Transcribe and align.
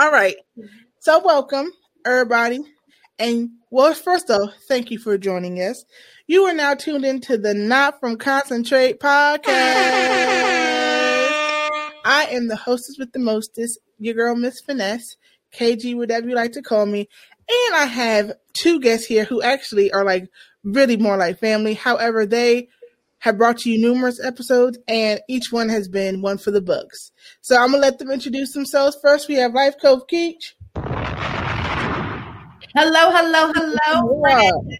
All 0.00 0.12
right. 0.12 0.36
So 1.00 1.20
welcome, 1.24 1.72
everybody. 2.06 2.60
And 3.18 3.50
well, 3.72 3.92
first 3.94 4.30
off, 4.30 4.52
thank 4.68 4.92
you 4.92 4.98
for 5.00 5.18
joining 5.18 5.56
us. 5.56 5.84
You 6.28 6.44
are 6.44 6.54
now 6.54 6.74
tuned 6.74 7.04
into 7.04 7.36
the 7.36 7.52
Not 7.52 7.98
From 7.98 8.16
Concentrate 8.16 9.00
podcast. 9.00 9.42
I 12.04 12.28
am 12.30 12.46
the 12.46 12.54
hostess 12.54 12.94
with 12.96 13.10
the 13.10 13.18
mostest, 13.18 13.80
your 13.98 14.14
girl, 14.14 14.36
Miss 14.36 14.60
Finesse, 14.60 15.16
KG, 15.52 15.96
whatever 15.96 16.28
you 16.28 16.36
like 16.36 16.52
to 16.52 16.62
call 16.62 16.86
me. 16.86 17.08
And 17.48 17.74
I 17.74 17.86
have 17.86 18.34
two 18.52 18.78
guests 18.78 19.06
here 19.06 19.24
who 19.24 19.42
actually 19.42 19.90
are 19.90 20.04
like 20.04 20.28
really 20.62 20.96
more 20.96 21.16
like 21.16 21.40
family. 21.40 21.74
However, 21.74 22.24
they 22.24 22.68
have 23.20 23.38
brought 23.38 23.64
you 23.64 23.80
numerous 23.80 24.22
episodes, 24.24 24.78
and 24.86 25.20
each 25.28 25.50
one 25.50 25.68
has 25.68 25.88
been 25.88 26.22
one 26.22 26.38
for 26.38 26.50
the 26.50 26.60
books. 26.60 27.10
So 27.40 27.56
I'm 27.56 27.70
gonna 27.70 27.82
let 27.82 27.98
them 27.98 28.10
introduce 28.10 28.52
themselves. 28.52 28.96
First, 29.02 29.28
we 29.28 29.34
have 29.36 29.52
Life 29.54 29.74
Coach 29.80 30.02
Keach. 30.12 30.54
Hello, 32.74 33.10
hello, 33.10 33.52
hello, 33.54 34.20
friends. 34.20 34.78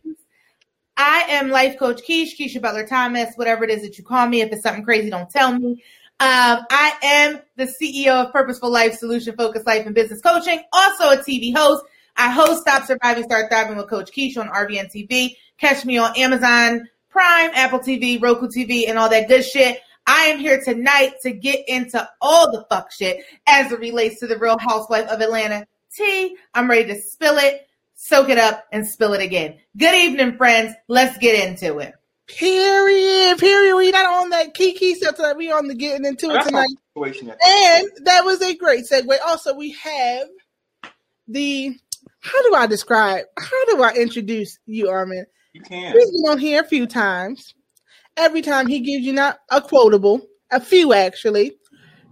I 0.97 1.27
am 1.31 1.49
Life 1.49 1.79
Coach 1.79 2.03
Keish, 2.09 2.37
Keisha 2.39 2.61
Butler 2.61 2.87
Thomas, 2.87 3.33
whatever 3.37 3.65
it 3.65 3.71
is 3.71 3.83
that 3.83 3.99
you 3.99 4.05
call 4.05 4.27
me. 4.29 4.41
If 4.41 4.53
it's 4.53 4.63
something 4.63 4.85
crazy, 4.85 5.11
don't 5.11 5.31
tell 5.31 5.57
me. 5.57 5.83
Um, 6.21 6.67
I 6.71 6.95
am 7.03 7.41
the 7.57 7.67
CEO 7.67 8.27
of 8.27 8.33
Purposeful 8.33 8.71
Life 8.71 8.95
Solution 8.95 9.37
Focused 9.37 9.67
Life 9.67 9.87
and 9.87 9.95
Business 9.95 10.21
Coaching, 10.21 10.61
also 10.73 11.11
a 11.11 11.17
TV 11.19 11.55
host. 11.55 11.85
I 12.17 12.31
host 12.31 12.63
Stop 12.63 12.85
Surviving, 12.85 13.23
Start 13.25 13.49
Thriving 13.49 13.77
with 13.77 13.89
Coach 13.89 14.11
Keish 14.11 14.37
on 14.37 14.49
RVN 14.49 14.93
TV. 14.93 15.37
Catch 15.59 15.85
me 15.85 15.99
on 15.99 16.17
Amazon 16.17 16.89
Prime, 17.19 17.51
Apple 17.55 17.81
TV, 17.81 18.23
Roku 18.23 18.47
TV, 18.47 18.89
and 18.89 18.97
all 18.97 19.09
that 19.09 19.27
good 19.27 19.45
shit. 19.45 19.81
I 20.07 20.27
am 20.27 20.39
here 20.39 20.63
tonight 20.65 21.15
to 21.23 21.33
get 21.33 21.69
into 21.69 22.09
all 22.21 22.53
the 22.53 22.65
fuck 22.71 22.93
shit 22.93 23.25
as 23.49 23.73
it 23.73 23.81
relates 23.81 24.21
to 24.21 24.29
the 24.29 24.39
Real 24.39 24.57
Housewife 24.57 25.09
of 25.09 25.21
Atlanta 25.21 25.67
tea. 25.93 26.37
I'm 26.55 26.71
ready 26.71 26.95
to 26.95 27.01
spill 27.01 27.39
it, 27.39 27.67
soak 27.97 28.29
it 28.29 28.39
up, 28.39 28.65
and 28.71 28.87
spill 28.87 29.15
it 29.15 29.21
again. 29.21 29.59
Good 29.77 29.97
evening, 29.97 30.37
friends. 30.37 30.75
Let's 30.87 31.19
get 31.19 31.49
into 31.49 31.79
it. 31.79 31.93
Period. 32.29 33.37
Period. 33.37 33.75
We 33.75 33.91
not 33.91 34.23
on 34.23 34.31
that 34.31 34.55
kiki 34.55 34.95
stuff 34.95 35.17
tonight. 35.17 35.37
We 35.37 35.51
on 35.51 35.67
the 35.67 35.75
getting 35.75 36.07
into 36.07 36.31
it 36.31 36.45
tonight. 36.45 36.69
And 37.45 37.89
that 38.05 38.25
was 38.25 38.41
a 38.43 38.55
great 38.55 38.85
segue. 38.85 39.19
Also, 39.27 39.57
we 39.57 39.73
have 39.73 40.29
the 41.27 41.77
how 42.21 42.49
do 42.49 42.55
I 42.55 42.69
describe? 42.69 43.25
How 43.37 43.65
do 43.65 43.83
I 43.83 43.95
introduce 43.95 44.61
you, 44.67 44.89
Armin? 44.89 45.27
You 45.53 45.61
can. 45.63 45.93
He's 45.93 46.11
been 46.11 46.31
on 46.31 46.39
here 46.39 46.63
a 46.63 46.67
few 46.67 46.87
times. 46.87 47.55
Every 48.17 48.43
time 48.43 48.67
he 48.67 48.81
gives 48.81 49.05
you 49.05 49.13
not 49.13 49.39
a 49.51 49.61
quotable, 49.61 50.21
a 50.51 50.61
few 50.61 50.93
actually. 50.93 51.57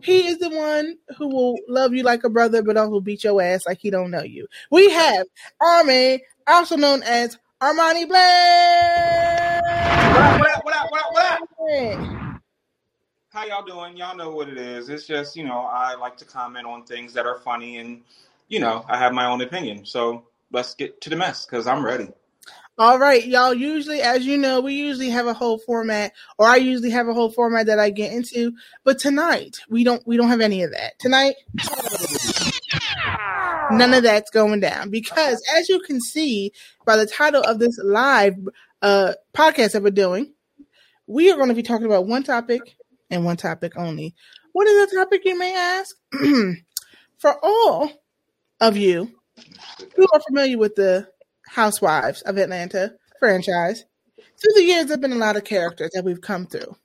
He 0.00 0.26
is 0.28 0.38
the 0.38 0.50
one 0.50 0.98
who 1.18 1.28
will 1.28 1.58
love 1.68 1.92
you 1.92 2.02
like 2.02 2.22
a 2.24 2.30
brother, 2.30 2.62
but 2.62 2.76
also 2.76 3.00
beat 3.00 3.24
your 3.24 3.42
ass 3.42 3.66
like 3.66 3.78
he 3.80 3.90
don't 3.90 4.10
know 4.10 4.22
you. 4.22 4.46
We 4.70 4.90
have 4.90 5.26
Armin, 5.60 6.20
also 6.46 6.76
known 6.76 7.02
as 7.02 7.36
Armani 7.60 8.06
Blair. 8.06 9.60
What 10.12 10.22
up, 10.22 10.40
what 10.40 10.48
up, 10.48 10.64
what 10.64 10.74
up, 10.74 10.90
what 10.90 11.02
up, 11.02 11.48
what 11.56 11.72
up? 11.72 12.40
How 13.30 13.44
y'all 13.44 13.64
doing? 13.64 13.96
Y'all 13.96 14.16
know 14.16 14.30
what 14.30 14.48
it 14.48 14.58
is. 14.58 14.88
It's 14.88 15.06
just, 15.06 15.36
you 15.36 15.44
know, 15.44 15.60
I 15.60 15.94
like 15.96 16.16
to 16.18 16.24
comment 16.24 16.66
on 16.66 16.84
things 16.84 17.12
that 17.14 17.26
are 17.26 17.38
funny 17.38 17.78
and, 17.78 18.02
you 18.48 18.60
know, 18.60 18.84
I 18.88 18.96
have 18.96 19.12
my 19.12 19.26
own 19.26 19.40
opinion. 19.40 19.84
So 19.84 20.24
let's 20.52 20.74
get 20.74 21.00
to 21.02 21.10
the 21.10 21.16
mess 21.16 21.44
because 21.46 21.66
I'm 21.66 21.84
ready. 21.84 22.08
All 22.78 22.98
right, 22.98 23.24
y'all. 23.24 23.54
Usually, 23.54 24.02
as 24.02 24.26
you 24.26 24.36
know, 24.36 24.60
we 24.60 24.74
usually 24.74 25.08
have 25.08 25.26
a 25.26 25.32
whole 25.32 25.56
format, 25.56 26.12
or 26.36 26.46
I 26.46 26.56
usually 26.56 26.90
have 26.90 27.08
a 27.08 27.14
whole 27.14 27.30
format 27.30 27.66
that 27.66 27.78
I 27.78 27.88
get 27.88 28.12
into. 28.12 28.52
But 28.84 28.98
tonight, 28.98 29.56
we 29.70 29.82
don't. 29.82 30.06
We 30.06 30.18
don't 30.18 30.28
have 30.28 30.42
any 30.42 30.62
of 30.62 30.72
that 30.72 30.98
tonight. 30.98 31.36
None 33.70 33.94
of 33.94 34.02
that's 34.02 34.30
going 34.30 34.60
down 34.60 34.90
because, 34.90 35.42
as 35.56 35.70
you 35.70 35.80
can 35.80 36.02
see 36.02 36.52
by 36.84 36.96
the 36.96 37.06
title 37.06 37.40
of 37.42 37.58
this 37.58 37.78
live 37.82 38.34
uh, 38.82 39.14
podcast 39.32 39.72
that 39.72 39.82
we're 39.82 39.90
doing, 39.90 40.34
we 41.06 41.30
are 41.30 41.36
going 41.36 41.48
to 41.48 41.54
be 41.54 41.62
talking 41.62 41.86
about 41.86 42.06
one 42.06 42.24
topic 42.24 42.60
and 43.08 43.24
one 43.24 43.38
topic 43.38 43.72
only. 43.78 44.14
What 44.52 44.68
is 44.68 44.90
the 44.90 44.96
topic, 44.96 45.22
you 45.24 45.38
may 45.38 45.56
ask? 45.56 45.96
For 47.18 47.38
all 47.42 47.90
of 48.60 48.76
you 48.76 49.12
who 49.96 50.06
are 50.12 50.20
familiar 50.20 50.58
with 50.58 50.74
the 50.74 51.08
Housewives 51.56 52.20
of 52.22 52.36
Atlanta 52.36 52.92
franchise, 53.18 53.86
through 54.18 54.52
the 54.56 54.62
years, 54.62 54.84
there 54.84 54.92
have 54.92 55.00
been 55.00 55.14
a 55.14 55.16
lot 55.16 55.36
of 55.36 55.44
characters 55.44 55.90
that 55.94 56.04
we've 56.04 56.20
come 56.20 56.46
through. 56.46 56.76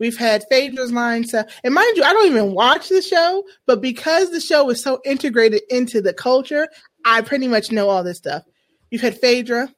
We've 0.00 0.16
had 0.16 0.44
Phaedra's 0.50 0.90
line 0.90 1.24
stuff. 1.24 1.46
And 1.62 1.72
mind 1.72 1.96
you, 1.96 2.02
I 2.02 2.12
don't 2.12 2.26
even 2.26 2.52
watch 2.52 2.88
the 2.88 3.00
show, 3.00 3.44
but 3.64 3.80
because 3.80 4.32
the 4.32 4.40
show 4.40 4.68
is 4.70 4.82
so 4.82 5.00
integrated 5.04 5.62
into 5.70 6.02
the 6.02 6.12
culture, 6.12 6.66
I 7.04 7.20
pretty 7.20 7.46
much 7.46 7.70
know 7.70 7.88
all 7.88 8.02
this 8.02 8.18
stuff. 8.18 8.42
You've 8.90 9.02
had 9.02 9.20
Phaedra 9.20 9.72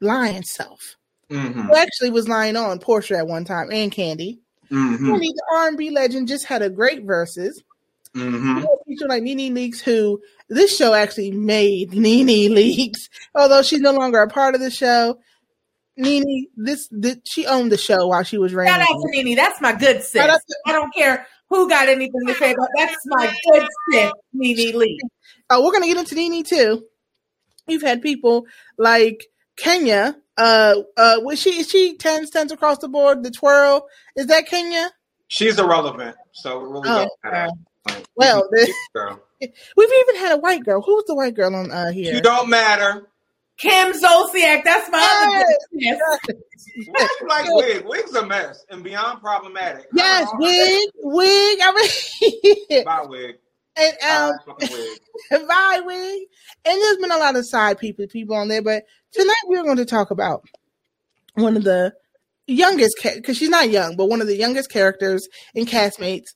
lying 0.00 0.44
self. 0.44 0.96
Mm-hmm. 1.28 1.62
Who 1.62 1.74
actually 1.74 2.10
was 2.10 2.28
lying 2.28 2.54
on 2.54 2.78
Porsha 2.78 3.18
at 3.18 3.26
one 3.26 3.44
time 3.44 3.72
and 3.72 3.90
Kandi. 3.90 4.38
Mm-hmm. 4.70 5.10
Kandi, 5.10 5.26
the 5.26 5.44
R&B 5.56 5.90
legend, 5.90 6.28
just 6.28 6.44
had 6.44 6.62
a 6.62 6.70
great 6.70 7.02
verses. 7.02 7.60
Mm-hmm. 8.16 8.58
You 8.58 8.62
know, 8.64 8.78
people 8.86 9.08
like 9.08 9.22
Nene 9.22 9.54
Leakes, 9.54 9.80
who 9.80 10.20
this 10.48 10.76
show 10.76 10.92
actually 10.94 11.30
made 11.30 11.92
Nene 11.94 12.52
Leakes, 12.54 13.08
although 13.34 13.62
she's 13.62 13.80
no 13.80 13.92
longer 13.92 14.20
a 14.20 14.28
part 14.28 14.54
of 14.54 14.60
the 14.60 14.70
show. 14.70 15.18
Nene, 15.96 16.46
this, 16.56 16.88
this 16.90 17.18
she 17.24 17.46
owned 17.46 17.70
the 17.70 17.76
show 17.78 18.06
while 18.06 18.22
she 18.22 18.38
was 18.38 18.52
Shout 18.52 18.58
reigning. 18.58 18.80
out 18.80 18.86
to 18.88 19.10
Nene. 19.22 19.36
That's 19.36 19.60
my 19.60 19.72
good 19.72 20.02
sis. 20.02 20.12
Shout 20.22 20.30
out 20.30 20.40
to- 20.46 20.56
I 20.66 20.72
don't 20.72 20.92
care 20.94 21.26
who 21.50 21.68
got 21.68 21.88
anything 21.88 22.26
to 22.26 22.34
say 22.34 22.52
about 22.52 22.68
that's 22.78 22.96
my 23.06 23.34
good 23.52 23.66
sis, 23.90 24.12
Nene 24.32 24.78
Lee. 24.78 24.98
Oh, 25.50 25.64
we're 25.64 25.72
gonna 25.72 25.86
get 25.86 25.98
into 25.98 26.14
Nene 26.14 26.44
too. 26.44 26.84
You've 27.66 27.82
had 27.82 28.00
people 28.02 28.46
like 28.78 29.26
Kenya. 29.56 30.16
Uh, 30.38 30.76
uh, 30.96 31.16
was 31.22 31.38
she 31.38 31.60
is 31.60 31.68
she 31.70 31.96
ten 31.98 32.26
cents 32.26 32.52
across 32.52 32.78
the 32.78 32.88
board? 32.88 33.22
The 33.22 33.30
twirl 33.30 33.86
is 34.16 34.26
that 34.28 34.46
Kenya? 34.46 34.90
She's 35.28 35.58
irrelevant. 35.58 36.16
So 36.32 36.58
it 36.58 36.68
really 36.68 36.88
Oh, 36.88 36.94
doesn't 36.94 37.10
matter. 37.22 37.48
Like, 37.86 38.06
well, 38.16 38.48
the- 38.50 38.72
We've 39.76 39.90
even 40.08 40.16
had 40.20 40.32
a 40.32 40.40
white 40.40 40.64
girl. 40.64 40.82
Who's 40.82 41.04
the 41.06 41.14
white 41.16 41.34
girl 41.34 41.54
on 41.54 41.70
uh 41.72 41.90
here? 41.90 42.14
you 42.14 42.20
don't 42.20 42.48
matter. 42.48 43.08
Kim 43.58 43.92
Zolciak. 43.92 44.62
That's 44.64 44.88
my 44.90 45.34
other 45.36 45.44
Yes. 45.72 46.00
good 46.26 46.36
sis. 46.56 46.76
You 46.86 47.28
like 47.28 47.46
wig? 47.54 47.84
Wig's 47.86 48.14
a 48.14 48.24
mess 48.26 48.64
and 48.70 48.82
beyond 48.84 49.20
problematic. 49.20 49.86
Yes, 49.94 50.28
I 50.32 50.36
wig, 50.38 50.90
wig. 51.02 51.58
I 51.62 51.72
mean, 52.70 52.84
Bye, 52.84 53.04
wig. 53.08 53.36
and 53.76 53.94
um, 54.08 54.32
Bye, 54.46 54.68
wig. 54.70 55.48
bye, 55.48 55.80
wig. 55.84 56.22
And 56.64 56.80
there's 56.80 56.96
been 56.98 57.10
a 57.10 57.18
lot 57.18 57.36
of 57.36 57.46
side 57.46 57.78
people, 57.78 58.06
people 58.06 58.36
on 58.36 58.48
there, 58.48 58.62
but 58.62 58.84
tonight 59.12 59.34
we're 59.46 59.64
going 59.64 59.76
to 59.76 59.84
talk 59.84 60.10
about 60.10 60.44
one 61.34 61.56
of 61.56 61.64
the 61.64 61.92
youngest, 62.46 62.96
because 63.02 63.36
she's 63.36 63.48
not 63.50 63.70
young, 63.70 63.96
but 63.96 64.06
one 64.06 64.20
of 64.20 64.26
the 64.28 64.36
youngest 64.36 64.70
characters 64.70 65.26
in 65.54 65.66
Castmates, 65.66 66.28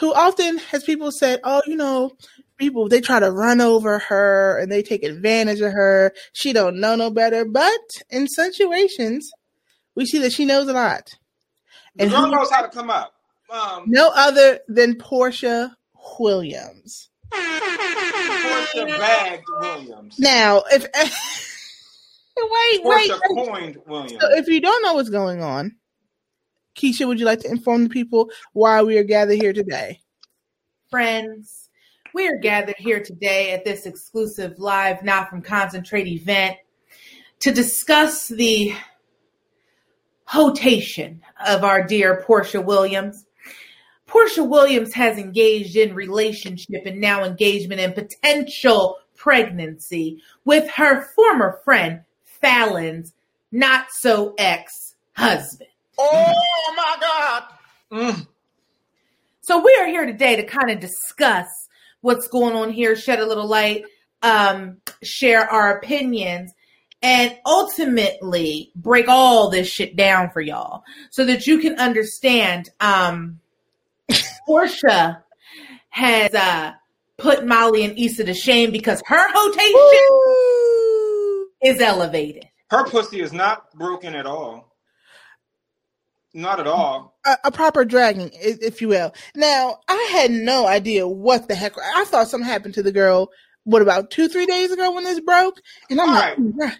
who 0.00 0.12
often 0.14 0.58
has 0.58 0.84
people 0.84 1.10
said, 1.12 1.40
"Oh, 1.44 1.62
you 1.66 1.76
know, 1.76 2.12
people 2.56 2.88
they 2.88 3.00
try 3.00 3.18
to 3.20 3.30
run 3.32 3.60
over 3.60 3.98
her 3.98 4.58
and 4.58 4.70
they 4.70 4.82
take 4.82 5.02
advantage 5.02 5.60
of 5.60 5.72
her. 5.72 6.12
She 6.32 6.52
don't 6.52 6.80
know 6.80 6.94
no 6.96 7.10
better." 7.10 7.44
But 7.44 7.80
in 8.10 8.28
situations, 8.28 9.30
we 9.94 10.06
see 10.06 10.18
that 10.20 10.32
she 10.32 10.44
knows 10.44 10.68
a 10.68 10.72
lot. 10.72 11.10
The 11.96 12.02
And 12.04 12.10
girl 12.12 12.20
who- 12.26 12.30
knows 12.30 12.50
how 12.50 12.62
to 12.62 12.68
come 12.68 12.90
up. 12.90 13.14
Um, 13.50 13.84
No 13.86 14.10
other 14.14 14.60
than 14.68 14.94
Porsha 14.98 15.72
Williams. 16.18 17.08
Porsha 17.32 18.86
bagged 18.98 19.44
Williams. 19.60 20.18
Now, 20.18 20.62
if 20.70 20.82
wait, 22.36 22.84
wait, 22.84 23.10
Porsha 23.10 23.20
wait. 23.30 23.46
coined 23.48 23.78
Williams. 23.86 24.16
So 24.20 24.28
if 24.36 24.46
you 24.48 24.60
don't 24.60 24.82
know 24.82 24.94
what's 24.94 25.08
going 25.10 25.42
on, 25.42 25.76
Keisha, 26.78 27.06
would 27.06 27.18
you 27.18 27.26
like 27.26 27.40
to 27.40 27.50
inform 27.50 27.84
the 27.84 27.90
people 27.90 28.30
why 28.52 28.82
we 28.82 28.96
are 28.98 29.04
gathered 29.04 29.40
here 29.40 29.52
today? 29.52 30.00
Friends, 30.90 31.68
we 32.14 32.28
are 32.28 32.38
gathered 32.38 32.76
here 32.78 33.02
today 33.02 33.52
at 33.52 33.64
this 33.64 33.84
exclusive 33.84 34.58
live 34.58 35.02
Not 35.02 35.28
From 35.28 35.42
Concentrate 35.42 36.06
event 36.06 36.56
to 37.40 37.52
discuss 37.52 38.28
the 38.28 38.72
hotation 40.24 41.22
of 41.46 41.64
our 41.64 41.82
dear 41.84 42.24
Porsha 42.26 42.64
Williams. 42.64 43.26
Porsha 44.06 44.46
Williams 44.46 44.94
has 44.94 45.18
engaged 45.18 45.76
in 45.76 45.94
relationship 45.94 46.86
and 46.86 47.00
now 47.00 47.24
engagement 47.24 47.80
and 47.80 47.94
potential 47.94 48.96
pregnancy 49.16 50.22
with 50.44 50.70
her 50.70 51.06
former 51.14 51.60
friend 51.64 52.02
Falynn's 52.24 53.14
not 53.50 53.86
so 53.90 54.34
ex 54.38 54.94
husband. 55.16 55.68
Oh 55.98 56.74
my 56.76 56.96
God. 57.00 57.42
Mm. 57.92 58.26
So 59.40 59.62
we 59.62 59.76
are 59.80 59.86
here 59.86 60.06
today 60.06 60.36
to 60.36 60.44
kind 60.44 60.70
of 60.70 60.78
discuss 60.78 61.46
what's 62.00 62.28
going 62.28 62.54
on 62.54 62.70
here, 62.70 62.94
shed 62.94 63.18
a 63.18 63.26
little 63.26 63.48
light, 63.48 63.84
um, 64.22 64.78
share 65.02 65.50
our 65.50 65.78
opinions, 65.78 66.52
and 67.02 67.36
ultimately 67.46 68.70
break 68.76 69.08
all 69.08 69.50
this 69.50 69.68
shit 69.68 69.96
down 69.96 70.30
for 70.30 70.40
y'all 70.40 70.82
so 71.10 71.24
that 71.24 71.46
you 71.46 71.58
can 71.58 71.78
understand. 71.78 72.68
Um, 72.80 73.40
Porsha 74.48 75.22
has 75.90 76.34
uh, 76.34 76.72
put 77.16 77.46
Molly 77.46 77.84
and 77.84 77.98
Issa 77.98 78.24
to 78.24 78.34
shame 78.34 78.70
because 78.70 79.02
her 79.06 79.26
hotation 79.32 80.08
is 81.62 81.80
elevated. 81.80 82.46
Her 82.70 82.84
pussy 82.84 83.20
is 83.20 83.32
not 83.32 83.72
broken 83.74 84.14
at 84.14 84.26
all. 84.26 84.67
Not 86.34 86.60
at 86.60 86.66
all. 86.66 87.18
A, 87.24 87.38
a, 87.44 87.50
proper 87.50 87.84
dragging, 87.84 88.30
if 88.34 88.82
you 88.82 88.88
will. 88.88 89.14
Now, 89.34 89.78
I 89.88 90.08
had 90.12 90.30
no 90.30 90.66
idea 90.66 91.08
what 91.08 91.48
the 91.48 91.54
heck. 91.54 91.72
I 91.96 92.04
thought 92.04 92.28
something 92.28 92.48
happened 92.48 92.74
to 92.74 92.82
the 92.82 92.92
girl. 92.92 93.30
What 93.64 93.82
about 93.82 94.10
two, 94.10 94.28
three 94.28 94.46
days 94.46 94.70
ago 94.70 94.92
when 94.92 95.04
this 95.04 95.20
broke? 95.20 95.60
And 95.90 96.00
I'm 96.00 96.08
all 96.08 96.14
like, 96.14 96.36
right. 96.38 96.76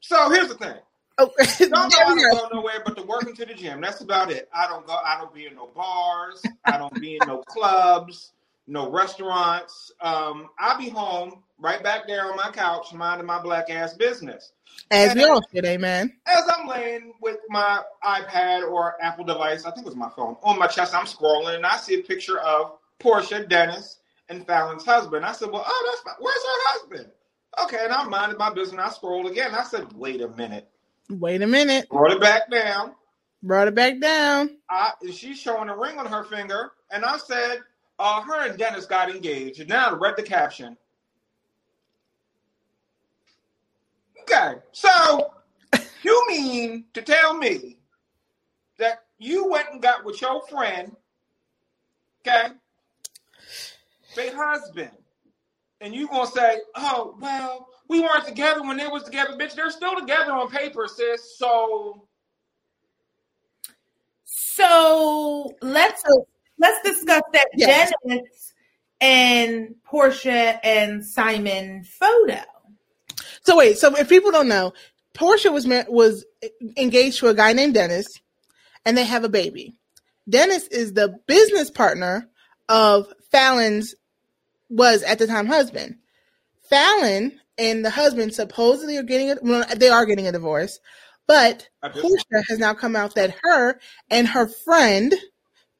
so 0.00 0.30
here's 0.30 0.48
the 0.48 0.54
thing. 0.54 0.74
Oh, 1.18 1.30
don't 1.58 1.74
I 1.74 1.88
don't 1.88 2.50
go 2.50 2.56
nowhere 2.56 2.82
but 2.84 2.96
to 2.96 3.02
work 3.02 3.26
into 3.26 3.44
the 3.44 3.54
gym. 3.54 3.80
That's 3.80 4.00
about 4.00 4.30
it. 4.30 4.48
I 4.54 4.66
don't 4.66 4.86
go. 4.86 4.94
I 4.94 5.18
don't 5.18 5.34
be 5.34 5.46
in 5.46 5.54
no 5.54 5.68
bars. 5.74 6.42
I 6.64 6.78
don't 6.78 6.98
be 6.98 7.18
in 7.20 7.26
no 7.26 7.42
clubs, 7.46 8.32
no 8.66 8.90
restaurants. 8.90 9.92
Um, 10.00 10.48
I 10.58 10.78
be 10.78 10.88
home, 10.88 11.42
right 11.60 11.82
back 11.82 12.06
there 12.06 12.30
on 12.30 12.36
my 12.36 12.50
couch, 12.50 12.92
minding 12.92 13.26
my 13.26 13.40
black 13.40 13.70
ass 13.70 13.94
business. 13.94 14.52
As 14.90 15.10
and 15.10 15.20
we 15.20 15.24
all 15.24 15.42
should, 15.52 15.64
amen. 15.64 16.16
As 16.26 16.44
I'm 16.56 16.66
laying 16.66 17.12
with 17.20 17.38
my 17.48 17.82
iPad 18.04 18.68
or 18.68 18.94
Apple 19.02 19.24
device, 19.24 19.64
I 19.64 19.70
think 19.70 19.86
it 19.86 19.90
was 19.90 19.96
my 19.96 20.10
phone, 20.16 20.36
on 20.42 20.58
my 20.58 20.66
chest, 20.66 20.94
I'm 20.94 21.06
scrolling 21.06 21.56
and 21.56 21.66
I 21.66 21.76
see 21.76 22.00
a 22.00 22.02
picture 22.02 22.38
of 22.38 22.78
Porsha 23.00 23.48
Dennis, 23.48 24.00
and 24.28 24.46
Falynn's 24.46 24.84
husband. 24.84 25.24
I 25.24 25.32
said, 25.32 25.50
Well, 25.50 25.64
oh, 25.66 25.90
that's 25.90 26.02
fine. 26.02 26.14
where's 26.20 26.36
her 26.36 26.68
husband? 26.68 27.12
Okay, 27.64 27.78
and 27.82 27.92
I'm 27.92 28.08
minding 28.08 28.38
my 28.38 28.52
business. 28.52 28.80
I 28.80 28.90
scrolled 28.90 29.26
again. 29.26 29.54
I 29.54 29.64
said, 29.64 29.92
Wait 29.92 30.20
a 30.20 30.28
minute. 30.28 30.68
Wait 31.10 31.42
a 31.42 31.46
minute. 31.46 31.88
Brought 31.90 32.12
it 32.12 32.20
back 32.20 32.50
down. 32.50 32.94
Brought 33.42 33.68
it 33.68 33.74
back 33.74 34.00
down. 34.00 34.58
I, 34.70 34.92
she's 35.12 35.38
showing 35.38 35.68
a 35.68 35.76
ring 35.76 35.98
on 35.98 36.06
her 36.06 36.24
finger, 36.24 36.72
and 36.90 37.04
I 37.04 37.16
said, 37.16 37.60
uh, 37.98 38.22
her 38.22 38.48
and 38.48 38.58
Dennis 38.58 38.86
got 38.86 39.10
engaged. 39.10 39.60
And 39.60 39.68
now 39.68 39.90
I 39.90 39.92
read 39.92 40.14
the 40.16 40.22
caption. 40.22 40.76
Okay, 44.32 44.58
so 44.72 45.32
you 46.02 46.24
mean 46.28 46.84
to 46.94 47.02
tell 47.02 47.34
me 47.34 47.78
that 48.78 49.04
you 49.18 49.48
went 49.48 49.68
and 49.72 49.82
got 49.82 50.04
with 50.04 50.20
your 50.20 50.46
friend, 50.46 50.94
okay, 52.20 52.54
their 54.14 54.36
husband, 54.36 54.90
and 55.80 55.94
you 55.94 56.06
gonna 56.08 56.26
say, 56.30 56.60
"Oh, 56.76 57.16
well, 57.20 57.68
we 57.88 58.00
weren't 58.00 58.26
together 58.26 58.62
when 58.62 58.76
they 58.76 58.86
was 58.86 59.02
together, 59.02 59.32
bitch. 59.36 59.54
They're 59.54 59.70
still 59.70 59.98
together 59.98 60.32
on 60.32 60.48
paper, 60.50 60.86
sis." 60.86 61.36
So, 61.36 62.06
so 64.24 65.52
let's 65.60 66.02
let's 66.58 66.88
discuss 66.88 67.22
that 67.32 67.48
yes. 67.56 67.92
Dennis 68.06 68.54
and 69.00 69.74
Porsha 69.90 70.60
and 70.62 71.04
Simon 71.04 71.82
photo. 71.84 72.42
So 73.42 73.56
wait, 73.56 73.78
so 73.78 73.94
if 73.96 74.08
people 74.08 74.30
don't 74.30 74.48
know, 74.48 74.72
Porsha 75.14 75.52
was 75.52 75.66
was 75.88 76.24
engaged 76.76 77.18
to 77.18 77.28
a 77.28 77.34
guy 77.34 77.52
named 77.52 77.74
Dennis, 77.74 78.06
and 78.84 78.96
they 78.96 79.04
have 79.04 79.24
a 79.24 79.28
baby. 79.28 79.74
Dennis 80.28 80.66
is 80.68 80.92
the 80.92 81.18
business 81.26 81.70
partner 81.70 82.28
of 82.68 83.12
Falynn's 83.32 83.94
was 84.68 85.02
at 85.02 85.18
the 85.18 85.26
time 85.26 85.46
husband. 85.46 85.96
Falynn 86.70 87.32
and 87.58 87.84
the 87.84 87.90
husband 87.90 88.34
supposedly 88.34 88.96
are 88.96 89.02
getting 89.02 89.30
a 89.30 89.36
well, 89.42 89.64
they 89.76 89.88
are 89.88 90.06
getting 90.06 90.28
a 90.28 90.32
divorce, 90.32 90.78
but 91.26 91.68
Porsha 91.82 92.42
has 92.48 92.58
now 92.58 92.74
come 92.74 92.94
out 92.94 93.14
that 93.16 93.34
her 93.42 93.80
and 94.10 94.28
her 94.28 94.48
friend 94.64 95.14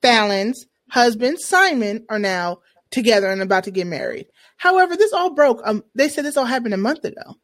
Falynn's 0.03 0.67
husband 0.91 1.39
Simon 1.41 2.05
are 2.09 2.19
now 2.19 2.59
together 2.91 3.29
and 3.29 3.41
about 3.41 3.65
to 3.65 3.71
get 3.71 3.87
married. 3.87 4.27
However, 4.57 4.97
this 4.97 5.13
all 5.13 5.35
broke. 5.35 5.61
Um, 5.65 5.85
they 5.95 6.09
said 6.09 6.25
this 6.25 6.37
all 6.37 6.45
happened 6.45 6.75
a 6.75 6.79
month 6.79 7.05
ago 7.05 7.37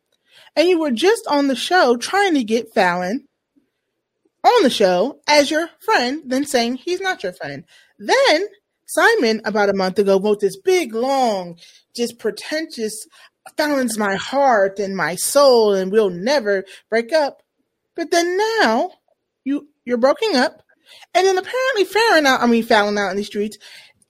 and 0.56 0.68
you 0.68 0.80
were 0.80 0.90
just 0.90 1.26
on 1.28 1.48
the 1.48 1.56
show 1.56 1.96
trying 1.96 2.34
to 2.34 2.44
get 2.44 2.74
Falynn 2.74 3.20
on 4.42 4.62
the 4.62 4.70
show 4.70 5.20
as 5.28 5.50
your 5.50 5.68
friend, 5.80 6.22
then 6.26 6.46
saying 6.46 6.76
he's 6.76 7.00
not 7.00 7.22
your 7.22 7.32
friend. 7.32 7.64
Then 7.98 8.46
Simon, 8.86 9.42
about 9.44 9.68
a 9.68 9.74
month 9.74 9.98
ago, 9.98 10.18
wrote 10.18 10.40
this 10.40 10.56
big, 10.56 10.94
long, 10.94 11.58
just 11.94 12.18
pretentious 12.18 13.06
Falynn's 13.56 13.98
my 13.98 14.14
heart 14.14 14.78
and 14.78 14.96
my 14.96 15.14
soul, 15.14 15.74
and 15.74 15.92
we'll 15.92 16.10
never 16.10 16.64
break 16.88 17.12
up. 17.12 17.42
But 17.94 18.10
then 18.10 18.36
now 18.36 18.90
you 19.44 19.68
you're 19.84 19.98
broken 19.98 20.34
up, 20.34 20.62
and 21.14 21.26
then 21.26 21.38
apparently 21.38 21.84
Farron 21.84 22.26
out, 22.26 22.42
I 22.42 22.46
mean 22.46 22.64
Falynn 22.64 22.98
out 22.98 23.10
in 23.10 23.16
the 23.16 23.24
streets 23.24 23.58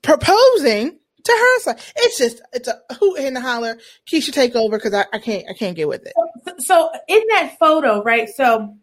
proposing 0.02 0.99
to 1.26 1.32
her 1.32 1.61
side. 1.61 1.81
It's 1.96 2.19
just 2.19 2.40
it's 2.52 2.69
a 2.69 2.94
hoot 2.94 3.19
and 3.19 3.37
a 3.37 3.40
holler. 3.40 3.78
Keisha 4.11 4.32
take 4.32 4.56
over 4.56 4.78
because 4.78 4.94
I, 4.94 5.05
I 5.12 5.19
can't 5.19 5.44
I 5.49 5.55
can't 5.55 5.76
get 5.76 5.88
with 5.88 6.06
it. 6.06 6.12
So, 6.44 6.55
so 6.58 6.90
in 7.08 7.23
that 7.31 7.56
photo, 7.58 8.02
right? 8.02 8.28
So 8.28 8.76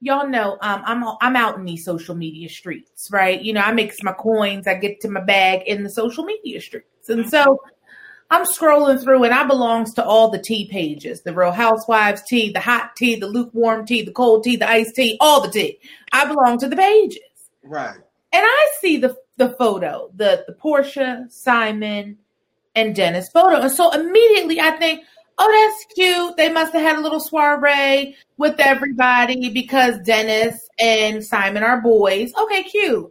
y'all 0.00 0.28
know 0.28 0.58
um, 0.60 0.82
I'm 0.84 1.04
I'm 1.20 1.36
out 1.36 1.56
in 1.56 1.64
these 1.64 1.84
social 1.84 2.14
media 2.14 2.48
streets, 2.48 3.08
right? 3.10 3.40
You 3.40 3.52
know, 3.52 3.60
I 3.60 3.72
make 3.72 3.92
my 4.02 4.12
coins, 4.12 4.66
I 4.66 4.74
get 4.74 5.00
to 5.00 5.08
my 5.08 5.20
bag 5.20 5.62
in 5.66 5.82
the 5.82 5.90
social 5.90 6.24
media 6.24 6.60
streets, 6.60 7.08
and 7.08 7.28
so 7.28 7.60
I'm 8.30 8.46
scrolling 8.46 9.02
through, 9.02 9.24
and 9.24 9.34
I 9.34 9.44
belongs 9.44 9.94
to 9.94 10.04
all 10.04 10.30
the 10.30 10.38
tea 10.38 10.68
pages: 10.68 11.22
the 11.22 11.34
Real 11.34 11.52
Housewives 11.52 12.22
tea, 12.22 12.52
the 12.52 12.60
hot 12.60 12.96
tea, 12.96 13.16
the 13.16 13.26
lukewarm 13.26 13.86
tea, 13.86 14.02
the 14.02 14.12
cold 14.12 14.44
tea, 14.44 14.56
the 14.56 14.68
iced 14.68 14.94
tea, 14.96 15.16
all 15.20 15.40
the 15.40 15.50
tea. 15.50 15.78
I 16.12 16.26
belong 16.26 16.58
to 16.58 16.68
the 16.68 16.76
pages, 16.76 17.20
right? 17.62 17.98
And 18.32 18.44
I 18.46 18.68
see 18.80 18.96
the 18.96 19.16
the 19.40 19.48
photo, 19.58 20.10
the 20.14 20.44
the 20.46 20.52
Porsha, 20.52 21.32
Simon, 21.32 22.18
and 22.74 22.94
Dennis 22.94 23.30
photo. 23.30 23.56
And 23.62 23.72
so 23.72 23.90
immediately 23.90 24.60
I 24.60 24.72
think, 24.72 25.02
oh, 25.38 25.50
that's 25.50 25.94
cute. 25.94 26.36
They 26.36 26.52
must 26.52 26.74
have 26.74 26.82
had 26.82 26.98
a 26.98 27.00
little 27.00 27.20
soiree 27.20 28.16
with 28.36 28.60
everybody 28.60 29.48
because 29.48 29.98
Dennis 30.04 30.68
and 30.78 31.24
Simon 31.24 31.62
are 31.62 31.80
boys. 31.80 32.32
Okay, 32.38 32.64
cute. 32.64 33.10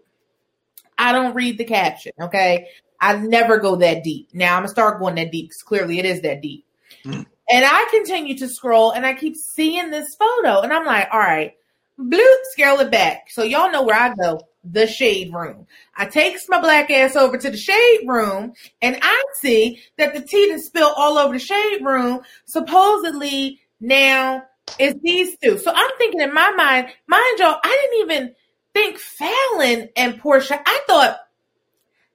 I 1.00 1.12
don't 1.12 1.34
read 1.34 1.58
the 1.58 1.66
caption. 1.66 2.12
Okay. 2.22 2.68
I 3.02 3.16
never 3.18 3.58
go 3.58 3.78
that 3.78 4.04
deep. 4.04 4.30
Now 4.32 4.56
I'm 4.56 4.60
gonna 4.62 4.68
start 4.68 5.00
going 5.00 5.16
that 5.16 5.32
deep 5.32 5.46
because 5.46 5.64
clearly 5.64 5.98
it 5.98 6.06
is 6.06 6.22
that 6.22 6.42
deep. 6.42 6.64
Mm. 7.06 7.26
And 7.52 7.66
I 7.66 7.88
continue 7.90 8.38
to 8.38 8.48
scroll 8.48 8.92
and 8.92 9.04
I 9.04 9.16
keep 9.16 9.36
seeing 9.36 9.90
this 9.90 10.16
photo 10.16 10.62
and 10.62 10.72
I'm 10.72 10.86
like, 10.86 11.08
all 11.12 11.20
right, 11.20 11.54
bloop, 11.98 12.38
scale 12.52 12.80
it 12.82 12.92
back. 12.92 13.32
So 13.32 13.42
y'all 13.42 13.72
know 13.72 13.82
where 13.82 13.96
I 13.96 14.14
go 14.14 14.42
the 14.72 14.88
shade 14.88 15.34
room. 15.34 15.68
I 15.96 16.06
takes 16.06 16.48
my 16.50 16.60
black 16.60 16.90
ass 16.92 17.16
over 17.16 17.38
to 17.38 17.50
the 17.50 17.58
shade 17.58 18.02
room 18.08 18.54
and 18.82 18.98
I 19.02 19.24
see 19.36 19.82
that 19.98 20.14
the 20.14 20.22
tea 20.22 20.52
is 20.52 20.66
spilled 20.66 20.94
all 20.96 21.18
over 21.18 21.34
the 21.34 21.40
shade 21.40 21.84
room. 21.84 22.22
Supposedly 22.46 23.60
now 23.80 24.44
it's 24.78 25.00
these 25.02 25.38
two. 25.38 25.58
So 25.58 25.72
I'm 25.74 25.92
thinking 25.98 26.22
in 26.22 26.34
my 26.34 26.52
mind, 26.52 26.88
mind 27.08 27.40
y'all, 27.40 27.60
I 27.64 27.90
didn't 27.92 28.12
even 28.12 28.36
think 28.74 29.00
Falynn 29.00 29.90
and 29.96 30.22
Porsha. 30.22 30.62
I 30.66 30.82
thought 30.88 31.20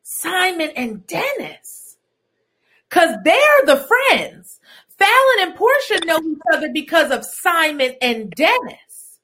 Simon 0.02 0.70
and 0.76 1.06
Dennis. 1.06 1.96
Cause 2.90 3.16
they're 3.24 3.64
the 3.64 3.76
friends. 3.76 4.60
Falynn 5.00 5.42
and 5.42 5.54
Porsha 5.54 6.06
know 6.06 6.18
each 6.18 6.38
other 6.52 6.70
because 6.72 7.10
of 7.10 7.24
Simon 7.24 7.94
and 8.00 8.30
Dennis. 8.30 9.18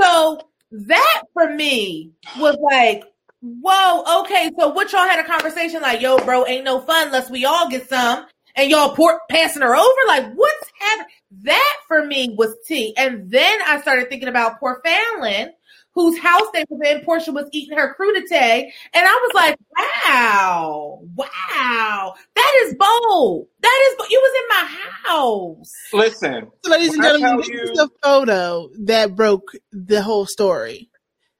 So 0.00 0.40
that 0.70 1.22
for 1.32 1.54
me 1.54 2.12
was 2.38 2.56
like, 2.60 3.04
whoa, 3.40 4.20
okay. 4.22 4.50
So 4.58 4.68
what 4.68 4.92
y'all 4.92 5.08
had 5.08 5.24
a 5.24 5.28
conversation 5.28 5.82
like, 5.82 6.00
yo, 6.00 6.18
bro, 6.18 6.46
ain't 6.46 6.64
no 6.64 6.80
fun 6.80 7.08
unless 7.08 7.30
we 7.30 7.44
all 7.44 7.68
get 7.68 7.88
some. 7.88 8.26
And 8.56 8.70
y'all 8.70 8.94
port 8.94 9.20
passing 9.30 9.62
her 9.62 9.76
over, 9.76 10.00
like 10.08 10.32
what's 10.34 10.72
happening? 10.80 11.06
That 11.42 11.76
for 11.86 12.04
me 12.04 12.34
was 12.36 12.54
tea. 12.66 12.94
And 12.96 13.30
then 13.30 13.60
I 13.64 13.80
started 13.80 14.08
thinking 14.08 14.28
about 14.28 14.58
poor 14.58 14.82
Falynn, 14.84 15.50
whose 15.94 16.18
house 16.18 16.48
they 16.52 16.64
were 16.68 16.84
in. 16.84 17.00
Porsha 17.00 17.32
was 17.32 17.48
eating 17.52 17.76
her 17.76 17.94
crudité, 17.94 18.70
and 18.94 19.06
I 19.06 19.28
was 19.28 19.30
like, 19.34 19.56
"Wow, 19.76 21.02
wow, 21.14 22.14
that 22.34 22.62
is 22.64 22.74
bold. 22.74 23.48
That 23.60 23.80
is. 23.86 24.10
You 24.10 24.20
was 24.20 24.42
in 24.42 24.48
my 24.48 24.78
house. 25.04 25.72
Listen, 25.92 26.50
ladies 26.64 26.94
and 26.94 27.02
gentlemen, 27.02 27.36
this 27.38 27.48
you... 27.48 27.60
is 27.62 27.70
the 27.70 27.88
photo 28.02 28.68
that 28.84 29.14
broke 29.14 29.52
the 29.72 30.02
whole 30.02 30.26
story. 30.26 30.90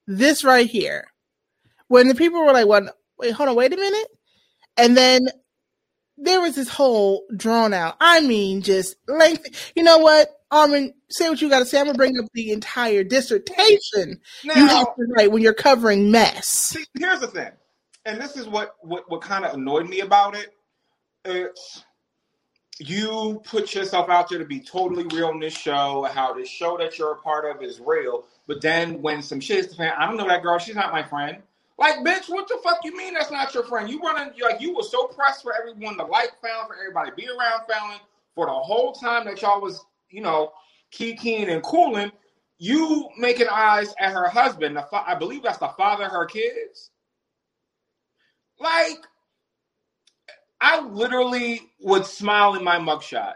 This 0.07 0.45
right 0.45 0.69
here, 0.69 1.07
when 1.89 2.09
the 2.09 2.15
people 2.15 2.45
were 2.45 2.53
like, 2.53 2.67
"What? 2.67 2.97
Wait, 3.19 3.33
hold 3.33 3.49
on, 3.49 3.55
wait 3.55 3.73
a 3.73 3.77
minute," 3.77 4.09
and 4.77 4.97
then 4.97 5.29
there 6.17 6.41
was 6.41 6.55
this 6.55 6.69
whole 6.69 7.25
drawn 7.35 7.73
out. 7.73 7.97
I 8.01 8.21
mean, 8.21 8.63
just 8.63 8.97
length. 9.09 9.73
You 9.75 9.83
know 9.83 9.99
what? 9.99 10.29
Armin, 10.51 10.95
say 11.09 11.29
what 11.29 11.41
you 11.41 11.49
got 11.49 11.61
to 11.61 11.65
say. 11.65 11.79
I'm 11.79 11.87
gonna 11.87 11.97
bring 11.97 12.19
up 12.19 12.27
the 12.35 12.53
entire 12.53 13.05
dissertation 13.05 14.21
now, 14.45 14.55
you 14.55 14.67
have 14.67 14.95
to 14.97 15.07
write 15.17 15.31
when 15.31 15.43
you're 15.43 15.55
covering 15.55 16.11
mess. 16.11 16.47
See, 16.47 16.85
here's 16.99 17.21
the 17.21 17.29
thing, 17.29 17.51
and 18.05 18.21
this 18.21 18.37
is 18.37 18.49
what 18.49 18.77
what 18.81 19.11
what 19.11 19.21
kind 19.21 19.45
of 19.45 19.55
annoyed 19.55 19.89
me 19.89 20.01
about 20.01 20.35
it. 20.35 20.55
It's 21.25 21.85
you 22.79 23.43
put 23.45 23.75
yourself 23.75 24.09
out 24.09 24.31
there 24.31 24.39
to 24.39 24.45
be 24.45 24.59
totally 24.59 25.05
real 25.15 25.31
in 25.31 25.41
this 25.41 25.57
show. 25.57 26.09
How 26.13 26.33
this 26.33 26.49
show 26.49 26.79
that 26.79 26.99
you're 26.99 27.13
a 27.13 27.17
part 27.17 27.45
of 27.45 27.63
is 27.63 27.81
real, 27.81 28.25
but 28.47 28.61
then 28.61 29.03
when 29.03 29.23
some 29.23 29.41
shit 29.41 29.59
is 29.59 29.69
the 29.69 29.77
fan, 29.77 29.93
I 29.99 30.07
don't 30.07 30.17
know 30.17 30.27
that 30.29 30.43
girl. 30.43 30.59
She's 30.59 30.75
not 30.75 30.93
my 30.93 31.03
friend. 31.03 31.43
Like, 31.81 31.97
bitch, 32.01 32.29
what 32.29 32.47
the 32.47 32.59
fuck 32.63 32.81
you 32.85 32.95
mean 32.95 33.15
that's 33.15 33.31
not 33.31 33.55
your 33.55 33.65
friend? 33.65 33.89
You 33.89 34.01
running 34.01 34.35
like 34.43 34.61
you 34.61 34.75
were 34.75 34.83
so 34.83 35.07
pressed 35.07 35.43
for 35.43 35.55
everyone 35.55 35.97
to 35.97 36.05
like 36.05 36.33
Falynn, 36.45 36.67
for 36.67 36.77
everybody 36.77 37.11
to 37.11 37.17
be 37.17 37.27
around 37.27 37.63
Falynn 37.71 37.99
for 38.35 38.47
the 38.47 38.53
whole 38.53 38.93
time 38.93 39.25
that 39.25 39.41
y'all 39.41 39.63
was, 39.63 39.83
you 40.11 40.23
know, 40.23 40.53
kikiing 40.93 41.51
and 41.53 41.63
cooling. 41.63 42.13
You 42.59 43.09
making 43.17 43.49
eyes 43.51 43.95
at 43.99 44.13
her 44.13 44.29
husband. 44.29 44.77
The 44.77 44.83
fa- 44.83 45.05
I 45.07 45.15
believe 45.15 45.43
that's 45.43 45.59
the 45.59 45.69
father 45.69 46.05
of 46.05 46.13
her 46.13 46.27
kids. 46.27 46.91
Like, 48.59 48.99
I 50.61 50.81
literally 50.81 51.63
would 51.81 52.05
smile 52.05 52.55
in 52.55 52.63
my 52.63 52.77
mugshot 52.77 53.35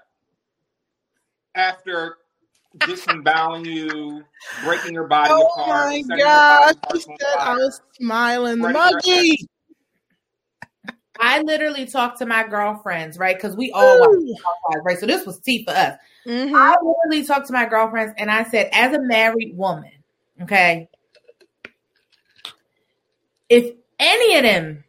after 1.54 2.16
disemboweling 2.84 3.64
you, 3.64 4.24
breaking 4.62 4.92
your 4.92 5.06
body 5.06 5.32
oh 5.32 5.46
apart. 5.58 5.90
my 5.90 6.02
gosh, 6.18 6.74
body 6.84 7.00
she 7.00 7.16
said 7.18 7.38
I 7.38 7.54
was 7.54 7.80
smiling 7.98 8.60
the 8.60 8.68
muggy. 8.68 9.48
I 11.20 11.40
literally 11.42 11.86
talked 11.86 12.18
to 12.18 12.26
my 12.26 12.46
girlfriends, 12.46 13.18
right? 13.18 13.36
Because 13.36 13.56
we 13.56 13.70
all 13.72 14.00
watch. 14.00 14.82
Right? 14.84 14.98
So 14.98 15.06
this 15.06 15.24
was 15.24 15.38
tea 15.40 15.64
for 15.64 15.70
us. 15.70 15.98
Mhm. 16.26 16.52
I 16.54 16.76
literally 16.82 17.26
talked 17.26 17.46
to 17.48 17.52
my 17.52 17.66
girlfriends 17.66 18.14
and 18.18 18.30
I 18.30 18.44
said, 18.44 18.70
as 18.72 18.94
a 18.94 19.00
married 19.00 19.56
woman, 19.56 19.92
okay, 20.42 20.88
if 23.48 23.74
any 23.98 24.36
of 24.36 24.42
them 24.42 24.84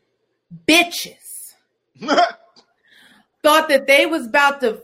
bitches 0.67 1.53
thought 3.43 3.69
that 3.69 3.85
they 3.87 4.05
was 4.05 4.27
about 4.27 4.61
to 4.61 4.81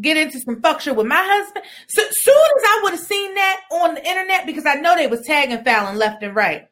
get 0.00 0.16
into 0.16 0.40
some 0.40 0.60
fuck 0.62 0.80
shit 0.80 0.96
with 0.96 1.06
my 1.06 1.22
husband, 1.22 1.64
so 1.88 2.02
soon 2.08 2.34
as 2.34 2.64
I 2.64 2.80
would 2.82 2.92
have 2.92 3.00
seen 3.00 3.34
that 3.34 3.60
on 3.70 3.94
the 3.94 4.08
internet, 4.08 4.46
because 4.46 4.64
I 4.64 4.74
know 4.74 4.96
they 4.96 5.06
was 5.08 5.26
tagging 5.26 5.58
Falynn 5.58 5.96
left 5.96 6.22
and 6.22 6.34
right, 6.34 6.68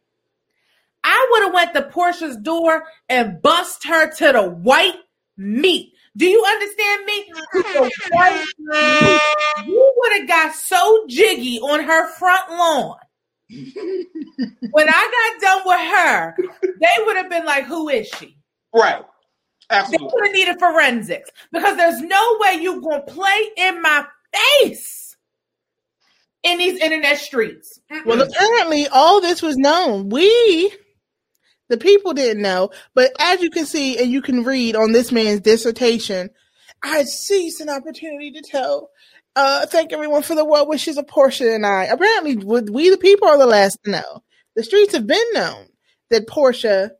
I 1.09 1.29
would 1.31 1.43
have 1.45 1.55
went 1.55 1.75
to 1.75 1.83
Porsha's 1.91 2.37
door 2.37 2.85
and 3.09 3.41
bust 3.41 3.87
her 3.87 4.13
to 4.17 4.33
the 4.33 4.43
white 4.43 4.97
meat. 5.39 5.95
Do 6.15 6.27
you 6.27 6.45
understand 6.45 7.07
me? 7.07 7.33
Meat. 8.67 9.21
You 9.67 9.95
would 9.97 10.21
have 10.21 10.29
got 10.29 10.55
so 10.55 11.07
jiggy 11.09 11.61
on 11.61 11.83
her 11.83 12.09
front 12.13 12.51
lawn. 12.51 12.97
when 13.49 14.89
I 14.89 15.33
got 15.41 15.41
done 15.41 15.63
with 15.65 15.81
her, 15.81 16.37
they 16.63 17.05
would 17.05 17.17
have 17.17 17.31
been 17.31 17.47
like, 17.47 17.65
"Who 17.65 17.89
is 17.89 18.07
she?" 18.09 18.37
right. 18.75 19.03
Absolutely. 19.71 19.71
They 19.71 19.77
Absolutely. 19.77 20.09
would 20.13 20.27
have 20.27 20.35
needed 20.35 20.59
forensics 20.59 21.31
because 21.53 21.77
there's 21.77 22.01
no 22.03 22.37
way 22.41 22.59
you 22.61 22.83
gonna 22.83 23.03
play 23.03 23.49
in 23.57 23.81
my 23.81 24.05
face 24.35 25.17
in 26.43 26.59
these 26.59 26.81
internet 26.81 27.19
streets. 27.19 27.81
Well, 28.05 28.21
apparently, 28.21 28.89
all 28.89 29.21
this 29.21 29.41
was 29.41 29.57
known. 29.57 30.09
We, 30.11 30.73
the 31.69 31.77
people, 31.77 32.13
didn't 32.13 32.43
know. 32.43 32.71
But 32.95 33.13
as 33.19 33.41
you 33.41 33.51
can 33.51 33.67
see, 33.67 33.99
and 33.99 34.11
you 34.11 34.23
can 34.23 34.45
read 34.45 34.77
on 34.77 34.93
this 34.93 35.13
man's 35.13 35.41
dissertation, 35.41 36.31
I 36.83 37.05
seized 37.05 37.61
an 37.61 37.71
opportunity 37.71 38.31
to 38.33 38.43
tell. 38.43 38.91
Uh, 39.37 39.67
thank 39.67 39.93
everyone 39.93 40.23
for 40.23 40.35
the 40.35 40.45
well 40.45 40.67
wishes 40.67 40.99
of 40.99 41.07
Porsha 41.07 41.55
and 41.55 41.65
I. 41.65 41.85
Apparently, 41.85 42.37
we, 42.37 42.91
the 42.91 42.99
people 42.99 43.29
are 43.29 43.39
the 43.39 43.47
last 43.47 43.79
to 43.85 43.91
know. 43.91 44.23
The 44.57 44.65
streets 44.65 44.95
have 44.95 45.07
been 45.07 45.33
known 45.33 45.67
that 46.11 46.27
Porsha 46.27 46.91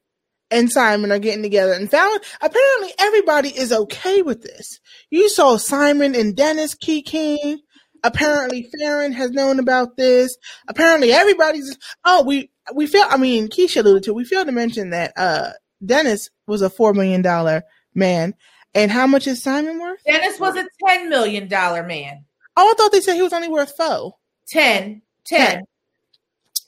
and 0.51 0.71
Simon 0.71 1.13
are 1.13 1.19
getting 1.19 1.43
together. 1.43 1.73
And 1.73 1.91
Falynn, 1.91 2.23
apparently, 2.41 2.93
everybody 2.99 3.49
is 3.49 3.73
okay 3.73 4.23
with 4.23 4.43
this. 4.43 4.81
You 5.11 5.29
saw 5.29 5.57
Simon 5.57 6.15
and 6.15 6.37
Dennis 6.37 6.75
King. 6.75 7.59
Apparently, 8.05 8.69
Farron 8.79 9.13
has 9.13 9.31
known 9.33 9.59
about 9.59 9.97
this. 9.97 10.37
Apparently, 10.69 11.13
everybody's. 11.13 11.77
Oh, 12.05 12.23
we 12.23 12.51
we 12.75 12.87
feel. 12.87 13.05
I 13.09 13.17
mean, 13.17 13.49
Keisha 13.49 13.81
alluded 13.81 14.05
to. 14.05 14.15
We 14.15 14.25
failed 14.25 14.47
to 14.47 14.53
mention 14.53 14.91
that 14.91 15.13
uh 15.17 15.51
Dennis 15.85 16.31
was 16.47 16.63
a 16.63 16.71
four 16.71 16.95
million 16.95 17.23
dollar 17.23 17.63
man. 17.95 18.35
And 18.75 18.91
how 18.91 19.07
much 19.07 19.27
is 19.27 19.43
Simon 19.43 19.81
worth? 19.81 20.05
Dennis 20.05 20.39
was 20.39 20.55
a 20.57 20.67
$10 20.87 21.09
million 21.09 21.49
man. 21.49 22.25
Oh, 22.57 22.71
I 22.71 22.75
thought 22.77 22.93
they 22.93 23.01
said 23.01 23.15
he 23.15 23.23
was 23.23 23.33
only 23.33 23.49
worth 23.49 23.75
four. 23.77 24.19
10, 24.49 25.01
10. 25.25 25.63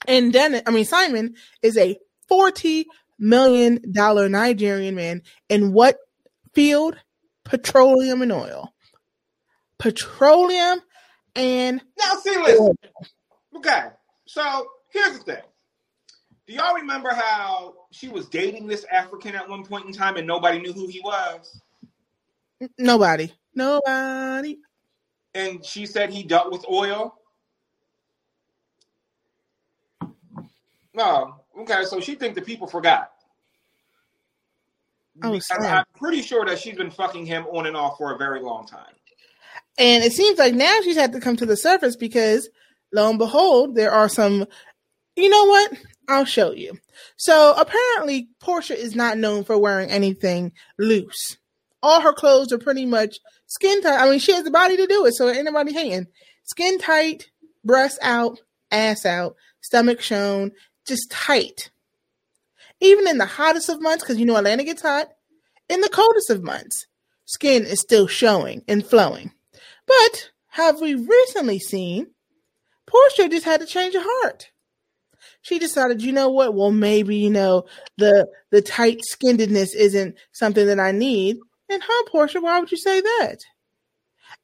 And 0.09 0.33
Dennis, 0.33 0.63
I 0.67 0.71
mean 0.71 0.85
Simon, 0.87 1.35
is 1.63 1.77
a 1.77 1.99
forty 2.27 2.87
million 3.19 3.81
dollar 3.93 4.29
Nigerian 4.29 4.95
man. 4.95 5.23
In 5.49 5.73
what 5.73 5.99
field? 6.55 6.97
Petroleum 7.45 8.23
and 8.23 8.33
oil. 8.33 8.73
Petroleum 9.79 10.81
and 11.35 11.81
Now, 11.99 12.15
see, 12.23 12.37
listen. 12.37 12.75
Okay, 13.57 13.83
so 14.27 14.67
here's 14.93 15.19
the 15.19 15.25
thing. 15.25 15.43
Do 16.51 16.57
y'all 16.57 16.75
remember 16.75 17.11
how 17.11 17.75
she 17.93 18.09
was 18.09 18.27
dating 18.27 18.67
this 18.67 18.85
African 18.91 19.37
at 19.37 19.49
one 19.49 19.65
point 19.65 19.87
in 19.87 19.93
time 19.93 20.17
and 20.17 20.27
nobody 20.27 20.59
knew 20.59 20.73
who 20.73 20.89
he 20.89 20.99
was? 20.99 21.61
nobody. 22.77 23.33
Nobody. 23.55 24.59
And 25.33 25.65
she 25.65 25.87
said 25.87 26.11
he 26.11 26.25
dealt 26.25 26.51
with 26.51 26.67
oil? 26.69 27.15
No. 30.93 31.37
Okay, 31.61 31.85
so 31.85 32.01
she 32.01 32.17
think 32.17 32.35
the 32.35 32.43
people 32.43 32.67
forgot. 32.67 33.13
Oh, 35.23 35.39
snap. 35.39 35.61
I'm 35.63 35.85
pretty 36.01 36.21
sure 36.21 36.45
that 36.47 36.59
she's 36.59 36.77
been 36.77 36.91
fucking 36.91 37.27
him 37.27 37.47
on 37.53 37.67
and 37.67 37.77
off 37.77 37.97
for 37.97 38.13
a 38.13 38.19
very 38.19 38.41
long 38.41 38.67
time. 38.67 38.95
And 39.79 40.03
it 40.03 40.13
seems 40.13 40.37
like 40.37 40.55
now 40.55 40.81
she's 40.83 40.97
had 40.97 41.13
to 41.13 41.21
come 41.21 41.37
to 41.37 41.47
the 41.47 41.57
surface 41.57 41.95
because 41.95 42.49
lo 42.93 43.09
and 43.09 43.21
behold, 43.21 43.77
there 43.77 43.93
are 43.93 44.09
some 44.09 44.47
you 45.23 45.29
know 45.29 45.45
what? 45.45 45.73
I'll 46.09 46.25
show 46.25 46.53
you. 46.53 46.79
So 47.17 47.55
apparently 47.57 48.29
Porsha 48.43 48.75
is 48.75 48.97
not 48.97 49.19
known 49.19 49.45
for 49.45 49.59
wearing 49.59 49.91
anything 49.91 50.53
loose. 50.79 51.37
All 51.83 52.01
her 52.01 52.13
clothes 52.13 52.53
are 52.53 52.59
pretty 52.59 52.85
much 52.85 53.19
skin 53.47 53.81
tight. 53.83 54.01
I 54.01 54.09
mean, 54.11 54.19
she 54.19 54.33
has 54.33 54.45
the 54.45 54.51
body 54.51 54.77
to 54.77 54.87
do 54.87 55.07
it, 55.07 55.13
so 55.13 55.29
anybody 55.29 55.73
hating. 55.73 56.07
Skin 56.45 56.79
tight, 56.79 57.31
breasts 57.65 57.99
out, 58.03 58.41
ass 58.71 59.07
out, 59.07 59.37
stomach 59.61 60.01
shown, 60.01 60.53
just 60.87 61.11
tight. 61.11 61.71
Even 62.81 63.07
in 63.07 63.19
the 63.19 63.27
hottest 63.27 63.69
of 63.69 63.81
months, 63.81 64.03
because 64.03 64.19
you 64.19 64.27
know 64.27 64.37
Atlanta 64.37 64.65
gets 64.65 64.83
hot, 64.83 65.09
in 65.69 65.81
the 65.81 65.89
coldest 65.89 66.31
of 66.31 66.43
months, 66.43 66.87
skin 67.25 67.65
is 67.65 67.81
still 67.81 68.09
showing 68.09 68.63
and 68.67 68.85
flowing. 68.85 69.33
But 69.87 70.31
have 70.49 70.81
we 70.81 70.95
recently 70.95 71.59
seen 71.59 72.09
Porsha 72.89 73.31
just 73.31 73.45
had 73.45 73.61
to 73.61 73.67
change 73.67 73.95
her 73.95 74.03
heart? 74.03 74.51
She 75.43 75.59
decided, 75.59 76.03
you 76.03 76.13
know 76.13 76.29
what? 76.29 76.55
Well, 76.55 76.71
maybe 76.71 77.17
you 77.17 77.31
know 77.31 77.65
the 77.97 78.29
the 78.51 78.61
tight 78.63 79.01
skinnedness 79.13 79.75
isn't 79.75 80.17
something 80.33 80.67
that 80.67 80.79
I 80.81 80.93
need. 80.93 81.39
And 81.71 81.83
huh, 81.85 82.05
Porsha? 82.13 82.43
Why 82.43 82.59
would 82.61 82.71
you 82.71 82.77
say 82.77 83.01
that? 83.01 83.37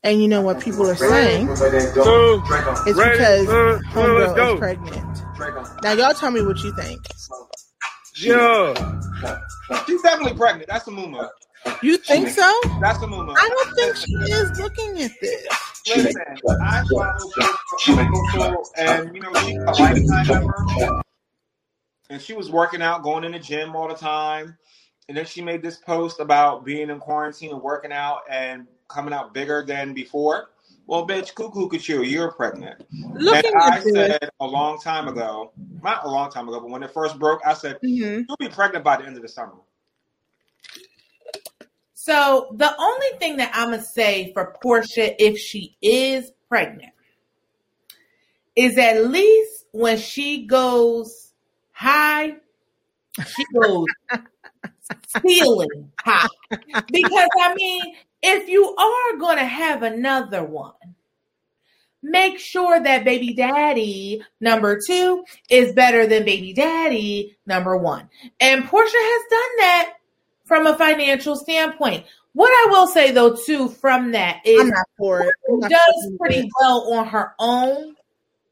And 0.02 0.22
you 0.22 0.28
know 0.28 0.40
what 0.42 0.60
people 0.60 0.88
are 0.88 0.94
saying? 0.94 1.54
So, 1.56 1.64
It's 2.86 2.96
Ready? 2.96 3.10
because 3.18 3.46
homegirl 3.48 4.54
is 4.54 4.58
pregnant. 4.58 5.82
Now, 5.82 5.92
y'all 5.92 6.14
tell 6.14 6.30
me 6.30 6.42
what 6.42 6.62
you 6.62 6.74
think. 6.76 7.00
yeah. 8.20 8.74
She's 9.86 10.02
definitely 10.02 10.36
pregnant. 10.36 10.68
That's 10.68 10.86
a 10.86 10.90
moo 10.90 11.08
You 11.82 11.96
think 11.98 12.28
so? 12.28 12.60
That's 12.80 13.02
a 13.02 13.06
moo 13.06 13.16
I 13.16 13.48
don't 13.48 13.74
think 13.76 13.96
she 13.96 14.12
is 14.32 14.58
looking 14.58 15.02
at 15.02 15.12
this. 15.20 15.46
Listen, 15.86 16.22
I 16.62 16.82
follow 16.84 18.62
and 18.76 19.14
you 19.14 19.20
know 19.20 19.34
she's 19.34 19.58
a 19.66 19.72
lifetime 19.72 20.26
member, 20.26 20.66
and 22.10 22.20
she 22.20 22.34
was 22.34 22.50
working 22.50 22.82
out, 22.82 23.02
going 23.02 23.24
in 23.24 23.32
the 23.32 23.38
gym 23.38 23.74
all 23.74 23.88
the 23.88 23.94
time, 23.94 24.56
and 25.08 25.16
then 25.16 25.24
she 25.24 25.42
made 25.42 25.62
this 25.62 25.76
post 25.76 26.20
about 26.20 26.64
being 26.64 26.90
in 26.90 26.98
quarantine 26.98 27.52
and 27.52 27.62
working 27.62 27.92
out 27.92 28.20
and 28.30 28.66
coming 28.88 29.12
out 29.14 29.34
bigger 29.34 29.64
than 29.64 29.94
before. 29.94 30.50
Well, 30.86 31.06
bitch, 31.06 31.34
cuckoo 31.34 31.68
you, 31.72 32.02
you're 32.02 32.30
pregnant. 32.32 32.84
Looking 33.14 33.52
and 33.54 33.62
I 33.62 33.80
said 33.80 34.30
a 34.40 34.46
long 34.46 34.78
time 34.78 35.08
ago, 35.08 35.52
not 35.82 36.04
a 36.04 36.08
long 36.08 36.30
time 36.30 36.48
ago, 36.48 36.60
but 36.60 36.70
when 36.70 36.82
it 36.82 36.92
first 36.92 37.18
broke, 37.18 37.40
I 37.44 37.54
said 37.54 37.80
Mhm. 37.82 38.24
you'll 38.28 38.36
be 38.38 38.48
pregnant 38.48 38.84
by 38.84 38.96
the 38.96 39.04
end 39.04 39.16
of 39.16 39.22
the 39.22 39.28
summer. 39.28 39.54
So 42.06 42.54
the 42.54 42.72
only 42.78 43.18
thing 43.18 43.38
that 43.38 43.50
I'm 43.52 43.70
gonna 43.70 43.82
say 43.82 44.32
for 44.32 44.54
Porsha, 44.62 45.16
if 45.18 45.38
she 45.38 45.76
is 45.82 46.30
pregnant, 46.48 46.92
is 48.54 48.78
at 48.78 49.06
least 49.06 49.64
when 49.72 49.98
she 49.98 50.46
goes 50.46 51.32
high, 51.72 52.36
she 53.26 53.44
goes 53.52 53.86
ceiling 55.26 55.90
high. 55.98 56.28
Because 56.92 57.28
I 57.42 57.54
mean, 57.56 57.96
if 58.22 58.48
you 58.48 58.76
are 58.76 59.18
gonna 59.18 59.44
have 59.44 59.82
another 59.82 60.44
one, 60.44 60.74
make 62.04 62.38
sure 62.38 62.80
that 62.80 63.02
baby 63.02 63.34
daddy 63.34 64.22
number 64.40 64.78
two 64.86 65.24
is 65.50 65.72
better 65.72 66.06
than 66.06 66.24
baby 66.24 66.52
daddy 66.52 67.36
number 67.46 67.76
one. 67.76 68.08
And 68.38 68.62
Porsha 68.62 68.94
has 68.94 69.22
done 69.28 69.56
that 69.58 69.92
from 70.46 70.66
a 70.66 70.76
financial 70.78 71.36
standpoint. 71.36 72.06
What 72.32 72.50
I 72.50 72.70
will 72.70 72.86
say 72.86 73.10
though, 73.10 73.36
too, 73.36 73.68
from 73.68 74.12
that 74.12 74.40
is 74.44 74.60
I'm 74.60 74.68
not 74.68 74.88
for 74.96 75.22
it. 75.22 75.34
I'm 75.48 75.58
not 75.60 75.70
does 75.70 76.08
for 76.10 76.16
pretty 76.18 76.40
it. 76.40 76.52
well 76.58 76.92
on 76.94 77.06
her 77.06 77.34
own. 77.38 77.96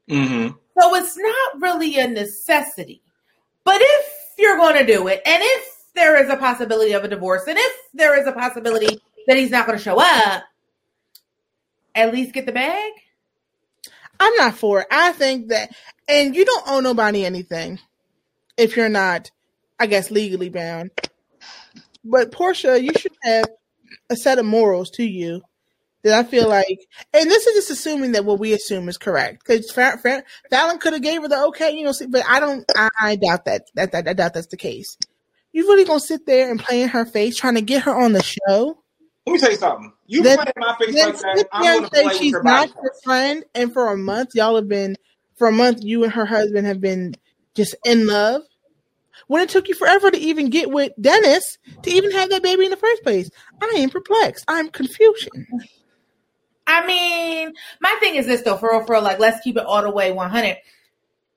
Mm-hmm. 0.09 0.55
So 0.79 0.95
it's 0.95 1.17
not 1.17 1.61
really 1.61 1.97
a 1.97 2.07
necessity. 2.07 3.01
But 3.63 3.77
if 3.79 4.05
you're 4.37 4.57
going 4.57 4.75
to 4.75 4.85
do 4.85 5.07
it, 5.07 5.21
and 5.25 5.41
if 5.41 5.75
there 5.95 6.21
is 6.23 6.29
a 6.29 6.37
possibility 6.37 6.91
of 6.93 7.03
a 7.03 7.07
divorce, 7.07 7.43
and 7.47 7.57
if 7.57 7.75
there 7.93 8.19
is 8.19 8.27
a 8.27 8.31
possibility 8.31 9.01
that 9.27 9.37
he's 9.37 9.51
not 9.51 9.65
going 9.65 9.77
to 9.77 9.83
show 9.83 9.99
up, 9.99 10.43
at 11.95 12.13
least 12.13 12.33
get 12.33 12.45
the 12.45 12.51
bag. 12.51 12.91
I'm 14.19 14.35
not 14.35 14.55
for 14.55 14.81
it. 14.81 14.87
I 14.91 15.13
think 15.13 15.47
that, 15.49 15.71
and 16.07 16.35
you 16.35 16.45
don't 16.45 16.67
owe 16.67 16.79
nobody 16.79 17.25
anything 17.25 17.79
if 18.57 18.75
you're 18.75 18.89
not, 18.89 19.31
I 19.79 19.87
guess, 19.87 20.11
legally 20.11 20.49
bound. 20.49 20.91
But 22.05 22.31
Porsha, 22.31 22.81
you 22.81 22.91
should 22.97 23.15
have 23.23 23.45
a 24.09 24.15
set 24.15 24.39
of 24.39 24.45
morals 24.45 24.91
to 24.91 25.03
you 25.03 25.41
that 26.03 26.13
I 26.13 26.23
feel 26.23 26.47
like, 26.47 26.79
and 27.13 27.29
this 27.29 27.47
is 27.47 27.55
just 27.55 27.71
assuming 27.71 28.11
that 28.11 28.25
what 28.25 28.39
we 28.39 28.53
assume 28.53 28.87
is 28.87 28.97
correct 28.97 29.43
because 29.43 29.71
Falynn 29.71 30.79
could 30.79 30.93
have 30.93 31.01
gave 31.01 31.23
her 31.23 31.27
the 31.27 31.45
okay, 31.47 31.75
you 31.75 31.83
know, 31.83 31.91
See, 31.91 32.05
but 32.05 32.23
I 32.29 32.39
don't, 32.39 32.63
I, 32.75 32.89
I 33.01 33.15
doubt 33.15 33.45
that, 33.45 33.63
that, 33.73 33.91
that, 33.91 34.07
I 34.07 34.13
doubt 34.13 34.35
that's 34.35 34.47
the 34.47 34.57
case. 34.57 34.97
You 35.51 35.67
really 35.67 35.83
gonna 35.83 35.99
sit 35.99 36.27
there 36.27 36.51
and 36.51 36.59
play 36.59 36.83
in 36.83 36.89
her 36.89 37.05
face, 37.05 37.35
trying 37.35 37.55
to 37.55 37.61
get 37.61 37.83
her 37.83 37.95
on 37.95 38.13
the 38.13 38.21
show? 38.21 38.77
Let 39.25 39.33
me 39.33 39.39
tell 39.39 39.51
you 39.51 39.57
something. 39.57 39.93
You 40.05 40.21
then, 40.21 40.37
play 40.37 40.51
in 40.55 40.59
my 40.59 40.75
face 40.77 40.95
like 40.95 41.17
that, 41.17 41.47
I'm 41.51 41.63
gonna 41.63 41.89
play 41.89 42.17
she's 42.17 42.35
not 42.43 42.69
your 42.69 42.93
friend, 43.03 43.43
and 43.55 43.73
for 43.73 43.91
a 43.91 43.97
month, 43.97 44.35
y'all 44.35 44.55
have 44.55 44.67
been, 44.67 44.97
for 45.37 45.47
a 45.47 45.51
month, 45.51 45.83
you 45.83 46.03
and 46.03 46.13
her 46.13 46.25
husband 46.27 46.67
have 46.67 46.79
been 46.79 47.15
just 47.55 47.73
in 47.83 48.05
love 48.05 48.43
when 49.27 49.41
it 49.41 49.49
took 49.49 49.67
you 49.67 49.75
forever 49.75 50.11
to 50.11 50.17
even 50.17 50.49
get 50.49 50.69
with 50.69 50.91
Dennis 50.99 51.57
to 51.83 51.89
even 51.89 52.11
have 52.11 52.29
that 52.29 52.43
baby 52.43 52.65
in 52.65 52.71
the 52.71 52.77
first 52.77 53.03
place. 53.03 53.29
I 53.61 53.73
am 53.77 53.89
perplexed. 53.89 54.45
I'm 54.47 54.69
confusion. 54.69 55.47
I 56.67 56.85
mean, 56.85 57.53
my 57.79 57.95
thing 57.99 58.15
is 58.15 58.25
this 58.25 58.41
though, 58.41 58.57
for 58.57 58.71
real, 58.71 58.85
for 58.85 58.93
real, 58.93 59.03
like 59.03 59.19
let's 59.19 59.41
keep 59.43 59.57
it 59.57 59.65
all 59.65 59.81
the 59.81 59.91
way 59.91 60.11
100. 60.11 60.57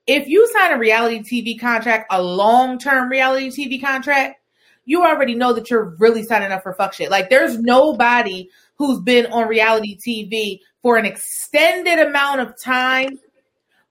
If 0.07 0.27
you 0.27 0.47
sign 0.51 0.71
a 0.71 0.79
reality 0.79 1.19
TV 1.19 1.59
contract, 1.59 2.07
a 2.09 2.21
long 2.21 2.79
term 2.79 3.09
reality 3.09 3.49
TV 3.49 3.81
contract, 3.81 4.41
you 4.85 5.03
already 5.03 5.35
know 5.35 5.53
that 5.53 5.69
you're 5.69 5.95
really 5.99 6.23
signing 6.23 6.51
up 6.51 6.63
for 6.63 6.73
fuck 6.73 6.93
shit. 6.93 7.11
Like 7.11 7.29
there's 7.29 7.59
nobody 7.59 8.49
who's 8.75 8.99
been 9.01 9.27
on 9.27 9.47
reality 9.47 9.97
TV 9.97 10.61
for 10.81 10.97
an 10.97 11.05
extended 11.05 11.99
amount 11.99 12.41
of 12.41 12.59
time 12.59 13.19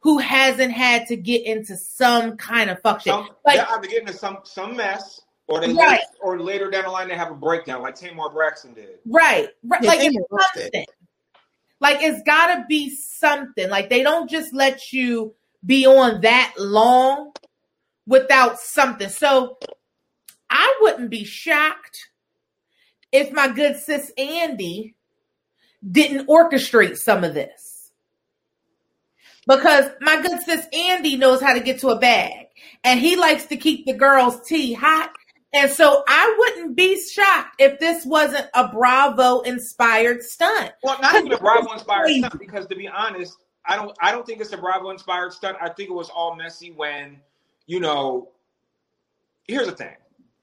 who 0.00 0.18
hasn't 0.18 0.72
had 0.72 1.06
to 1.06 1.16
get 1.16 1.44
into 1.44 1.76
some 1.76 2.36
kind 2.36 2.70
of 2.70 2.80
fuck 2.82 3.00
shit. 3.00 3.12
Some, 3.12 3.28
like, 3.44 3.56
they 3.56 3.74
either 3.74 3.88
get 3.88 4.00
into 4.02 4.12
some 4.12 4.38
some 4.44 4.76
mess, 4.76 5.20
or 5.48 5.60
they 5.60 5.72
right. 5.72 5.92
later, 5.92 6.02
or 6.22 6.40
later 6.40 6.70
down 6.70 6.84
the 6.84 6.90
line 6.90 7.08
they 7.08 7.16
have 7.16 7.30
a 7.30 7.34
breakdown, 7.34 7.82
like 7.82 7.96
Tamar 7.96 8.30
Braxton 8.30 8.74
did. 8.74 8.98
Right, 9.06 9.48
right. 9.64 9.82
Yeah, 9.82 9.90
like 9.90 10.00
it's 10.02 10.54
something. 10.54 10.84
Like 11.80 12.02
it's 12.02 12.22
got 12.22 12.54
to 12.56 12.64
be 12.68 12.90
something. 12.90 13.68
Like 13.68 13.88
they 13.88 14.02
don't 14.02 14.28
just 14.28 14.52
let 14.52 14.92
you 14.92 15.34
be 15.64 15.86
on 15.86 16.20
that 16.22 16.54
long 16.58 17.32
without 18.06 18.58
something. 18.58 19.08
So 19.08 19.58
I 20.50 20.78
wouldn't 20.80 21.10
be 21.10 21.24
shocked 21.24 22.10
if 23.12 23.32
my 23.32 23.48
good 23.48 23.76
sis 23.76 24.12
Andy 24.16 24.94
didn't 25.88 26.26
orchestrate 26.26 26.96
some 26.96 27.24
of 27.24 27.34
this 27.34 27.77
because 29.48 29.90
my 30.00 30.20
good 30.20 30.40
sis 30.42 30.66
Andy 30.72 31.16
knows 31.16 31.40
how 31.40 31.54
to 31.54 31.60
get 31.60 31.80
to 31.80 31.88
a 31.88 31.98
bag 31.98 32.46
and 32.84 33.00
he 33.00 33.16
likes 33.16 33.46
to 33.46 33.56
keep 33.56 33.86
the 33.86 33.94
girls' 33.94 34.40
tea 34.46 34.74
hot. 34.74 35.10
And 35.54 35.70
so 35.70 36.04
I 36.06 36.36
wouldn't 36.38 36.76
be 36.76 37.00
shocked 37.00 37.56
if 37.58 37.80
this 37.80 38.04
wasn't 38.04 38.46
a 38.52 38.68
Bravo 38.68 39.40
inspired 39.40 40.22
stunt. 40.22 40.72
Well, 40.82 40.98
not 41.00 41.14
even 41.14 41.32
a 41.32 41.38
Bravo 41.38 41.72
inspired 41.72 42.10
stunt, 42.10 42.38
because 42.38 42.66
to 42.66 42.76
be 42.76 42.86
honest, 42.86 43.38
I 43.64 43.76
don't 43.76 43.96
I 44.00 44.12
don't 44.12 44.26
think 44.26 44.42
it's 44.42 44.52
a 44.52 44.58
Bravo 44.58 44.90
inspired 44.90 45.32
stunt. 45.32 45.56
I 45.60 45.70
think 45.70 45.88
it 45.88 45.94
was 45.94 46.10
all 46.10 46.36
messy 46.36 46.72
when, 46.72 47.18
you 47.66 47.80
know, 47.80 48.28
here's 49.44 49.66
the 49.66 49.72
thing. 49.72 49.96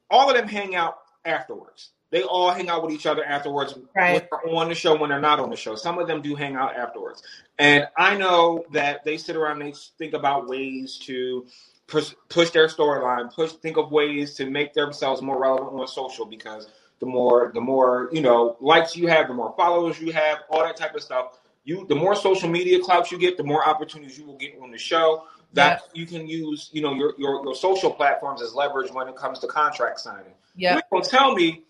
All 0.10 0.28
of 0.30 0.36
them 0.36 0.48
hang 0.48 0.76
out 0.76 0.98
afterwards. 1.24 1.92
They 2.16 2.24
all 2.24 2.50
hang 2.50 2.70
out 2.70 2.82
with 2.82 2.94
each 2.94 3.06
other 3.06 3.26
afterwards 3.26 3.78
right. 3.94 4.26
on 4.50 4.70
the 4.70 4.74
show 4.74 4.98
when 4.98 5.10
they're 5.10 5.20
not 5.20 5.42
on 5.42 5.50
the 5.50 5.58
show. 5.58 5.76
Some 5.76 6.00
of 6.00 6.08
them 6.08 6.22
do 6.22 6.34
hang 6.34 6.56
out 6.56 6.74
afterwards. 6.74 7.22
And 7.60 7.90
I 7.98 8.16
know 8.16 8.64
that 8.72 9.04
they 9.04 9.18
sit 9.18 9.36
around 9.36 9.62
and 9.62 9.74
they 9.74 9.78
think 9.98 10.14
about 10.14 10.48
ways 10.48 10.98
to 11.08 11.46
push, 11.88 12.14
push 12.30 12.52
their 12.52 12.70
storyline, 12.70 13.34
push 13.34 13.52
think 13.52 13.76
of 13.76 13.92
ways 13.92 14.36
to 14.36 14.50
make 14.50 14.74
themselves 14.74 15.22
more 15.22 15.38
relevant 15.38 15.78
on 15.78 15.86
social 15.90 16.26
because 16.26 16.70
the 17.00 17.06
more 17.06 17.52
the 17.54 17.60
more, 17.60 18.10
you 18.14 18.22
know, 18.22 18.56
likes 18.62 18.96
you 18.96 19.08
have, 19.08 19.28
the 19.28 19.34
more 19.34 19.54
followers 19.58 20.00
you 20.00 20.14
have, 20.14 20.38
all 20.50 20.64
that 20.64 20.78
type 20.78 20.96
of 20.96 21.02
stuff. 21.02 21.38
You 21.66 21.86
the 21.86 21.96
more 21.96 22.16
social 22.16 22.48
media 22.48 22.80
clout 22.80 23.12
you 23.12 23.20
get, 23.20 23.36
the 23.36 23.44
more 23.44 23.68
opportunities 23.68 24.18
you 24.18 24.26
will 24.26 24.38
get 24.38 24.58
on 24.62 24.72
the 24.72 24.78
show 24.78 25.26
that 25.52 25.82
you 25.94 26.06
can 26.06 26.30
use, 26.30 26.70
you 26.72 26.82
know, 26.82 26.94
your, 26.94 27.14
your 27.18 27.44
your 27.44 27.56
social 27.56 27.92
platforms 27.92 28.42
as 28.42 28.54
leverage 28.54 28.90
when 28.90 29.10
it 29.10 29.18
comes 29.18 29.40
to 29.40 29.48
contract 29.48 30.00
signing. 30.00 30.32
Yeah. 30.56 30.80
Tell 31.04 31.36
me 31.36 31.65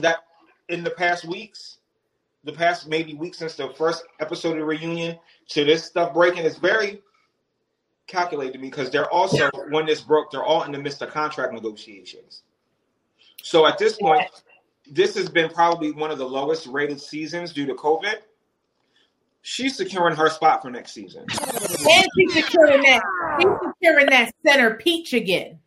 that 0.00 0.18
in 0.68 0.84
the 0.84 0.90
past 0.90 1.24
weeks, 1.24 1.78
the 2.44 2.52
past 2.52 2.88
maybe 2.88 3.14
weeks 3.14 3.38
since 3.38 3.54
the 3.54 3.70
first 3.70 4.04
episode 4.20 4.52
of 4.52 4.58
the 4.58 4.64
reunion 4.64 5.18
to 5.48 5.64
this 5.64 5.84
stuff 5.84 6.14
breaking, 6.14 6.44
is 6.44 6.58
very 6.58 7.02
calculated 8.06 8.52
to 8.52 8.58
me 8.58 8.70
because 8.70 8.90
they're 8.90 9.10
also 9.10 9.50
when 9.70 9.86
this 9.86 10.00
broke, 10.00 10.30
they're 10.30 10.44
all 10.44 10.62
in 10.62 10.72
the 10.72 10.78
midst 10.78 11.02
of 11.02 11.10
contract 11.10 11.52
negotiations. 11.52 12.42
So 13.42 13.66
at 13.66 13.78
this 13.78 13.96
point, 13.96 14.28
this 14.90 15.14
has 15.16 15.28
been 15.28 15.48
probably 15.50 15.92
one 15.92 16.10
of 16.10 16.18
the 16.18 16.28
lowest 16.28 16.66
rated 16.66 17.00
seasons 17.00 17.52
due 17.52 17.66
to 17.66 17.74
COVID. 17.74 18.16
She's 19.42 19.76
securing 19.76 20.16
her 20.16 20.28
spot 20.28 20.62
for 20.62 20.70
next 20.70 20.92
season. 20.92 21.24
And 21.28 22.06
she's 22.16 22.34
securing 22.34 22.82
that. 22.82 23.02
She's 23.40 23.70
securing 23.80 24.06
that 24.06 24.32
center 24.44 24.74
peach 24.74 25.12
again. 25.12 25.60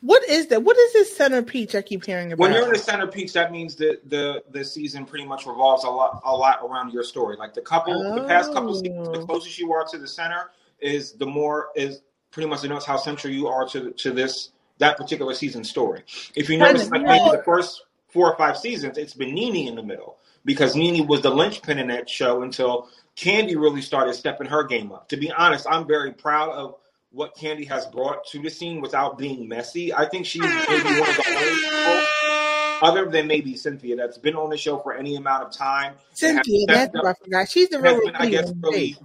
What 0.00 0.28
is 0.28 0.48
that? 0.48 0.62
What 0.62 0.76
is 0.76 0.92
this 0.92 1.16
center 1.16 1.42
peach 1.42 1.74
I 1.74 1.82
keep 1.82 2.04
hearing 2.04 2.32
about? 2.32 2.42
When 2.42 2.52
you're 2.52 2.64
in 2.64 2.72
the 2.72 2.78
center 2.78 3.06
peach, 3.06 3.32
that 3.34 3.52
means 3.52 3.76
that 3.76 4.08
the 4.08 4.42
the 4.50 4.64
season 4.64 5.04
pretty 5.04 5.24
much 5.24 5.46
revolves 5.46 5.84
a 5.84 5.90
lot 5.90 6.20
a 6.24 6.34
lot 6.34 6.60
around 6.62 6.92
your 6.92 7.04
story. 7.04 7.36
Like 7.36 7.54
the 7.54 7.62
couple, 7.62 7.94
oh. 7.94 8.14
the 8.14 8.26
past 8.26 8.52
couple 8.52 8.74
seasons, 8.74 9.08
the 9.08 9.20
oh. 9.20 9.26
closest 9.26 9.58
you 9.58 9.72
are 9.72 9.84
to 9.84 9.98
the 9.98 10.08
center 10.08 10.50
is 10.80 11.12
the 11.12 11.26
more 11.26 11.68
is 11.74 12.02
pretty 12.30 12.48
much 12.48 12.62
denotes 12.62 12.84
how 12.84 12.96
central 12.96 13.32
you 13.32 13.48
are 13.48 13.66
to 13.68 13.90
to 13.92 14.10
this 14.10 14.50
that 14.78 14.96
particular 14.96 15.34
season 15.34 15.64
story. 15.64 16.02
If 16.34 16.48
you 16.48 16.58
notice, 16.58 16.90
like 16.90 17.02
maybe 17.02 17.30
the 17.30 17.42
first 17.44 17.84
four 18.08 18.30
or 18.30 18.36
five 18.36 18.56
seasons, 18.56 18.98
it's 18.98 19.14
been 19.14 19.34
NeNe 19.34 19.68
in 19.68 19.74
the 19.74 19.82
middle 19.82 20.18
because 20.44 20.74
NeNe 20.74 21.06
was 21.06 21.20
the 21.22 21.30
linchpin 21.30 21.78
in 21.78 21.88
that 21.88 22.08
show 22.08 22.42
until 22.42 22.88
Kandi 23.16 23.56
really 23.56 23.82
started 23.82 24.14
stepping 24.14 24.46
her 24.46 24.64
game 24.64 24.92
up. 24.92 25.08
To 25.10 25.16
be 25.16 25.30
honest, 25.30 25.66
I'm 25.68 25.86
very 25.86 26.12
proud 26.12 26.50
of 26.50 26.76
what 27.12 27.36
Kandi 27.36 27.66
has 27.68 27.86
brought 27.86 28.24
to 28.28 28.40
the 28.40 28.50
scene 28.50 28.80
without 28.80 29.18
being 29.18 29.48
messy. 29.48 29.92
I 29.92 30.08
think 30.08 30.26
she's 30.26 30.42
maybe 30.42 31.00
one 31.00 31.08
of 31.08 31.16
the 31.16 31.24
only 31.28 31.62
people, 31.62 32.88
other 32.88 33.10
than 33.10 33.26
maybe 33.26 33.56
Cynthia, 33.56 33.96
that's 33.96 34.18
been 34.18 34.36
on 34.36 34.50
the 34.50 34.56
show 34.56 34.78
for 34.78 34.94
any 34.94 35.16
amount 35.16 35.44
of 35.44 35.52
time. 35.52 35.94
Cynthia, 36.12 36.66
that's 36.66 36.94
what 36.94 37.06
I 37.06 37.14
forgot. 37.14 37.48
She's 37.48 37.68
the 37.68 37.80
real, 37.80 38.00
been, 38.00 38.14
I 38.14 38.28
guess, 38.28 38.52
really, 38.62 38.96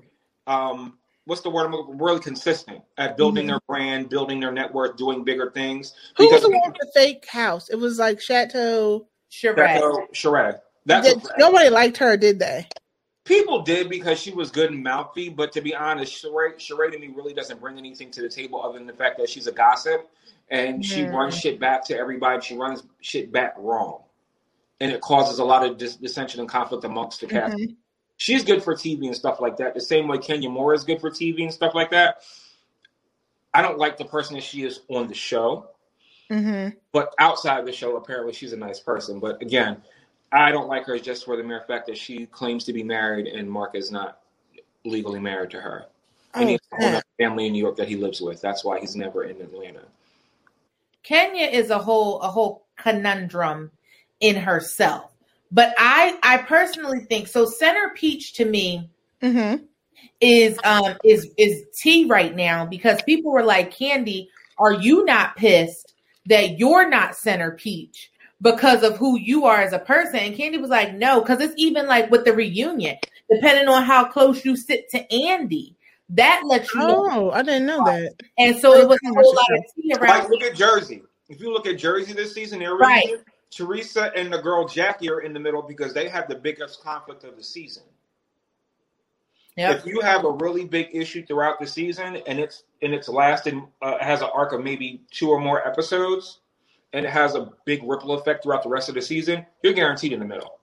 um, 0.45 0.97
what's 1.25 1.41
the 1.41 1.49
word? 1.49 1.73
Really 1.99 2.19
consistent 2.19 2.81
at 2.97 3.17
building 3.17 3.43
mm-hmm. 3.43 3.51
their 3.51 3.59
brand, 3.67 4.09
building 4.09 4.39
their 4.39 4.51
net 4.51 4.71
worth, 4.73 4.97
doing 4.97 5.23
bigger 5.23 5.51
things. 5.51 5.93
Who 6.17 6.29
was 6.31 6.43
the 6.43 6.49
one 6.49 6.61
with 6.65 6.77
the 6.79 6.91
fake 6.93 7.25
house? 7.27 7.69
It 7.69 7.77
was 7.77 7.97
like 7.97 8.21
Chateau 8.21 9.07
Sheree. 9.31 9.81
Sheree. 10.13 10.59
nobody 11.37 11.69
liked 11.69 11.97
her, 11.97 12.15
did 12.17 12.37
they? 12.37 12.67
People 13.25 13.63
did 13.63 13.89
because 13.89 14.19
she 14.19 14.31
was 14.31 14.51
good 14.51 14.71
and 14.71 14.83
mouthy, 14.83 15.29
but 15.29 15.51
to 15.53 15.61
be 15.61 15.75
honest, 15.75 16.23
Sheree, 16.23 16.55
Sheree 16.57 16.91
to 16.91 16.99
me 16.99 17.07
really 17.07 17.33
doesn't 17.33 17.59
bring 17.59 17.77
anything 17.77 18.11
to 18.11 18.21
the 18.21 18.29
table 18.29 18.63
other 18.63 18.77
than 18.77 18.87
the 18.87 18.93
fact 18.93 19.17
that 19.17 19.29
she's 19.29 19.47
a 19.47 19.51
gossip 19.51 20.09
and 20.49 20.85
she 20.85 21.05
runs 21.05 21.37
shit 21.37 21.59
back 21.59 21.83
to 21.85 21.97
everybody. 21.97 22.41
She 22.41 22.55
runs 22.55 22.83
shit 23.01 23.31
back 23.31 23.55
wrong, 23.57 24.01
and 24.79 24.91
it 24.91 25.01
causes 25.01 25.39
a 25.39 25.43
lot 25.43 25.65
of 25.65 25.77
dis- 25.77 25.95
dissension 25.95 26.39
and 26.39 26.49
conflict 26.49 26.83
amongst 26.83 27.21
the 27.21 27.27
cast. 27.27 27.57
Mm-hmm. 27.57 27.73
She's 28.17 28.43
good 28.43 28.63
for 28.63 28.75
TV 28.75 29.07
and 29.07 29.15
stuff 29.15 29.41
like 29.41 29.57
that. 29.57 29.73
The 29.73 29.81
same 29.81 30.07
way 30.07 30.17
Kenya 30.19 30.49
Moore 30.49 30.73
is 30.73 30.83
good 30.83 31.01
for 31.01 31.09
TV 31.09 31.41
and 31.41 31.53
stuff 31.53 31.75
like 31.75 31.91
that. 31.91 32.21
I 33.53 33.61
don't 33.61 33.77
like 33.77 33.97
the 33.97 34.05
person 34.05 34.35
that 34.35 34.43
she 34.43 34.63
is 34.63 34.81
on 34.87 35.07
the 35.07 35.13
show, 35.13 35.69
mm-hmm. 36.29 36.77
but 36.91 37.13
outside 37.19 37.65
the 37.65 37.73
show, 37.73 37.97
apparently 37.97 38.33
she's 38.33 38.53
a 38.53 38.57
nice 38.57 38.79
person. 38.79 39.19
But 39.19 39.41
again, 39.41 39.81
I 40.35 40.51
don't 40.51 40.67
like 40.67 40.85
her 40.85 40.99
just 40.99 41.25
for 41.25 41.37
the 41.37 41.43
mere 41.43 41.61
fact 41.61 41.87
that 41.87 41.97
she 41.97 42.25
claims 42.25 42.65
to 42.65 42.73
be 42.73 42.83
married 42.83 43.27
and 43.27 43.49
Mark 43.49 43.75
is 43.75 43.91
not 43.91 44.19
legally 44.83 45.19
married 45.19 45.51
to 45.51 45.61
her. 45.61 45.85
Oh, 46.33 46.41
and 46.41 46.49
he's 46.49 46.59
a 46.79 47.01
family 47.17 47.47
in 47.47 47.53
New 47.53 47.63
York 47.63 47.77
that 47.77 47.87
he 47.87 47.95
lives 47.95 48.19
with. 48.19 48.41
That's 48.41 48.63
why 48.63 48.79
he's 48.79 48.95
never 48.95 49.23
in 49.23 49.41
Atlanta. 49.41 49.83
Kenya 51.03 51.45
is 51.45 51.69
a 51.69 51.79
whole 51.79 52.19
a 52.21 52.27
whole 52.27 52.65
conundrum 52.77 53.71
in 54.19 54.35
herself. 54.35 55.11
But 55.51 55.73
I 55.77 56.17
I 56.21 56.37
personally 56.39 57.05
think 57.05 57.27
so 57.27 57.45
center 57.45 57.91
peach 57.95 58.33
to 58.33 58.45
me 58.45 58.89
mm-hmm. 59.21 59.63
is 60.19 60.59
um 60.63 60.97
is 61.03 61.29
is 61.37 61.63
tea 61.79 62.05
right 62.05 62.35
now 62.35 62.65
because 62.65 63.01
people 63.03 63.31
were 63.31 63.43
like, 63.43 63.73
Kandi, 63.73 64.27
are 64.57 64.73
you 64.73 65.05
not 65.05 65.37
pissed 65.37 65.93
that 66.25 66.59
you're 66.59 66.89
not 66.89 67.15
center 67.15 67.51
peach? 67.51 68.11
Because 68.41 68.83
of 68.83 68.97
who 68.97 69.17
you 69.17 69.45
are 69.45 69.61
as 69.61 69.73
a 69.73 69.79
person. 69.79 70.19
And 70.19 70.35
Kandi 70.35 70.59
was 70.59 70.69
like, 70.69 70.93
no, 70.93 71.21
because 71.21 71.39
it's 71.39 71.53
even 71.57 71.87
like 71.87 72.11
with 72.11 72.25
the 72.25 72.33
reunion, 72.33 72.97
depending 73.31 73.67
on 73.67 73.83
how 73.83 74.05
close 74.05 74.43
you 74.45 74.55
sit 74.55 74.89
to 74.89 75.13
Andy, 75.13 75.75
That 76.09 76.43
lets 76.45 76.73
you 76.73 76.81
know. 76.81 77.07
Oh, 77.09 77.31
I 77.31 77.41
didn't 77.41 77.65
know 77.65 77.83
that. 77.85 78.13
And 78.37 78.57
so 78.57 78.73
it 78.73 78.87
was 78.87 78.99
a 79.03 79.07
whole 79.07 79.35
lot 79.35 79.57
of 79.57 79.63
tea 79.75 79.93
around. 79.93 80.19
Like, 80.19 80.29
look 80.29 80.43
at 80.43 80.55
Jersey. 80.55 81.01
If 81.29 81.41
you 81.41 81.51
look 81.51 81.65
at 81.65 81.77
Jersey 81.77 82.13
this 82.13 82.33
season, 82.33 82.59
they're 82.59 82.75
right. 82.75 83.23
Teresa 83.49 84.11
and 84.15 84.31
the 84.31 84.37
girl 84.37 84.67
Jackie 84.67 85.09
are 85.09 85.21
in 85.21 85.33
the 85.33 85.39
middle 85.39 85.61
because 85.61 85.93
they 85.93 86.09
have 86.09 86.27
the 86.27 86.35
biggest 86.35 86.83
conflict 86.83 87.23
of 87.23 87.35
the 87.37 87.43
season. 87.43 87.83
Yep. 89.55 89.77
If 89.77 89.85
you 89.85 90.01
have 90.01 90.25
a 90.25 90.31
really 90.31 90.65
big 90.65 90.89
issue 90.91 91.25
throughout 91.25 91.59
the 91.61 91.65
season 91.65 92.17
and 92.27 92.39
it's 92.39 92.63
and 92.81 92.93
it's 92.93 93.07
lasted 93.07 93.55
uh, 93.81 93.97
has 93.99 94.21
an 94.21 94.27
arc 94.33 94.51
of 94.51 94.61
maybe 94.61 95.01
two 95.11 95.29
or 95.29 95.39
more 95.39 95.65
episodes, 95.65 96.41
and 96.95 97.05
it 97.05 97.11
has 97.11 97.35
a 97.35 97.49
big 97.65 97.83
ripple 97.83 98.13
effect 98.13 98.43
throughout 98.43 98.63
the 98.63 98.69
rest 98.69 98.87
of 98.87 98.95
the 98.95 99.01
season, 99.01 99.45
you're 99.61 99.73
guaranteed 99.73 100.13
in 100.13 100.19
the 100.19 100.25
middle. 100.25 100.59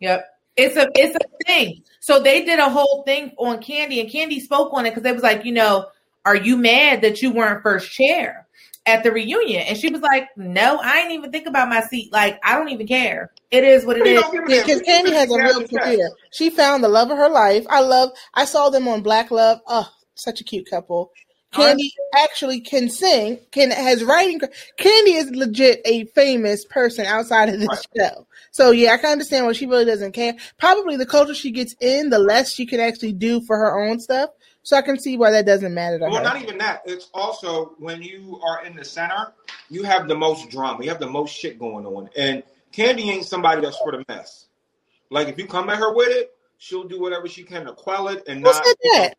Yep. 0.00 0.28
It's 0.56 0.76
a 0.76 0.86
it's 0.94 1.16
a 1.16 1.44
thing. 1.46 1.82
So 2.00 2.22
they 2.22 2.44
did 2.44 2.58
a 2.58 2.68
whole 2.68 3.02
thing 3.04 3.32
on 3.38 3.56
Kandi, 3.58 4.00
and 4.00 4.10
Kandi 4.10 4.40
spoke 4.40 4.72
on 4.74 4.84
it 4.84 4.90
because 4.90 5.02
they 5.02 5.12
was 5.12 5.22
like, 5.22 5.46
you 5.46 5.52
know, 5.52 5.86
are 6.26 6.36
you 6.36 6.58
mad 6.58 7.00
that 7.00 7.22
you 7.22 7.32
weren't 7.32 7.62
first 7.62 7.90
chair? 7.90 8.46
at 8.84 9.04
the 9.04 9.12
reunion. 9.12 9.62
And 9.62 9.78
she 9.78 9.92
was 9.92 10.00
like, 10.00 10.28
No, 10.36 10.80
I 10.82 10.98
ain't 10.98 11.12
even 11.12 11.30
think 11.30 11.46
about 11.46 11.68
my 11.68 11.82
seat. 11.82 12.12
Like, 12.12 12.40
I 12.42 12.56
don't 12.56 12.70
even 12.70 12.88
care. 12.88 13.30
It 13.52 13.62
is 13.62 13.86
what 13.86 13.96
it 13.96 14.04
is. 14.04 14.24
Because 14.24 14.82
Kandi 14.82 15.12
has 15.12 15.30
a 15.30 15.38
real 15.38 15.68
career. 15.68 16.10
She 16.32 16.50
found 16.50 16.82
the 16.82 16.88
love 16.88 17.12
of 17.12 17.16
her 17.16 17.28
life. 17.28 17.64
I 17.70 17.78
love 17.78 18.10
I 18.34 18.44
saw 18.44 18.70
them 18.70 18.88
on 18.88 19.02
Black 19.02 19.30
Love. 19.30 19.60
Oh, 19.68 19.88
such 20.16 20.40
a 20.40 20.44
cute 20.44 20.68
couple. 20.68 21.12
Kandi 21.52 21.90
actually 22.14 22.60
can 22.60 22.88
sing, 22.88 23.38
can 23.50 23.70
has 23.70 24.02
writing. 24.02 24.40
Kandi 24.40 25.16
is 25.16 25.30
legit 25.30 25.82
a 25.84 26.06
famous 26.06 26.64
person 26.64 27.04
outside 27.04 27.50
of 27.50 27.60
this 27.60 27.68
right. 27.68 27.86
show. 28.10 28.26
So 28.52 28.70
yeah, 28.70 28.92
I 28.92 28.96
can 28.96 29.10
understand 29.12 29.46
why 29.46 29.52
she 29.52 29.66
really 29.66 29.84
doesn't 29.84 30.12
care. 30.12 30.34
Probably 30.58 30.96
the 30.96 31.06
closer 31.06 31.34
she 31.34 31.50
gets 31.50 31.74
in, 31.80 32.10
the 32.10 32.18
less 32.18 32.52
she 32.52 32.66
can 32.66 32.80
actually 32.80 33.12
do 33.12 33.42
for 33.46 33.56
her 33.56 33.78
own 33.78 34.00
stuff. 34.00 34.30
So 34.62 34.76
I 34.76 34.82
can 34.82 34.98
see 34.98 35.16
why 35.16 35.32
that 35.32 35.44
doesn't 35.44 35.74
matter 35.74 35.98
to 35.98 36.04
well, 36.06 36.16
her. 36.16 36.22
not 36.22 36.40
even 36.40 36.58
that. 36.58 36.82
It's 36.86 37.10
also 37.12 37.74
when 37.78 38.00
you 38.00 38.40
are 38.44 38.64
in 38.64 38.76
the 38.76 38.84
center, 38.84 39.32
you 39.68 39.82
have 39.82 40.08
the 40.08 40.14
most 40.14 40.50
drama. 40.50 40.82
You 40.84 40.90
have 40.90 41.00
the 41.00 41.10
most 41.10 41.34
shit 41.34 41.58
going 41.58 41.84
on. 41.84 42.08
And 42.16 42.42
Kandi 42.72 43.06
ain't 43.10 43.26
somebody 43.26 43.60
that's 43.60 43.76
for 43.78 43.92
the 43.92 44.04
mess. 44.08 44.46
Like 45.10 45.28
if 45.28 45.36
you 45.36 45.46
come 45.46 45.68
at 45.68 45.78
her 45.78 45.92
with 45.92 46.08
it, 46.08 46.32
she'll 46.58 46.84
do 46.84 47.00
whatever 47.00 47.28
she 47.28 47.42
can 47.42 47.66
to 47.66 47.72
quell 47.72 48.08
it 48.08 48.22
and 48.28 48.42
What's 48.42 48.58
not. 48.58 48.76
That? 48.94 49.14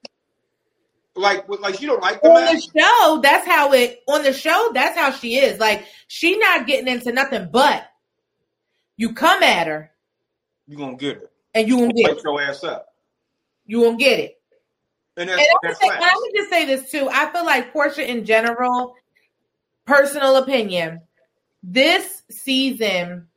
Like, 1.16 1.48
like 1.48 1.76
she 1.76 1.86
don't 1.86 2.02
like 2.02 2.22
the 2.22 2.30
on 2.30 2.46
the 2.46 2.60
show. 2.60 3.20
That's 3.22 3.46
how 3.46 3.72
it 3.74 4.02
on 4.08 4.24
the 4.24 4.34
show. 4.34 4.72
That's 4.74 4.98
how 4.98 5.12
she 5.12 5.36
is. 5.36 5.60
Like 5.60 5.86
she 6.08 6.38
not 6.38 6.66
getting 6.66 6.88
into 6.88 7.12
nothing 7.12 7.50
but 7.52 7.88
you 8.98 9.14
come 9.14 9.44
at 9.44 9.68
her. 9.68 9.92
You 10.68 10.78
gonna 10.78 10.96
get 10.96 11.18
it, 11.18 11.32
and 11.54 11.68
you 11.68 11.78
gonna 11.78 11.94
get 11.94 12.24
your 12.24 12.42
ass 12.42 12.64
up. 12.64 12.88
You 13.66 13.84
gonna 13.84 13.98
get 13.98 14.20
it. 14.20 14.42
And, 15.16 15.30
and, 15.30 15.40
I'm 15.40 15.76
say, 15.76 15.90
I'm 15.90 16.00
gonna 16.00 16.32
just 16.36 16.50
say 16.50 16.66
this 16.66 16.90
too. 16.90 17.08
I 17.12 17.32
feel 17.32 17.46
like 17.46 17.74
Porsha, 17.74 18.06
in 18.08 18.26
general, 18.26 18.96
personal 19.86 20.38
opinion, 20.38 21.02
this 21.62 22.24
season, 22.32 23.28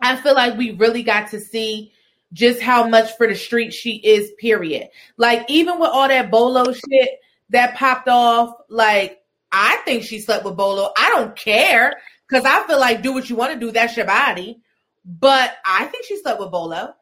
I 0.00 0.16
feel 0.16 0.34
like 0.34 0.56
we 0.56 0.72
really 0.72 1.02
got 1.02 1.30
to 1.30 1.40
see 1.40 1.92
just 2.32 2.60
how 2.60 2.86
much 2.88 3.16
for 3.16 3.26
the 3.26 3.34
street 3.34 3.72
she 3.72 3.96
is, 3.96 4.30
period. 4.38 4.88
Like, 5.16 5.44
even 5.48 5.78
with 5.78 5.90
all 5.90 6.08
that 6.08 6.30
Bolo 6.30 6.72
shit 6.72 7.10
that 7.50 7.76
popped 7.76 8.08
off, 8.08 8.54
like, 8.68 9.20
I 9.50 9.76
think 9.84 10.04
she 10.04 10.20
slept 10.20 10.44
with 10.44 10.56
Bolo. 10.56 10.92
I 10.96 11.10
don't 11.10 11.34
care 11.34 11.94
because 12.28 12.44
I 12.44 12.66
feel 12.66 12.78
like 12.78 13.02
do 13.02 13.12
what 13.12 13.30
you 13.30 13.36
want 13.36 13.54
to 13.54 13.58
do, 13.58 13.72
that's 13.72 13.96
your 13.96 14.06
body. 14.06 14.60
But 15.04 15.56
I 15.64 15.86
think 15.86 16.04
she 16.04 16.18
slept 16.18 16.38
with 16.38 16.50
Bolo. 16.50 16.94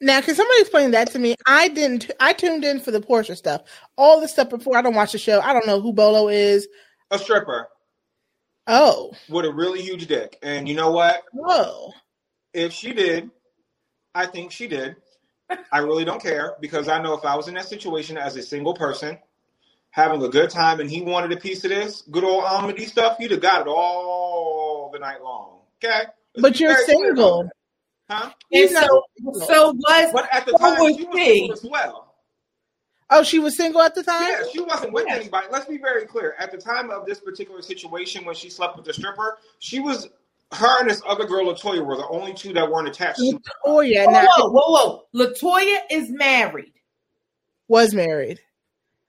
Now, 0.00 0.20
can 0.20 0.34
somebody 0.34 0.60
explain 0.60 0.90
that 0.92 1.10
to 1.12 1.18
me? 1.18 1.34
I 1.46 1.68
didn't. 1.68 2.10
I 2.20 2.34
tuned 2.34 2.64
in 2.64 2.78
for 2.78 2.90
the 2.90 3.00
Porsha 3.00 3.36
stuff. 3.36 3.62
All 3.96 4.20
the 4.20 4.28
stuff 4.28 4.50
before. 4.50 4.76
I 4.76 4.82
don't 4.82 4.94
watch 4.94 5.12
the 5.12 5.18
show. 5.18 5.40
I 5.40 5.52
don't 5.52 5.66
know 5.66 5.80
who 5.80 5.92
Bolo 5.92 6.28
is. 6.28 6.68
A 7.10 7.18
stripper. 7.18 7.68
Oh. 8.66 9.12
With 9.28 9.44
a 9.44 9.52
really 9.52 9.82
huge 9.82 10.06
dick, 10.06 10.38
and 10.42 10.68
you 10.68 10.74
know 10.74 10.90
what? 10.90 11.22
Whoa. 11.32 11.92
If 12.54 12.72
she 12.72 12.92
did, 12.92 13.30
I 14.14 14.26
think 14.26 14.52
she 14.52 14.68
did. 14.68 14.96
I 15.70 15.78
really 15.80 16.04
don't 16.04 16.22
care 16.22 16.54
because 16.60 16.88
I 16.88 17.02
know 17.02 17.14
if 17.14 17.24
I 17.24 17.36
was 17.36 17.48
in 17.48 17.54
that 17.54 17.66
situation 17.66 18.16
as 18.16 18.36
a 18.36 18.42
single 18.42 18.74
person, 18.74 19.18
having 19.90 20.22
a 20.22 20.28
good 20.28 20.50
time, 20.50 20.80
and 20.80 20.90
he 20.90 21.02
wanted 21.02 21.32
a 21.32 21.36
piece 21.36 21.64
of 21.64 21.70
this 21.70 22.02
good 22.10 22.24
old 22.24 22.44
Amity 22.44 22.86
stuff, 22.86 23.18
he'd 23.18 23.30
have 23.30 23.40
got 23.40 23.62
it 23.62 23.68
all 23.68 24.90
the 24.92 24.98
night 24.98 25.22
long. 25.22 25.58
Okay. 25.84 26.04
Let's 26.36 26.42
but 26.42 26.60
you're 26.60 26.76
single. 26.84 27.50
Huh? 28.08 28.30
And 28.52 28.70
so, 28.70 29.02
so 29.46 29.72
was 29.72 30.12
but 30.12 30.28
at 30.32 30.46
the 30.46 30.52
time 30.52 30.78
was 30.78 30.96
she 30.96 31.04
was 31.04 31.22
single 31.24 31.52
as 31.52 31.64
well. 31.64 32.14
Oh, 33.10 33.22
she 33.22 33.38
was 33.38 33.56
single 33.56 33.82
at 33.82 33.94
the 33.94 34.02
time. 34.02 34.28
Yeah, 34.28 34.42
she 34.52 34.60
wasn't 34.60 34.92
with 34.92 35.04
yes. 35.06 35.20
anybody. 35.20 35.46
Let's 35.50 35.66
be 35.66 35.78
very 35.78 36.06
clear. 36.06 36.34
At 36.38 36.50
the 36.50 36.58
time 36.58 36.90
of 36.90 37.06
this 37.06 37.20
particular 37.20 37.62
situation, 37.62 38.24
when 38.24 38.34
she 38.34 38.48
slept 38.48 38.76
with 38.76 38.86
the 38.86 38.94
stripper, 38.94 39.38
she 39.58 39.78
was 39.78 40.08
her 40.52 40.80
and 40.80 40.90
this 40.90 41.02
other 41.06 41.26
girl, 41.26 41.46
Latoya, 41.46 41.84
were 41.84 41.96
the 41.96 42.06
only 42.08 42.34
two 42.34 42.52
that 42.52 42.70
weren't 42.70 42.88
attached. 42.88 43.20
Latoya, 43.20 44.04
to 44.04 44.10
whoa, 44.10 44.48
whoa, 44.48 44.50
whoa, 44.50 45.06
whoa! 45.12 45.24
Latoya 45.26 45.78
is 45.90 46.10
married. 46.10 46.72
Was 47.68 47.94
married. 47.94 48.40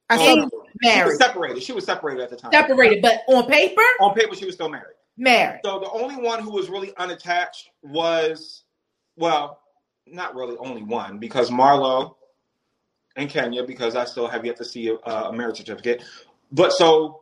I 0.09 0.17
think 0.17 0.51
married. 0.81 0.99
She 0.99 1.05
was 1.05 1.17
separated. 1.17 1.63
She 1.63 1.73
was 1.73 1.85
separated 1.85 2.23
at 2.23 2.29
the 2.29 2.35
time. 2.35 2.51
Separated, 2.51 3.01
but 3.01 3.21
on 3.27 3.47
paper, 3.47 3.81
on 3.99 4.13
paper, 4.15 4.35
she 4.35 4.45
was 4.45 4.55
still 4.55 4.69
married. 4.69 4.95
Married. 5.17 5.61
So 5.63 5.79
the 5.79 5.89
only 5.91 6.15
one 6.15 6.41
who 6.41 6.51
was 6.51 6.69
really 6.69 6.93
unattached 6.97 7.69
was 7.81 8.63
well, 9.15 9.59
not 10.05 10.35
really 10.35 10.57
only 10.57 10.83
one 10.83 11.17
because 11.17 11.49
Marlo 11.49 12.15
and 13.15 13.29
Kenya 13.29 13.63
because 13.63 13.95
I 13.95 14.05
still 14.05 14.27
have 14.27 14.45
yet 14.45 14.57
to 14.57 14.65
see 14.65 14.89
a, 14.89 14.95
a 14.95 15.33
marriage 15.33 15.57
certificate. 15.57 16.03
But 16.51 16.73
so, 16.73 17.21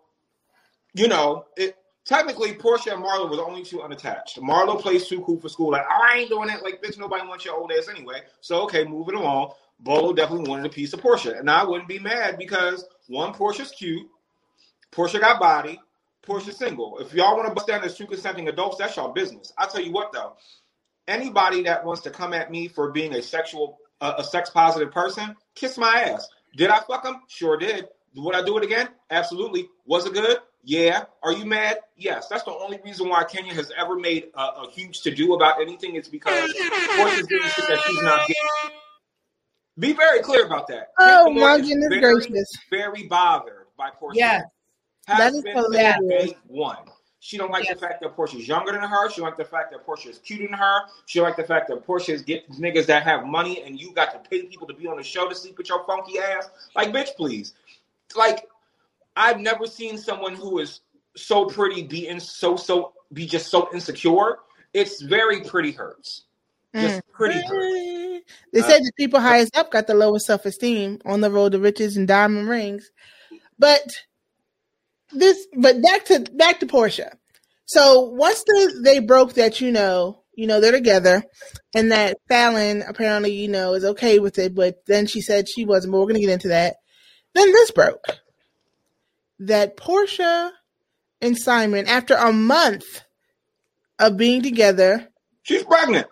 you 0.93 1.07
know, 1.07 1.45
it 1.55 1.77
technically 2.05 2.53
Porsha 2.53 2.93
and 2.93 3.03
Marlo 3.03 3.29
were 3.29 3.35
the 3.35 3.43
only 3.43 3.63
two 3.63 3.81
unattached. 3.81 4.39
Marlo 4.39 4.79
plays 4.79 5.07
too 5.07 5.21
cool 5.21 5.39
for 5.39 5.49
school. 5.49 5.71
Like, 5.71 5.85
I 5.89 6.17
ain't 6.17 6.29
doing 6.29 6.49
it. 6.49 6.63
Like, 6.63 6.81
bitch, 6.81 6.97
nobody 6.97 7.27
wants 7.27 7.45
your 7.45 7.55
old 7.55 7.71
ass 7.71 7.87
anyway. 7.89 8.21
So 8.41 8.61
okay, 8.63 8.83
moving 8.83 9.15
along. 9.15 9.53
Bolo 9.79 10.13
definitely 10.13 10.49
wanted 10.49 10.65
a 10.65 10.69
piece 10.69 10.93
of 10.93 11.01
Porsha. 11.01 11.37
and 11.37 11.49
I 11.49 11.63
wouldn't 11.63 11.89
be 11.89 11.99
mad 11.99 12.37
because 12.37 12.85
one, 13.07 13.33
Porsha's 13.33 13.71
cute. 13.71 14.07
Porsha 14.91 15.19
got 15.19 15.39
body. 15.39 15.79
Porsha's 16.25 16.57
single. 16.57 16.99
If 16.99 17.13
y'all 17.13 17.35
want 17.35 17.49
to 17.49 17.53
bust 17.53 17.67
down 17.67 17.83
as 17.83 17.97
two 17.97 18.07
consenting 18.07 18.47
adults, 18.47 18.77
that's 18.77 18.95
y'all 18.95 19.11
business. 19.11 19.51
I 19.57 19.67
tell 19.67 19.81
you 19.81 19.91
what, 19.91 20.13
though, 20.13 20.37
anybody 21.07 21.63
that 21.63 21.83
wants 21.83 22.01
to 22.03 22.11
come 22.11 22.33
at 22.33 22.49
me 22.49 22.69
for 22.69 22.91
being 22.91 23.13
a 23.15 23.21
sexual, 23.21 23.77
a 23.99 24.23
sex 24.23 24.49
positive 24.49 24.91
person, 24.91 25.35
kiss 25.55 25.77
my 25.77 26.03
ass. 26.07 26.29
Did 26.55 26.69
I 26.69 26.79
fuck 26.87 27.03
them? 27.03 27.21
Sure 27.27 27.57
did. 27.57 27.87
Would 28.15 28.35
I 28.35 28.43
do 28.45 28.57
it 28.57 28.63
again? 28.63 28.89
Absolutely. 29.09 29.67
Was 29.85 30.05
it 30.05 30.13
good? 30.13 30.37
Yeah. 30.63 31.05
Are 31.21 31.33
you 31.33 31.45
mad? 31.45 31.79
Yes. 31.97 32.27
That's 32.27 32.43
the 32.43 32.53
only 32.53 32.79
reason 32.83 33.09
why 33.09 33.23
Kenya 33.25 33.53
has 33.53 33.71
ever 33.77 33.95
made 33.97 34.29
a, 34.35 34.41
a 34.41 34.71
huge 34.71 35.01
to 35.01 35.13
do 35.13 35.33
about 35.33 35.61
anything. 35.61 35.95
It's 35.95 36.07
because 36.07 36.51
Porsha's 36.51 37.27
doing 37.27 37.43
shit 37.43 37.67
that 37.67 37.79
she's 37.85 38.01
not 38.01 38.27
getting. 38.27 38.77
Be 39.79 39.93
very 39.93 40.21
clear 40.21 40.45
about 40.45 40.67
that. 40.67 40.89
Oh 40.99 41.31
my 41.31 41.59
goodness 41.59 41.87
very, 41.89 41.99
gracious! 41.99 42.57
Very 42.69 43.07
bothered 43.07 43.65
by 43.75 43.89
Porsha. 43.89 44.11
Yes, 44.13 44.43
that 45.07 45.33
is 45.33 45.43
hilarious. 45.43 46.33
One. 46.45 46.77
She 47.19 47.37
don't 47.37 47.51
like 47.51 47.63
yes. 47.63 47.75
the 47.75 47.79
fact 47.79 48.01
that 48.01 48.17
Porsha's 48.17 48.47
younger 48.47 48.73
than 48.73 48.81
her. 48.81 49.09
She 49.09 49.21
don't 49.21 49.29
like 49.29 49.37
the 49.37 49.45
fact 49.45 49.71
that 49.71 49.87
Porsha 49.87 50.09
is 50.09 50.19
cuter 50.19 50.45
than 50.45 50.53
her. 50.53 50.81
She 51.05 51.21
like 51.21 51.37
the 51.37 51.43
fact 51.43 51.69
that 51.69 51.87
Porsha's 51.87 52.21
get 52.21 52.51
niggas 52.51 52.85
that 52.87 53.03
have 53.03 53.25
money 53.25 53.63
and 53.63 53.79
you 53.79 53.93
got 53.93 54.11
to 54.11 54.29
pay 54.29 54.43
people 54.43 54.67
to 54.67 54.73
be 54.73 54.87
on 54.87 54.97
the 54.97 55.03
show 55.03 55.29
to 55.29 55.33
sleep 55.33 55.57
with 55.57 55.69
your 55.69 55.85
funky 55.85 56.19
ass. 56.19 56.49
Like, 56.75 56.89
bitch, 56.89 57.15
please. 57.15 57.53
Like, 58.13 58.49
I've 59.15 59.39
never 59.39 59.65
seen 59.65 59.97
someone 59.97 60.35
who 60.35 60.59
is 60.59 60.81
so 61.15 61.45
pretty 61.45 61.83
be 61.83 62.07
in 62.07 62.19
so 62.19 62.55
so 62.55 62.93
be 63.11 63.25
just 63.25 63.49
so 63.49 63.69
insecure. 63.73 64.39
It's 64.73 65.01
very 65.01 65.41
pretty 65.41 65.71
hurts. 65.71 66.23
Just 66.73 66.97
mm. 66.97 67.13
pretty 67.13 67.39
hurts. 67.45 68.25
They 68.51 68.61
uh, 68.61 68.67
said 68.67 68.81
the 68.81 68.91
people 68.97 69.19
highest 69.19 69.55
up 69.55 69.71
got 69.71 69.87
the 69.87 69.93
lowest 69.93 70.25
self 70.25 70.45
esteem 70.45 70.99
on 71.05 71.21
the 71.21 71.29
road 71.29 71.51
to 71.51 71.59
riches 71.59 71.97
and 71.97 72.07
diamond 72.07 72.49
rings. 72.49 72.89
But 73.59 73.87
this, 75.11 75.47
but 75.55 75.81
back 75.81 76.05
to 76.05 76.25
back 76.33 76.59
to 76.59 76.65
Porsha. 76.65 77.13
So 77.65 78.01
once 78.01 78.43
the, 78.43 78.81
they 78.83 78.99
broke 78.99 79.33
that, 79.33 79.61
you 79.61 79.71
know, 79.71 80.23
you 80.35 80.47
know 80.47 80.59
they're 80.59 80.71
together, 80.71 81.23
and 81.75 81.91
that 81.91 82.17
Falynn 82.29 82.87
apparently, 82.87 83.33
you 83.33 83.47
know, 83.47 83.73
is 83.75 83.85
okay 83.85 84.17
with 84.19 84.39
it, 84.39 84.55
but 84.55 84.77
then 84.87 85.05
she 85.05 85.21
said 85.21 85.47
she 85.47 85.65
wasn't. 85.65 85.91
But 85.91 85.99
we're 85.99 86.07
gonna 86.07 86.19
get 86.19 86.29
into 86.29 86.49
that. 86.49 86.77
Then 87.35 87.51
this 87.51 87.71
broke 87.71 88.05
that 89.39 89.77
Porsha 89.77 90.51
and 91.21 91.37
Simon, 91.37 91.87
after 91.87 92.15
a 92.15 92.31
month 92.31 93.03
of 93.99 94.17
being 94.17 94.41
together, 94.43 95.07
she's 95.43 95.63
pregnant. 95.63 96.07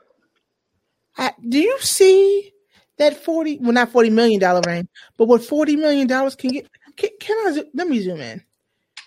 I, 1.17 1.33
do 1.47 1.59
you 1.59 1.79
see 1.79 2.51
that 2.97 3.23
forty? 3.23 3.57
Well, 3.59 3.73
not 3.73 3.91
forty 3.91 4.09
million 4.09 4.39
dollar 4.39 4.61
range, 4.65 4.87
but 5.17 5.27
what 5.27 5.43
forty 5.43 5.75
million 5.75 6.07
dollars 6.07 6.35
can 6.35 6.51
get? 6.51 6.67
Can, 6.95 7.09
can 7.19 7.37
I? 7.37 7.63
Let 7.73 7.87
me 7.87 8.01
zoom 8.01 8.21
in. 8.21 8.43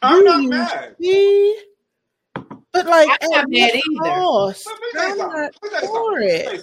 I'm 0.02 0.24
not 0.24 0.44
mad. 0.44 0.96
See? 1.00 1.60
But 2.72 2.86
like, 2.86 3.08
I'm 3.22 3.30
not 3.30 3.46
mad 3.48 3.70
either. 3.74 4.10
Cost, 4.10 4.68
I'm 4.98 5.16
not 5.16 5.54
for 5.86 6.18
it. 6.18 6.62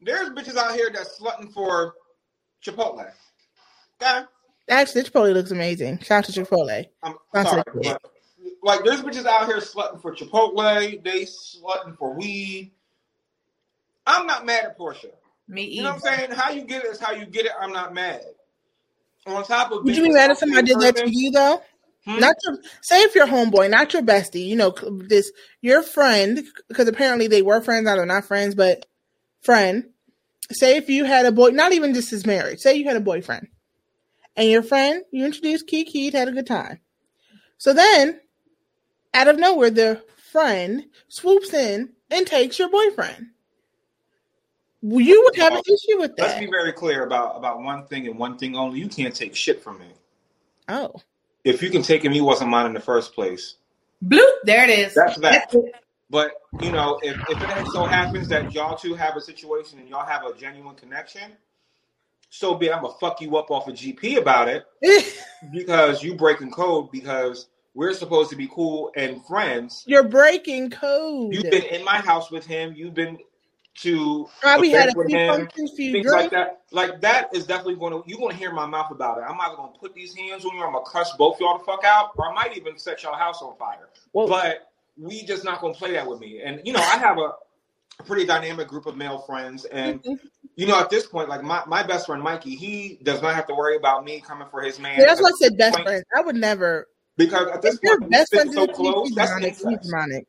There's 0.00 0.30
bitches 0.30 0.56
out 0.56 0.74
here 0.74 0.90
that's 0.92 1.20
slutting 1.20 1.52
for 1.52 1.94
Chipotle. 2.64 3.10
Okay. 4.00 4.22
Actually, 4.68 5.02
Chipotle 5.04 5.34
looks 5.34 5.50
amazing. 5.50 5.98
Shout 5.98 6.24
out 6.28 6.32
to 6.32 6.40
Chipotle. 6.44 6.86
I'm 7.02 7.14
That's 7.32 7.50
sorry, 7.50 7.62
it. 7.66 7.82
but, 7.82 8.02
like 8.62 8.84
there's 8.84 9.02
bitches 9.02 9.26
out 9.26 9.46
here 9.46 9.58
slutting 9.58 10.00
for 10.00 10.14
Chipotle. 10.14 11.02
They 11.02 11.22
slutting 11.24 11.96
for 11.98 12.14
weed. 12.14 12.70
I'm 14.06 14.26
not 14.26 14.46
mad 14.46 14.64
at 14.64 14.78
Porsha. 14.78 15.10
Me 15.48 15.64
You 15.64 15.82
know 15.82 15.90
either. 15.90 15.98
what 16.00 16.12
I'm 16.12 16.18
saying? 16.18 16.30
How 16.30 16.50
you 16.50 16.62
get 16.62 16.84
it 16.84 16.88
is 16.92 17.00
how 17.00 17.12
you 17.12 17.26
get 17.26 17.46
it. 17.46 17.52
I'm 17.60 17.72
not 17.72 17.92
mad. 17.92 18.22
On 19.26 19.44
top 19.44 19.70
of 19.72 19.84
Would 19.84 19.96
you 19.96 20.02
being 20.02 20.12
be 20.14 20.18
a 20.18 20.22
mad 20.22 20.30
if 20.32 20.38
somebody 20.38 20.66
did 20.66 20.80
that 20.80 20.96
to 20.96 21.04
you 21.08 21.30
though? 21.30 21.62
Hmm? 22.04 22.18
Not 22.18 22.34
your 22.44 22.58
say 22.80 23.02
if 23.02 23.14
your 23.14 23.26
homeboy, 23.28 23.70
not 23.70 23.92
your 23.92 24.02
bestie. 24.02 24.46
You 24.46 24.56
know 24.56 24.74
this 25.06 25.30
your 25.60 25.82
friend 25.82 26.42
because 26.68 26.88
apparently 26.88 27.28
they 27.28 27.42
were 27.42 27.60
friends. 27.60 27.86
I 27.86 27.94
don't 27.94 28.08
know, 28.08 28.14
not 28.14 28.24
friends, 28.24 28.54
but 28.56 28.86
friend. 29.42 29.84
Say 30.50 30.76
if 30.76 30.88
you 30.90 31.04
had 31.04 31.26
a 31.26 31.32
boy, 31.32 31.50
not 31.50 31.72
even 31.72 31.94
just 31.94 32.10
his 32.10 32.26
marriage. 32.26 32.58
Say 32.58 32.74
you 32.74 32.84
had 32.84 32.96
a 32.96 33.00
boyfriend, 33.00 33.46
and 34.36 34.50
your 34.50 34.62
friend 34.62 35.04
you 35.10 35.24
introduced 35.24 35.66
Kiki, 35.66 36.10
had 36.10 36.28
a 36.28 36.32
good 36.32 36.46
time. 36.46 36.80
So 37.58 37.72
then, 37.72 38.20
out 39.14 39.28
of 39.28 39.38
nowhere, 39.38 39.70
the 39.70 40.02
friend 40.32 40.84
swoops 41.08 41.52
in 41.52 41.90
and 42.10 42.26
takes 42.26 42.58
your 42.58 42.70
boyfriend. 42.70 43.28
You 44.82 45.22
would 45.24 45.36
have 45.36 45.52
an 45.52 45.62
issue 45.64 46.00
with 46.00 46.16
that. 46.16 46.22
Let's 46.22 46.40
be 46.40 46.50
very 46.50 46.72
clear 46.72 47.04
about 47.04 47.36
about 47.36 47.62
one 47.62 47.86
thing 47.86 48.08
and 48.08 48.18
one 48.18 48.36
thing 48.36 48.56
only. 48.56 48.80
You 48.80 48.88
can't 48.88 49.14
take 49.14 49.36
shit 49.36 49.62
from 49.62 49.78
me. 49.78 49.86
Oh, 50.68 50.94
If 51.44 51.62
you 51.62 51.70
can 51.70 51.82
take 51.82 52.04
him, 52.04 52.12
he 52.12 52.20
wasn't 52.20 52.50
mine 52.50 52.66
in 52.66 52.72
the 52.72 52.80
first 52.80 53.14
place. 53.14 53.56
Bloop. 54.04 54.32
There 54.44 54.64
it 54.68 54.70
is. 54.70 54.94
That's 54.94 55.18
that. 55.20 55.54
it. 55.54 55.74
But 56.10 56.32
you 56.60 56.72
know, 56.72 56.98
if, 57.02 57.16
if 57.30 57.40
it 57.40 57.66
so 57.68 57.84
happens 57.84 58.28
that 58.28 58.52
y'all 58.52 58.76
two 58.76 58.94
have 58.94 59.16
a 59.16 59.20
situation 59.20 59.78
and 59.78 59.88
y'all 59.88 60.04
have 60.04 60.24
a 60.26 60.34
genuine 60.34 60.74
connection, 60.74 61.32
so 62.32 62.54
be. 62.54 62.72
I'm 62.72 62.82
gonna 62.82 62.94
fuck 62.98 63.20
you 63.20 63.36
up 63.36 63.50
off 63.50 63.68
a 63.68 63.72
GP 63.72 64.16
about 64.16 64.48
it 64.48 64.64
because 65.52 66.02
you 66.02 66.14
breaking 66.14 66.50
code 66.50 66.90
because 66.90 67.48
we're 67.74 67.92
supposed 67.92 68.30
to 68.30 68.36
be 68.36 68.48
cool 68.48 68.90
and 68.96 69.24
friends. 69.26 69.84
you're 69.86 70.02
breaking 70.02 70.70
code. 70.70 71.32
You've 71.32 71.50
been 71.50 71.62
in 71.64 71.84
my 71.84 71.96
house 71.98 72.30
with 72.30 72.46
him. 72.46 72.74
You've 72.74 72.94
been 72.94 73.18
to 73.80 74.28
Probably 74.40 74.70
had 74.70 74.90
a 74.90 74.92
few 74.92 75.16
him, 75.16 75.34
functions, 75.34 75.72
few 75.76 75.92
things 75.92 76.06
drinks. 76.06 76.22
like 76.22 76.30
that. 76.30 76.62
Like 76.72 77.00
that 77.02 77.34
is 77.34 77.46
definitely 77.46 77.76
going 77.76 77.92
to 77.92 78.02
you're 78.08 78.18
going 78.18 78.32
to 78.32 78.36
hear 78.36 78.52
my 78.52 78.66
mouth 78.66 78.90
about 78.90 79.18
it. 79.18 79.24
I'm 79.28 79.38
either 79.40 79.56
going 79.56 79.72
to 79.72 79.78
put 79.78 79.94
these 79.94 80.14
hands 80.14 80.44
on 80.44 80.54
you, 80.54 80.62
or 80.62 80.66
I'm 80.66 80.72
going 80.72 80.84
to 80.84 80.90
cuss 80.90 81.12
both 81.16 81.38
y'all 81.40 81.58
the 81.58 81.64
fuck 81.64 81.84
out, 81.84 82.10
or 82.16 82.30
I 82.30 82.34
might 82.34 82.56
even 82.56 82.78
set 82.78 83.02
y'all 83.02 83.14
house 83.16 83.42
on 83.42 83.56
fire. 83.58 83.88
Well- 84.12 84.28
but 84.28 84.68
we 84.98 85.22
just 85.24 85.44
not 85.44 85.60
going 85.60 85.72
to 85.74 85.78
play 85.78 85.92
that 85.92 86.06
with 86.06 86.20
me. 86.20 86.42
And 86.42 86.60
you 86.64 86.72
know, 86.72 86.80
I 86.80 86.96
have 86.98 87.18
a 87.18 87.32
pretty 88.02 88.24
dynamic 88.26 88.68
group 88.68 88.86
of 88.86 88.96
male 88.96 89.18
friends, 89.20 89.64
and 89.66 90.02
Mhm. 90.02 90.18
you 90.56 90.66
know, 90.66 90.78
at 90.78 90.90
this 90.90 91.06
point, 91.06 91.28
like 91.28 91.42
my, 91.42 91.62
my 91.66 91.82
best 91.82 92.06
friend 92.06 92.22
Mikey, 92.22 92.54
he 92.56 92.98
does 93.02 93.22
not 93.22 93.34
have 93.34 93.46
to 93.46 93.54
worry 93.54 93.76
about 93.76 94.04
me 94.04 94.20
coming 94.20 94.46
for 94.50 94.60
his 94.60 94.78
man. 94.78 94.98
Yeah, 95.00 95.06
that's 95.06 95.20
why 95.22 95.28
I 95.28 95.32
said 95.38 95.56
best 95.56 95.80
friends. 95.80 96.04
I 96.16 96.20
would 96.20 96.36
never. 96.36 96.88
because 97.16 97.48
at 97.48 97.62
this 97.62 97.78
point, 97.78 98.10
best 98.10 98.32
friend 98.32 98.48
is 98.50 98.54
so 98.54 98.66
close. 98.66 99.14
That's 99.14 99.30
demonic. 99.30 99.54
He's 99.54 99.64
incest. 99.64 99.84
demonic. 99.90 100.26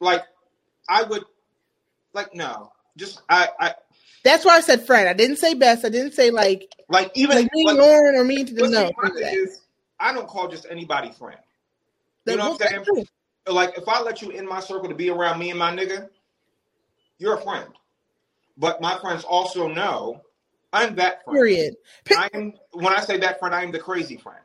Like 0.00 0.24
I 0.88 1.02
would, 1.02 1.24
like 2.12 2.34
no, 2.34 2.72
just 2.96 3.20
I 3.28 3.48
I 3.60 3.74
That's 4.24 4.44
why 4.44 4.56
I 4.56 4.60
said 4.60 4.86
friend. 4.86 5.08
I 5.08 5.12
didn't 5.12 5.36
say 5.36 5.54
best. 5.54 5.84
I 5.84 5.88
didn't 5.88 6.12
say 6.14 6.30
like 6.30 6.70
like 6.88 7.10
even 7.14 7.36
like 7.36 7.48
me, 7.54 7.66
like, 7.66 7.76
Lauren, 7.78 8.16
or 8.16 8.24
me 8.24 8.44
to 8.44 8.54
the 8.54 8.68
no. 8.68 8.90
is, 9.32 9.60
I 9.98 10.12
don't 10.12 10.26
call 10.28 10.48
just 10.48 10.66
anybody 10.70 11.10
friend. 11.12 11.38
You 12.26 12.36
That- 12.36 12.38
know 12.42 12.50
what 12.50 12.62
I'm 12.62 12.68
saying? 12.68 12.84
true. 12.84 13.04
Like, 13.46 13.76
if 13.78 13.88
I 13.88 14.00
let 14.02 14.20
you 14.22 14.30
in 14.30 14.46
my 14.46 14.60
circle 14.60 14.88
to 14.90 14.94
be 14.94 15.08
around 15.10 15.38
me 15.38 15.48
and 15.50 15.58
my 15.58 15.74
nigga, 15.74 16.08
you're 17.20 17.34
a 17.34 17.40
friend. 17.40 17.68
But 18.56 18.80
my 18.80 18.98
friends 18.98 19.22
also 19.22 19.68
know 19.68 20.22
I'm 20.72 20.96
that 20.96 21.22
friend. 21.24 21.36
Period. 21.36 21.76
I 22.16 22.28
am 22.34 22.54
when 22.72 22.92
I 22.92 23.00
say 23.00 23.18
that 23.18 23.38
friend, 23.38 23.54
I 23.54 23.62
am 23.62 23.70
the 23.70 23.78
crazy 23.78 24.16
friend. 24.16 24.38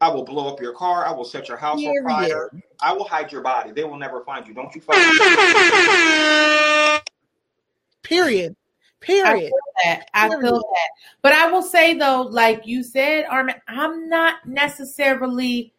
I 0.00 0.08
will 0.08 0.24
blow 0.24 0.52
up 0.52 0.60
your 0.60 0.74
car. 0.74 1.06
I 1.06 1.12
will 1.12 1.24
set 1.24 1.48
your 1.48 1.56
house 1.56 1.80
Period. 1.80 2.04
on 2.04 2.10
fire. 2.10 2.50
I 2.80 2.92
will 2.92 3.04
hide 3.08 3.32
your 3.32 3.40
body. 3.40 3.72
They 3.72 3.84
will 3.84 3.96
never 3.98 4.22
find 4.24 4.46
you. 4.46 4.54
Don't 4.54 4.74
you 4.74 4.80
fucking 4.80 5.02
Period. 8.02 8.54
Period. 9.00 9.26
I 9.26 9.32
Period. 9.32 9.48
feel 9.48 9.60
that. 9.84 10.08
I 10.14 10.28
Period. 10.28 10.44
feel 10.44 10.58
that. 10.58 10.88
But 11.22 11.32
I 11.32 11.50
will 11.50 11.62
say 11.62 11.94
though, 11.94 12.22
like 12.22 12.66
you 12.66 12.82
said, 12.82 13.24
Armin, 13.30 13.56
I'm 13.68 14.08
not 14.08 14.46
necessarily 14.46 15.72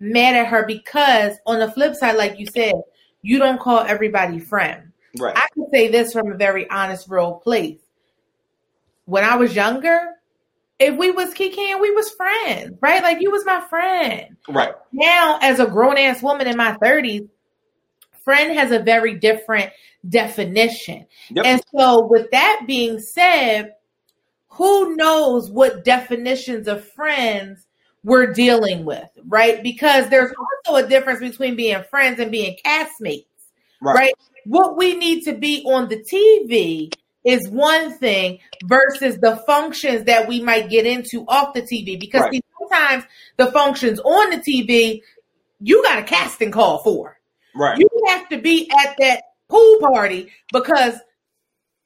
mad 0.00 0.34
at 0.34 0.48
her 0.48 0.66
because 0.66 1.36
on 1.46 1.60
the 1.60 1.70
flip 1.70 1.94
side, 1.94 2.16
like 2.16 2.38
you 2.38 2.46
said, 2.46 2.74
you 3.22 3.38
don't 3.38 3.60
call 3.60 3.80
everybody 3.80 4.40
friend. 4.40 4.89
Right. 5.18 5.36
I 5.36 5.46
can 5.54 5.66
say 5.70 5.88
this 5.88 6.12
from 6.12 6.32
a 6.32 6.36
very 6.36 6.68
honest, 6.68 7.08
real 7.08 7.34
place. 7.34 7.80
When 9.04 9.24
I 9.24 9.36
was 9.36 9.54
younger, 9.54 10.00
if 10.78 10.96
we 10.96 11.10
was 11.10 11.34
kicking, 11.34 11.78
we 11.80 11.90
was 11.90 12.10
friends, 12.10 12.78
right? 12.80 13.02
Like 13.02 13.20
you 13.20 13.30
was 13.30 13.44
my 13.44 13.60
friend. 13.68 14.36
Right. 14.48 14.74
Now, 14.92 15.38
as 15.42 15.60
a 15.60 15.66
grown 15.66 15.98
ass 15.98 16.22
woman 16.22 16.46
in 16.46 16.56
my 16.56 16.74
30s, 16.74 17.28
friend 18.24 18.56
has 18.56 18.70
a 18.70 18.78
very 18.78 19.18
different 19.18 19.72
definition. 20.08 21.06
Yep. 21.30 21.44
And 21.44 21.62
so, 21.76 22.06
with 22.06 22.30
that 22.30 22.62
being 22.66 22.98
said, 23.00 23.74
who 24.48 24.96
knows 24.96 25.50
what 25.50 25.84
definitions 25.84 26.66
of 26.68 26.84
friends 26.84 27.66
we're 28.02 28.32
dealing 28.32 28.84
with, 28.84 29.08
right? 29.26 29.62
Because 29.62 30.08
there's 30.08 30.32
also 30.66 30.84
a 30.84 30.88
difference 30.88 31.20
between 31.20 31.56
being 31.56 31.82
friends 31.90 32.18
and 32.18 32.30
being 32.30 32.56
castmates, 32.64 33.26
Right. 33.80 33.94
right? 33.94 34.12
What 34.44 34.76
we 34.76 34.96
need 34.96 35.24
to 35.24 35.34
be 35.34 35.62
on 35.64 35.88
the 35.88 36.02
TV 36.12 36.92
is 37.24 37.48
one 37.48 37.92
thing 37.98 38.38
versus 38.64 39.18
the 39.18 39.36
functions 39.46 40.04
that 40.04 40.26
we 40.26 40.40
might 40.42 40.70
get 40.70 40.86
into 40.86 41.24
off 41.28 41.54
the 41.54 41.62
TV. 41.62 41.98
Because 41.98 42.22
Right. 42.22 42.34
see, 42.34 42.42
sometimes 42.58 43.04
the 43.36 43.52
functions 43.52 44.00
on 44.00 44.30
the 44.30 44.38
TV, 44.38 45.02
you 45.60 45.82
got 45.82 45.98
a 45.98 46.02
casting 46.02 46.50
call 46.50 46.82
for. 46.82 47.18
Right. 47.54 47.78
You 47.78 47.88
have 48.08 48.28
to 48.30 48.38
be 48.38 48.70
at 48.84 48.96
that 49.00 49.22
pool 49.48 49.78
party 49.80 50.30
because 50.52 50.94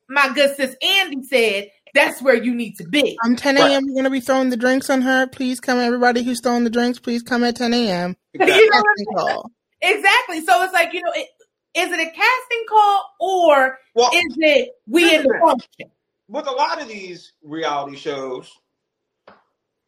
my 0.09 0.31
good 0.35 0.55
sis 0.55 0.77
Andy 0.83 1.23
said 1.23 1.71
that's 1.95 2.21
where 2.21 2.35
you 2.35 2.55
need 2.55 2.75
to 2.77 2.85
be. 2.85 3.17
I'm 3.23 3.37
10 3.37 3.57
Right. 3.57 3.71
a.m. 3.71 3.85
We're 3.87 3.95
gonna 3.97 4.11
be 4.11 4.21
throwing 4.21 4.51
the 4.51 4.57
drinks 4.57 4.91
on 4.91 5.03
her. 5.03 5.27
Please 5.27 5.61
come, 5.61 5.79
everybody 5.79 6.23
who's 6.23 6.41
throwing 6.41 6.65
the 6.65 6.71
drinks. 6.71 6.99
Please 6.99 7.23
come 7.23 7.43
at 7.45 7.57
10 7.57 7.73
a.m. 7.73 8.17
Exactly. 8.35 8.57
You 8.57 8.71
know 8.71 8.77
I'm 8.77 8.85
Casting 8.85 9.15
call. 9.17 9.51
Exactly. 9.81 10.41
So 10.45 10.63
it's 10.63 10.73
like, 10.73 10.93
you 10.93 11.03
know, 11.03 11.13
it, 11.15 11.29
is 11.75 11.91
it 11.91 12.01
a 12.01 12.11
casting 12.11 12.65
call 12.69 13.15
or 13.21 13.79
Well, 13.95 14.11
is 14.15 14.37
it 14.39 14.71
we 14.87 15.15
in 15.15 15.23
the 15.23 15.39
function? 15.41 15.91
with 16.29 16.47
a 16.47 16.53
lot 16.53 16.81
of 16.81 16.89
these 16.89 17.33
reality 17.43 17.97
shows, 17.97 18.51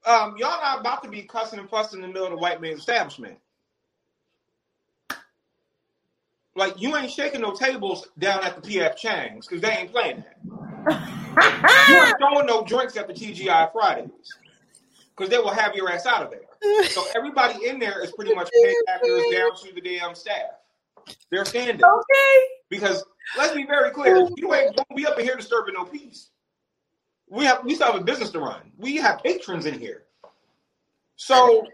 um, 0.05 0.37
y'all 0.37 0.61
not 0.61 0.81
about 0.81 1.03
to 1.05 1.09
be 1.09 1.23
cussing 1.23 1.59
and 1.59 1.69
fussing 1.71 2.03
in 2.03 2.09
the 2.09 2.13
middle 2.13 2.27
of 2.27 2.33
the 2.33 2.39
white 2.39 2.61
man's 2.61 2.81
establishment. 2.81 3.39
Like 6.55 6.81
you 6.81 6.97
ain't 6.97 7.11
shaking 7.11 7.43
no 7.43 7.53
tables 7.55 8.09
down 8.19 8.43
at 8.45 8.61
the 8.61 8.69
PF 8.79 8.97
Chang's 8.97 9.47
because 9.47 9.63
they 9.63 9.71
ain't 9.71 9.93
playing 9.93 10.25
that. 10.87 11.03
You 11.89 12.03
ain't 12.05 12.19
throwing 12.19 12.47
no 12.47 12.65
drinks 12.65 12.97
at 12.97 13.07
the 13.07 13.15
TGI 13.15 13.71
Fridays 13.73 14.11
because 15.17 15.31
they 15.31 15.39
will 15.39 15.53
have 15.55 15.75
your 15.77 15.91
ass 15.91 16.05
out 16.07 16.23
of 16.25 16.31
there. 16.31 16.41
So 16.89 17.05
everybody 17.15 17.67
in 17.67 17.79
there 17.79 18.03
is 18.03 18.11
pretty 18.13 18.33
much 18.33 18.51
paid 18.61 18.75
actors 18.89 19.27
down 19.31 19.55
to 19.57 19.73
the 19.75 19.81
damn 19.81 20.15
staff. 20.17 20.56
They're 21.31 21.45
standing 21.45 21.77
okay. 21.77 22.47
because 22.69 23.05
let's 23.37 23.55
be 23.55 23.65
very 23.65 23.91
clear, 23.91 24.29
you 24.37 24.55
ain't 24.55 24.77
gonna 24.77 24.87
be 24.95 25.07
up 25.07 25.19
in 25.19 25.25
here 25.25 25.37
disturbing 25.37 25.75
no 25.75 25.85
peace. 25.85 26.31
We 27.29 27.45
have 27.45 27.65
we 27.65 27.75
still 27.75 27.93
have 27.93 28.01
a 28.01 28.05
business 28.05 28.31
to 28.31 28.41
run. 28.41 28.73
We 28.79 28.97
have 28.97 29.23
patrons 29.23 29.67
in 29.67 29.79
here. 29.79 30.05
So 31.17 31.67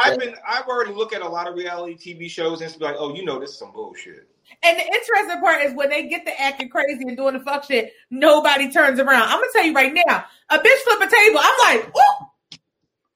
I've 0.00 0.18
been 0.18 0.34
I've 0.46 0.66
already 0.66 0.92
looked 0.92 1.14
at 1.14 1.22
a 1.22 1.28
lot 1.28 1.46
of 1.46 1.54
reality 1.54 1.96
TV 1.96 2.30
shows 2.30 2.60
and 2.60 2.70
it's 2.70 2.80
like, 2.80 2.96
oh, 2.98 3.14
you 3.14 3.24
know, 3.24 3.38
this 3.38 3.50
is 3.50 3.58
some 3.58 3.72
bullshit. 3.72 4.28
And 4.62 4.78
the 4.78 4.84
interesting 4.84 5.40
part 5.40 5.62
is 5.62 5.74
when 5.74 5.90
they 5.90 6.08
get 6.08 6.24
to 6.26 6.40
acting 6.40 6.68
crazy 6.68 7.02
and 7.06 7.16
doing 7.16 7.34
the 7.34 7.40
fuck 7.40 7.64
shit, 7.64 7.92
nobody 8.10 8.70
turns 8.70 8.98
around. 8.98 9.24
I'm 9.24 9.38
gonna 9.38 9.46
tell 9.52 9.64
you 9.64 9.74
right 9.74 9.92
now, 9.92 10.24
a 10.50 10.58
bitch 10.58 10.78
flip 10.84 11.00
a 11.00 11.10
table. 11.10 11.40
I'm 11.40 11.78
like, 11.78 11.88
ooh, 11.88 12.58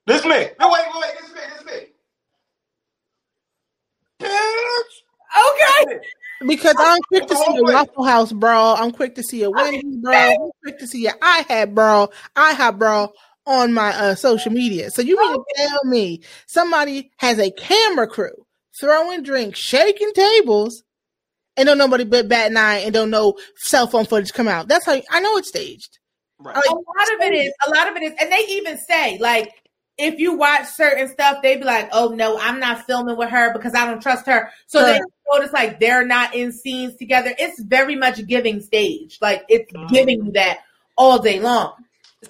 This 0.07 0.25
me. 0.25 0.49
No, 0.61 0.71
wait, 0.71 0.85
wait, 0.93 1.03
wait, 1.03 1.13
this 1.19 1.29
is 1.29 1.35
me, 1.35 1.41
this 1.51 1.61
is 1.61 1.67
me. 1.67 1.87
Bitch. 4.21 5.10
Okay. 5.37 6.01
because 6.47 6.75
I'm 6.79 7.01
quick 7.09 7.27
to 7.27 7.37
see 7.37 7.57
a 7.57 7.63
place. 7.63 7.75
Waffle 7.75 8.05
House 8.05 8.33
brawl. 8.33 8.77
I'm 8.77 8.93
quick 8.93 9.15
to 9.17 9.23
see 9.23 9.43
a 9.43 9.51
Wendy's 9.51 9.97
brawl. 9.97 10.15
I'm 10.15 10.51
quick 10.63 10.79
to 10.79 10.87
see 10.87 11.07
a 11.07 11.13
IHAB 11.13 11.75
brawl, 11.75 12.13
IHOP 12.37 12.79
brawl 12.79 13.13
on 13.47 13.73
my 13.73 13.95
uh, 13.97 14.15
social 14.15 14.53
media. 14.53 14.91
So 14.91 15.03
you 15.03 15.19
mean 15.19 15.35
to 15.35 15.45
tell 15.57 15.85
me 15.85 16.23
somebody 16.47 17.11
has 17.19 17.39
a 17.39 17.51
camera 17.51 18.07
crew 18.07 18.47
throwing 18.79 19.23
drinks, 19.23 19.59
shaking 19.59 20.13
tables, 20.13 20.83
and 21.57 21.67
don't 21.67 21.79
nobody 21.79 22.05
but 22.05 22.29
bat 22.29 22.51
an 22.51 22.57
eye 22.57 22.79
and 22.79 22.95
don't 22.95 23.11
know 23.11 23.37
cell 23.57 23.87
phone 23.87 24.07
footage 24.07 24.33
come 24.33 24.49
out? 24.49 24.69
That's 24.69 24.87
how 24.87 25.01
I 25.11 25.21
know 25.21 25.37
it's 25.37 25.49
staged. 25.49 25.99
Right. 26.39 26.57
Like, 26.57 26.65
a 26.65 26.73
lot 26.73 27.15
of 27.15 27.21
it 27.21 27.35
is 27.35 27.53
a 27.67 27.71
lot 27.71 27.89
of 27.89 27.97
it 27.97 28.03
is 28.03 28.13
and 28.19 28.33
they 28.33 28.45
even 28.49 28.79
say 28.79 29.19
like 29.19 29.53
if 29.99 30.19
you 30.19 30.39
watch 30.39 30.67
certain 30.69 31.07
stuff 31.09 31.43
they 31.43 31.59
be 31.59 31.65
like 31.65 31.91
oh 31.93 32.09
no 32.09 32.39
i'm 32.41 32.59
not 32.59 32.87
filming 32.87 33.19
with 33.19 33.29
her 33.29 33.53
because 33.53 33.75
i 33.75 33.85
don't 33.85 34.01
trust 34.01 34.25
her 34.25 34.49
so 34.67 34.83
they 34.83 34.93
Right. 34.93 35.03
Notice 35.33 35.53
like 35.53 35.81
they're 35.81 36.07
not 36.07 36.35
in 36.35 36.53
scenes 36.53 36.95
together 36.97 37.33
it's 37.39 37.63
very 37.63 37.97
much 37.97 38.27
giving 38.27 38.61
stage 38.61 39.19
like 39.21 39.45
it's 39.49 39.73
Mhm. 39.73 39.89
giving 39.89 40.25
you 40.27 40.33
that 40.33 40.61
all 40.97 41.19
day 41.19 41.41
long 41.41 41.73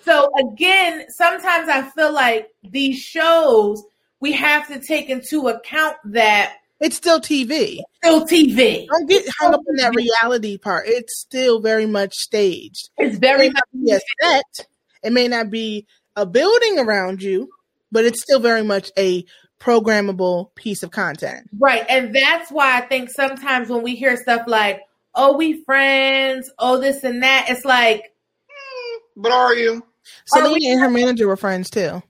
So 0.05 0.31
again, 0.39 1.07
sometimes 1.11 1.69
I 1.69 1.83
feel 1.83 2.13
like 2.13 2.49
these 2.63 2.97
shows 2.99 3.83
we 4.21 4.31
have 4.33 4.69
to 4.69 4.79
take 4.79 5.09
into 5.09 5.49
account 5.49 5.97
that 6.05 6.59
it's 6.79 6.97
still 6.97 7.21
TV. 7.21 7.81
Still 8.03 8.25
TV. 8.25 8.87
Don't 8.87 9.09
get 9.09 9.27
hung 9.39 9.53
up 9.53 9.61
in 9.69 9.77
that 9.77 9.95
reality 9.95 10.57
part. 10.59 10.87
It's 10.87 11.21
still 11.21 11.61
very 11.61 11.87
much 11.87 12.15
staged. 12.15 12.89
It's 12.99 13.19
very 13.19 13.47
it 13.49 13.53
much 13.53 13.65
a 13.91 14.01
set. 14.23 14.67
It 15.03 15.13
may 15.13 15.27
not 15.29 15.51
be 15.51 15.87
a 16.17 16.25
building 16.25 16.79
around 16.79 17.21
you, 17.23 17.51
but 17.91 18.05
it's 18.05 18.23
still 18.23 18.41
very 18.41 18.63
much 18.63 18.91
a 18.97 19.25
programmable 19.61 20.55
piece 20.55 20.83
of 20.83 20.91
content. 20.91 21.49
Right. 21.59 21.85
And 21.89 22.15
that's 22.15 22.51
why 22.51 22.79
I 22.79 22.81
think 22.81 23.11
sometimes 23.11 23.69
when 23.69 23.83
we 23.83 23.95
hear 23.95 24.17
stuff 24.17 24.43
like, 24.47 24.81
oh, 25.15 25.37
we 25.37 25.63
friends, 25.65 26.51
oh, 26.59 26.81
this 26.81 27.05
and 27.05 27.23
that, 27.23 27.47
it's 27.49 27.65
like, 27.65 28.03
mm, 28.03 28.99
but 29.17 29.33
are 29.33 29.55
you? 29.55 29.85
Selena 30.25 30.55
we- 30.55 30.67
and 30.67 30.81
her 30.81 30.91
manager 30.91 31.29
were 31.29 31.37
friends 31.37 31.71
too. 31.71 32.03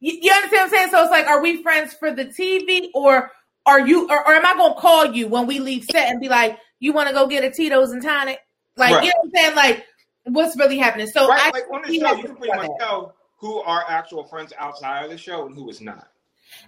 You, 0.00 0.18
you 0.22 0.30
understand 0.30 0.52
what 0.52 0.62
I'm 0.62 0.70
saying? 0.70 0.90
So 0.90 1.02
it's 1.02 1.10
like, 1.10 1.26
are 1.26 1.42
we 1.42 1.62
friends 1.62 1.92
for 1.94 2.12
the 2.12 2.26
TV 2.26 2.88
or 2.94 3.32
are 3.66 3.80
you, 3.80 4.08
or, 4.08 4.28
or 4.28 4.32
am 4.32 4.46
I 4.46 4.54
going 4.54 4.74
to 4.74 4.80
call 4.80 5.06
you 5.06 5.26
when 5.26 5.46
we 5.46 5.58
leave 5.58 5.84
set 5.84 6.08
and 6.08 6.20
be 6.20 6.28
like, 6.28 6.58
you 6.78 6.92
want 6.92 7.08
to 7.08 7.14
go 7.14 7.26
get 7.26 7.42
a 7.42 7.50
Tito's 7.50 7.90
and 7.90 8.02
tonic? 8.02 8.38
Like, 8.76 8.94
right. 8.94 9.04
you 9.04 9.10
know 9.10 9.16
what 9.22 9.24
I'm 9.24 9.44
saying? 9.44 9.56
Like, 9.56 9.86
what's 10.24 10.56
really 10.56 10.78
happening? 10.78 11.08
So, 11.08 11.26
right, 11.26 11.40
I, 11.42 11.50
like 11.50 11.64
on 11.72 11.82
the 11.82 11.98
show, 11.98 12.14
you 12.14 12.24
can 12.24 12.36
pretty 12.36 12.56
much 12.56 12.70
tell 12.78 13.16
who 13.38 13.60
are 13.62 13.84
actual 13.88 14.24
friends 14.24 14.52
outside 14.58 15.04
of 15.04 15.10
the 15.10 15.18
show 15.18 15.46
and 15.46 15.54
who 15.54 15.68
is 15.68 15.80
not. 15.80 16.08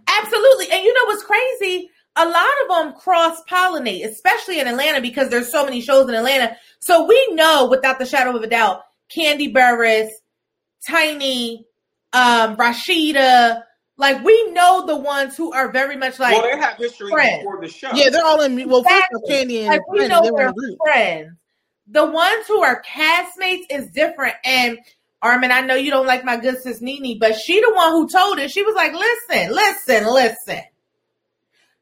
Absolutely. 0.06 0.70
And 0.72 0.84
you 0.84 0.92
know 0.94 1.04
what's 1.06 1.24
crazy? 1.24 1.90
A 2.16 2.24
lot 2.26 2.50
of 2.62 2.68
them 2.68 2.94
cross 2.94 3.40
pollinate, 3.48 4.04
especially 4.04 4.58
in 4.58 4.66
Atlanta, 4.66 5.00
because 5.00 5.28
there's 5.30 5.50
so 5.50 5.64
many 5.64 5.80
shows 5.80 6.08
in 6.08 6.14
Atlanta. 6.14 6.56
So 6.80 7.06
we 7.06 7.34
know 7.34 7.68
without 7.68 7.98
the 7.98 8.06
shadow 8.06 8.36
of 8.36 8.42
a 8.42 8.48
doubt, 8.48 8.82
Kandi 9.16 9.52
Burruss, 9.52 10.10
Tiny, 10.86 11.66
um, 12.12 12.56
Rasheeda, 12.56 13.62
like 14.00 14.24
we 14.24 14.50
know 14.52 14.86
the 14.86 14.96
ones 14.96 15.36
who 15.36 15.52
are 15.52 15.70
very 15.70 15.94
much 15.94 16.18
like 16.18 16.32
well, 16.32 16.42
they 16.42 16.58
have 16.58 16.78
history 16.78 17.10
friends. 17.10 17.40
before 17.40 17.60
the 17.60 17.68
show. 17.68 17.90
Yeah, 17.92 18.08
they're 18.08 18.24
all 18.24 18.40
in. 18.40 18.68
Well, 18.68 18.80
exactly. 18.80 19.20
Kandi 19.28 19.58
and 19.58 19.68
like, 19.68 19.88
we 19.88 20.08
know 20.08 20.22
they're 20.22 20.52
friends. 20.82 21.36
The 21.86 22.06
ones 22.06 22.46
who 22.48 22.62
are 22.62 22.82
castmates 22.82 23.64
is 23.68 23.90
different. 23.90 24.36
And 24.42 24.78
Armin, 25.22 25.52
I 25.52 25.61
know 25.61 25.74
you 25.74 25.90
don't 25.90 26.06
like 26.06 26.24
my 26.24 26.37
good 26.37 26.62
sis 26.62 26.80
Nene, 26.80 27.18
but 27.18 27.37
she 27.37 27.61
the 27.61 27.72
one 27.74 27.92
who 27.92 28.09
told 28.09 28.38
it. 28.38 28.50
She 28.50 28.62
was 28.62 28.74
like, 28.74 28.92
"Listen, 28.92 29.54
listen, 29.54 30.06
listen. 30.06 30.62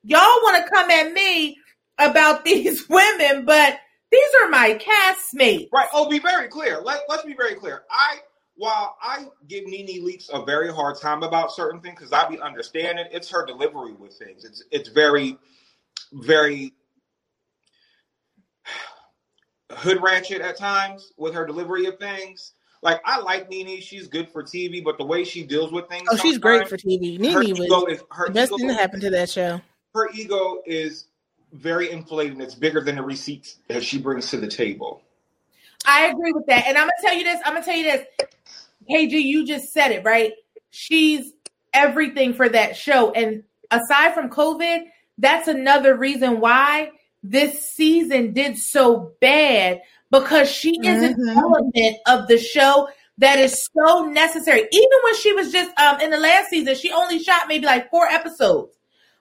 Y'all 0.03 0.21
want 0.21 0.65
to 0.65 0.71
come 0.71 0.91
at 0.91 1.13
me 1.13 1.57
about 1.99 2.45
these 2.45 2.89
women, 2.89 3.45
but 3.45 3.79
these 4.11 4.31
are 4.43 4.49
my 4.49 4.79
castmates." 4.81 5.69
Right. 5.73 5.89
Oh, 5.93 6.09
be 6.09 6.19
very 6.19 6.49
clear. 6.49 6.81
Let, 6.81 7.03
let's 7.09 7.25
be 7.25 7.35
very 7.35 7.55
clear. 7.55 7.85
I 7.91 8.19
while 8.59 8.97
I 9.01 9.27
give 9.47 9.67
Nene 9.67 10.05
Leakes 10.05 10.29
a 10.31 10.45
very 10.45 10.73
hard 10.73 10.99
time 11.01 11.23
about 11.23 11.53
certain 11.53 11.81
things 11.81 11.97
because 11.97 12.13
I 12.13 12.29
be 12.29 12.41
understanding, 12.41 13.07
it's 13.13 13.31
her 13.31 13.47
delivery 13.47 13.93
with 13.93 14.15
things. 14.15 14.45
It's 14.45 14.65
it's 14.73 14.89
very, 14.89 15.39
very 16.13 16.75
hood 19.71 20.03
ratchet 20.03 20.43
at 20.43 20.57
times 20.57 21.13
with 21.17 21.35
her 21.35 21.47
delivery 21.47 21.87
of 21.87 21.99
things. 22.01 22.53
Like 22.83 23.01
I 23.05 23.19
like 23.21 23.51
Nene, 23.51 23.81
she's 23.81 24.07
good 24.07 24.29
for 24.31 24.43
TV, 24.43 24.83
but 24.83 24.99
the 24.99 25.05
way 25.05 25.25
she 25.25 25.43
deals 25.45 25.73
with 25.73 25.89
things, 25.89 26.09
oh, 26.11 26.17
she's 26.17 26.39
great 26.39 26.69
for 26.69 26.77
TV. 26.77 27.19
Nene 27.19 27.35
was 27.35 27.85
is, 27.89 28.05
her 28.11 28.27
the 28.29 28.33
best 28.33 28.57
thing 28.57 28.69
that 28.69 28.79
happened 28.79 29.03
to 29.03 29.11
that 29.11 29.29
show. 29.29 29.61
Her 29.95 30.09
ego 30.15 30.63
is 30.65 31.07
very 31.53 31.91
inflated, 31.91 32.35
and 32.35 32.43
it's 32.43 32.55
bigger 32.55 32.81
than 32.81 32.97
the 32.97 33.03
receipts 33.03 33.57
that 33.69 33.83
she 33.83 33.99
brings 33.99 34.31
to 34.31 34.37
the 34.37 34.47
table. 34.47 35.03
I 35.87 36.07
agree 36.07 36.33
with 36.33 36.47
that. 36.47 36.67
And 36.67 36.77
I'm 36.77 36.85
gonna 36.85 36.93
tell 37.03 37.17
you 37.17 37.25
this. 37.25 37.41
I'm 37.45 37.55
gonna 37.55 37.65
tell 37.65 37.77
you 37.77 37.85
this. 37.85 38.07
KG, 38.89 39.23
you 39.23 39.47
just 39.47 39.73
said 39.73 39.91
it, 39.91 40.05
right? 40.05 40.33
She's 40.71 41.33
everything 41.73 42.35
for 42.35 42.49
that 42.49 42.77
show. 42.77 43.11
And 43.11 43.43
aside 43.71 44.15
from 44.15 44.31
COVID, 44.31 44.85
that's 45.19 45.49
another 45.49 45.97
reason 45.97 46.41
why 46.41 46.93
this 47.23 47.69
season 47.69 48.33
did 48.33 48.57
so 48.57 49.13
bad 49.21 49.83
because 50.11 50.51
she 50.51 50.71
is 50.71 51.03
mm-hmm. 51.03 51.29
an 51.29 51.37
element 51.37 51.97
of 52.07 52.29
the 52.29 52.39
show 52.39 52.89
that 53.19 53.39
is 53.39 53.69
so 53.77 54.07
necessary. 54.07 54.67
Even 54.71 54.99
when 55.03 55.17
she 55.17 55.33
was 55.33 55.53
just 55.53 55.77
um, 55.79 56.01
in 56.01 56.11
the 56.11 56.19
last 56.19 56.51
season, 56.51 56.75
she 56.75 56.93
only 56.93 57.19
shot 57.19 57.49
maybe 57.49 57.67
like 57.67 57.91
four 57.91 58.07
episodes, 58.07 58.77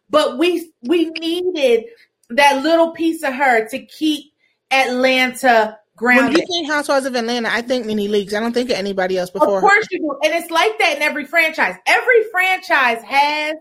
but 0.09 0.37
we 0.37 0.71
we 0.83 1.09
needed 1.09 1.85
that 2.29 2.63
little 2.63 2.91
piece 2.91 3.23
of 3.23 3.33
her 3.33 3.67
to 3.69 3.85
keep 3.85 4.31
Atlanta 4.71 5.77
grounded. 5.95 6.25
When 6.25 6.41
you 6.41 6.45
think 6.47 6.71
Housewives 6.71 7.05
of 7.05 7.15
Atlanta, 7.15 7.49
I 7.51 7.61
think 7.61 7.85
Nene 7.85 8.09
Leakes. 8.11 8.33
I 8.33 8.39
don't 8.39 8.53
think 8.53 8.69
of 8.69 8.77
anybody 8.77 9.17
else 9.17 9.29
before. 9.29 9.57
Of 9.57 9.61
course 9.61 9.85
her. 9.85 9.89
you 9.91 9.99
do, 9.99 10.27
and 10.29 10.41
it's 10.41 10.51
like 10.51 10.77
that 10.79 10.97
in 10.97 11.01
every 11.01 11.25
franchise. 11.25 11.75
Every 11.85 12.23
franchise 12.31 13.03
has 13.03 13.55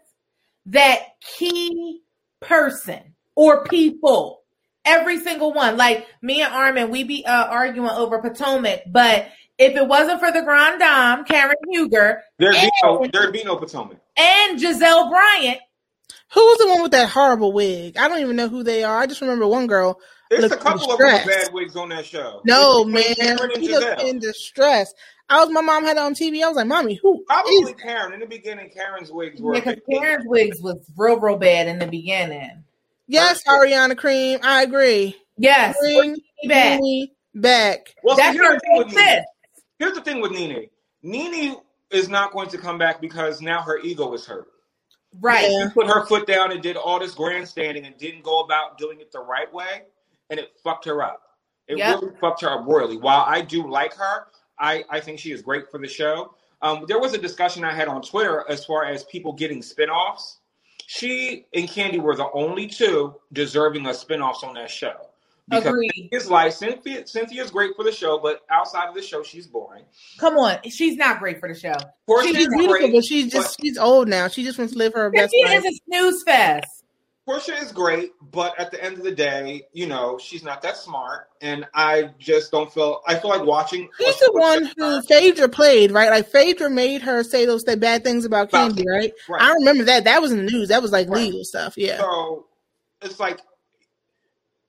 that 0.66 1.00
key 1.20 2.02
person 2.40 3.14
or 3.34 3.64
people. 3.64 4.42
Every 4.86 5.20
single 5.20 5.52
one. 5.52 5.76
Like 5.76 6.06
me 6.22 6.42
and 6.42 6.52
Armin, 6.52 6.90
we 6.90 7.04
be 7.04 7.26
uh, 7.26 7.46
arguing 7.46 7.90
over 7.90 8.20
Potomac, 8.20 8.82
but 8.86 9.28
if 9.58 9.74
it 9.74 9.86
wasn't 9.86 10.20
for 10.20 10.30
the 10.30 10.42
Grand 10.42 10.78
Dame, 10.78 11.24
Karen 11.24 11.56
Huger, 11.70 12.22
there'd 12.38 12.54
be 12.54 12.70
no 12.82 13.06
there'd 13.12 13.32
be 13.32 13.44
no 13.44 13.56
Potomac. 13.56 13.98
And 14.16 14.58
Gizelle 14.58 15.10
Bryant. 15.10 15.58
Who 16.32 16.40
was 16.40 16.58
the 16.58 16.68
one 16.68 16.82
with 16.82 16.92
that 16.92 17.08
horrible 17.08 17.52
wig? 17.52 17.96
I 17.96 18.08
don't 18.08 18.20
even 18.20 18.36
know 18.36 18.48
who 18.48 18.62
they 18.62 18.84
are. 18.84 18.98
I 18.98 19.06
just 19.06 19.20
remember 19.20 19.46
one 19.46 19.66
girl 19.66 20.00
there's 20.30 20.50
a 20.50 20.56
couple 20.56 20.92
of 20.92 20.98
bad 20.98 21.52
wigs 21.52 21.76
on 21.76 21.90
that 21.90 22.04
show. 22.04 22.40
No, 22.44 22.84
man. 22.84 23.14
He 23.58 23.68
looked 23.68 24.02
in 24.02 24.18
distress. 24.18 24.92
I 25.28 25.42
was 25.42 25.52
my 25.52 25.60
mom 25.60 25.84
had 25.84 25.96
it 25.96 26.00
on 26.00 26.14
TV. 26.14 26.42
I 26.42 26.48
was 26.48 26.56
like, 26.56 26.66
Mommy, 26.66 26.94
who? 26.94 27.24
Probably 27.26 27.74
Karen. 27.74 28.12
In 28.12 28.20
the 28.20 28.26
beginning, 28.26 28.70
Karen's 28.70 29.10
wigs 29.10 29.40
were 29.40 29.56
yeah, 29.56 29.74
Karen's 29.90 30.24
wigs 30.26 30.60
was 30.60 30.78
real, 30.96 31.18
real 31.18 31.36
bad 31.36 31.66
in 31.66 31.78
the 31.78 31.86
beginning. 31.86 32.62
Yes, 33.06 33.42
Ariana 33.44 33.96
Cream. 33.96 34.38
I 34.42 34.62
agree. 34.62 35.16
Yes. 35.36 35.76
Bring 35.80 36.16
back. 36.48 36.80
back. 37.34 37.94
Well, 38.02 38.16
That's 38.16 38.36
here's, 38.36 38.54
the 38.54 38.60
thing 38.60 38.78
with 38.78 38.94
Nene. 38.94 39.24
here's 39.78 39.94
the 39.94 40.00
thing 40.00 40.20
with 40.20 40.32
Nene. 40.32 40.66
Nene 41.02 41.56
is 41.90 42.08
not 42.08 42.32
going 42.32 42.48
to 42.48 42.58
come 42.58 42.78
back 42.78 43.00
because 43.00 43.40
now 43.40 43.62
her 43.62 43.78
ego 43.78 44.12
is 44.14 44.26
hurt. 44.26 44.48
Right. 45.20 45.46
She 45.46 45.68
put 45.72 45.86
her 45.86 46.04
foot 46.06 46.26
down 46.26 46.52
and 46.52 46.62
did 46.62 46.76
all 46.76 46.98
this 46.98 47.14
grandstanding 47.14 47.86
and 47.86 47.96
didn't 47.96 48.22
go 48.22 48.40
about 48.40 48.76
doing 48.76 49.00
it 49.00 49.12
the 49.12 49.20
right 49.20 49.52
way 49.52 49.82
and 50.30 50.40
it 50.40 50.50
fucked 50.62 50.84
her 50.86 51.02
up. 51.02 51.22
It 51.68 51.78
yep. 51.78 52.00
really 52.00 52.14
fucked 52.20 52.42
her 52.42 52.50
up 52.50 52.66
royally. 52.66 52.96
While 52.96 53.24
I 53.26 53.40
do 53.40 53.68
like 53.68 53.94
her, 53.94 54.26
I, 54.58 54.84
I 54.90 55.00
think 55.00 55.18
she 55.18 55.32
is 55.32 55.42
great 55.42 55.70
for 55.70 55.78
the 55.78 55.88
show. 55.88 56.34
Um, 56.62 56.84
there 56.88 56.98
was 56.98 57.12
a 57.12 57.18
discussion 57.18 57.64
I 57.64 57.74
had 57.74 57.88
on 57.88 58.02
Twitter 58.02 58.44
as 58.48 58.64
far 58.64 58.84
as 58.84 59.04
people 59.04 59.32
getting 59.32 59.60
spinoffs. 59.60 60.36
She 60.86 61.46
and 61.52 61.68
Kandi 61.68 62.00
were 62.00 62.16
the 62.16 62.30
only 62.32 62.66
two 62.68 63.14
deserving 63.32 63.86
of 63.86 63.96
spinoffs 63.96 64.44
on 64.44 64.54
that 64.54 64.70
show. 64.70 64.94
Because 65.48 65.66
Agreed. 65.66 65.90
Cynthia's 65.94 66.30
like 66.30 66.52
Cynthia, 66.52 67.06
Cynthia's 67.06 67.50
great 67.52 67.76
for 67.76 67.84
the 67.84 67.92
show, 67.92 68.18
but 68.18 68.40
outside 68.50 68.88
of 68.88 68.96
the 68.96 69.02
show, 69.02 69.22
she's 69.22 69.46
boring. 69.46 69.84
Come 70.18 70.36
on, 70.38 70.58
she's 70.68 70.96
not 70.96 71.20
great 71.20 71.38
for 71.38 71.48
the 71.48 71.54
show. 71.54 71.74
She's 72.22 72.48
beautiful, 72.48 72.66
great, 72.66 72.92
but 72.92 73.04
she's 73.04 73.30
just 73.30 73.56
but 73.56 73.64
she's 73.64 73.78
old 73.78 74.08
now. 74.08 74.26
She 74.26 74.42
just 74.42 74.58
wants 74.58 74.72
to 74.72 74.78
live 74.78 74.92
her 74.94 75.08
best 75.10 75.32
life. 75.44 75.62
She 75.62 75.68
is 75.68 75.80
a 75.80 75.80
snooze 75.86 76.22
fest. 76.24 76.75
Porsha 77.26 77.60
is 77.60 77.72
great, 77.72 78.12
but 78.30 78.58
at 78.58 78.70
the 78.70 78.82
end 78.82 78.98
of 78.98 79.02
the 79.02 79.10
day, 79.10 79.62
you 79.72 79.86
know, 79.86 80.16
she's 80.16 80.44
not 80.44 80.62
that 80.62 80.76
smart, 80.76 81.28
and 81.40 81.66
I 81.74 82.10
just 82.18 82.52
don't 82.52 82.72
feel. 82.72 83.02
I 83.06 83.16
feel 83.18 83.30
like 83.30 83.44
watching. 83.44 83.88
She's 83.98 84.18
the 84.20 84.30
one 84.32 84.70
who 84.76 85.02
Phaedra 85.02 85.48
played, 85.48 85.90
right? 85.90 86.10
Like 86.10 86.28
Phaedra 86.28 86.70
made 86.70 87.02
her 87.02 87.24
say 87.24 87.44
those 87.44 87.64
bad 87.64 88.04
things 88.04 88.24
about 88.24 88.52
Kandi, 88.52 88.84
right? 88.86 89.12
right? 89.28 89.42
I 89.42 89.54
remember 89.54 89.84
that. 89.84 90.04
That 90.04 90.22
was 90.22 90.30
in 90.30 90.46
the 90.46 90.52
news. 90.52 90.68
That 90.68 90.82
was 90.82 90.92
like 90.92 91.08
right. 91.08 91.24
legal 91.24 91.42
stuff. 91.42 91.74
Yeah. 91.76 91.98
So 91.98 92.46
it's 93.02 93.18
like 93.18 93.40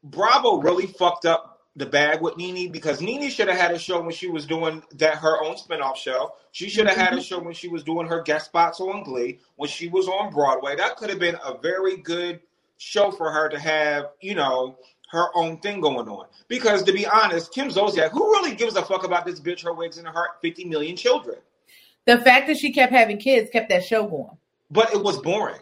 Bravo 0.04 0.58
really 0.58 0.88
fucked 0.88 1.26
up 1.26 1.58
the 1.78 1.86
bag 1.86 2.22
with 2.22 2.38
Nene 2.38 2.72
because 2.72 3.02
Nene 3.02 3.30
should 3.30 3.48
have 3.48 3.58
had 3.58 3.72
a 3.72 3.78
show 3.78 4.02
when 4.02 4.12
she 4.12 4.28
was 4.28 4.48
doing 4.48 4.82
that 4.96 5.18
her 5.18 5.44
own 5.44 5.56
spinoff 5.56 5.96
show. 5.96 6.34
She 6.52 6.70
should 6.70 6.88
have 6.88 6.96
mm-hmm. 6.96 7.04
had 7.04 7.14
a 7.14 7.18
mm-hmm. 7.18 7.24
show 7.24 7.40
when 7.40 7.54
she 7.54 7.68
was 7.68 7.84
doing 7.84 8.08
her 8.08 8.24
guest 8.24 8.48
spots 8.48 8.82
on 8.82 9.04
Glee, 9.04 9.40
when 9.58 9.70
she 9.70 9.88
was 9.88 10.08
on 10.08 10.32
Broadway. 10.32 10.76
That 10.76 10.98
could 10.98 11.12
have 11.12 11.20
been 11.20 11.38
a 11.46 11.56
very 11.60 11.98
good 11.98 12.42
show 12.78 13.12
for 13.12 13.32
her 13.32 13.50
to 13.50 13.60
have, 13.60 14.08
you 14.22 14.36
know, 14.36 14.78
her 15.10 15.28
own 15.36 15.58
thing 15.58 15.82
going 15.82 16.08
on. 16.08 16.28
Because 16.48 16.84
to 16.84 16.92
be 16.92 17.06
honest, 17.06 17.54
Kim 17.54 17.70
Zolciak, 17.70 18.12
who 18.12 18.32
really 18.32 18.56
gives 18.56 18.76
a 18.76 18.84
fuck 18.84 19.04
about 19.04 19.26
this 19.26 19.40
bitch, 19.40 19.64
her 19.64 19.74
wigs, 19.74 19.98
and 19.98 20.08
her 20.08 20.28
50 20.42 20.66
million 20.66 20.96
children? 20.96 21.38
The 22.06 22.18
fact 22.20 22.48
that 22.48 22.58
she 22.58 22.72
kept 22.72 22.92
having 22.92 23.18
kids 23.18 23.50
kept 23.52 23.70
that 23.70 23.84
show 23.84 24.08
going. 24.08 24.38
But 24.72 24.94
it 24.94 25.02
was 25.02 25.18
boring. 25.20 25.62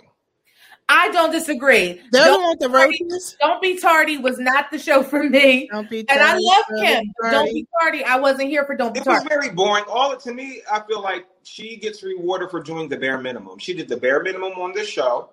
I 0.88 1.10
don't 1.10 1.32
disagree. 1.32 2.00
Don't, 2.12 2.44
want 2.44 2.60
the 2.60 2.70
roaches. 2.70 3.36
Don't 3.40 3.60
be 3.60 3.80
tardy 3.80 4.18
was 4.18 4.38
not 4.38 4.70
the 4.70 4.78
show 4.78 5.02
for 5.02 5.24
me. 5.24 5.68
Don't 5.72 5.90
be 5.90 6.04
tardy. 6.04 6.22
And 6.22 6.30
I 6.30 6.38
love 6.38 6.66
Kim. 6.80 7.12
Don't 7.32 7.52
be 7.52 7.66
tardy. 7.82 8.04
I 8.04 8.18
wasn't 8.18 8.50
here 8.50 8.66
for 8.66 8.76
don't 8.76 8.94
be 8.94 9.00
it 9.00 9.04
tardy. 9.04 9.26
It 9.26 9.30
was 9.32 9.44
very 9.44 9.56
boring. 9.56 9.84
All 9.88 10.16
to 10.16 10.34
me, 10.34 10.62
I 10.72 10.82
feel 10.82 11.02
like 11.02 11.26
she 11.42 11.78
gets 11.78 12.04
rewarded 12.04 12.52
for 12.52 12.62
doing 12.62 12.88
the 12.88 12.98
bare 12.98 13.18
minimum. 13.18 13.58
She 13.58 13.74
did 13.74 13.90
the 13.90 13.98
bare 13.98 14.22
minimum 14.22 14.54
on 14.54 14.74
this 14.74 14.88
show. 14.88 15.32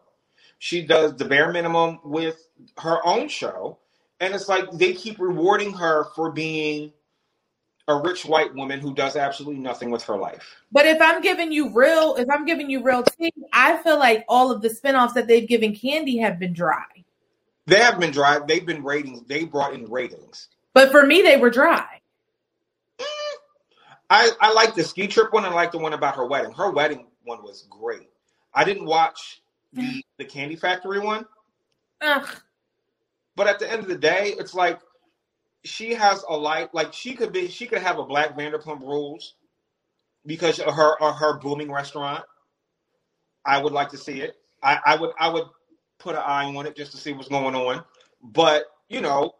She 0.62 0.82
does 0.82 1.16
the 1.16 1.24
bare 1.24 1.50
minimum 1.50 1.98
with 2.04 2.46
her 2.78 3.04
own 3.04 3.26
show. 3.26 3.78
And 4.20 4.32
it's 4.32 4.48
like 4.48 4.70
they 4.70 4.92
keep 4.92 5.18
rewarding 5.18 5.72
her 5.72 6.04
for 6.14 6.30
being 6.30 6.92
a 7.88 7.96
rich 7.96 8.24
white 8.24 8.54
woman 8.54 8.78
who 8.78 8.94
does 8.94 9.16
absolutely 9.16 9.58
nothing 9.60 9.90
with 9.90 10.04
her 10.04 10.16
life. 10.16 10.54
But 10.70 10.86
if 10.86 11.02
I'm 11.02 11.20
giving 11.20 11.50
you 11.50 11.74
real, 11.74 12.14
if 12.14 12.30
I'm 12.30 12.44
giving 12.44 12.70
you 12.70 12.80
real 12.80 13.02
tea, 13.02 13.32
I 13.52 13.78
feel 13.78 13.98
like 13.98 14.24
all 14.28 14.52
of 14.52 14.62
the 14.62 14.68
spinoffs 14.68 15.14
that 15.14 15.26
they've 15.26 15.48
given 15.48 15.72
Kandi 15.72 16.20
have 16.20 16.38
been 16.38 16.52
dry. 16.52 16.84
They 17.66 17.80
have 17.80 17.98
been 17.98 18.12
dry. 18.12 18.38
They've 18.46 18.64
been 18.64 18.84
ratings. 18.84 19.22
They 19.26 19.44
brought 19.44 19.74
in 19.74 19.90
ratings. 19.90 20.46
But 20.74 20.92
for 20.92 21.04
me, 21.04 21.22
they 21.22 21.38
were 21.38 21.50
dry. 21.50 22.00
Mm. 23.00 23.04
I, 24.10 24.30
I 24.40 24.52
like 24.52 24.76
the 24.76 24.84
ski 24.84 25.08
trip 25.08 25.32
one 25.32 25.44
and 25.44 25.54
I 25.54 25.56
like 25.56 25.72
the 25.72 25.78
one 25.78 25.92
about 25.92 26.14
her 26.14 26.24
wedding. 26.24 26.52
Her 26.52 26.70
wedding 26.70 27.08
one 27.24 27.42
was 27.42 27.66
great. 27.68 28.10
I 28.54 28.62
didn't 28.62 28.86
watch 28.86 29.41
the, 29.72 30.04
the 30.18 30.24
Kandi 30.24 30.58
Factory 30.58 31.00
one. 31.00 31.26
Ugh. 32.02 32.28
But 33.36 33.48
at 33.48 33.58
the 33.60 33.70
end 33.70 33.82
of 33.82 33.88
the 33.88 33.98
day, 33.98 34.34
it's 34.38 34.54
like 34.54 34.80
she 35.64 35.94
has 35.94 36.24
a 36.28 36.36
life. 36.36 36.70
Like 36.72 36.92
she 36.94 37.14
could 37.14 37.32
be, 37.32 37.48
she 37.48 37.66
could 37.66 37.82
have 37.82 37.98
a 37.98 38.04
Black 38.04 38.36
Vanderpump 38.36 38.80
Rules 38.80 39.34
because 40.26 40.58
of 40.60 40.74
her 40.74 41.00
or 41.02 41.12
her 41.12 41.38
booming 41.38 41.72
restaurant. 41.72 42.24
I 43.46 43.62
would 43.62 43.72
like 43.72 43.90
to 43.90 43.98
see 43.98 44.20
it. 44.22 44.36
I, 44.62 44.78
I 44.86 44.96
would 44.96 45.10
I 45.18 45.30
would 45.30 45.44
put 45.98 46.14
an 46.16 46.22
eye 46.24 46.46
on 46.54 46.66
it 46.66 46.76
just 46.76 46.92
to 46.92 46.98
see 46.98 47.12
what's 47.12 47.28
going 47.28 47.54
on. 47.56 47.84
But 48.22 48.66
you 48.88 49.00
know, 49.00 49.32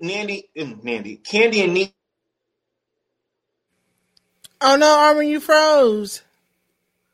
Nandy, 0.00 0.50
mm, 0.56 0.82
Nandy, 0.84 1.18
Kandi, 1.18 1.64
and 1.64 1.74
Nene. 1.74 1.92
Oh 4.60 4.76
no, 4.76 4.98
Armin, 4.98 5.28
you 5.28 5.40
froze. 5.40 6.22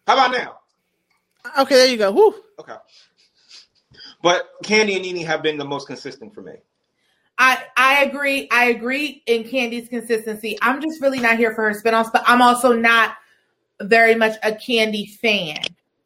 How 0.06 0.14
about 0.14 0.32
now? 0.32 0.60
Okay, 1.58 1.74
there 1.74 1.86
you 1.88 1.96
go. 1.96 2.12
Woo. 2.12 2.34
Okay. 2.60 2.76
But 4.22 4.50
Kandi 4.62 4.94
and 4.94 5.02
Nene 5.02 5.24
have 5.26 5.42
been 5.42 5.58
the 5.58 5.64
most 5.64 5.86
consistent 5.86 6.34
for 6.34 6.42
me. 6.42 6.54
I 7.38 7.64
I 7.76 8.04
agree. 8.04 8.48
I 8.52 8.66
agree 8.66 9.22
in 9.26 9.44
Kandi's 9.44 9.88
consistency. 9.88 10.56
I'm 10.62 10.80
just 10.80 11.00
really 11.00 11.18
not 11.18 11.38
here 11.38 11.54
for 11.54 11.68
her 11.68 11.78
spinoffs, 11.78 12.12
but 12.12 12.22
I'm 12.26 12.40
also 12.40 12.72
not 12.72 13.16
very 13.80 14.14
much 14.14 14.36
a 14.42 14.52
Kandi 14.52 15.10
fan. 15.18 15.58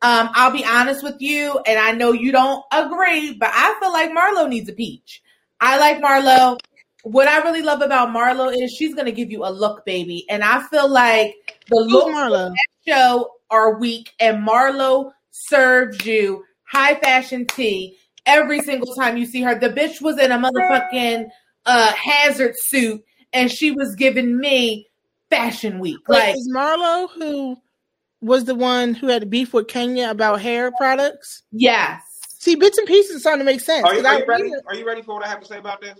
Um, 0.03 0.31
I'll 0.35 0.53
be 0.53 0.65
honest 0.65 1.03
with 1.03 1.17
you, 1.21 1.59
and 1.67 1.79
I 1.79 1.93
know 1.93 2.13
you 2.13 2.33
don't 2.33 2.65
agree, 2.73 3.35
but 3.35 3.51
I 3.53 3.77
feel 3.81 3.93
like 3.93 4.11
Marlo 4.11 4.49
needs 4.49 4.69
a 4.69 4.73
peach. 4.73 5.23
I 5.61 5.79
like 5.79 5.99
Marlo. 5.99 6.59
What 7.03 7.29
I 7.29 7.39
really 7.43 7.63
love 7.63 7.83
about 7.83 8.09
Marlo 8.09 8.55
is 8.55 8.73
she's 8.73 8.95
going 8.95 9.07
to 9.07 9.13
give 9.13 9.31
you 9.31 9.45
a 9.45 9.51
look, 9.51 9.85
baby, 9.85 10.25
and 10.29 10.43
I 10.43 10.63
feel 10.69 10.89
like 10.89 11.35
the 11.69 11.77
look 11.77 12.09
Marlo 12.09 12.55
show 12.87 13.33
are 13.51 13.79
weak, 13.79 14.13
and 14.21 14.47
Marlo 14.47 15.13
serves 15.49 16.05
you 16.05 16.45
high 16.65 16.95
fashion 16.97 17.47
tea 17.47 17.97
every 18.25 18.61
single 18.61 18.95
time 18.95 19.17
you 19.17 19.27
see 19.27 19.43
her. 19.43 19.59
The 19.59 19.71
bitch 19.71 20.01
was 20.01 20.19
in 20.19 20.33
a 20.33 20.39
motherfucking 20.39 21.29
uh, 21.65 21.93
hazard 21.93 22.55
suit, 22.57 23.03
and 23.33 23.51
she 23.51 23.71
was 23.71 23.95
giving 23.95 24.39
me 24.39 24.89
fashion 25.31 25.79
week. 25.79 26.09
Wait, 26.09 26.19
like 26.19 26.37
is 26.37 26.51
Marlo 26.55 27.09
who 27.11 27.57
was 28.21 28.45
the 28.45 28.55
one 28.55 28.95
who 28.95 29.09
had 29.09 29.29
beef 29.31 29.53
with 29.53 29.69
Kenya 29.69 30.11
about 30.11 30.41
hair 30.41 30.73
products? 30.73 31.43
Yes. 31.53 32.03
See, 32.39 32.55
bits 32.55 32.79
and 32.79 32.87
pieces 32.87 33.23
starting 33.23 33.41
to 33.41 33.45
make 33.45 33.61
sense. 33.61 33.85
Are 33.85 33.95
you, 33.95 34.07
are 34.07 34.19
you 34.21 34.27
ready? 34.27 34.51
Are 34.67 34.75
you 34.75 34.87
ready 34.87 35.03
for 35.03 35.15
what 35.15 35.25
I 35.25 35.29
have 35.29 35.41
to 35.41 35.47
say 35.47 35.59
about 35.59 35.81
this? 35.81 35.99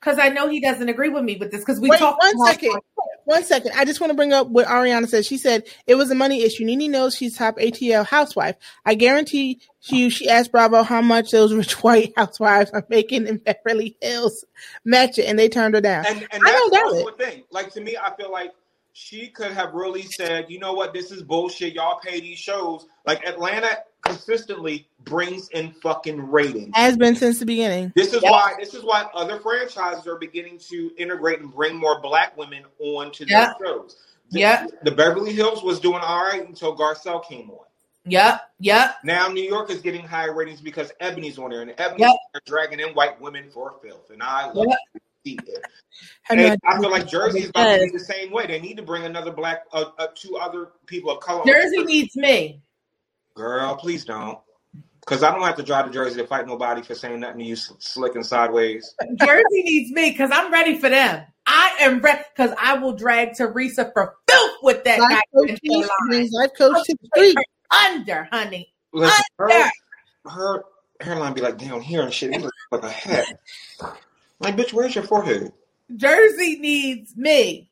Because 0.00 0.18
I 0.18 0.28
know 0.28 0.48
he 0.48 0.60
doesn't 0.60 0.88
agree 0.88 1.08
with 1.08 1.24
me 1.24 1.36
with 1.36 1.50
this. 1.50 1.60
Because 1.60 1.80
we 1.80 1.88
Wait, 1.88 1.98
talked. 1.98 2.22
one 2.22 2.46
second. 2.46 2.78
One 3.24 3.42
second. 3.42 3.72
I 3.74 3.84
just 3.84 4.00
want 4.00 4.10
to 4.10 4.14
bring 4.14 4.32
up 4.32 4.46
what 4.48 4.66
Ariana 4.66 5.08
said. 5.08 5.24
She 5.24 5.36
said 5.36 5.64
it 5.86 5.96
was 5.96 6.10
a 6.10 6.14
money 6.14 6.42
issue. 6.42 6.64
Nene 6.64 6.90
knows 6.90 7.16
she's 7.16 7.36
top 7.36 7.56
ATL 7.58 8.06
housewife. 8.06 8.54
I 8.84 8.94
guarantee 8.94 9.60
you, 9.88 10.10
she 10.10 10.28
asked 10.28 10.52
Bravo 10.52 10.82
how 10.82 11.00
much 11.00 11.32
those 11.32 11.52
rich 11.52 11.72
white 11.82 12.12
housewives 12.16 12.70
are 12.70 12.86
making 12.88 13.26
in 13.26 13.38
Beverly 13.38 13.96
Hills 14.00 14.44
match 14.84 15.18
it, 15.18 15.24
and 15.24 15.38
they 15.38 15.48
turned 15.48 15.74
her 15.74 15.80
down. 15.80 16.06
And, 16.06 16.26
and 16.30 16.42
I 16.44 16.50
that's 16.50 16.52
don't 16.52 16.72
doubt 16.72 16.84
also 16.84 17.06
it. 17.08 17.14
a 17.14 17.16
thing. 17.16 17.42
Like 17.50 17.72
to 17.72 17.80
me, 17.80 17.96
I 18.00 18.14
feel 18.14 18.30
like 18.30 18.52
she 18.98 19.28
could 19.28 19.52
have 19.52 19.74
really 19.74 20.00
said, 20.00 20.46
you 20.48 20.58
know 20.58 20.72
what, 20.72 20.94
this 20.94 21.10
is 21.10 21.22
bullshit. 21.22 21.74
Y'all 21.74 22.00
pay 22.02 22.18
these 22.18 22.38
shows. 22.38 22.86
Like 23.04 23.26
Atlanta 23.26 23.80
consistently 24.00 24.88
brings 25.04 25.50
in 25.50 25.72
fucking 25.82 26.18
ratings. 26.30 26.74
Has 26.74 26.96
been 26.96 27.14
since 27.14 27.38
the 27.38 27.44
beginning. 27.44 27.92
This 27.94 28.14
is 28.14 28.22
Yeah. 28.22 28.30
why 28.30 28.54
this 28.58 28.72
is 28.72 28.82
why 28.84 29.04
other 29.12 29.38
franchises 29.40 30.06
are 30.06 30.16
beginning 30.16 30.58
to 30.70 30.92
integrate 30.96 31.40
and 31.40 31.52
bring 31.52 31.76
more 31.76 32.00
black 32.00 32.38
women 32.38 32.64
onto 32.78 33.26
Yeah. 33.28 33.52
their 33.58 33.68
shows. 33.68 33.96
The, 34.30 34.40
Yeah. 34.40 34.66
The 34.82 34.92
Beverly 34.92 35.34
Hills 35.34 35.62
was 35.62 35.78
doing 35.78 36.00
all 36.00 36.24
right 36.24 36.48
until 36.48 36.74
Garcelle 36.74 37.22
came 37.22 37.50
on. 37.50 37.66
Yep. 38.06 38.50
Yep. 38.60 38.96
Now 39.04 39.28
New 39.28 39.42
York 39.44 39.68
is 39.68 39.82
getting 39.82 40.06
higher 40.06 40.32
ratings 40.32 40.62
because 40.62 40.90
Ebony's 41.00 41.38
on 41.38 41.50
there, 41.50 41.60
and 41.60 41.74
Ebony's 41.76 42.00
Yep. 42.00 42.16
are 42.34 42.40
dragging 42.46 42.80
in 42.80 42.94
white 42.94 43.20
women 43.20 43.50
for 43.50 43.74
filth, 43.82 44.08
and 44.08 44.22
I 44.22 44.46
love 44.52 44.68
Yep. 44.68 45.02
To 45.26 45.30
see 45.30 45.38
it. 45.46 45.64
And 46.28 46.58
I 46.66 46.80
feel 46.80 46.90
like 46.90 47.02
what 47.02 47.08
Jersey's 47.08 47.44
it 47.44 47.50
about 47.50 47.72
to 47.74 47.84
be 47.84 47.90
the 47.90 48.00
same 48.00 48.30
way. 48.30 48.46
They 48.46 48.60
need 48.60 48.76
to 48.76 48.82
bring 48.82 49.04
another 49.04 49.30
black, 49.30 49.62
uh, 49.72 49.86
uh, 49.98 50.08
two 50.14 50.36
other 50.36 50.70
people 50.86 51.10
of 51.10 51.20
color. 51.20 51.44
Jersey 51.46 51.84
needs 51.84 52.16
me. 52.16 52.60
Girl, 53.34 53.76
please 53.76 54.04
don't. 54.04 54.38
Because 55.00 55.22
I 55.22 55.30
don't 55.30 55.42
have 55.42 55.56
to 55.56 55.62
drive 55.62 55.86
to 55.86 55.92
Jersey 55.92 56.20
to 56.20 56.26
fight 56.26 56.46
nobody 56.46 56.82
for 56.82 56.96
saying 56.96 57.20
nothing 57.20 57.38
to 57.38 57.44
you 57.44 57.56
sl- 57.56 57.74
slick 57.78 58.16
and 58.16 58.26
sideways. 58.26 58.92
Jersey 59.16 59.62
needs 59.62 59.92
me 59.92 60.10
because 60.10 60.30
I'm 60.32 60.52
ready 60.52 60.78
for 60.78 60.88
them. 60.88 61.24
I 61.46 61.76
am 61.80 62.00
ready 62.00 62.24
because 62.34 62.52
I 62.60 62.74
will 62.78 62.92
drag 62.92 63.36
Teresa 63.36 63.92
for 63.94 64.16
filth 64.28 64.56
with 64.62 64.82
that 64.82 64.98
Life 64.98 65.10
guy. 65.10 65.20
coach 65.32 65.60
Keith 65.60 65.88
brings 66.08 66.32
life 66.32 66.50
coach 66.58 66.84
to 66.86 66.96
the 67.00 67.08
street. 67.14 67.38
Under, 67.86 68.28
honey. 68.32 68.74
Listen, 68.92 69.24
her, 69.38 69.50
Under. 69.50 69.70
her 70.28 70.64
hairline 71.00 71.34
be 71.34 71.40
like 71.40 71.58
down 71.58 71.82
here 71.82 72.02
and 72.02 72.12
shit. 72.12 72.34
It 72.34 72.42
looks 72.42 72.56
like 72.72 72.82
a 72.82 72.90
hat. 72.90 73.26
Like, 74.40 74.56
bitch, 74.56 74.72
where's 74.72 74.94
your 74.94 75.04
forehead? 75.04 75.52
Jersey 75.94 76.58
needs 76.58 77.16
me. 77.16 77.70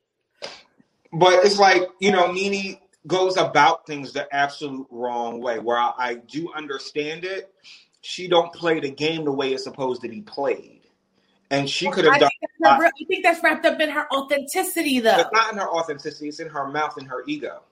But 1.13 1.45
it's 1.45 1.59
like, 1.59 1.83
you 2.01 2.11
know, 2.11 2.33
Nene 2.33 2.79
goes 3.07 3.37
about 3.37 3.87
things 3.87 4.13
the 4.13 4.27
absolute 4.35 4.87
wrong 4.91 5.41
way. 5.41 5.59
Where 5.59 5.79
I, 5.79 5.93
I 5.99 6.15
do 6.15 6.53
understand 6.55 7.25
it, 7.25 7.53
she 8.01 8.29
don't 8.29 8.53
play 8.53 8.81
the 8.81 8.91
game 8.91 9.25
the 9.25 9.33
way 9.33 9.53
it's 9.53 9.65
supposed 9.65 10.03
to 10.03 10.09
be 10.09 10.23
played. 10.23 10.81
And 11.51 11.69
she 11.69 11.89
could 11.91 12.05
have 12.05 12.19
done 12.19 12.31
think, 12.41 12.51
her, 12.67 12.87
I 12.87 12.91
think 13.07 13.25
that's 13.25 13.43
wrapped 13.43 13.67
up 13.67 13.81
in 13.81 13.91
her 13.91 14.11
authenticity, 14.13 14.99
though. 15.01 15.19
it's 15.19 15.31
not 15.33 15.53
in 15.53 15.59
her 15.59 15.69
authenticity, 15.69 16.29
it's 16.29 16.41
in 16.41 16.49
her 16.49 16.69
mouth 16.69 16.97
and 16.97 17.07
her 17.07 17.23
ego. 17.27 17.63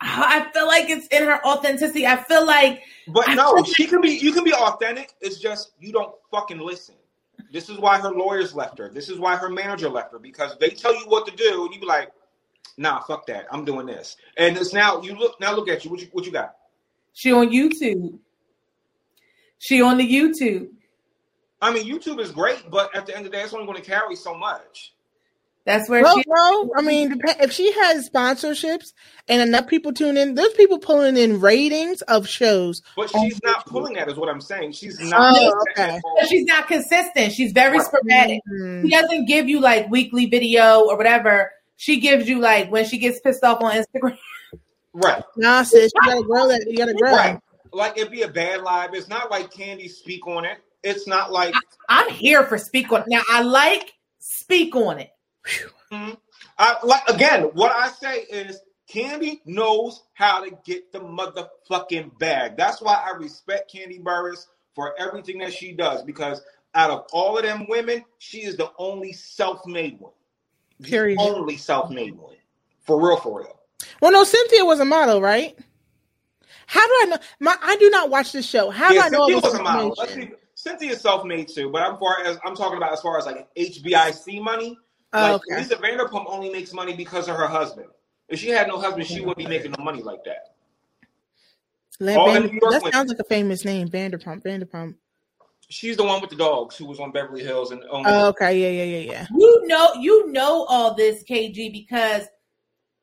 I 0.00 0.48
feel 0.52 0.66
like 0.66 0.88
it's 0.90 1.06
in 1.08 1.24
her 1.24 1.44
authenticity. 1.44 2.06
I 2.06 2.16
feel 2.16 2.46
like 2.46 2.82
But 3.08 3.28
I 3.28 3.34
no, 3.34 3.62
she 3.64 3.86
can 3.86 4.00
be 4.00 4.10
you 4.10 4.32
can 4.32 4.44
be 4.44 4.52
authentic. 4.52 5.14
It's 5.20 5.38
just 5.38 5.72
you 5.80 5.92
don't 5.92 6.14
fucking 6.30 6.58
listen. 6.58 6.94
This 7.56 7.70
is 7.70 7.78
why 7.78 7.98
her 7.98 8.10
lawyers 8.10 8.54
left 8.54 8.76
her. 8.76 8.90
This 8.90 9.08
is 9.08 9.18
why 9.18 9.34
her 9.34 9.48
manager 9.48 9.88
left 9.88 10.12
her 10.12 10.18
because 10.18 10.58
they 10.58 10.68
tell 10.68 10.94
you 10.94 11.06
what 11.06 11.26
to 11.26 11.34
do 11.34 11.64
and 11.64 11.74
you 11.74 11.80
be 11.80 11.86
like, 11.86 12.12
nah, 12.76 13.00
fuck 13.00 13.26
that. 13.28 13.46
I'm 13.50 13.64
doing 13.64 13.86
this. 13.86 14.18
And 14.36 14.58
it's 14.58 14.74
now 14.74 15.00
you 15.00 15.16
look 15.16 15.40
now 15.40 15.54
look 15.54 15.66
at 15.70 15.82
you. 15.82 15.90
What 15.90 16.00
you 16.02 16.08
what 16.12 16.26
you 16.26 16.32
got? 16.32 16.54
she 17.14 17.32
on 17.32 17.48
YouTube. 17.48 18.18
She 19.58 19.80
on 19.80 19.96
the 19.96 20.06
YouTube. 20.06 20.68
I 21.62 21.72
mean, 21.72 21.90
YouTube 21.90 22.20
is 22.20 22.30
great, 22.30 22.70
but 22.70 22.94
at 22.94 23.06
the 23.06 23.16
end 23.16 23.24
of 23.24 23.32
the 23.32 23.38
day, 23.38 23.42
it's 23.42 23.54
only 23.54 23.64
going 23.64 23.82
to 23.82 23.90
carry 23.90 24.16
so 24.16 24.36
much. 24.36 24.92
That's 25.66 25.90
where 25.90 26.02
Well, 26.04 26.16
she. 26.16 26.22
no, 26.28 26.70
I 26.76 26.80
mean, 26.80 27.20
if 27.40 27.50
she 27.52 27.72
has 27.72 28.08
sponsorships 28.08 28.92
and 29.28 29.42
enough 29.42 29.66
people 29.66 29.92
tune 29.92 30.16
in, 30.16 30.36
there's 30.36 30.52
people 30.54 30.78
pulling 30.78 31.16
in 31.16 31.40
ratings 31.40 32.02
of 32.02 32.28
shows. 32.28 32.82
But 32.96 33.10
she's 33.10 33.42
not 33.42 33.66
pulling 33.66 33.94
that, 33.94 34.08
is 34.08 34.14
what 34.14 34.28
I'm 34.28 34.40
saying. 34.40 34.72
She's 34.72 34.98
not. 35.00 35.34
Oh, 35.36 35.64
okay. 35.72 36.00
She's 36.28 36.44
not 36.44 36.68
consistent. 36.68 37.32
She's 37.32 37.50
very 37.52 37.80
sporadic. 37.80 38.40
Mm. 38.48 38.82
She 38.82 38.90
doesn't 38.90 39.26
give 39.26 39.48
you 39.48 39.58
like 39.60 39.90
weekly 39.90 40.26
video 40.26 40.82
or 40.86 40.96
whatever. 40.96 41.50
She 41.76 41.98
gives 42.00 42.28
you 42.28 42.38
like 42.38 42.70
when 42.70 42.86
she 42.86 42.96
gets 42.98 43.18
pissed 43.20 43.42
off 43.42 43.60
on 43.60 43.72
Instagram. 43.74 44.16
Right. 44.94 45.22
Nah, 45.36 45.64
sis, 45.64 45.92
you 45.94 46.00
gotta 46.10 46.22
grow 46.22 46.48
that. 46.48 46.64
You 46.70 46.76
gotta 46.76 46.94
grow. 46.94 47.10
Right. 47.12 47.38
Like 47.72 47.98
it'd 47.98 48.12
be 48.12 48.22
a 48.22 48.28
bad 48.28 48.62
live. 48.62 48.94
It's 48.94 49.08
not 49.08 49.30
like 49.30 49.52
Kandi 49.52 49.90
speak 49.90 50.26
on 50.28 50.44
it. 50.44 50.58
It's 50.84 51.06
not 51.08 51.32
like 51.32 51.52
I'm 51.88 52.08
here 52.08 52.44
for 52.44 52.56
speak 52.56 52.92
on. 52.92 53.00
it. 53.02 53.08
Now 53.08 53.22
I 53.28 53.42
like 53.42 53.92
speak 54.20 54.74
on 54.76 55.00
it. 55.00 55.10
Mhm. 55.92 56.16
I 56.58 56.76
like 56.82 57.08
again. 57.08 57.44
What 57.54 57.72
I 57.72 57.88
say 57.88 58.20
is, 58.22 58.60
Kandi 58.88 59.40
knows 59.44 60.02
how 60.14 60.44
to 60.44 60.56
get 60.64 60.92
the 60.92 61.00
motherfucking 61.00 62.18
bag. 62.18 62.56
That's 62.56 62.80
why 62.80 62.94
I 62.94 63.16
respect 63.16 63.72
Kandi 63.74 64.02
Burruss 64.02 64.46
for 64.74 64.94
everything 64.98 65.38
that 65.38 65.52
she 65.52 65.72
does. 65.72 66.02
Because 66.02 66.40
out 66.74 66.90
of 66.90 67.06
all 67.12 67.36
of 67.36 67.44
them 67.44 67.66
women, 67.68 68.04
she 68.18 68.42
is 68.42 68.56
the 68.56 68.70
only 68.78 69.12
self-made 69.12 69.98
one. 69.98 70.12
Period. 70.82 71.18
The 71.18 71.22
only 71.22 71.56
self-made 71.56 72.16
one. 72.16 72.36
For 72.82 73.00
real, 73.00 73.16
for 73.16 73.40
real. 73.40 73.60
Well, 74.00 74.12
no, 74.12 74.24
Cynthia 74.24 74.64
was 74.64 74.80
a 74.80 74.84
model, 74.84 75.20
right? 75.20 75.56
How 76.66 76.86
do 76.86 76.92
I 77.02 77.04
know? 77.06 77.18
My 77.40 77.56
I 77.62 77.76
do 77.76 77.90
not 77.90 78.10
watch 78.10 78.32
this 78.32 78.46
show. 78.46 78.70
How 78.70 78.88
do 78.90 78.96
yeah, 78.96 79.02
I 79.04 79.08
know 79.08 79.22
all 79.22 79.28
Cynthia 79.28 79.50
was 79.50 79.58
a 79.58 79.62
model. 79.62 79.94
Let's 79.96 80.12
information? 80.12 80.30
be, 80.30 80.36
Cynthia's 80.54 81.00
self-made 81.00 81.48
too, 81.48 81.70
but 81.70 81.82
I'm 81.82 81.96
far 81.98 82.20
as 82.24 82.38
I'm 82.44 82.56
talking 82.56 82.76
about 82.76 82.92
as 82.92 83.00
far 83.00 83.18
as 83.18 83.26
like 83.26 83.48
HBIC 83.54 84.42
money. 84.42 84.78
Oh, 85.16 85.22
Like 85.22 85.34
okay. 85.34 85.62
Lisa 85.62 85.76
Vanderpump 85.76 86.26
only 86.28 86.50
makes 86.50 86.72
money 86.72 86.94
because 86.94 87.28
of 87.28 87.36
her 87.36 87.46
husband. 87.46 87.88
If 88.28 88.38
she 88.38 88.48
had 88.48 88.68
no 88.68 88.78
husband, 88.78 89.06
she 89.06 89.20
wouldn't 89.20 89.38
be 89.38 89.46
making 89.46 89.72
no 89.78 89.82
money 89.82 90.02
like 90.02 90.24
that. 90.24 90.54
Lam- 92.00 92.18
all 92.18 92.32
the 92.32 92.40
New 92.40 92.58
York 92.60 92.72
that 92.72 92.82
women. 92.82 92.92
sounds 92.92 93.08
like 93.08 93.18
a 93.18 93.24
famous 93.24 93.64
name, 93.64 93.88
Vanderpump. 93.88 94.42
Vanderpump. 94.42 94.96
She's 95.68 95.96
the 95.96 96.04
one 96.04 96.20
with 96.20 96.30
the 96.30 96.36
dogs 96.36 96.76
who 96.76 96.84
was 96.84 97.00
on 97.00 97.12
Beverly 97.12 97.42
Hills 97.42 97.70
and 97.72 97.82
oh, 97.90 98.28
okay, 98.28 98.60
yeah, 98.60 98.84
yeah, 98.84 98.98
yeah, 98.98 99.12
yeah. 99.12 99.26
You 99.34 99.62
know, 99.66 99.94
you 99.94 100.30
know 100.30 100.64
all 100.68 100.94
this, 100.94 101.24
KG, 101.24 101.72
because 101.72 102.24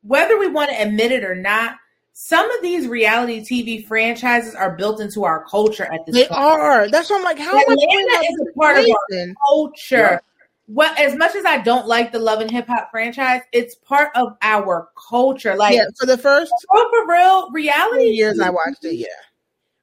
whether 0.02 0.38
we 0.38 0.48
want 0.48 0.70
to 0.70 0.82
admit 0.82 1.12
it 1.12 1.24
or 1.24 1.36
not, 1.36 1.76
some 2.14 2.50
of 2.52 2.62
these 2.62 2.88
reality 2.88 3.42
TV 3.42 3.86
franchises 3.86 4.54
are 4.54 4.78
built 4.78 5.02
into 5.02 5.24
our 5.24 5.44
culture 5.46 5.86
at 5.92 6.06
this 6.06 6.16
point. 6.16 6.30
They 6.30 6.36
point. 6.36 6.42
are. 6.42 6.90
That's 6.90 7.10
why 7.10 7.18
I'm 7.18 7.24
like, 7.24 7.40
how 7.40 7.52
am 7.52 7.58
I 7.58 7.64
doing 7.64 7.78
Atlanta 7.82 8.12
that 8.12 8.24
is 8.30 8.48
a 8.48 8.60
part 8.60 8.78
of 8.78 8.86
our 8.86 9.34
culture. 9.48 9.98
Yeah. 9.98 10.20
What 10.66 10.98
as 10.98 11.16
much 11.16 11.36
as 11.36 11.46
I 11.46 11.58
don't 11.58 11.88
like 11.88 12.12
the 12.12 12.20
Love 12.20 12.40
and 12.40 12.50
Hip 12.50 12.68
Hop 12.68 12.90
franchise, 12.90 13.42
it's 13.52 13.76
part 13.76 14.12
of 14.16 14.38
our 14.42 14.90
culture. 15.10 15.56
Like 15.56 15.76
yeah, 15.76 15.86
for 16.00 16.06
the 16.06 16.18
first 16.18 16.54
for 16.70 16.90
for 16.90 17.12
real, 17.12 17.52
reality 17.52 18.06
years 18.06 18.40
I 18.40 18.50
watched 18.50 18.86
it. 18.86 18.96
Yeah, 18.96 19.08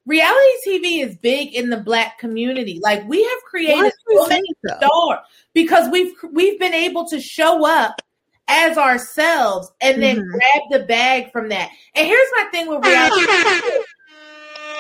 reality 0.07 0.51
TV 0.67 1.03
is 1.05 1.17
big 1.19 1.55
in 1.55 1.69
the 1.69 1.77
black 1.77 2.19
community. 2.19 2.81
Like 2.83 3.07
we 3.07 3.23
have 3.23 3.39
created 3.45 3.93
so 4.09 4.27
many 4.29 4.49
so? 4.67 4.77
stars 4.77 5.19
because 5.53 5.91
we've 5.91 6.15
we've 6.33 6.59
been 6.59 6.75
able 6.75 7.07
to 7.09 7.21
show 7.21 7.67
up 7.67 8.01
as 8.49 8.79
ourselves 8.79 9.71
and 9.81 10.03
then 10.03 10.23
Mhm. 10.23 10.33
grab 10.33 10.63
the 10.71 10.87
bag 10.87 11.31
from 11.31 11.51
that. 11.51 11.71
And 11.95 12.07
here's 12.07 12.29
my 12.37 12.45
thing 12.51 12.69
with 12.69 12.83
reality, 12.85 13.27
TV, 13.27 13.61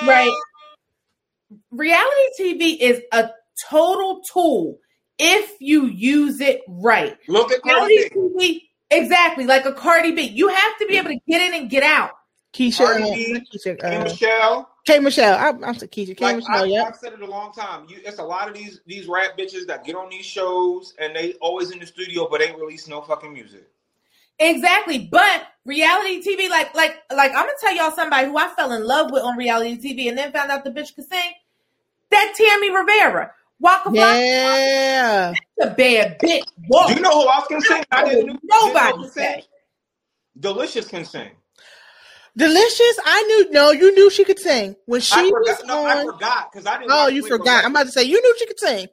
right? 0.06 0.32
Reality 1.70 2.28
TV 2.38 2.76
is 2.80 3.00
a 3.12 3.30
total 3.68 4.22
tool 4.32 4.78
if 5.20 5.60
you 5.60 5.86
use 5.86 6.40
it 6.40 6.62
right. 6.66 7.16
Look 7.28 7.52
at 7.52 7.64
Reality 7.64 8.08
Cardi 8.08 8.34
B. 8.38 8.70
TV, 8.90 8.98
exactly 9.02 9.46
like 9.46 9.66
a 9.66 9.72
Cardi 9.72 10.12
B. 10.12 10.22
You 10.22 10.48
have 10.48 10.78
to 10.78 10.86
be 10.86 10.96
able 10.96 11.10
to 11.10 11.18
get 11.28 11.42
in 11.42 11.60
and 11.60 11.70
get 11.70 11.82
out. 11.82 12.12
Keisha, 12.52 12.84
Cardi 12.84 13.04
B, 13.04 13.46
Keisha, 13.52 13.78
K. 13.78 13.96
uh, 13.96 14.04
Michelle. 14.04 14.70
K. 14.86 14.98
Michelle. 14.98 15.36
I, 15.36 15.48
I'm 15.48 15.74
sorry, 15.74 15.88
Keisha. 15.88 16.16
K. 16.16 16.24
Like 16.24 16.36
Michelle. 16.36 16.64
I, 16.64 16.66
yeah. 16.66 16.84
I've 16.84 16.96
said 16.96 17.12
it 17.12 17.20
a 17.20 17.26
long 17.26 17.52
time. 17.52 17.86
You, 17.88 17.98
it's 18.04 18.18
a 18.18 18.24
lot 18.24 18.48
of 18.48 18.54
these 18.54 18.80
these 18.86 19.06
rap 19.06 19.38
bitches 19.38 19.66
that 19.66 19.84
get 19.84 19.94
on 19.94 20.10
these 20.10 20.24
shows 20.24 20.94
and 20.98 21.14
they 21.14 21.34
always 21.34 21.70
in 21.70 21.78
the 21.78 21.86
studio 21.86 22.26
but 22.28 22.42
ain't 22.42 22.58
release 22.58 22.88
no 22.88 23.00
fucking 23.02 23.32
music. 23.32 23.68
Exactly, 24.40 24.98
but 24.98 25.48
reality 25.66 26.22
TV, 26.22 26.48
like, 26.48 26.74
like, 26.74 26.96
like, 27.14 27.30
I'm 27.32 27.44
gonna 27.44 27.52
tell 27.60 27.76
y'all 27.76 27.90
somebody 27.90 28.26
who 28.26 28.38
I 28.38 28.48
fell 28.56 28.72
in 28.72 28.86
love 28.86 29.10
with 29.12 29.22
on 29.22 29.36
reality 29.36 29.76
TV, 29.76 30.08
and 30.08 30.16
then 30.16 30.32
found 30.32 30.50
out 30.50 30.64
the 30.64 30.70
bitch 30.70 30.94
could 30.94 31.06
sing. 31.06 31.32
That 32.10 32.32
Tammy 32.36 32.74
Rivera, 32.74 33.32
Waka 33.60 33.90
Flocka, 33.90 33.94
Yeah. 33.96 35.34
a 35.62 35.70
bad 35.70 36.18
bitch. 36.18 36.44
Whoa. 36.68 36.88
Do 36.88 36.94
you 36.94 37.00
know 37.00 37.22
who 37.22 37.28
else 37.28 37.46
can 37.48 37.60
sing? 37.60 37.84
I 37.90 38.04
didn't 38.04 38.26
know. 38.26 38.38
Nobody 38.42 38.74
didn't 38.74 38.96
know 38.96 39.02
who 39.04 39.10
sing. 39.10 39.42
Delicious 40.38 40.88
can 40.88 41.04
sing. 41.04 41.30
Delicious. 42.36 42.98
I 43.04 43.22
knew. 43.22 43.50
No, 43.52 43.70
you 43.72 43.94
knew 43.94 44.10
she 44.10 44.24
could 44.24 44.38
sing 44.38 44.76
when 44.86 45.00
she 45.00 45.18
I 45.18 45.24
was 45.24 45.58
forgot. 45.58 45.66
No, 45.66 45.84
I 45.84 46.04
forgot 46.04 46.52
because 46.52 46.66
I 46.66 46.78
didn't. 46.78 46.90
Oh, 46.92 47.08
you 47.08 47.22
Flavor 47.22 47.38
forgot. 47.38 47.64
I'm 47.64 47.72
about 47.72 47.86
to 47.86 47.92
say 47.92 48.04
you 48.04 48.20
knew 48.20 48.36
she 48.38 48.46
could 48.46 48.60
sing. 48.60 48.88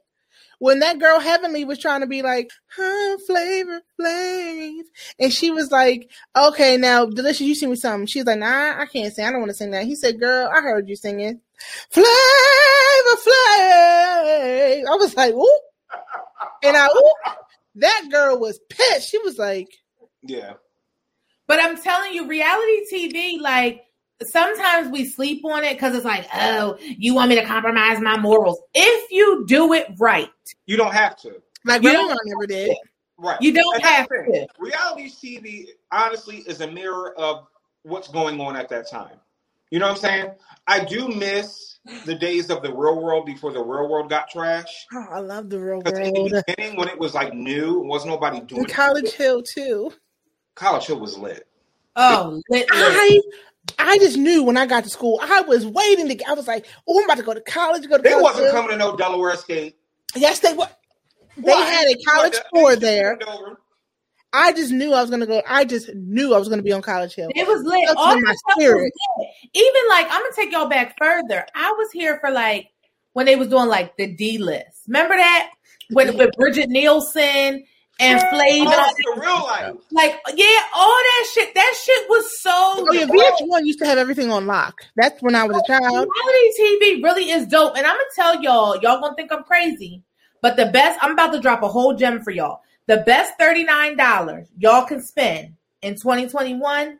When 0.58 0.80
that 0.80 0.98
girl 0.98 1.20
Heavenly 1.20 1.64
was 1.64 1.78
trying 1.78 2.00
to 2.00 2.08
be 2.08 2.22
like, 2.22 2.50
huh, 2.76 3.16
flavor, 3.28 3.80
flav. 4.00 4.80
And 5.20 5.32
she 5.32 5.52
was 5.52 5.70
like, 5.70 6.10
okay, 6.36 6.76
now, 6.76 7.06
Delicious, 7.06 7.42
you 7.42 7.54
sing 7.54 7.70
me 7.70 7.76
something. 7.76 8.06
She 8.06 8.18
was 8.18 8.26
like, 8.26 8.40
nah, 8.40 8.80
I 8.80 8.86
can't 8.92 9.14
sing. 9.14 9.24
I 9.24 9.30
don't 9.30 9.40
want 9.40 9.50
to 9.50 9.56
sing 9.56 9.70
that. 9.70 9.86
He 9.86 9.94
said, 9.94 10.18
girl, 10.18 10.50
I 10.52 10.60
heard 10.60 10.88
you 10.88 10.96
singing. 10.96 11.40
Flavor, 11.90 12.06
flav. 13.26 14.84
I 14.86 14.96
was 14.98 15.16
like, 15.16 15.34
ooh. 15.34 15.58
And 16.62 16.76
I, 16.76 16.86
ooh. 16.86 17.10
That 17.76 18.08
girl 18.10 18.38
was 18.38 18.58
pissed. 18.68 19.08
She 19.08 19.18
was 19.18 19.38
like, 19.38 19.68
Yeah. 20.22 20.54
But 21.46 21.60
I'm 21.62 21.80
telling 21.80 22.12
you, 22.12 22.26
reality 22.26 22.82
TV, 22.92 23.40
like, 23.40 23.82
sometimes 24.22 24.88
we 24.90 25.06
sleep 25.06 25.44
on 25.44 25.64
it 25.64 25.74
because 25.74 25.94
it's 25.94 26.04
like, 26.04 26.26
oh, 26.34 26.76
you 26.80 27.14
want 27.14 27.28
me 27.30 27.36
to 27.36 27.44
compromise 27.46 28.00
my 28.00 28.18
morals. 28.18 28.60
If 28.74 29.10
you 29.12 29.44
do 29.46 29.72
it 29.74 29.86
right, 29.98 30.28
You 30.66 30.76
don't 30.76 30.92
have 30.92 31.16
to. 31.22 31.40
like, 31.64 31.82
You 31.82 31.92
don't- 31.92 32.08
mom 32.08 32.18
never 32.24 32.46
did. 32.46 32.76
Right. 33.20 33.40
you 33.40 33.52
don't 33.52 33.74
And 33.76 33.84
have 33.84 34.08
the 34.08 34.46
to. 34.46 34.46
Reality 34.60 35.08
TV, 35.10 35.66
honestly, 35.90 36.38
is 36.46 36.60
a 36.60 36.70
mirror 36.70 37.18
of 37.18 37.46
what's 37.82 38.08
going 38.08 38.40
on 38.40 38.56
at 38.56 38.68
that 38.68 38.88
time. 38.90 39.18
You 39.70 39.78
know 39.78 39.86
what 39.88 39.96
I'm 39.96 40.00
saying? 40.00 40.30
I 40.66 40.84
do 40.84 41.08
miss 41.08 41.78
the 42.04 42.14
days 42.14 42.50
of 42.50 42.62
the 42.62 42.70
real 42.74 43.00
world 43.02 43.26
before 43.26 43.52
the 43.52 43.62
real 43.62 43.88
world 43.88 44.08
got 44.10 44.28
trash. 44.30 44.86
Oh, 44.92 45.04
I 45.10 45.20
love 45.20 45.48
the 45.50 45.58
real 45.60 45.80
Because 45.82 45.98
in 45.98 46.12
the 46.14 46.20
world. 46.20 46.44
beginning, 46.46 46.76
when 46.78 46.88
it 46.88 46.98
was 46.98 47.14
like 47.14 47.32
new, 47.34 47.80
wasn't 47.80 48.12
nobody 48.12 48.40
doing 48.40 48.62
And 48.62 48.70
it. 48.70 48.74
College 48.74 49.12
Hill, 49.12 49.42
too. 49.42 49.92
College 50.54 50.86
Hill 50.86 51.00
was 51.00 51.16
lit. 51.18 51.46
Oh, 51.96 52.40
lit, 52.50 52.66
lit. 52.70 52.70
I 52.70 53.20
I 53.78 53.98
just 53.98 54.16
knew 54.16 54.42
when 54.44 54.56
I 54.56 54.66
got 54.66 54.84
to 54.84 54.90
school, 54.90 55.20
I 55.22 55.42
was 55.42 55.66
waiting 55.66 56.08
to. 56.08 56.24
I 56.28 56.32
was 56.32 56.46
like, 56.48 56.66
"Oh, 56.88 56.98
I'm 56.98 57.04
about 57.04 57.18
to 57.18 57.22
go 57.22 57.34
to 57.34 57.40
college." 57.42 57.86
Go 57.88 57.96
to 57.98 58.02
They 58.02 58.10
college. 58.10 58.22
wasn't 58.22 58.50
coming 58.52 58.70
to 58.70 58.76
no 58.76 58.96
Delaware 58.96 59.36
State. 59.36 59.76
Yes, 60.16 60.38
they 60.40 60.52
were. 60.54 60.68
They 61.36 61.42
Why? 61.52 61.60
had 61.66 61.86
a 61.88 61.94
college 62.04 62.32
They- 62.32 62.60
tour 62.60 62.76
there. 62.76 63.16
turned 63.18 63.24
over. 63.24 63.60
I 64.32 64.52
just 64.52 64.72
knew 64.72 64.92
I 64.92 65.00
was 65.00 65.10
gonna 65.10 65.26
go. 65.26 65.42
I 65.48 65.64
just 65.64 65.94
knew 65.94 66.34
I 66.34 66.38
was 66.38 66.48
gonna 66.48 66.62
be 66.62 66.72
on 66.72 66.82
College 66.82 67.14
Hill. 67.14 67.30
It 67.34 67.46
was 67.46 67.62
lit. 67.64 67.80
That's 67.86 67.98
All 67.98 68.12
in 68.12 68.22
my 68.22 68.28
that 68.28 68.54
was 68.56 68.64
spirit. 68.64 68.92
lit. 69.18 69.28
Even 69.54 69.82
like 69.88 70.06
I'm 70.10 70.22
gonna 70.22 70.34
take 70.36 70.52
y'all 70.52 70.68
back 70.68 70.96
further. 70.98 71.46
I 71.54 71.72
was 71.72 71.90
here 71.92 72.18
for 72.20 72.30
like 72.30 72.68
when 73.14 73.26
they 73.26 73.36
was 73.36 73.48
doing 73.48 73.68
like 73.68 73.96
the 73.96 74.06
D 74.14 74.38
list. 74.38 74.82
Remember 74.86 75.16
that 75.16 75.50
with 75.90 76.14
with 76.16 76.30
Brigitte 76.36 76.68
Nielsen 76.68 77.64
and 78.00 78.20
Flav. 78.20 78.60
and 78.60 78.68
all 78.68 78.74
Oh, 78.74 79.14
the 79.14 79.20
real 79.20 79.42
life. 79.44 79.74
Like 79.92 80.20
yeah, 80.34 80.58
all 80.74 80.86
that 80.88 81.30
shit. 81.32 81.54
That 81.54 81.74
shit 81.82 82.08
was 82.10 82.40
so. 82.40 82.50
Oh 82.52 82.92
yeah, 82.92 83.06
VH1 83.06 83.64
used 83.66 83.78
to 83.78 83.86
have 83.86 83.96
everything 83.96 84.30
on 84.30 84.46
lock. 84.46 84.82
That's 84.96 85.22
when 85.22 85.34
I 85.34 85.44
was 85.44 85.56
a 85.56 85.66
child. 85.66 86.06
Reality 86.06 86.60
TV 86.60 87.02
really 87.02 87.30
is 87.30 87.46
dope, 87.46 87.76
and 87.78 87.86
I'm 87.86 87.94
gonna 87.96 88.04
tell 88.14 88.42
y'all. 88.42 88.76
Y'all 88.82 89.00
gonna 89.00 89.14
think 89.16 89.32
I'm 89.32 89.42
crazy, 89.44 90.02
but 90.42 90.56
the 90.56 90.66
best. 90.66 90.98
I'm 91.02 91.12
about 91.12 91.32
to 91.32 91.40
drop 91.40 91.62
a 91.62 91.68
whole 91.68 91.94
gem 91.94 92.20
for 92.22 92.30
y'all. 92.30 92.60
The 92.88 92.96
best 93.04 93.34
thirty 93.38 93.64
nine 93.64 93.96
dollars 93.98 94.48
y'all 94.56 94.86
can 94.86 95.02
spend 95.02 95.56
in 95.82 95.94
2021 95.94 96.98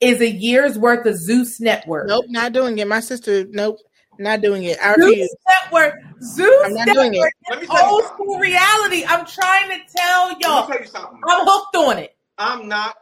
is 0.00 0.20
a 0.20 0.30
year's 0.30 0.78
worth 0.78 1.04
of 1.04 1.16
Zeus 1.16 1.60
Network. 1.60 2.06
Nope, 2.06 2.26
not 2.28 2.52
doing 2.52 2.78
it. 2.78 2.86
My 2.86 3.00
sister, 3.00 3.44
nope, 3.50 3.78
not 4.20 4.40
doing 4.40 4.62
it. 4.62 4.78
I 4.80 4.94
Zeus 4.94 5.04
refuse. 5.04 5.36
Network. 5.64 5.94
Zeus 6.22 6.64
I'm 6.64 6.74
not 6.74 6.86
doing 6.86 7.10
Network 7.10 7.28
it. 7.28 7.50
Let 7.50 7.60
me 7.60 7.66
tell 7.66 7.90
old 7.90 8.04
something. 8.04 8.24
school 8.24 8.38
reality. 8.38 9.04
I'm 9.04 9.26
trying 9.26 9.70
to 9.70 9.92
tell 9.92 10.38
y'all. 10.38 10.68
me 10.68 10.74
tell 10.74 10.80
you 10.80 10.86
something. 10.86 11.20
I'm 11.28 11.44
hooked 11.44 11.76
on 11.76 11.98
it. 11.98 12.16
I'm 12.38 12.68
not. 12.68 12.96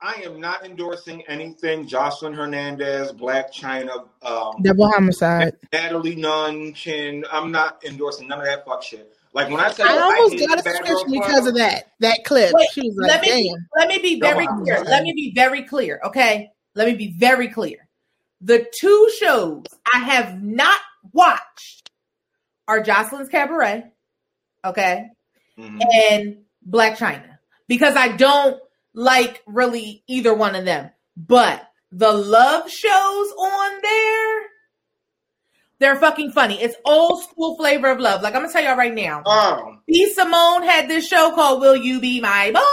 I 0.00 0.22
am 0.24 0.40
not 0.40 0.64
endorsing 0.64 1.24
anything 1.26 1.88
Joseline 1.88 2.36
Hernandez, 2.36 3.10
Blac 3.10 3.52
Chyna, 3.52 4.06
um, 4.22 4.62
Double 4.62 4.88
homicide. 4.88 5.56
Natalie 5.72 6.14
Nunn, 6.14 6.72
Chin. 6.72 7.24
I'm 7.32 7.50
not 7.50 7.82
endorsing 7.84 8.28
none 8.28 8.38
of 8.38 8.44
that 8.44 8.64
fuck 8.64 8.84
shit. 8.84 9.17
Like 9.38 9.50
when 9.50 9.60
I 9.60 9.68
tell 9.70 9.88
I 9.88 9.92
you, 9.94 10.00
almost 10.00 10.34
hate 10.34 10.48
got 10.48 10.58
a 10.58 10.62
Bad 10.64 10.76
subscription 10.78 11.12
because 11.12 11.46
of 11.46 11.54
that. 11.54 11.92
That 12.00 12.18
clip. 12.24 12.52
Wait, 12.52 12.68
she 12.72 12.80
was 12.88 12.96
let 12.98 13.20
like, 13.20 13.22
me 13.22 13.48
"Damn." 13.54 13.68
let 13.76 13.88
me 13.88 13.98
be 14.02 14.18
very 14.20 14.46
Come 14.46 14.58
on. 14.58 14.64
clear. 14.64 14.82
Let 14.82 15.04
me 15.04 15.12
be 15.12 15.32
very 15.32 15.62
clear. 15.62 16.00
Okay, 16.06 16.50
let 16.74 16.88
me 16.88 16.94
be 16.94 17.14
very 17.16 17.46
clear. 17.46 17.88
The 18.40 18.66
two 18.80 19.10
shows 19.20 19.62
I 19.94 19.98
have 20.00 20.42
not 20.42 20.80
watched 21.12 21.88
are 22.66 22.80
Joseline's 22.82 23.28
Cabaret, 23.28 23.84
okay, 24.64 25.06
Mhm. 25.56 25.82
and 26.10 26.38
Blac 26.68 26.96
Chyna 26.96 27.38
because 27.68 27.94
I 27.94 28.08
don't 28.08 28.60
like 28.92 29.40
really 29.46 30.02
either 30.08 30.34
one 30.34 30.56
of 30.56 30.64
them. 30.64 30.90
But 31.16 31.64
the 31.92 32.12
love 32.12 32.68
shows 32.68 33.32
on 33.38 33.82
there, 33.82 34.40
they're 35.80 35.96
fucking 35.96 36.32
funny. 36.32 36.60
It's 36.60 36.74
old 36.84 37.22
school 37.22 37.56
flavor 37.56 37.88
of 37.88 38.00
love. 38.00 38.22
Like 38.22 38.34
I'm 38.34 38.42
gonna 38.42 38.52
tell 38.52 38.62
y'all 38.62 38.76
right 38.76 38.94
now. 38.94 39.22
Oh, 39.24 39.76
B. 39.86 40.12
Simone 40.12 40.64
had 40.64 40.88
this 40.88 41.06
show 41.06 41.32
called 41.34 41.60
Will 41.60 41.76
You 41.76 42.00
Be 42.00 42.20
My 42.20 42.46
Boyfriend? 42.46 42.58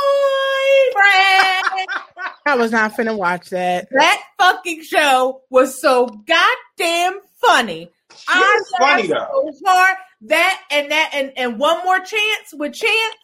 I 2.47 2.55
was 2.55 2.71
not 2.71 2.93
finna 2.93 3.17
watch 3.17 3.49
that. 3.49 3.87
that 3.91 4.21
fucking 4.39 4.83
show 4.83 5.41
was 5.49 5.79
so 5.79 6.07
goddamn 6.07 7.19
funny. 7.35 7.91
I 8.27 8.57
she's 8.57 8.77
funny 8.77 9.07
though. 9.07 9.51
so 9.51 9.71
hard. 9.71 9.97
That 10.21 10.61
and 10.71 10.91
that 10.91 11.11
and, 11.13 11.31
and 11.37 11.59
one 11.59 11.83
more 11.83 11.99
chance 11.99 12.53
with 12.53 12.73
Chance 12.73 13.15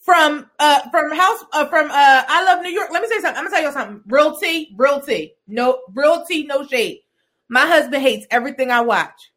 from 0.00 0.48
uh 0.58 0.88
from 0.90 1.16
House 1.16 1.44
uh, 1.52 1.66
from 1.66 1.90
uh 1.90 2.22
I 2.28 2.44
Love 2.44 2.62
New 2.62 2.70
York. 2.70 2.90
Let 2.92 3.02
me 3.02 3.08
say 3.08 3.20
something. 3.20 3.36
I'm 3.38 3.44
gonna 3.44 3.50
tell 3.50 3.62
you 3.64 3.72
something. 3.72 4.02
Real 4.06 4.36
tea, 4.36 4.74
real 4.76 5.00
tea. 5.00 5.32
No 5.48 5.80
real 5.94 6.24
tea, 6.24 6.44
no 6.44 6.66
shade. 6.66 7.00
My 7.48 7.66
husband 7.66 8.02
hates 8.02 8.26
everything 8.30 8.70
I 8.70 8.80
watch. 8.80 9.32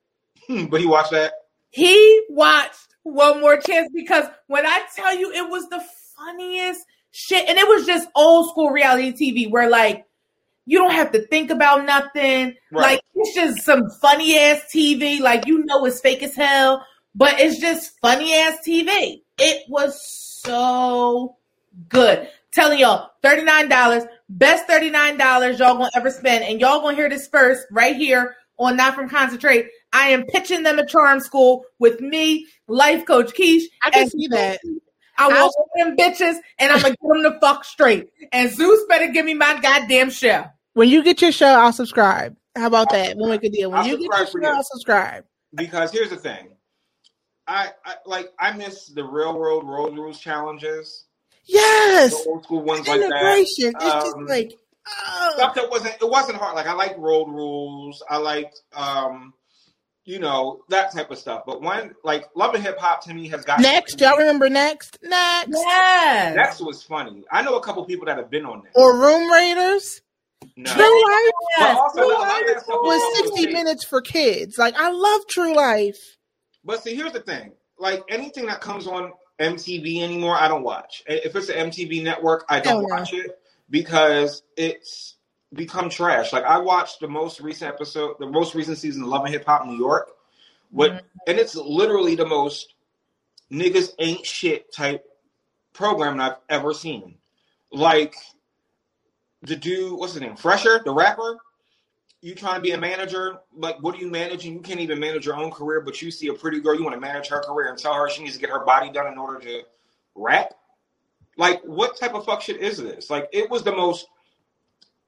Hmm, 0.47 0.65
but 0.65 0.79
he 0.79 0.87
watched 0.87 1.11
that. 1.11 1.33
He 1.69 2.23
watched 2.29 2.95
One 3.03 3.41
More 3.41 3.57
Chance 3.57 3.89
because 3.93 4.25
when 4.47 4.65
I 4.65 4.83
tell 4.95 5.17
you 5.17 5.31
it 5.31 5.49
was 5.49 5.67
the 5.69 5.83
funniest 6.17 6.81
shit, 7.11 7.47
and 7.47 7.57
it 7.57 7.67
was 7.67 7.85
just 7.85 8.07
old 8.15 8.49
school 8.49 8.69
reality 8.69 9.11
TV 9.11 9.49
where 9.49 9.69
like 9.69 10.05
you 10.65 10.79
don't 10.79 10.93
have 10.93 11.11
to 11.13 11.25
think 11.27 11.49
about 11.49 11.85
nothing. 11.85 12.55
Right. 12.71 12.81
Like 12.81 13.01
it's 13.15 13.33
just 13.33 13.63
some 13.63 13.89
funny 14.01 14.37
ass 14.37 14.61
TV. 14.73 15.19
Like 15.19 15.47
you 15.47 15.65
know 15.65 15.85
it's 15.85 15.99
fake 15.99 16.23
as 16.23 16.35
hell, 16.35 16.85
but 17.15 17.39
it's 17.39 17.59
just 17.59 17.99
funny 18.01 18.33
ass 18.35 18.57
TV. 18.65 19.21
It 19.37 19.63
was 19.69 20.01
so 20.43 21.37
good. 21.89 22.27
Telling 22.57 22.79
y'all, 22.79 23.11
$39, 23.23 24.07
best 24.29 24.67
$39 24.67 25.59
y'all 25.59 25.77
gonna 25.77 25.91
ever 25.93 26.09
spend. 26.09 26.43
And 26.43 26.59
y'all 26.59 26.81
gonna 26.81 26.95
hear 26.95 27.07
this 27.07 27.27
first 27.27 27.67
right 27.69 27.95
here 27.95 28.35
on 28.57 28.75
Not 28.75 28.95
From 28.95 29.07
Concentrate. 29.07 29.67
I 29.93 30.07
am 30.07 30.25
pitching 30.25 30.63
them 30.63 30.79
a 30.79 30.85
charm 30.87 31.19
school 31.19 31.65
with 31.77 32.01
me, 32.01 32.47
life 32.67 33.05
coach 33.05 33.35
Keish. 33.35 33.61
I 33.83 33.91
can 33.91 34.09
see 34.09 34.25
that. 34.29 34.59
I 35.19 35.27
want 35.27 35.53
them 35.75 35.95
bitches 35.95 36.37
and 36.57 36.71
I'm 36.71 36.81
gonna 36.81 36.95
get 36.95 37.07
them 37.07 37.21
the 37.21 37.37
fuck 37.39 37.63
straight. 37.63 38.09
And 38.31 38.51
Zeus 38.51 38.79
better 38.89 39.09
give 39.09 39.23
me 39.23 39.35
my 39.35 39.59
goddamn 39.61 40.09
show. 40.09 40.45
When 40.73 40.89
you 40.89 41.03
get 41.03 41.21
your 41.21 41.31
show, 41.31 41.45
I'll 41.45 41.73
subscribe. 41.73 42.35
How 42.55 42.65
about 42.65 42.89
that? 42.89 43.17
We'll 43.17 43.29
make 43.29 43.43
a 43.43 43.51
deal. 43.51 43.69
When 43.69 43.81
I'll 43.81 43.87
you 43.87 43.99
get 43.99 44.17
your 44.17 44.25
show, 44.25 44.39
you. 44.41 44.47
I'll 44.47 44.63
subscribe. 44.63 45.25
because 45.53 45.91
here's 45.91 46.09
the 46.09 46.17
thing. 46.17 46.55
I, 47.45 47.69
I 47.85 47.93
like 48.07 48.33
I 48.39 48.53
miss 48.53 48.87
the 48.87 49.03
railroad 49.03 49.63
road 49.67 49.93
rules 49.93 50.19
challenges, 50.19 51.05
Yes. 51.47 52.11
the 52.23 52.29
old 52.29 52.43
school 52.43 52.63
ones 52.63 52.87
like 52.87 52.99
that. 52.99 53.05
Integration. 53.11 53.73
it's 53.75 53.83
just 53.83 54.15
Um, 54.15 54.25
like 54.25 54.53
oh. 54.87 55.31
Stuff 55.35 55.55
that 55.55 55.69
wasn't 55.69 55.95
it 56.01 56.09
wasn't 56.09 56.37
hard. 56.37 56.55
Like 56.55 56.67
I 56.67 56.73
like 56.73 56.97
road 56.97 57.27
rules. 57.29 58.03
I 58.09 58.17
like 58.17 58.53
um, 58.75 59.33
you 60.05 60.19
know 60.19 60.61
that 60.69 60.93
type 60.93 61.11
of 61.11 61.17
stuff. 61.17 61.43
But 61.45 61.61
one 61.61 61.93
like 62.03 62.25
Love 62.35 62.55
and 62.55 62.63
Hip 62.63 62.77
Hop 62.79 63.03
to 63.05 63.13
me 63.13 63.27
has 63.29 63.43
got 63.45 63.59
next. 63.59 63.99
Y'all 63.99 64.17
remember 64.17 64.49
next? 64.49 64.97
Next. 65.01 65.49
Yes. 65.51 66.35
Next 66.35 66.61
was 66.61 66.83
funny. 66.83 67.23
I 67.31 67.41
know 67.41 67.55
a 67.55 67.61
couple 67.63 67.83
people 67.85 68.05
that 68.07 68.17
have 68.17 68.29
been 68.29 68.45
on 68.45 68.63
that. 68.63 68.71
Or 68.79 68.97
Room 68.99 69.31
Raiders. 69.31 70.01
No. 70.55 70.71
True 70.71 71.03
Life 71.03 71.31
But 71.57 71.77
also, 71.77 71.99
True 72.01 72.15
a 72.15 72.19
that 72.19 72.43
Life 72.47 72.63
stuff 72.63 72.79
was 72.81 73.17
60 73.17 73.45
fake. 73.45 73.53
minutes 73.53 73.83
for 73.83 74.01
kids. 74.01 74.57
Like 74.57 74.75
I 74.77 74.91
love 74.91 75.21
True 75.27 75.55
Life. 75.55 76.17
But 76.63 76.83
see, 76.83 76.95
here's 76.95 77.13
the 77.13 77.21
thing. 77.21 77.53
Like 77.79 78.03
anything 78.09 78.45
that 78.47 78.61
comes 78.61 78.87
on 78.87 79.11
MTV 79.39 80.01
anymore, 80.01 80.35
I 80.35 80.47
don't 80.47 80.63
watch. 80.63 81.03
If 81.07 81.35
it's 81.35 81.49
an 81.49 81.69
MTV 81.69 82.03
network, 82.03 82.45
I 82.49 82.59
don't 82.59 82.73
Hell 82.73 82.81
no. 82.81 82.95
watch 82.95 83.13
it 83.13 83.39
because 83.69 84.41
it's 84.55 85.15
become 85.53 85.89
trash. 85.89 86.33
Like 86.33 86.43
I 86.43 86.57
watched 86.57 86.99
the 86.99 87.07
most 87.07 87.39
recent 87.39 87.71
episode, 87.73 88.15
the 88.19 88.25
most 88.27 88.55
recent 88.55 88.77
season 88.77 89.03
of 89.03 89.09
Love 89.09 89.25
and 89.25 89.33
Hip 89.33 89.45
Hop 89.45 89.65
New 89.65 89.77
York, 89.77 90.09
what, 90.71 90.91
Mhm. 90.91 91.01
and 91.27 91.39
it's 91.39 91.55
literally 91.55 92.15
the 92.15 92.25
most 92.25 92.73
niggas 93.51 93.93
ain't 93.99 94.25
shit 94.25 94.73
type 94.73 95.05
program 95.73 96.19
I've 96.19 96.37
ever 96.49 96.73
seen. 96.73 97.17
Like 97.71 98.15
the 99.43 99.55
dude, 99.55 99.97
what's 99.99 100.13
his 100.13 100.21
name, 100.21 100.35
Fresher, 100.35 100.81
the 100.83 100.93
rapper. 100.93 101.37
You 102.21 102.33
trying 102.33 102.55
to 102.55 102.61
be 102.61 102.71
a 102.71 102.77
manager? 102.77 103.37
Like, 103.55 103.81
what 103.81 103.95
are 103.95 103.99
you 103.99 104.09
managing? 104.09 104.53
You 104.53 104.59
can't 104.61 104.79
even 104.79 104.99
manage 104.99 105.25
your 105.25 105.35
own 105.35 105.51
career, 105.51 105.81
but 105.81 106.01
you 106.01 106.09
see 106.09 106.27
a 106.27 106.33
pretty 106.33 106.59
girl, 106.59 106.75
you 106.75 106.83
want 106.83 106.95
to 106.95 106.99
manage 106.99 107.27
her 107.27 107.41
career 107.41 107.69
and 107.69 107.77
tell 107.77 107.93
her 107.93 108.09
she 108.09 108.23
needs 108.23 108.35
to 108.35 108.41
get 108.41 108.49
her 108.49 108.65
body 108.65 108.91
done 108.91 109.11
in 109.11 109.17
order 109.17 109.39
to 109.39 109.61
rap. 110.15 110.53
Like, 111.37 111.61
what 111.63 111.97
type 111.97 112.15
of 112.15 112.25
fuck 112.25 112.41
shit 112.41 112.57
is 112.57 112.77
this? 112.77 113.09
Like, 113.11 113.29
it 113.31 113.49
was 113.49 113.63
the 113.63 113.71
most 113.71 114.07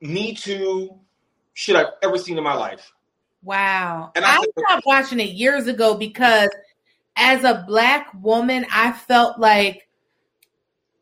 Me 0.01 0.35
Too 0.35 0.99
shit 1.53 1.75
I've 1.75 1.93
ever 2.03 2.17
seen 2.17 2.37
in 2.37 2.43
my 2.43 2.53
life. 2.53 2.91
Wow. 3.43 4.11
And 4.15 4.23
I 4.23 4.37
I 4.37 4.45
stopped 4.57 4.85
watching 4.85 5.19
it 5.19 5.29
years 5.29 5.67
ago 5.67 5.95
because 5.95 6.49
as 7.15 7.43
a 7.43 7.63
black 7.67 8.13
woman, 8.21 8.65
I 8.71 8.91
felt 8.91 9.39
like 9.39 9.87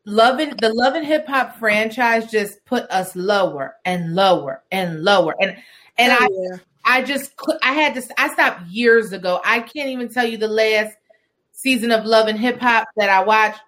loving 0.04 0.54
the 0.56 0.72
love 0.72 0.94
and 0.94 1.06
hip 1.06 1.26
hop 1.26 1.58
franchise 1.58 2.30
just 2.30 2.64
put 2.64 2.90
us 2.90 3.14
lower 3.14 3.76
and 3.84 4.14
lower 4.14 4.62
and 4.72 5.04
lower. 5.04 5.34
And 5.40 5.56
and 5.98 6.12
I 6.12 6.18
Oh, 6.20 6.48
yeah. 6.50 6.58
I 6.84 7.02
just 7.02 7.32
I 7.62 7.72
had 7.72 7.94
to 7.94 8.20
I 8.20 8.32
stopped 8.32 8.66
years 8.68 9.12
ago. 9.12 9.40
I 9.44 9.60
can't 9.60 9.90
even 9.90 10.08
tell 10.08 10.26
you 10.26 10.38
the 10.38 10.48
last 10.48 10.96
season 11.52 11.90
of 11.90 12.06
Love 12.06 12.28
and 12.28 12.38
Hip 12.38 12.58
Hop 12.60 12.88
that 12.96 13.10
I 13.10 13.24
watched. 13.24 13.60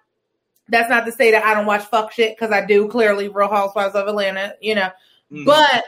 That's 0.69 0.89
not 0.89 1.05
to 1.05 1.11
say 1.11 1.31
that 1.31 1.43
I 1.43 1.53
don't 1.53 1.65
watch 1.65 1.83
fuck 1.83 2.11
shit 2.13 2.35
because 2.35 2.51
I 2.51 2.65
do. 2.65 2.87
Clearly, 2.87 3.27
Real 3.27 3.49
Housewives 3.49 3.93
of 3.93 4.07
Atlanta, 4.07 4.55
you 4.61 4.73
know. 4.73 4.89
Mm. 5.31 5.45
But 5.45 5.85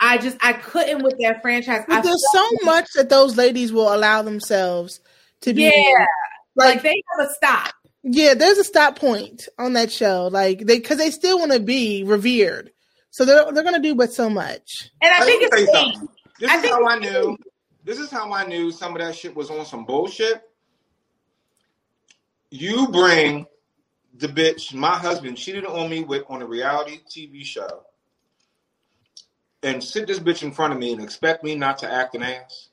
I 0.00 0.18
just 0.18 0.36
I 0.42 0.52
couldn't 0.54 1.02
with 1.02 1.16
that 1.20 1.40
franchise. 1.40 1.84
I 1.88 1.96
But 1.96 2.02
there's 2.02 2.24
felt 2.34 2.50
so 2.60 2.66
much 2.66 2.88
that 2.94 3.08
those 3.08 3.36
ladies 3.36 3.72
will 3.72 3.94
allow 3.94 4.22
themselves 4.22 5.00
to 5.42 5.54
be. 5.54 5.62
Yeah. 5.62 6.06
like 6.56 6.74
Like, 6.74 6.82
they 6.82 7.02
have 7.16 7.28
a 7.28 7.32
stop. 7.32 7.74
yeah, 8.02 8.34
there's 8.34 8.58
a 8.58 8.64
stop 8.64 8.98
point 8.98 9.48
on 9.58 9.74
that 9.74 9.90
show. 9.90 10.28
Like 10.30 10.58
they, 10.58 10.78
because 10.78 10.98
they 10.98 11.10
still 11.10 11.38
want 11.38 11.52
to 11.52 11.60
be 11.60 12.04
revered, 12.04 12.70
so 13.14 13.24
they're 13.24 13.52
they're 13.52 13.62
gonna 13.62 13.78
do 13.78 13.94
but 13.94 14.12
so 14.12 14.28
much. 14.28 14.90
And 15.00 15.12
I 15.14 15.20
Let 15.20 15.26
think 15.26 15.42
me 15.42 15.48
tell 15.48 15.58
you 15.60 15.64
it's 15.66 15.72
something. 15.72 16.08
This 16.40 16.50
I 16.50 16.56
is 16.56 16.62
think 16.62 16.74
how 16.74 16.88
I 16.88 16.98
knew. 16.98 17.36
This 17.84 18.00
is 18.00 18.10
how 18.10 18.32
I 18.32 18.44
knew 18.44 18.72
some 18.72 18.90
of 18.96 18.98
that 19.00 19.14
shit 19.14 19.36
was 19.36 19.50
on 19.50 19.64
some 19.64 19.84
bullshit. 19.84 20.42
You 22.50 22.88
bring 22.88 23.46
the 24.18 24.26
bitch, 24.26 24.74
my 24.74 24.96
husband 24.98 25.36
cheated 25.36 25.64
on 25.64 25.88
me 25.88 26.02
with 26.02 26.24
on 26.28 26.42
a 26.42 26.46
reality 26.46 27.02
TV 27.08 27.44
show, 27.44 27.84
and 29.62 29.82
sit 29.82 30.08
this 30.08 30.18
bitch 30.18 30.42
in 30.42 30.50
front 30.50 30.72
of 30.72 30.80
me 30.80 30.92
and 30.92 31.00
expect 31.00 31.44
me 31.44 31.54
not 31.54 31.78
to 31.78 31.88
act 31.88 32.16
an 32.16 32.24
ass. 32.24 32.70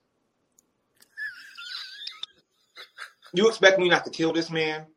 You 3.35 3.47
expect 3.47 3.77
me 3.77 3.89
not 3.89 4.05
to 4.05 4.09
kill 4.09 4.33
this 4.33 4.49
man 4.49 4.87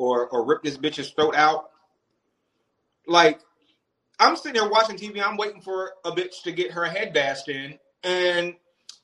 or 0.00 0.28
or 0.30 0.44
rip 0.44 0.64
this 0.64 0.76
bitch's 0.76 1.10
throat 1.10 1.36
out? 1.36 1.70
Like, 3.06 3.42
I'm 4.18 4.36
sitting 4.36 4.60
there 4.60 4.68
watching 4.68 4.96
TV. 4.96 5.22
I'm 5.24 5.36
waiting 5.36 5.60
for 5.60 5.92
a 6.04 6.10
bitch 6.12 6.42
to 6.44 6.52
get 6.52 6.72
her 6.72 6.84
head 6.84 7.12
bashed 7.12 7.48
in, 7.48 7.78
and 8.02 8.54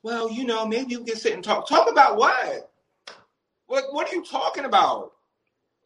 well, 0.02 0.30
you 0.30 0.44
know, 0.44 0.66
maybe 0.66 0.96
we 0.96 1.04
can 1.04 1.16
sit 1.16 1.34
and 1.34 1.44
talk. 1.44 1.68
Talk 1.68 1.90
about 1.90 2.16
what? 2.16 2.70
What 3.66 3.84
What 3.92 4.12
are 4.12 4.16
you 4.16 4.24
talking 4.24 4.64
about? 4.64 5.12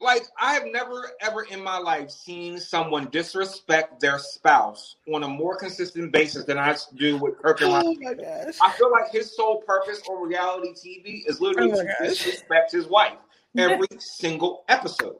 Like, 0.00 0.22
I 0.40 0.54
have 0.54 0.64
never 0.66 1.10
ever 1.20 1.42
in 1.42 1.62
my 1.62 1.78
life 1.78 2.10
seen 2.10 2.58
someone 2.60 3.08
disrespect 3.10 4.00
their 4.00 4.18
spouse 4.18 4.96
on 5.12 5.24
a 5.24 5.28
more 5.28 5.56
consistent 5.56 6.12
basis 6.12 6.44
than 6.44 6.56
I 6.58 6.76
do 6.96 7.16
with 7.18 7.38
Kirk 7.42 7.60
and 7.62 7.70
Oh 7.72 7.94
my 8.00 8.14
gosh! 8.14 8.54
I 8.62 8.70
feel 8.72 8.92
like 8.92 9.10
his 9.10 9.36
sole 9.36 9.62
purpose 9.62 10.00
on 10.08 10.28
reality 10.28 10.72
TV 10.74 11.22
is 11.26 11.40
literally 11.40 11.72
Oh 11.72 11.78
to 11.82 11.84
gosh. 11.84 12.08
disrespect 12.10 12.72
his 12.72 12.86
wife 12.86 13.18
every 13.56 13.88
single 13.98 14.64
episode. 14.68 15.18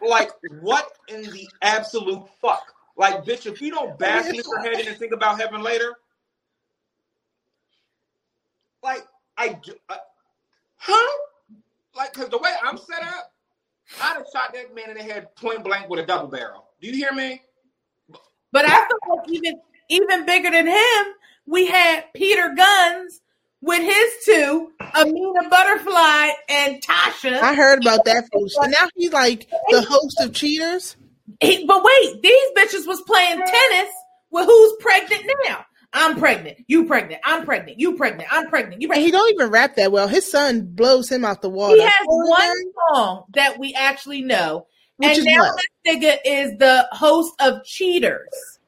Like, 0.00 0.30
what 0.60 0.90
in 1.08 1.22
the 1.22 1.48
absolute 1.62 2.22
fuck? 2.40 2.72
Like, 2.96 3.24
bitch, 3.24 3.46
if 3.46 3.60
you 3.60 3.70
don't 3.70 3.98
bash 3.98 4.30
me 4.30 4.40
for 4.42 4.58
head 4.58 4.80
in 4.80 4.88
and 4.88 4.96
think 4.96 5.12
about 5.12 5.38
heaven 5.38 5.62
later, 5.62 5.94
like, 8.82 9.06
I, 9.36 9.58
do- 9.62 9.74
uh, 9.88 9.96
huh? 10.76 11.18
Like, 11.94 12.12
because 12.14 12.30
the 12.30 12.38
way 12.38 12.50
I'm 12.62 12.78
set 12.78 13.02
up, 13.02 13.32
I'd 14.00 14.14
have 14.16 14.26
shot 14.32 14.54
that 14.54 14.74
man 14.74 14.90
in 14.90 14.96
the 14.96 15.02
head 15.02 15.34
point 15.36 15.62
blank 15.64 15.88
with 15.88 16.00
a 16.00 16.06
double 16.06 16.28
barrel. 16.28 16.64
Do 16.80 16.88
you 16.88 16.94
hear 16.94 17.12
me? 17.12 17.42
But 18.52 18.64
I 18.66 18.86
feel 18.88 19.16
like 19.16 19.28
even 19.28 19.60
even 19.88 20.26
bigger 20.26 20.50
than 20.50 20.66
him, 20.66 21.14
we 21.46 21.66
had 21.66 22.04
Peter 22.14 22.54
Gunz 22.58 23.20
with 23.60 23.82
his 23.82 24.12
two, 24.24 24.72
Amina 24.80 25.48
Buddafly 25.50 26.30
and 26.48 26.82
Tasha. 26.82 27.40
I 27.40 27.54
heard 27.54 27.82
about 27.82 28.04
that 28.04 28.24
foolishness. 28.32 28.64
And 28.64 28.72
now 28.72 28.88
he's 28.94 29.12
like 29.12 29.48
the 29.70 29.82
host 29.82 30.20
of 30.20 30.32
Cheaters. 30.32 30.96
He- 31.40 31.66
but 31.66 31.82
wait, 31.84 32.22
these 32.22 32.48
bitches 32.56 32.86
was 32.86 33.00
playing 33.02 33.38
tennis 33.38 33.90
with 34.30 34.46
who's 34.46 34.72
pregnant 34.80 35.24
now. 35.46 35.64
I'm 35.92 36.18
pregnant. 36.18 36.58
You 36.66 36.84
pregnant. 36.86 37.20
I'm 37.24 37.44
pregnant. 37.44 37.78
You 37.78 37.96
pregnant. 37.96 38.28
I'm 38.30 38.48
pregnant. 38.48 38.82
You 38.82 38.86
And 38.88 38.90
pregnant. 38.90 39.06
he 39.06 39.10
don't 39.12 39.32
even 39.32 39.50
rap 39.50 39.76
that 39.76 39.92
well. 39.92 40.08
His 40.08 40.30
son 40.30 40.62
blows 40.74 41.08
him 41.10 41.24
out 41.24 41.42
the 41.42 41.48
water. 41.48 41.76
He 41.76 41.82
has 41.82 41.92
one 42.06 42.56
song 42.92 43.24
that 43.34 43.58
we 43.58 43.72
actually 43.74 44.20
know, 44.22 44.66
Which 44.98 45.10
and 45.10 45.18
is 45.18 45.24
now 45.24 45.38
what? 45.40 45.60
this 45.84 45.96
nigga 45.96 46.18
is 46.26 46.58
the 46.58 46.86
host 46.92 47.32
of 47.40 47.64
Cheaters. 47.64 48.58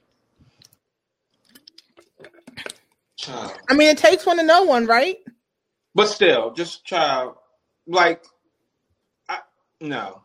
Child. 3.16 3.58
I 3.68 3.74
mean, 3.74 3.88
it 3.88 3.98
takes 3.98 4.24
one 4.24 4.36
to 4.36 4.42
know 4.44 4.62
one, 4.62 4.86
right? 4.86 5.16
But 5.94 6.06
still, 6.06 6.52
just 6.52 6.84
child, 6.84 7.34
like, 7.86 8.24
I, 9.28 9.40
no, 9.80 10.22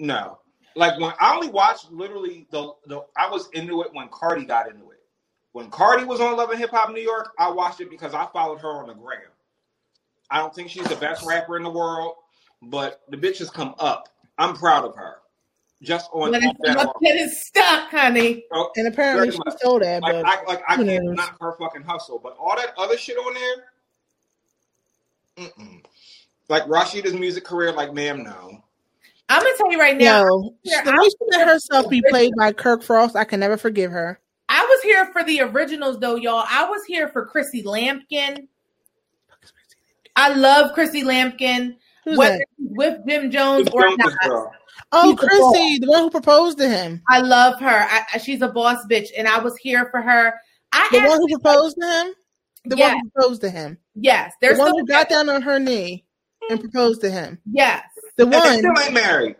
no. 0.00 0.38
Like 0.76 0.98
when 1.00 1.12
I 1.18 1.34
only 1.34 1.48
watched 1.48 1.90
literally 1.90 2.46
the 2.50 2.72
the 2.86 3.00
I 3.16 3.28
was 3.30 3.48
into 3.54 3.82
it 3.82 3.88
when 3.92 4.08
Cardi 4.08 4.44
got 4.44 4.68
into 4.70 4.90
it. 4.90 5.00
When 5.52 5.70
Cardi 5.70 6.04
was 6.04 6.20
on 6.20 6.36
Love 6.36 6.50
and 6.50 6.58
Hip 6.60 6.70
Hop 6.70 6.90
New 6.92 7.00
York, 7.00 7.30
I 7.38 7.50
watched 7.50 7.80
it 7.80 7.88
because 7.90 8.12
I 8.12 8.26
followed 8.32 8.60
her 8.60 8.68
on 8.70 8.88
the 8.88 8.94
gram. 8.94 9.20
I 10.30 10.38
don't 10.38 10.54
think 10.54 10.68
she's 10.68 10.86
the 10.86 10.96
best 10.96 11.24
rapper 11.24 11.56
in 11.56 11.62
the 11.62 11.70
world, 11.70 12.16
but 12.60 13.00
the 13.08 13.16
bitch 13.16 13.38
has 13.38 13.48
come 13.48 13.74
up. 13.78 14.10
I'm 14.36 14.54
proud 14.54 14.84
of 14.84 14.94
her. 14.96 15.16
Just 15.82 16.10
on, 16.12 16.32
When 16.32 16.44
on 16.44 16.54
that 16.62 16.76
my 16.76 16.82
alone. 16.82 17.28
stuck, 17.30 17.90
honey. 17.90 18.44
So, 18.52 18.70
And 18.76 18.88
apparently 18.88 19.30
she 19.30 19.38
much. 19.38 19.54
told 19.62 19.82
that, 19.82 20.02
like 20.02 20.12
but 20.12 20.26
I 20.26 20.42
like 20.44 20.62
I 20.68 20.76
can't 20.76 21.04
knows? 21.04 21.16
knock 21.16 21.38
her 21.40 21.54
fucking 21.58 21.82
hustle, 21.82 22.18
but 22.18 22.36
all 22.38 22.56
that 22.56 22.74
other 22.76 22.96
shit 22.98 23.16
on 23.16 23.34
there, 23.34 23.64
mm-mm. 25.46 25.82
like 26.48 26.64
Rasheeda's 26.64 27.14
music 27.14 27.44
career, 27.44 27.72
like 27.72 27.94
ma'am, 27.94 28.24
no. 28.24 28.62
I'm 29.28 29.42
gonna 29.42 29.56
tell 29.56 29.72
you 29.72 29.80
right 29.80 29.96
now. 29.96 30.24
no, 30.24 30.54
Yeah, 30.62 30.82
the 30.82 30.92
I- 30.92 30.98
way 30.98 31.08
she 31.08 31.16
let 31.38 31.48
herself 31.48 31.88
be 31.90 32.02
played 32.02 32.32
by 32.38 32.52
Kirk 32.52 32.82
Frost, 32.82 33.16
I 33.16 33.24
can 33.24 33.40
never 33.40 33.56
forgive 33.56 33.90
her. 33.90 34.20
I 34.48 34.64
was 34.64 34.82
here 34.82 35.06
for 35.12 35.24
the 35.24 35.40
originals 35.40 35.98
though, 35.98 36.14
y'all. 36.16 36.44
I 36.48 36.68
was 36.68 36.84
here 36.84 37.08
for 37.08 37.26
Chrissy 37.26 37.64
Lampkin. 37.64 38.46
I 40.14 40.30
love 40.34 40.72
Chrissy 40.74 41.02
Lampkin. 41.02 41.76
Who's 42.04 42.16
Whether 42.18 42.38
that? 42.38 42.46
she's 42.56 42.68
with 42.70 43.00
Jim 43.08 43.30
Jones 43.30 43.66
The 43.66 43.72
or 43.72 43.96
not, 43.96 44.12
girl. 44.24 44.52
Oh, 44.92 45.10
She's 45.10 45.18
Chrissy, 45.18 45.78
the 45.80 45.88
one 45.88 46.02
who 46.04 46.10
proposed 46.10 46.58
to 46.58 46.68
him, 46.68 47.02
I 47.08 47.18
love 47.20 47.58
her. 47.60 47.66
I, 47.66 48.02
I- 48.14 48.18
she's 48.18 48.40
a 48.42 48.48
boss 48.48 48.78
bitch, 48.88 49.08
and 49.18 49.26
I 49.26 49.38
was 49.40 49.56
here 49.56 49.88
for 49.90 50.00
her. 50.00 50.34
I 50.72 50.88
the 50.92 51.00
one 51.00 51.18
who 51.20 51.28
proposed 51.38 51.76
to 51.80 51.86
him. 51.86 52.14
The 52.66 52.76
Yes. 52.76 52.92
one 52.94 53.00
who 53.02 53.10
proposed 53.10 53.40
to 53.42 53.50
him. 53.50 53.78
Yes, 53.96 54.32
The 54.40 54.46
there's 54.48 54.58
one 54.58 54.72
who 54.72 54.86
got 54.86 55.08
down 55.08 55.28
on 55.28 55.42
her 55.42 55.58
knee 55.58 56.04
and 56.48 56.60
proposed 56.60 57.00
to 57.02 57.10
him. 57.10 57.40
yes. 57.52 57.82
The 58.16 58.24
And 58.24 58.32
they 58.32 58.38
one. 58.38 58.58
still 58.58 58.78
ain't 58.82 58.94
married. 58.94 59.36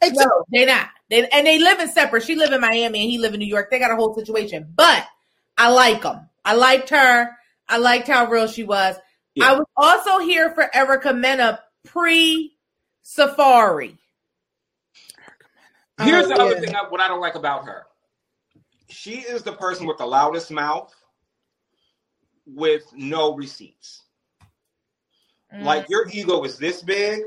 Except, 0.00 0.18
No, 0.18 0.44
they 0.52 0.66
not. 0.66 0.88
They, 1.10 1.28
and 1.28 1.46
they 1.46 1.58
live 1.58 1.80
in 1.80 1.90
separate. 1.90 2.24
She 2.24 2.34
live 2.34 2.52
in 2.52 2.60
Miami 2.60 3.02
and 3.02 3.10
he 3.10 3.18
live 3.18 3.34
in 3.34 3.40
New 3.40 3.46
York. 3.46 3.70
They 3.70 3.78
got 3.78 3.90
a 3.90 3.96
whole 3.96 4.14
situation. 4.14 4.72
But 4.74 5.06
I 5.56 5.70
like 5.70 6.02
them. 6.02 6.28
I 6.44 6.54
liked 6.54 6.90
her. 6.90 7.30
I 7.68 7.78
liked 7.78 8.08
how 8.08 8.26
real 8.28 8.48
she 8.48 8.64
was. 8.64 8.96
Yeah. 9.34 9.50
I 9.50 9.54
was 9.54 9.66
also 9.76 10.18
here 10.18 10.52
for 10.54 10.68
Erica 10.74 11.12
Mena 11.14 11.60
pre 11.86 12.52
Safaree. 13.04 13.96
Here's 16.00 16.26
Oh, 16.26 16.28
the 16.28 16.34
other 16.34 16.54
yeah. 16.54 16.60
thing 16.60 16.74
I, 16.74 16.88
what 16.88 17.00
I 17.00 17.08
don't 17.08 17.20
like 17.20 17.34
about 17.36 17.66
her. 17.66 17.84
She 18.88 19.20
is 19.20 19.42
the 19.42 19.52
person 19.52 19.86
with 19.86 19.98
the 19.98 20.06
loudest 20.06 20.50
mouth 20.50 20.92
with 22.46 22.84
no 22.94 23.34
receipts. 23.36 24.02
Mm. 25.54 25.62
Like 25.62 25.88
your 25.88 26.08
ego 26.10 26.42
is 26.44 26.58
this 26.58 26.82
big, 26.82 27.20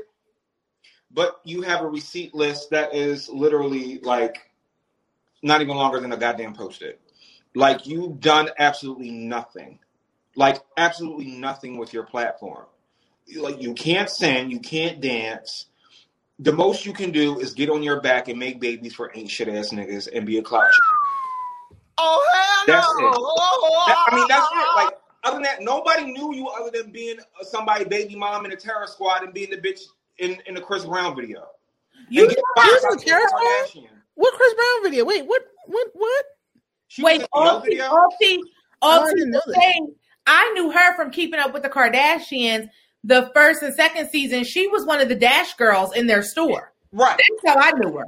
but 1.16 1.40
you 1.44 1.62
have 1.62 1.80
a 1.80 1.88
receipt 1.88 2.34
list 2.34 2.70
that 2.70 2.94
is 2.94 3.28
literally 3.30 3.98
like 4.02 4.36
not 5.42 5.62
even 5.62 5.74
longer 5.74 5.98
than 5.98 6.12
a 6.12 6.16
goddamn 6.16 6.52
post-it. 6.54 7.00
Like 7.54 7.86
you've 7.86 8.20
done 8.20 8.50
absolutely 8.58 9.10
nothing. 9.10 9.78
Like 10.36 10.58
absolutely 10.76 11.32
nothing 11.32 11.78
with 11.78 11.94
your 11.94 12.02
platform. 12.04 12.66
Like 13.34 13.62
you 13.62 13.72
can't 13.72 14.10
sing, 14.10 14.50
you 14.50 14.60
can't 14.60 15.00
dance. 15.00 15.66
The 16.38 16.52
most 16.52 16.84
you 16.84 16.92
can 16.92 17.12
do 17.12 17.40
is 17.40 17.54
get 17.54 17.70
on 17.70 17.82
your 17.82 18.02
back 18.02 18.28
and 18.28 18.38
make 18.38 18.60
babies 18.60 18.94
for 18.94 19.10
ain't 19.14 19.30
shit 19.30 19.48
ass 19.48 19.70
niggas 19.70 20.08
and 20.14 20.26
be 20.26 20.36
a 20.36 20.42
clout. 20.42 20.70
Oh 21.96 22.22
hell 22.34 22.66
That's 22.66 22.94
no! 22.94 23.00
it. 23.00 23.12
That- 23.86 23.98
I 24.12 24.14
mean, 24.14 24.28
that's 24.28 24.52
it. 24.52 24.74
Like, 24.74 24.98
other 25.24 25.36
than 25.36 25.44
that, 25.44 25.62
nobody 25.62 26.04
knew 26.12 26.34
you 26.34 26.48
other 26.48 26.70
than 26.70 26.92
being 26.92 27.16
somebody 27.40 27.86
baby 27.86 28.14
mom 28.16 28.44
in 28.44 28.52
a 28.52 28.56
terror 28.56 28.86
squad 28.86 29.22
and 29.22 29.32
being 29.32 29.48
the 29.48 29.56
bitch 29.56 29.80
in, 30.18 30.38
in 30.46 30.54
the 30.54 30.60
Chris 30.60 30.84
Brown 30.84 31.14
video. 31.16 31.46
You 32.08 32.22
And 32.22 32.30
get 32.30 32.38
know 32.38 32.42
was 32.64 32.82
by 32.82 32.88
in 32.92 32.98
the 32.98 33.04
Kim 33.04 33.08
Terror 33.08 33.28
Squad? 33.28 33.42
Kardashian. 33.42 33.88
what 34.14 34.34
Chris 34.34 34.54
Brown 34.54 34.82
video? 34.84 35.04
Wait, 35.04 35.26
what? 35.26 35.42
What? 35.66 35.88
What? 35.94 36.24
She 36.88 37.02
Wait, 37.02 37.14
in 37.16 37.20
the 37.22 37.28
all 37.32 37.60
video. 37.60 37.84
all 37.86 38.08
tea, 38.20 38.40
Oh, 38.82 38.88
all 38.90 39.04
I 39.04 39.08
tea 39.10 39.14
didn't 39.16 39.30
know 39.32 39.40
to 39.40 39.50
that. 39.52 39.60
say, 39.60 39.80
I 40.26 40.52
knew 40.54 40.70
her 40.70 40.94
from 40.96 41.10
Keeping 41.10 41.40
Up 41.40 41.52
with 41.52 41.62
the 41.62 41.68
Kardashians. 41.68 42.68
The 43.04 43.30
first 43.34 43.62
and 43.62 43.74
second 43.74 44.08
season, 44.10 44.44
she 44.44 44.66
was 44.68 44.84
one 44.84 45.00
of 45.00 45.08
the 45.08 45.14
Dash 45.14 45.54
girls 45.54 45.94
in 45.94 46.06
their 46.06 46.22
store. 46.22 46.72
Right, 46.92 47.18
That's 47.44 47.56
how 47.56 47.62
I 47.62 47.72
knew 47.72 47.96
her. 47.98 48.06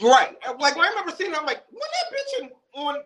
right. 0.00 0.36
Like 0.58 0.76
I 0.76 0.88
remember 0.88 1.12
seeing, 1.16 1.32
her, 1.32 1.38
I'm 1.38 1.44
like, 1.46 1.62
when 1.70 1.80
that 1.80 2.16
bitch 2.16 2.42
in, 2.44 2.50
on 2.74 2.96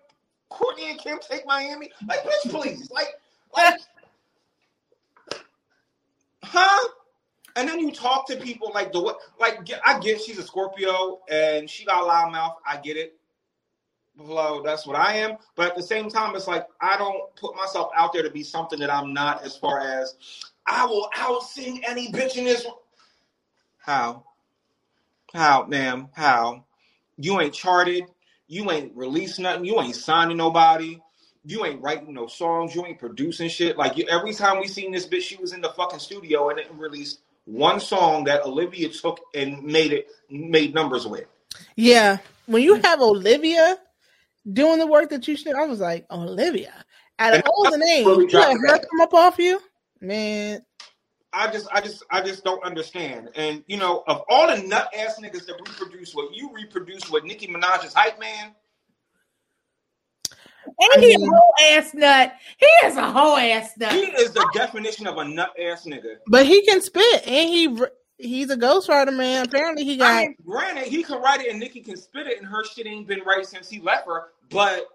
Kourtney 0.51 0.91
and 0.91 0.99
Kim 1.01 1.19
take 1.29 1.45
Miami, 1.47 1.91
like, 2.09 2.21
bitch, 2.21 2.51
please, 2.51 2.89
like, 2.91 3.09
like, 3.57 3.75
huh? 6.45 6.89
And 7.57 7.67
then 7.69 7.81
you 7.81 7.91
talk 7.91 8.27
to 8.29 8.37
people 8.37 8.71
like 8.75 8.93
the 8.93 9.01
what, 9.01 9.19
like 9.41 9.69
I 9.85 9.99
get 9.99 10.21
she's 10.21 10.39
a 10.39 10.43
Scorpio 10.43 11.21
and 11.31 11.69
she 11.69 11.87
got 11.87 12.03
a 12.03 12.07
loud 12.07 12.31
mouth. 12.31 12.57
I 12.67 12.77
get 12.77 12.99
it. 12.99 13.19
Hello, 14.19 14.63
that's 14.63 14.87
what 14.87 14.97
I 14.97 15.15
am. 15.17 15.37
But 15.57 15.71
at 15.71 15.77
the 15.77 15.83
same 15.83 16.09
time, 16.11 16.37
it's 16.37 16.47
like 16.47 16.67
I 16.81 16.99
don't 16.99 17.35
put 17.37 17.57
myself 17.57 17.91
out 17.97 18.13
there 18.13 18.23
to 18.23 18.31
be 18.31 18.43
something 18.43 18.79
that 18.81 18.93
I'm 18.93 19.15
not. 19.15 19.43
As 19.43 19.57
far 19.57 19.81
as 19.81 20.15
I 20.67 20.85
will 20.87 21.09
out 21.17 21.43
sing 21.43 21.83
any 21.87 22.13
bitch 22.13 22.37
in 22.37 22.45
this. 22.45 22.67
How? 23.79 24.25
How, 25.33 25.65
ma'am? 25.67 26.09
How? 26.13 26.65
You 27.17 27.41
ain't 27.41 27.55
charted. 27.55 28.05
You 28.49 28.71
ain't 28.71 28.95
released 28.95 29.39
nothing. 29.41 29.65
You 29.65 29.81
ain't 29.81 29.97
signing 29.97 30.37
nobody. 30.37 31.01
You 31.45 31.65
ain't 31.65 31.83
writing 31.83 32.13
no 32.13 32.27
songs. 32.27 32.75
You 32.75 32.85
ain't 32.85 32.99
producing 32.99 33.49
shit. 33.49 33.79
Like 33.79 33.97
you, 33.97 34.07
every 34.09 34.35
time 34.35 34.61
we 34.61 34.69
seen 34.69 34.93
this 34.93 35.07
bitch, 35.07 35.23
she 35.23 35.37
was 35.37 35.53
in 35.53 35.61
the 35.61 35.71
fucking 35.71 36.01
studio 36.01 36.51
and 36.51 36.59
it 36.59 36.67
released 36.73 37.21
one 37.47 37.81
song 37.81 38.25
that 38.25 38.45
Olivia 38.45 38.91
took 38.91 39.21
and 39.35 39.63
made 39.63 39.93
it 39.93 40.09
made 40.29 40.75
numbers 40.75 41.07
with. 41.07 41.27
Yeah, 41.75 42.19
when 42.47 42.63
you 42.63 42.75
have 42.75 43.01
Olivia 43.01 43.79
doing 44.53 44.79
the 44.79 44.87
work 44.87 45.11
that 45.11 45.27
you 45.27 45.37
should, 45.37 45.55
I 45.55 45.65
was 45.65 45.81
like, 45.81 46.07
Olivia. 46.11 46.75
Out 47.19 47.35
of 47.35 47.45
all 47.47 47.71
the 47.71 47.79
names, 47.79 48.07
really 48.07 48.27
you 48.31 48.39
let 48.39 48.57
her 48.57 48.79
come 48.79 49.01
up 49.01 49.15
off 49.15 49.39
you, 49.39 49.61
man. 50.01 50.63
I 51.33 51.51
just, 51.51 51.69
I 51.73 51.81
just, 51.81 52.05
I 52.11 52.21
just 52.21 52.45
don't 52.45 52.63
understand. 52.65 53.31
And 53.37 53.63
you 53.67 53.79
know, 53.79 54.05
of 54.07 54.23
all 54.29 54.55
the 54.55 54.63
nut 54.63 54.93
ass 54.97 55.19
niggas 55.21 55.47
that 55.47 55.57
reproduce 55.67 56.15
what 56.15 56.35
you 56.35 56.53
reproduce 56.53 57.09
with 57.11 57.25
Nicki 57.25 57.47
Minaj's 57.47 57.95
hype 57.95 58.21
man, 58.21 58.55
And 60.67 61.03
he 61.03 61.15
a 61.15 61.19
mean- 61.19 61.31
whole 61.31 61.55
ass 61.73 61.95
nut. 61.95 62.33
He 62.59 62.67
is 62.87 62.97
a 62.97 63.11
whole 63.11 63.37
ass 63.37 63.71
nut. 63.77 63.93
he 63.93 64.01
is 64.01 64.33
the 64.33 64.49
definition 64.55 65.07
of 65.07 65.19
a 65.19 65.25
nut 65.25 65.51
ass 65.61 65.87
nigga. 65.87 66.17
But 66.27 66.47
he 66.47 66.65
can 66.65 66.81
spit, 66.81 67.27
and 67.27 67.49
he 67.49 67.79
he's 68.19 68.51
a 68.51 68.57
ghostwriter, 68.57 69.15
man. 69.17 69.45
Apparently, 69.47 69.85
he 69.85 69.97
got. 69.97 70.13
I 70.13 70.21
mean, 70.23 70.37
granted, 70.45 70.85
he 70.85 71.03
can 71.03 71.21
write 71.21 71.41
it 71.41 71.51
and 71.51 71.61
Nicki 71.61 71.81
can 71.81 71.97
spit 71.97 72.27
it, 72.27 72.39
and 72.39 72.47
her 72.47 72.65
shit 72.65 72.87
ain't 72.87 73.07
been 73.07 73.21
right 73.21 73.47
since 73.47 73.69
he 73.69 73.81
left 73.81 74.07
her. 74.07 74.29
But 74.51 74.87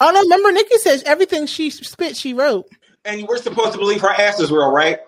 oh 0.00 0.10
no, 0.10 0.20
remember 0.20 0.52
Nicki 0.52 0.76
says 0.78 1.02
everything 1.04 1.46
she 1.46 1.70
spit, 1.70 2.16
she 2.16 2.34
wrote. 2.34 2.66
and 3.04 3.26
we're 3.26 3.38
supposed 3.38 3.72
to 3.72 3.78
believe 3.78 4.00
her 4.00 4.10
ass 4.10 4.40
is 4.40 4.50
real, 4.50 4.70
right? 4.70 4.98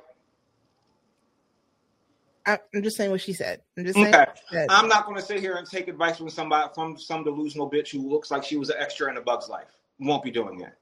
I, 2.46 2.58
I'm 2.74 2.82
just 2.82 2.96
saying 2.96 3.10
what 3.10 3.20
she 3.20 3.32
said. 3.32 3.60
I'm 3.76 3.84
just 3.84 3.96
saying. 3.96 4.08
Okay. 4.08 4.18
what 4.18 4.38
she 4.48 4.54
said. 4.54 4.66
I'm 4.70 4.88
not 4.88 5.04
going 5.04 5.16
to 5.16 5.22
sit 5.22 5.40
here 5.40 5.56
and 5.56 5.68
take 5.68 5.88
advice 5.88 6.16
from 6.16 6.30
somebody 6.30 6.68
from 6.74 6.96
some 6.96 7.24
delusional 7.24 7.68
bitch 7.68 7.90
who 7.90 8.08
looks 8.08 8.30
like 8.30 8.44
she 8.44 8.56
was 8.56 8.70
an 8.70 8.76
extra 8.78 9.10
in 9.10 9.16
a 9.16 9.20
Bug's 9.20 9.48
Life. 9.48 9.66
Won't 9.98 10.22
be 10.22 10.30
doing 10.30 10.58
that. 10.58 10.76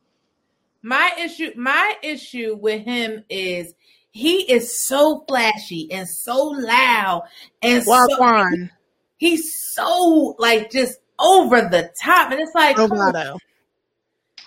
My 0.82 1.12
issue, 1.18 1.52
my 1.56 1.96
issue 2.02 2.56
with 2.60 2.84
him 2.84 3.24
is 3.30 3.74
he 4.10 4.50
is 4.50 4.80
so 4.80 5.24
flashy 5.26 5.90
and 5.90 6.08
so 6.08 6.36
loud 6.48 7.22
and 7.62 7.82
so 7.82 7.90
Wagwan, 7.90 8.70
he's 9.16 9.54
so 9.72 10.36
like 10.38 10.70
just 10.70 10.98
over 11.18 11.62
the 11.62 11.90
top, 12.02 12.32
and 12.32 12.40
it's 12.40 12.54
like, 12.54 12.76
come 12.76 12.92
on, 12.92 13.12
Roboto. 13.12 13.38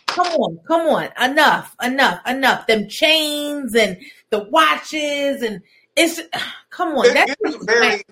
come 0.05 0.27
on, 0.27 0.59
come 0.67 0.81
on, 0.89 1.09
enough, 1.21 1.75
enough, 1.81 2.21
enough. 2.27 2.67
Them 2.67 2.87
chains 2.87 3.73
and 3.73 3.97
the 4.29 4.47
watches 4.49 5.41
and 5.41 5.61
it's 5.97 6.21
come 6.69 6.89
on. 6.89 7.07
It 7.07 7.13
That's 7.13 7.35
gives 7.43 7.65
very. 7.65 8.03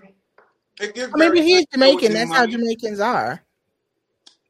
It 0.82 0.94
gives 0.94 1.14
I 1.14 1.18
mean, 1.18 1.34
very 1.36 1.42
he's 1.42 1.66
Jamaican. 1.72 2.00
Georgian 2.00 2.14
That's 2.14 2.32
how. 2.32 2.48
Jamaicans 2.48 3.00
are. 3.00 3.45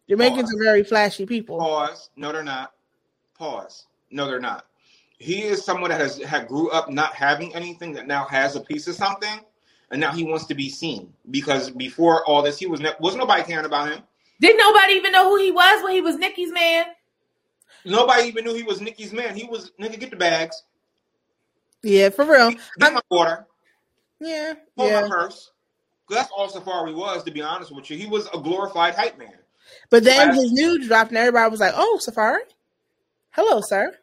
Jamaicans 0.10 0.54
are 0.54 0.64
very 0.64 0.84
flashy 0.84 1.26
people. 1.26 1.58
Pause. 1.58 2.10
No, 2.16 2.32
they're 2.32 2.44
not. 2.44 2.74
Pause. 3.38 3.88
No, 4.12 4.28
they're 4.28 4.40
not. 4.40 4.66
He 5.18 5.44
is 5.44 5.64
someone 5.64 5.90
that 5.90 6.00
has 6.00 6.18
had 6.22 6.48
grew 6.48 6.70
up 6.72 6.90
not 6.90 7.14
having 7.14 7.56
anything 7.56 7.94
that 7.94 8.06
now 8.08 8.26
has 8.26 8.56
a 8.56 8.62
piece 8.62 8.88
of 8.88 8.96
something, 8.96 9.40
and 9.92 10.00
now 10.02 10.12
he 10.12 10.24
wants 10.24 10.46
to 10.48 10.54
be 10.56 10.70
seen 10.70 11.12
because 11.32 11.70
before 11.72 12.26
all 12.26 12.42
this, 12.42 12.60
he 12.60 12.68
was 12.68 12.82
ne- 12.82 12.94
was 13.00 13.16
nobody 13.16 13.44
caring 13.44 13.66
about 13.66 13.92
him. 13.92 14.04
Didn't 14.42 14.58
nobody 14.58 14.94
even 14.94 15.12
know 15.14 15.30
who 15.30 15.38
he 15.42 15.52
was 15.52 15.84
when 15.84 15.94
he 15.94 16.02
was 16.02 16.18
Nicki's 16.18 16.52
man? 16.52 16.86
Nobody 17.86 18.28
even 18.28 18.44
knew 18.44 18.54
he 18.54 18.64
was 18.64 18.82
Nicki's 18.82 19.14
man. 19.14 19.36
He 19.36 19.46
was 19.46 19.72
nigga. 19.80 20.00
Get 20.00 20.10
the 20.12 20.18
bags. 20.18 20.64
Yeah, 21.82 22.10
for 22.10 22.26
real. 22.26 22.52
Get 22.52 22.60
I'm- 22.82 22.94
my 22.96 23.02
water. 23.10 23.48
yeah, 24.20 24.54
Hold 24.78 24.90
yeah. 24.92 25.02
my 25.02 25.08
purse. 25.08 25.52
'Cause 26.08 26.18
That's 26.18 26.32
all 26.36 26.48
Safaree 26.50 26.94
was, 26.96 27.24
to 27.24 27.32
be 27.32 27.42
honest 27.42 27.74
with 27.74 27.90
you. 27.90 27.98
He 27.98 28.06
was 28.06 28.28
a 28.34 28.38
glorified 28.40 28.94
hype 28.96 29.18
man. 29.18 29.38
But 29.90 30.04
then 30.04 30.34
his 30.34 30.52
news 30.52 30.88
dropped, 30.88 31.12
and 31.12 31.18
everybody 31.18 31.50
was 31.52 31.60
like, 31.60 31.74
"Oh, 31.76 32.00
Safaree, 32.06 32.40
hello, 33.32 33.62
sir." 33.62 33.96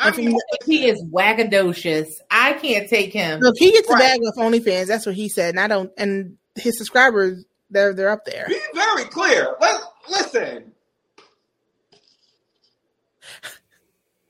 I 0.00 0.16
mean, 0.16 0.38
He 0.64 0.86
is 0.86 1.02
wagadocious. 1.12 2.06
I 2.30 2.52
can't 2.52 2.88
take 2.88 3.12
him. 3.12 3.40
Look, 3.40 3.56
he 3.58 3.72
gets 3.72 3.88
Right. 3.90 3.98
bag 3.98 4.20
off 4.20 4.36
OnlyFans. 4.36 4.86
That's 4.86 5.04
what 5.06 5.16
he 5.16 5.28
said, 5.28 5.50
and 5.50 5.60
I 5.60 5.66
don't. 5.66 5.90
And 5.98 6.38
his 6.54 6.78
subscribers, 6.78 7.44
they're 7.70 7.92
they're 7.92 8.10
up 8.10 8.24
there. 8.24 8.46
be 8.48 8.60
very 8.74 9.04
clear. 9.04 9.56
Let, 9.60 9.80
listen. 10.08 10.72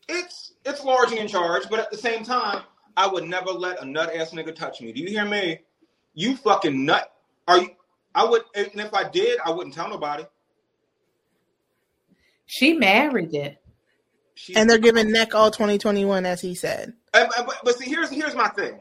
It's 0.08 0.52
it's 0.64 0.82
large 0.84 1.10
and 1.10 1.18
in 1.18 1.28
charge, 1.28 1.68
but 1.68 1.80
at 1.80 1.90
the 1.90 1.98
same 1.98 2.24
time, 2.24 2.62
I 2.96 3.06
would 3.06 3.24
never 3.24 3.50
let 3.50 3.82
a 3.82 3.84
nut 3.84 4.14
ass 4.14 4.30
nigga 4.30 4.54
touch 4.54 4.80
me. 4.80 4.92
Do 4.92 5.00
you 5.00 5.08
hear 5.08 5.24
me? 5.26 5.60
You 6.14 6.36
fucking 6.36 6.84
nut. 6.84 7.12
Are 7.46 7.58
you? 7.58 7.70
I 8.14 8.24
would, 8.24 8.42
and 8.54 8.68
if 8.74 8.92
I 8.94 9.08
did, 9.08 9.38
I 9.44 9.50
wouldn't 9.50 9.74
tell 9.74 9.88
nobody. 9.88 10.24
She 12.48 12.72
married 12.72 13.34
it. 13.34 13.58
She, 14.34 14.56
And 14.56 14.68
they're 14.68 14.78
giving 14.78 15.12
neck 15.12 15.34
all 15.34 15.50
2021, 15.50 16.24
as 16.26 16.40
he 16.40 16.54
said. 16.54 16.94
And- 17.14 17.30
and- 17.36 17.46
but, 17.46 17.56
but 17.62 17.76
see, 17.78 17.88
here's 17.88 18.10
here's 18.10 18.34
my 18.34 18.48
thing. 18.48 18.80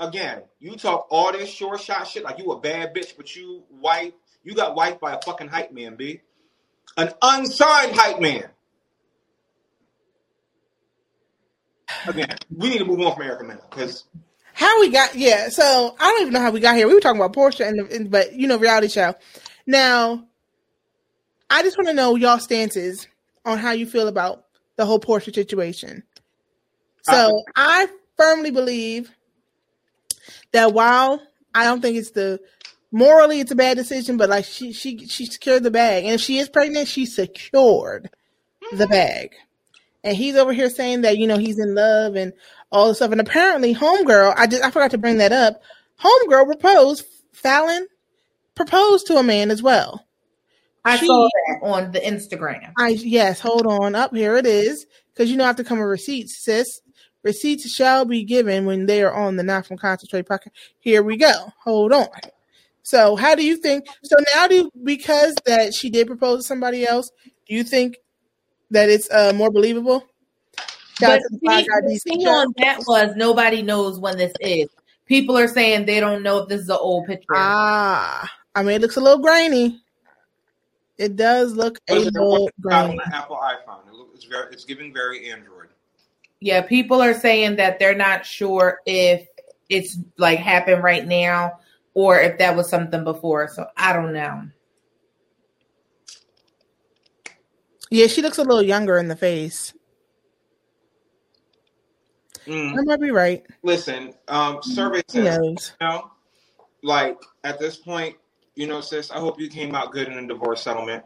Again, 0.00 0.42
you 0.58 0.76
talk 0.76 1.06
all 1.10 1.30
this 1.32 1.48
short 1.48 1.80
shot 1.80 2.08
shit 2.08 2.24
like 2.24 2.38
you 2.38 2.50
a 2.50 2.58
bad 2.60 2.92
bitch, 2.94 3.16
but 3.16 3.34
you 3.36 3.62
white. 3.70 4.14
you 4.42 4.54
got 4.54 4.74
wiped 4.74 5.00
by 5.00 5.12
a 5.14 5.20
fucking 5.22 5.46
hype 5.46 5.72
man, 5.72 5.94
b, 5.94 6.20
an 6.96 7.12
unsigned 7.22 7.94
hype 7.94 8.20
man. 8.20 8.48
Again, 12.06 12.36
we 12.56 12.70
need 12.70 12.78
to 12.78 12.84
move 12.84 13.00
on 13.00 13.14
from 13.14 13.22
Erica 13.22 13.44
Mena 13.44 13.60
because 13.70 14.04
How 14.54 14.80
we 14.80 14.90
got? 14.90 15.14
Yeah. 15.14 15.50
So 15.50 15.94
I 16.00 16.10
don't 16.10 16.22
even 16.22 16.32
know 16.32 16.40
how 16.40 16.50
we 16.50 16.58
got 16.60 16.74
here. 16.76 16.88
We 16.88 16.94
were 16.94 17.00
talking 17.00 17.20
about 17.20 17.34
Porsha, 17.34 17.68
and, 17.68 17.80
and 17.92 18.10
but 18.10 18.32
you 18.32 18.48
know, 18.48 18.58
reality 18.58 18.88
show. 18.88 19.14
Now, 19.66 20.26
I 21.52 21.62
just 21.62 21.76
want 21.76 21.88
to 21.88 21.94
know 21.94 22.16
y'all 22.16 22.38
stances 22.38 23.06
on 23.44 23.58
how 23.58 23.72
you 23.72 23.84
feel 23.84 24.08
about 24.08 24.46
the 24.76 24.86
whole 24.86 24.98
Porsha 24.98 25.34
situation. 25.34 26.02
So 27.02 27.42
I 27.54 27.88
firmly 28.16 28.50
believe 28.50 29.10
that 30.52 30.72
while 30.72 31.20
I 31.54 31.64
don't 31.64 31.82
think 31.82 31.98
it's 31.98 32.12
the 32.12 32.40
morally 32.90 33.40
it's 33.40 33.50
a 33.50 33.56
bad 33.56 33.76
decision, 33.76 34.16
but 34.16 34.30
like 34.30 34.46
she 34.46 34.72
she 34.72 35.06
she 35.06 35.26
secured 35.26 35.62
the 35.62 35.70
bag, 35.70 36.04
and 36.04 36.14
if 36.14 36.22
she 36.22 36.38
is 36.38 36.48
pregnant, 36.48 36.88
she 36.88 37.04
secured 37.04 38.08
the 38.70 38.84
mm-hmm. 38.84 38.90
bag. 38.90 39.34
And 40.04 40.16
he's 40.16 40.36
over 40.36 40.54
here 40.54 40.70
saying 40.70 41.02
that 41.02 41.18
you 41.18 41.26
know 41.26 41.36
he's 41.36 41.58
in 41.58 41.74
love 41.74 42.16
and 42.16 42.32
all 42.70 42.88
this 42.88 42.96
stuff. 42.96 43.12
And 43.12 43.20
apparently, 43.20 43.74
homegirl, 43.74 44.32
I 44.38 44.46
just 44.46 44.64
I 44.64 44.70
forgot 44.70 44.92
to 44.92 44.98
bring 44.98 45.18
that 45.18 45.32
up. 45.32 45.60
Homegirl 46.00 46.46
proposed. 46.46 47.04
Falynn 47.34 47.84
proposed 48.54 49.06
to 49.08 49.16
a 49.16 49.22
man 49.22 49.50
as 49.50 49.62
well. 49.62 50.06
I 50.84 50.96
she, 50.96 51.06
saw 51.06 51.28
that 51.48 51.60
on 51.62 51.92
the 51.92 52.00
Instagram. 52.00 52.72
I 52.78 52.90
yes, 52.90 53.40
hold 53.40 53.66
on. 53.66 53.94
Up 53.94 54.14
here 54.14 54.36
it 54.36 54.46
is 54.46 54.86
because 55.12 55.30
you 55.30 55.36
know 55.36 55.44
I 55.44 55.48
have 55.48 55.56
to 55.56 55.64
come 55.64 55.78
with 55.78 55.88
receipts, 55.88 56.42
sis. 56.44 56.80
Receipts 57.22 57.70
shall 57.70 58.04
be 58.04 58.24
given 58.24 58.64
when 58.64 58.86
they 58.86 59.02
are 59.02 59.14
on 59.14 59.36
the 59.36 59.44
Not 59.44 59.66
from 59.66 59.76
Concentrate 59.76 60.26
podcast. 60.26 60.50
Here 60.80 61.02
we 61.02 61.16
go. 61.16 61.52
Hold 61.62 61.92
on. 61.92 62.08
So, 62.82 63.14
how 63.14 63.36
do 63.36 63.46
you 63.46 63.56
think? 63.56 63.86
So 64.02 64.16
now, 64.34 64.48
do 64.48 64.54
you, 64.56 64.72
because 64.82 65.36
that 65.46 65.72
she 65.72 65.88
did 65.88 66.08
propose 66.08 66.40
to 66.40 66.42
somebody 66.42 66.84
else, 66.84 67.10
do 67.48 67.54
you 67.54 67.62
think 67.62 67.96
that 68.72 68.88
it's 68.88 69.08
uh, 69.10 69.32
more 69.34 69.50
believable? 69.50 70.04
But 71.00 71.22
see, 71.30 71.38
the 71.42 72.00
thing 72.04 72.26
on 72.26 72.52
that 72.58 72.78
was 72.86 73.14
nobody 73.16 73.62
knows 73.62 73.98
when 73.98 74.18
this 74.18 74.32
is. 74.40 74.68
People 75.06 75.36
are 75.36 75.48
saying 75.48 75.86
they 75.86 76.00
don't 76.00 76.22
know 76.22 76.38
if 76.38 76.48
this 76.48 76.62
is 76.62 76.68
an 76.68 76.78
old 76.80 77.06
picture. 77.06 77.34
Ah, 77.34 78.30
I 78.54 78.62
mean, 78.62 78.76
it 78.76 78.82
looks 78.82 78.96
a 78.96 79.00
little 79.00 79.22
grainy. 79.22 79.81
It 81.02 81.16
does 81.16 81.54
look 81.54 81.80
a 81.88 81.96
little 81.96 82.48
grainy. 82.60 83.00
Apple 83.12 83.36
iPhone. 83.36 83.88
It 83.88 83.92
looks, 83.92 84.14
it's 84.14 84.24
very, 84.24 84.52
it's 84.52 84.64
giving 84.64 84.94
very 84.94 85.32
Android. 85.32 85.66
Yeah, 86.38 86.60
people 86.62 87.02
are 87.02 87.12
saying 87.12 87.56
that 87.56 87.80
they're 87.80 87.96
not 87.96 88.24
sure 88.24 88.78
if 88.86 89.26
it's 89.68 89.98
like 90.16 90.38
happened 90.38 90.84
right 90.84 91.04
now 91.04 91.58
or 91.94 92.20
if 92.20 92.38
that 92.38 92.54
was 92.54 92.68
something 92.68 93.02
before. 93.02 93.48
So 93.48 93.66
I 93.76 93.92
don't 93.92 94.12
know. 94.12 94.44
Yeah, 97.90 98.06
she 98.06 98.22
looks 98.22 98.38
a 98.38 98.44
little 98.44 98.62
younger 98.62 98.96
in 98.96 99.08
the 99.08 99.16
face. 99.16 99.74
Mm. 102.46 102.78
I 102.78 102.82
might 102.82 103.00
be 103.00 103.10
right. 103.10 103.44
Listen, 103.64 104.14
um, 104.28 104.62
survey 104.62 105.02
says, 105.08 105.72
you 105.80 105.86
know, 105.86 106.12
like 106.84 107.18
at 107.42 107.58
this 107.58 107.76
point, 107.76 108.16
you 108.54 108.66
know, 108.66 108.80
sis, 108.80 109.10
I 109.10 109.18
hope 109.18 109.40
you 109.40 109.48
came 109.48 109.74
out 109.74 109.92
good 109.92 110.08
in 110.08 110.14
the 110.14 110.34
divorce 110.34 110.62
settlement. 110.62 111.04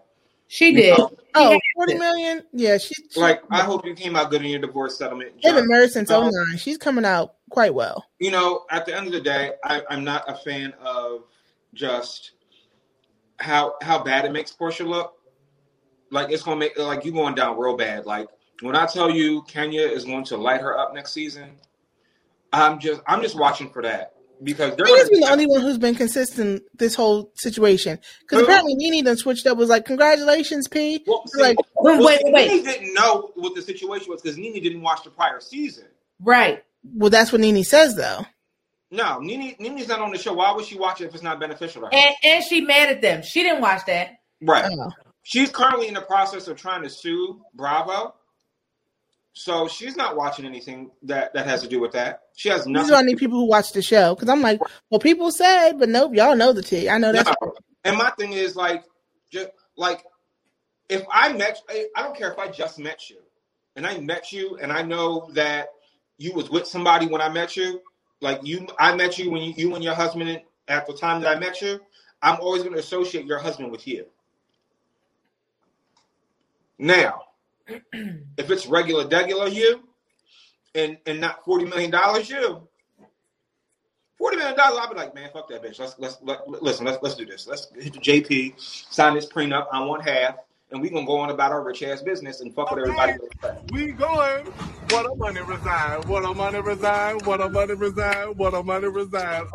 She 0.48 0.72
did. 0.72 0.96
Know? 0.96 1.10
Oh, 1.34 1.58
40 1.74 1.94
million? 1.94 2.42
Yeah, 2.52 2.78
she, 2.78 2.94
she, 3.10 3.20
like 3.20 3.42
I 3.50 3.62
hope 3.62 3.84
you 3.84 3.94
came 3.94 4.14
out 4.14 4.30
good 4.30 4.42
in 4.42 4.48
your 4.48 4.60
divorce 4.60 4.96
settlement. 4.96 5.32
They've 5.42 5.54
been 5.54 5.66
married 5.66 5.90
since 5.90 6.10
um, 6.10 6.30
09. 6.30 6.56
She's 6.56 6.78
coming 6.78 7.04
out 7.04 7.34
quite 7.50 7.74
well. 7.74 8.06
You 8.20 8.30
know, 8.30 8.64
at 8.70 8.86
the 8.86 8.96
end 8.96 9.06
of 9.06 9.12
the 9.12 9.20
day, 9.20 9.52
I, 9.64 9.82
I'm 9.90 10.04
not 10.04 10.24
a 10.28 10.36
fan 10.36 10.72
of 10.80 11.24
just 11.74 12.32
how 13.38 13.74
how 13.82 14.02
bad 14.02 14.24
it 14.24 14.32
makes 14.32 14.52
Porsha 14.52 14.86
look. 14.86 15.14
Like 16.10 16.30
it's 16.30 16.42
gonna 16.42 16.56
make 16.56 16.78
like 16.78 17.04
you 17.04 17.12
going 17.12 17.34
down 17.34 17.58
real 17.58 17.76
bad. 17.76 18.06
Like 18.06 18.28
when 18.62 18.76
I 18.76 18.86
tell 18.86 19.10
you 19.10 19.42
Kenya 19.42 19.82
is 19.82 20.04
going 20.04 20.24
to 20.24 20.36
light 20.36 20.60
her 20.60 20.78
up 20.78 20.94
next 20.94 21.12
season, 21.12 21.50
I'm 22.52 22.78
just 22.78 23.02
I'm 23.08 23.20
just 23.20 23.36
watching 23.36 23.68
for 23.68 23.82
that 23.82 24.14
because 24.42 24.76
they're 24.76 24.86
been 24.86 25.20
the 25.20 25.28
only 25.30 25.46
one 25.46 25.60
who's 25.60 25.78
been 25.78 25.94
consistent 25.94 26.62
this 26.74 26.94
whole 26.94 27.32
situation. 27.34 27.98
Because 28.20 28.42
apparently 28.42 28.74
Nene 28.74 29.04
then 29.04 29.16
switched 29.16 29.46
up. 29.46 29.58
Was 29.58 29.68
like, 29.68 29.84
"Congratulations, 29.84 30.68
P." 30.68 31.02
Well, 31.06 31.24
see, 31.26 31.40
like, 31.40 31.56
well, 31.76 32.04
wait, 32.04 32.20
wait, 32.24 32.32
wait. 32.32 32.48
Nene 32.48 32.64
didn't 32.64 32.94
know 32.94 33.32
what 33.34 33.54
the 33.54 33.62
situation 33.62 34.08
was 34.10 34.22
because 34.22 34.38
Nene 34.38 34.62
didn't 34.62 34.82
watch 34.82 35.04
the 35.04 35.10
prior 35.10 35.40
season. 35.40 35.86
Right. 36.20 36.62
Well, 36.94 37.10
that's 37.10 37.32
what 37.32 37.40
Nene 37.40 37.64
says, 37.64 37.96
though. 37.96 38.26
No, 38.90 39.18
Nene, 39.18 39.56
Nene's 39.58 39.88
not 39.88 40.00
on 40.00 40.12
the 40.12 40.18
show. 40.18 40.34
Why 40.34 40.52
would 40.52 40.64
she 40.64 40.78
watch 40.78 41.00
it 41.00 41.06
if 41.06 41.14
it's 41.14 41.22
not 41.22 41.40
beneficial 41.40 41.82
to 41.82 41.88
her? 41.88 41.94
And, 41.94 42.14
and 42.22 42.44
she 42.44 42.60
mad 42.60 42.88
at 42.88 43.02
them. 43.02 43.22
She 43.22 43.42
didn't 43.42 43.60
watch 43.60 43.84
that. 43.86 44.10
Right. 44.40 44.64
Oh. 44.70 44.90
She's 45.22 45.50
currently 45.50 45.88
in 45.88 45.94
the 45.94 46.02
process 46.02 46.46
of 46.46 46.56
trying 46.56 46.82
to 46.82 46.90
sue 46.90 47.40
Bravo. 47.54 48.14
So 49.38 49.68
she's 49.68 49.96
not 49.96 50.16
watching 50.16 50.46
anything 50.46 50.90
that, 51.02 51.34
that 51.34 51.46
has 51.46 51.60
to 51.60 51.68
do 51.68 51.78
with 51.78 51.92
that. 51.92 52.22
She 52.36 52.48
has 52.48 52.66
nothing. 52.66 52.86
These 52.86 52.90
are 52.90 52.98
only 52.98 53.16
people 53.16 53.38
who 53.38 53.44
watch 53.44 53.70
the 53.72 53.82
show 53.82 54.14
because 54.14 54.30
I'm 54.30 54.40
like, 54.40 54.62
well, 54.88 54.98
people 54.98 55.30
said, 55.30 55.74
but 55.78 55.90
nope, 55.90 56.14
y'all 56.14 56.34
know 56.34 56.54
the 56.54 56.62
tea. 56.62 56.88
I 56.88 56.96
know 56.96 57.12
that. 57.12 57.36
No. 57.42 57.52
And 57.84 57.98
my 57.98 58.08
thing 58.18 58.32
is 58.32 58.56
like, 58.56 58.82
just 59.30 59.50
like, 59.76 60.02
if 60.88 61.04
I 61.12 61.34
met, 61.34 61.60
I 61.68 62.02
don't 62.02 62.16
care 62.16 62.32
if 62.32 62.38
I 62.38 62.48
just 62.48 62.78
met 62.78 63.10
you, 63.10 63.18
and 63.76 63.86
I 63.86 63.98
met 63.98 64.32
you, 64.32 64.56
and 64.56 64.72
I 64.72 64.80
know 64.80 65.28
that 65.34 65.68
you 66.16 66.32
was 66.32 66.48
with 66.48 66.66
somebody 66.66 67.06
when 67.06 67.20
I 67.20 67.28
met 67.28 67.56
you. 67.56 67.82
Like 68.22 68.40
you, 68.42 68.66
I 68.78 68.96
met 68.96 69.18
you 69.18 69.30
when 69.30 69.42
you, 69.42 69.52
you 69.54 69.74
and 69.74 69.84
your 69.84 69.94
husband 69.94 70.40
at 70.66 70.86
the 70.86 70.94
time 70.94 71.20
that 71.20 71.36
I 71.36 71.38
met 71.38 71.60
you. 71.60 71.78
I'm 72.22 72.40
always 72.40 72.62
going 72.62 72.72
to 72.72 72.80
associate 72.80 73.26
your 73.26 73.38
husband 73.38 73.70
with 73.70 73.86
you. 73.86 74.06
Now, 76.78 77.25
if 77.92 78.50
it's 78.50 78.66
regular, 78.66 79.04
degular 79.04 79.52
you, 79.52 79.88
and 80.74 80.98
and 81.06 81.20
not 81.20 81.44
forty 81.44 81.64
million 81.64 81.90
dollars 81.90 82.28
you, 82.30 82.68
forty 84.16 84.36
million 84.36 84.56
dollars, 84.56 84.78
I'll 84.80 84.90
be 84.90 84.96
like, 84.96 85.14
man, 85.14 85.30
fuck 85.32 85.48
that 85.48 85.62
bitch. 85.62 85.78
Let's 85.78 85.98
let's 85.98 86.18
let, 86.22 86.48
listen. 86.48 86.86
Let's 86.86 87.02
let's 87.02 87.16
do 87.16 87.26
this. 87.26 87.46
Let's 87.46 87.68
hit 87.74 87.94
the 87.94 88.00
JP, 88.00 88.60
sign 88.90 89.14
this 89.14 89.26
prenup. 89.26 89.66
I 89.72 89.84
want 89.84 90.08
half 90.08 90.36
and 90.70 90.80
we 90.80 90.90
gonna 90.90 91.06
go 91.06 91.18
on 91.18 91.30
about 91.30 91.52
our 91.52 91.62
rich 91.62 91.82
ass 91.82 92.02
business 92.02 92.40
and 92.40 92.54
fuck 92.54 92.72
okay. 92.72 92.82
with 92.82 92.90
everybody. 92.90 93.18
We 93.72 93.92
going. 93.92 94.46
What 94.90 95.10
a 95.10 95.14
money 95.14 95.40
resign. 95.40 96.02
What 96.02 96.24
a 96.24 96.34
money 96.34 96.60
resign. 96.60 97.18
What 97.24 97.40
a 97.40 97.48
money 97.48 97.74
resign. 97.74 98.28
What 98.36 98.54
a 98.54 98.62
money 98.62 98.88
resign. 98.88 99.46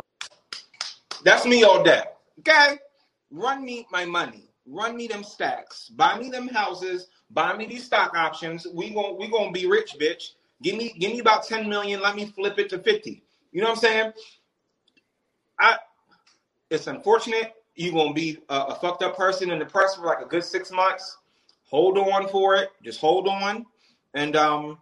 That's 1.23 1.45
me 1.45 1.63
all 1.63 1.83
day. 1.83 2.03
Okay, 2.39 2.77
run 3.29 3.63
me 3.63 3.87
my 3.91 4.05
money. 4.05 4.49
Run 4.65 4.95
me 4.95 5.07
them 5.07 5.23
stacks. 5.23 5.89
Buy 5.89 6.17
me 6.17 6.29
them 6.29 6.47
houses. 6.47 7.07
Buy 7.33 7.55
me 7.55 7.65
these 7.65 7.85
stock 7.85 8.15
options. 8.15 8.67
We 8.73 8.89
going 8.91 9.17
we 9.17 9.29
gonna 9.29 9.51
be 9.51 9.67
rich, 9.67 9.95
bitch. 9.99 10.31
Give 10.61 10.75
me 10.75 10.93
give 10.99 11.11
me 11.11 11.19
about 11.19 11.45
ten 11.45 11.69
million. 11.69 12.01
Let 12.01 12.15
me 12.15 12.25
flip 12.25 12.59
it 12.59 12.69
to 12.69 12.79
fifty. 12.79 13.23
You 13.51 13.61
know 13.61 13.69
what 13.69 13.77
I'm 13.77 13.81
saying? 13.81 14.13
I. 15.59 15.77
It's 16.69 16.87
unfortunate 16.87 17.53
you're 17.75 17.93
gonna 17.93 18.13
be 18.13 18.37
a, 18.49 18.55
a, 18.55 18.75
fucked 18.75 19.03
up 19.03 19.17
person 19.17 19.51
in 19.51 19.59
the 19.59 19.65
press 19.65 19.95
for 19.95 20.05
like 20.05 20.21
a 20.21 20.25
good 20.25 20.43
six 20.43 20.71
months. 20.71 21.17
Hold 21.69 21.97
on 21.97 22.27
for 22.29 22.55
it. 22.55 22.69
Just 22.83 22.99
hold 22.99 23.27
on. 23.27 23.65
And 24.13 24.35
um 24.35 24.77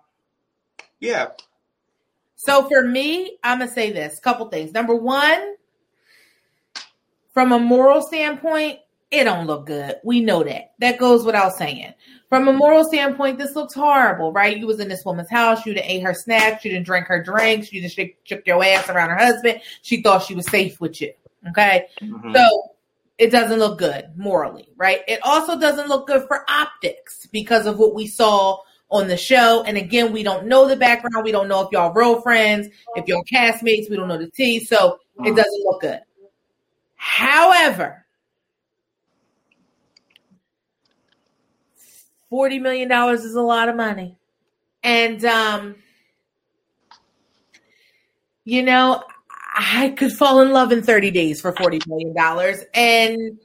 yeah. 0.99 1.27
So 2.35 2.67
for 2.67 2.83
me, 2.83 3.37
I'm 3.43 3.59
gonna 3.59 3.71
say 3.71 3.91
this 3.91 4.19
couple 4.19 4.47
things. 4.49 4.73
Number 4.73 4.95
one, 4.95 5.55
from 7.33 7.51
a 7.51 7.59
moral 7.59 8.01
standpoint, 8.01 8.79
it 9.11 9.23
don't 9.23 9.47
look 9.47 9.65
good. 9.65 9.95
We 10.03 10.21
know 10.21 10.43
that. 10.43 10.73
That 10.79 10.99
goes 10.99 11.25
without 11.25 11.53
saying. 11.53 11.93
From 12.29 12.47
a 12.47 12.53
moral 12.53 12.83
standpoint, 12.83 13.39
this 13.39 13.55
looks 13.55 13.73
horrible, 13.73 14.31
right? 14.31 14.55
You 14.55 14.67
was 14.67 14.79
in 14.79 14.87
this 14.87 15.03
woman's 15.03 15.31
house. 15.31 15.65
You 15.65 15.73
didn't 15.73 15.89
ate 15.89 16.03
her 16.03 16.13
snacks. 16.13 16.63
You 16.63 16.71
didn't 16.71 16.85
drink 16.85 17.07
her 17.07 17.23
drinks. 17.23 17.73
You 17.73 17.81
just 17.81 17.99
shook 18.23 18.45
your 18.45 18.63
ass 18.63 18.87
around 18.87 19.09
her 19.09 19.17
husband. 19.17 19.61
She 19.81 20.03
thought 20.03 20.23
she 20.23 20.35
was 20.35 20.45
safe 20.47 20.79
with 20.79 21.01
you. 21.01 21.11
Okay. 21.49 21.87
Mm-hmm. 22.01 22.35
So 22.35 22.71
it 23.17 23.31
doesn't 23.31 23.57
look 23.57 23.79
good 23.79 24.11
morally, 24.15 24.69
right? 24.77 25.01
It 25.07 25.19
also 25.23 25.59
doesn't 25.59 25.89
look 25.89 26.05
good 26.05 26.27
for 26.27 26.45
optics 26.47 27.25
because 27.31 27.65
of 27.65 27.79
what 27.79 27.95
we 27.95 28.05
saw 28.05 28.59
on 28.91 29.07
the 29.07 29.17
show. 29.17 29.63
And 29.63 29.75
again, 29.77 30.13
we 30.13 30.21
don't 30.21 30.45
know 30.45 30.67
the 30.67 30.75
background. 30.75 31.23
We 31.23 31.31
don't 31.31 31.47
know 31.47 31.61
if 31.61 31.71
y'all 31.71 31.93
real 31.93 32.21
friends, 32.21 32.67
if 32.95 33.07
y'all 33.07 33.23
castmates. 33.23 33.89
We 33.89 33.95
don't 33.95 34.07
know 34.07 34.19
the 34.19 34.29
tea. 34.29 34.63
So 34.63 34.99
it 35.25 35.35
doesn't 35.35 35.63
look 35.65 35.81
good. 35.81 36.01
However, 36.95 38.05
$40 42.31 42.61
million 42.61 42.91
is 43.13 43.35
a 43.35 43.41
lot 43.41 43.69
of 43.69 43.75
money. 43.75 44.17
And, 44.83 45.23
um, 45.25 45.75
you 48.45 48.63
know, 48.63 49.03
I 49.55 49.89
could 49.97 50.13
fall 50.13 50.41
in 50.41 50.51
love 50.51 50.71
in 50.71 50.83
30 50.83 51.11
days 51.11 51.41
for 51.41 51.53
$40 51.53 51.85
million. 51.87 52.15
And 52.73 53.39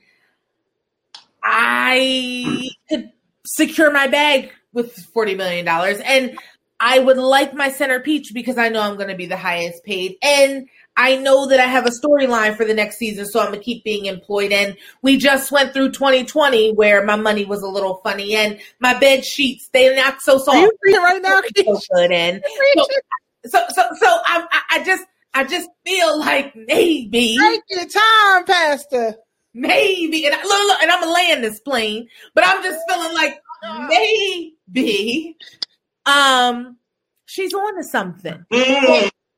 I 1.42 2.68
could 2.88 3.10
secure 3.44 3.90
my 3.90 4.06
bag 4.06 4.52
with 4.72 4.94
$40 5.14 5.36
million. 5.36 5.66
And 5.68 6.38
I 6.80 6.98
would 6.98 7.16
like 7.16 7.54
my 7.54 7.70
center 7.70 8.00
peach 8.00 8.32
because 8.34 8.58
I 8.58 8.68
know 8.68 8.80
I'm 8.80 8.96
going 8.96 9.08
to 9.08 9.16
be 9.16 9.26
the 9.26 9.36
highest 9.36 9.84
paid. 9.84 10.16
And 10.22 10.68
I 10.96 11.16
know 11.16 11.48
that 11.48 11.58
I 11.58 11.64
have 11.64 11.86
a 11.86 11.90
storyline 11.90 12.56
for 12.56 12.64
the 12.64 12.74
next 12.74 12.98
season, 12.98 13.26
so 13.26 13.40
I'm 13.40 13.48
going 13.48 13.58
to 13.58 13.64
keep 13.64 13.82
being 13.82 14.06
employed. 14.06 14.52
And 14.52 14.76
we 15.02 15.16
just 15.16 15.50
went 15.50 15.72
through 15.72 15.90
2020 15.90 16.72
where 16.74 17.04
my 17.04 17.16
money 17.16 17.44
was 17.44 17.62
a 17.62 17.68
little 17.68 18.00
funny 18.04 18.36
and 18.36 18.60
my 18.78 18.98
bed 18.98 19.24
sheets, 19.24 19.68
they're 19.72 19.96
not 19.96 20.20
so 20.22 20.38
soft. 20.38 20.56
Are 20.56 20.60
you 20.60 20.72
reading 20.82 21.02
right 21.02 21.20
now? 21.20 21.40
So 21.56 21.80
good. 21.94 22.12
And 22.12 22.42
so, 22.76 22.86
so, 23.46 23.66
so, 23.70 23.82
so 23.98 24.06
I, 24.24 24.62
I 24.70 24.84
just, 24.84 25.04
I 25.34 25.44
just 25.44 25.68
feel 25.84 26.18
like 26.18 26.54
maybe. 26.54 27.36
Take 27.38 27.62
your 27.68 27.88
time, 27.88 28.44
Pastor. 28.44 29.16
Maybe, 29.52 30.26
and 30.26 30.34
I, 30.34 30.42
look, 30.42 30.68
look, 30.68 30.82
and 30.82 30.90
I'm 30.90 31.00
gonna 31.00 31.12
land 31.12 31.44
this 31.44 31.60
plane, 31.60 32.08
but 32.34 32.44
I'm 32.44 32.62
just 32.62 32.78
feeling 32.88 33.14
like 33.14 33.40
maybe, 33.88 35.36
um, 36.06 36.76
she's 37.26 37.54
on 37.54 37.76
to 37.76 37.84
something. 37.84 38.44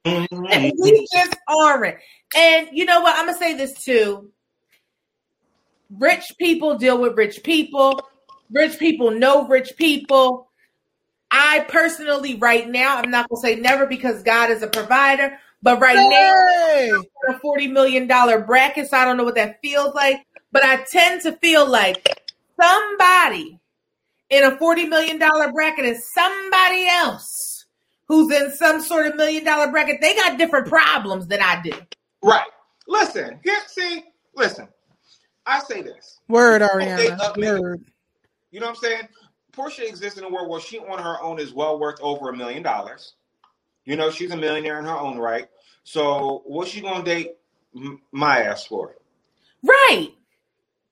Mm-hmm. 0.07 0.47
and 0.51 0.73
we 0.79 1.07
just 1.13 1.37
aren't. 1.49 1.97
And 2.37 2.69
you 2.73 2.85
know 2.85 3.01
what? 3.01 3.17
I'm 3.17 3.27
gonna 3.27 3.39
say 3.39 3.55
this 3.55 3.85
too. 3.85 4.31
Rich 5.91 6.35
people 6.39 6.79
deal 6.79 6.99
with 7.01 7.17
rich 7.17 7.43
people. 7.43 8.01
Rich 8.51 8.79
people 8.79 9.11
know 9.11 9.47
rich 9.47 9.77
people. 9.77 10.49
I 11.31 11.67
personally, 11.69 12.37
right 12.37 12.69
now, 12.69 12.99
I'm 12.99 13.11
not 13.11 13.29
gonna 13.29 13.41
say 13.41 13.57
never 13.57 13.87
because 13.87 14.23
God 14.23 14.51
is 14.51 14.63
a 14.63 14.69
provider, 14.69 15.39
but 15.63 15.81
right 15.81 15.99
hey. 15.99 16.91
now, 16.91 17.03
a 17.35 17.39
forty 17.41 17.67
million 17.67 18.07
dollar 18.07 18.41
bracket, 18.41 18.89
so 18.89 18.97
I 18.97 19.05
don't 19.05 19.17
know 19.17 19.25
what 19.25 19.35
that 19.35 19.61
feels 19.61 19.95
like. 19.95 20.25
But 20.53 20.65
I 20.65 20.85
tend 20.91 21.23
to 21.23 21.33
feel 21.33 21.69
like 21.69 22.07
somebody 22.61 23.59
in 24.31 24.45
a 24.45 24.57
forty 24.57 24.87
million 24.87 25.19
dollar 25.19 25.53
bracket 25.53 25.85
is 25.85 26.13
somebody 26.13 26.87
else 26.87 27.46
who's 28.09 28.33
in 28.33 28.53
some 28.53 28.81
sort 28.81 29.07
of 29.07 29.17
million 29.17 29.45
dollar 29.45 29.71
bracket. 29.71 30.01
They 30.01 30.15
got 30.15 30.39
different 30.39 30.69
problems 30.69 31.27
than 31.27 31.41
I 31.41 31.61
do. 31.63 31.73
Right. 32.23 32.47
Listen, 32.87 33.41
here, 33.43 33.59
see, 33.67 34.05
listen. 34.35 34.69
I 35.45 35.61
say 35.61 35.83
this. 35.83 36.21
Word, 36.29 36.63
Ariana. 36.63 37.19
Uh, 37.21 37.35
Word. 37.37 37.85
You 38.51 38.61
know 38.61 38.67
what 38.67 38.77
I'm 38.77 38.83
saying? 38.83 39.09
Porsha 39.53 39.89
exists 39.89 40.19
in 40.19 40.25
a 40.25 40.29
world 40.29 40.49
where 40.49 40.61
she 40.61 40.79
on 40.79 41.03
her 41.03 41.21
own 41.23 41.41
is 41.41 41.53
well 41.53 41.79
worth 41.79 42.01
over 42.01 42.29
a 42.29 42.37
million 42.37 42.63
dollars. 42.63 43.15
You 43.85 43.97
know, 43.97 44.11
she's 44.11 44.31
a 44.33 44.37
millionaire 44.37 44.79
in 44.79 44.85
her 44.85 44.99
own 44.99 45.19
right. 45.19 45.49
So 45.85 46.43
what's 46.47 46.71
she 46.71 46.81
gonna 46.81 47.05
date 47.05 47.37
my 48.13 48.43
ass 48.43 48.67
for? 48.67 48.97
Right. 49.63 50.09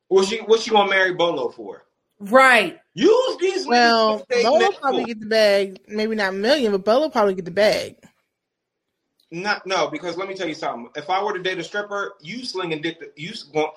What's 0.09 0.29
she 0.29 0.39
what's 0.39 0.63
she 0.63 0.71
gonna 0.71 0.91
marry 0.91 1.13
Bolo 1.15 1.51
for? 1.51 1.85
Right. 2.21 2.79
Use 2.95 3.37
these 3.39 3.67
Well, 3.67 4.25
Bolo 4.43 4.71
probably 4.73 5.05
get 5.07 5.21
the 5.21 5.27
bag. 5.27 5.81
Maybe 5.89 6.15
not 6.15 6.31
a 6.31 6.37
million, 6.37 6.73
but 6.73 6.85
Bolo 6.85 7.09
probably 7.09 7.35
get 7.35 7.45
the 7.45 7.51
bag. 7.51 7.97
Not 9.33 9.67
no, 9.67 9.89
because 9.89 10.17
let 10.17 10.29
me 10.29 10.35
tell 10.35 10.47
you 10.47 10.55
something. 10.55 10.91
If 10.95 11.11
I 11.11 11.23
were 11.23 11.33
to 11.33 11.43
date 11.43 11.59
a 11.59 11.65
stripper, 11.65 12.15
you 12.21 12.45
slinging 12.45 12.83
dick, 12.83 12.99
you 13.17 13.33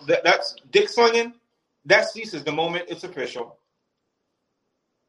that, 0.08 0.24
that's 0.24 0.56
dick 0.72 0.88
slinging. 0.88 1.34
That 1.86 2.08
ceases 2.10 2.44
the 2.44 2.52
moment 2.52 2.86
it's 2.90 3.04
official. 3.04 3.58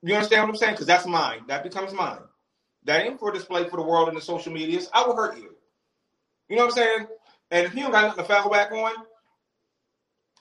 You 0.03 0.15
understand 0.15 0.45
what 0.45 0.51
I'm 0.51 0.57
saying? 0.57 0.75
Because 0.75 0.87
that's 0.87 1.07
mine. 1.07 1.41
That 1.49 1.65
becomes 1.65 1.93
mine. 1.93 2.21
That 2.85 3.05
ain't 3.05 3.19
for 3.19 3.31
display 3.31 3.69
for 3.69 3.77
the 3.77 3.83
world 3.83 4.09
and 4.09 4.17
the 4.17 4.23
social 4.23 4.53
medias. 4.53 4.89
I 4.95 5.07
will 5.07 5.17
hurt 5.17 5.37
you. 5.37 5.55
You 6.49 6.57
know 6.57 6.65
what 6.65 6.71
I'm 6.71 6.77
saying? 6.77 7.07
And 7.51 7.67
if 7.67 7.75
you 7.75 7.83
don't 7.83 7.93
got 7.93 8.05
nothing 8.05 8.25
to 8.25 8.29
fall 8.29 8.49
back 8.49 8.73
on, 8.73 8.93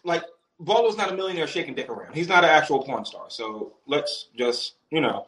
like 0.06 0.24
Bolo's 0.60 0.98
not 0.98 1.12
a 1.12 1.16
millionaire 1.16 1.48
shaking 1.48 1.76
dick 1.76 1.90
around. 1.90 2.14
He's 2.14 2.28
not 2.28 2.44
an 2.44 2.50
actual 2.50 2.84
porn 2.84 3.06
star. 3.06 3.26
So 3.30 3.74
let's 3.86 4.28
just, 4.36 4.76
you 4.90 5.02
know. 5.02 5.28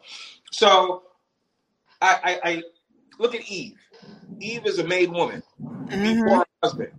So 0.50 1.02
I, 2.00 2.40
I, 2.44 2.50
I 2.50 2.62
look 3.18 3.34
at 3.34 3.48
Eve. 3.48 3.78
Eve 4.40 4.66
is 4.66 4.78
a 4.78 4.84
made 4.84 5.10
woman 5.10 5.42
mm-hmm. 5.62 6.02
before 6.02 6.38
her 6.38 6.46
husband. 6.62 6.92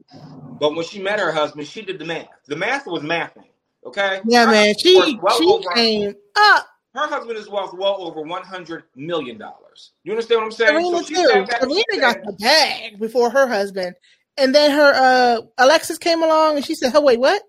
But 0.59 0.75
when 0.75 0.85
she 0.85 1.01
met 1.01 1.19
her 1.19 1.31
husband, 1.31 1.67
she 1.67 1.81
did 1.81 1.99
the 1.99 2.05
math. 2.05 2.27
The 2.47 2.55
math 2.55 2.85
was 2.85 3.01
mathing. 3.01 3.45
Okay. 3.85 4.21
Yeah, 4.25 4.45
her 4.45 4.51
man. 4.51 4.75
She 4.77 5.19
well 5.21 5.37
she 5.37 5.73
came 5.73 6.15
up 6.35 6.67
her 6.93 7.07
husband 7.07 7.37
is 7.37 7.49
worth 7.49 7.73
well 7.73 8.01
over 8.01 8.21
one 8.21 8.43
hundred 8.43 8.83
million 8.95 9.37
dollars. 9.37 9.91
You 10.03 10.11
understand 10.11 10.41
what 10.41 10.45
I'm 10.45 10.51
saying? 10.51 10.69
Serena 10.71 10.97
so 10.97 11.03
too. 11.03 11.15
Serena 11.15 11.99
got 11.99 12.17
the 12.23 12.33
bag 12.33 12.99
before 12.99 13.29
her 13.29 13.47
husband, 13.47 13.95
and 14.37 14.53
then 14.53 14.71
her 14.71 14.93
uh, 14.93 15.41
Alexis 15.57 15.97
came 15.97 16.21
along, 16.21 16.57
and 16.57 16.65
she 16.65 16.75
said, 16.75 16.91
"Oh 16.93 17.01
wait, 17.01 17.19
what? 17.19 17.41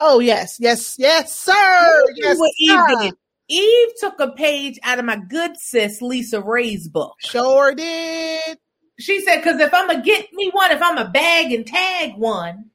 Oh 0.00 0.18
yes, 0.20 0.56
yes, 0.58 0.96
yes, 0.98 1.38
sir. 1.38 2.04
Yes, 2.16 2.38
sir. 2.38 3.02
Eve, 3.02 3.12
Eve 3.48 3.88
took 4.00 4.18
a 4.20 4.32
page 4.32 4.78
out 4.82 4.98
of 4.98 5.04
my 5.04 5.16
good 5.16 5.52
sis 5.58 6.00
LisaRaye's 6.00 6.88
book. 6.88 7.14
Sure 7.20 7.74
did. 7.74 8.58
She 8.98 9.20
said, 9.20 9.38
"Because 9.38 9.60
if 9.60 9.72
I'm 9.74 9.88
gonna 9.88 10.02
get 10.02 10.32
me 10.32 10.50
one, 10.52 10.70
if 10.72 10.82
I'm 10.82 10.98
a 10.98 11.08
bag 11.08 11.52
and 11.52 11.66
tag 11.66 12.16
one." 12.16 12.70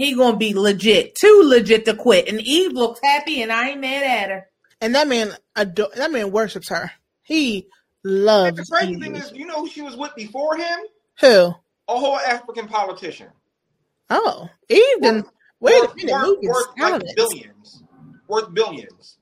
he 0.00 0.14
gonna 0.14 0.36
be 0.36 0.54
legit, 0.54 1.14
too 1.14 1.42
legit 1.44 1.84
to 1.84 1.94
quit. 1.94 2.28
And 2.28 2.40
Eve 2.40 2.72
looks 2.72 3.00
happy, 3.02 3.42
and 3.42 3.52
I 3.52 3.70
ain't 3.70 3.80
mad 3.80 4.02
at 4.02 4.30
her. 4.30 4.46
And 4.80 4.94
that 4.94 5.06
man, 5.08 5.32
adore, 5.54 5.90
that 5.94 6.10
man 6.10 6.30
worships 6.30 6.70
her. 6.70 6.90
He 7.22 7.68
loves. 8.02 8.58
And 8.58 8.66
the 8.66 8.70
crazy 8.70 8.92
Eve. 8.92 9.00
thing 9.02 9.16
is, 9.16 9.32
you 9.32 9.46
know 9.46 9.60
who 9.60 9.68
she 9.68 9.82
was 9.82 9.96
with 9.96 10.14
before 10.16 10.56
him? 10.56 10.78
Who? 11.20 11.54
A 11.88 11.98
whole 11.98 12.18
African 12.18 12.66
politician. 12.66 13.28
Oh, 14.08 14.48
Eve 14.70 15.02
didn't. 15.02 15.26
Wait 15.60 15.80
worth, 15.80 15.92
a 15.92 15.96
minute, 15.96 16.12
worth, 16.12 16.38
worth 16.42 16.66
like 16.78 17.02
billions, 17.16 17.82
worth 18.28 18.52
billions. 18.54 19.18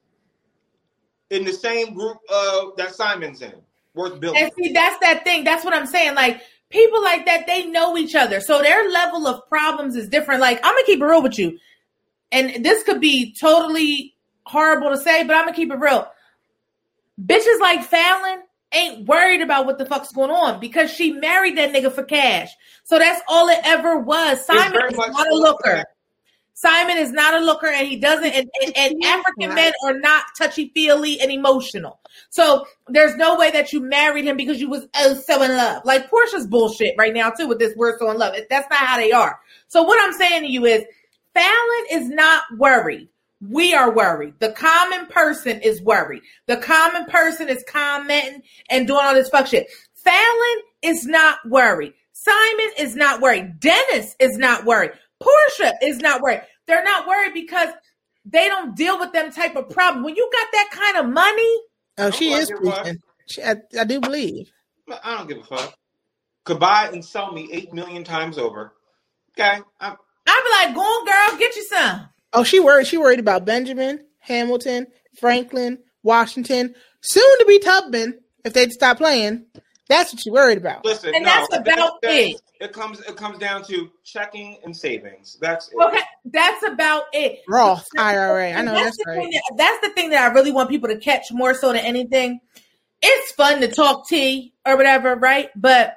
In 1.31 1.45
the 1.45 1.53
same 1.53 1.95
group 1.95 2.19
uh, 2.33 2.67
that 2.77 2.95
Simon's 2.95 3.43
in, 3.43 3.53
worth 3.95 4.19
billions. 4.21 4.43
And 4.43 4.53
see, 4.57 4.73
that's 4.73 4.99
that 5.01 5.25
thing. 5.25 5.45
That's 5.45 5.65
what 5.65 5.75
I'm 5.75 5.87
saying. 5.87 6.15
Like 6.15 6.41
people 6.71 7.03
like 7.03 7.27
that, 7.27 7.47
they 7.47 7.67
know 7.67 7.97
each 7.97 8.15
other. 8.15 8.41
So 8.41 8.63
their 8.63 8.89
level 8.89 9.27
of 9.27 9.49
problems 9.49 9.97
is 9.97 10.09
different. 10.09 10.41
Like, 10.41 10.59
I'm 10.63 10.75
gonna 10.75 10.87
keep 10.87 11.01
it 11.01 11.05
real 11.05 11.23
with 11.23 11.39
you. 11.39 11.59
And 12.31 12.65
this 12.65 12.83
could 12.85 13.01
be 13.01 13.35
totally 13.35 14.15
horrible 14.45 14.91
to 14.91 14.97
say, 14.97 15.25
but 15.25 15.35
I'm 15.35 15.45
gonna 15.45 15.57
keep 15.57 15.73
it 15.73 15.79
real. 15.79 16.09
Bitches 17.21 17.61
like 17.61 17.89
Falynn 17.89 18.43
ain't 18.73 19.09
worried 19.09 19.41
about 19.41 19.67
what 19.67 19.79
the 19.79 19.87
fuck's 19.87 20.13
going 20.13 20.31
on 20.31 20.61
because 20.61 20.93
she 20.93 21.13
married 21.13 21.57
that 21.57 21.73
nigga 21.73 21.93
for 21.93 22.05
cash. 22.05 22.51
So 22.85 22.99
that's 22.99 23.21
all 23.29 23.49
it 23.49 23.61
ever 23.65 23.99
was. 23.99 24.45
Simon 24.47 24.81
is 24.91 24.97
not 24.97 25.27
a 25.27 25.35
looker. 25.35 25.85
Simon 26.61 26.99
is 26.99 27.13
not 27.13 27.35
a 27.35 27.39
looker 27.39 27.69
and 27.69 27.87
he 27.87 27.95
doesn't, 27.95 28.35
and, 28.35 28.51
and, 28.65 28.77
and 28.77 29.05
African 29.05 29.55
men 29.55 29.73
are 29.85 29.97
not 29.97 30.25
touchy 30.37 30.73
feely 30.75 31.21
and 31.21 31.31
emotional. 31.31 32.01
So 32.31 32.67
there's 32.89 33.15
no 33.15 33.37
way 33.37 33.53
that 33.53 33.73
you 33.73 33.81
married 33.81 34.25
him 34.25 34.37
because 34.37 34.61
you 34.61 34.69
was 34.69 34.83
uh, 34.83 35.05
oh, 35.05 35.15
so 35.15 35.41
in 35.45 35.53
love. 35.53 35.85
Like 35.85 36.11
Porsha's 36.11 36.49
bullshit 36.49 36.97
right 36.99 37.15
now 37.15 37.31
too 37.31 37.47
with 37.47 37.61
this 37.61 37.77
word 37.77 38.01
so 38.01 38.11
in 38.11 38.19
love. 38.19 38.35
That's 38.51 38.69
not 38.71 38.81
how 38.81 38.97
they 38.97 39.13
are. 39.13 39.39
So 39.69 39.85
what 39.85 40.03
I'm 40.03 40.13
saying 40.19 40.43
to 40.43 40.49
you 40.49 40.65
is 40.65 40.83
Falynn 41.33 41.85
is 41.93 42.09
not 42.09 42.43
worried. 42.57 43.09
We 43.41 43.73
are 43.73 43.95
worried. 43.95 44.35
The 44.41 44.51
common 44.51 45.07
person 45.07 45.61
is 45.61 45.81
worried. 45.81 46.23
The 46.47 46.57
common 46.57 47.05
person 47.05 47.49
is 47.49 47.65
commenting 47.69 48.43
and 48.69 48.89
doing 48.89 48.99
all 49.01 49.15
this 49.15 49.29
fuck 49.29 49.47
shit. 49.47 49.69
Falynn 50.05 50.57
is 50.83 51.07
not 51.07 51.39
worried. 51.47 51.95
Simon 52.21 52.71
is 52.79 52.97
not 52.97 53.21
worried. 53.21 53.61
Dennis 53.61 54.17
is 54.19 54.37
not 54.37 54.65
worried. 54.65 54.91
Porsha 55.23 55.73
is 55.83 55.99
not 55.99 56.21
worried. 56.21 56.43
They're 56.67 56.85
not 56.85 57.07
worried 57.07 57.35
because 57.35 57.71
they 58.25 58.47
don't 58.47 58.77
deal 58.77 58.99
with 58.99 59.13
them 59.13 59.33
type 59.33 59.57
of 59.57 59.69
problem. 59.71 60.05
When 60.05 60.15
you 60.15 60.31
got 60.33 60.49
that 60.53 60.71
kind 60.71 60.97
of 61.07 61.13
money, 61.13 61.61
oh, 61.99 62.11
she 62.11 62.33
is 62.33 62.51
preaching. 62.51 62.99
She, 63.27 63.43
I, 63.43 63.57
I, 63.79 63.85
do 63.85 64.01
believe. 64.01 64.51
I 65.03 65.17
don't 65.17 65.29
give 65.29 65.39
a 65.39 65.43
fuck. 65.43 65.75
Could 66.45 66.61
buy 66.61 66.89
and 66.93 67.05
sell 67.05 67.33
me 67.33 67.49
eight 67.53 67.73
million 67.73 68.05
times 68.05 68.39
over. 68.39 68.73
Okay, 69.39 69.61
I'm. 69.81 69.97
I'd 70.27 70.43
be 70.45 70.67
like, 70.67 70.75
go 70.75 70.81
on, 70.81 71.07
girl, 71.07 71.39
get 71.39 71.57
you 71.57 71.65
some. 71.65 72.09
Oh, 72.33 72.45
she 72.45 72.61
worried. 72.61 72.87
She 72.87 72.99
worried 72.99 73.21
about 73.21 73.47
Benjamin, 73.47 74.05
Hamilton, 74.19 74.87
Franklin, 75.19 75.79
Washington, 76.03 76.75
soon 77.01 77.39
to 77.39 77.45
be 77.47 77.59
Tubman 77.59 78.19
if 78.45 78.53
they'd 78.53 78.73
stop 78.73 78.99
playing. 78.99 79.47
That's 79.89 80.13
what 80.13 80.25
you're 80.27 80.35
worried 80.35 80.59
about. 80.59 80.85
Listen, 80.85 81.15
and 81.15 81.25
no, 81.25 81.31
that's 81.31 81.57
about 81.57 81.99
it. 82.03 82.41
It 82.61 82.73
comes 82.73 83.01
it 83.01 83.17
comes 83.17 83.39
down 83.39 83.65
to 83.65 83.91
checking 84.05 84.59
and 84.65 84.77
savings. 84.77 85.39
That's 85.41 85.69
it. 85.69 85.77
okay. 85.81 86.01
That's 86.25 86.63
about 86.67 87.05
it. 87.13 87.41
Roth 87.49 87.87
IRA. 87.97 88.53
I 88.53 88.63
know 88.63 88.75
that's, 88.75 88.97
that's 88.99 89.07
right. 89.07 89.31
That, 89.31 89.55
that's 89.57 89.89
the 89.89 89.95
thing 89.95 90.11
that 90.11 90.31
I 90.31 90.35
really 90.35 90.53
want 90.53 90.69
people 90.69 90.91
to 90.91 90.99
catch 90.99 91.27
more 91.31 91.55
so 91.55 91.73
than 91.73 91.85
anything. 91.85 92.41
It's 93.01 93.33
fun 93.33 93.61
to 93.61 93.69
talk 93.69 94.09
tea 94.09 94.53
or 94.67 94.77
whatever, 94.77 95.15
right? 95.15 95.49
But 95.57 95.97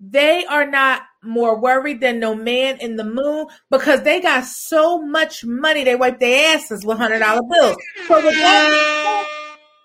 they 0.00 0.44
are 0.46 0.66
not 0.66 1.02
more 1.22 1.58
worried 1.58 2.00
than 2.00 2.18
no 2.18 2.34
man 2.34 2.78
in 2.80 2.96
the 2.96 3.04
moon 3.04 3.46
because 3.70 4.02
they 4.02 4.20
got 4.20 4.44
so 4.44 5.00
much 5.00 5.44
money 5.44 5.84
they 5.84 5.94
wipe 5.94 6.18
their 6.18 6.56
asses 6.56 6.84
with 6.84 6.98
hundred 6.98 7.20
dollar 7.20 7.42
bills. 7.42 7.76
So 8.08 8.16
with 8.16 8.42
all, 8.42 9.24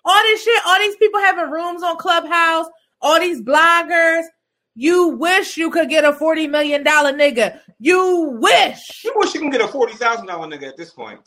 all 0.06 0.24
this 0.24 0.44
shit, 0.44 0.64
all 0.66 0.80
these 0.80 0.96
people 0.98 1.20
having 1.20 1.50
rooms 1.50 1.84
on 1.84 1.98
Clubhouse 1.98 2.68
all 3.02 3.20
these 3.20 3.42
bloggers. 3.42 4.24
You 4.76 5.10
wish 5.10 5.58
you 5.58 5.72
could 5.72 5.90
get 5.90 6.06
a 6.06 6.14
forty 6.14 6.48
million 6.48 6.84
dollar 6.84 7.12
nigga. 7.12 7.60
You 7.80 8.38
wish. 8.40 9.04
You 9.04 9.14
wish 9.18 9.34
you 9.34 9.42
can 9.42 9.50
get 9.50 9.62
a 9.62 9.68
forty 9.68 9.94
thousand 9.94 10.28
dollar 10.28 10.48
nigga 10.48 10.70
at 10.70 10.78
this 10.78 10.92
point. 10.92 11.20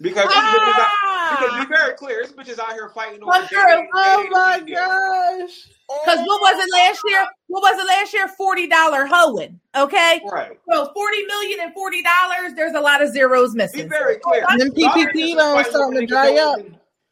Because, 0.00 0.28
ah! 0.30 1.36
because 1.38 1.66
be 1.66 1.74
very 1.74 1.94
clear, 1.94 2.22
this 2.22 2.32
bitch 2.32 2.48
is 2.48 2.58
out 2.58 2.72
here 2.72 2.88
fighting 2.88 3.22
over. 3.22 3.32
Oh 3.34 4.26
my 4.30 4.58
gosh! 4.60 5.68
Because 6.04 6.18
what 6.26 6.40
was 6.40 6.64
it 6.64 6.72
last 6.72 7.00
year? 7.06 7.26
What 7.48 7.60
was 7.60 7.78
it 7.78 7.86
last 7.86 8.14
year? 8.14 8.26
Forty 8.28 8.66
dollar 8.66 9.04
hoeing. 9.06 9.60
Okay, 9.76 10.22
right. 10.32 10.58
So 10.70 10.90
forty 10.94 11.22
million 11.26 11.60
and 11.60 11.74
forty 11.74 12.02
dollars. 12.02 12.54
There's 12.54 12.72
a 12.74 12.80
lot 12.80 13.02
of 13.02 13.12
zeros 13.12 13.54
missing. 13.54 13.82
Be 13.82 13.88
very 13.88 14.16
clear. 14.16 14.46
And 14.48 14.58
then 14.58 14.70
PPP 14.70 15.34
loans 15.36 15.66
starting 15.66 16.00
to 16.00 16.06
dry 16.06 16.34
up. 16.36 16.60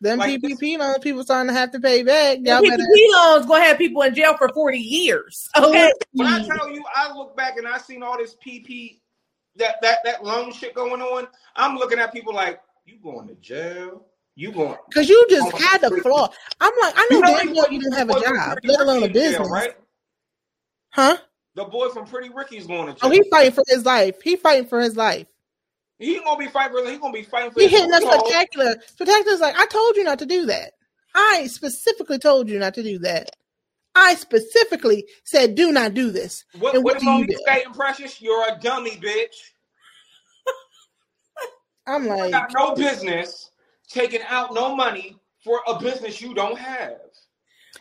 Them 0.00 0.18
like 0.18 0.40
PPP 0.40 0.58
this, 0.58 0.78
loans, 0.78 0.98
people 0.98 1.24
starting 1.24 1.52
to 1.52 1.58
have 1.58 1.72
to 1.72 1.80
pay 1.80 2.04
back. 2.04 2.38
Y'all 2.42 2.62
PPP 2.62 2.68
better... 2.70 2.84
loans 3.12 3.46
gonna 3.46 3.64
have 3.64 3.78
people 3.78 4.02
in 4.02 4.14
jail 4.14 4.36
for 4.36 4.48
forty 4.50 4.78
years. 4.78 5.48
Okay. 5.56 5.92
When 6.12 6.26
I 6.28 6.46
tell 6.46 6.70
you, 6.70 6.84
I 6.94 7.12
look 7.12 7.36
back 7.36 7.56
and 7.56 7.66
I 7.66 7.78
seen 7.78 8.04
all 8.04 8.16
this 8.16 8.36
PP, 8.36 9.00
that 9.56 9.76
that 9.82 9.98
that 10.04 10.24
loan 10.24 10.52
shit 10.52 10.74
going 10.74 11.02
on. 11.02 11.26
I'm 11.56 11.76
looking 11.76 11.98
at 11.98 12.12
people 12.12 12.32
like, 12.32 12.60
you 12.86 12.98
going 13.02 13.26
to 13.26 13.34
jail? 13.36 14.06
You 14.36 14.52
going 14.52 14.76
because 14.88 15.08
you 15.08 15.26
just 15.28 15.58
had 15.58 15.80
the 15.80 15.90
flaw. 16.00 16.28
I'm 16.60 16.72
like, 16.80 16.94
I 16.96 17.08
know, 17.10 17.16
you 17.16 17.22
know 17.22 17.36
damn 17.36 17.54
well 17.54 17.72
you 17.72 17.80
don't 17.80 17.92
have 17.92 18.10
a 18.10 18.20
job, 18.20 18.58
let 18.62 18.80
alone 18.80 19.02
a 19.02 19.08
business, 19.08 19.38
jail, 19.38 19.48
right? 19.48 19.76
Huh? 20.90 21.16
The 21.56 21.64
boy 21.64 21.88
from 21.88 22.06
Pretty 22.06 22.30
Ricky's 22.32 22.68
going 22.68 22.86
to 22.86 22.92
oh, 22.92 22.94
jail. 22.94 22.98
Oh, 23.02 23.10
he's 23.10 23.26
fighting 23.32 23.52
for 23.52 23.64
his 23.66 23.84
life. 23.84 24.22
He 24.22 24.36
fighting 24.36 24.68
for 24.68 24.80
his 24.80 24.96
life. 24.96 25.26
He 25.98 26.18
gonna 26.20 26.38
be 26.38 26.46
fighting 26.46 26.76
for. 26.76 26.90
He 26.90 26.96
gonna 26.98 27.12
be 27.12 27.22
fighting 27.22 27.50
for. 27.50 27.60
He 27.60 27.68
hitting 27.68 27.92
us 27.92 28.02
spectacular. 28.02 28.76
Spectacular's 28.86 29.40
like, 29.40 29.56
I 29.56 29.66
told 29.66 29.96
you 29.96 30.04
not 30.04 30.18
to 30.20 30.26
do 30.26 30.46
that. 30.46 30.72
I 31.14 31.46
specifically 31.48 32.18
told 32.18 32.48
you 32.48 32.58
not 32.58 32.74
to 32.74 32.82
do 32.82 32.98
that. 33.00 33.30
I 33.94 34.14
specifically 34.14 35.06
said, 35.24 35.56
do 35.56 35.72
not 35.72 35.94
do 35.94 36.10
this. 36.10 36.44
What, 36.58 36.74
and 36.76 36.84
what, 36.84 36.94
what 36.96 37.02
do 37.02 37.10
you 37.10 37.26
do? 37.26 37.36
Stating, 37.46 37.72
Precious? 37.72 38.20
You're 38.20 38.48
a 38.48 38.58
dummy, 38.60 38.92
bitch. 38.92 39.34
I'm 41.86 42.06
like, 42.06 42.26
you 42.26 42.30
got 42.30 42.52
no 42.54 42.74
business 42.76 43.50
taking 43.88 44.20
out 44.28 44.54
no 44.54 44.76
money 44.76 45.16
for 45.42 45.60
a 45.66 45.80
business 45.80 46.20
you 46.20 46.34
don't 46.34 46.58
have. 46.58 46.98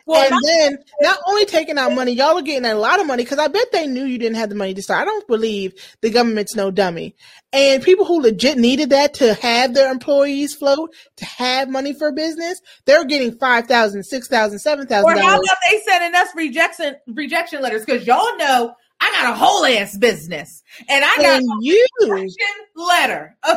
Well, 0.07 0.31
and 0.31 0.41
then 0.45 0.77
not 1.01 1.19
only 1.27 1.43
taking 1.43 1.77
out 1.77 1.91
money, 1.91 2.13
y'all 2.13 2.37
are 2.37 2.41
getting 2.41 2.63
a 2.63 2.75
lot 2.75 3.01
of 3.01 3.07
money 3.07 3.23
because 3.23 3.39
I 3.39 3.49
bet 3.49 3.73
they 3.73 3.87
knew 3.87 4.05
you 4.05 4.17
didn't 4.17 4.37
have 4.37 4.47
the 4.47 4.55
money 4.55 4.73
to 4.73 4.81
start. 4.81 5.01
I 5.01 5.05
don't 5.05 5.27
believe 5.27 5.73
the 5.99 6.09
government's 6.09 6.55
no 6.55 6.71
dummy. 6.71 7.13
And 7.51 7.83
people 7.83 8.05
who 8.05 8.21
legit 8.21 8.57
needed 8.57 8.91
that 8.91 9.15
to 9.15 9.33
have 9.33 9.73
their 9.73 9.91
employees 9.91 10.55
float, 10.55 10.95
to 11.17 11.25
have 11.25 11.67
money 11.67 11.93
for 11.93 12.13
business, 12.13 12.61
they're 12.85 13.03
getting 13.03 13.37
five 13.37 13.67
thousand, 13.67 14.03
six 14.03 14.29
thousand, 14.29 14.59
seven 14.59 14.87
thousand. 14.87 15.11
Or 15.11 15.21
how 15.21 15.41
about 15.41 15.57
they 15.69 15.79
sending 15.81 16.15
us 16.15 16.29
rejection 16.33 16.95
rejection 17.07 17.61
letters? 17.61 17.83
Because 17.83 18.07
y'all 18.07 18.37
know 18.37 18.75
I 19.01 19.11
got 19.11 19.33
a 19.33 19.35
whole 19.35 19.65
ass 19.65 19.97
business, 19.97 20.63
and 20.87 21.03
I 21.03 21.15
got 21.17 21.41
and 21.41 21.43
a 21.43 21.55
you 21.59 21.87
rejection 22.01 22.47
letter. 22.75 23.37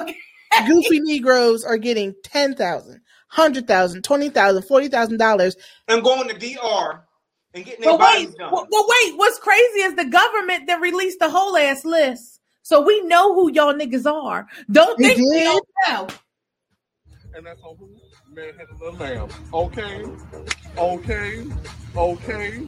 Okay. 0.53 0.67
Goofy 0.67 0.99
Negroes 0.99 1.63
are 1.63 1.77
getting 1.77 2.13
ten 2.25 2.57
thousand 2.57 3.03
hundred 3.31 3.67
thousand, 3.67 4.03
twenty 4.03 4.29
thousand, 4.29 4.63
forty 4.63 4.89
thousand 4.89 5.19
dollars, 5.19 5.57
and 5.89 6.05
going 6.05 6.29
to 6.29 6.35
DR 6.35 7.03
and 7.55 7.65
getting 7.65 7.81
their 7.81 7.97
bodies 7.97 8.29
wait, 8.29 8.39
done. 8.39 8.53
Well, 8.53 8.67
wait, 8.71 9.17
what's 9.17 9.39
crazy 9.39 9.81
is 9.81 9.95
the 9.95 10.05
government 10.05 10.67
that 10.67 10.81
released 10.81 11.19
the 11.19 11.31
whole 11.31 11.57
ass 11.57 11.85
list, 11.85 12.41
so 12.63 12.81
we 12.81 13.01
know 13.03 13.35
who 13.35 13.53
y'all 13.53 13.75
niggas 13.75 14.11
are. 14.11 14.47
Don't 14.71 14.99
think 14.99 15.19
we 15.19 15.45
don't 15.45 15.67
know. 15.87 16.09
And 17.35 17.47
that's 17.47 17.63
on 17.63 17.77
who? 17.79 17.89
Man 18.33 18.53
had 18.57 18.69
a 18.69 18.85
little 18.85 18.99
lamb. 18.99 19.29
Okay, 19.53 20.05
okay, 20.79 21.45
okay. 21.97 22.67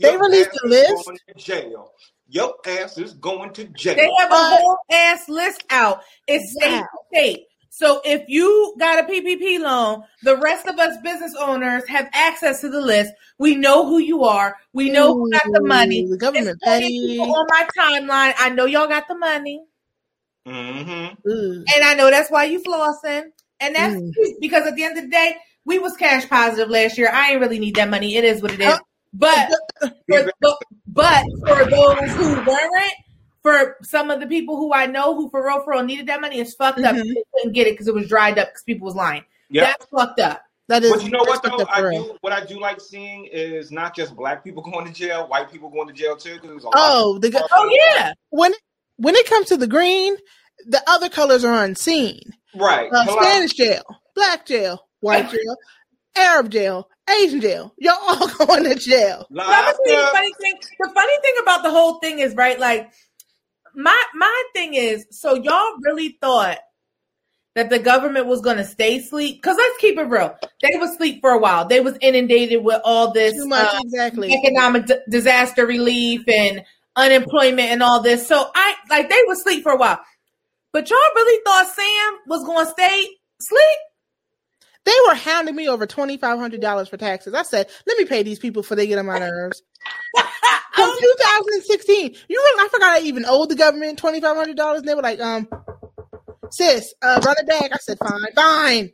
They 0.00 0.16
released 0.16 0.50
the 0.62 0.68
list. 0.68 1.10
jail. 1.36 1.92
Your 2.28 2.54
ass 2.66 2.96
is 2.96 3.14
going 3.14 3.52
to 3.54 3.64
jail. 3.64 3.96
They 3.96 4.08
have 4.18 4.30
a 4.30 4.34
whole 4.34 4.78
ass 4.90 5.28
list 5.28 5.64
out. 5.70 6.02
It's 6.26 6.52
state 6.52 6.82
state. 7.12 7.46
So 7.72 8.00
if 8.04 8.24
you 8.28 8.74
got 8.78 8.98
a 8.98 9.10
PPP 9.10 9.60
loan, 9.60 10.02
the 10.22 10.36
rest 10.36 10.66
of 10.66 10.78
us 10.78 10.96
business 11.02 11.34
owners 11.38 11.86
have 11.88 12.10
access 12.12 12.60
to 12.62 12.68
the 12.68 12.80
list. 12.80 13.12
We 13.38 13.54
know 13.54 13.86
who 13.86 13.98
you 13.98 14.24
are. 14.24 14.56
We 14.72 14.90
know 14.90 15.12
Ooh, 15.12 15.20
who 15.20 15.30
got 15.30 15.42
the 15.46 15.62
money. 15.62 16.06
The 16.06 16.18
government 16.18 16.60
paid. 16.62 17.20
On 17.20 17.46
my 17.48 17.68
timeline, 17.78 18.34
I 18.38 18.50
know 18.50 18.66
y'all 18.66 18.88
got 18.88 19.06
the 19.08 19.16
money. 19.16 19.62
Mm-hmm. 20.46 21.62
And 21.74 21.84
I 21.84 21.94
know 21.94 22.10
that's 22.10 22.30
why 22.30 22.44
you 22.44 22.60
flossing. 22.60 23.30
And 23.60 23.74
that's 23.74 23.94
mm. 23.94 24.10
because 24.40 24.66
at 24.66 24.74
the 24.74 24.84
end 24.84 24.98
of 24.98 25.04
the 25.04 25.10
day, 25.10 25.36
we 25.64 25.78
was 25.78 25.96
cash 25.96 26.28
positive 26.28 26.70
last 26.70 26.98
year. 26.98 27.10
I 27.12 27.32
ain't 27.32 27.40
really 27.40 27.60
need 27.60 27.76
that 27.76 27.88
money. 27.88 28.16
It 28.16 28.24
is 28.24 28.42
what 28.42 28.52
it 28.52 28.60
is. 28.60 28.80
But 29.12 29.50
for, 29.80 30.58
but 30.88 31.24
for 31.46 31.64
those 31.64 32.10
who 32.16 32.34
weren't, 32.44 32.92
for 33.42 33.76
some 33.82 34.10
of 34.10 34.20
the 34.20 34.26
people 34.26 34.56
who 34.56 34.72
I 34.72 34.86
know 34.86 35.14
who 35.14 35.30
for 35.30 35.44
real 35.44 35.62
for 35.62 35.72
real 35.72 35.82
needed 35.82 36.06
that 36.06 36.20
money, 36.20 36.40
it's 36.40 36.54
fucked 36.54 36.78
mm-hmm. 36.78 36.98
up. 36.98 37.04
They 37.04 37.24
couldn't 37.34 37.52
get 37.52 37.66
it 37.66 37.74
because 37.74 37.88
it 37.88 37.94
was 37.94 38.08
dried 38.08 38.38
up 38.38 38.48
because 38.48 38.62
people 38.62 38.86
was 38.86 38.94
lying. 38.94 39.24
Yep. 39.50 39.64
That's 39.66 39.86
fucked 39.90 40.20
up. 40.20 40.42
That 40.68 40.84
is. 40.84 40.92
But 40.92 41.02
you 41.02 41.10
know 41.10 41.24
what 41.24 41.42
though? 41.42 41.66
I 41.68 41.80
do, 41.80 42.16
what 42.20 42.32
I 42.32 42.44
do 42.44 42.60
like 42.60 42.80
seeing 42.80 43.26
is 43.26 43.72
not 43.72 43.94
just 43.94 44.14
black 44.14 44.44
people 44.44 44.62
going 44.62 44.86
to 44.86 44.92
jail, 44.92 45.26
white 45.26 45.50
people 45.50 45.68
going 45.68 45.88
to 45.88 45.94
jail 45.94 46.16
too. 46.16 46.38
Because 46.40 46.64
oh, 46.74 47.18
the 47.18 47.48
oh 47.52 47.70
yeah. 47.72 48.12
When 48.28 48.52
when 48.96 49.16
it 49.16 49.28
comes 49.28 49.48
to 49.48 49.56
the 49.56 49.66
green, 49.66 50.16
the 50.66 50.80
other 50.86 51.08
colors 51.08 51.44
are 51.44 51.64
unseen. 51.64 52.20
Right. 52.54 52.88
Uh, 52.92 53.04
Spanish 53.06 53.54
jail, 53.54 53.82
black 54.14 54.46
jail, 54.46 54.86
white 55.00 55.28
jail, 55.32 55.56
Arab 56.16 56.50
jail, 56.50 56.88
Asian 57.08 57.40
jail. 57.40 57.74
Y'all 57.78 57.96
all 58.06 58.28
going 58.46 58.62
to 58.64 58.76
jail. 58.76 59.26
the 59.28 60.10
funny 60.12 60.32
thing. 60.40 60.54
The 60.78 60.90
funny 60.94 61.18
thing 61.22 61.34
about 61.42 61.64
the 61.64 61.70
whole 61.70 61.98
thing 61.98 62.20
is 62.20 62.34
right, 62.36 62.60
like 62.60 62.92
my 63.82 64.04
my 64.14 64.44
thing 64.54 64.74
is, 64.74 65.06
so 65.10 65.34
y'all 65.34 65.76
really 65.82 66.18
thought 66.20 66.58
that 67.56 67.70
the 67.70 67.78
government 67.78 68.26
was 68.26 68.40
going 68.40 68.58
to 68.58 68.64
stay 68.64 68.98
asleep? 68.98 69.42
Because 69.42 69.56
let's 69.56 69.78
keep 69.78 69.98
it 69.98 70.04
real, 70.04 70.36
they 70.62 70.76
was 70.78 70.92
asleep 70.92 71.20
for 71.20 71.30
a 71.30 71.38
while. 71.38 71.66
They 71.66 71.80
was 71.80 71.96
inundated 72.00 72.62
with 72.62 72.80
all 72.84 73.12
this 73.12 73.34
Too 73.34 73.46
much, 73.46 73.74
uh, 73.74 73.80
exactly 73.84 74.32
economic 74.32 74.86
d- 74.86 74.98
disaster 75.08 75.66
relief 75.66 76.22
and 76.28 76.64
unemployment 76.96 77.70
and 77.70 77.82
all 77.82 78.02
this. 78.02 78.26
So 78.26 78.50
I 78.54 78.74
like 78.88 79.08
they 79.08 79.22
was 79.26 79.40
asleep 79.40 79.62
for 79.62 79.72
a 79.72 79.76
while. 79.76 80.00
But 80.72 80.88
y'all 80.88 80.98
really 81.16 81.42
thought 81.44 81.66
Sam 81.68 82.18
was 82.26 82.44
going 82.44 82.66
to 82.66 82.72
stay 82.72 83.08
asleep? 83.40 83.78
They 84.84 84.94
were 85.08 85.14
hounding 85.14 85.56
me 85.56 85.68
over 85.68 85.86
twenty 85.86 86.16
five 86.16 86.38
hundred 86.38 86.60
dollars 86.60 86.88
for 86.88 86.96
taxes. 86.96 87.34
I 87.34 87.42
said, 87.42 87.68
"Let 87.86 87.98
me 87.98 88.04
pay 88.04 88.22
these 88.22 88.38
people 88.38 88.62
before 88.62 88.76
they 88.76 88.86
get 88.86 88.98
on 88.98 89.06
my 89.06 89.18
nerves." 89.18 89.62
From 90.74 90.90
2016, 90.98 92.16
you 92.28 92.36
know, 92.36 92.64
I 92.64 92.68
forgot 92.68 92.96
I 92.96 93.00
even 93.00 93.24
owed 93.26 93.50
the 93.50 93.54
government 93.56 93.98
twenty 93.98 94.20
five 94.20 94.36
hundred 94.36 94.56
dollars. 94.56 94.82
They 94.82 94.94
were 94.94 95.02
like, 95.02 95.20
"Um, 95.20 95.48
sis, 96.50 96.94
uh, 97.02 97.20
run 97.24 97.36
it 97.38 97.46
back." 97.46 97.72
I 97.72 97.76
said, 97.78 97.98
"Fine, 97.98 98.32
fine, 98.34 98.90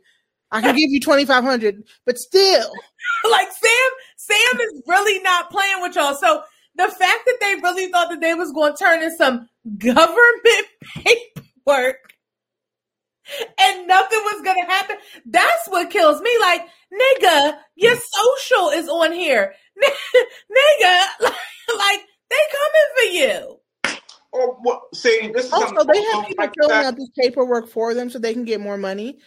I 0.51 0.61
can 0.61 0.75
give 0.75 0.89
you 0.89 0.99
twenty 0.99 1.25
five 1.25 1.43
hundred, 1.43 1.83
but 2.05 2.17
still." 2.17 2.71
like 3.31 3.47
Sam, 3.51 3.89
Sam 4.17 4.61
is 4.61 4.83
really 4.87 5.21
not 5.23 5.49
playing 5.49 5.81
with 5.81 5.95
y'all. 5.95 6.15
So 6.15 6.41
the 6.75 6.87
fact 6.87 7.25
that 7.25 7.37
they 7.39 7.55
really 7.63 7.91
thought 7.91 8.09
that 8.09 8.21
they 8.21 8.33
was 8.33 8.51
going 8.51 8.75
to 8.75 8.83
turn 8.83 9.03
in 9.03 9.15
some 9.15 9.47
government 9.77 10.67
paperwork 10.83 12.13
and 13.59 13.87
nothing 13.87 14.19
was 14.19 14.41
gonna 14.43 14.65
happen. 14.65 14.97
That's 15.25 15.67
what 15.67 15.89
kills 15.89 16.21
me. 16.21 16.31
Like, 16.39 16.61
nigga, 16.93 17.57
your 17.75 17.95
social 17.95 18.69
is 18.69 18.87
on 18.87 19.11
here. 19.11 19.53
nigga, 19.83 21.05
like, 21.21 21.33
like, 21.77 22.01
they 22.29 22.37
coming 22.51 22.87
for 22.95 23.03
you. 23.03 23.59
Or 24.31 24.55
what 24.61 24.81
see 24.93 25.31
this 25.33 25.45
is 25.45 25.53
also 25.53 25.83
they 25.85 26.03
have 26.03 26.27
people 26.27 26.43
like 26.43 26.53
filling 26.59 26.85
out 26.85 26.95
this 26.95 27.09
paperwork 27.17 27.69
for 27.69 27.93
them 27.93 28.09
so 28.09 28.19
they 28.19 28.33
can 28.33 28.43
get 28.43 28.59
more 28.59 28.77
money. 28.77 29.19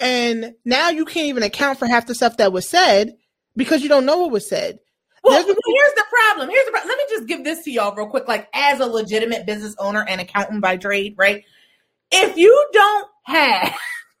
And 0.00 0.54
now 0.64 0.90
you 0.90 1.04
can't 1.04 1.28
even 1.28 1.44
account 1.44 1.78
for 1.78 1.86
half 1.86 2.06
the 2.06 2.14
stuff 2.14 2.38
that 2.38 2.52
was 2.52 2.68
said 2.68 3.14
because 3.56 3.82
you 3.82 3.88
don't 3.88 4.04
know 4.04 4.18
what 4.18 4.32
was 4.32 4.48
said. 4.48 4.80
Well, 5.22 5.34
here's 5.34 5.46
the 5.46 6.04
problem. 6.10 6.50
Here's 6.50 6.66
the 6.66 6.72
problem. 6.72 6.88
Let 6.88 6.98
me 6.98 7.04
just 7.10 7.28
give 7.28 7.44
this 7.44 7.62
to 7.64 7.70
y'all 7.70 7.94
real 7.94 8.08
quick, 8.08 8.26
like 8.26 8.48
as 8.52 8.80
a 8.80 8.86
legitimate 8.86 9.46
business 9.46 9.76
owner 9.78 10.04
and 10.06 10.20
accountant 10.20 10.60
by 10.60 10.76
trade, 10.76 11.14
right? 11.16 11.44
If 12.10 12.36
you 12.36 12.68
don't 12.72 13.08
have 13.22 13.74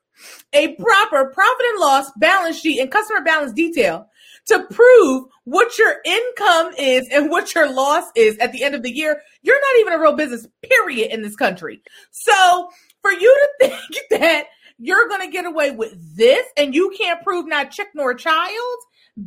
a 0.52 0.74
proper 0.74 1.30
profit 1.30 1.66
and 1.70 1.80
loss 1.80 2.10
balance 2.16 2.58
sheet 2.58 2.80
and 2.80 2.90
customer 2.90 3.22
balance 3.22 3.52
detail 3.52 4.08
to 4.46 4.66
prove 4.70 5.26
what 5.44 5.78
your 5.78 5.96
income 6.04 6.72
is 6.78 7.08
and 7.12 7.30
what 7.30 7.54
your 7.54 7.72
loss 7.72 8.04
is 8.14 8.36
at 8.38 8.52
the 8.52 8.62
end 8.64 8.74
of 8.74 8.82
the 8.82 8.90
year, 8.90 9.20
you're 9.42 9.60
not 9.60 9.80
even 9.80 9.92
a 9.92 10.02
real 10.02 10.16
business, 10.16 10.46
period, 10.62 11.12
in 11.12 11.22
this 11.22 11.36
country. 11.36 11.82
So 12.10 12.68
for 13.00 13.12
you 13.12 13.46
to 13.60 13.68
think 13.68 13.80
that 14.10 14.46
you're 14.78 15.08
going 15.08 15.20
to 15.20 15.32
get 15.32 15.46
away 15.46 15.70
with 15.70 16.16
this 16.16 16.44
and 16.56 16.74
you 16.74 16.92
can't 16.96 17.22
prove 17.22 17.46
not 17.46 17.70
chick 17.70 17.88
nor 17.94 18.14
child, 18.14 18.76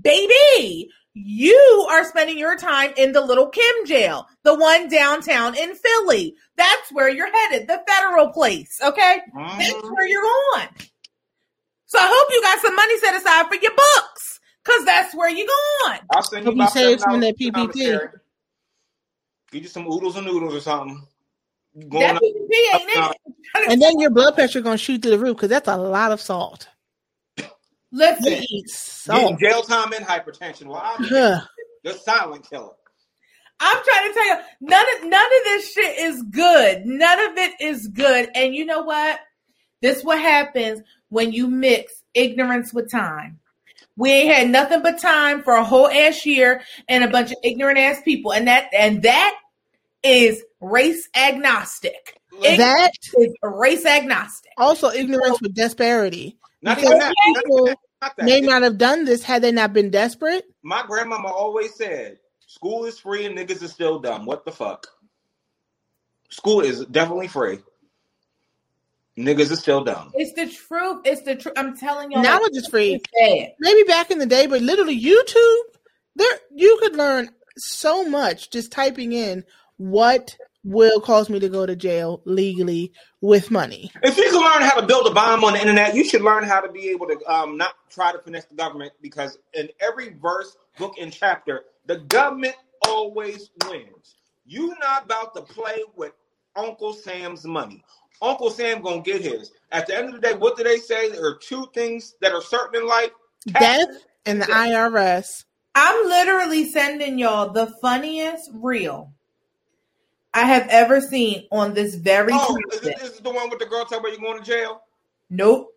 baby, 0.01 0.89
you 1.13 1.87
are 1.89 2.03
spending 2.03 2.37
your 2.37 2.57
time 2.57 2.91
in 2.97 3.13
the 3.13 3.21
little 3.21 3.47
Kim 3.47 3.85
jail, 3.85 4.27
the 4.43 4.53
one 4.53 4.89
downtown 4.89 5.55
in 5.57 5.73
Philly. 5.73 6.35
That's 6.57 6.91
where 6.91 7.09
you're 7.09 7.31
headed, 7.31 7.67
the 7.67 7.81
federal 7.87 8.29
place. 8.29 8.79
Okay. 8.83 9.21
Mm-hmm. 9.35 9.59
That's 9.59 9.91
where 9.91 10.07
you're 10.07 10.21
going. 10.21 10.67
So 11.85 11.99
I 11.99 12.07
hope 12.07 12.27
you 12.33 12.41
got 12.41 12.59
some 12.59 12.75
money 12.75 12.97
set 12.99 13.15
aside 13.15 13.47
for 13.47 13.55
your 13.55 13.71
books 13.71 14.39
because 14.63 14.85
that's 14.85 15.15
where 15.15 15.29
you're 15.29 15.47
going. 15.47 15.99
I'll 16.13 16.23
send 16.23 16.45
you 16.45 16.51
hope 16.51 16.57
you 16.57 16.67
save 16.69 16.99
some 16.99 17.15
of 17.15 17.21
that 17.21 17.37
PPP. 17.37 18.09
Give 19.51 19.63
you 19.63 19.69
some 19.69 19.87
oodles 19.87 20.17
and 20.17 20.25
noodles 20.25 20.55
or 20.55 20.59
something. 20.59 21.01
Going 21.87 22.01
that 22.01 22.21
PPP 22.21 22.73
ain't 22.73 22.89
it. 22.89 23.17
And 23.69 23.81
then 23.81 23.99
your 24.01 24.09
blood 24.09 24.35
pressure 24.35 24.59
going 24.59 24.77
to 24.77 24.83
shoot 24.83 25.01
through 25.01 25.11
the 25.11 25.19
roof 25.19 25.37
because 25.37 25.49
that's 25.49 25.69
a 25.69 25.77
lot 25.77 26.11
of 26.11 26.19
salt. 26.19 26.67
Let's 27.95 28.27
eat 28.27 28.69
salt. 28.69 29.39
jail 29.39 29.61
time 29.61 29.93
and 29.93 30.05
hypertension. 30.05 30.65
Well, 30.65 30.81
I'm 30.83 31.01
the 31.83 31.93
silent 31.93 32.47
killer. 32.49 32.73
I'm 33.61 33.83
trying 33.83 34.09
to 34.09 34.13
tell 34.13 34.27
you, 34.27 34.35
none 34.59 34.85
of 34.97 35.09
none 35.09 35.25
of 35.25 35.43
this 35.45 35.71
shit 35.71 35.99
is 35.99 36.21
good. 36.23 36.85
None 36.85 37.31
of 37.31 37.37
it 37.37 37.53
is 37.61 37.87
good. 37.87 38.29
And 38.35 38.53
you 38.53 38.65
know 38.65 38.81
what? 38.81 39.19
This 39.81 40.03
what 40.03 40.19
happens 40.19 40.81
when 41.07 41.31
you 41.31 41.47
mix 41.47 42.03
ignorance 42.13 42.73
with 42.73 42.91
time. 42.91 43.39
We 43.95 44.11
ain't 44.11 44.35
had 44.35 44.49
nothing 44.49 44.81
but 44.81 44.99
time 44.99 45.41
for 45.41 45.53
a 45.53 45.63
whole 45.63 45.87
ass 45.87 46.25
year 46.25 46.63
and 46.89 47.01
a 47.05 47.07
bunch 47.07 47.31
of 47.31 47.37
ignorant 47.43 47.77
ass 47.77 48.01
people. 48.03 48.33
And 48.33 48.49
that 48.49 48.67
and 48.73 49.03
that 49.03 49.39
is 50.03 50.43
race 50.59 51.07
agnostic. 51.15 52.19
That 52.43 52.91
is 53.17 53.33
race 53.41 53.85
agnostic. 53.85 54.51
Also 54.57 54.89
ignorance 54.89 55.39
with 55.39 55.55
disparity. 55.55 56.37
Not 56.61 56.79
even 56.79 56.97
that. 56.97 57.13
People 57.35 57.73
even 58.05 58.13
that. 58.17 58.17
Not 58.17 58.17
that. 58.17 58.25
may 58.25 58.41
not 58.41 58.61
have 58.61 58.77
done 58.77 59.05
this 59.05 59.23
had 59.23 59.41
they 59.41 59.51
not 59.51 59.73
been 59.73 59.89
desperate. 59.89 60.45
My 60.63 60.83
grandmama 60.85 61.29
always 61.29 61.75
said, 61.75 62.19
"School 62.47 62.85
is 62.85 62.99
free 62.99 63.25
and 63.25 63.37
niggas 63.37 63.63
is 63.63 63.71
still 63.71 63.99
dumb." 63.99 64.25
What 64.25 64.45
the 64.45 64.51
fuck? 64.51 64.87
School 66.29 66.61
is 66.61 66.85
definitely 66.85 67.27
free. 67.27 67.59
Niggas 69.17 69.51
is 69.51 69.59
still 69.59 69.83
dumb. 69.83 70.11
It's 70.13 70.33
the 70.33 70.47
truth. 70.47 71.01
It's 71.05 71.21
the 71.21 71.35
truth. 71.35 71.53
I'm 71.57 71.77
telling 71.77 72.11
you. 72.11 72.21
Now 72.21 72.39
it's 72.41 72.57
just 72.57 72.69
free. 72.71 73.01
Maybe 73.59 73.83
back 73.83 74.11
in 74.11 74.19
the 74.19 74.25
day, 74.25 74.45
but 74.45 74.61
literally 74.61 74.99
YouTube, 74.99 75.61
there 76.15 76.39
you 76.53 76.77
could 76.81 76.97
learn 76.97 77.29
so 77.57 78.07
much 78.07 78.49
just 78.49 78.71
typing 78.71 79.13
in 79.13 79.45
what 79.77 80.35
will 80.65 80.99
cause 80.99 81.29
me 81.29 81.39
to 81.39 81.47
go 81.47 81.65
to 81.65 81.75
jail 81.75 82.21
legally 82.25 82.91
with 83.21 83.51
money. 83.51 83.91
If 84.01 84.17
you 84.17 84.29
can 84.29 84.41
learn 84.41 84.63
how 84.63 84.79
to 84.81 84.85
build 84.85 85.05
a 85.07 85.11
bomb 85.11 85.43
on 85.43 85.53
the 85.53 85.61
internet, 85.61 85.95
you 85.95 86.03
should 86.03 86.23
learn 86.23 86.43
how 86.43 86.59
to 86.59 86.71
be 86.71 86.89
able 86.89 87.07
to 87.07 87.31
um, 87.31 87.55
not 87.55 87.75
try 87.89 88.11
to 88.11 88.19
finesse 88.19 88.45
the 88.45 88.55
government 88.55 88.91
because 89.01 89.37
in 89.53 89.69
every 89.79 90.15
verse, 90.21 90.57
book, 90.77 90.95
and 90.99 91.13
chapter, 91.13 91.65
the 91.85 91.99
government 91.99 92.55
always 92.87 93.51
wins. 93.67 94.15
You 94.45 94.75
not 94.81 95.05
about 95.05 95.35
to 95.35 95.41
play 95.41 95.83
with 95.95 96.13
Uncle 96.55 96.93
Sam's 96.93 97.45
money. 97.45 97.83
Uncle 98.21 98.49
Sam 98.49 98.81
gonna 98.81 99.01
get 99.01 99.21
his. 99.21 99.51
At 99.71 99.87
the 99.87 99.95
end 99.95 100.07
of 100.09 100.15
the 100.15 100.21
day, 100.21 100.33
what 100.33 100.57
do 100.57 100.63
they 100.63 100.77
say? 100.77 101.09
There 101.09 101.25
are 101.25 101.37
two 101.37 101.67
things 101.73 102.15
that 102.21 102.31
are 102.31 102.41
certain 102.41 102.81
in 102.81 102.87
life: 102.87 103.11
Death 103.45 103.87
and 104.25 104.41
the 104.41 104.45
IRS. 104.45 105.45
I'm 105.75 106.07
literally 106.07 106.69
sending 106.69 107.19
y'all 107.19 107.51
the 107.51 107.67
funniest 107.81 108.49
reel 108.53 109.14
I 110.35 110.41
have 110.41 110.67
ever 110.69 110.99
seen 110.99 111.47
on 111.49 111.73
this 111.73 111.95
very 111.95 112.31
Oh, 112.33 112.57
is 112.73 112.81
this, 112.81 113.01
this 113.01 113.11
is 113.13 113.19
the 113.21 113.31
one 113.31 113.49
with 113.49 113.59
the 113.59 113.65
girl 113.65 113.85
talking 113.85 113.99
about 113.99 114.11
you 114.11 114.19
going 114.19 114.37
to 114.37 114.45
jail? 114.45 114.81
Nope. 115.29 115.73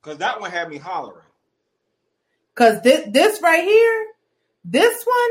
Because 0.00 0.18
that 0.18 0.40
one 0.40 0.52
had 0.52 0.70
me 0.70 0.78
hollering. 0.78 1.26
Cause 2.54 2.82
this 2.82 3.08
this 3.10 3.40
right 3.42 3.64
here, 3.64 4.06
this 4.64 5.04
one, 5.04 5.30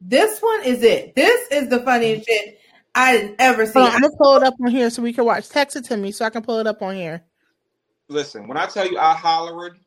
this 0.00 0.40
one 0.40 0.62
is 0.64 0.82
it. 0.82 1.14
This 1.14 1.48
is 1.50 1.68
the 1.68 1.80
funniest 1.80 2.28
shit 2.28 2.58
I 2.94 3.34
ever 3.38 3.64
seen. 3.64 3.82
Hold 3.82 3.88
on, 3.88 3.94
I'm 3.94 4.00
gonna 4.02 4.16
pull 4.16 4.36
it 4.36 4.42
up 4.42 4.54
on 4.62 4.70
here 4.70 4.90
so 4.90 5.02
we 5.02 5.12
can 5.12 5.24
watch. 5.24 5.48
Text 5.48 5.76
it 5.76 5.84
to 5.86 5.96
me 5.96 6.12
so 6.12 6.24
I 6.24 6.30
can 6.30 6.42
pull 6.42 6.58
it 6.58 6.66
up 6.66 6.82
on 6.82 6.94
here. 6.94 7.22
Listen, 8.08 8.46
when 8.46 8.58
I 8.58 8.66
tell 8.66 8.86
you 8.86 8.98
I 8.98 9.14
hollered, 9.14 9.78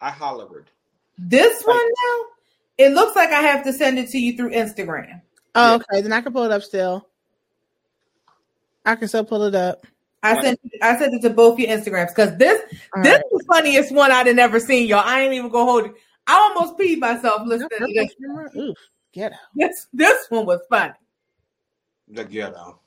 I 0.00 0.10
hollered. 0.10 0.68
This 1.16 1.62
one 1.62 1.76
now, 1.76 2.24
it 2.78 2.92
looks 2.92 3.14
like 3.14 3.30
I 3.30 3.42
have 3.42 3.62
to 3.64 3.72
send 3.72 3.98
it 3.98 4.08
to 4.10 4.18
you 4.18 4.36
through 4.36 4.50
Instagram. 4.50 5.20
Oh, 5.54 5.70
Yeah. 5.70 5.74
okay, 5.76 6.00
then 6.02 6.12
I 6.12 6.20
can 6.20 6.32
pull 6.32 6.44
it 6.44 6.52
up 6.52 6.62
still. 6.62 7.08
I 8.86 8.96
can 8.96 9.08
still 9.08 9.24
pull 9.24 9.42
it 9.44 9.54
up. 9.54 9.86
I 10.22 10.40
sent 10.42 10.60
I 10.82 10.98
sent 10.98 11.14
it 11.14 11.22
to 11.22 11.30
both 11.30 11.58
your 11.58 11.68
Instagrams 11.70 12.08
because 12.08 12.36
this 12.36 12.60
All 12.94 13.02
this 13.02 13.14
right. 13.14 13.22
is 13.32 13.38
the 13.38 13.44
funniest 13.46 13.92
one 13.92 14.12
I'd 14.12 14.26
have 14.26 14.36
never 14.36 14.60
seen, 14.60 14.86
y'all. 14.86 15.02
I 15.04 15.22
ain't 15.22 15.32
even 15.32 15.50
gonna 15.50 15.70
hold 15.70 15.86
it. 15.86 15.92
I 16.26 16.34
almost 16.34 16.78
peed 16.78 16.98
myself 16.98 17.42
listening 17.46 17.70
to 17.78 17.92
this. 17.94 18.14
Oof, 18.56 18.76
get 19.12 19.32
out. 19.32 19.38
This 19.54 19.86
this 19.92 20.26
one 20.28 20.44
was 20.46 20.60
funny. 20.68 20.92
The 22.08 22.24
ghetto. 22.24 22.80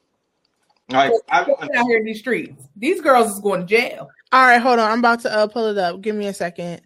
Like 0.90 1.12
I'm 1.30 1.50
out 1.50 1.86
here 1.88 1.98
in 1.98 2.06
these 2.06 2.20
streets. 2.20 2.68
These 2.76 3.02
girls 3.02 3.32
is 3.32 3.40
going 3.40 3.62
to 3.62 3.66
jail. 3.66 4.10
All 4.32 4.46
right, 4.46 4.62
hold 4.62 4.80
on. 4.80 4.92
I'm 4.92 5.00
about 5.00 5.22
to 5.22 5.34
uh, 5.34 5.48
pull 5.48 5.68
it 5.68 5.78
up. 5.78 6.02
Give 6.02 6.16
me 6.16 6.28
a 6.28 6.34
second. 6.34 6.82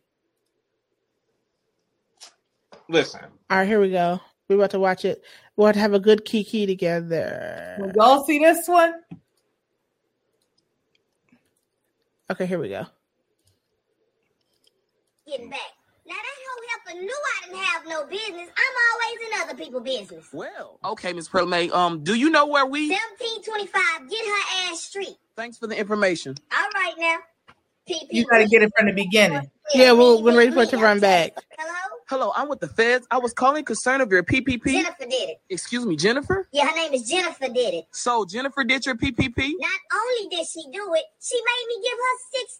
listen. 2.90 3.22
All 3.50 3.58
right, 3.58 3.68
here 3.68 3.82
we 3.82 3.92
go. 3.92 4.22
We're 4.48 4.56
about 4.58 4.72
to 4.72 4.80
watch 4.80 5.04
it. 5.04 5.24
We'll 5.58 5.66
have 5.68 5.76
to 5.76 5.82
have 5.82 5.94
a 5.96 6.00
good 6.00 6.24
kiki 6.24 6.66
together. 6.68 7.76
When 7.80 7.92
y'all 7.96 8.24
see 8.26 8.40
this 8.40 8.68
one, 8.68 8.94
Okay, 12.30 12.46
here 12.46 12.60
we 12.60 12.70
go. 12.70 12.86
getting 15.28 15.50
back. 15.50 15.60
Now 16.06 16.14
that 16.16 16.24
hoe 16.24 16.94
helper 16.94 17.02
knew 17.02 17.14
I 17.14 17.46
didn't 17.46 17.60
have 17.60 17.86
no 17.88 18.06
business. 18.06 18.50
I'm 18.50 18.76
always 18.92 19.20
in 19.28 19.42
other 19.42 19.56
people's 19.56 19.84
business. 19.84 20.26
Well, 20.32 20.80
okay, 20.86 21.12
Miss 21.14 21.28
Pearl 21.28 21.46
May. 21.46 21.70
Um, 21.72 22.04
do 22.04 22.14
you 22.16 22.30
know 22.30 22.46
where 22.46 22.66
we? 22.66 22.90
1725, 22.90 24.10
get 24.10 24.26
her 24.26 24.72
ass 24.72 24.82
street. 24.82 25.18
Thanks 25.36 25.58
for 25.58 25.68
the 25.68 25.78
information. 25.78 26.36
All 26.56 26.70
right 26.76 26.94
now. 26.98 27.18
PP. 27.88 28.08
you 28.12 28.26
got 28.26 28.40
to 28.40 28.48
get 28.48 28.62
it 28.62 28.72
from 28.78 28.88
the 28.88 28.94
beginning. 28.94 29.50
Yeah, 29.74 29.92
we'll 29.92 30.24
we're 30.24 30.38
ready 30.38 30.52
for 30.52 30.64
it 30.64 30.70
to 30.70 30.78
run 30.78 31.00
back. 31.00 31.34
Hello? 31.58 31.74
Hello, 32.08 32.32
I'm 32.36 32.48
with 32.48 32.62
the 32.62 32.70
feds. 32.70 33.06
I 33.12 33.18
was 33.18 33.34
calling 33.34 33.66
concern 33.66 34.00
of 34.00 34.10
your 34.12 34.24
PPP. 34.24 34.64
Jennifer 34.64 35.04
did 35.04 35.30
it. 35.30 35.42
Excuse 35.50 35.86
me, 35.86 35.98
Jennifer. 35.98 36.48
Yeah, 36.54 36.70
her 36.70 36.76
name 36.76 36.94
is 36.94 37.10
Jennifer 37.10 37.50
did 37.50 37.74
it. 37.74 37.86
So 37.92 38.26
Jennifer 38.26 38.64
did 38.64 38.86
your 38.86 38.96
PPP? 38.96 39.38
Not 39.38 39.82
only 39.94 40.30
did 40.30 40.48
she 40.48 40.64
do 40.72 40.94
it, 40.94 41.04
she 41.20 41.36
made 41.36 41.66
me 41.68 41.84
give 41.84 41.98
her 41.98 42.16
6000 42.32 42.54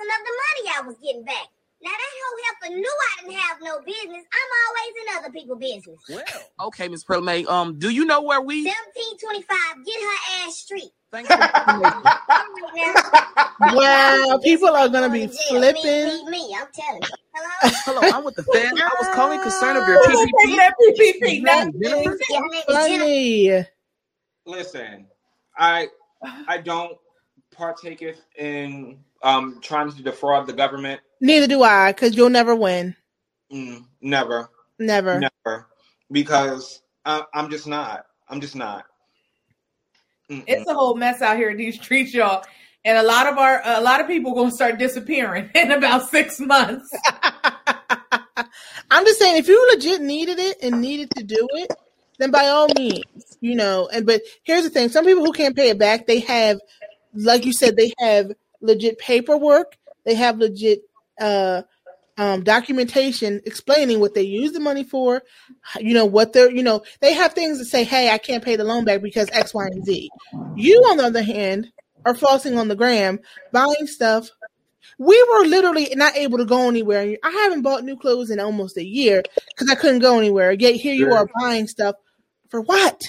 of 0.00 0.20
the 0.24 0.34
money 0.44 0.78
I 0.78 0.86
was 0.86 0.96
getting 1.02 1.24
back. 1.24 1.48
Now 1.84 1.90
that 1.90 2.12
hoe 2.20 2.38
helper 2.46 2.76
knew 2.76 2.96
I 3.12 3.22
didn't 3.22 3.36
have 3.40 3.58
no 3.62 3.78
business. 3.84 4.24
I'm 4.24 4.50
always 4.64 4.94
in 5.00 5.18
other 5.18 5.30
people's 5.32 5.58
business. 5.60 6.00
Well, 6.08 6.24
okay, 6.68 6.88
Miss 6.88 7.04
Pearl 7.04 7.20
May. 7.20 7.44
Um, 7.44 7.78
do 7.78 7.90
you 7.90 8.06
know 8.06 8.22
where 8.22 8.40
we? 8.40 8.64
1725, 8.64 9.84
get 9.84 10.00
her 10.00 10.46
ass 10.48 10.56
straight. 10.56 10.90
Thanks 11.12 11.30
for 11.34 11.42
the 11.42 11.48
information. 11.60 12.10
All 12.28 12.46
right 12.56 12.72
now. 12.74 12.94
Wow, 13.74 14.38
people 14.42 14.70
are 14.70 14.88
gonna 14.88 15.10
be 15.10 15.18
Going 15.18 15.28
to 15.28 15.34
jail. 15.36 15.42
flipping. 15.48 15.84
Me, 15.84 16.24
me, 16.24 16.30
me, 16.30 16.56
I'm 16.58 16.66
telling 16.74 17.02
you. 17.02 17.08
Hello? 17.34 17.72
Hello, 17.84 18.02
I'm 18.10 18.24
with 18.24 18.36
the 18.36 18.42
feds. 18.44 18.80
I 18.80 18.94
was 18.98 19.08
calling 19.14 19.40
concern 19.40 19.76
of 19.76 19.86
your 19.86 19.98
Who 19.98 20.04
is 20.04 20.18
taking 20.40 20.56
PPP. 20.56 20.56
that 20.56 20.74
PPP? 20.80 21.42
Now, 21.42 21.64
Jennifer? 21.82 22.18
Yeah, 22.30 22.38
her 22.40 22.48
name 22.48 22.62
is 22.66 22.66
Jennifer. 22.66 23.04
Funny. 23.04 23.66
Listen, 24.46 25.06
I 25.56 25.88
I 26.48 26.58
don't 26.58 26.96
partaketh 27.56 28.18
in 28.36 28.98
um 29.22 29.60
trying 29.62 29.90
to 29.92 30.02
defraud 30.02 30.46
the 30.46 30.52
government. 30.52 31.00
Neither 31.24 31.46
do 31.46 31.62
I, 31.62 31.90
because 31.90 32.14
you'll 32.14 32.28
never 32.28 32.54
win. 32.54 32.94
Mm, 33.50 33.86
never, 34.02 34.50
Never. 34.78 35.20
never, 35.20 35.66
because 36.12 36.82
I, 37.02 37.22
I'm 37.32 37.48
just 37.48 37.66
not. 37.66 38.04
I'm 38.28 38.42
just 38.42 38.54
not. 38.54 38.84
Mm-mm. 40.30 40.44
it's 40.46 40.68
a 40.68 40.74
whole 40.74 40.96
mess 40.96 41.22
out 41.22 41.38
here 41.38 41.48
in 41.48 41.56
these 41.56 41.76
streets, 41.76 42.12
y'all. 42.12 42.44
And 42.84 42.98
a 42.98 43.02
lot 43.02 43.26
of 43.26 43.38
our, 43.38 43.62
a 43.64 43.80
lot 43.80 44.02
of 44.02 44.06
people 44.06 44.34
gonna 44.34 44.50
start 44.50 44.78
disappearing 44.78 45.48
in 45.54 45.70
about 45.70 46.10
six 46.10 46.38
months. 46.40 46.94
I'm 48.90 49.06
just 49.06 49.18
saying, 49.18 49.38
if 49.38 49.48
you 49.48 49.66
legit 49.70 50.02
needed 50.02 50.38
it 50.38 50.58
and 50.62 50.82
needed 50.82 51.10
to 51.12 51.22
do 51.22 51.48
it, 51.52 51.72
then 52.18 52.32
by 52.32 52.48
all 52.48 52.68
means, 52.76 53.38
you 53.40 53.54
know. 53.54 53.88
And 53.90 54.04
but 54.04 54.20
here's 54.42 54.64
the 54.64 54.68
thing: 54.70 54.90
some 54.90 55.06
people 55.06 55.24
who 55.24 55.32
can't 55.32 55.56
pay 55.56 55.70
it 55.70 55.78
back, 55.78 56.06
they 56.06 56.20
have, 56.20 56.58
like 57.14 57.46
you 57.46 57.54
said, 57.54 57.76
they 57.76 57.94
have 57.98 58.30
legit 58.60 58.98
paperwork, 58.98 59.78
they 60.04 60.16
have 60.16 60.36
legit 60.36 60.82
uh, 61.20 61.62
um, 62.16 62.44
documentation 62.44 63.40
explaining 63.44 64.00
what 64.00 64.14
they 64.14 64.22
use 64.22 64.52
the 64.52 64.60
money 64.60 64.84
for. 64.84 65.22
You 65.78 65.94
know 65.94 66.06
what 66.06 66.32
they're, 66.32 66.50
you 66.50 66.62
know, 66.62 66.82
they 67.00 67.12
have 67.12 67.32
things 67.32 67.58
to 67.58 67.64
say. 67.64 67.84
Hey, 67.84 68.10
I 68.10 68.18
can't 68.18 68.44
pay 68.44 68.56
the 68.56 68.64
loan 68.64 68.84
back 68.84 69.02
because 69.02 69.28
X, 69.32 69.52
Y, 69.52 69.66
and 69.66 69.84
Z. 69.84 70.10
You, 70.54 70.78
on 70.90 70.98
the 70.98 71.04
other 71.04 71.22
hand, 71.22 71.72
are 72.04 72.14
flossing 72.14 72.58
on 72.58 72.68
the 72.68 72.76
gram, 72.76 73.18
buying 73.52 73.86
stuff 73.86 74.30
we 74.98 75.22
were 75.30 75.46
literally 75.46 75.92
not 75.94 76.16
able 76.16 76.38
to 76.38 76.44
go 76.44 76.68
anywhere. 76.68 77.16
I 77.22 77.30
haven't 77.30 77.62
bought 77.62 77.84
new 77.84 77.96
clothes 77.96 78.30
in 78.30 78.40
almost 78.40 78.76
a 78.76 78.84
year 78.84 79.22
because 79.48 79.70
I 79.70 79.74
couldn't 79.74 80.00
go 80.00 80.18
anywhere. 80.18 80.52
Yet 80.52 80.76
here 80.76 80.94
you 80.94 81.12
are 81.12 81.28
buying 81.40 81.66
stuff 81.66 81.96
for 82.48 82.60
what? 82.60 83.00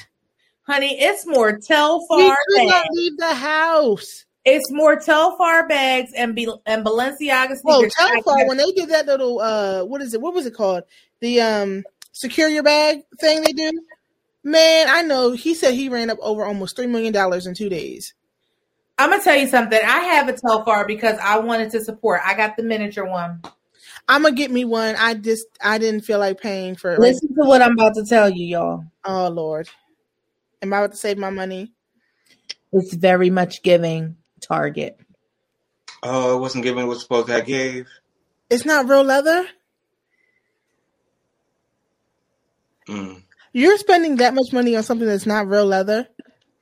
Honey, 0.64 0.98
it's 1.00 1.28
more 1.28 1.60
Telfar 1.60 2.18
We 2.18 2.36
could 2.50 2.68
not 2.68 2.88
leave 2.92 3.18
the 3.18 3.36
house. 3.36 4.25
It's 4.46 4.72
more 4.72 4.96
Telfar 4.96 5.68
bags 5.68 6.14
and 6.16 6.36
Be- 6.36 6.54
and 6.68 6.86
Balenciaga 6.86 7.56
Well. 7.64 7.84
Telfar 7.84 8.48
when 8.48 8.58
they 8.58 8.72
did 8.72 8.90
that 8.90 9.08
little 9.08 9.40
uh, 9.40 9.84
what 9.84 10.02
is 10.02 10.14
it? 10.14 10.22
What 10.22 10.36
was 10.36 10.46
it 10.46 10.54
called? 10.54 10.84
The 11.20 11.42
um, 11.42 11.84
secure 12.12 12.48
your 12.48 12.62
bag 12.62 13.02
thing 13.20 13.42
they 13.42 13.54
do. 13.54 13.72
Man, 14.44 14.88
I 14.88 15.02
know. 15.02 15.32
He 15.32 15.56
said 15.56 15.74
he 15.74 15.90
ran 15.90 16.12
up 16.12 16.20
over 16.22 16.46
almost 16.46 16.76
three 16.76 16.86
million 16.86 17.12
dollars 17.12 17.48
in 17.48 17.56
two 17.56 17.70
days. 17.70 18.14
I'm 19.00 19.10
gonna 19.10 19.24
tell 19.24 19.36
you 19.36 19.48
something. 19.48 19.80
I 19.84 20.00
have 20.00 20.30
a 20.30 20.34
Telfar 20.34 20.86
because 20.86 21.18
I 21.22 21.40
wanted 21.40 21.72
to 21.72 21.84
support. 21.84 22.22
I 22.24 22.36
got 22.36 22.56
the 22.56 22.62
miniature 22.62 23.06
one. 23.06 23.42
I'm 24.08 24.22
gonna 24.22 24.36
get 24.36 24.52
me 24.52 24.64
one. 24.64 24.96
I 24.96 25.16
just 25.16 25.48
I 25.60 25.80
didn't 25.80 26.02
feel 26.02 26.20
like 26.20 26.40
paying 26.40 26.76
for 26.76 26.92
it. 26.92 27.00
Listen 27.00 27.30
to 27.30 27.48
what 27.48 27.64
I'm 27.64 27.74
about 27.74 27.96
to 27.96 28.06
tell 28.06 28.30
you, 28.30 28.46
y'all. 28.46 28.86
oh 29.06 29.30
Lord, 29.30 29.68
am 30.62 30.72
I 30.72 30.78
about 30.78 30.92
to 30.92 30.98
save 30.98 31.18
my 31.18 31.32
money? 31.32 31.74
It's 32.72 32.94
very 32.94 33.32
much 33.32 33.64
giving 33.64 34.18
Target. 34.48 35.00
Oh, 36.04 36.38
it 36.38 36.40
wasn't 36.40 36.64
given 36.64 36.88
what 36.88 37.00
supposed 37.00 37.28
to 37.28 37.36
I 37.36 37.42
gave. 37.42 37.88
It's 38.50 38.66
not 38.66 38.88
real 38.88 39.04
leather. 39.04 39.46
Mm, 42.88 43.24
You're 43.54 43.78
spending 43.78 44.18
that 44.18 44.34
much 44.36 44.54
money 44.54 44.76
on 44.76 44.84
something 44.84 45.08
that's 45.08 45.26
not 45.26 45.48
real 45.48 45.66
leather. 45.66 46.08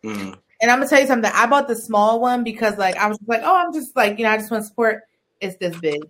mm. 0.04 0.38
And 0.62 0.72
I'm 0.72 0.78
gonna 0.80 0.90
tell 0.90 1.02
you 1.02 1.08
something. 1.08 1.30
I 1.34 1.46
bought 1.48 1.68
the 1.68 1.76
small 1.76 2.22
one 2.22 2.46
because 2.46 2.78
like 2.78 2.96
I 2.96 3.08
was 3.08 3.18
just 3.18 3.28
like, 3.30 3.42
oh, 3.44 3.56
I'm 3.56 3.74
just 3.74 3.94
like, 3.98 4.18
you 4.18 4.24
know, 4.24 4.32
I 4.32 4.38
just 4.38 4.50
want 4.50 4.64
to 4.64 4.68
support. 4.68 5.02
It's 5.42 5.58
this 5.58 5.78
big. 5.78 6.02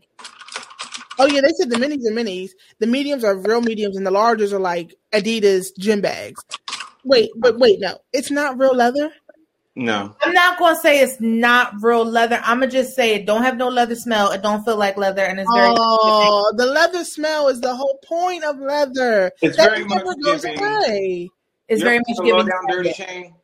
Oh 1.18 1.26
yeah, 1.26 1.42
they 1.42 1.50
said 1.58 1.72
the 1.72 1.78
minis 1.78 2.06
are 2.08 2.12
minis. 2.14 2.52
The 2.78 2.86
mediums 2.86 3.24
are 3.24 3.36
real 3.36 3.62
mediums, 3.62 3.98
and 3.98 4.06
the 4.06 4.12
larges 4.12 4.52
are 4.52 4.60
like 4.60 4.94
Adidas 5.12 5.76
gym 5.80 6.02
bags. 6.02 6.44
Wait, 7.04 7.32
but 7.36 7.58
wait, 7.58 7.80
no, 7.80 7.98
it's 8.14 8.30
not 8.30 8.60
real 8.60 8.76
leather. 8.76 9.12
No. 9.76 10.16
I'm 10.22 10.34
not 10.34 10.60
gonna 10.60 10.76
say 10.76 11.00
it's 11.00 11.20
not 11.20 11.74
real 11.82 12.06
leather. 12.06 12.40
I'm 12.44 12.60
gonna 12.60 12.72
just 12.72 12.96
say 12.96 13.16
it 13.16 13.26
don't 13.26 13.42
have 13.42 13.58
no 13.58 13.70
leather 13.70 13.96
smell. 13.96 14.32
It 14.32 14.44
don't 14.44 14.64
feel 14.64 14.78
like 14.78 14.98
leather, 14.98 15.24
and 15.24 15.40
it's 15.40 15.52
very. 15.52 15.74
Oh, 15.76 16.54
the 16.56 16.68
leather 16.68 17.04
smell 17.04 17.48
is 17.48 17.60
the 17.60 17.76
whole 17.76 17.98
point 18.06 18.44
of 18.44 18.60
leather. 18.60 19.32
It's 19.42 19.58
that 19.58 19.72
very 19.72 19.84
much 19.86 19.98
never 19.98 20.16
goes 20.24 20.44
giving- 20.44 20.60
away. 20.64 21.30
it's 21.68 21.80
You 21.80 21.86
very 21.86 21.98
much 21.98 22.18
feel 22.18 22.24
giving. 22.26 22.46
down 22.46 22.68
dirty 22.70 22.94
Shane. 22.94 23.36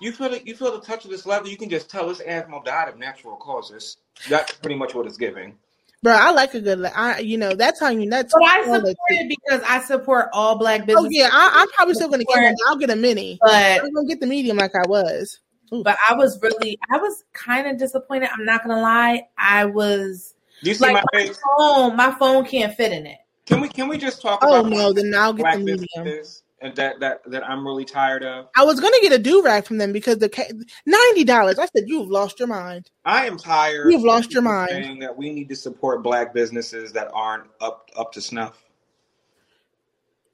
You 0.00 0.12
feel 0.12 0.32
it. 0.34 0.44
You 0.46 0.56
feel 0.56 0.72
the 0.72 0.84
touch 0.84 1.04
of 1.04 1.10
this 1.12 1.24
leather. 1.26 1.48
You 1.48 1.56
can 1.56 1.68
just 1.70 1.88
tell 1.90 2.08
this 2.08 2.20
animal 2.20 2.60
died 2.62 2.88
of 2.88 2.98
natural 2.98 3.36
causes. 3.36 3.98
That's 4.28 4.52
pretty 4.54 4.76
much 4.76 4.94
what 4.94 5.06
it's 5.06 5.16
giving. 5.16 5.56
Bro, 6.02 6.12
I 6.14 6.30
like 6.30 6.54
a 6.54 6.60
good. 6.60 6.78
le- 6.78 6.92
I, 6.94 7.18
you 7.18 7.38
know, 7.38 7.54
that's 7.54 7.80
how 7.80 7.88
you. 7.88 8.08
That's 8.08 8.32
But 8.32 8.44
I 8.44 8.64
support 8.64 8.96
it 9.08 9.28
because 9.28 9.62
I 9.68 9.80
support 9.80 10.28
all 10.32 10.56
black 10.56 10.86
business. 10.86 11.04
Oh 11.04 11.08
yeah, 11.10 11.28
I, 11.32 11.50
I'm 11.62 11.68
probably 11.70 11.94
still 11.94 12.08
gonna 12.08 12.24
get 12.24 12.40
one. 12.40 12.54
I'll 12.68 12.76
get 12.76 12.90
a 12.90 12.96
mini. 12.96 13.38
But 13.42 13.82
I'm 13.82 13.92
gonna 13.92 14.06
get 14.06 14.20
the 14.20 14.26
medium 14.26 14.56
like 14.58 14.74
I 14.76 14.86
was. 14.86 15.40
but 15.70 15.96
I 16.08 16.14
was 16.14 16.40
really 16.40 16.78
I 16.92 16.98
was 16.98 17.24
kind 17.32 17.66
of 17.66 17.78
disappointed. 17.78 18.28
I'm 18.32 18.44
not 18.44 18.62
gonna 18.62 18.80
lie. 18.80 19.26
I 19.36 19.64
was 19.64 20.34
Do 20.62 20.70
you 20.70 20.74
see 20.74 20.84
like 20.84 20.94
my 20.94 21.02
my 21.12 21.18
face? 21.26 21.40
phone. 21.58 21.96
My 21.96 22.12
phone 22.12 22.44
can't 22.44 22.74
fit 22.74 22.92
in 22.92 23.04
it. 23.06 23.18
Can 23.46 23.60
we 23.60 23.68
can 23.68 23.88
we 23.88 23.98
just 23.98 24.22
talk 24.22 24.38
Oh 24.42 24.60
about 24.60 24.70
no, 24.70 24.92
then 24.92 25.12
I'll 25.16 25.32
get 25.32 25.52
the 25.52 25.58
medium. 25.58 25.78
businesses 26.04 26.42
and 26.60 26.74
that 26.76 27.00
that 27.00 27.22
that 27.30 27.48
I'm 27.48 27.66
really 27.66 27.84
tired 27.84 28.24
of? 28.24 28.48
I 28.56 28.64
was 28.64 28.80
gonna 28.80 29.00
get 29.00 29.12
a 29.12 29.18
do 29.18 29.42
rag 29.42 29.64
from 29.64 29.78
them 29.78 29.92
because 29.92 30.18
the 30.18 30.66
ninety 30.86 31.24
dollars. 31.24 31.58
I 31.58 31.66
said 31.66 31.84
you've 31.86 32.10
lost 32.10 32.38
your 32.38 32.48
mind. 32.48 32.90
I 33.04 33.26
am 33.26 33.36
tired. 33.36 33.90
You've 33.90 34.02
lost 34.02 34.32
your 34.32 34.42
mind. 34.42 34.70
Saying 34.70 34.98
that 35.00 35.16
we 35.16 35.32
need 35.32 35.48
to 35.48 35.56
support 35.56 36.02
black 36.02 36.34
businesses 36.34 36.92
that 36.92 37.10
aren't 37.12 37.44
up 37.60 37.90
up 37.96 38.12
to 38.12 38.20
snuff. 38.20 38.64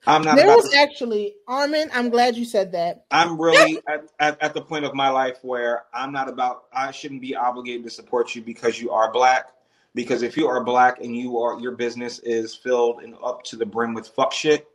I'm 0.07 0.23
not. 0.23 0.35
There 0.35 0.47
was 0.47 0.69
to- 0.69 0.77
actually 0.77 1.35
Armin. 1.47 1.89
I'm 1.93 2.09
glad 2.09 2.35
you 2.35 2.45
said 2.45 2.71
that. 2.73 3.05
I'm 3.11 3.41
really 3.41 3.79
at, 3.87 4.09
at, 4.19 4.41
at 4.41 4.53
the 4.53 4.61
point 4.61 4.85
of 4.85 4.93
my 4.93 5.09
life 5.09 5.39
where 5.41 5.83
I'm 5.93 6.11
not 6.11 6.29
about, 6.29 6.65
I 6.73 6.91
shouldn't 6.91 7.21
be 7.21 7.35
obligated 7.35 7.83
to 7.85 7.89
support 7.89 8.35
you 8.35 8.41
because 8.41 8.79
you 8.79 8.91
are 8.91 9.11
black. 9.11 9.49
Because 9.95 10.23
if 10.23 10.35
you 10.35 10.47
are 10.47 10.61
black 10.61 10.99
and 10.99 11.15
you 11.15 11.39
are, 11.39 11.57
your 11.59 11.71
business 11.71 12.19
is 12.19 12.53
filled 12.53 13.01
and 13.01 13.15
up 13.23 13.43
to 13.43 13.55
the 13.55 13.65
brim 13.65 13.93
with 13.93 14.09
fuck 14.09 14.33
shit, 14.33 14.67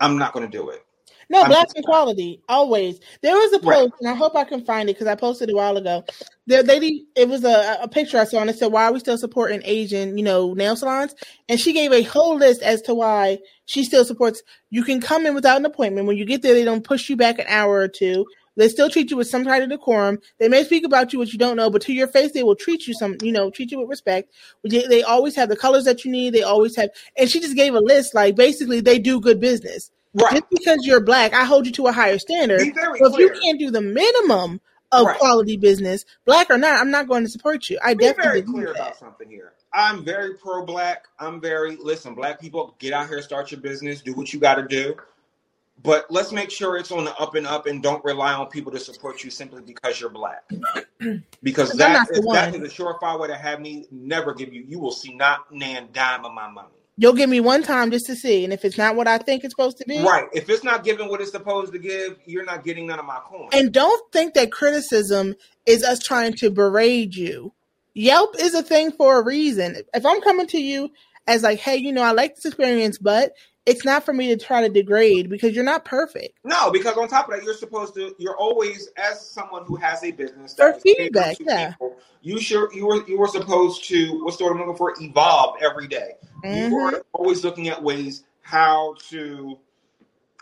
I'm 0.00 0.18
not 0.18 0.32
going 0.32 0.50
to 0.50 0.56
do 0.58 0.70
it. 0.70 0.84
No, 1.30 1.44
I'm 1.44 1.48
black 1.48 1.68
equality 1.76 2.42
always. 2.48 3.00
There 3.22 3.34
was 3.34 3.52
a 3.52 3.58
post, 3.58 3.92
Right. 3.92 3.92
and 4.00 4.08
I 4.10 4.14
hope 4.14 4.36
I 4.36 4.44
can 4.44 4.64
find 4.64 4.88
it 4.88 4.94
because 4.94 5.06
I 5.08 5.14
posted 5.14 5.48
it 5.48 5.52
a 5.54 5.56
while 5.56 5.76
ago. 5.76 6.04
There, 6.46 6.62
they 6.62 6.78
it 7.16 7.28
was 7.28 7.44
a, 7.44 7.78
a 7.82 7.88
picture 7.88 8.18
I 8.18 8.24
saw, 8.24 8.40
and 8.40 8.50
it 8.50 8.58
said, 8.58 8.72
"Why 8.72 8.84
are 8.84 8.92
we 8.92 9.00
still 9.00 9.18
supporting 9.18 9.62
Asian, 9.64 10.18
you 10.18 10.24
know, 10.24 10.54
nail 10.54 10.76
salons?" 10.76 11.14
And 11.48 11.58
she 11.58 11.72
gave 11.72 11.92
a 11.92 12.02
whole 12.02 12.36
list 12.36 12.62
as 12.62 12.82
to 12.82 12.94
why 12.94 13.38
she 13.66 13.84
still 13.84 14.04
supports. 14.04 14.42
You 14.70 14.84
can 14.84 15.00
come 15.00 15.26
in 15.26 15.34
without 15.34 15.56
an 15.58 15.66
appointment. 15.66 16.06
When 16.06 16.16
you 16.16 16.26
get 16.26 16.42
there, 16.42 16.54
they 16.54 16.64
don't 16.64 16.84
push 16.84 17.08
you 17.08 17.16
back 17.16 17.38
an 17.38 17.46
hour 17.48 17.76
or 17.78 17.88
two. 17.88 18.26
They 18.56 18.68
still 18.68 18.88
treat 18.90 19.10
you 19.10 19.16
with 19.16 19.28
some 19.28 19.44
kind 19.44 19.62
of 19.64 19.70
decorum. 19.70 20.18
They 20.38 20.48
may 20.48 20.64
speak 20.64 20.84
about 20.84 21.12
you 21.12 21.18
what 21.18 21.32
you 21.32 21.38
don't 21.38 21.56
know, 21.56 21.70
but 21.70 21.82
to 21.82 21.92
your 21.92 22.08
face, 22.08 22.32
they 22.32 22.42
will 22.42 22.56
treat 22.56 22.86
you 22.86 22.94
some, 22.94 23.16
you 23.22 23.32
know, 23.32 23.50
treat 23.50 23.70
you 23.70 23.80
with 23.80 23.88
respect. 23.88 24.32
They 24.62 24.86
they 24.86 25.02
always 25.02 25.34
have 25.36 25.48
the 25.48 25.56
colors 25.56 25.84
that 25.84 26.04
you 26.04 26.10
need. 26.10 26.34
They 26.34 26.42
always 26.42 26.76
have, 26.76 26.90
and 27.16 27.28
she 27.28 27.40
just 27.40 27.56
gave 27.56 27.74
a 27.74 27.80
list. 27.80 28.14
Like 28.14 28.36
basically, 28.36 28.80
they 28.80 28.98
do 28.98 29.20
good 29.20 29.40
business. 29.40 29.90
Right. 30.14 30.32
Just 30.32 30.44
because 30.50 30.78
you're 30.86 31.00
black, 31.00 31.34
I 31.34 31.44
hold 31.44 31.66
you 31.66 31.72
to 31.72 31.88
a 31.88 31.92
higher 31.92 32.18
standard. 32.18 32.60
So 32.60 33.06
if 33.06 33.18
you 33.18 33.30
can't 33.42 33.58
do 33.58 33.70
the 33.70 33.80
minimum 33.80 34.60
of 34.92 35.06
Right. 35.06 35.18
quality 35.18 35.56
business, 35.56 36.04
black 36.24 36.50
or 36.50 36.58
not, 36.58 36.80
I'm 36.80 36.90
not 36.92 37.08
going 37.08 37.24
to 37.24 37.28
support 37.28 37.68
you. 37.68 37.78
I 37.82 37.94
Be 37.94 38.04
definitely 38.04 38.42
very 38.42 38.42
clear 38.42 38.70
about 38.70 38.96
something 38.96 39.28
here. 39.28 39.54
I'm 39.72 40.04
very 40.04 40.34
pro 40.34 40.64
black. 40.64 41.06
I'm 41.18 41.40
very, 41.40 41.74
listen, 41.74 42.14
black 42.14 42.40
people, 42.40 42.76
get 42.78 42.92
out 42.92 43.08
here, 43.08 43.20
start 43.20 43.50
your 43.50 43.60
business, 43.60 44.02
do 44.02 44.14
what 44.14 44.32
you 44.32 44.38
got 44.38 44.54
to 44.54 44.62
do. 44.62 44.94
But 45.82 46.06
let's 46.10 46.32
make 46.32 46.50
sure 46.50 46.76
it's 46.76 46.92
on 46.92 47.04
the 47.04 47.14
up 47.16 47.34
and 47.34 47.46
up 47.46 47.66
and 47.66 47.82
don't 47.82 48.02
rely 48.04 48.32
on 48.32 48.46
people 48.46 48.72
to 48.72 48.80
support 48.80 49.22
you 49.22 49.30
simply 49.30 49.60
because 49.62 50.00
you're 50.00 50.10
black. 50.10 50.44
Because 51.42 51.72
that 51.72 52.08
is, 52.10 52.20
that 52.20 52.24
one. 52.24 52.54
a 52.54 52.68
surefire 52.68 53.20
way 53.20 53.28
to 53.28 53.36
have 53.36 53.60
me 53.60 53.86
never 53.90 54.32
give 54.32 54.54
you, 54.54 54.64
you 54.66 54.78
will 54.78 54.92
see 54.92 55.14
not 55.14 55.52
nan 55.52 55.88
dime 55.92 56.24
of 56.24 56.32
my 56.32 56.50
money. 56.50 56.68
You'll 56.96 57.12
give 57.12 57.28
me 57.28 57.40
one 57.40 57.62
time 57.62 57.90
just 57.90 58.06
to 58.06 58.14
see, 58.14 58.44
and 58.44 58.52
if 58.52 58.64
it's 58.64 58.78
not 58.78 58.96
what 58.96 59.06
I 59.06 59.18
think 59.18 59.44
it's 59.44 59.52
supposed 59.52 59.78
to 59.78 59.84
be, 59.84 60.00
Right. 60.00 60.26
If 60.32 60.48
it's 60.48 60.64
not 60.64 60.84
giving 60.84 61.08
what 61.08 61.20
it's 61.20 61.32
supposed 61.32 61.72
to 61.72 61.78
give, 61.78 62.18
you're 62.24 62.44
not 62.44 62.64
getting 62.64 62.86
none 62.86 62.98
of 62.98 63.04
my 63.04 63.20
coins. 63.24 63.50
And 63.52 63.72
don't 63.72 64.00
think 64.12 64.34
that 64.34 64.52
criticism 64.52 65.34
is 65.66 65.82
us 65.82 65.98
trying 65.98 66.34
to 66.34 66.50
berate 66.50 67.14
you. 67.16 67.52
Yelp 67.94 68.36
is 68.38 68.54
a 68.54 68.62
thing 68.62 68.92
for 68.92 69.20
a 69.20 69.24
reason. 69.24 69.76
If 69.92 70.06
I'm 70.06 70.20
coming 70.20 70.46
to 70.48 70.58
you 70.58 70.90
as 71.26 71.42
like, 71.42 71.58
hey, 71.58 71.76
you 71.76 71.92
know, 71.92 72.02
I 72.02 72.12
like 72.12 72.36
this 72.36 72.46
experience, 72.46 72.98
but 72.98 73.32
it's 73.66 73.84
not 73.84 74.04
for 74.04 74.12
me 74.12 74.28
to 74.28 74.36
try 74.44 74.60
to 74.62 74.68
degrade 74.68 75.30
because 75.30 75.54
you're 75.54 75.64
not 75.64 75.84
perfect. 75.84 76.38
No, 76.44 76.70
because 76.70 76.96
on 76.96 77.08
top 77.08 77.28
of 77.28 77.34
that, 77.34 77.44
you're 77.44 77.54
supposed 77.54 77.94
to. 77.94 78.14
You're 78.18 78.36
always, 78.36 78.88
as 78.96 79.26
someone 79.26 79.64
who 79.64 79.76
has 79.76 80.02
a 80.04 80.10
business, 80.10 80.54
For 80.54 80.66
that 80.72 80.76
is 80.78 80.82
catering 80.82 81.06
feedback, 81.06 81.36
yeah. 81.40 81.70
people, 81.72 81.96
you 82.22 82.40
sure 82.40 82.72
you 82.74 82.86
were 82.86 83.06
you 83.06 83.18
were 83.18 83.28
supposed 83.28 83.84
to. 83.88 84.24
What's 84.24 84.36
the 84.36 84.44
word 84.44 84.52
I'm 84.52 84.58
looking 84.58 84.76
for? 84.76 84.94
Evolve 85.00 85.56
every 85.62 85.86
day. 85.88 86.12
You 86.44 86.50
Mhm. 86.68 86.94
are 86.94 87.02
always 87.12 87.44
looking 87.44 87.68
at 87.68 87.82
ways 87.82 88.24
how 88.42 88.94
to 89.10 89.58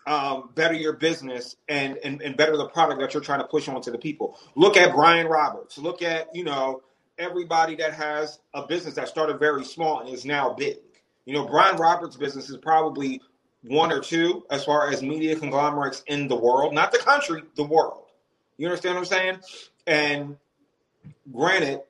um, 0.07 0.51
better 0.55 0.75
your 0.75 0.95
business 0.95 1.57
and, 1.69 1.97
and 2.05 2.23
and 2.23 2.37
better 2.37 2.57
the 2.57 2.69
product 2.69 3.01
that 3.01 3.15
you're 3.15 3.23
trying 3.23 3.41
to 3.41 3.47
push 3.47 3.69
onto 3.69 3.91
the 3.93 3.99
people. 3.99 4.39
Look 4.57 4.77
at 4.77 4.95
Brian 4.95 5.29
Roberts. 5.29 5.79
Look 5.79 6.03
at 6.03 6.35
you 6.35 6.45
know 6.45 6.83
everybody 7.19 7.77
that 7.77 7.95
has 7.95 8.41
a 8.55 8.67
business 8.67 8.95
that 8.95 9.09
started 9.09 9.39
very 9.39 9.65
small 9.65 10.01
and 10.01 10.09
is 10.09 10.25
now 10.25 10.55
big. 10.55 10.79
You 11.25 11.35
know, 11.35 11.47
Brian 11.47 11.77
Roberts' 11.77 12.17
business 12.17 12.51
is 12.51 12.57
probably 12.57 13.21
one 13.65 13.93
or 13.93 14.01
two 14.01 14.45
as 14.51 14.65
far 14.65 14.91
as 14.91 15.03
media 15.03 15.37
conglomerates 15.37 16.03
in 16.07 16.27
the 16.29 16.37
world, 16.37 16.75
not 16.75 16.91
the 16.91 16.99
country, 16.99 17.43
the 17.55 17.63
world. 17.63 18.07
You 18.57 18.67
understand 18.67 18.97
what 18.97 19.01
I'm 19.01 19.07
saying? 19.07 19.39
And 19.87 20.37
granted, 21.33 21.81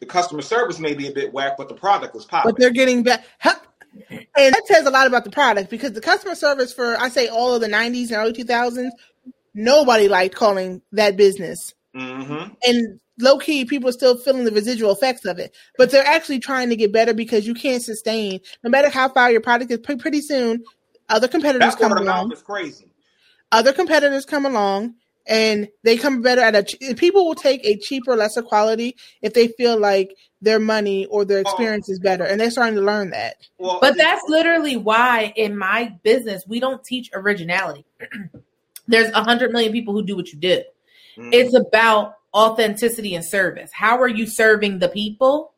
the 0.00 0.06
customer 0.06 0.42
service 0.42 0.78
may 0.78 0.94
be 0.94 1.08
a 1.08 1.12
bit 1.12 1.32
whack, 1.32 1.56
but 1.56 1.68
the 1.68 1.74
product 1.74 2.16
is 2.16 2.24
popping. 2.24 2.52
But 2.52 2.60
they're 2.60 2.70
getting 2.70 3.02
back. 3.02 3.24
And 4.36 4.54
that 4.54 4.62
says 4.66 4.86
a 4.86 4.90
lot 4.90 5.06
about 5.06 5.24
the 5.24 5.30
product 5.30 5.68
because 5.68 5.92
the 5.92 6.00
customer 6.00 6.34
service 6.34 6.72
for, 6.72 6.96
I 6.98 7.08
say, 7.08 7.28
all 7.28 7.54
of 7.54 7.60
the 7.60 7.68
90s 7.68 8.08
and 8.08 8.12
early 8.12 8.32
2000s, 8.32 8.90
nobody 9.52 10.08
liked 10.08 10.34
calling 10.34 10.80
that 10.92 11.16
business. 11.16 11.74
Mm-hmm. 11.92 12.52
and 12.62 13.00
low 13.20 13.38
key, 13.38 13.64
people 13.64 13.88
are 13.88 13.92
still 13.92 14.16
feeling 14.16 14.44
the 14.44 14.50
residual 14.52 14.92
effects 14.92 15.24
of 15.24 15.38
it. 15.38 15.54
But 15.78 15.90
they're 15.90 16.06
actually 16.06 16.38
trying 16.38 16.68
to 16.70 16.76
get 16.76 16.92
better 16.92 17.14
because 17.14 17.46
you 17.46 17.54
can't 17.54 17.82
sustain, 17.82 18.40
no 18.62 18.70
matter 18.70 18.88
how 18.88 19.08
far 19.08 19.30
your 19.30 19.40
product 19.40 19.70
is. 19.70 19.78
Pretty 19.78 20.20
soon, 20.20 20.64
other 21.08 21.28
competitors 21.28 21.74
That 21.74 21.80
come 21.80 21.90
word 21.92 21.98
of 21.98 22.06
along. 22.06 22.28
mouth 22.28 22.32
is 22.38 22.42
crazy. 22.42 22.86
Other 23.52 23.72
competitors 23.72 24.24
come 24.24 24.46
along, 24.46 24.94
and 25.26 25.68
they 25.82 25.96
come 25.96 26.22
better 26.22 26.40
at 26.40 26.54
a. 26.54 26.62
ch- 26.62 26.96
People 26.96 27.26
will 27.26 27.34
take 27.34 27.64
a 27.64 27.76
cheaper, 27.76 28.14
lesser 28.16 28.42
quality 28.42 28.96
if 29.22 29.34
they 29.34 29.48
feel 29.48 29.78
like 29.78 30.14
their 30.40 30.60
money 30.60 31.06
or 31.06 31.24
their 31.24 31.40
experience 31.40 31.88
is 31.88 31.98
better, 31.98 32.24
and 32.24 32.40
they're 32.40 32.50
starting 32.50 32.76
to 32.76 32.80
learn 32.80 33.10
that. 33.10 33.36
Well, 33.58 33.78
But 33.80 33.96
that's 33.96 34.22
literally 34.28 34.76
why 34.76 35.32
in 35.36 35.56
my 35.58 35.92
business 36.02 36.44
we 36.46 36.60
don't 36.60 36.82
teach 36.84 37.10
originality. 37.12 37.84
There's 38.88 39.10
a 39.12 39.22
hundred 39.22 39.52
million 39.52 39.72
people 39.72 39.94
who 39.94 40.02
do 40.02 40.16
what 40.16 40.32
you 40.32 40.38
do. 40.38 40.62
Mhm. 41.16 41.30
It's 41.32 41.54
about 41.54 42.14
authenticity 42.34 43.14
and 43.14 43.24
service. 43.24 43.70
How 43.72 44.00
are 44.00 44.08
you 44.08 44.26
serving 44.26 44.78
the 44.78 44.88
people? 44.88 45.52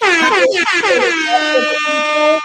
How 0.00 0.32
are 0.32 0.40
you 0.40 0.64
serving 0.64 1.00
the 1.00 1.76
people? 1.76 2.40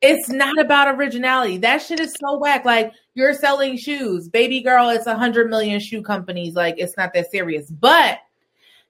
It's 0.00 0.28
not 0.28 0.58
about 0.60 0.94
originality. 0.94 1.58
That 1.58 1.78
shit 1.78 1.98
is 1.98 2.14
so 2.20 2.38
whack. 2.38 2.64
Like 2.64 2.92
you're 3.14 3.34
selling 3.34 3.76
shoes, 3.76 4.28
baby 4.28 4.60
girl. 4.60 4.90
It's 4.90 5.06
a 5.06 5.16
hundred 5.16 5.50
million 5.50 5.80
shoe 5.80 6.02
companies. 6.02 6.54
Like 6.54 6.76
it's 6.78 6.96
not 6.96 7.12
that 7.14 7.30
serious. 7.30 7.68
But 7.70 8.20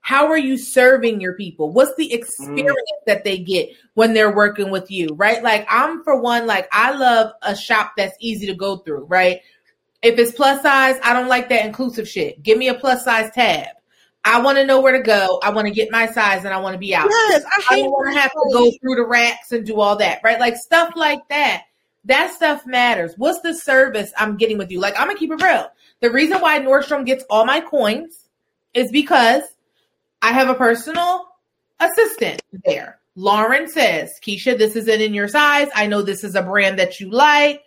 how 0.01 0.27
are 0.27 0.39
you 0.39 0.59
serving 0.59 1.21
your 1.21 1.35
people? 1.35 1.73
What's 1.73 1.95
the 1.97 2.13
experience 2.13 2.69
mm. 2.69 3.07
that 3.07 3.25
they 3.25 3.39
get 3.39 3.71
when 3.95 4.13
they're 4.13 4.35
working 4.35 4.71
with 4.71 4.91
you? 4.91 5.09
Right? 5.15 5.43
Like 5.43 5.67
I'm 5.71 6.05
for 6.05 6.21
one. 6.21 6.47
Like 6.47 6.69
I 6.73 6.93
love 6.93 7.33
a 7.43 7.57
shop 7.57 7.93
that's 7.97 8.17
easy 8.21 8.47
to 8.47 8.55
go 8.55 8.77
through. 8.79 9.07
Right? 9.07 9.41
If 10.03 10.19
it's 10.19 10.33
plus 10.33 10.63
size, 10.63 10.97
I 11.03 11.15
don't 11.15 11.29
like 11.29 11.49
that 11.49 11.65
inclusive 11.65 12.07
shit. 12.07 12.43
Give 12.43 12.59
me 12.59 12.69
a 12.69 12.75
plus 12.75 13.05
size 13.05 13.31
tab. 13.35 13.69
I 14.29 14.41
want 14.41 14.59
to 14.59 14.67
know 14.67 14.81
where 14.81 14.93
to 14.93 15.03
go. 15.03 15.41
I 15.43 15.51
want 15.51 15.69
to 15.69 15.75
get 15.75 15.91
my 15.91 16.07
size 16.07 16.45
and 16.45 16.53
I 16.53 16.59
want 16.59 16.75
to 16.75 16.79
be 16.79 16.95
out. 16.95 17.09
Yes, 17.09 17.45
I 17.45 17.63
I 17.71 17.81
don't 17.81 17.91
want 17.91 18.15
to 18.15 18.21
have 18.21 18.31
to 18.33 18.51
go 18.53 18.71
through 18.81 18.97
the 18.97 19.07
racks 19.07 19.53
and 19.53 19.67
do 19.67 19.81
all 19.81 19.97
that, 19.97 20.21
right? 20.23 20.39
Like 20.39 20.57
stuff 20.57 20.93
like 20.97 21.27
that. 21.31 21.65
That 22.05 22.33
stuff 22.33 22.67
matters. 22.67 23.15
What's 23.17 23.41
the 23.41 23.55
service 23.55 24.13
I'm 24.19 24.37
getting 24.37 24.59
with 24.59 24.71
you? 24.71 24.81
Like, 24.81 24.99
I'm 25.01 25.07
gonna 25.07 25.19
keep 25.19 25.33
it 25.33 25.43
real. 25.43 25.71
The 26.01 26.11
reason 26.11 26.41
why 26.41 26.59
Nordstrom 26.61 27.07
gets 27.07 27.25
all 27.31 27.45
my 27.45 27.61
coins 27.61 28.29
is 28.75 28.91
because 28.93 29.43
I 30.21 30.33
have 30.33 30.49
a 30.49 30.55
personal 30.55 31.27
assistant 31.81 32.43
there. 32.65 32.99
Lauren 33.17 33.67
says, 33.67 34.13
Keisha, 34.23 34.57
this 34.57 34.77
isn't 34.77 35.01
in 35.01 35.15
your 35.15 35.29
size. 35.29 35.69
I 35.75 35.87
know 35.87 36.03
this 36.03 36.23
is 36.23 36.35
a 36.35 36.43
brand 36.43 36.79
that 36.79 37.01
you 37.01 37.11
like. 37.11 37.63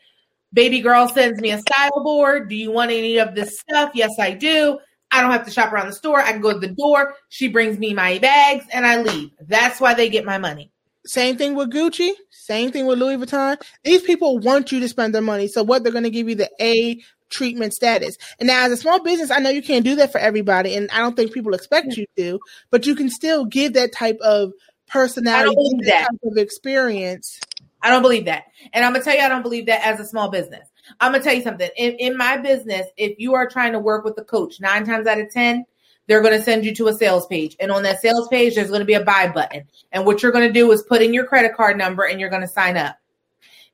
Baby 0.53 0.79
girl 0.81 1.07
sends 1.07 1.41
me 1.41 1.51
a 1.51 1.59
style 1.59 2.03
board. 2.03 2.49
Do 2.49 2.55
you 2.55 2.71
want 2.71 2.91
any 2.91 3.17
of 3.17 3.35
this 3.35 3.59
stuff? 3.59 3.91
Yes, 3.93 4.11
I 4.19 4.31
do. 4.31 4.79
I 5.11 5.21
don't 5.21 5.31
have 5.31 5.45
to 5.45 5.51
shop 5.51 5.73
around 5.73 5.87
the 5.87 5.93
store. 5.93 6.19
I 6.19 6.31
can 6.31 6.41
go 6.41 6.53
to 6.53 6.59
the 6.59 6.73
door. 6.73 7.15
She 7.29 7.47
brings 7.47 7.77
me 7.77 7.93
my 7.93 8.17
bags 8.19 8.65
and 8.71 8.85
I 8.85 9.01
leave. 9.01 9.31
That's 9.41 9.81
why 9.81 9.93
they 9.93 10.09
get 10.09 10.25
my 10.25 10.37
money. 10.37 10.71
Same 11.05 11.37
thing 11.37 11.55
with 11.55 11.71
Gucci. 11.71 12.11
Same 12.29 12.71
thing 12.71 12.85
with 12.85 12.99
Louis 12.99 13.17
Vuitton. 13.17 13.61
These 13.83 14.03
people 14.03 14.39
want 14.39 14.71
you 14.71 14.79
to 14.79 14.87
spend 14.87 15.15
their 15.15 15.21
money, 15.21 15.47
so 15.47 15.63
what 15.63 15.83
they're 15.83 15.91
going 15.91 16.03
to 16.03 16.11
give 16.11 16.29
you 16.29 16.35
the 16.35 16.49
A 16.61 17.01
treatment 17.29 17.73
status. 17.73 18.17
And 18.39 18.47
now, 18.47 18.65
as 18.65 18.71
a 18.71 18.77
small 18.77 19.01
business, 19.01 19.31
I 19.31 19.39
know 19.39 19.49
you 19.49 19.63
can't 19.63 19.83
do 19.83 19.95
that 19.95 20.11
for 20.11 20.19
everybody, 20.19 20.75
and 20.75 20.91
I 20.91 20.99
don't 20.99 21.15
think 21.15 21.33
people 21.33 21.53
expect 21.55 21.97
you 21.97 22.05
to, 22.17 22.39
but 22.69 22.85
you 22.85 22.93
can 22.93 23.09
still 23.09 23.45
give 23.45 23.73
that 23.73 23.93
type 23.93 24.19
of 24.21 24.51
personality, 24.87 25.55
that 25.79 25.85
that. 25.85 26.01
type 26.01 26.19
of 26.23 26.37
experience. 26.37 27.39
I 27.81 27.89
don't 27.89 28.03
believe 28.03 28.25
that. 28.25 28.43
And 28.73 28.85
I'm 28.85 28.93
gonna 28.93 29.03
tell 29.03 29.15
you, 29.15 29.21
I 29.21 29.29
don't 29.29 29.41
believe 29.41 29.65
that 29.65 29.85
as 29.85 29.99
a 29.99 30.05
small 30.05 30.29
business. 30.29 30.67
I'm 30.99 31.11
gonna 31.11 31.23
tell 31.23 31.33
you 31.33 31.43
something. 31.43 31.69
In, 31.77 31.93
in 31.93 32.17
my 32.17 32.37
business, 32.37 32.87
if 32.97 33.19
you 33.19 33.33
are 33.33 33.47
trying 33.47 33.73
to 33.73 33.79
work 33.79 34.03
with 34.03 34.17
a 34.17 34.23
coach, 34.23 34.59
nine 34.59 34.85
times 34.85 35.07
out 35.07 35.19
of 35.19 35.29
ten, 35.31 35.65
they're 36.07 36.21
gonna 36.21 36.41
send 36.41 36.65
you 36.65 36.75
to 36.75 36.87
a 36.87 36.93
sales 36.93 37.25
page, 37.27 37.55
and 37.59 37.71
on 37.71 37.83
that 37.83 38.01
sales 38.01 38.27
page, 38.27 38.55
there's 38.55 38.71
gonna 38.71 38.85
be 38.85 38.95
a 38.95 39.03
buy 39.03 39.27
button. 39.27 39.63
And 39.91 40.05
what 40.05 40.21
you're 40.21 40.31
gonna 40.31 40.51
do 40.51 40.71
is 40.71 40.83
put 40.83 41.01
in 41.01 41.13
your 41.13 41.25
credit 41.25 41.55
card 41.55 41.77
number, 41.77 42.03
and 42.03 42.19
you're 42.19 42.29
gonna 42.29 42.47
sign 42.47 42.77
up. 42.77 42.97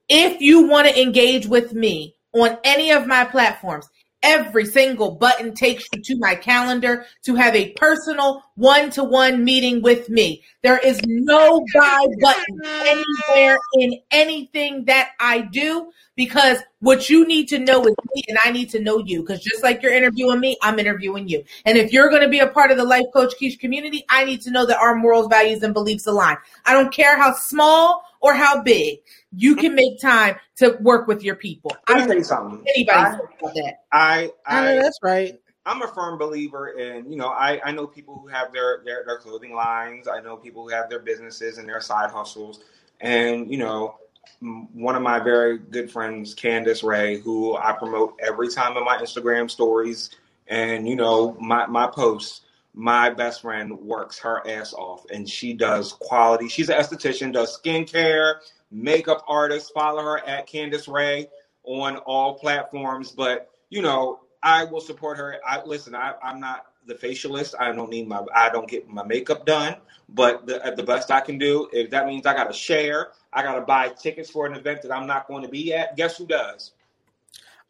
If 0.10 0.41
you 0.41 0.68
want 0.68 0.88
to 0.88 1.02
engage 1.02 1.48
with 1.48 1.73
me 1.73 2.15
on 2.34 2.57
any 2.64 2.91
of 2.91 3.07
my 3.07 3.26
platforms, 3.26 3.89
every 4.27 4.65
single 4.65 5.11
button 5.11 5.53
takes 5.53 5.85
you 5.93 6.01
to 6.01 6.17
my 6.19 6.35
calendar 6.35 7.05
to 7.23 7.35
have 7.35 7.55
a 7.55 7.71
personal 7.71 8.43
one 8.55 8.89
to 8.91 9.03
one 9.03 9.45
meeting 9.45 9.81
with 9.81 10.09
me. 10.09 10.43
There 10.63 10.77
is 10.77 10.99
no 11.05 11.65
buy 11.73 12.05
button 12.21 12.61
anywhere 12.65 13.57
in 13.79 13.99
anything 14.11 14.83
that 14.85 15.11
I 15.19 15.41
do 15.41 15.91
because 16.17 16.57
what 16.79 17.09
you 17.09 17.25
need 17.25 17.47
to 17.49 17.59
know 17.59 17.85
is 17.85 17.95
me 18.15 18.23
and 18.27 18.37
I 18.43 18.51
need 18.51 18.69
to 18.71 18.81
know 18.81 18.97
you 18.97 19.21
because 19.21 19.41
just 19.41 19.63
like 19.63 19.81
you're 19.81 19.93
interviewing 19.93 20.41
me, 20.41 20.57
I'm 20.61 20.77
interviewing 20.77 21.29
you. 21.29 21.45
And 21.65 21.77
if 21.77 21.93
you're 21.93 22.09
going 22.09 22.23
to 22.23 22.27
be 22.27 22.39
a 22.39 22.47
part 22.47 22.71
of 22.71 22.77
the 22.77 22.83
Life 22.83 23.05
Coach 23.13 23.33
Keish 23.41 23.57
community, 23.57 24.03
I 24.09 24.25
need 24.25 24.41
to 24.41 24.51
know 24.51 24.65
that 24.65 24.77
our 24.77 24.95
morals, 24.95 25.27
values, 25.27 25.63
and 25.63 25.73
beliefs 25.73 26.05
align. 26.05 26.35
I 26.65 26.73
don't 26.73 26.93
care 26.93 27.17
how 27.17 27.33
small 27.33 28.03
or 28.19 28.33
how 28.33 28.61
big. 28.61 28.99
You 29.31 29.55
can 29.55 29.67
mm-hmm. 29.67 29.75
make 29.75 30.01
time 30.01 30.35
to 30.57 30.77
work 30.79 31.07
with 31.07 31.23
your 31.23 31.35
people. 31.35 31.75
I 31.87 31.93
Let 31.93 31.95
me 31.95 31.99
don't 31.99 32.07
tell 32.07 32.07
you 32.07 32.13
think 32.13 32.25
something. 32.25 32.65
anybody 32.75 32.97
I, 32.97 33.09
thinks 33.17 33.33
about 33.39 33.53
that. 33.55 33.73
I, 33.91 34.31
I 34.45 34.61
know 34.61 34.79
I, 34.79 34.81
that's 34.81 34.99
right. 35.03 35.39
I'm 35.65 35.81
a 35.81 35.87
firm 35.89 36.17
believer 36.17 36.69
in, 36.69 37.11
you 37.11 37.17
know, 37.17 37.27
I, 37.27 37.59
I 37.63 37.71
know 37.73 37.87
people 37.87 38.17
who 38.17 38.27
have 38.27 38.53
their, 38.53 38.81
their, 38.85 39.03
their 39.05 39.17
clothing 39.17 39.53
lines. 39.53 40.07
I 40.07 40.21
know 40.21 40.37
people 40.37 40.63
who 40.63 40.69
have 40.69 40.89
their 40.89 40.99
businesses 40.99 41.57
and 41.57 41.67
their 41.67 41.81
side 41.81 42.09
hustles. 42.09 42.61
And, 43.01 43.51
you 43.51 43.57
know, 43.57 43.97
one 44.39 44.95
of 44.95 45.01
my 45.01 45.19
very 45.19 45.57
good 45.57 45.91
friends, 45.91 46.33
Candace 46.33 46.83
Ray, 46.83 47.19
who 47.19 47.57
I 47.57 47.73
promote 47.73 48.15
every 48.25 48.47
time 48.47 48.77
in 48.77 48.85
my 48.85 48.97
Instagram 48.97 49.51
stories 49.51 50.11
and, 50.47 50.87
you 50.87 50.95
know, 50.95 51.35
my, 51.39 51.65
my 51.65 51.87
posts, 51.87 52.41
my 52.73 53.09
best 53.09 53.41
friend 53.41 53.77
works 53.79 54.19
her 54.19 54.47
ass 54.47 54.73
off 54.73 55.05
and 55.11 55.27
she 55.27 55.53
does 55.53 55.93
quality. 55.93 56.47
She's 56.47 56.69
an 56.69 56.79
esthetician, 56.79 57.33
does 57.33 57.59
skincare, 57.59 58.35
makeup 58.72 59.23
artist. 59.27 59.72
Follow 59.73 60.02
her 60.03 60.26
at 60.27 60.48
Candace 60.48 60.88
Ray 60.88 61.27
on 61.64 61.98
all 61.98 62.35
platforms. 62.35 63.11
But, 63.11 63.49
you 63.69 63.81
know, 63.81 64.19
I 64.44 64.64
will 64.65 64.81
support 64.81 65.18
her. 65.18 65.38
I 65.45 65.64
listen. 65.64 65.95
I, 65.95 66.14
I'm 66.23 66.39
not 66.39 66.68
the 66.85 66.95
facialist. 66.95 67.53
I 67.60 67.72
don't 67.72 67.89
need 67.89 68.07
my. 68.07 68.23
I 68.35 68.49
don't 68.49 68.69
get 68.69 68.88
my 68.88 69.03
makeup 69.03 69.45
done. 69.45 69.76
But 70.10 70.45
the 70.48 70.73
the 70.76 70.84
best 70.84 71.11
I 71.11 71.19
can 71.22 71.38
do, 71.38 71.68
if 71.73 71.89
that 71.89 72.06
means 72.06 72.26
I 72.26 72.34
got 72.34 72.45
to 72.45 72.53
share, 72.53 73.10
I 73.34 73.44
got 73.44 73.56
to 73.56 73.61
buy 73.61 73.89
tickets 73.89 74.30
for 74.30 74.45
an 74.45 74.53
event 74.53 74.81
that 74.84 74.91
I'm 74.91 75.07
not 75.07 75.27
going 75.27 75.44
to 75.44 75.49
be 75.49 75.73
at. 75.73 75.98
Guess 75.98 76.18
who 76.18 76.26
does? 76.26 76.72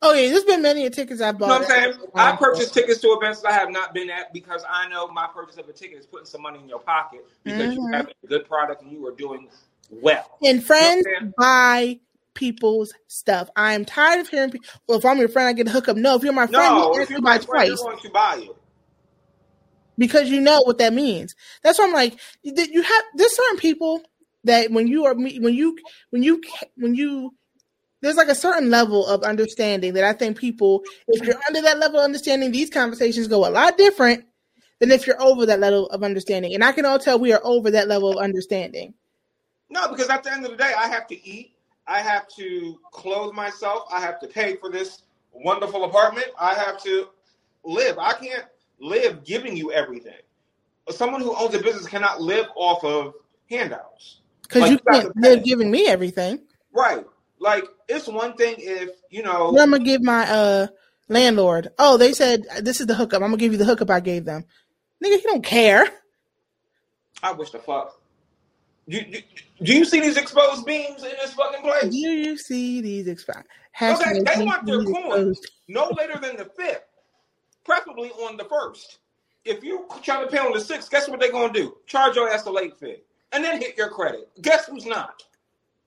Oh 0.02 0.14
yeah, 0.14 0.30
there's 0.30 0.44
been 0.44 0.62
many 0.62 0.86
a 0.86 0.90
tickets 0.92 1.22
I 1.22 1.32
bought. 1.32 1.48
You 1.48 1.54
know 1.54 1.54
what 1.68 1.72
I'm 1.72 1.94
saying? 1.94 2.10
I 2.16 2.32
purchased 2.36 2.74
tickets 2.76 3.02
to 3.02 3.08
events 3.20 3.42
that 3.42 3.52
I 3.52 3.56
have 3.56 3.72
not 3.72 3.96
been 3.96 4.12
at 4.12 4.32
because 4.32 4.64
I 4.70 4.88
know 4.90 5.08
my 5.08 5.28
purchase 5.34 5.58
of 5.58 5.68
a 5.68 5.74
ticket 5.74 5.98
is 5.98 6.06
putting 6.06 6.28
some 6.28 6.44
money 6.44 6.60
in 6.60 6.70
your 6.70 6.80
pocket 6.80 7.26
because 7.44 7.74
you 7.74 7.82
Mhm. 7.82 7.94
have 7.94 8.08
a 8.24 8.28
good 8.28 8.48
product 8.48 8.84
and 8.84 8.92
you 8.92 9.06
are 9.08 9.16
doing 9.16 9.50
well. 9.90 10.38
And 10.44 10.64
friends 10.64 11.06
You 11.06 11.14
know 11.14 11.32
what 11.36 11.46
I'm 11.48 11.84
saying? 11.88 11.96
buy 11.96 12.00
people's 12.34 12.94
stuff. 13.08 13.50
I 13.56 13.74
am 13.74 13.84
tired 13.86 14.20
of 14.22 14.30
hearing 14.30 14.52
people. 14.52 14.70
Well, 14.88 14.98
if 15.00 15.06
I'm 15.06 15.18
your 15.18 15.30
friend, 15.30 15.48
I 15.48 15.54
get 15.54 15.68
a 15.68 15.72
hookup. 15.72 15.98
No, 15.98 16.16
if 16.16 16.24
you're 16.24 16.34
my 16.34 16.48
friend, 16.48 16.76
No, 16.76 16.94
you 16.94 16.94
if 16.96 17.02
ask 17.04 17.10
you're 17.10 17.20
me 17.20 17.24
my 17.24 17.38
buy 17.40 17.46
friend, 17.46 17.68
twice 17.70 17.82
going 17.82 18.00
to 18.00 18.10
buy 18.10 18.36
it. 18.42 18.56
because 19.98 20.30
you 20.30 20.42
know 20.42 20.62
what 20.62 20.78
that 20.78 20.94
means. 20.94 21.36
That's 21.64 21.80
why 21.80 21.86
I'm 21.86 21.94
like, 21.94 22.20
you 22.44 22.82
have. 22.82 23.04
There's 23.16 23.36
certain 23.36 23.58
people 23.58 24.02
that 24.44 24.72
when 24.72 24.88
you 24.88 25.06
are 25.06 25.16
me- 25.16 25.40
when 25.40 25.54
you 25.54 25.78
when 26.12 26.24
you 26.24 26.42
when 26.76 26.96
you 26.96 27.34
there's 28.02 28.16
like 28.16 28.28
a 28.28 28.36
certain 28.36 28.70
level 28.70 29.06
of 29.08 29.24
understanding 29.24 29.94
that 29.96 30.04
I 30.04 30.14
think 30.14 30.38
people, 30.38 30.84
if 31.08 31.26
you're 31.26 31.40
under 31.48 31.62
that 31.64 31.80
level 31.80 32.00
of 32.00 32.06
understanding, 32.06 32.52
these 32.52 32.70
conversations 32.70 33.28
go 33.28 33.48
a 33.48 33.50
lot 33.50 33.76
different 33.78 34.24
than 34.80 34.92
if 34.92 35.08
you're 35.08 35.20
over 35.22 35.48
that 35.48 35.60
level 35.60 35.88
of 35.88 36.04
understanding. 36.04 36.54
And 36.54 36.64
I 36.64 36.72
can 36.74 36.86
all 36.86 37.00
tell 37.00 37.18
we 37.18 37.34
are 37.34 37.42
over 37.44 37.72
that 37.72 37.88
level 37.88 38.12
of 38.12 38.18
understanding. 38.18 38.94
No, 39.70 39.90
because 39.90 40.10
at 40.10 40.24
the 40.24 40.32
end 40.32 40.46
of 40.46 40.52
the 40.52 40.58
day, 40.58 40.72
I 40.78 40.88
have 40.88 41.08
to 41.08 41.28
eat. 41.28 41.54
I 41.88 42.00
have 42.00 42.28
to 42.36 42.80
clothe 42.92 43.34
myself. 43.34 43.84
I 43.92 44.00
have 44.02 44.20
to 44.22 44.28
pay 44.28 44.56
for 44.56 44.70
this 44.70 45.04
wonderful 45.34 45.86
apartment. 45.86 46.28
I 46.40 46.54
have 46.54 46.82
to 46.84 47.08
live. 47.64 47.98
I 47.98 48.14
can't 48.14 48.46
live 48.80 49.24
giving 49.24 49.56
you 49.56 49.72
everything. 49.72 50.14
Someone 50.90 51.22
who 51.22 51.36
owns 51.36 51.54
a 51.54 51.60
business 51.60 51.88
cannot 51.88 52.22
live 52.22 52.48
off 52.56 52.84
of 52.84 53.14
handouts. 53.50 54.20
Because 54.44 54.62
Like, 54.62 54.72
you 54.72 54.78
you 54.78 55.02
can't 55.02 55.18
live 55.18 55.44
giving 55.44 55.70
me 55.70 55.88
everything. 55.88 56.40
Right. 56.74 57.06
Like, 57.40 57.66
it's 57.88 58.08
one 58.08 58.36
thing 58.36 58.56
if, 58.58 58.90
you 59.10 59.24
know, 59.24 59.52
What 59.52 59.62
I'm 59.62 59.72
gonna 59.72 59.84
give 59.84 60.02
my 60.02 60.30
uh 60.30 60.68
landlord. 61.10 61.72
Oh, 61.78 61.98
they 61.98 62.14
said 62.14 62.46
this 62.62 62.80
is 62.80 62.88
the 62.88 62.96
hookup. 62.96 63.22
I'm 63.22 63.30
gonna 63.30 63.38
give 63.38 63.52
you 63.52 63.58
the 63.58 63.66
hookup 63.66 63.90
I 63.90 64.00
gave 64.00 64.26
them. 64.26 64.46
Nigga, 65.04 65.18
he 65.18 65.24
don't 65.24 65.44
care. 65.44 65.86
I 67.22 67.34
wish 67.34 67.52
the 67.52 67.60
fuck. 67.60 68.00
You, 68.88 69.04
you, 69.08 69.22
do 69.64 69.74
you 69.74 69.86
see 69.86 70.00
these 70.00 70.18
exposed 70.18 70.66
beams 70.66 71.04
in 71.04 71.12
this 71.22 71.34
fucking 71.34 71.62
place? 71.62 71.82
Do 71.84 71.90
place? 71.90 72.04
you 72.04 72.38
see 72.38 72.82
these 72.82 73.08
expi- 73.08 73.44
Okay, 73.82 74.22
they 74.26 74.36
do 74.36 74.46
want 74.46 74.66
you 74.66 74.78
their 74.78 74.82
see 74.82 74.86
these 74.86 74.96
coin 74.96 75.06
exposed? 75.30 75.52
no 75.68 75.92
later 75.98 76.18
than 76.20 76.38
the 76.38 76.46
fifth, 76.46 76.86
preferably 77.66 78.10
on 78.12 78.38
the 78.38 78.46
first. 78.46 79.00
If 79.46 79.64
you 79.64 79.86
try 80.02 80.24
to 80.24 80.28
pay 80.30 80.40
on 80.40 80.54
the 80.54 80.60
sixth, 80.62 80.90
guess 80.90 81.08
what 81.10 81.20
they're 81.20 81.32
gonna 81.32 81.54
do? 81.54 81.76
Charge 81.86 82.16
your 82.16 82.30
ass 82.30 82.46
a 82.46 82.52
late 82.52 82.78
fee, 82.80 82.98
and 83.32 83.44
then 83.44 83.60
hit 83.62 83.78
your 83.78 83.90
credit. 83.90 84.30
Guess 84.42 84.68
who's 84.68 84.86
not? 84.86 85.24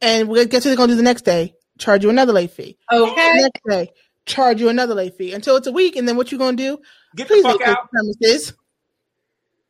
And 0.03 0.29
we 0.29 0.45
guess 0.47 0.65
what 0.65 0.71
they're 0.71 0.77
gonna 0.77 0.93
do 0.93 0.97
the 0.97 1.03
next 1.03 1.23
day? 1.25 1.55
Charge 1.79 2.05
you 2.05 2.11
another 2.11 2.33
late 2.35 2.51
fee. 2.51 2.77
Okay. 2.93 3.33
Next 3.37 3.63
day, 3.67 3.93
charge 4.27 4.61
you 4.61 4.69
another 4.69 4.95
late 4.95 5.17
fee 5.17 5.33
until 5.33 5.57
it's 5.57 5.67
a 5.67 5.73
week, 5.73 5.97
and 5.97 6.07
then 6.07 6.17
what 6.17 6.31
you 6.33 6.39
gonna 6.39 6.57
do? 6.57 6.79
Get 7.17 7.29
the 7.29 7.41
fuck 7.43 7.61
out. 7.63 7.91
the 7.91 8.15
premises. 8.19 8.53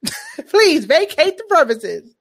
Please 0.51 0.85
vacate 0.85 1.37
the 1.37 1.45
premises. 1.49 2.15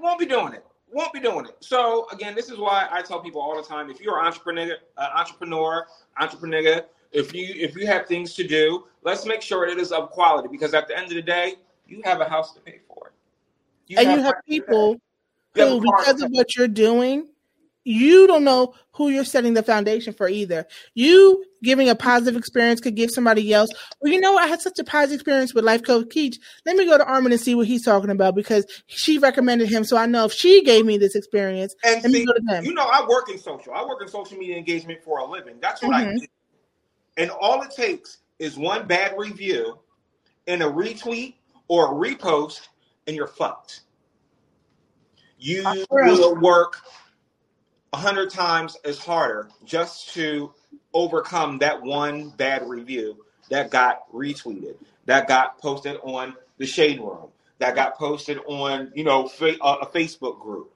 Won't 0.00 0.18
be 0.18 0.26
doing 0.26 0.54
it. 0.54 0.64
Won't 0.92 1.12
be 1.12 1.20
doing 1.20 1.46
it. 1.46 1.56
So 1.60 2.06
again, 2.10 2.34
this 2.34 2.50
is 2.50 2.58
why 2.58 2.86
I 2.90 3.02
tell 3.02 3.20
people 3.20 3.40
all 3.40 3.56
the 3.56 3.66
time: 3.66 3.90
if 3.90 4.00
you're 4.00 4.18
an 4.18 4.26
entrepreneur, 4.26 4.76
uh, 4.96 5.08
entrepreneur, 5.14 5.86
entrepreneur, 6.18 6.82
if 7.12 7.34
you 7.34 7.54
if 7.56 7.76
you 7.76 7.86
have 7.86 8.06
things 8.06 8.34
to 8.34 8.46
do, 8.46 8.84
let's 9.02 9.24
make 9.24 9.42
sure 9.42 9.66
it 9.66 9.78
is 9.78 9.92
of 9.92 10.10
quality. 10.10 10.48
Because 10.48 10.74
at 10.74 10.88
the 10.88 10.96
end 10.96 11.06
of 11.06 11.14
the 11.14 11.22
day, 11.22 11.54
you 11.86 12.02
have 12.04 12.20
a 12.20 12.28
house 12.28 12.52
to 12.54 12.60
pay 12.60 12.80
for. 12.88 13.12
and 13.98 14.10
you 14.10 14.18
have 14.18 14.24
rent 14.24 14.36
to 14.46 14.50
pay. 14.50 14.60
people 14.60 15.00
You 15.54 15.62
have 15.62 15.68
who, 15.70 15.78
a 15.78 15.80
because 15.80 16.22
of 16.22 16.30
what 16.30 16.56
you're 16.56 16.68
doing, 16.68 17.28
you 17.84 18.26
don't 18.26 18.44
know 18.44 18.74
who 18.92 19.08
you're 19.08 19.24
setting 19.24 19.54
the 19.54 19.62
foundation 19.62 20.12
for 20.12 20.28
either. 20.28 20.66
You 20.94 21.44
giving 21.62 21.88
a 21.88 21.94
positive 21.94 22.36
experience 22.36 22.80
could 22.80 22.96
give 22.96 23.10
somebody 23.10 23.52
else. 23.52 23.70
Well, 24.00 24.12
you 24.12 24.20
know? 24.20 24.36
I 24.36 24.46
had 24.46 24.60
such 24.60 24.78
a 24.78 24.84
positive 24.84 25.20
experience 25.20 25.54
with 25.54 25.64
Life 25.64 25.82
Coach 25.84 26.08
Keish. 26.08 26.36
Let 26.66 26.76
me 26.76 26.84
go 26.84 26.98
to 26.98 27.04
Armin 27.04 27.32
and 27.32 27.40
see 27.40 27.54
what 27.54 27.66
he's 27.66 27.84
talking 27.84 28.10
about 28.10 28.34
because 28.34 28.66
she 28.86 29.18
recommended 29.18 29.68
him. 29.68 29.84
So 29.84 29.96
I 29.96 30.06
know 30.06 30.24
if 30.24 30.32
she 30.32 30.62
gave 30.64 30.84
me 30.84 30.98
this 30.98 31.14
experience, 31.14 31.74
And 31.84 32.02
see, 32.02 32.24
go 32.24 32.32
to 32.32 32.42
them. 32.46 32.64
you 32.64 32.74
know, 32.74 32.86
I 32.86 33.06
work 33.08 33.30
in 33.30 33.38
social. 33.38 33.72
I 33.72 33.84
work 33.84 34.02
in 34.02 34.08
social 34.08 34.38
media 34.38 34.56
engagement 34.56 35.02
for 35.04 35.18
a 35.18 35.24
living. 35.24 35.56
That's 35.60 35.82
what 35.82 35.94
I 35.94 36.04
Mhm. 36.04 36.20
do. 36.20 36.26
And 37.18 37.30
all 37.30 37.62
it 37.62 37.70
takes 37.70 38.18
is 38.38 38.56
one 38.56 38.86
bad 38.86 39.14
review 39.16 39.78
and 40.46 40.62
a 40.62 40.66
retweet 40.66 41.34
or 41.68 41.92
a 41.92 41.94
repost, 41.94 42.68
and 43.06 43.14
you're 43.14 43.26
fucked. 43.26 43.82
You 45.38 45.84
will 45.90 46.36
work 46.36 46.76
a 47.92 47.96
hundred 47.96 48.30
times 48.30 48.76
as 48.84 48.98
harder 48.98 49.50
just 49.64 50.08
to 50.14 50.54
overcome 50.94 51.58
that 51.58 51.82
one 51.82 52.30
bad 52.30 52.68
review 52.68 53.24
that 53.50 53.70
got 53.70 54.10
retweeted, 54.12 54.76
that 55.06 55.28
got 55.28 55.58
posted 55.58 55.98
on 56.02 56.34
the 56.58 56.66
shade 56.66 57.00
room, 57.00 57.28
that 57.58 57.74
got 57.74 57.96
posted 57.96 58.38
on 58.46 58.92
you 58.94 59.04
know 59.04 59.30
uh, 59.40 59.76
a 59.82 59.86
Facebook 59.86 60.40
group. 60.40 60.72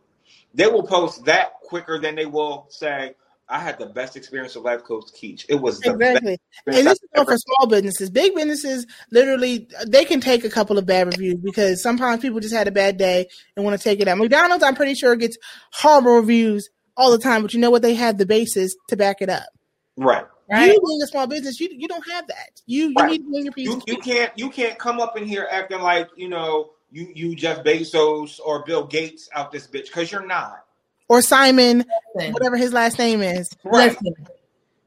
They 0.54 0.66
will 0.66 0.86
post 0.86 1.24
that 1.26 1.60
quicker 1.62 1.98
than 1.98 2.14
they 2.14 2.26
will 2.26 2.66
say, 2.68 3.14
"I 3.48 3.58
had 3.60 3.78
the 3.78 3.86
best 3.86 4.16
experience 4.16 4.54
with 4.54 4.64
Life 4.64 4.84
Coach 4.84 5.06
Keish. 5.20 5.44
It 5.48 5.56
was 5.56 5.80
the 5.80 5.92
Exactly. 5.92 6.38
best." 6.66 6.78
And 6.78 6.86
this 6.86 6.98
is 7.02 7.24
for 7.24 7.36
small 7.36 7.66
businesses. 7.68 8.10
Big 8.10 8.34
businesses, 8.34 8.86
literally, 9.10 9.68
they 9.86 10.04
can 10.04 10.20
take 10.20 10.44
a 10.44 10.50
couple 10.50 10.78
of 10.78 10.86
bad 10.86 11.06
reviews 11.06 11.36
because 11.36 11.82
sometimes 11.82 12.22
people 12.22 12.40
just 12.40 12.54
had 12.54 12.68
a 12.68 12.72
bad 12.72 12.96
day 12.96 13.26
and 13.56 13.64
want 13.64 13.78
to 13.78 13.82
take 13.82 14.00
it 14.00 14.08
out. 14.08 14.18
McDonald's, 14.18 14.64
I'm 14.64 14.74
pretty 14.74 14.94
sure, 14.94 15.14
gets 15.16 15.36
horrible 15.72 16.16
reviews 16.16 16.68
all 16.96 17.10
the 17.10 17.18
time, 17.18 17.42
but 17.42 17.52
you 17.52 17.60
know 17.60 17.70
what? 17.70 17.82
They 17.82 17.94
have 17.94 18.18
the 18.18 18.26
basis 18.26 18.74
to 18.88 18.96
back 18.96 19.20
it 19.20 19.28
up. 19.28 19.46
Right. 19.96 20.26
Right. 20.50 20.72
You 20.72 20.80
being 20.86 21.02
a 21.02 21.06
small 21.06 21.26
business, 21.26 21.58
you 21.60 21.68
you 21.72 21.88
don't 21.88 22.08
have 22.10 22.26
that. 22.28 22.60
You 22.66 22.88
you 22.88 22.94
Right. 22.96 23.10
need 23.12 23.18
to 23.18 23.30
bring 23.30 23.44
your 23.44 23.52
piece. 23.52 23.66
You 23.68 23.82
you 23.86 23.96
can't 23.98 24.32
you 24.36 24.48
can't 24.50 24.78
come 24.78 25.00
up 25.00 25.16
in 25.16 25.26
here 25.26 25.48
acting 25.50 25.80
like 25.80 26.08
you 26.16 26.28
know 26.28 26.70
you 26.92 27.10
you 27.14 27.34
Jeff 27.34 27.64
Bezos 27.64 28.38
or 28.44 28.64
Bill 28.64 28.84
Gates 28.86 29.28
out 29.34 29.50
this 29.50 29.66
bitch 29.66 29.86
because 29.86 30.12
you're 30.12 30.26
not. 30.26 30.64
Or 31.08 31.20
Simon, 31.22 31.84
Listen, 32.14 32.32
whatever 32.32 32.56
his 32.56 32.72
last 32.72 32.98
name 32.98 33.22
is. 33.22 33.48
Right. 33.64 33.90
listen, 33.90 34.14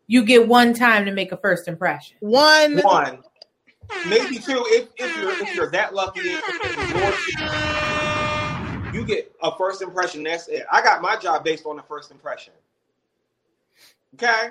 you 0.08 0.24
get 0.24 0.48
one 0.48 0.74
time 0.74 1.06
to 1.06 1.12
make 1.12 1.32
a 1.32 1.38
first 1.38 1.68
impression. 1.68 2.18
One. 2.20 2.78
One, 2.80 3.24
maybe 4.08 4.38
two. 4.38 4.64
If, 4.68 4.90
if 4.98 5.18
you're 5.18 5.32
if 5.32 5.56
you're 5.56 5.72
that 5.72 5.94
lucky, 5.94 6.22
if 6.22 6.42
it's 6.46 7.34
your- 7.34 8.94
you 8.94 9.06
get 9.06 9.32
a 9.44 9.56
first 9.58 9.82
impression. 9.82 10.24
That's 10.24 10.48
it. 10.48 10.66
I 10.72 10.82
got 10.82 11.02
my 11.02 11.16
job 11.18 11.44
based 11.44 11.66
on 11.66 11.76
the 11.76 11.84
first 11.84 12.12
impression. 12.12 12.54
Okay, 14.16 14.48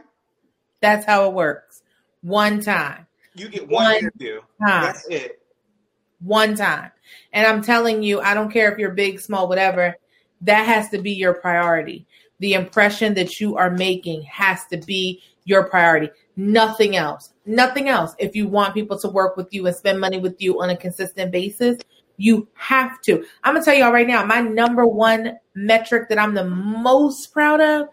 That's 0.80 1.04
how 1.06 1.26
it 1.28 1.32
works. 1.34 1.82
One 2.22 2.60
time. 2.60 3.06
you 3.34 3.48
get 3.48 3.68
one 3.68 3.84
One 3.84 3.96
interview. 3.96 4.40
Time. 4.64 4.82
That's 4.84 5.06
it. 5.08 5.40
one 6.20 6.54
time. 6.56 6.90
And 7.32 7.46
I'm 7.46 7.62
telling 7.62 8.02
you, 8.02 8.20
I 8.20 8.34
don't 8.34 8.50
care 8.52 8.70
if 8.72 8.78
you're 8.78 8.90
big, 8.90 9.20
small, 9.20 9.48
whatever, 9.48 9.96
that 10.42 10.66
has 10.66 10.88
to 10.90 10.98
be 10.98 11.12
your 11.12 11.34
priority. 11.34 12.06
The 12.40 12.54
impression 12.54 13.14
that 13.14 13.40
you 13.40 13.56
are 13.56 13.70
making 13.70 14.22
has 14.22 14.64
to 14.66 14.76
be 14.78 15.22
your 15.44 15.64
priority. 15.64 16.10
Nothing 16.36 16.96
else. 16.96 17.32
Nothing 17.46 17.88
else. 17.88 18.14
If 18.18 18.36
you 18.36 18.46
want 18.46 18.74
people 18.74 18.98
to 19.00 19.08
work 19.08 19.36
with 19.36 19.52
you 19.52 19.66
and 19.66 19.74
spend 19.74 19.98
money 20.00 20.18
with 20.18 20.40
you 20.40 20.60
on 20.60 20.70
a 20.70 20.76
consistent 20.76 21.32
basis, 21.32 21.78
you 22.18 22.46
have 22.54 23.00
to. 23.02 23.24
I'm 23.44 23.54
going 23.54 23.64
to 23.64 23.70
tell 23.70 23.78
y'all 23.78 23.92
right 23.92 24.06
now, 24.06 24.24
my 24.24 24.40
number 24.40 24.86
one 24.86 25.38
metric 25.54 26.08
that 26.10 26.18
I'm 26.18 26.34
the 26.34 26.44
most 26.44 27.32
proud 27.32 27.60
of 27.60 27.88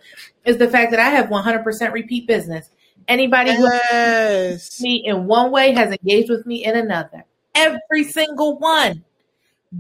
is 0.45 0.57
the 0.57 0.67
fact 0.67 0.91
that 0.91 0.99
I 0.99 1.09
have 1.09 1.27
100% 1.27 1.93
repeat 1.93 2.27
business. 2.27 2.69
Anybody 3.07 3.51
who 3.51 3.63
Yes. 3.63 4.81
me 4.81 5.03
in 5.05 5.27
one 5.27 5.51
way 5.51 5.71
has 5.73 5.91
engaged 5.91 6.29
with 6.29 6.45
me 6.45 6.65
in 6.65 6.75
another. 6.75 7.23
Every 7.53 8.03
single 8.03 8.57
one. 8.57 9.03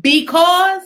Because 0.01 0.83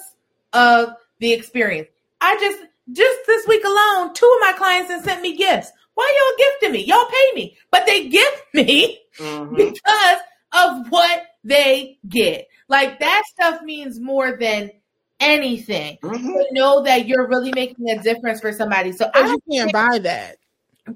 of 0.54 0.90
the 1.20 1.34
experience. 1.34 1.90
I 2.22 2.36
just 2.40 2.60
just 2.92 3.20
this 3.28 3.48
week 3.48 3.64
alone, 3.64 4.14
two 4.14 4.26
of 4.26 4.42
my 4.42 4.54
clients 4.58 4.90
have 4.90 5.04
sent 5.04 5.22
me 5.22 5.36
gifts. 5.36 5.72
Why 5.94 6.12
y'all 6.18 6.48
gifting 6.62 6.72
me? 6.74 6.86
Y'all 6.86 7.06
pay 7.10 7.32
me, 7.36 7.58
but 7.72 7.86
they 7.86 8.08
gift 8.10 8.44
me 8.54 9.00
Mhm. 9.20 9.56
because 9.58 10.20
of 10.54 10.90
what 10.90 11.24
they 11.50 11.98
get. 12.08 12.48
Like 12.68 13.00
that 13.00 13.24
stuff 13.28 13.62
means 13.64 14.00
more 14.00 14.38
than 14.40 14.72
anything. 15.20 15.98
Mhm. 16.02 16.22
To 16.22 16.48
know 16.52 16.84
that 16.84 17.08
you're 17.08 17.28
really 17.28 17.52
making 17.54 17.90
a 17.90 18.02
difference 18.02 18.40
for 18.40 18.54
somebody. 18.54 18.92
So 18.92 19.10
I 19.14 19.28
you 19.28 19.40
can't 19.52 19.74
buy 19.74 20.00
that. 20.00 20.38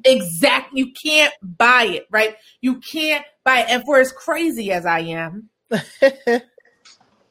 Exactly. 0.06 0.80
You 0.80 0.92
can't 0.94 1.34
buy 1.42 1.84
it, 1.86 2.08
right? 2.10 2.36
You 2.62 2.80
can't 2.80 3.26
buy 3.44 3.60
it. 3.60 3.66
And 3.70 3.84
for 3.84 4.00
as 4.00 4.12
crazy 4.12 4.72
as 4.72 4.86
I 4.86 5.00
am, 5.00 5.50
it 5.70 6.44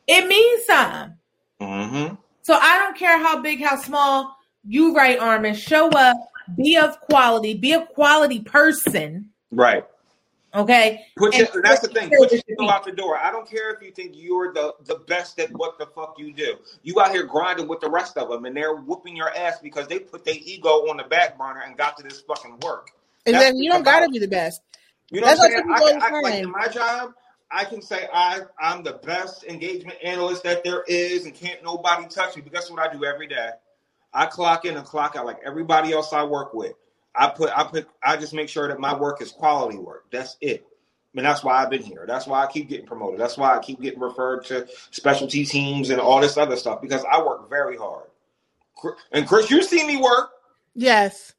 means 0.09 0.67
something. 0.67 1.17
Mhm. 1.61 2.19
So 2.43 2.55
I 2.55 2.79
don't 2.79 2.97
care 2.97 3.19
how 3.19 3.41
big, 3.41 3.63
how 3.63 3.77
small 3.77 4.37
you 4.65 4.95
right, 4.95 5.19
Armin. 5.19 5.55
Show 5.55 5.89
up, 5.91 6.17
be 6.57 6.77
of 6.77 7.01
quality, 7.01 7.55
be 7.55 7.73
a 7.73 7.87
quality 7.87 8.41
person. 8.41 9.31
Right. 9.51 9.85
Okay. 10.55 11.07
Put 11.17 11.35
And 11.35 11.49
your, 11.53 11.63
that's 11.63 11.81
the 11.81 11.89
thing. 11.89 12.11
put 12.11 12.19
Put 12.19 12.33
your 12.33 12.43
your 12.47 12.57
ego 12.59 12.69
out 12.69 12.85
the 12.85 12.93
door. 12.93 13.17
I 13.17 13.31
don't 13.31 13.49
care 13.49 13.73
if 13.73 13.83
you 13.83 13.91
think 13.91 14.13
you're 14.15 14.53
the, 14.53 14.75
the 14.85 14.97
best 15.07 15.39
at 15.39 15.51
what 15.53 15.79
the 15.79 15.87
fuck 15.87 16.17
you 16.19 16.33
do. 16.33 16.57
You 16.83 17.01
out 17.01 17.13
here 17.13 17.25
grinding 17.25 17.69
with 17.69 17.81
the 17.81 17.89
rest 17.89 18.19
of 18.19 18.29
them, 18.29 18.45
and 18.45 18.57
they're 18.57 18.75
whooping 18.75 19.17
your 19.17 19.35
ass 19.35 19.59
because 19.63 19.89
they 19.89 19.99
put 19.99 20.25
their 20.25 20.37
ego 20.39 20.69
on 20.91 20.99
the 20.99 21.05
back 21.05 21.39
burner 21.39 21.63
and 21.67 21.77
got 21.77 21.97
to 21.97 22.03
this 22.03 22.21
fucking 22.21 22.59
work. 22.63 22.91
And 23.25 23.35
That's 23.35 23.45
then 23.45 23.57
you 23.57 23.71
don't 23.71 23.85
gotta 23.85 24.09
be 24.09 24.19
the 24.19 24.29
best. 24.29 24.61
You 25.11 25.21
know 25.21 25.27
That's 25.27 25.41
what 25.41 25.53
I'm 25.53 25.79
saying? 25.79 26.03
I, 26.03 26.09
I, 26.09 26.21
like 26.21 26.35
in 26.43 26.51
my 26.51 26.69
job, 26.69 27.13
I 27.51 27.65
can 27.65 27.81
say 27.81 28.09
I 28.13 28.41
I'm 28.59 28.83
the 28.83 28.95
best 28.95 29.45
engagement 29.45 29.99
analyst 30.03 30.43
that 30.43 30.65
there 30.65 30.85
is, 30.89 31.25
and 31.25 31.35
can't 31.35 31.63
nobody 31.63 32.07
touch 32.09 32.37
me. 32.37 32.43
But 32.43 32.53
guess 32.53 32.71
what 32.71 32.81
I 32.81 32.93
do 32.93 33.05
every 33.05 33.27
day? 33.27 33.51
I 34.13 34.27
clock 34.27 34.65
in 34.65 34.77
and 34.77 34.85
clock 34.85 35.17
out 35.17 35.25
like 35.25 35.39
everybody 35.45 35.93
else 35.93 36.13
I 36.13 36.25
work 36.25 36.53
with. 36.53 36.75
I 37.15 37.29
put 37.29 37.51
I 37.57 37.65
put 37.65 37.89
I 38.03 38.17
just 38.17 38.33
make 38.33 38.49
sure 38.49 38.69
that 38.69 38.81
my 38.81 38.99
work 38.99 39.21
is 39.21 39.31
quality 39.31 39.79
work. 39.79 40.07
That's 40.11 40.37
it. 40.41 40.67
And 41.15 41.27
that's 41.27 41.45
why 41.45 41.63
I've 41.63 41.69
been 41.69 41.83
here. 41.83 42.05
That's 42.07 42.27
why 42.27 42.43
I 42.43 42.47
keep 42.51 42.71
getting 42.71 42.87
promoted. 42.87 43.21
That's 43.21 43.37
why 43.37 43.55
I 43.55 43.59
keep 43.59 43.81
getting 43.83 44.01
referred 44.01 44.47
to 44.47 44.67
specialty 44.91 45.45
teams 45.45 45.91
and 45.91 46.01
all 46.01 46.21
this 46.21 46.39
other 46.39 46.57
stuff 46.57 46.81
because 46.81 47.05
I 47.11 47.23
work 47.23 47.51
very 47.51 47.77
hard. 47.77 48.07
And 49.13 49.29
Chris, 49.29 49.51
you 49.51 49.63
see 49.63 49.87
me 49.87 49.99
work. 49.99 50.31
Yes. 50.75 51.35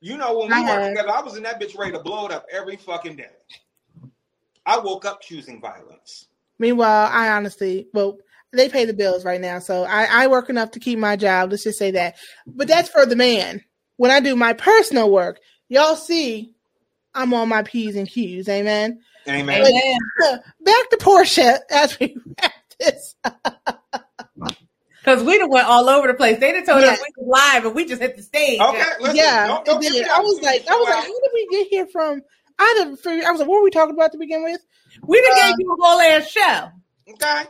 You 0.00 0.16
know, 0.16 0.38
when 0.38 0.48
we 0.48 0.54
I 0.54 0.60
worked 0.62 0.88
together, 0.88 1.10
I 1.10 1.20
was 1.20 1.36
in 1.36 1.42
that 1.44 1.60
bitch 1.60 1.78
ready 1.78 1.92
to 1.92 2.00
blow 2.00 2.26
it 2.26 2.32
up 2.32 2.46
every 2.50 2.76
fucking 2.76 3.16
day. 3.16 3.30
I 4.64 4.78
woke 4.78 5.04
up 5.04 5.20
choosing 5.20 5.60
violence. 5.60 6.26
Meanwhile, 6.58 7.08
I 7.12 7.30
honestly, 7.30 7.88
well, 7.92 8.18
they 8.52 8.68
pay 8.68 8.84
the 8.84 8.94
bills 8.94 9.24
right 9.24 9.40
now, 9.40 9.58
so 9.58 9.84
I, 9.84 10.06
I 10.10 10.26
work 10.26 10.50
enough 10.50 10.72
to 10.72 10.80
keep 10.80 10.98
my 10.98 11.16
job. 11.16 11.50
Let's 11.50 11.64
just 11.64 11.78
say 11.78 11.92
that. 11.92 12.16
But 12.46 12.68
that's 12.68 12.88
for 12.88 13.06
the 13.06 13.16
man. 13.16 13.62
When 14.02 14.10
I 14.10 14.18
do 14.18 14.34
my 14.34 14.52
personal 14.52 15.08
work, 15.12 15.38
y'all 15.68 15.94
see, 15.94 16.54
I'm 17.14 17.32
on 17.34 17.48
my 17.48 17.62
p's 17.62 17.94
and 17.94 18.08
q's. 18.08 18.48
Amen. 18.48 19.00
Amen. 19.28 19.60
Amen. 19.64 19.98
Back 20.60 20.90
to 20.90 20.96
Porsha 20.96 21.58
as 21.70 21.96
we 22.00 22.16
wrap 22.42 22.52
this. 22.80 23.14
Because 24.98 25.22
we 25.22 25.38
done 25.38 25.50
went 25.50 25.68
all 25.68 25.88
over 25.88 26.08
the 26.08 26.14
place. 26.14 26.40
They 26.40 26.50
done 26.50 26.66
told 26.66 26.82
Yeah. 26.82 26.94
us 26.94 26.98
we 26.98 27.24
was 27.24 27.28
live 27.54 27.64
and 27.64 27.76
we 27.76 27.84
just 27.84 28.02
hit 28.02 28.16
the 28.16 28.24
stage. 28.24 28.60
Okay, 28.60 28.82
listen. 28.98 29.14
yeah, 29.14 29.46
don't, 29.46 29.64
don't 29.64 29.84
it 29.84 29.92
give 29.92 30.08
I 30.08 30.18
was 30.18 30.40
like, 30.42 30.66
I 30.68 30.74
was 30.74 30.88
like, 30.88 30.98
how 30.98 31.20
did 31.20 31.30
we 31.32 31.46
get 31.52 31.68
here 31.68 31.86
from? 31.86 32.22
I 32.58 32.74
didn't 32.78 32.96
figure. 32.96 33.24
I 33.24 33.30
was 33.30 33.38
like, 33.38 33.48
what 33.48 33.58
were 33.58 33.62
we 33.64 33.70
talking 33.70 33.94
about 33.94 34.10
to 34.10 34.18
begin 34.18 34.42
with? 34.42 34.60
We 35.06 35.22
done 35.22 35.30
Uh, 35.30 35.46
gave 35.46 35.54
you 35.60 35.72
a 35.72 35.76
whole 35.80 36.00
ass 36.00 36.26
show. 36.28 36.70
okay. 37.08 37.44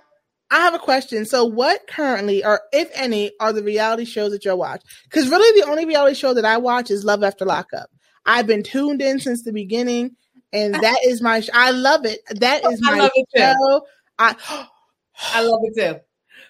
I 0.52 0.56
have 0.60 0.74
a 0.74 0.78
question. 0.78 1.24
So, 1.24 1.44
what 1.44 1.86
currently, 1.88 2.44
or 2.44 2.60
if 2.72 2.90
any, 2.94 3.32
are 3.40 3.52
the 3.52 3.62
reality 3.62 4.04
shows 4.04 4.32
that 4.32 4.44
you 4.44 4.54
watch? 4.54 4.82
Because 5.04 5.28
really, 5.28 5.60
the 5.60 5.66
only 5.66 5.86
reality 5.86 6.14
show 6.14 6.34
that 6.34 6.44
I 6.44 6.58
watch 6.58 6.90
is 6.90 7.04
Love 7.04 7.24
After 7.24 7.44
Lockup. 7.46 7.88
I've 8.26 8.46
been 8.46 8.62
tuned 8.62 9.00
in 9.02 9.18
since 9.18 9.42
the 9.44 9.52
beginning, 9.52 10.14
and 10.52 10.74
that 10.74 10.98
is 11.04 11.22
my. 11.22 11.40
Sh- 11.40 11.50
I 11.54 11.70
love 11.70 12.04
it. 12.04 12.20
That 12.38 12.64
is 12.70 12.80
my 12.82 13.08
too. 13.14 13.24
show. 13.34 13.86
I 14.18 14.36
I 15.34 15.42
love 15.42 15.60
it 15.64 15.74
too. 15.74 16.00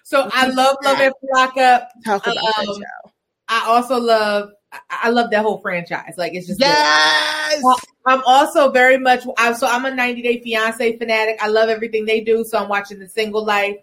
So 0.03 0.29
I 0.33 0.47
love 0.47 0.75
Love 0.83 0.99
After 0.99 1.27
Lockup. 1.33 1.89
talk 2.05 2.27
about 2.27 2.35
that 2.35 2.67
Um, 2.67 2.75
show. 2.75 3.11
I 3.47 3.63
also 3.67 3.99
love 3.99 4.49
I- 4.73 4.79
I 5.03 5.09
love 5.11 5.31
that 5.31 5.43
whole 5.43 5.59
franchise. 5.61 6.15
Like 6.17 6.33
it's 6.33 6.47
just. 6.47 6.59
Yes. 6.59 7.61
Well, 7.63 7.79
I'm 8.05 8.21
also 8.25 8.69
very 8.71 8.97
much 8.97 9.23
I, 9.37 9.53
so 9.53 9.65
I'm 9.65 9.85
a 9.85 9.91
90 9.91 10.21
Day 10.21 10.41
Fiance 10.41 10.97
fanatic. 10.97 11.37
I 11.41 11.47
love 11.47 11.69
everything 11.69 12.05
they 12.05 12.19
do. 12.21 12.43
So 12.43 12.57
I'm 12.57 12.67
watching 12.67 12.99
The 12.99 13.07
Single 13.07 13.45
Life. 13.45 13.77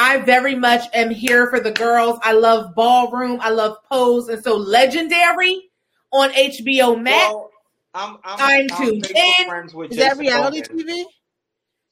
I 0.00 0.16
very 0.18 0.54
much 0.54 0.82
am 0.94 1.10
here 1.10 1.48
for 1.48 1.60
the 1.60 1.70
girls. 1.72 2.18
I 2.22 2.32
love 2.32 2.74
Ballroom. 2.74 3.38
I 3.40 3.50
love 3.50 3.76
Pose, 3.90 4.28
and 4.28 4.42
so 4.42 4.56
Legendary 4.56 5.70
on 6.12 6.30
HBO 6.30 7.00
Max. 7.00 7.28
Well, 7.32 7.50
I'm, 7.94 8.16
I'm, 8.24 8.68
I'm 8.68 8.68
tuned 8.78 9.04
Facebook 9.04 9.38
in. 9.40 9.48
friends 9.48 9.74
with 9.74 9.90
Is 9.92 9.98
that 9.98 10.16
reality 10.16 10.62
Bowman. 10.68 10.86
TV? 10.86 11.04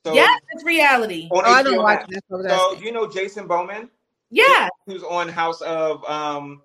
So, 0.06 0.14
yes, 0.14 0.40
it's 0.52 0.64
reality. 0.64 1.28
On 1.30 1.43
Oh, 1.44 1.51
I 1.51 1.62
don't 1.62 1.82
watch 1.82 2.06
Max. 2.09 2.22
that. 2.30 2.48
So 2.48 2.76
So 2.76 2.82
you 2.82 2.93
know 2.93 3.06
Jason 3.09 3.47
Bowman, 3.47 3.90
Yeah, 4.30 4.68
who's 4.86 5.02
on 5.02 5.28
House 5.28 5.60
of 5.60 6.02
um, 6.05 6.62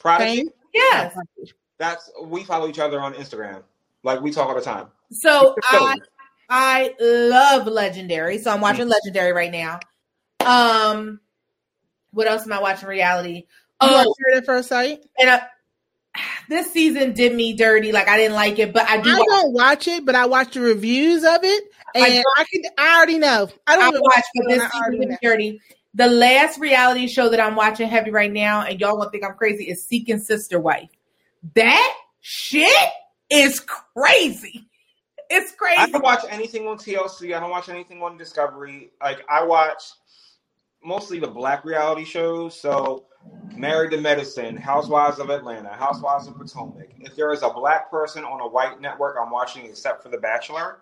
Prodigy. 0.00 0.36
Fame? 0.42 0.48
yes. 0.72 1.14
That's 1.78 2.10
we 2.24 2.44
follow 2.44 2.68
each 2.68 2.78
other 2.78 3.00
on 3.00 3.12
Instagram. 3.14 3.62
Like 4.04 4.20
we 4.20 4.30
talk 4.30 4.48
all 4.48 4.54
the 4.54 4.60
time. 4.60 4.86
So 5.10 5.54
So- 5.70 5.86
I 5.86 5.96
I 6.48 6.94
love 7.00 7.66
Legendary. 7.66 8.38
So 8.38 8.50
I'm 8.52 8.60
watching 8.60 8.88
Legendary 8.88 9.32
right 9.32 9.50
now. 9.50 9.80
Um, 10.46 11.20
what 12.12 12.26
else 12.26 12.44
am 12.44 12.52
I 12.52 12.60
watching? 12.60 12.88
Reality. 12.88 13.44
Oh, 13.80 13.92
watch 13.92 14.16
Married 14.20 14.38
at 14.38 14.46
First 14.46 14.68
Sight? 14.68 15.04
and 15.18 15.30
I, 15.30 15.42
this 16.48 16.72
season 16.72 17.12
did 17.12 17.34
me 17.34 17.54
dirty. 17.54 17.92
Like 17.92 18.08
I 18.08 18.16
didn't 18.16 18.34
like 18.34 18.58
it, 18.58 18.72
but 18.72 18.88
I 18.88 19.00
do. 19.00 19.10
I 19.10 19.18
watch, 19.18 19.26
don't 19.28 19.52
watch 19.52 19.88
it, 19.88 20.04
but 20.04 20.14
I 20.14 20.26
watch 20.26 20.54
the 20.54 20.60
reviews 20.60 21.24
of 21.24 21.40
it, 21.42 21.64
and 21.94 22.04
I 22.04 22.22
I, 22.36 22.44
can. 22.44 22.62
I 22.78 22.96
already 22.96 23.18
know. 23.18 23.48
I 23.66 23.76
don't 23.76 23.96
I 23.96 24.00
watch, 24.00 24.24
but 24.34 24.48
this 24.48 24.62
season 24.62 24.80
already 24.80 24.98
did 24.98 25.08
me 25.08 25.18
dirty. 25.22 25.60
The 25.94 26.08
last 26.08 26.58
reality 26.58 27.06
show 27.06 27.28
that 27.28 27.40
I'm 27.40 27.54
watching 27.54 27.88
heavy 27.88 28.10
right 28.10 28.32
now, 28.32 28.62
and 28.62 28.80
y'all 28.80 28.96
gonna 28.96 29.10
think 29.10 29.24
I'm 29.24 29.34
crazy, 29.34 29.64
is 29.64 29.86
Seeking 29.86 30.18
Sister 30.18 30.58
Wife. 30.60 30.90
That 31.54 31.96
shit 32.20 32.90
is 33.30 33.60
crazy. 33.60 34.68
It's 35.30 35.52
crazy. 35.54 35.76
I 35.76 35.84
crazy. 35.84 35.92
don't 35.92 36.02
watch 36.02 36.24
anything 36.28 36.66
on 36.66 36.76
TLC. 36.76 37.34
I 37.34 37.40
don't 37.40 37.50
watch 37.50 37.70
anything 37.70 38.02
on 38.02 38.18
Discovery. 38.18 38.90
Like 39.00 39.24
I 39.30 39.44
watch 39.44 39.82
mostly 40.84 41.18
the 41.20 41.28
black 41.28 41.64
reality 41.64 42.04
shows. 42.04 42.58
So 42.58 43.04
Married 43.56 43.90
to 43.92 44.00
Medicine, 44.00 44.56
Housewives 44.56 45.18
of 45.20 45.30
Atlanta, 45.30 45.68
Housewives 45.74 46.26
of 46.26 46.36
Potomac. 46.36 46.88
If 47.00 47.14
there 47.16 47.32
is 47.32 47.42
a 47.42 47.50
black 47.50 47.90
person 47.90 48.24
on 48.24 48.40
a 48.40 48.48
white 48.48 48.80
network, 48.80 49.16
I'm 49.20 49.30
watching 49.30 49.64
except 49.66 50.02
for 50.02 50.08
The 50.08 50.18
Bachelor. 50.18 50.78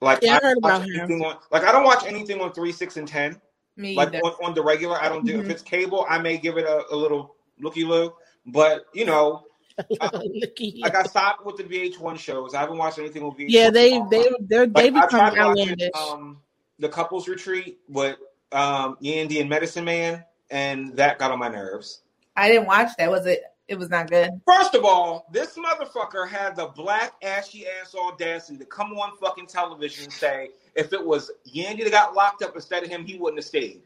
Like 0.00 0.18
Yeah, 0.22 0.34
I 0.34 0.36
I 0.36 0.40
heard 0.48 0.54
don't 0.54 0.62
watch 0.62 0.72
about 0.76 0.88
him. 0.88 1.00
anything 1.00 1.24
on 1.24 1.36
like 1.50 1.64
I 1.64 1.72
don't 1.72 1.84
watch 1.84 2.04
anything 2.06 2.40
on 2.40 2.52
three, 2.52 2.72
six, 2.72 2.96
and 2.96 3.08
ten. 3.08 3.40
Me 3.76 3.94
Like 3.96 4.12
on, 4.14 4.32
on 4.44 4.54
the 4.54 4.62
regular, 4.62 5.00
I 5.02 5.08
don't 5.08 5.24
do. 5.24 5.38
Mhm. 5.38 5.44
If 5.44 5.50
it's 5.50 5.62
cable, 5.62 6.06
I 6.08 6.18
may 6.18 6.36
give 6.38 6.58
it 6.58 6.64
a, 6.66 6.84
a 6.92 6.96
little 6.96 7.36
looky 7.60 7.84
loo. 7.84 8.12
But 8.46 8.84
you 8.94 9.04
know, 9.06 9.44
like 10.00 10.94
I 10.94 11.02
stopped 11.04 11.44
with 11.46 11.56
the 11.56 11.64
VH1 11.64 12.18
shows. 12.18 12.54
I 12.54 12.60
haven't 12.60 12.78
watched 12.78 12.98
anything 12.98 13.22
on 13.22 13.32
VH1. 13.32 13.46
yeah, 13.48 13.70
they 13.70 13.98
they 14.10 14.28
they 14.40 14.66
they 14.66 14.90
Like, 14.90 15.10
become 15.10 15.36
outlandish. 15.38 15.90
um, 15.94 16.42
the 16.78 16.88
couples 16.88 17.28
retreat 17.28 17.78
with 17.88 18.16
um, 18.52 18.96
Yandy 19.02 19.40
and 19.40 19.50
Mendeecees 19.50 19.84
Man, 19.84 20.24
and 20.50 20.96
that 20.96 21.18
got 21.18 21.30
on 21.30 21.38
my 21.38 21.48
nerves. 21.48 22.02
I 22.36 22.48
didn't 22.48 22.66
watch 22.66 22.90
that. 22.98 23.10
Was 23.10 23.26
it? 23.26 23.42
It 23.68 23.78
was 23.78 23.90
not 23.90 24.08
good. 24.08 24.40
First 24.46 24.76
of 24.76 24.84
all, 24.84 25.26
this 25.32 25.56
motherfucker 25.56 26.28
had 26.28 26.54
the 26.54 26.66
black 26.66 27.14
ashy 27.22 27.66
ass 27.66 27.96
audacity 27.96 28.58
to 28.58 28.64
come 28.64 28.92
on 28.92 29.16
fucking 29.16 29.48
television 29.48 30.04
and 30.04 30.12
say 30.12 30.50
if 30.76 30.92
it 30.92 31.04
was 31.04 31.32
Yandy 31.52 31.82
that 31.82 31.90
got 31.90 32.14
locked 32.14 32.42
up 32.42 32.54
instead 32.54 32.84
of 32.84 32.88
him, 32.88 33.04
he 33.04 33.18
wouldn't 33.18 33.38
have 33.38 33.46
stayed. 33.46 33.82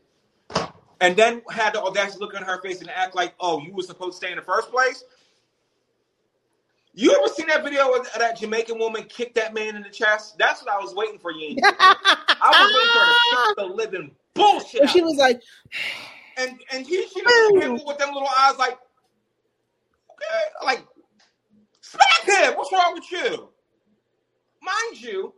And 1.00 1.16
then 1.16 1.40
had 1.50 1.72
the 1.72 1.82
audacity 1.82 2.18
to 2.18 2.24
look 2.24 2.34
in 2.34 2.42
her 2.42 2.60
face 2.60 2.82
and 2.82 2.90
act 2.90 3.14
like, 3.14 3.32
oh, 3.40 3.58
you 3.62 3.72
were 3.72 3.82
supposed 3.82 4.20
to 4.20 4.26
stay 4.26 4.32
in 4.32 4.36
the 4.36 4.42
first 4.42 4.70
place. 4.70 5.02
You 6.92 7.14
ever 7.14 7.32
seen 7.32 7.46
that 7.46 7.62
video 7.62 7.92
of 7.92 8.08
that 8.18 8.38
Jamaican 8.38 8.78
woman 8.78 9.04
kick 9.04 9.34
that 9.34 9.54
man 9.54 9.76
in 9.76 9.82
the 9.82 9.90
chest? 9.90 10.36
That's 10.38 10.62
what 10.62 10.72
I 10.72 10.78
was 10.78 10.94
waiting 10.94 11.18
for 11.18 11.30
do. 11.30 11.56
I 11.64 12.50
was 12.50 12.72
waiting 12.74 12.90
for 12.92 13.06
her 13.06 13.12
to 13.12 13.46
kick 13.46 13.56
the 13.56 13.74
living 13.74 14.10
bullshit. 14.34 14.80
And 14.82 14.90
she 14.90 15.02
was 15.02 15.16
like, 15.16 15.40
and 16.36 16.60
and 16.72 16.86
he 16.86 17.06
she 17.08 17.22
looked 17.22 17.56
at 17.56 17.70
him 17.70 17.80
with 17.86 17.98
them 17.98 18.12
little 18.12 18.28
eyes 18.38 18.56
like, 18.58 18.78
okay, 20.10 20.64
like 20.64 20.84
smack 21.80 22.24
him. 22.24 22.54
What's 22.56 22.72
wrong 22.72 22.94
with 22.94 23.10
you? 23.12 23.48
Mind 24.62 25.00
you, 25.00 25.32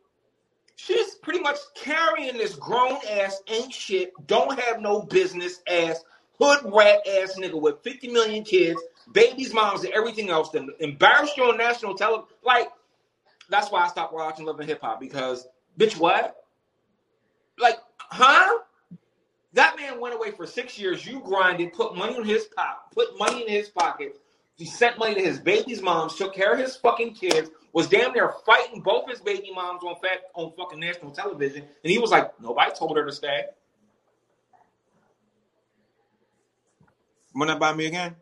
she's 0.76 1.16
pretty 1.16 1.40
much 1.40 1.58
carrying 1.74 2.38
this 2.38 2.54
grown 2.54 2.96
ass 3.10 3.42
ain't 3.48 3.72
shit, 3.72 4.12
don't 4.26 4.58
have 4.58 4.80
no 4.80 5.02
business 5.02 5.60
ass 5.68 6.02
hood 6.42 6.58
rat 6.64 7.00
ass 7.06 7.38
nigga 7.38 7.60
with 7.60 7.82
50 7.82 8.08
million 8.08 8.42
kids, 8.44 8.80
babies, 9.12 9.52
moms, 9.52 9.84
and 9.84 9.92
everything 9.92 10.30
else. 10.30 10.50
Then 10.50 10.68
embarrassed 10.80 11.36
you 11.36 11.44
on 11.44 11.56
national 11.56 11.94
television. 11.94 12.28
Like 12.44 12.68
that's 13.48 13.70
why 13.70 13.84
I 13.84 13.88
stopped 13.88 14.12
watching 14.12 14.46
Love 14.46 14.60
and 14.60 14.68
Hip 14.68 14.80
Hop 14.82 15.00
because 15.00 15.46
bitch, 15.78 15.96
what? 15.98 16.36
Like, 17.58 17.78
huh? 17.98 18.58
That 19.54 19.76
man 19.76 20.00
went 20.00 20.14
away 20.14 20.30
for 20.30 20.46
six 20.46 20.78
years. 20.78 21.04
You 21.04 21.20
grinded, 21.20 21.74
put 21.74 21.94
money 21.94 22.16
in 22.16 22.24
his 22.24 22.44
pot, 22.44 22.90
put 22.94 23.18
money 23.18 23.42
in 23.42 23.48
his 23.48 23.68
pocket. 23.68 24.18
He 24.54 24.64
sent 24.64 24.98
money 24.98 25.14
to 25.14 25.20
his 25.20 25.38
baby's 25.38 25.82
moms, 25.82 26.14
took 26.14 26.34
care 26.34 26.52
of 26.52 26.58
his 26.58 26.76
fucking 26.76 27.14
kids, 27.14 27.50
was 27.72 27.88
damn 27.88 28.12
near 28.12 28.32
fighting 28.46 28.80
both 28.80 29.08
his 29.10 29.20
baby 29.20 29.50
moms 29.54 29.82
on 29.82 29.96
fact 29.96 30.24
on 30.34 30.52
fucking 30.56 30.80
national 30.80 31.10
television, 31.10 31.62
and 31.62 31.90
he 31.90 31.98
was 31.98 32.10
like, 32.10 32.38
nobody 32.40 32.70
told 32.74 32.96
her 32.96 33.04
to 33.04 33.12
stay. 33.12 33.44
Run 37.34 37.48
that 37.48 37.58
by 37.58 37.72
me 37.74 37.86
again. 37.86 38.16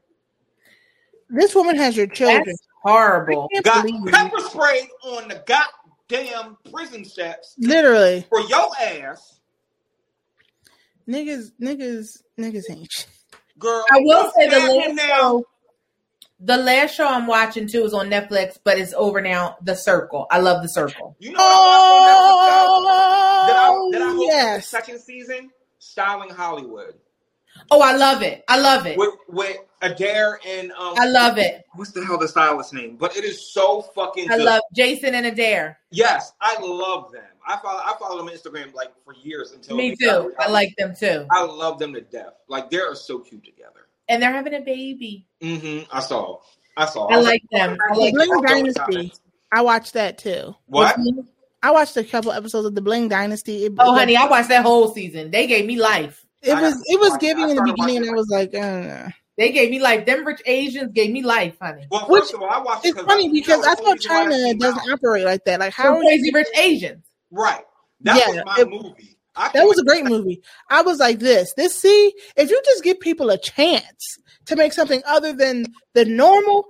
This 1.31 1.55
woman 1.55 1.77
has 1.77 1.97
your 1.97 2.07
children. 2.07 2.44
That's 2.47 2.62
horrible. 2.82 3.48
I 3.57 3.61
Got 3.62 3.86
believe 3.86 4.07
it. 4.09 4.15
pepper 4.15 4.40
sprayed 4.40 4.89
on 5.05 5.28
the 5.28 5.43
goddamn 5.47 6.57
prison 6.73 7.05
steps 7.05 7.55
Literally, 7.59 8.27
for 8.28 8.40
your 8.43 8.69
ass, 8.81 9.40
niggas, 11.09 11.52
niggas, 11.61 12.23
niggas 12.39 12.70
ain't. 12.70 12.90
shit. 12.90 13.07
girl. 13.59 13.85
I 13.90 14.01
will 14.01 14.31
say 14.36 14.48
the 14.48 14.59
last 14.59 14.94
now. 14.94 15.07
show, 15.19 15.44
the 16.40 16.57
last 16.57 16.94
show 16.94 17.07
I'm 17.07 17.27
watching 17.27 17.66
too 17.69 17.85
is 17.85 17.93
on 17.94 18.09
Netflix, 18.09 18.59
but 18.62 18.78
it's 18.78 18.94
over 18.94 19.20
now. 19.20 19.57
The 19.62 19.74
Circle. 19.74 20.27
I 20.31 20.39
love 20.39 20.62
The 20.62 20.69
Circle. 20.69 21.16
You 21.19 21.32
know 21.32 21.39
what 21.39 21.44
I 21.47 22.01
watched 22.01 22.70
on 22.70 22.82
Netflix? 22.82 23.47
That 23.47 23.57
I, 23.57 23.69
Oh, 23.70 23.90
that 23.93 24.02
I 24.02 24.07
hope 24.09 24.16
the 24.19 24.24
oh, 24.24 24.27
yes. 24.27 24.69
second 24.69 25.01
season, 25.01 25.51
Styling 25.78 26.31
Hollywood 26.31 26.94
Oh, 27.70 27.81
I 27.81 27.97
love 27.97 28.23
it. 28.23 28.45
I 28.49 28.59
love 28.59 28.87
it. 28.87 28.99
with 28.99 29.15
with 29.28 29.57
Adair 29.82 30.39
and 30.47 30.73
um. 30.73 30.95
I 30.99 31.07
love 31.07 31.39
it. 31.39 31.65
What's 31.74 31.93
the 31.93 32.05
hell 32.05 32.19
the 32.19 32.28
stylist 32.28 32.73
name? 32.74 32.97
But 32.97 33.16
it 33.16 33.24
is 33.24 33.53
so 33.53 33.82
fucking 33.95 34.31
I 34.31 34.37
good. 34.37 34.45
love 34.45 34.62
Jason 34.74 35.15
and 35.15 35.27
Adair. 35.27 35.78
yes, 35.91 36.32
I 36.41 36.59
love 36.61 37.12
them. 37.12 37.23
I 37.47 37.59
follow 37.62 37.81
I 37.85 37.95
followed 37.99 38.19
them 38.19 38.28
on 38.28 38.35
Instagram 38.35 38.74
like 38.74 38.93
for 39.05 39.15
years 39.15 39.53
until 39.53 39.77
Me 39.77 39.91
they 39.99 40.07
got 40.07 40.23
too. 40.23 40.35
I 40.39 40.49
like 40.51 40.74
them 40.77 40.95
too. 40.95 41.27
I 41.31 41.43
love 41.45 41.78
them 41.78 41.93
to 41.95 42.01
death. 42.03 42.35
Like 42.49 42.70
they 42.70 42.78
are 42.78 42.95
so 42.95 43.19
cute 43.19 43.45
together. 43.45 43.87
And 44.09 44.23
they're 44.23 44.32
having 44.32 44.55
a 44.55 44.61
baby. 44.61 45.27
Mm-hmm. 45.41 45.89
I 45.97 46.01
saw. 46.01 46.41
I 46.77 46.87
saw. 46.87 47.07
I 47.07 47.16
was 47.16 47.27
like 47.27 47.43
them. 47.51 47.77
I 47.91 47.95
like 47.95 48.15
Bling 48.15 48.43
Dynasty. 48.43 49.12
I 49.53 49.62
watched 49.62 49.95
that 49.95 50.19
too. 50.19 50.55
What? 50.66 50.97
I 51.62 51.70
watched 51.73 51.97
a 51.97 52.05
couple 52.05 52.32
episodes 52.32 52.66
of 52.66 52.74
the 52.74 52.81
Bling 52.81 53.09
Dynasty. 53.09 53.66
It, 53.66 53.73
Oh, 53.78 53.95
honey, 53.95 54.16
I 54.16 54.27
watched 54.27 54.49
that 54.49 54.62
whole 54.62 54.93
season. 54.95 55.31
They 55.31 55.47
gave 55.47 55.66
me 55.66 55.77
life. 55.78 56.24
It 56.43 56.53
I 56.53 56.61
was 56.62 56.73
have 56.75 56.83
it 56.87 57.01
was 57.01 57.11
watch 57.11 57.21
giving 57.21 57.45
I 57.45 57.49
in 57.51 57.57
the 57.57 57.62
beginning, 57.62 57.97
and 57.99 58.11
I 58.11 58.12
was 58.15 58.29
like, 58.29 58.55
uh. 58.55 59.09
They 59.39 59.53
gave 59.53 59.71
me 59.71 59.79
life. 59.81 60.05
Them 60.05 60.27
rich 60.27 60.43
Asians 60.45 60.93
gave 60.93 61.11
me 61.11 61.23
life, 61.23 61.57
honey. 61.62 61.87
Well, 61.91 62.07
Which- 62.09 62.23
first 62.25 62.35
of 62.35 62.43
all, 62.43 62.51
I 62.51 62.59
watched 62.59 62.85
it 62.85 62.89
It's 62.91 62.97
'cause 62.99 63.07
funny 63.07 63.27
you 63.27 63.33
because 63.33 63.62
know, 63.62 63.69
I 63.69 63.75
the 63.75 63.83
thought 63.83 63.93
reason 63.95 64.11
why 64.11 64.21
it 64.21 64.25
China 64.25 64.37
came 64.45 64.59
doesn't 64.59 64.79
out. 64.81 64.95
operate 64.95 65.25
like 65.25 65.45
that. 65.47 65.61
Like 65.61 65.73
how 65.73 65.99
crazy 65.99 66.27
you, 66.27 66.33
rich 66.35 66.49
Asians. 66.59 67.05
Right. 67.31 67.65
That 68.03 68.19
Yeah, 68.19 68.29
was 68.29 68.43
my 68.45 68.57
it- 68.59 68.69
movie. 68.69 69.17
I 69.37 69.51
that 69.55 69.65
was 69.65 69.79
a 69.79 69.83
can't- 69.85 69.89
great 69.89 70.05
movie. 70.05 70.43
I 70.69 70.83
was 70.83 70.99
like 70.99 71.21
this. 71.21 71.55
This 71.57 71.75
see, 71.75 72.12
if 72.37 72.51
you 72.51 72.61
just 72.67 72.83
give 72.85 73.01
people 73.01 73.31
a 73.31 73.39
chance 73.39 74.19
to 74.47 74.57
make 74.57 74.73
something 74.75 75.01
other 75.07 75.33
than 75.33 75.67
the 75.95 76.05
normal, 76.05 76.67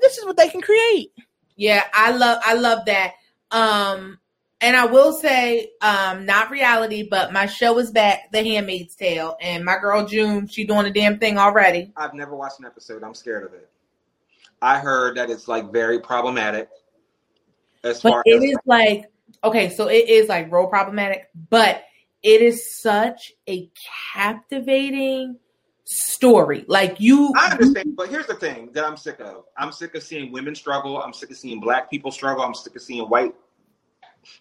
this 0.00 0.16
is 0.16 0.24
what 0.24 0.36
they 0.38 0.48
can 0.48 0.62
create. 0.62 1.10
Yeah, 1.56 1.84
I 1.92 2.12
love 2.12 2.40
I 2.44 2.54
love 2.54 2.86
that. 2.86 3.14
Um 3.50 4.18
and 4.60 4.76
I 4.76 4.86
will 4.86 5.12
say, 5.12 5.70
um, 5.80 6.26
not 6.26 6.50
reality, 6.50 7.06
but 7.08 7.32
my 7.32 7.46
show 7.46 7.78
is 7.78 7.90
back, 7.90 8.30
The 8.32 8.42
Handmaid's 8.42 8.96
Tale, 8.96 9.36
and 9.40 9.64
my 9.64 9.78
girl 9.78 10.06
June, 10.06 10.48
she 10.48 10.64
doing 10.64 10.86
a 10.86 10.90
damn 10.90 11.18
thing 11.18 11.38
already. 11.38 11.92
I've 11.96 12.14
never 12.14 12.34
watched 12.34 12.58
an 12.58 12.66
episode. 12.66 13.04
I'm 13.04 13.14
scared 13.14 13.44
of 13.44 13.54
it. 13.54 13.68
I 14.60 14.80
heard 14.80 15.16
that 15.16 15.30
it's 15.30 15.46
like 15.46 15.72
very 15.72 16.00
problematic. 16.00 16.68
As 17.84 18.00
But 18.00 18.10
far 18.10 18.22
it 18.26 18.36
as 18.36 18.42
is 18.42 18.56
like 18.66 19.04
okay, 19.44 19.70
so 19.70 19.88
it 19.88 20.08
is 20.08 20.28
like 20.28 20.50
real 20.50 20.66
problematic, 20.66 21.28
but 21.48 21.84
it 22.24 22.42
is 22.42 22.80
such 22.80 23.32
a 23.48 23.70
captivating 24.12 25.38
story. 25.84 26.64
Like 26.66 26.98
you 26.98 27.32
I 27.36 27.52
understand, 27.52 27.94
but 27.96 28.08
here's 28.08 28.26
the 28.26 28.34
thing 28.34 28.70
that 28.72 28.84
I'm 28.84 28.96
sick 28.96 29.20
of. 29.20 29.44
I'm 29.56 29.70
sick 29.70 29.94
of 29.94 30.02
seeing 30.02 30.32
women 30.32 30.56
struggle. 30.56 31.00
I'm 31.00 31.12
sick 31.12 31.30
of 31.30 31.36
seeing 31.36 31.60
black 31.60 31.88
people 31.88 32.10
struggle. 32.10 32.42
I'm 32.42 32.54
sick 32.54 32.74
of 32.74 32.82
seeing 32.82 33.08
white 33.08 33.34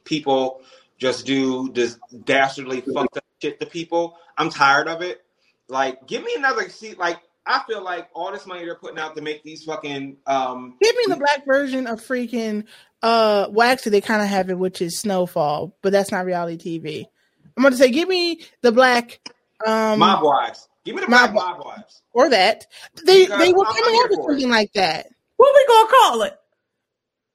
people 0.04 0.62
just 0.98 1.26
do 1.26 1.70
this 1.74 1.98
dastardly 2.26 2.82
fucked 2.82 3.18
up 3.18 3.24
shit 3.42 3.60
to 3.60 3.66
people. 3.66 4.18
I'm 4.38 4.50
tired 4.50 4.88
of 4.88 5.02
it. 5.02 5.24
Like, 5.68 6.08
give 6.08 6.24
me 6.24 6.34
another 6.36 6.70
seat. 6.70 6.98
Like, 6.98 7.20
I 7.46 7.62
feel 7.68 7.84
like 7.84 8.10
all 8.14 8.32
this 8.32 8.46
money 8.46 8.66
they're 8.66 8.76
putting 8.76 9.00
out 9.00 9.16
to 9.16 9.22
make 9.22 9.44
these 9.44 9.64
fucking 9.64 10.18
um 10.26 10.76
Give 10.82 10.96
me 10.96 11.04
the 11.08 11.16
black 11.18 11.46
version 11.46 11.88
of 11.88 12.00
freaking 12.02 12.66
uh 13.04 13.48
well 13.52 13.70
actually 13.72 13.92
they 13.92 14.02
kind 14.02 14.22
of 14.22 14.28
have 14.28 14.50
it 14.50 14.58
which 14.58 14.82
is 14.82 15.00
Snowfall, 15.00 15.76
but 15.82 15.92
that's 15.94 16.12
not 16.12 16.26
reality 16.26 16.80
TV. 16.80 17.06
I'm 17.56 17.64
gonna 17.64 17.76
say 17.78 17.90
give 17.92 18.10
me 18.10 18.42
the 18.62 18.72
black 18.72 19.20
um 19.66 20.00
mob 20.00 20.24
wives. 20.24 20.68
Give 20.84 20.96
me 20.96 21.02
the 21.02 21.10
Mob 21.10 21.32
black 21.34 21.58
mob 21.58 21.66
wives. 21.66 22.02
or 22.14 22.30
that. 22.30 22.66
They 23.06 23.26
Because 23.26 23.40
they 23.40 23.54
were 23.54 23.66
I'm- 23.66 23.76
coming 23.76 24.00
up 24.04 24.10
with 24.10 24.10
here 24.10 24.24
for 24.26 24.32
it. 24.32 24.34
something 24.36 24.50
like 24.50 24.74
that. 24.74 25.08
what 25.38 25.54
we 25.56 25.68
gonna 25.74 25.90
call 25.90 26.22
it? 26.24 26.40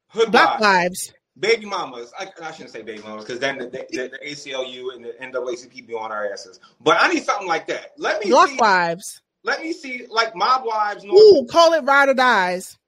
Hood 0.09 0.31
Black 0.33 0.61
wives. 0.61 0.63
Lives. 0.63 1.13
Baby 1.39 1.65
mamas. 1.67 2.13
I, 2.19 2.29
I 2.43 2.53
shouldn't 2.53 2.71
say 2.71 2.83
baby 2.83 3.03
mamas 3.03 3.25
because 3.25 3.41
then 3.41 3.59
the, 3.59 3.67
the, 3.67 3.87
the 3.91 4.19
ACLU 4.27 4.95
and 4.95 5.05
the 5.05 5.13
NAACP 5.21 5.87
be 5.87 5.95
on 5.95 6.13
our 6.13 6.31
asses. 6.31 6.61
But 6.81 6.99
I 7.01 7.13
need 7.13 7.25
something 7.25 7.49
like 7.49 7.67
that. 7.69 7.93
Let 7.97 8.23
me 8.23 8.31
Block 8.31 8.51
see. 8.51 8.57
Wives. 8.59 9.23
Let 9.45 9.61
me 9.63 9.73
see 9.73 10.07
like 10.09 10.37
mob 10.37 10.65
wives 10.65 11.05
North 11.05 11.19
Ooh, 11.21 11.47
call 11.51 11.73
it 11.73 11.85
Ride 11.85 12.11
or 12.11 12.15
Dies. 12.15 12.79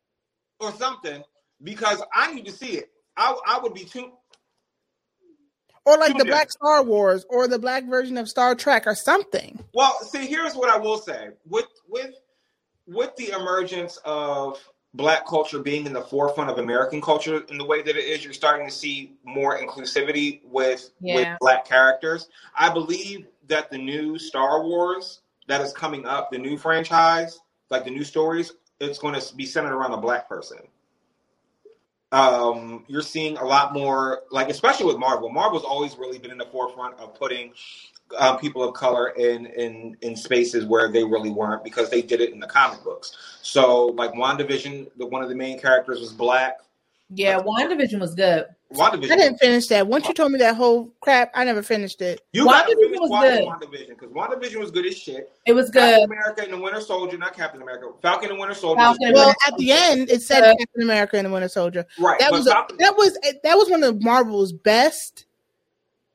or 0.61 0.73
something 0.73 1.23
because 1.63 2.03
I 2.15 2.33
need 2.35 2.45
to 2.47 2.53
see 2.53 2.77
it. 2.77 2.91
I 3.17 3.35
I 3.47 3.59
would 3.61 3.75
be 3.75 3.85
too. 3.85 4.13
Or 5.87 5.99
like 5.99 6.17
the. 6.17 6.25
Black 6.25 6.51
Star 6.51 6.83
Wars 6.83 7.27
or 7.29 7.49
the 7.49 7.59
black 7.59 7.85
version 7.89 8.17
of 8.19 8.29
Star 8.29 8.55
Trek 8.55 8.87
or 8.87 8.95
something. 8.95 9.63
Well, 9.75 9.99
see, 10.01 10.27
here's 10.27 10.55
what 10.55 10.69
I 10.71 10.79
will 10.79 10.99
say 10.99 11.31
with 11.47 11.67
with 11.89 12.15
with 12.87 13.17
the 13.17 13.31
emergence 13.31 13.99
of 14.05 14.59
black 14.95 15.27
culture 15.27 15.59
being 15.59 15.87
in 15.87 15.93
the 15.93 16.01
forefront 16.01 16.49
of 16.49 16.59
American 16.59 17.01
culture 17.01 17.43
in 17.49 17.59
the 17.59 17.65
way 17.65 17.83
that 17.83 17.97
it 17.97 18.05
is, 18.05 18.25
you're 18.25 18.33
starting 18.33 18.67
to 18.67 18.73
see 18.73 19.13
more 19.25 19.59
inclusivity 19.59 20.41
with 20.45 20.91
with 21.01 21.29
black 21.41 21.67
characters. 21.67 22.29
I 22.57 22.73
believe 22.73 23.27
that 23.49 23.71
the 23.71 23.79
new 23.79 24.19
Star 24.19 24.63
Wars 24.63 25.21
that 25.49 25.61
is 25.61 25.73
coming 25.73 26.07
up, 26.07 26.31
the 26.31 26.39
new 26.39 26.57
franchise, 26.57 27.41
like 27.71 27.85
the 27.85 27.91
new 27.91 28.05
stories, 28.05 28.53
it's 28.81 28.99
going 28.99 29.19
to 29.19 29.35
be 29.37 29.45
centered 29.45 29.75
around 29.75 29.93
a 29.93 29.99
black 29.99 30.29
person. 30.29 30.59
Um, 32.13 32.85
you're 32.87 33.03
seeing 33.03 33.37
a 33.37 33.45
lot 33.45 33.73
more, 33.73 34.23
like 34.31 34.49
especially 34.49 34.87
with 34.87 34.99
Marvel. 34.99 35.29
Marvel's 35.31 35.65
always 35.65 35.97
really 35.97 36.19
been 36.19 36.31
in 36.31 36.39
the 36.39 36.47
forefront 36.47 36.99
of 37.01 37.15
putting 37.15 37.53
uh, 38.17 38.37
people 38.37 38.63
of 38.63 38.75
color 38.75 39.09
in 39.11 39.47
in 39.47 39.97
in 40.03 40.17
spaces 40.17 40.65
where 40.67 40.91
they 40.91 41.05
really 41.05 41.31
weren't 41.31 41.65
because 41.65 41.91
they 41.91 42.03
did 42.03 42.21
it 42.21 42.33
in 42.33 42.41
the 42.41 42.47
comic 42.47 42.83
books. 42.85 43.17
So, 43.43 43.87
like 43.87 44.13
WandaVision, 44.13 44.91
the 44.97 45.07
one 45.07 45.23
of 45.23 45.29
the 45.29 45.35
main 45.35 45.59
characters 45.59 46.01
was 46.01 46.13
black. 46.13 46.59
Yeah, 47.11 47.39
WandaVision 47.41 48.01
was 48.01 48.15
good. 48.15 48.47
WandaVision. 48.73 49.13
I 49.13 49.17
didn't 49.17 49.39
finish 49.39 49.67
that. 49.69 49.87
Once 49.87 50.09
you 50.09 50.15
told 50.15 50.33
me 50.33 50.39
that 50.39 50.57
whole 50.57 50.91
crap, 51.01 51.31
I 51.35 51.45
never 51.45 51.63
finished 51.63 52.01
it. 52.03 52.23
You 52.33 52.45
got 52.45 52.67
to 52.67 52.73
WandaVision 52.75 52.79
finish 52.81 52.99
was 53.01 53.11
watching 53.11 53.31
good. 53.31 53.69
WandaVision 53.71 53.89
because 53.89 54.11
WandaVision 54.11 54.57
was 54.57 54.71
good 54.71 54.87
as 54.87 54.97
shit. 54.97 55.33
It 55.47 55.53
was 55.53 55.71
good. 55.71 55.81
Captain 55.81 56.09
good. 56.09 56.17
America 56.17 56.43
and 56.43 56.53
the 56.53 56.59
Winter 56.59 56.81
Soldier, 56.81 57.19
not 57.19 57.37
Captain 57.37 57.63
America. 57.63 57.91
Falcon 58.03 58.31
and 58.31 58.39
Winter 58.39 58.55
Soldier. 58.55 58.81
Falcon 58.81 58.99
was 59.01 59.07
and 59.09 59.15
good. 59.15 59.21
Well, 59.27 59.35
at 59.47 59.57
the 59.59 59.73
end, 59.73 60.11
it 60.11 60.23
said 60.23 60.43
Uh, 60.43 60.55
Captain 60.59 60.83
America 60.83 61.17
and 61.17 61.27
the 61.27 61.31
Winter 61.31 61.49
Soldier. 61.49 61.87
right. 62.01 62.19
That 62.19 62.31
but 62.31 62.39
was 62.39 62.47
a, 62.49 62.67
that 62.79 62.97
was 62.97 63.19
that 63.45 63.55
was 63.57 63.71
one 63.71 63.85
of 63.85 64.03
Marvel's 64.03 64.53
best 64.53 65.27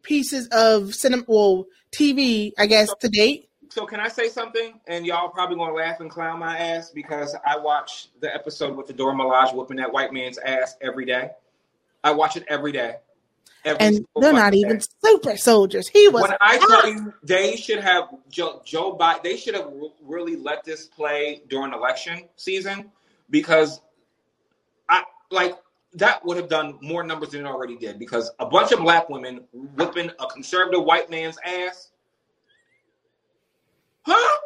pieces 0.02 0.48
of 0.52 0.96
cinema, 0.96 1.24
well, 1.28 1.66
TV, 1.92 2.52
I 2.58 2.66
guess, 2.66 2.94
to 3.00 3.10
date. 3.10 3.50
So 3.70 3.86
can 3.86 4.00
I 4.00 4.08
say 4.08 4.30
something? 4.30 4.80
And 4.88 5.06
y'all 5.06 5.30
probably 5.30 5.58
gonna 5.58 5.74
laugh 5.74 6.00
and 6.00 6.10
clown 6.10 6.40
my 6.40 6.58
ass 6.58 6.90
because 6.90 7.36
I 7.46 7.58
watch 7.58 8.10
the 8.20 8.34
episode 8.34 8.76
with 8.76 8.88
the 8.88 8.94
Dora 8.94 9.14
Milaje 9.14 9.54
whooping 9.54 9.78
that 9.78 9.92
white 9.92 10.12
man's 10.12 10.40
ass 10.40 10.76
every 10.82 11.06
day. 11.06 11.30
I 12.04 12.12
watch 12.12 12.36
it 12.36 12.46
every 12.48 12.72
day. 12.72 12.96
Every 13.66 13.80
And 13.80 14.06
they're 14.16 14.32
not 14.32 14.46
fucking 14.46 14.60
even 14.60 14.80
super 15.04 15.36
soldiers. 15.36 15.88
He 15.90 16.08
was. 16.08 16.24
When 16.24 16.38
I 16.40 16.58
tell 16.58 16.90
you, 16.90 17.14
they 17.24 17.58
should 17.58 17.80
have 17.80 18.10
Joe, 18.30 18.62
Joe 18.66 18.98
Biden. 18.98 19.24
They 19.24 19.36
should 19.36 19.56
have 19.56 19.72
really 20.02 20.38
let 20.38 20.64
this 20.64 20.88
play 20.88 21.42
during 21.50 21.74
election 21.74 22.28
season 22.38 22.92
because 23.30 23.82
I 24.88 25.04
like 25.30 25.58
that 25.94 26.24
would 26.26 26.38
have 26.38 26.50
done 26.50 26.78
more 26.82 27.04
numbers 27.04 27.30
than 27.30 27.42
it 27.42 27.48
already 27.48 27.76
did. 27.76 27.98
Because 28.00 28.32
a 28.40 28.46
bunch 28.46 28.72
of 28.72 28.80
black 28.80 29.10
women 29.10 29.42
whipping 29.54 30.10
a 30.20 30.28
conservative 30.28 30.84
white 30.84 31.10
man's 31.10 31.38
ass. 31.44 31.92
Huh? 34.04 34.38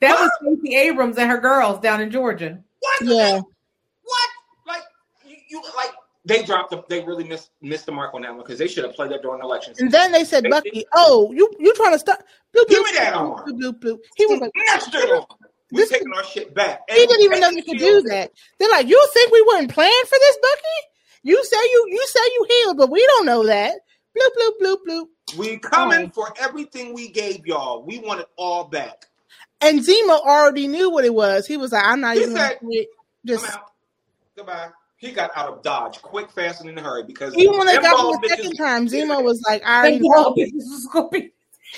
That 0.00 0.18
was 0.20 0.30
Stacey 0.40 0.76
Abrams 0.76 1.18
and 1.18 1.30
her 1.30 1.40
girls 1.40 1.80
down 1.80 2.00
in 2.00 2.10
Georgia. 2.10 2.58
What? 2.80 3.02
yeah. 3.02 3.40
What? 3.40 4.30
Like 4.66 4.82
you, 5.26 5.36
you 5.48 5.62
like 5.76 5.90
they 6.26 6.42
dropped 6.42 6.70
the, 6.70 6.82
they 6.88 7.04
really 7.04 7.24
missed 7.24 7.50
missed 7.60 7.86
the 7.86 7.92
mark 7.92 8.14
on 8.14 8.22
that 8.22 8.30
one 8.30 8.38
because 8.44 8.58
they 8.58 8.68
should 8.68 8.84
have 8.84 8.94
played 8.94 9.10
that 9.10 9.22
during 9.22 9.42
elections. 9.42 9.80
And 9.80 9.90
then 9.90 10.12
they 10.12 10.24
said, 10.24 10.44
They- 10.44 10.50
Bucky, 10.50 10.84
oh, 10.94 11.32
you 11.32 11.50
you 11.58 11.74
trying 11.74 11.92
to 11.92 11.98
stop? 11.98 12.20
Bloop, 12.56 12.68
Give 12.68 12.78
bloop, 12.80 12.84
me 12.84 12.92
that 12.98 13.14
bloop, 13.14 13.38
arm. 13.38 13.48
bloop, 13.48 13.60
bloop, 13.60 13.80
bloop. 13.80 13.98
He 14.16 14.26
was 14.26 14.40
like, 14.40 14.52
Next 14.54 14.94
on. 14.94 15.26
We're 15.74 15.80
This- 15.80 15.90
taking 15.90 16.12
our 16.14 16.24
shit 16.24 16.54
back. 16.54 16.82
he 16.88 16.94
didn't 17.06 17.20
even 17.22 17.40
know 17.40 17.48
And 17.48 17.56
you 17.56 17.64
could 17.64 17.78
do 17.78 18.02
that. 18.02 18.30
They're 18.58 18.70
like, 18.70 18.86
you 18.86 19.08
think 19.12 19.32
we 19.32 19.42
weren't 19.42 19.70
playing 19.70 20.02
for 20.04 20.18
this, 20.18 20.38
Bucky? 20.40 20.88
You 21.24 21.42
say 21.44 21.56
you 21.56 21.86
you 21.88 22.06
say 22.06 22.20
you 22.20 22.46
healed, 22.48 22.76
but 22.76 22.90
we 22.90 23.04
don't 23.06 23.26
know 23.26 23.44
that. 23.46 23.74
Bloop 24.16 24.30
bloop 24.38 24.52
bloop 24.62 24.76
bloop. 24.88 25.36
We 25.38 25.58
coming 25.58 26.06
Oh. 26.06 26.10
for 26.14 26.32
everything 26.38 26.94
we 26.94 27.08
gave 27.08 27.46
y'all. 27.46 27.82
We 27.82 27.98
want 27.98 28.20
it 28.20 28.28
all 28.36 28.64
back. 28.64 29.06
And 29.60 29.80
Zemo 29.80 30.20
already 30.20 30.68
knew 30.68 30.90
what 30.90 31.04
it 31.04 31.14
was. 31.14 31.46
He 31.46 31.56
was 31.56 31.72
like, 31.72 31.82
I'm 31.84 32.00
not 32.00 32.16
He 32.16 32.22
even 32.22 32.36
said- 32.36 32.58
gonna 32.62 32.84
just 33.24 33.50
out. 33.50 33.72
Goodbye. 34.36 34.68
He 34.98 35.12
got 35.12 35.30
out 35.34 35.48
of 35.48 35.62
Dodge 35.62 36.00
quick, 36.02 36.30
fast, 36.30 36.60
and 36.60 36.70
in 36.70 36.78
a 36.78 36.82
hurry 36.82 37.02
because 37.02 37.34
even 37.36 37.58
when 37.58 37.66
they 37.66 37.76
got 37.78 37.96
bald 37.96 38.14
him 38.16 38.20
the 38.22 38.28
bitches- 38.28 38.36
second 38.36 38.56
time, 38.56 38.86
Zemo 38.86 39.22
was 39.22 39.42
like, 39.46 39.62
I 39.66 39.78
already 39.80 39.98
Thank 39.98 40.94
know. 40.94 41.30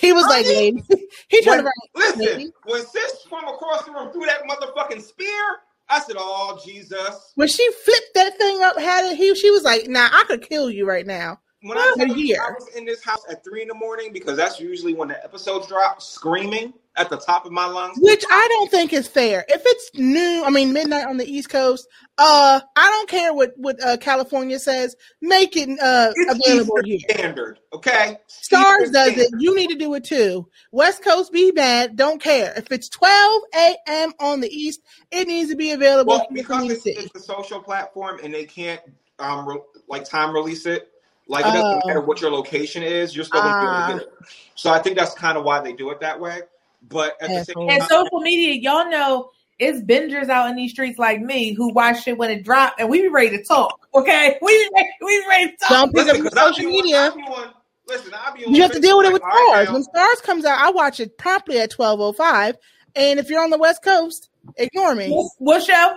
You, 0.02 0.08
this 0.08 0.08
is 0.08 0.08
gonna 0.08 0.08
be- 0.08 0.08
He 0.08 0.12
was 0.12 0.26
like, 0.28 0.46
lady. 0.46 0.82
he 1.28 1.42
turned 1.42 1.60
When, 1.60 1.64
around. 1.64 1.72
listen, 1.96 2.20
lady. 2.38 2.52
when 2.64 2.86
sis 2.86 3.22
from 3.28 3.46
across 3.48 3.84
the 3.84 3.92
room 3.92 4.12
threw 4.12 4.26
that 4.26 4.42
motherfucking 4.48 5.02
spear, 5.02 5.58
I 5.88 6.00
said, 6.00 6.16
"Oh 6.18 6.60
Jesus!" 6.64 7.32
When 7.36 7.48
she 7.48 7.70
flipped 7.84 8.14
that 8.14 8.38
thing 8.38 8.62
up, 8.62 8.78
had 8.78 9.06
it, 9.12 9.16
he 9.16 9.34
she 9.34 9.50
was 9.50 9.64
like, 9.64 9.88
Nah, 9.88 10.08
I 10.12 10.24
could 10.26 10.42
kill 10.48 10.70
you 10.70 10.86
right 10.88 11.06
now. 11.06 11.40
When 11.62 11.78
I, 11.78 11.92
Over 11.94 12.06
tell 12.06 12.16
you, 12.16 12.26
here. 12.26 12.38
I 12.48 12.52
was 12.52 12.68
in 12.76 12.84
this 12.84 13.04
house 13.04 13.24
at 13.30 13.44
three 13.44 13.62
in 13.62 13.68
the 13.68 13.74
morning 13.74 14.12
because 14.12 14.36
that's 14.36 14.60
usually 14.60 14.94
when 14.94 15.08
the 15.08 15.22
episodes 15.24 15.66
drop, 15.68 16.02
screaming 16.02 16.74
at 16.96 17.10
the 17.10 17.16
top 17.16 17.44
of 17.46 17.52
my 17.52 17.66
lungs. 17.66 17.98
Which 18.00 18.24
I 18.30 18.46
don't 18.50 18.70
think 18.70 18.92
is 18.92 19.06
fair. 19.06 19.44
If 19.48 19.62
it's 19.64 19.90
noon, 19.94 20.44
I 20.44 20.50
mean 20.50 20.72
midnight 20.72 21.06
on 21.06 21.16
the 21.16 21.26
East 21.26 21.48
Coast, 21.50 21.86
uh, 22.18 22.60
I 22.76 22.90
don't 22.90 23.08
care 23.08 23.34
what 23.34 23.52
what 23.56 23.82
uh, 23.84 23.96
California 23.98 24.58
says. 24.58 24.96
Make 25.20 25.56
it 25.56 25.68
uh, 25.80 26.12
It's 26.14 26.44
available 26.46 26.78
Eastern 26.78 26.84
here. 26.84 26.98
standard, 27.10 27.58
okay? 27.72 28.18
Stars 28.26 28.88
Eastern 28.88 28.92
does 28.92 29.12
standard. 29.12 29.34
it. 29.34 29.40
You 29.40 29.54
need 29.54 29.68
to 29.68 29.76
do 29.76 29.92
it 29.94 30.04
too. 30.04 30.48
West 30.72 31.04
Coast 31.04 31.32
be 31.32 31.50
bad. 31.50 31.96
Don't 31.96 32.20
care. 32.20 32.52
If 32.56 32.72
it's 32.72 32.88
12 32.88 33.42
a.m. 33.54 34.12
on 34.20 34.40
the 34.40 34.48
East, 34.48 34.80
it 35.10 35.28
needs 35.28 35.50
to 35.50 35.56
be 35.56 35.72
available 35.72 36.14
Well, 36.14 36.26
because 36.32 36.70
it's, 36.70 36.86
it's 36.86 37.14
a 37.14 37.20
social 37.20 37.60
platform 37.60 38.18
and 38.22 38.32
they 38.32 38.44
can't 38.44 38.80
um 39.18 39.48
re- 39.48 39.60
like 39.88 40.04
time 40.04 40.34
release 40.34 40.66
it. 40.66 40.90
Like 41.28 41.44
it 41.44 41.48
doesn't 41.52 41.80
Oh. 41.84 41.88
matter 41.88 42.00
what 42.00 42.20
your 42.20 42.30
location 42.30 42.82
is, 42.84 43.14
you're 43.16 43.24
still 43.24 43.42
gonna 43.42 43.60
be 43.60 43.66
able 43.66 43.74
Ah. 43.74 43.86
to 43.88 43.92
get 43.94 44.02
it. 44.02 44.12
So 44.54 44.70
I 44.70 44.78
think 44.78 44.96
that's 44.96 45.12
kind 45.14 45.36
of 45.36 45.44
why 45.44 45.60
they 45.60 45.72
do 45.72 45.90
it 45.90 46.00
that 46.00 46.18
way. 46.20 46.42
But 46.82 47.16
at 47.20 47.28
the 47.28 47.44
same 47.44 47.68
And 47.68 47.80
time, 47.80 47.88
social 47.88 48.20
media, 48.20 48.54
y'all 48.54 48.88
know 48.90 49.30
it's 49.58 49.80
bingers 49.80 50.28
out 50.28 50.50
in 50.50 50.56
these 50.56 50.70
streets 50.72 50.98
like 50.98 51.20
me 51.20 51.54
who 51.54 51.72
watch 51.72 52.02
shit 52.04 52.16
when 52.18 52.30
it 52.30 52.44
dropped, 52.44 52.78
and 52.80 52.88
we 52.90 53.02
be 53.02 53.08
ready 53.08 53.30
to 53.36 53.42
talk. 53.44 53.86
Okay, 53.94 54.38
we 54.42 54.52
be 54.52 54.70
ready, 54.74 54.88
we 55.00 55.20
be 55.22 55.28
ready 55.28 55.50
to 55.52 55.56
talk. 55.58 55.68
Don't 55.68 55.94
pick 55.94 56.06
listen, 56.06 56.26
up 56.26 56.32
'cause 56.32 56.56
social 56.56 56.70
be 56.70 56.76
on- 56.78 56.82
media. 56.84 56.98
On- 57.34 57.54
listen, 57.88 58.12
I 58.14 58.30
be 58.36 58.44
on 58.44 58.54
You 58.54 58.62
have 58.62 58.72
to 58.72 58.80
deal 58.80 58.98
with 58.98 59.06
it 59.06 59.12
with 59.12 59.22
like, 59.22 59.32
stars. 59.32 59.66
now, 59.68 59.72
When 59.74 59.82
stars 59.82 60.20
comes 60.20 60.44
out, 60.44 60.58
I 60.60 60.70
watch 60.70 61.00
it 61.00 61.16
promptly 61.18 61.58
at 61.58 61.70
12:05. 61.70 62.56
And 62.94 63.18
if 63.18 63.28
you're 63.30 63.42
on 63.42 63.50
the 63.50 63.58
West 63.58 63.82
Coast, 63.82 64.28
ignore 64.56 64.94
me. 64.94 65.10
What, 65.10 65.30
what 65.38 65.62
show? 65.64 65.96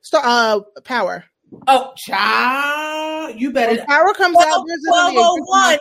Star, 0.00 0.22
uh, 0.24 0.60
Power. 0.84 1.24
Oh, 1.68 1.92
child, 1.96 3.40
you 3.40 3.52
better. 3.52 3.76
When 3.76 3.86
Power 3.86 4.14
comes 4.14 4.36
out, 4.38 4.64
there's 4.66 4.80
gonna 4.88 5.10
be 5.10 5.16
a 5.16 5.20
Twelve 5.20 5.38
oh 5.38 5.44
one. 5.44 5.78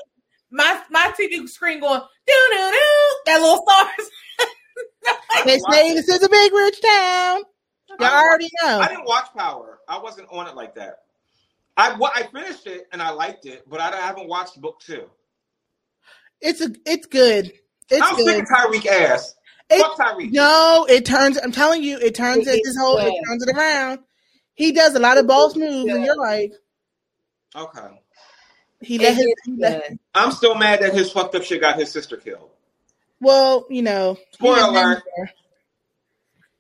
My 0.52 0.82
my 0.90 1.14
TV 1.20 1.48
screen 1.48 1.80
going 1.80 2.00
doo 2.02 2.48
doo 2.52 2.58
doo. 2.58 3.18
That 3.26 3.40
little 3.42 3.64
stars. 3.68 4.10
They 5.45 5.57
say 5.60 5.94
this 5.95 6.07
is 6.07 6.22
a 6.23 6.30
big 6.30 6.53
rich 6.53 6.82
town. 6.82 7.41
You 7.90 7.95
I- 8.06 8.22
already 8.23 8.49
know. 8.64 8.80
I 8.80 8.88
didn't 8.88 9.06
watch 9.06 9.28
Power. 9.36 9.80
I 9.88 9.99
wasn't 9.99 10.28
on 10.32 10.48
it 10.48 10.56
like 10.56 10.76
that. 10.76 10.99
I 11.78 11.94
well, 11.98 12.11
I 12.14 12.23
finished 12.23 12.68
it 12.68 12.88
and 12.91 13.02
I 13.02 13.10
liked 13.11 13.45
it, 13.45 13.68
but 13.69 13.80
I 13.80 13.95
haven't 13.95 14.28
watched 14.28 14.60
book 14.61 14.80
two. 14.82 15.10
It's 16.41 16.61
a, 16.61 16.69
it's 16.86 17.06
good. 17.07 17.52
It's 17.90 18.02
I'm 18.02 18.15
sick 18.18 18.44
of 18.44 18.48
Tariq 18.49 18.86
ass. 18.86 19.36
It- 19.69 19.82
Fuck 19.82 19.98
Tariq. 19.98 20.32
No, 20.32 20.86
it 20.90 21.06
turns. 21.06 21.38
I'm 21.38 21.52
telling 21.52 21.82
you, 21.84 21.98
it 21.98 22.14
turns 22.14 22.45
it, 22.48 22.61
this 22.64 22.76
whole. 22.78 22.98
It 22.98 23.14
turns 23.28 23.48
it 23.48 23.56
around. 23.56 23.99
He 24.53 24.73
does 24.73 24.95
a 24.95 24.99
lot 24.99 25.18
of 25.18 25.28
boss 25.28 25.56
moves, 25.56 25.91
and 25.91 26.03
you're 26.03 26.18
like, 26.18 26.52
Okay. 27.56 28.02
he 28.82 28.98
let 28.99 29.15
his. 29.15 29.28
he 29.45 29.56
let- 29.57 29.88
Good. 29.88 29.99
I'm 30.14 30.32
still 30.32 30.56
mad 30.56 30.82
that 30.82 30.94
his 30.94 31.11
fucked 31.11 31.36
up 31.36 31.44
shit 31.44 31.61
got 31.61 31.78
his 31.80 31.91
sister 31.91 32.18
killed. 32.18 32.49
Well, 33.22 33.65
you 33.69 33.81
know. 33.81 34.18
Spoiler 34.34 34.57
is 34.57 34.64
alert. 34.65 35.03
there. 35.18 35.34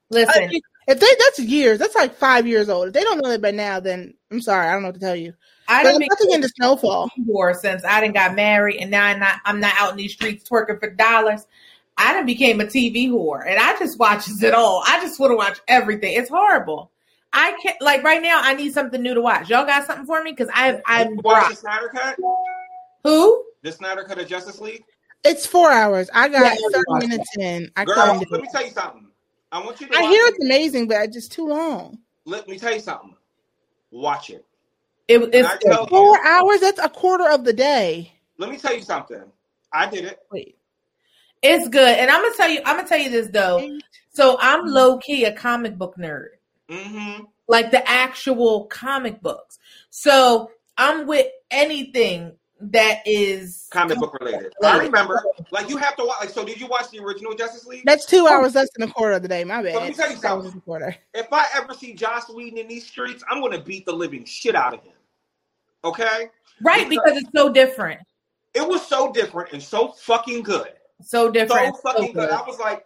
Listen, 0.09 0.43
I- 0.43 0.61
If 0.87 0.99
they 0.99 1.07
that's 1.19 1.39
years, 1.39 1.79
that's 1.79 1.95
like 1.95 2.15
five 2.15 2.47
years 2.47 2.67
old. 2.67 2.87
If 2.87 2.93
they 2.93 3.03
don't 3.03 3.21
know 3.21 3.29
that 3.29 3.41
by 3.41 3.51
now, 3.51 3.79
then 3.79 4.13
I'm 4.31 4.41
sorry, 4.41 4.67
I 4.67 4.73
don't 4.73 4.81
know 4.81 4.89
what 4.89 4.95
to 4.95 4.99
tell 4.99 5.15
you. 5.15 5.33
I 5.67 5.83
didn't 5.83 6.03
about 6.03 6.17
to 6.17 6.27
get 6.27 6.35
into 6.35 6.49
Snowfall. 6.57 7.09
war 7.19 7.53
since 7.53 7.85
I 7.85 8.01
didn't 8.01 8.15
got 8.15 8.35
married, 8.35 8.77
and 8.81 8.91
now 8.91 9.05
I'm 9.05 9.19
not 9.19 9.39
I'm 9.45 9.59
not 9.59 9.73
out 9.77 9.91
in 9.91 9.97
these 9.97 10.11
streets 10.13 10.47
twerking 10.49 10.79
for 10.79 10.89
dollars. 10.89 11.45
I 11.97 12.13
done 12.13 12.25
became 12.25 12.59
a 12.59 12.65
TV 12.65 13.09
whore, 13.09 13.47
and 13.47 13.57
I 13.59 13.77
just 13.77 13.99
watches 13.99 14.41
it 14.43 14.53
all. 14.53 14.83
I 14.85 14.99
just 15.01 15.19
want 15.19 15.31
to 15.31 15.37
watch 15.37 15.59
everything. 15.67 16.15
It's 16.15 16.29
horrible. 16.29 16.91
I 17.31 17.55
can't 17.61 17.79
like 17.81 18.03
right 18.03 18.21
now. 18.21 18.41
I 18.43 18.55
need 18.55 18.73
something 18.73 19.01
new 19.01 19.13
to 19.13 19.21
watch. 19.21 19.49
Y'all 19.49 19.65
got 19.65 19.85
something 19.85 20.05
for 20.07 20.21
me? 20.23 20.31
Because 20.31 20.49
I 20.53 20.81
I'm 20.85 21.11
You 21.11 21.19
watch 21.23 21.49
the 21.51 21.55
Snyder 21.55 21.89
cut? 21.89 22.17
who? 23.03 23.45
The 23.61 23.71
Snyder 23.71 24.03
cut 24.03 24.17
of 24.17 24.27
Justice 24.27 24.59
League? 24.59 24.83
It's 25.23 25.45
four 25.45 25.71
hours. 25.71 26.09
I 26.13 26.27
got 26.29 26.57
Yeah, 26.59 26.69
30 26.97 27.07
minutes 27.07 27.29
in. 27.37 27.71
I 27.75 27.85
Girl, 27.85 27.95
couldn't 27.95 28.19
do 28.19 28.25
let 28.31 28.41
me 28.41 28.47
tell 28.51 28.65
you 28.65 28.71
something. 28.71 29.07
I 29.51 29.63
want 29.63 29.79
you 29.81 29.87
to 29.87 29.97
I 29.97 30.01
watch 30.01 30.09
hear 30.11 30.25
it. 30.25 30.33
it's 30.35 30.45
amazing, 30.45 30.87
but 30.87 30.97
it's 31.03 31.13
just 31.15 31.31
too 31.31 31.47
long. 31.47 31.99
Let 32.25 32.47
me 32.47 32.57
tell 32.57 32.73
you 32.73 32.79
something. 32.79 33.15
Watch 33.91 34.29
it. 34.29 34.45
It, 35.07 35.21
And 35.21 35.33
it's 35.33 35.89
Four 35.89 36.15
you, 36.17 36.19
hours? 36.25 36.61
That's 36.61 36.79
a 36.79 36.89
quarter 36.89 37.29
of 37.29 37.43
the 37.43 37.53
day. 37.53 38.13
let 38.37 38.49
me 38.49 38.57
tell 38.57 38.73
you 38.73 38.81
something. 38.81 39.23
I 39.73 39.87
did 39.89 40.05
it. 40.05 40.19
Wait. 40.31 40.57
it's 41.41 41.67
good, 41.69 41.97
and 41.99 42.09
I'm 42.09 42.21
gonna 42.21 42.35
tell 42.35 42.49
you. 42.49 42.61
I'm 42.65 42.77
gonna 42.77 42.87
tell 42.87 42.99
you 42.99 43.09
this 43.09 43.27
though. 43.31 43.79
So 44.13 44.37
I'm 44.39 44.65
low 44.65 44.97
key 44.99 45.25
a 45.25 45.33
comic 45.33 45.77
book 45.77 45.95
nerd. 45.97 46.27
Mm-hmm. 46.69 47.23
like 47.49 47.71
the 47.71 47.87
actual 47.89 48.65
comic 48.67 49.21
books. 49.21 49.59
So 49.89 50.51
I'm 50.77 51.05
with 51.05 51.27
anything 51.49 52.37
that 52.61 52.99
is 53.05 53.67
Comic 53.71 53.97
book 53.97 54.17
related. 54.19 54.53
I 54.63 54.77
remember. 54.79 55.23
Like 55.51 55.69
you 55.69 55.77
have 55.77 55.95
to 55.97 56.05
watch. 56.05 56.17
Like 56.21 56.29
so, 56.29 56.45
did 56.45 56.59
you 56.59 56.67
watch 56.67 56.89
the 56.91 56.99
original 56.99 57.33
Justice 57.33 57.65
League? 57.65 57.83
That's 57.85 58.05
two 58.05 58.25
oh. 58.27 58.33
hours 58.33 58.55
less 58.55 58.69
than 58.75 58.87
a 58.87 58.91
quarter 58.91 59.13
of 59.13 59.21
the 59.21 59.27
day. 59.27 59.43
My 59.43 59.61
bad. 59.61 59.75
Let 59.75 59.89
me 59.89 59.93
tell 59.93 60.09
you 60.09 60.17
something. 60.17 60.61
quarter. 60.61 60.95
If 61.13 61.27
I 61.31 61.45
ever 61.55 61.73
see 61.73 61.93
Joss 61.93 62.29
Whedon 62.29 62.57
in 62.57 62.67
these 62.67 62.87
streets, 62.87 63.23
I'm 63.29 63.41
gonna 63.41 63.61
beat 63.61 63.85
the 63.85 63.93
living 63.93 64.25
shit 64.25 64.55
out 64.55 64.73
of 64.73 64.83
him. 64.83 64.93
Okay? 65.83 66.29
right 66.61 66.89
because 66.89 67.17
it's 67.17 67.29
so 67.35 67.51
different, 67.51 67.99
It 68.53 68.67
was 68.67 68.85
so 68.85 69.11
different 69.11 69.53
and 69.53 69.61
so 69.61 69.89
fucking 69.89 70.43
good. 70.43 70.69
so 71.01 71.27
So 71.27 71.31
different, 71.31 71.75
so 71.75 71.81
fucking 71.81 72.13
good. 72.13 72.29
good. 72.29 72.29
I 72.29 72.41
was 72.41 72.59
like, 72.59 72.85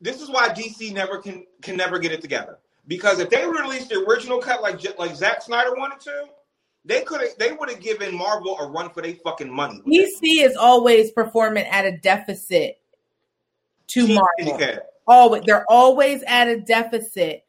this 0.00 0.22
is 0.22 0.28
why 0.28 0.48
DC 0.50 0.92
never 0.92 1.18
can 1.18 1.44
can 1.62 1.76
never 1.76 1.98
get 1.98 2.12
it 2.12 2.20
together. 2.20 2.58
Because 2.86 3.18
if 3.18 3.28
they 3.28 3.46
released 3.46 3.90
the 3.90 4.04
original 4.08 4.38
cut 4.38 4.62
like 4.62 4.80
like 4.98 5.14
Zack 5.14 5.42
Snyder 5.42 5.74
wanted 5.74 6.00
to, 6.00 6.28
they 6.88 7.02
could 7.02 7.20
have 7.20 7.36
they 7.38 7.52
would 7.52 7.68
have 7.68 7.80
given 7.80 8.16
Marvel 8.16 8.58
a 8.58 8.66
run 8.66 8.88
for 8.90 9.02
their 9.02 9.14
fucking 9.14 9.52
money. 9.52 9.82
DC 9.86 10.18
is 10.22 10.56
always 10.56 11.10
performing 11.12 11.66
at 11.66 11.84
a 11.84 11.98
deficit 11.98 12.80
to 13.88 14.06
Team 14.06 14.14
Marvel. 14.16 14.58
Kitty 14.58 14.78
Always, 15.06 15.42
they're 15.44 15.64
always 15.70 16.22
at 16.24 16.48
a 16.48 16.60
deficit, 16.60 17.44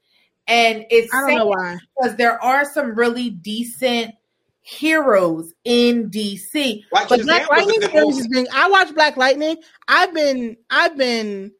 and 0.48 0.86
it's 0.90 1.14
I 1.14 1.28
don't 1.28 1.38
know 1.40 1.46
why. 1.48 1.78
because 1.98 2.16
there 2.18 2.42
are 2.44 2.64
some 2.66 2.96
really 2.96 3.30
decent 3.30 4.14
heroes 4.62 5.54
in 5.64 6.10
DC. 6.10 6.84
Like 6.92 7.10
But 7.10 7.22
Black 7.24 7.50
Lightning 7.50 7.80
good 7.80 7.92
series 7.92 8.30
movie. 8.30 8.40
has. 8.40 8.48
I 8.54 8.70
watched 8.70 8.94
Black 8.94 9.18
Lightning. 9.18 9.58
I've 9.88 10.14
been. 10.14 10.58
I've 10.70 10.98
been 10.98 11.52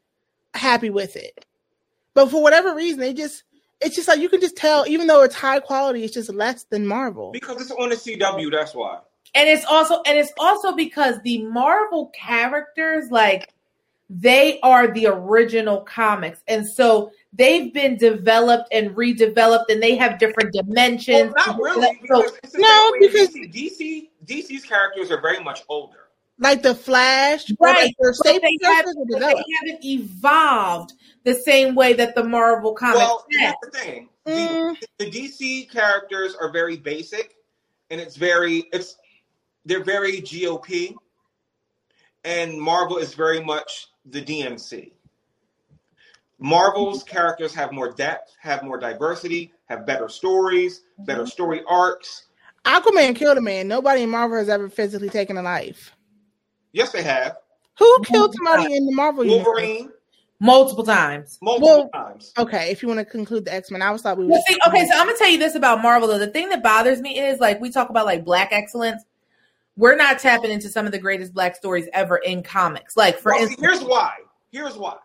happy 0.54 0.90
with 0.90 1.16
it. 1.16 1.46
But 2.14 2.30
for 2.30 2.42
whatever 2.42 2.76
reason, 2.76 3.00
they 3.00 3.14
just. 3.14 3.44
It's 3.82 3.96
just 3.96 4.08
like 4.08 4.20
you 4.20 4.30
can 4.30 4.42
just 4.42 4.56
tell, 4.58 4.86
even 4.88 5.08
though 5.08 5.24
it's 5.24 5.36
high 5.36 5.60
quality, 5.60 6.04
it's 6.04 6.14
just 6.14 6.34
less 6.34 6.64
than 6.66 6.86
Marvel. 6.86 7.32
because 7.32 7.62
it's 7.62 7.72
on 7.72 7.90
the 7.90 7.96
CW. 7.96 8.52
That's 8.52 8.74
why. 8.76 9.00
and 9.36 9.48
it's 9.48 9.66
also 9.66 10.02
and 10.06 10.18
it's 10.18 10.34
also 10.40 10.74
because 10.76 11.16
the 11.24 11.44
Marvel 11.46 12.12
characters 12.16 13.10
like 13.12 13.54
they 14.10 14.60
are 14.62 14.88
the 14.92 15.06
original 15.06 15.82
comics 15.82 16.42
and 16.48 16.68
so 16.68 17.12
they've 17.32 17.72
been 17.72 17.96
developed 17.96 18.68
and 18.72 18.90
redeveloped 18.96 19.66
and 19.70 19.84
they 19.84 19.96
have 19.96 20.18
different 20.18 20.52
dimensions. 20.52 21.32
Well, 21.36 21.48
not 21.48 21.60
really. 21.62 22.00
So- 22.08 22.22
Because 22.24 22.40
it's 22.44 22.56
No, 22.56 22.94
because- 23.00 23.30
DC, 23.30 23.54
DC 23.54 24.10
DC's 24.26 24.66
characters 24.66 25.12
are 25.12 25.22
very 25.22 25.42
much 25.44 25.64
older. 25.70 26.09
Like 26.40 26.64
the 26.64 26.74
Flash, 26.74 27.52
or 27.52 27.56
Right, 27.68 27.86
like 27.86 27.96
but 28.00 28.24
they, 28.24 28.58
have, 28.64 28.86
but 28.86 29.20
they 29.20 29.26
haven't 29.28 29.84
evolved 29.84 30.94
the 31.26 31.36
same 31.36 31.76
way 31.76 31.94
that 31.94 32.16
the 32.16 32.24
Marvel 32.24 32.74
comics 32.74 33.00
Well, 33.00 33.26
here's 33.30 33.44
have. 33.44 33.56
the 33.62 33.72
thing: 33.72 34.10
Mm. 34.26 34.78
the 35.00 35.12
DC 35.12 35.70
characters 35.70 36.36
are 36.40 36.52
very 36.52 36.78
basic, 36.78 37.36
and 37.90 38.00
it's 38.00 38.16
very 38.16 38.70
it's 38.72 38.96
they're 39.66 39.84
very 39.84 40.22
GOP, 40.22 40.94
and 42.24 42.60
Marvel 42.60 42.98
is 42.98 43.14
very 43.14 43.44
much 43.44 43.88
the 44.06 44.22
DNC. 44.22 44.92
Marvel's 46.40 47.04
characters 47.04 47.54
have 47.54 47.74
more 47.74 47.92
depth, 47.92 48.34
have 48.40 48.64
more 48.64 48.80
diversity, 48.80 49.52
have 49.66 49.86
better 49.86 50.08
stories, 50.08 50.84
better 51.00 51.26
story 51.26 51.62
arcs. 51.68 52.28
Aquaman 52.66 53.16
killed 53.16 53.38
a 53.38 53.42
man. 53.42 53.68
Nobody 53.68 54.04
in 54.04 54.10
Marvel 54.10 54.38
has 54.38 54.48
ever 54.48 54.70
physically 54.70 55.10
taken 55.10 55.38
a 55.38 55.42
life. 55.42 55.94
Yes, 56.72 56.92
they 56.92 57.04
have 57.04 57.38
Who 57.78 58.04
killed 58.04 58.36
somebody 58.36 58.76
in 58.76 58.86
the 58.86 58.94
Marvel 58.94 59.24
universe? 59.26 59.46
Wolverine 59.46 59.92
multiple 60.40 60.84
times. 60.84 61.38
multiple 61.42 61.68
Well, 61.68 61.90
times. 61.90 62.34
Okay, 62.38 62.72
if 62.72 62.82
you 62.82 62.88
want 62.88 63.00
to 63.00 63.06
conclude 63.06 63.46
the 63.46 63.54
X 63.54 63.72
Men, 63.72 63.82
I 63.82 63.88
always 63.88 64.02
thought 64.02 64.18
we 64.18 64.26
were. 64.26 64.32
Well, 64.32 64.44
see, 64.48 64.58
okay, 64.68 64.86
so 64.88 64.98
I'm 64.98 65.08
gonna 65.08 65.18
tell 65.18 65.30
you 65.30 65.38
this 65.40 65.56
about 65.56 65.82
Marvel 65.82 66.08
though. 66.08 66.20
The 66.20 66.28
thing 66.28 66.50
that 66.50 66.64
bothers 66.64 67.02
me 67.02 67.20
is 67.20 67.40
like 67.40 67.60
we 67.60 67.72
talk 67.72 67.90
about 67.90 68.06
like 68.06 68.24
black 68.24 68.50
excellence. 68.52 69.04
We're 69.76 69.96
not 69.96 70.20
tapping 70.20 70.52
into 70.52 70.68
some 70.68 70.86
of 70.86 70.92
the 70.92 71.00
greatest 71.00 71.34
black 71.34 71.56
stories 71.56 71.88
ever 71.94 72.18
in 72.18 72.44
comics. 72.44 72.98
Like 72.98 73.18
for 73.18 73.32
Well, 73.32 73.40
see, 73.40 73.44
instance, 73.54 73.62
here's 73.62 73.84
why. 73.84 74.14
Here's 74.52 74.78
why. 74.78 74.98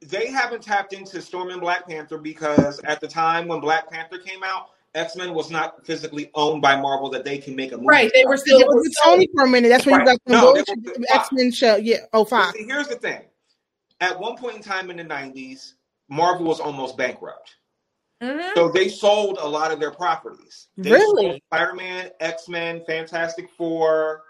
They 0.00 0.26
haven't 0.30 0.62
tapped 0.62 0.92
into 0.92 1.20
Storm 1.22 1.48
and 1.50 1.60
Black 1.60 1.88
Panther 1.88 2.18
because 2.18 2.78
at 2.80 3.00
the 3.00 3.08
time 3.08 3.48
when 3.48 3.60
Black 3.60 3.90
Panther 3.90 4.18
came 4.18 4.44
out, 4.44 4.70
X 4.94 5.16
Men 5.16 5.34
was 5.34 5.50
not 5.50 5.84
physically 5.84 6.30
owned 6.34 6.62
by 6.62 6.76
Marvel 6.76 7.10
that 7.10 7.24
they 7.24 7.38
can 7.38 7.56
make 7.56 7.72
a 7.72 7.76
movie. 7.76 7.86
right, 7.88 8.10
they 8.14 8.24
were 8.24 8.34
It 8.34 8.40
still 8.40 8.58
was 8.66 8.96
Tony 9.04 9.28
for 9.34 9.44
a 9.44 9.48
minute. 9.48 9.68
That's 9.68 9.86
when 9.86 10.00
you 10.00 10.06
got 10.06 10.18
the 10.26 10.32
No, 10.32 10.52
they 10.54 10.60
were 10.60 10.76
bullshit 10.76 11.08
Fox. 11.08 11.20
X 11.20 11.28
Men 11.32 11.50
show. 11.52 11.76
Yeah, 11.76 11.96
oh 12.12 12.24
But 12.24 12.30
Fox. 12.30 12.58
see, 12.58 12.64
here's 12.64 12.88
the 12.88 12.96
thing. 12.96 13.22
At 14.00 14.18
one 14.18 14.36
point 14.36 14.56
in 14.56 14.62
time 14.62 14.90
in 14.90 14.96
the 14.96 15.04
90s, 15.04 15.74
Marvel 16.08 16.46
was 16.46 16.60
almost 16.60 16.96
bankrupt. 16.96 17.56
Mhm. 18.22 18.54
So 18.54 18.68
they 18.68 18.88
sold 18.88 19.38
a 19.40 19.46
lot 19.48 19.72
of 19.72 19.80
their 19.80 19.90
properties. 19.90 20.68
They 20.76 20.92
Really? 20.92 21.42
Spider 21.52 21.74
Man, 21.74 22.10
X 22.20 22.48
Men, 22.48 22.82
Fantastic 22.86 23.48
Four. 23.56 24.22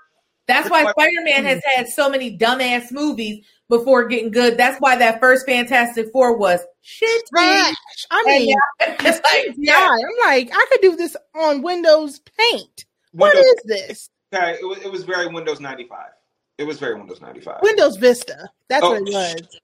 That's 0.47 0.69
why 0.71 0.89
Spider 0.91 1.23
Man 1.25 1.45
has 1.45 1.63
had 1.65 1.89
so 1.89 2.09
many 2.11 2.37
dumbass 2.37 2.93
movies 2.93 3.45
before 3.69 4.07
getting 4.07 4.31
good. 4.31 4.57
That's 4.59 4.79
why 4.81 4.97
that 4.97 5.21
first 5.21 5.47
Fantastic 5.47 6.13
Four 6.13 6.37
was 6.37 6.61
shit. 6.83 7.27
Trash. 7.29 7.75
I 8.11 8.23
mean, 8.27 8.49
yeah. 8.51 8.97
it's 9.01 9.21
like, 9.33 9.55
yeah. 9.57 9.89
I'm 9.91 10.27
like, 10.29 10.51
I 10.53 10.67
could 10.71 10.81
do 10.83 10.97
this 10.97 11.17
on 11.35 11.63
Windows 11.63 12.21
Paint. 12.39 12.85
What 13.13 13.35
Windows, 13.35 13.45
is 13.55 13.63
this? 13.65 14.11
okay, 14.35 14.59
it 14.61 14.65
was, 14.67 14.79
it 14.79 14.91
was 14.93 15.05
very 15.05 15.29
Windows 15.29 15.61
95. 15.61 15.99
It 16.59 16.65
was 16.65 16.79
very 16.79 16.95
Windows 16.95 17.21
95. 17.21 17.61
Windows 17.63 17.97
Vista. 17.97 18.49
That's 18.69 18.85
Oh, 18.85 18.91
what 18.91 19.09
it 19.09 19.13
was. 19.13 19.59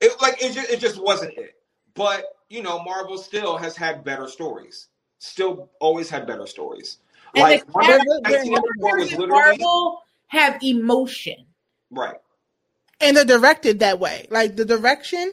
it 0.00 0.12
like 0.20 0.42
it 0.42 0.52
just, 0.52 0.70
it 0.70 0.80
just 0.80 1.02
wasn't 1.02 1.36
it. 1.38 1.54
But 1.94 2.24
you 2.50 2.62
know, 2.62 2.82
Marvel 2.84 3.16
still 3.18 3.56
has 3.56 3.74
had 3.76 4.04
better 4.04 4.28
stories. 4.28 4.88
Still 5.18 5.70
always 5.80 6.10
had 6.10 6.26
better 6.26 6.46
stories. 6.46 6.98
And 7.34 7.42
Like 7.42 7.64
the 7.66 7.72
Wonder 7.72 7.88
characters- 7.90 8.50
Woman 8.50 8.62
1984 8.78 8.98
was 8.98 9.12
literally 9.12 9.28
Marvel 9.30 10.02
have 10.28 10.62
emotion. 10.62 11.46
right. 11.90 12.16
And 12.98 13.14
they're 13.14 13.26
directed 13.26 13.80
that 13.80 14.00
way. 14.00 14.26
Like 14.30 14.56
the 14.56 14.64
direction 14.64 15.30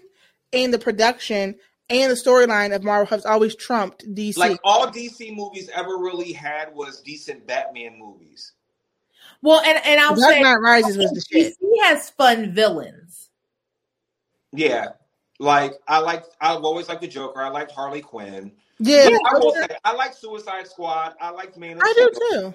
and 0.51 0.73
the 0.73 0.79
production 0.79 1.55
and 1.89 2.11
the 2.11 2.15
storyline 2.15 2.75
of 2.75 2.83
Marvel 2.83 3.05
has 3.07 3.25
always 3.25 3.55
trumped 3.55 4.05
DC. 4.13 4.37
Like 4.37 4.59
all 4.63 4.87
DC 4.87 5.33
movies 5.35 5.69
ever 5.73 5.97
really 5.97 6.33
had 6.33 6.73
was 6.73 7.01
decent 7.01 7.47
Batman 7.47 7.97
movies. 7.97 8.53
Well, 9.41 9.61
and 9.61 9.79
and 9.85 9.99
I'll 9.99 10.15
Dark 10.15 10.33
say 10.33 10.41
Knight 10.41 10.59
Rises 10.61 10.97
was 10.97 11.11
the 11.11 11.21
shit. 11.21 11.53
DC 11.61 11.83
has 11.85 12.09
fun 12.11 12.53
villains. 12.53 13.29
Yeah. 14.51 14.89
Like 15.39 15.73
I 15.87 15.99
like 15.99 16.23
I've 16.39 16.63
always 16.63 16.87
liked 16.87 17.01
the 17.01 17.07
Joker. 17.07 17.41
I 17.41 17.49
liked 17.49 17.71
Harley 17.71 18.01
Quinn. 18.01 18.51
Yeah, 18.79 19.09
But 19.09 19.35
I 19.35 19.39
will 19.39 19.53
say 19.53 19.67
I 19.83 19.93
like 19.93 20.13
Suicide 20.13 20.67
Squad. 20.67 21.15
I 21.19 21.29
like 21.29 21.57
Man 21.57 21.77
of 21.77 21.83
I 21.83 21.93
do 21.95 22.11
too. 22.31 22.53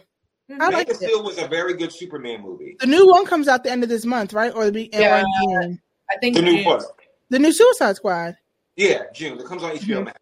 Mm-hmm. 0.51 0.63
I 0.63 0.65
Man 0.67 0.73
like 0.73 0.89
of 0.89 0.95
it. 0.95 0.97
Steel 1.09 1.23
was 1.23 1.39
a 1.39 1.47
very 1.47 1.75
good 1.75 1.93
Superman 1.93 2.43
movie. 2.43 2.77
The 2.81 2.87
new 2.87 3.07
one 3.07 3.27
comes 3.27 3.49
out 3.49 3.65
the 3.65 3.71
end 3.71 3.83
of 3.83 3.89
this 3.89 4.05
month, 4.07 4.33
right? 4.33 4.53
Or 4.55 4.67
the 4.67 4.73
be- 4.73 4.91
or 4.95 5.01
Yeah. 5.01 5.21
in 5.21 5.27
June. 5.63 5.83
I 6.11 6.17
think 6.19 6.37
The 6.37 6.43
new 6.43 6.57
June. 6.57 6.65
what? 6.65 6.85
The 7.29 7.39
new 7.39 7.53
Suicide 7.53 7.97
Squad. 7.97 8.37
Yeah, 8.77 9.03
June. 9.13 9.39
It 9.39 9.45
comes 9.47 9.63
on 9.63 9.73
HBO. 9.73 10.05
Max. 10.05 10.19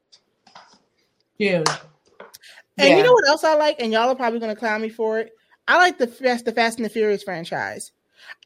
June. 1.40 1.65
And 2.78 2.89
Yeah. 2.90 2.97
you 2.97 3.03
know 3.03 3.12
what 3.12 3.28
else 3.28 3.44
I 3.44 3.55
like? 3.55 3.77
And 3.81 3.93
y'all 3.93 4.09
are 4.09 4.15
probably 4.16 4.40
going 4.40 4.55
to 4.55 4.59
clown 4.59 4.82
me 4.82 4.89
for 4.89 5.19
it. 5.19 5.31
I 5.69 5.77
like 5.78 5.98
the 5.98 6.07
Fast, 6.07 6.44
the 6.44 6.53
Fast 6.53 6.78
and 6.78 6.85
the 6.85 6.90
Furious 6.90 7.23
franchise. 7.23 7.93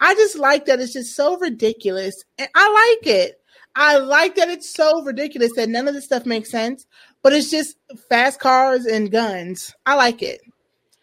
I 0.00 0.14
just 0.14 0.36
like 0.36 0.66
that 0.66 0.80
it's 0.80 0.92
just 0.92 1.14
so 1.16 1.36
ridiculous, 1.38 2.24
and 2.38 2.48
I 2.54 2.96
like 3.02 3.06
it. 3.14 3.40
I 3.76 3.96
like 3.96 4.34
that 4.36 4.48
it's 4.50 4.68
so 4.68 5.02
ridiculous 5.02 5.52
that 5.56 5.68
none 5.68 5.86
of 5.88 5.94
this 5.94 6.04
stuff 6.04 6.26
makes 6.26 6.50
sense, 6.50 6.86
but 7.22 7.32
it's 7.32 7.50
just 7.50 7.76
fast 8.08 8.40
cars 8.40 8.84
and 8.84 9.10
guns. 9.10 9.74
I 9.86 9.94
like 9.94 10.22
it. 10.22 10.40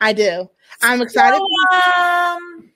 I 0.02 0.14
do. 0.14 0.50
I'm 0.82 1.02
excited. 1.02 1.38
So, 1.38 1.78
um, 1.78 2.70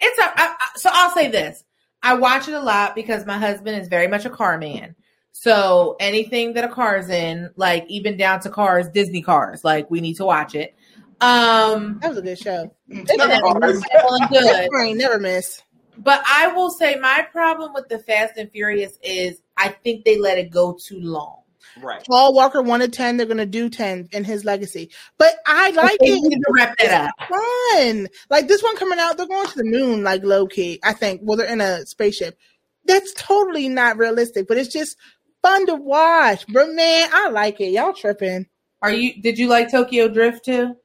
it's 0.00 0.18
a. 0.18 0.22
I, 0.24 0.54
I- 0.58 0.78
so 0.78 0.90
I'll 0.92 1.10
say 1.14 1.28
this: 1.30 1.64
I 2.02 2.14
watch 2.14 2.48
it 2.48 2.54
a 2.54 2.60
lot 2.60 2.94
because 2.94 3.26
my 3.26 3.38
husband 3.38 3.80
is 3.80 3.88
very 3.88 4.08
much 4.08 4.24
a 4.24 4.30
car 4.30 4.58
man. 4.58 4.94
So 5.32 5.96
anything 6.00 6.54
that 6.54 6.64
a 6.64 6.68
car's 6.68 7.08
in, 7.10 7.50
like 7.56 7.84
even 7.88 8.16
down 8.16 8.40
to 8.40 8.50
cars, 8.50 8.88
Disney 8.88 9.22
cars, 9.22 9.62
like 9.64 9.90
we 9.90 10.00
need 10.00 10.14
to 10.14 10.24
watch 10.24 10.54
it. 10.54 10.74
Um, 11.20 11.98
That 12.00 12.08
was 12.10 12.18
a 12.18 12.22
good 12.22 12.38
show. 12.38 12.72
and 12.88 13.64
it's 13.64 13.84
well 13.94 14.14
and 14.14 14.28
good. 14.30 14.68
Never 14.98 15.18
miss. 15.18 15.62
But 15.98 16.22
I 16.26 16.48
will 16.48 16.70
say 16.70 16.94
my 16.96 17.26
problem 17.32 17.72
with 17.74 17.88
the 17.88 17.98
Fast 17.98 18.36
and 18.36 18.50
Furious 18.52 18.98
is 19.02 19.40
I 19.56 19.68
think 19.70 20.04
they 20.04 20.18
let 20.18 20.38
it 20.38 20.50
go 20.50 20.72
too 20.80 21.00
long. 21.00 21.42
Right. 21.80 22.04
Paul 22.04 22.34
Walker 22.34 22.62
wanted 22.62 22.92
10, 22.92 23.16
they're 23.16 23.26
to 23.26 23.46
do 23.46 23.68
10 23.68 24.08
in 24.12 24.24
his 24.24 24.44
legacy. 24.44 24.90
But 25.18 25.34
I 25.46 25.70
like 25.70 25.98
They 26.00 26.06
it. 26.08 26.22
need 26.22 26.36
to 26.38 26.52
wrap 26.52 26.76
that 26.78 27.10
up. 27.18 27.28
fun. 27.28 28.08
Like 28.30 28.48
this 28.48 28.62
one 28.62 28.76
coming 28.76 28.98
out, 28.98 29.16
they're 29.16 29.26
going 29.26 29.46
to 29.46 29.56
the 29.56 29.64
moon, 29.64 30.02
like 30.02 30.24
low 30.24 30.46
key. 30.46 30.80
I 30.82 30.92
think. 30.92 31.20
Well, 31.24 31.36
they're 31.36 31.52
in 31.52 31.60
a 31.60 31.86
spaceship. 31.86 32.38
That's 32.84 33.12
totally 33.14 33.68
not 33.68 33.98
realistic, 33.98 34.48
but 34.48 34.56
it's 34.56 34.72
just 34.72 34.96
fun 35.42 35.66
to 35.66 35.74
watch. 35.74 36.44
But 36.48 36.70
man, 36.70 37.08
I 37.12 37.28
like 37.28 37.60
it. 37.60 37.72
Y'all 37.72 37.92
tripping. 37.92 38.46
Are 38.80 38.90
you? 38.92 39.20
Did 39.20 39.38
you 39.38 39.48
like 39.48 39.70
Tokyo 39.70 40.08
Drift 40.08 40.44
too? 40.44 40.76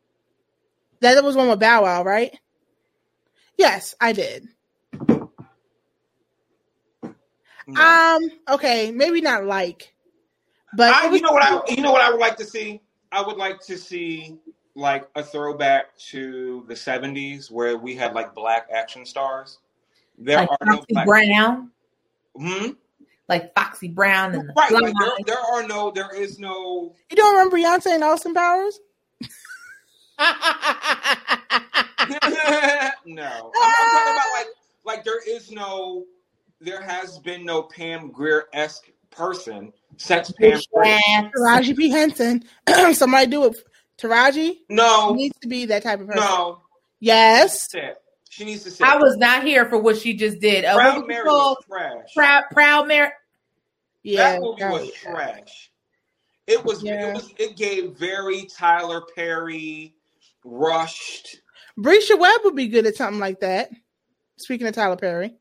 That 0.99 1.23
was 1.23 1.35
one 1.35 1.49
with 1.49 1.60
Bow 1.60 1.84
Wow, 1.84 2.03
right? 2.03 2.38
Yes, 3.57 3.93
I 4.01 4.14
did. 4.14 4.47
No. 7.68 7.81
Um. 7.81 8.22
Okay, 8.49 8.91
maybe 8.91 9.22
not 9.22 9.45
like, 9.45 9.92
but 10.75 10.93
I, 10.93 11.07
was- 11.07 11.19
you 11.19 11.25
know 11.25 11.31
what 11.33 11.43
I 11.43 11.61
you 11.73 11.81
know 11.81 11.91
what 11.91 12.01
I 12.01 12.09
would 12.09 12.19
like 12.19 12.37
to 12.37 12.45
see? 12.45 12.81
I 13.11 13.21
would 13.21 13.37
like 13.37 13.59
to 13.61 13.77
see 13.77 14.37
like 14.75 15.07
a 15.15 15.23
throwback 15.23 15.95
to 16.09 16.65
the 16.67 16.75
seventies 16.75 17.51
where 17.51 17.77
we 17.77 17.95
had 17.95 18.13
like 18.13 18.33
black 18.33 18.67
action 18.73 19.05
stars. 19.05 19.59
There 20.17 20.37
Like 20.37 20.49
are 20.49 20.57
no 20.65 20.83
black 20.89 21.05
Brown, 21.05 21.71
hmm? 22.35 22.69
like 23.29 23.53
Foxy 23.55 23.87
Brown 23.87 24.33
and 24.35 24.49
the 24.49 24.53
right. 24.55 24.71
Like 24.71 24.93
there, 24.99 25.11
there 25.25 25.39
are 25.39 25.67
no 25.67 25.91
there 25.91 26.13
is 26.15 26.39
no 26.39 26.95
you 27.09 27.15
don't 27.15 27.35
remember 27.35 27.57
Beyonce 27.57 27.93
and 27.93 28.03
Austin 28.03 28.33
Powers? 28.33 28.79
no. 33.05 33.23
I'm, 33.55 33.73
I'm 33.75 33.89
talking 33.91 34.13
about 34.13 34.31
like 34.33 34.47
like 34.85 35.03
there 35.03 35.21
is 35.27 35.51
no 35.51 36.05
there 36.61 36.81
has 36.81 37.19
been 37.19 37.45
no 37.45 37.63
Pam 37.63 38.11
Grier 38.11 38.45
esque 38.53 38.89
person 39.11 39.71
since 39.97 40.31
Pam 40.31 40.59
Grier. 40.73 41.31
Taraji 41.37 41.75
P 41.77 41.89
Henson. 41.89 42.43
Somebody 42.93 43.27
do 43.27 43.45
it. 43.45 43.57
Taraji 43.97 44.55
No, 44.69 45.13
needs 45.13 45.37
to 45.41 45.47
be 45.47 45.65
that 45.67 45.83
type 45.83 46.01
of 46.01 46.07
person. 46.07 46.21
no. 46.21 46.61
Yes. 46.99 47.67
She 48.29 48.45
needs 48.45 48.63
to 48.63 48.71
sit. 48.71 48.85
I 48.87 48.97
was 48.97 49.17
not 49.17 49.43
here 49.43 49.65
for 49.69 49.77
what 49.77 49.97
she 49.97 50.15
just 50.15 50.39
did. 50.39 50.65
Uh, 50.65 50.75
Proud 50.75 50.95
was 50.95 51.03
it 51.03 51.07
Mary 51.07 51.23
was 51.25 51.57
trash. 51.67 52.13
Proud, 52.15 52.43
Proud 52.51 52.87
Mary. 52.87 53.09
Yeah. 54.01 54.31
that 54.33 54.41
movie 54.41 54.63
was 54.63 54.81
was- 54.81 54.91
trash. 54.93 55.69
It 56.47 56.65
was. 56.65 56.81
Yeah. 56.83 57.09
It 57.09 57.13
was. 57.13 57.33
It 57.37 57.55
gave 57.57 57.91
very 57.97 58.47
Tyler 58.57 59.01
Perry 59.15 59.93
rushed. 60.43 61.37
Bresha 61.79 62.17
Webb 62.19 62.41
would 62.43 62.55
be 62.55 62.67
good 62.67 62.85
at 62.85 62.95
something 62.95 63.19
like 63.19 63.39
that. 63.41 63.69
Speaking 64.37 64.67
of 64.67 64.73
Tyler 64.73 64.95
Perry, 64.97 65.35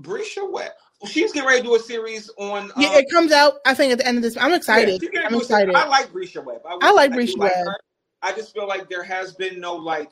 Bresha 0.00 0.50
Webb. 0.50 0.72
She's 1.06 1.32
getting 1.32 1.48
ready 1.48 1.62
to 1.62 1.66
do 1.68 1.74
a 1.76 1.78
series 1.80 2.30
on. 2.38 2.70
yeah, 2.76 2.88
um, 2.90 2.94
it 2.96 3.06
comes 3.10 3.32
out. 3.32 3.54
I 3.64 3.72
think 3.74 3.92
at 3.92 3.98
the 3.98 4.06
end 4.06 4.18
of 4.18 4.22
this. 4.22 4.36
I'm 4.36 4.52
excited. 4.52 5.00
she's 5.00 5.10
getting 5.10 5.16
ready 5.22 5.26
I'm 5.26 5.32
to 5.32 5.38
do 5.38 5.42
a 5.42 5.46
series. 5.46 5.68
excited. 5.68 5.74
I 5.74 5.88
like 5.88 6.12
Bresha 6.12 6.44
Webb. 6.44 6.60
I 6.64 6.92
like 6.92 7.12
do 7.12 7.18
Bresha 7.18 7.38
Webb. 7.38 7.52
her. 7.52 7.76
I 8.22 8.32
just 8.32 8.52
feel 8.54 8.68
like 8.68 8.88
there 8.90 9.02
has 9.02 9.32
been 9.34 9.60
no 9.60 9.76
like 9.76 10.10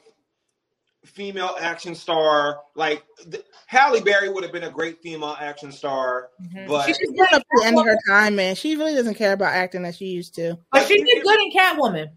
female 1.04 1.54
action 1.60 1.94
star. 1.94 2.60
Like 2.74 3.04
th- 3.30 3.44
Halle 3.66 4.00
Berry 4.00 4.30
would 4.30 4.42
have 4.44 4.52
been 4.52 4.64
a 4.64 4.70
great 4.70 5.00
female 5.02 5.36
action 5.38 5.72
star, 5.72 6.30
but 6.66 6.86
She's 6.86 6.98
going 6.98 7.28
up 7.32 7.42
to 7.42 7.46
the 7.60 7.66
end 7.66 7.78
of 7.78 7.84
her 7.84 7.98
time, 8.08 8.36
man. 8.36 8.54
She 8.54 8.76
really 8.76 8.94
doesn't 8.94 9.14
care 9.16 9.32
about 9.34 9.52
acting 9.52 9.84
as 9.84 9.96
she 9.96 10.06
used 10.06 10.34
to. 10.36 10.58
But 10.72 10.86
she 10.86 11.02
did 11.02 11.22
good 11.22 11.38
in 11.40 11.50
Catwoman. 11.52 12.08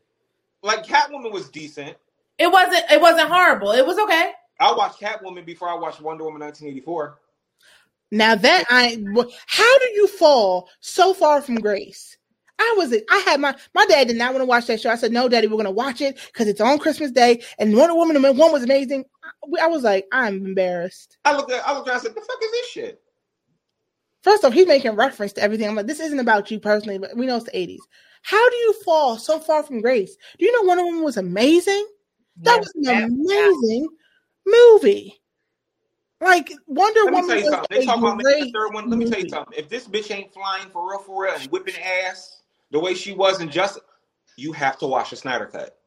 like 0.64 0.86
Catwoman 0.86 1.32
was 1.32 1.50
decent. 1.50 1.98
It 2.38 2.50
wasn't. 2.52 2.90
It 2.90 3.02
wasn't 3.02 3.30
horrible. 3.30 3.72
It 3.72 3.86
was 3.86 3.98
okay. 4.00 4.32
I 4.60 4.72
watched 4.74 5.02
Catwoman 5.02 5.46
before 5.46 5.68
I 5.70 5.76
watched 5.76 6.02
Wonder 6.02 6.24
Woman 6.24 6.40
1984. 6.42 7.20
Now 8.12 8.36
that 8.36 8.66
I, 8.70 9.02
how 9.48 9.80
do 9.80 9.86
you 9.94 10.08
fall 10.08 10.70
so 10.82 11.14
far 11.14 11.42
from 11.42 11.56
grace? 11.56 12.18
I 12.60 12.76
was, 12.78 12.94
I 13.10 13.18
had 13.26 13.40
my, 13.40 13.56
my 13.74 13.86
dad 13.86 14.08
did 14.08 14.18
not 14.18 14.34
want 14.34 14.42
to 14.42 14.46
watch 14.46 14.68
that 14.68 14.80
show. 14.82 14.92
I 14.92 14.96
said, 14.96 15.12
no, 15.12 15.28
daddy, 15.28 15.48
we're 15.48 15.54
going 15.54 15.66
to 15.66 15.72
watch 15.72 16.02
it 16.02 16.20
because 16.28 16.48
it's 16.48 16.62
on 16.62 16.78
Christmas 16.78 17.10
Day 17.12 17.42
and 17.58 17.76
Wonder 17.76 17.96
Woman 17.96 18.22
one 18.22 18.52
was 18.52 18.64
amazing. 18.64 19.06
I, 19.24 19.64
I 19.66 19.68
was 19.68 19.84
like, 19.84 20.06
I'm 20.12 20.46
embarrassed. 20.46 21.18
I 21.26 21.36
looked 21.36 21.52
at 21.52 21.66
I 21.68 21.74
looked 21.74 21.88
at 21.88 21.96
I 21.96 22.00
said, 22.00 22.12
the 22.12 22.22
fuck 22.22 22.38
is 22.44 22.52
this 22.52 22.68
shit? 22.70 23.02
First 24.22 24.46
off, 24.46 24.54
he's 24.54 24.68
making 24.68 24.92
reference 24.92 25.34
to 25.34 25.42
everything. 25.42 25.68
I'm 25.68 25.76
like, 25.76 25.88
this 25.88 26.00
isn't 26.00 26.20
about 26.20 26.52
you 26.52 26.60
personally, 26.60 27.00
but 27.00 27.18
we 27.18 27.26
know 27.26 27.38
it's 27.38 27.46
the 27.46 27.52
80s. 27.52 27.80
How 28.22 28.50
do 28.50 28.56
you 28.58 28.74
fall 28.86 29.18
so 29.18 29.40
far 29.40 29.64
from 29.64 29.82
grace? 29.82 30.16
Do 30.38 30.46
you 30.46 30.52
know 30.52 30.68
Wonder 30.68 30.84
Woman 30.86 31.04
was 31.04 31.18
amazing? 31.18 31.88
That 32.44 32.60
was 32.60 32.72
an 32.76 32.84
Yeah. 32.84 33.06
amazing 33.06 33.88
movie. 34.46 35.20
Like 36.22 36.52
Wonder 36.68 37.02
Let 37.06 37.14
me 37.14 37.22
Woman 37.22 37.30
tell 37.30 37.40
you 37.40 37.52
something. 37.52 37.68
They 37.78 37.84
a 37.84 37.86
talk 37.86 37.98
about 37.98 38.22
making 38.24 38.46
the 38.46 38.52
third 38.52 38.74
one. 38.74 38.90
Let 38.90 39.00
me 39.00 39.10
tell 39.10 39.20
you 39.20 39.30
something. 39.30 39.58
If 39.58 39.70
this 39.70 39.88
bitch 39.88 40.16
ain't 40.16 40.32
flying 40.32 40.70
for 40.70 40.90
real, 40.90 41.00
for 41.00 41.24
real, 41.24 41.34
and 41.34 41.50
whipping 41.52 41.76
ass 42.06 42.42
the 42.70 42.80
way 42.80 42.94
she 42.94 43.12
was 43.12 43.42
in 43.42 43.50
Justice, 43.50 43.84
you 44.38 44.52
have 44.54 44.78
to 44.80 44.88
watch 44.88 45.10
the 45.10 45.16
Snyder 45.16 45.48
cut. 45.48 45.78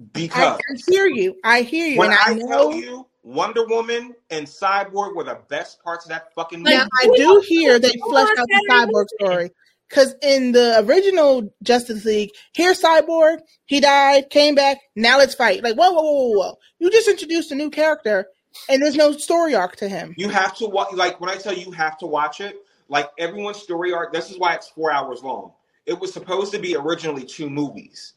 I, 0.00 0.04
Because 0.12 0.58
I 0.58 0.90
hear 0.90 1.06
you. 1.06 1.36
I 1.44 1.62
hear 1.62 1.86
you, 1.86 1.98
when 1.98 2.10
and 2.10 2.18
I, 2.18 2.30
I, 2.30 2.34
know. 2.34 2.48
tell 2.48 2.74
you 2.74 3.06
Wonder 3.22 3.66
Woman 3.66 4.14
and 4.30 4.46
Cyborg 4.46 5.14
were 5.14 5.24
the 5.24 5.38
best 5.48 5.82
parts 5.82 6.04
of 6.04 6.10
that 6.10 6.32
fucking 6.34 6.60
movie. 6.60 6.76
now 6.76 6.86
I 7.00 7.10
do 7.16 7.42
hear 7.46 7.78
they 7.78 7.92
fleshed 8.08 8.38
out 8.38 8.46
the 8.46 8.66
cyborg 8.70 9.06
story 9.20 9.50
because 9.88 10.14
in 10.22 10.52
the 10.52 10.80
original 10.86 11.52
Justice 11.62 12.04
League, 12.04 12.30
here's 12.54 12.80
Cyborg. 12.80 13.38
He 13.66 13.80
died, 13.80 14.30
came 14.30 14.54
back. 14.54 14.78
Now 14.96 15.18
let's 15.18 15.34
fight. 15.34 15.62
Like 15.62 15.76
whoa, 15.76 15.90
whoa, 15.90 16.02
whoa, 16.02 16.28
whoa, 16.28 16.38
whoa! 16.38 16.58
You 16.78 16.90
just 16.90 17.08
introduced 17.08 17.52
a 17.52 17.54
new 17.54 17.70
character, 17.70 18.26
and 18.68 18.82
there's 18.82 18.96
no 18.96 19.12
story 19.12 19.54
arc 19.54 19.76
to 19.76 19.88
him. 19.88 20.14
You 20.16 20.28
have 20.28 20.56
to 20.56 20.66
watch. 20.66 20.92
Like 20.92 21.20
when 21.20 21.30
I 21.30 21.36
tell 21.36 21.54
you, 21.54 21.66
you 21.66 21.72
have 21.72 21.98
to 21.98 22.06
watch 22.06 22.40
it. 22.40 22.56
Like 22.88 23.10
everyone's 23.18 23.58
story 23.58 23.92
arc. 23.92 24.12
This 24.12 24.30
is 24.30 24.38
why 24.38 24.54
it's 24.54 24.68
four 24.68 24.90
hours 24.90 25.22
long. 25.22 25.52
It 25.86 25.98
was 25.98 26.12
supposed 26.12 26.52
to 26.52 26.58
be 26.58 26.76
originally 26.76 27.24
two 27.24 27.48
movies. 27.48 28.14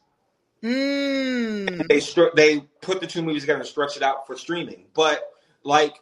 Mm. 0.62 1.88
They 1.88 1.98
stru- 1.98 2.34
they 2.34 2.60
put 2.80 3.00
the 3.00 3.06
two 3.06 3.22
movies 3.22 3.42
together 3.42 3.60
and 3.60 3.68
stretched 3.68 3.96
it 3.96 4.02
out 4.02 4.26
for 4.26 4.36
streaming. 4.36 4.86
But 4.94 5.30
like 5.64 5.94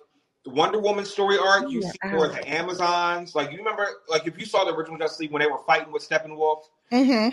the 0.45 0.51
Wonder 0.51 0.79
Woman 0.81 1.05
story 1.05 1.39
arc, 1.39 1.71
you 1.71 1.83
Yeah, 1.83 1.91
see 1.91 1.99
more 2.13 2.27
of 2.27 2.33
the 2.33 2.49
Amazons. 2.49 3.35
Like 3.35 3.51
you 3.53 3.59
remember, 3.59 3.87
like 4.09 4.27
if 4.27 4.39
you 4.39 4.47
saw 4.47 4.65
the 4.65 4.75
original 4.75 4.99
Justice 4.99 5.21
League 5.21 5.33
when 5.33 5.41
they 5.41 5.49
were 5.49 5.63
fighting 5.67 5.93
with 5.93 6.09
Steppenwolf, 6.09 6.63
hmm 6.91 7.29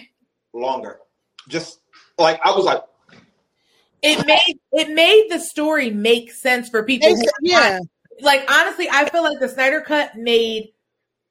longer. 0.53 0.99
Just 1.47 1.79
like 2.17 2.39
I 2.43 2.51
was 2.51 2.65
like, 2.65 2.81
It 4.01 4.25
made 4.25 4.59
it 4.71 4.89
made 4.93 5.27
the 5.29 5.39
story 5.39 5.89
make 5.89 6.31
sense 6.31 6.69
for 6.69 6.83
people. 6.83 7.09
who- 7.15 7.21
Yeah, 7.41 7.79
like 8.21 8.49
honestly, 8.49 8.87
I 8.91 9.09
feel 9.09 9.23
like 9.23 9.39
the 9.39 9.49
Snyder 9.49 9.81
Cut 9.81 10.15
made 10.15 10.69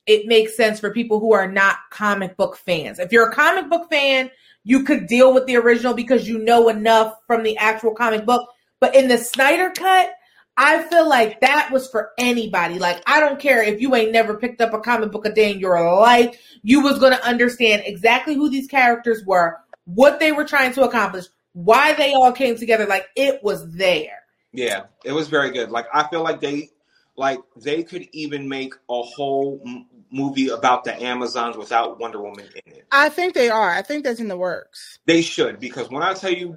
it 0.06 0.26
make 0.26 0.48
sense 0.48 0.78
for 0.80 0.90
people 0.92 1.18
who 1.20 1.32
are 1.32 1.50
not 1.50 1.76
comic 1.90 2.36
book 2.36 2.56
fans. 2.56 2.98
If 2.98 3.12
you're 3.12 3.28
a 3.28 3.34
comic 3.34 3.68
book 3.68 3.90
fan, 3.90 4.30
you 4.64 4.84
could 4.84 5.06
deal 5.06 5.32
with 5.34 5.46
the 5.46 5.56
original 5.56 5.94
because 5.94 6.28
you 6.28 6.38
know 6.38 6.68
enough 6.68 7.14
from 7.26 7.42
the 7.42 7.56
actual 7.56 7.94
comic 7.94 8.24
book. 8.24 8.48
But 8.80 8.94
in 8.94 9.08
the 9.08 9.18
Snyder 9.18 9.70
Cut, 9.70 10.10
I 10.56 10.82
feel 10.84 11.08
like 11.08 11.40
that 11.40 11.70
was 11.72 11.88
for 11.88 12.10
anybody. 12.18 12.78
Like 12.78 13.02
I 13.06 13.20
don't 13.20 13.38
care 13.40 13.62
if 13.62 13.80
you 13.80 13.94
ain't 13.94 14.12
never 14.12 14.36
picked 14.38 14.60
up 14.60 14.74
a 14.74 14.80
comic 14.80 15.12
book 15.12 15.26
a 15.26 15.32
day 15.32 15.52
in 15.52 15.60
your 15.60 15.80
life, 16.00 16.36
you 16.62 16.82
was 16.82 16.98
gonna 16.98 17.20
understand 17.24 17.82
exactly 17.86 18.34
who 18.34 18.48
these 18.48 18.66
characters 18.68 19.22
were, 19.24 19.58
what 19.84 20.18
they 20.20 20.32
were 20.32 20.44
trying 20.44 20.72
to 20.74 20.82
accomplish, 20.84 21.26
why 21.56 21.94
they 21.94 22.12
all 22.12 22.32
came 22.32 22.54
together. 22.56 22.84
Like 22.86 23.06
it 23.16 23.42
was 23.42 23.72
there. 23.74 24.18
yeah, 24.52 24.84
it 25.04 25.12
was 25.12 25.28
very 25.28 25.50
good. 25.52 25.70
Like 25.70 25.86
I 25.92 26.06
feel 26.08 26.22
like 26.22 26.40
they, 26.40 26.68
like 27.16 27.38
they 27.56 27.82
could 27.82 28.06
even 28.12 28.46
make 28.46 28.74
a 28.90 29.00
whole 29.02 29.62
m- 29.66 29.86
movie 30.12 30.48
about 30.50 30.84
the 30.84 30.94
Amazons 31.02 31.56
without 31.56 31.98
Wonder 31.98 32.20
Woman 32.20 32.44
in 32.66 32.72
it. 32.74 32.86
I 32.92 33.08
think 33.08 33.32
they 33.34 33.48
are. 33.48 33.70
I 33.70 33.80
think 33.80 34.04
that's 34.04 34.20
in 34.20 34.28
the 34.28 34.36
works. 34.36 34.98
They 35.06 35.22
should 35.22 35.58
because 35.58 35.88
when 35.90 36.02
I 36.02 36.12
tell 36.12 36.32
you, 36.32 36.56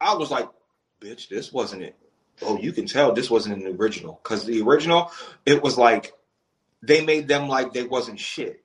I 0.00 0.14
was 0.14 0.30
like, 0.30 0.48
bitch, 1.00 1.28
this 1.30 1.50
wasn't 1.50 1.82
it. 1.82 1.96
Oh, 2.42 2.58
you 2.58 2.72
can 2.72 2.86
tell 2.86 3.12
this 3.12 3.30
wasn't 3.30 3.56
in 3.56 3.64
the 3.64 3.78
original 3.82 4.20
because 4.22 4.44
the 4.44 4.60
original, 4.62 5.10
it 5.46 5.62
was 5.62 5.78
like 5.78 6.12
they 6.82 7.04
made 7.04 7.26
them 7.26 7.48
like 7.48 7.72
they 7.72 7.84
wasn't 7.84 8.18
shit, 8.20 8.62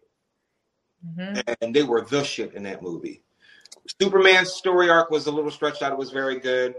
Mhm. 1.05 1.55
and 1.61 1.73
they 1.75 1.83
were 1.83 2.01
the 2.01 2.23
shit 2.23 2.53
in 2.53 2.63
that 2.63 2.81
movie. 2.81 3.21
Superman's 4.01 4.51
story 4.53 4.89
arc 4.89 5.09
was 5.11 5.27
a 5.27 5.31
little 5.31 5.51
stretched 5.51 5.81
out. 5.81 5.91
It 5.91 5.97
was 5.97 6.11
very 6.11 6.39
good. 6.39 6.75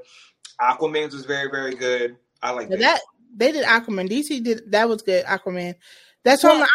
Aquaman's 0.61 1.15
was 1.15 1.24
very 1.27 1.51
very 1.51 1.74
good. 1.74 2.16
I 2.43 2.51
like 2.53 2.69
that. 2.70 2.78
that 2.81 3.01
they 3.37 3.53
did 3.53 3.65
Aquaman. 3.65 4.09
DC 4.11 4.43
did 4.43 4.70
that 4.73 4.89
was 4.89 5.03
good. 5.03 5.24
Aquaman. 5.24 5.74
That's 6.24 6.43
So 6.43 6.49
why 6.49 6.55
I'm 6.55 6.61
like, 6.61 6.70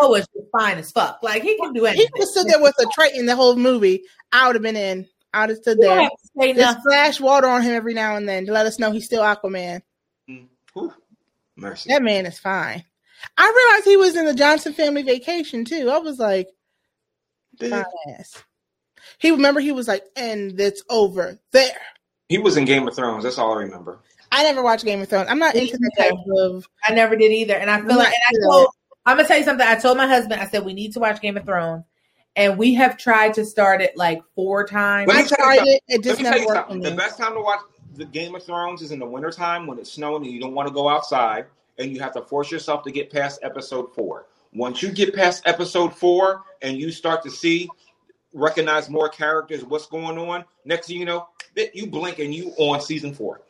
H2O 0.00 0.18
is 0.20 0.28
fine 0.58 0.78
as 0.78 0.90
fuck. 0.90 1.18
Like 1.22 1.42
he 1.42 1.56
can 1.58 1.72
do 1.74 1.84
anything. 1.84 1.96
he 1.96 2.02
anything. 2.02 2.12
could 2.12 2.20
have 2.22 2.28
stood 2.28 2.46
there 2.48 2.62
with 2.62 2.74
a 2.80 2.86
Triton 2.94 3.26
the 3.26 3.36
whole 3.36 3.56
movie. 3.56 4.02
I 4.32 4.46
would 4.46 4.56
have 4.56 4.62
been 4.62 4.76
in. 4.76 5.06
I 5.34 5.40
would 5.42 5.50
have 5.50 5.58
stood 5.58 5.78
there. 5.80 6.00
have 6.00 6.10
Just 6.40 6.56
nothing. 6.56 6.80
splash 6.82 7.20
water 7.20 7.48
on 7.48 7.62
him 7.62 7.72
every 7.74 7.92
now 7.92 8.16
and 8.16 8.28
then 8.28 8.46
to 8.46 8.52
let 8.52 8.66
us 8.66 8.78
know 8.78 8.92
he's 8.92 9.04
still 9.04 9.22
Aquaman. 9.22 9.82
Mm-hmm. 10.30 10.44
Whew. 10.72 10.94
Mercy. 11.56 11.90
That 11.92 12.02
man 12.02 12.24
is 12.26 12.38
fine. 12.38 12.84
I 13.36 13.52
realized 13.72 13.84
he 13.84 13.96
was 13.96 14.16
in 14.16 14.24
the 14.26 14.34
Johnson 14.34 14.72
family 14.72 15.02
vacation 15.02 15.64
too. 15.64 15.90
I 15.90 15.98
was 15.98 16.18
like, 16.18 16.48
fine 17.60 17.84
ass. 18.18 18.42
He 19.18 19.30
remember 19.30 19.60
he 19.60 19.72
was 19.72 19.88
like, 19.88 20.04
and 20.16 20.58
it's 20.60 20.82
over 20.90 21.38
there. 21.52 21.80
He 22.28 22.38
was 22.38 22.56
in 22.56 22.64
Game 22.64 22.88
of 22.88 22.94
Thrones. 22.96 23.24
That's 23.24 23.38
all 23.38 23.52
I 23.54 23.62
remember. 23.62 23.98
I 24.32 24.42
never 24.42 24.62
watched 24.62 24.84
Game 24.84 25.00
of 25.00 25.08
Thrones. 25.08 25.28
I'm 25.28 25.38
not 25.38 25.54
Me 25.54 25.62
into 25.62 25.78
that 25.78 25.92
type 25.96 26.14
of. 26.38 26.66
I 26.86 26.94
never 26.94 27.14
did 27.16 27.30
either. 27.30 27.54
And 27.54 27.70
I 27.70 27.80
feel 27.80 27.92
I'm 27.92 27.98
like, 27.98 28.12
and 28.30 28.44
I 28.44 28.46
told, 28.50 28.68
I'm 29.06 29.16
gonna 29.16 29.28
tell 29.28 29.38
you 29.38 29.44
something. 29.44 29.66
I 29.66 29.76
told 29.76 29.96
my 29.96 30.06
husband, 30.06 30.40
I 30.40 30.46
said 30.46 30.64
we 30.64 30.72
need 30.72 30.92
to 30.94 31.00
watch 31.00 31.20
Game 31.20 31.36
of 31.36 31.44
Thrones, 31.44 31.84
and 32.34 32.58
we 32.58 32.74
have 32.74 32.96
tried 32.96 33.34
to 33.34 33.44
start 33.44 33.80
it 33.80 33.96
like 33.96 34.22
four 34.34 34.66
times. 34.66 35.08
Let 35.08 35.16
I 35.18 35.22
me 35.22 35.28
tell 35.28 35.38
you 35.38 35.60
tried 35.60 35.68
it. 35.68 35.82
It 35.86 35.96
Let 35.98 36.04
just 36.04 36.18
me 36.18 36.24
never 36.24 36.46
worked 36.46 36.68
for. 36.68 36.78
The 36.78 36.90
me. 36.90 36.96
best 36.96 37.18
time 37.18 37.34
to 37.34 37.40
watch 37.40 37.60
the 37.94 38.06
Game 38.06 38.34
of 38.34 38.42
Thrones 38.42 38.82
is 38.82 38.90
in 38.90 38.98
the 38.98 39.06
wintertime 39.06 39.66
when 39.66 39.78
it's 39.78 39.92
snowing 39.92 40.24
and 40.24 40.32
you 40.32 40.40
don't 40.40 40.54
want 40.54 40.66
to 40.66 40.74
go 40.74 40.88
outside 40.88 41.46
and 41.78 41.92
you 41.92 42.00
have 42.00 42.12
to 42.14 42.22
force 42.22 42.50
yourself 42.50 42.82
to 42.84 42.90
get 42.90 43.12
past 43.12 43.38
episode 43.42 43.94
four. 43.94 44.26
Once 44.52 44.82
you 44.82 44.90
get 44.90 45.14
past 45.14 45.42
episode 45.46 45.94
four 45.94 46.42
and 46.62 46.76
you 46.76 46.90
start 46.90 47.22
to 47.22 47.30
see, 47.30 47.68
recognize 48.34 48.90
more 48.90 49.08
characters, 49.08 49.64
what's 49.64 49.86
going 49.86 50.18
on, 50.18 50.44
next 50.64 50.88
thing 50.88 50.98
you 50.98 51.06
know, 51.06 51.28
you 51.72 51.86
blink 51.86 52.18
and 52.18 52.34
you 52.34 52.50
on 52.58 52.80
season 52.80 53.14
four. 53.14 53.40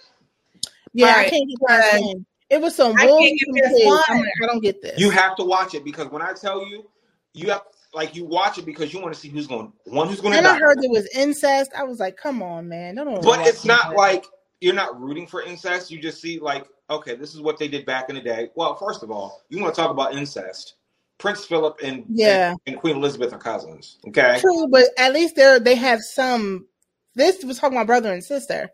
Yeah, 0.92 1.14
I 1.16 1.28
can't 1.28 1.48
get 1.48 1.58
past 1.66 2.02
him. 2.04 2.26
It 2.50 2.60
was 2.60 2.76
some 2.76 2.94
I 2.98 3.06
wolves 3.06 3.26
can't 3.26 3.38
get 3.40 3.48
and 3.48 3.62
past 3.62 3.74
pigs. 3.74 3.86
one. 3.86 4.04
I'm 4.08 4.24
I 4.42 4.46
don't 4.46 4.60
get 4.60 4.82
this. 4.82 5.00
You 5.00 5.10
have 5.10 5.34
to 5.36 5.44
watch 5.44 5.74
it 5.74 5.84
because 5.84 6.08
when 6.08 6.22
I 6.22 6.34
tell 6.34 6.64
you, 6.68 6.88
you 7.32 7.50
have 7.50 7.62
like 7.92 8.14
you 8.14 8.24
watch 8.24 8.58
it 8.58 8.66
because 8.66 8.92
you 8.92 9.00
want 9.00 9.14
to 9.14 9.18
see 9.18 9.28
who's 9.28 9.46
going 9.46 9.72
one 9.84 10.08
who's 10.08 10.20
going 10.20 10.32
to 10.32 10.38
and 10.38 10.46
I 10.46 10.58
heard 10.58 10.80
there 10.80 10.90
was 10.90 11.08
incest. 11.14 11.72
I 11.76 11.84
was 11.84 11.98
like, 11.98 12.16
come 12.16 12.42
on, 12.42 12.68
man. 12.68 12.96
Don't 12.96 13.22
But 13.22 13.46
it's 13.46 13.64
not 13.64 13.96
like 13.96 14.26
you're 14.60 14.74
not 14.74 15.00
rooting 15.00 15.26
for 15.26 15.42
incest. 15.42 15.90
You 15.90 16.00
just 16.00 16.20
see 16.20 16.38
like, 16.38 16.66
okay, 16.90 17.16
this 17.16 17.34
is 17.34 17.40
what 17.40 17.58
they 17.58 17.68
did 17.68 17.86
back 17.86 18.08
in 18.08 18.14
the 18.14 18.20
day. 18.20 18.50
Well, 18.54 18.74
first 18.76 19.02
of 19.02 19.10
all, 19.10 19.42
you 19.48 19.60
want 19.60 19.74
to 19.74 19.80
talk 19.80 19.90
about 19.90 20.14
incest. 20.14 20.74
Prince 21.18 21.44
Philip 21.44 21.78
and 21.82 22.04
Yeah. 22.08 22.50
and, 22.50 22.58
and 22.66 22.76
Queen 22.78 22.96
Elizabeth 22.96 23.32
are 23.32 23.38
cousins. 23.38 23.98
Okay. 24.08 24.38
true, 24.40 24.68
but 24.68 24.84
at 24.98 25.12
least 25.12 25.36
they're 25.36 25.60
they 25.60 25.74
have 25.74 26.00
some. 26.02 26.66
This 27.14 27.44
was 27.44 27.58
talking 27.58 27.76
about 27.76 27.86
brother 27.86 28.12
and 28.12 28.24
sister. 28.24 28.70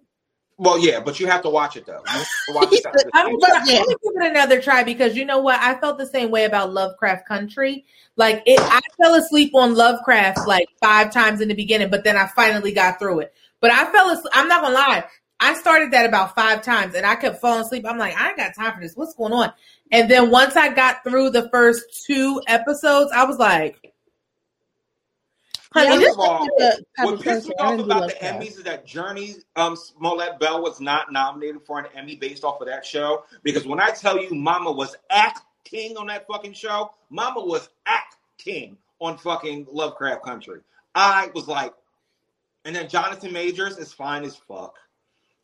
Well, 0.57 0.79
yeah, 0.79 1.01
but 1.01 1.19
you 1.19 1.27
have 1.27 1.43
to 1.43 1.49
watch 1.51 1.77
it 1.77 1.87
though. 1.87 2.03
You 2.13 2.19
have 2.19 2.29
to 2.49 2.55
watch 2.55 2.73
it. 2.73 2.85
I'm 3.15 3.39
But 3.39 3.49
gonna. 3.49 3.61
I'm 3.61 3.67
gonna 3.67 3.87
give 3.87 4.23
it 4.23 4.31
another 4.31 4.61
try 4.61 4.85
because 4.85 5.17
you 5.17 5.25
know 5.25 5.39
what? 5.39 5.59
I 5.59 5.79
felt 5.81 5.99
the 5.99 6.07
same 6.07 6.31
way 6.31 6.45
about 6.45 6.73
Lovecraft 6.73 7.27
Country. 7.27 7.85
Like 8.17 8.43
it, 8.45 8.61
I 8.61 8.81
fell 9.01 9.15
asleep 9.15 9.55
on 9.55 9.75
Lovecraft 9.75 10.47
like 10.47 10.69
five 10.83 11.13
times 11.13 11.41
in 11.41 11.49
the 11.49 11.55
beginning, 11.55 11.89
but 11.89 12.05
then 12.05 12.17
I 12.17 12.27
finally 12.27 12.73
got 12.73 12.99
through 12.99 13.21
it. 13.21 13.35
But 13.61 13.71
I 13.71 13.91
fell 13.91 14.11
asleep. 14.11 14.33
I'm 14.35 14.49
not 14.49 14.63
gonna 14.63 14.75
lie. 14.75 15.05
I 15.43 15.55
started 15.55 15.93
that 15.93 16.05
about 16.05 16.35
five 16.35 16.63
times 16.63 16.95
and 16.95 17.07
I 17.07 17.17
kept 17.17 17.41
falling 17.41 17.63
asleep. 17.65 17.87
I'm 17.89 17.97
like, 17.97 18.15
I 18.21 18.29
ain't 18.29 18.37
got 18.37 18.55
time 18.55 18.75
for 18.75 18.81
this. 18.81 18.95
What's 18.95 19.15
going 19.15 19.33
on? 19.33 19.51
And 19.93 20.11
then 20.11 20.31
once 20.31 20.57
I 20.57 20.73
got 20.73 21.03
through 21.05 21.31
the 21.31 21.49
first 21.51 22.05
two 22.07 22.41
episodes, 22.47 23.11
I 23.13 23.25
was 23.25 23.39
like, 23.39 23.93
honey, 25.73 25.89
First 25.89 26.01
this 26.01 26.13
of 26.15 26.21
all, 26.21 26.45
the 26.59 26.85
type 26.97 27.07
what 27.07 27.15
of 27.15 27.21
pissed 27.23 27.49
me 27.49 27.55
person. 27.55 27.55
I 27.59 27.65
off 27.65 27.81
about 27.81 28.09
the 28.09 28.17
Lovecraft. 28.17 28.41
Emmys 28.41 28.59
is 28.59 28.63
that 28.65 28.87
Jurnee 28.87 29.37
um, 29.57 29.77
Smollett 29.77 30.39
Bell 30.39 30.63
was 30.63 30.81
not 30.81 31.13
nominated 31.13 31.63
for 31.63 31.79
an 31.79 31.87
Emmy 31.95 32.17
based 32.17 32.45
off 32.45 32.61
of 32.61 32.69
that 32.69 32.85
show. 32.87 33.25
Because 33.43 33.67
when 33.67 33.81
I 33.81 33.91
tell 33.91 34.19
you 34.21 34.31
Mama 34.35 34.71
was 34.73 34.97
acting 35.11 35.97
on 35.97 36.07
that 36.07 36.27
fucking 36.27 36.53
show, 36.53 36.93
Mama 37.11 37.41
was 37.45 37.69
acting 37.87 38.77
on 39.01 39.19
fucking 39.19 39.67
Lovecraft 39.73 40.25
Country. 40.25 40.61
I 40.95 41.31
was 41.35 41.49
like, 41.49 41.73
and 42.65 42.77
then 42.77 42.89
Jonathan 42.89 43.33
Majors 43.33 43.79
is 43.79 43.93
fine 43.93 44.25
as 44.25 44.37
fuck. 44.37 44.77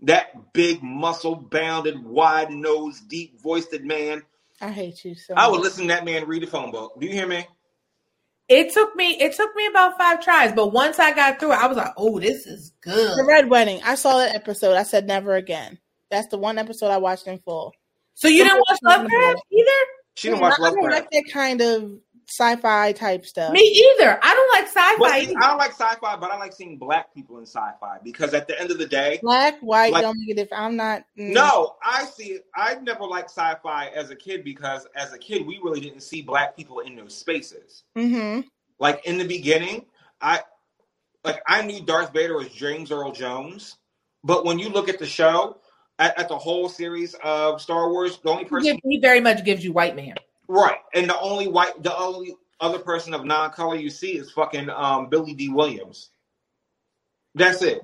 that 0.01 0.53
big 0.53 0.83
muscle 0.83 1.37
bounded, 1.37 2.03
wide 2.05 2.51
nosed, 2.51 3.09
deep 3.09 3.41
voiced 3.41 3.79
man. 3.81 4.23
I 4.61 4.71
hate 4.71 5.05
you 5.05 5.15
so. 5.15 5.35
I 5.37 5.49
would 5.49 5.59
much. 5.59 5.65
listen 5.65 5.83
to 5.83 5.89
that 5.89 6.05
man 6.05 6.27
read 6.27 6.43
the 6.43 6.47
phone 6.47 6.71
book. 6.71 6.99
Do 6.99 7.07
you 7.07 7.13
hear 7.13 7.27
me? 7.27 7.47
It 8.49 8.73
took 8.73 8.95
me 8.95 9.21
it 9.21 9.35
took 9.35 9.55
me 9.57 9.67
about 9.67 9.99
five 9.99 10.23
tries, 10.23 10.53
but 10.53 10.69
once 10.73 10.99
I 10.99 11.13
got 11.13 11.41
through 11.41 11.53
it, 11.53 11.59
I 11.59 11.67
was 11.67 11.77
like, 11.77 11.93
"Oh, 11.97 12.21
this 12.21 12.47
is 12.47 12.73
good." 12.81 13.19
The 13.19 13.25
Red 13.25 13.51
Wedding. 13.51 13.81
I 13.85 13.97
saw 13.97 14.19
that 14.19 14.35
episode. 14.37 14.77
I 14.77 14.85
said 14.85 15.07
never 15.07 15.35
again. 15.35 15.79
That's 16.11 16.29
the 16.29 16.39
one 16.39 16.57
episode 16.57 16.89
I 16.91 16.99
watched 16.99 17.27
in 17.27 17.39
full. 17.41 17.73
So 18.15 18.29
you 18.29 18.45
didn't 18.45 18.63
watch 18.69 18.79
Lovecraft 18.83 19.43
either? 19.51 19.71
She 20.15 20.29
didn't 20.29 20.41
watch 20.41 20.55
I 20.59 20.63
don't 20.63 20.77
Lovecraft. 20.77 20.95
like 20.95 21.11
that 21.11 21.33
kind 21.33 21.61
of 21.61 21.99
sci-fi 22.29 22.93
type 22.93 23.25
stuff. 23.25 23.53
Me 23.53 23.61
either. 23.61 24.19
I 24.23 24.35
don't 24.35 24.53
like 24.53 24.67
sci-fi. 24.67 25.25
see, 25.27 25.37
I 25.37 25.47
don't 25.49 25.59
like 25.59 25.71
sci-fi, 25.71 26.17
but 26.17 26.31
I 26.31 26.39
like 26.39 26.53
seeing 26.53 26.77
black 26.77 27.15
people 27.15 27.39
in 27.39 27.47
sci-fi 27.47 27.99
because 28.03 28.35
at 28.35 28.49
the 28.49 28.61
end 28.61 28.71
of 28.71 28.79
the 28.79 28.87
day, 28.87 29.19
Black, 29.23 29.59
white, 29.61 29.93
Like- 29.93 30.03
don't 30.03 30.19
make 30.19 30.31
a 30.31 30.35
difference. 30.35 30.61
I'm 30.61 30.77
not. 30.77 31.05
mm. 31.19 31.33
no, 31.33 31.77
I 31.83 32.05
see. 32.05 32.41
I 32.55 32.75
never 32.77 33.05
liked 33.05 33.31
sci-fi 33.31 33.89
as 33.95 34.11
a 34.11 34.17
kid 34.17 34.43
because 34.45 34.87
as 34.97 35.13
a 35.13 35.19
kid 35.19 35.47
we 35.47 35.61
really 35.63 35.81
didn't 35.81 36.01
see 36.01 36.23
black 36.23 36.57
people 36.57 36.81
in 36.81 36.97
those 36.97 37.17
spaces. 37.17 37.85
Mm-hmm. 37.97 38.41
Like 38.79 39.07
in 39.07 39.19
the 39.19 39.27
beginning, 39.27 39.87
I 40.21 40.41
like 41.25 41.41
I 41.47 41.63
knew 41.63 41.81
Darth 41.83 42.13
Vader 42.13 42.37
was 42.37 42.49
James 42.49 42.91
Earl 42.91 43.13
Jones, 43.13 43.77
but 44.25 44.45
when 44.45 44.59
you 44.59 44.69
look 44.69 44.89
at 44.89 44.99
the 44.99 45.07
show, 45.07 45.59
at, 45.99 46.19
at 46.19 46.29
the 46.29 46.37
whole 46.37 46.69
series 46.69 47.15
of 47.23 47.61
Star 47.61 47.91
Wars, 47.91 48.19
the 48.19 48.31
only 48.31 48.45
person 48.45 48.79
he 48.85 48.99
very 49.01 49.21
much 49.21 49.45
gives 49.45 49.65
you 49.65 49.73
white 49.73 49.97
man. 49.97 50.15
Right, 50.49 50.79
and 50.95 51.09
the 51.09 51.19
only 51.19 51.49
white, 51.49 51.83
the 51.83 51.97
only 51.97 52.37
other 52.61 52.79
person 52.79 53.15
of 53.15 53.25
non-color 53.25 53.77
you 53.77 53.91
see 53.91 54.17
is 54.17 54.31
fucking 54.31 54.71
um, 54.71 55.09
Billy 55.09 55.35
Dee 55.35 55.49
Williams. 55.49 56.11
That's 57.35 57.63
it. 57.63 57.83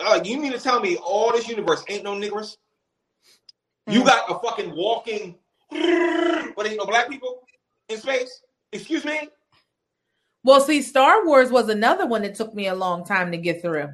Uh, 0.00 0.20
you 0.24 0.40
mean 0.40 0.52
to 0.52 0.58
tell 0.58 0.80
me 0.80 0.96
all 0.96 1.32
this 1.32 1.48
universe 1.48 1.84
ain't 1.88 2.04
no 2.04 2.14
niggers? 2.14 2.56
You 3.86 4.02
Mm. 4.02 4.06
got 4.06 4.30
a 4.30 4.38
fucking 4.46 4.74
walking, 4.76 5.36
but 5.70 6.66
ain't 6.66 6.76
no 6.76 6.86
black 6.86 7.08
people 7.08 7.42
in 7.88 7.98
space? 7.98 8.42
Excuse 8.72 9.04
me? 9.04 9.28
Well, 10.44 10.60
see, 10.60 10.82
Star 10.82 11.24
Wars 11.26 11.50
was 11.50 11.68
another 11.68 12.06
one 12.06 12.22
that 12.22 12.34
took 12.34 12.54
me 12.54 12.68
a 12.68 12.74
long 12.74 13.04
time 13.04 13.32
to 13.32 13.38
get 13.38 13.60
through. 13.60 13.88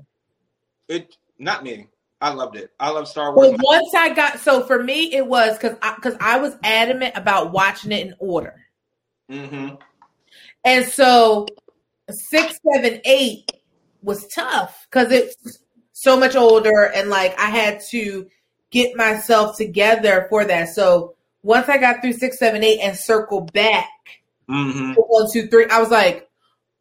It 0.88 1.16
not 1.38 1.64
me. 1.64 1.88
I 2.24 2.32
loved 2.32 2.56
it. 2.56 2.70
I 2.80 2.88
love 2.88 3.06
Star 3.06 3.34
Wars. 3.34 3.50
But 3.50 3.60
once 3.62 3.94
I 3.94 4.14
got 4.14 4.40
so 4.40 4.62
for 4.62 4.82
me 4.82 5.12
it 5.12 5.26
was 5.26 5.58
because 5.58 5.76
because 5.96 6.16
I, 6.22 6.38
was 6.38 6.56
adamant 6.64 7.12
about 7.18 7.52
watching 7.52 7.92
it 7.92 8.06
in 8.06 8.14
order, 8.18 8.62
Mm-hmm. 9.30 9.74
and 10.64 10.86
so 10.86 11.46
six, 12.10 12.58
seven, 12.72 13.02
eight 13.04 13.50
was 14.00 14.26
tough 14.28 14.86
because 14.90 15.12
it's 15.12 15.36
so 15.92 16.18
much 16.18 16.34
older 16.34 16.90
and 16.94 17.10
like 17.10 17.38
I 17.38 17.50
had 17.50 17.82
to 17.90 18.26
get 18.70 18.96
myself 18.96 19.58
together 19.58 20.26
for 20.30 20.46
that. 20.46 20.70
So 20.70 21.16
once 21.42 21.68
I 21.68 21.76
got 21.76 22.00
through 22.00 22.14
six, 22.14 22.38
seven, 22.38 22.64
eight, 22.64 22.80
and 22.80 22.96
circle 22.96 23.42
back 23.52 23.90
hmm 24.48 24.92
one, 24.94 25.30
two, 25.30 25.46
three, 25.48 25.66
I 25.66 25.78
was 25.78 25.90
like, 25.90 26.26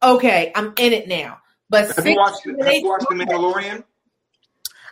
okay, 0.02 0.52
I'm 0.54 0.72
in 0.78 0.94
it 0.94 1.06
now. 1.06 1.40
But 1.68 1.88
Have 1.88 1.96
six, 1.96 2.06
you 2.06 2.16
watched? 2.16 2.42
seven, 2.44 2.60
Have 2.60 2.72
eight, 2.72 2.82
you 2.82 2.88
watched 2.88 3.08
The 3.10 3.14
Mandalorian? 3.14 3.84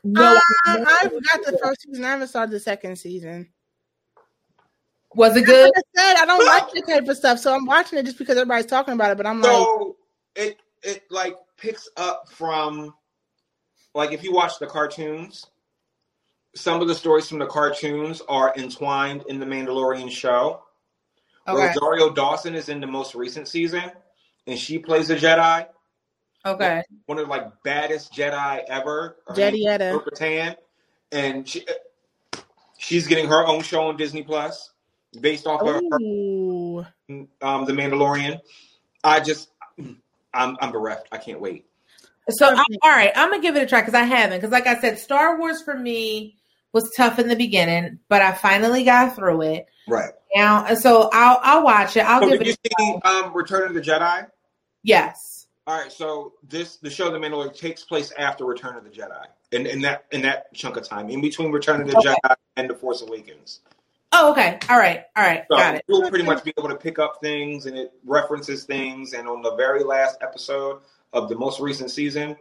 No, 0.04 0.40
Uh, 0.66 0.84
I've 0.88 1.10
got 1.12 1.44
the 1.44 1.58
first 1.62 1.82
season. 1.82 2.04
I 2.04 2.10
haven't 2.10 2.28
started 2.28 2.52
the 2.52 2.60
second 2.60 2.96
season. 2.96 3.50
was 5.14 5.36
it 5.36 5.40
Like 5.40 5.46
good? 5.46 5.72
I 5.76 5.80
said, 5.96 6.16
I 6.16 6.26
don't 6.26 6.44
like 6.46 6.70
that 6.74 6.86
type 6.86 7.08
of 7.08 7.16
stuff, 7.16 7.38
so 7.38 7.54
I'm 7.54 7.66
watching 7.66 7.98
it 7.98 8.04
just 8.04 8.18
because 8.18 8.36
everybody's 8.36 8.66
talking 8.66 8.94
about 8.94 9.10
it. 9.12 9.16
But 9.16 9.26
I'm 9.26 9.40
like, 9.40 9.52
So 9.52 9.96
it 10.34 10.58
it 10.82 11.04
like 11.10 11.36
picks 11.56 11.88
up 11.96 12.28
from 12.30 12.94
like 13.94 14.12
if 14.12 14.24
you 14.24 14.32
watch 14.32 14.58
the 14.58 14.66
cartoons, 14.66 15.46
some 16.54 16.80
of 16.82 16.88
the 16.88 16.94
stories 16.94 17.28
from 17.28 17.38
the 17.38 17.46
cartoons 17.46 18.22
are 18.28 18.52
entwined 18.56 19.24
in 19.28 19.38
the 19.38 19.46
Mandalorian 19.46 20.10
show. 20.10 20.62
Okay, 21.48 21.66
Rosario 21.68 22.12
Dawson 22.12 22.54
is 22.54 22.68
in 22.68 22.80
the 22.80 22.86
most 22.86 23.14
recent 23.14 23.48
season, 23.48 23.90
and 24.46 24.58
she 24.58 24.78
plays 24.78 25.10
a 25.10 25.16
Jedi, 25.16 25.66
okay. 26.44 26.82
one 27.06 27.19
of 27.19 27.27
the 27.27 27.31
like 27.31 27.62
baddest 27.62 28.12
Jedi 28.12 28.62
ever. 28.69 29.16
Her 29.27 29.35
name 29.35 29.55
Jedietta. 29.55 29.93
Bo-Katan, 29.93 30.56
and 31.10 31.48
she 31.48 31.64
she's 32.78 33.06
getting 33.06 33.28
her 33.28 33.47
own 33.47 33.62
show 33.62 33.82
on 33.89 33.97
Disney 33.97 34.23
Plus 34.23 34.70
based 35.20 35.47
off 35.47 35.60
of 35.62 35.69
her 35.69 35.81
um, 37.43 37.64
the 37.64 37.73
Mandalorian. 37.73 38.40
I 39.05 39.20
just, 39.20 39.51
I'm, 40.35 40.56
I'm 40.60 40.73
bereft. 40.73 41.09
I 41.12 41.19
can't 41.19 41.40
wait. 41.40 41.66
So 42.31 42.48
I'm, 42.48 42.64
all 42.82 42.90
right, 42.90 43.10
I'm 43.16 43.31
gonna 43.31 43.43
give 43.43 43.56
it 43.56 43.62
a 43.62 43.66
try 43.66 43.81
because 43.81 43.94
I 43.94 44.05
haven't. 44.05 44.39
Because 44.39 44.52
like 44.52 44.66
I 44.69 44.81
said, 44.81 44.98
Star 45.01 45.39
Wars 45.39 45.60
for 45.62 45.77
me 45.77 46.36
was 46.73 46.89
tough 46.97 47.19
in 47.19 47.28
the 47.28 47.35
beginning, 47.35 47.98
but 48.09 48.23
I 48.23 48.32
finally 48.32 48.85
got 48.85 49.16
through 49.16 49.43
it. 49.43 49.66
Right. 49.89 50.12
Now, 50.35 50.73
so 50.74 51.10
I'll 51.12 51.40
I'll 51.43 51.64
watch 51.64 51.97
it. 51.97 52.01
I'll 52.06 52.23
So 52.23 52.28
give 52.28 52.39
did 52.39 52.48
it. 52.48 52.59
you 52.64 52.70
A, 52.78 53.01
see 53.01 53.01
um, 53.05 53.35
Return 53.35 53.69
of 53.69 53.74
the 53.74 53.81
Jedi? 53.81 54.28
yes. 54.85 55.41
All 55.66 55.78
right. 55.80 55.93
So 55.93 56.34
this 56.48 56.76
the 56.76 56.90
show 56.90 57.10
The 57.10 57.18
Mandalorian 57.18 57.56
takes 57.56 57.84
place 57.84 58.12
after 58.18 58.44
Return 58.44 58.76
of 58.76 58.84
the 58.84 58.90
Jedi, 58.90 59.24
in, 59.52 59.66
in 59.66 59.80
that 59.82 60.06
in 60.10 60.22
that 60.22 60.52
chunk 60.55 60.76
of 60.76 60.89
time, 60.89 61.09
in 61.09 61.20
between 61.20 61.52
Return 61.52 61.80
of 61.80 61.89
the 61.89 61.97
Okay. 61.98 62.09
Jedi 62.24 62.34
and 62.56 62.68
The 62.70 62.74
Force 62.74 63.02
Awakens. 63.02 63.60
Oh, 64.14 64.30
okay. 64.32 64.59
All 64.68 64.76
right. 64.78 65.05
All 65.16 65.24
right. 65.24 65.44
So 65.51 65.56
Got 65.56 65.76
it. 65.76 65.84
you'll 65.89 66.09
pretty 66.10 66.24
much 66.24 66.44
be 66.44 66.52
able 66.59 66.68
to 66.68 66.76
pick 66.76 66.98
up 66.98 67.18
things, 67.22 67.66
and 67.66 67.76
it 67.78 67.93
references 68.05 68.64
things. 68.64 69.14
And 69.14 69.26
on 69.28 69.40
the 69.40 69.55
very 69.56 69.84
last 69.84 70.18
episode 70.20 70.80
of 71.14 71.28
the 71.30 71.36
most 71.36 71.60
recent 71.60 71.90
season, 71.90 72.36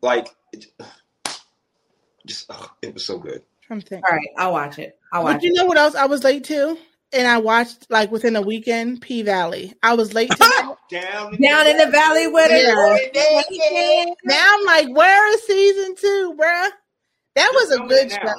like 0.00 0.28
it, 0.52 0.66
just 2.26 2.46
ugh, 2.50 2.70
it 2.82 2.94
was 2.94 3.04
so 3.04 3.18
good. 3.18 3.42
trying 3.62 3.80
to 3.80 3.86
think. 3.86 4.04
All 4.10 4.16
right. 4.16 4.28
I'll 4.38 4.52
watch 4.52 4.78
it. 4.78 4.98
I'll 5.12 5.24
watch. 5.24 5.36
But 5.36 5.42
you 5.44 5.50
it. 5.52 5.56
know 5.56 5.66
what 5.66 5.76
else 5.76 5.94
I 5.94 6.06
was 6.06 6.24
late 6.24 6.44
to? 6.44 6.76
And 7.12 7.28
I 7.28 7.38
watched 7.38 7.88
like 7.90 8.10
within 8.10 8.34
a 8.34 8.42
weekend, 8.42 9.00
P 9.00 9.22
Valley. 9.22 9.74
I 9.82 9.94
was 9.94 10.14
late 10.14 10.30
to 10.30 10.36
that. 10.90 11.12
Down, 11.12 11.36
Down 11.40 11.66
in 11.66 11.76
the 11.78 11.86
valley 11.90 12.26
with 12.28 12.50
Yeah. 12.50 12.74
it. 12.76 14.16
Now 14.24 14.42
I'm 14.54 14.64
like, 14.64 14.96
where 14.96 15.34
is 15.34 15.42
season 15.46 15.94
two, 15.96 16.34
bruh? 16.38 16.70
That 17.36 17.50
was 17.54 17.70
a 17.72 17.78
good 17.88 18.10
tell 18.10 18.20
me 18.20 18.24
now. 18.24 18.34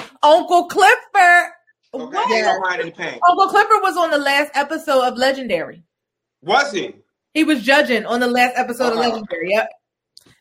show. 0.00 0.06
Uncle 0.22 0.64
Clifford. 0.66 1.50
Okay, 1.94 2.04
What? 2.16 2.30
ain't 2.32 2.46
no 2.46 2.60
hiding 2.64 2.86
in 2.88 2.92
the 2.92 2.96
paint. 2.96 3.20
Uncle 3.28 3.48
Clifford 3.48 3.82
was 3.82 3.96
on 3.96 4.10
the 4.10 4.18
last 4.18 4.50
episode 4.54 5.02
of 5.04 5.16
Legendary. 5.16 5.84
Was 6.42 6.72
he? 6.72 6.94
He 7.34 7.44
was 7.44 7.62
judging 7.62 8.04
on 8.06 8.20
the 8.20 8.26
last 8.26 8.54
episode 8.56 8.92
of 8.92 8.98
Uh-huh. 8.98 9.08
Legendary. 9.10 9.50
Yep. 9.52 9.70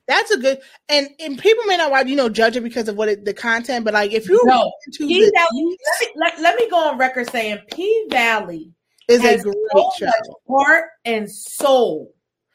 That's 0.07 0.31
a 0.31 0.37
good 0.37 0.59
and 0.89 1.07
and 1.19 1.37
people 1.39 1.63
may 1.65 1.77
not 1.77 1.89
watch, 1.91 2.07
you 2.07 2.15
know, 2.17 2.27
judge 2.27 2.57
it 2.57 2.61
because 2.61 2.89
of 2.89 2.97
what 2.97 3.07
it, 3.07 3.23
the 3.23 3.33
content, 3.33 3.85
but 3.85 3.93
like 3.93 4.11
if 4.11 4.27
you 4.27 4.41
No, 4.45 4.71
into 4.85 5.07
P 5.07 5.21
the 5.25 5.31
Valley. 5.33 5.77
Let 5.85 5.99
me, 6.01 6.07
let, 6.17 6.39
let 6.41 6.55
me 6.57 6.69
go 6.69 6.89
on 6.89 6.97
record 6.97 7.29
saying 7.29 7.59
P 7.73 8.07
Valley 8.09 8.71
is 9.07 9.23
a 9.23 9.37
great 9.41 9.55
so 9.71 9.91
show. 9.97 10.05
much 10.05 10.37
heart 10.47 10.85
and 11.05 11.29
soul. 11.31 12.13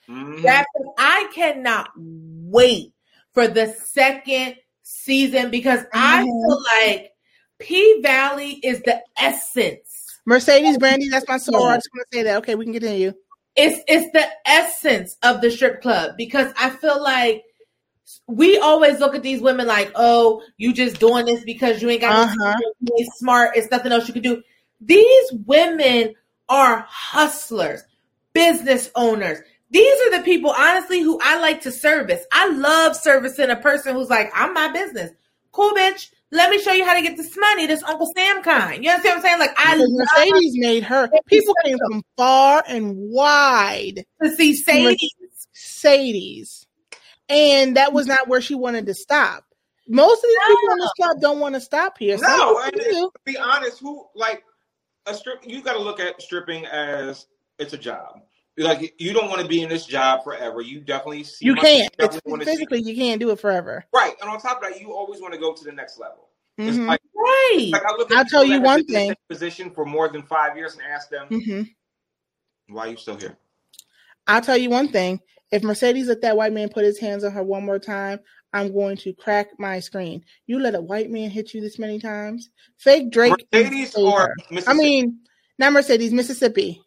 Mhm. 0.08 0.42
That 0.44 0.66
I 0.98 1.30
cannot 1.34 1.90
wait 1.96 2.92
for 3.34 3.46
the 3.48 3.66
second 3.68 4.56
season 4.82 5.50
because 5.50 5.80
I 5.92 6.22
Mhm. 6.22 6.24
feel 6.24 6.62
like 6.86 7.12
P 7.58 8.00
Valley 8.02 8.52
is 8.62 8.80
the 8.82 9.02
essence. 9.18 10.06
Mercedes 10.24 10.78
Brandee, 10.78 11.08
that's 11.08 11.26
my 11.28 11.38
soul. 11.38 11.68
I 11.68 11.76
just 11.76 11.88
want 11.94 12.06
to 12.10 12.16
say 12.16 12.22
that. 12.24 12.38
Okay, 12.38 12.54
we 12.54 12.64
can 12.64 12.74
continue. 12.74 13.12
It's 13.56 13.82
it's 13.88 14.12
the 14.12 14.26
essence 14.46 15.16
of 15.22 15.40
the 15.40 15.50
strip 15.50 15.82
club 15.82 16.16
because 16.16 16.52
I 16.58 16.70
feel 16.70 17.02
like 17.02 17.42
we 18.26 18.56
always 18.58 19.00
look 19.00 19.14
at 19.14 19.22
these 19.22 19.40
women 19.40 19.66
like, 19.66 19.90
oh, 19.94 20.42
you 20.56 20.72
just 20.72 21.00
doing 21.00 21.26
this 21.26 21.44
because 21.44 21.82
you 21.82 21.90
ain't 21.90 22.00
got 22.00 22.14
Uh-huh. 22.14 22.54
skills, 22.56 22.74
you 22.80 23.10
smart. 23.16 23.56
It's 23.56 23.70
nothing 23.70 23.92
else 23.92 24.06
you 24.06 24.14
can 24.14 24.22
do. 24.22 24.42
These 24.80 25.32
women 25.44 26.14
are 26.48 26.86
hustlers, 26.88 27.82
business 28.32 28.90
owners. 28.94 29.38
These 29.70 30.00
are 30.06 30.18
the 30.18 30.24
people, 30.24 30.50
honestly, 30.56 31.00
who 31.00 31.20
I 31.22 31.38
like 31.40 31.62
to 31.62 31.72
service. 31.72 32.24
I 32.32 32.48
love 32.50 32.96
servicing 32.96 33.50
a 33.50 33.56
person 33.56 33.94
who's 33.94 34.08
like, 34.08 34.30
I'm 34.34 34.54
my 34.54 34.72
business. 34.72 35.10
Cool, 35.52 35.74
bitch. 35.74 36.10
Let 36.30 36.50
me 36.50 36.58
show 36.60 36.72
you 36.72 36.84
how 36.84 36.94
to 36.94 37.02
get 37.02 37.16
this 37.16 37.36
money, 37.38 37.66
this 37.66 37.82
Uncle 37.82 38.10
Sam 38.14 38.42
kind. 38.42 38.84
You 38.84 38.90
understand 38.90 39.16
what 39.16 39.16
I'm 39.16 39.22
saying? 39.22 39.40
Like, 39.40 39.58
I 39.58 39.74
Because 39.76 39.90
love 39.90 40.08
Mercedes 40.30 40.52
made 40.56 40.82
her. 40.84 41.10
People 41.26 41.54
came 41.64 41.78
from 41.78 42.02
far 42.16 42.62
and 42.66 42.94
wide. 42.96 44.04
to 44.22 44.30
see 44.36 44.54
Sadie. 44.54 45.10
Sadie's. 45.52 46.66
and 47.28 47.76
that 47.76 47.92
was 47.92 48.06
not 48.06 48.28
where 48.28 48.40
she 48.40 48.54
wanted 48.54 48.86
to 48.86 48.94
stop. 48.94 49.44
Most 49.86 50.18
of 50.22 50.28
these 50.28 50.38
people 50.46 50.72
in 50.72 50.78
this 50.78 50.92
club 51.00 51.20
don't 51.20 51.40
want 51.40 51.54
to 51.54 51.60
stop 51.60 51.96
here. 51.98 52.18
Some 52.18 52.38
No, 52.38 52.60
and 52.62 52.74
to 52.74 53.10
be 53.24 53.36
honest, 53.38 53.80
who 53.80 54.04
like 54.14 54.42
a 55.10 55.14
strip? 55.14 55.42
You 55.46 55.62
got 55.62 55.74
to 55.74 55.78
look 55.80 56.00
at 56.00 56.20
stripping 56.22 56.66
as 56.66 57.26
it's 57.58 57.72
a 57.72 57.78
job. 57.78 58.22
Like 58.56 58.94
you 58.98 59.12
don't 59.12 59.28
want 59.28 59.40
to 59.40 59.46
be 59.46 59.62
in 59.62 59.68
this 59.68 59.86
job 59.86 60.24
forever. 60.24 60.60
You 60.60 60.80
definitely 60.80 61.22
see 61.24 61.46
You 61.46 61.54
can't. 61.54 61.86
It's 61.86 61.96
definitely 61.96 62.30
wanna 62.32 62.44
see- 62.44 62.50
physically, 62.52 62.82
you 62.82 62.96
can't 62.96 63.20
do 63.20 63.30
it 63.30 63.38
forever. 63.38 63.84
right. 63.94 64.14
And 64.20 64.28
on 64.28 64.40
top 64.40 64.56
of 64.62 64.68
that, 64.72 64.80
you 64.80 64.92
always 64.92 65.20
want 65.20 65.32
to 65.34 65.38
go 65.38 65.52
to 65.54 65.64
the 65.64 65.70
next 65.70 65.96
level. 65.98 66.28
It's 66.58 66.76
Mhm. 66.76 66.88
like, 66.88 67.00
Right. 67.14 67.68
like 67.72 67.82
I 67.86 67.92
look. 67.96 68.10
I'll 68.10 68.24
tell 68.24 68.42
you 68.44 68.60
one 68.60 68.82
been 68.84 68.96
in 68.96 69.08
the 69.08 69.14
thing. 69.14 69.16
Position 69.28 69.70
for 69.70 69.84
more 69.84 70.08
than 70.08 70.24
five 70.24 70.56
years 70.56 70.74
and 70.74 70.82
ask 70.82 71.08
them 71.08 71.28
hmm 71.28 71.62
why 72.74 72.86
are 72.86 72.90
you 72.90 72.96
still 72.96 73.16
here. 73.16 73.38
I'll 74.26 74.42
tell 74.42 74.56
you 74.58 74.70
one 74.70 74.88
thing. 74.88 75.20
If 75.52 75.62
Mercedes 75.62 76.08
let 76.08 76.20
that 76.22 76.36
white 76.36 76.52
man 76.52 76.68
put 76.68 76.84
his 76.84 76.98
hands 76.98 77.22
on 77.24 77.30
her 77.32 77.42
one 77.44 77.64
more 77.64 77.78
time, 77.78 78.18
I'm 78.52 78.72
going 78.72 78.96
to 78.98 79.12
crack 79.12 79.48
my 79.58 79.80
screen. 79.80 80.24
You 80.46 80.58
let 80.58 80.74
a 80.74 80.80
white 80.80 81.10
man 81.10 81.30
hit 81.30 81.52
you 81.54 81.60
this 81.60 81.78
many 81.78 81.98
times? 81.98 82.50
Fake 82.78 83.10
Drake. 83.10 83.34
Mercedes 83.52 83.94
or 83.94 84.34
Taylor. 84.50 84.62
I 84.66 84.74
mean, 84.74 85.20
not 85.58 85.72
Mercedes, 85.72 86.12
Mississippi. 86.12 86.80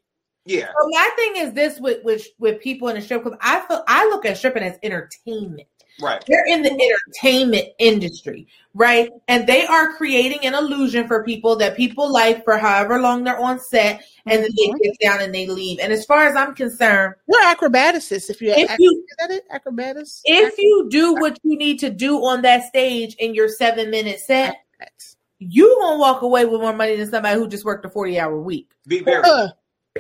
yeah. 0.46 0.68
So 0.68 0.88
my 0.90 1.10
thing 1.16 1.38
is 1.38 1.54
this 1.54 1.80
with 1.80 2.04
with 2.04 2.28
with 2.40 2.62
people 2.62 2.88
in 2.88 2.96
the 2.96 3.02
strip 3.02 3.24
club. 3.24 3.38
I 3.42 3.62
feel 3.62 3.84
I 3.88 4.06
look 4.06 4.26
at 4.26 4.38
stripping 4.38 4.64
as 4.64 4.78
entertainment. 4.82 5.68
Right. 6.00 6.24
They're 6.28 6.46
in 6.48 6.62
the 6.64 6.72
entertainment 6.72 7.68
industry, 7.80 8.48
right? 8.74 9.10
And 9.28 9.46
they 9.46 9.66
are 9.66 9.94
creating 9.98 10.46
an 10.46 10.54
illusion 10.56 11.08
for 11.08 11.24
people 11.24 11.56
that 11.58 11.76
people 11.78 12.12
like 12.12 12.44
for 12.44 12.58
however 12.58 13.00
long 13.00 13.24
they're 13.24 13.40
on 13.40 13.60
set, 13.60 14.04
and 14.26 14.44
then 14.44 14.50
they 14.58 14.72
get 14.82 14.98
down 15.02 15.22
and 15.22 15.34
they 15.34 15.48
leave. 15.48 15.80
And 15.80 15.92
as 15.94 16.06
far 16.06 16.26
as 16.28 16.36
I'm 16.36 16.56
concerned, 16.56 17.16
We're 17.28 17.42
acrobatists. 17.44 18.30
If 18.30 18.42
you, 18.42 18.52
If 18.52 18.70
ac- 18.72 18.76
you- 18.80 19.06
is 19.10 19.16
that 19.20 19.32
it? 19.32 19.44
Acrobatists. 19.52 20.22
if 20.26 20.58
you 20.58 20.88
do 20.90 21.14
what 21.16 21.38
you 21.44 21.58
need 21.58 21.80
to 21.80 21.90
do 21.90 22.18
on 22.24 22.42
that 22.44 22.64
stage 22.66 23.16
in 23.16 23.36
your 23.36 23.48
seven 23.50 23.90
minute 23.92 24.20
set, 24.20 24.56
Acrobats. 24.80 25.18
you 25.40 25.78
gonna 25.82 26.00
walk 26.00 26.22
away 26.22 26.46
with 26.46 26.62
more 26.62 26.74
money 26.74 26.96
than 26.96 27.10
somebody 27.12 27.38
who 27.40 27.48
just 27.48 27.66
worked 27.66 27.86
a 27.86 27.90
40 27.90 28.20
hour 28.20 28.40
week. 28.40 28.72
Be 28.88 29.02
very. 29.02 29.24
Uh, 29.24 29.50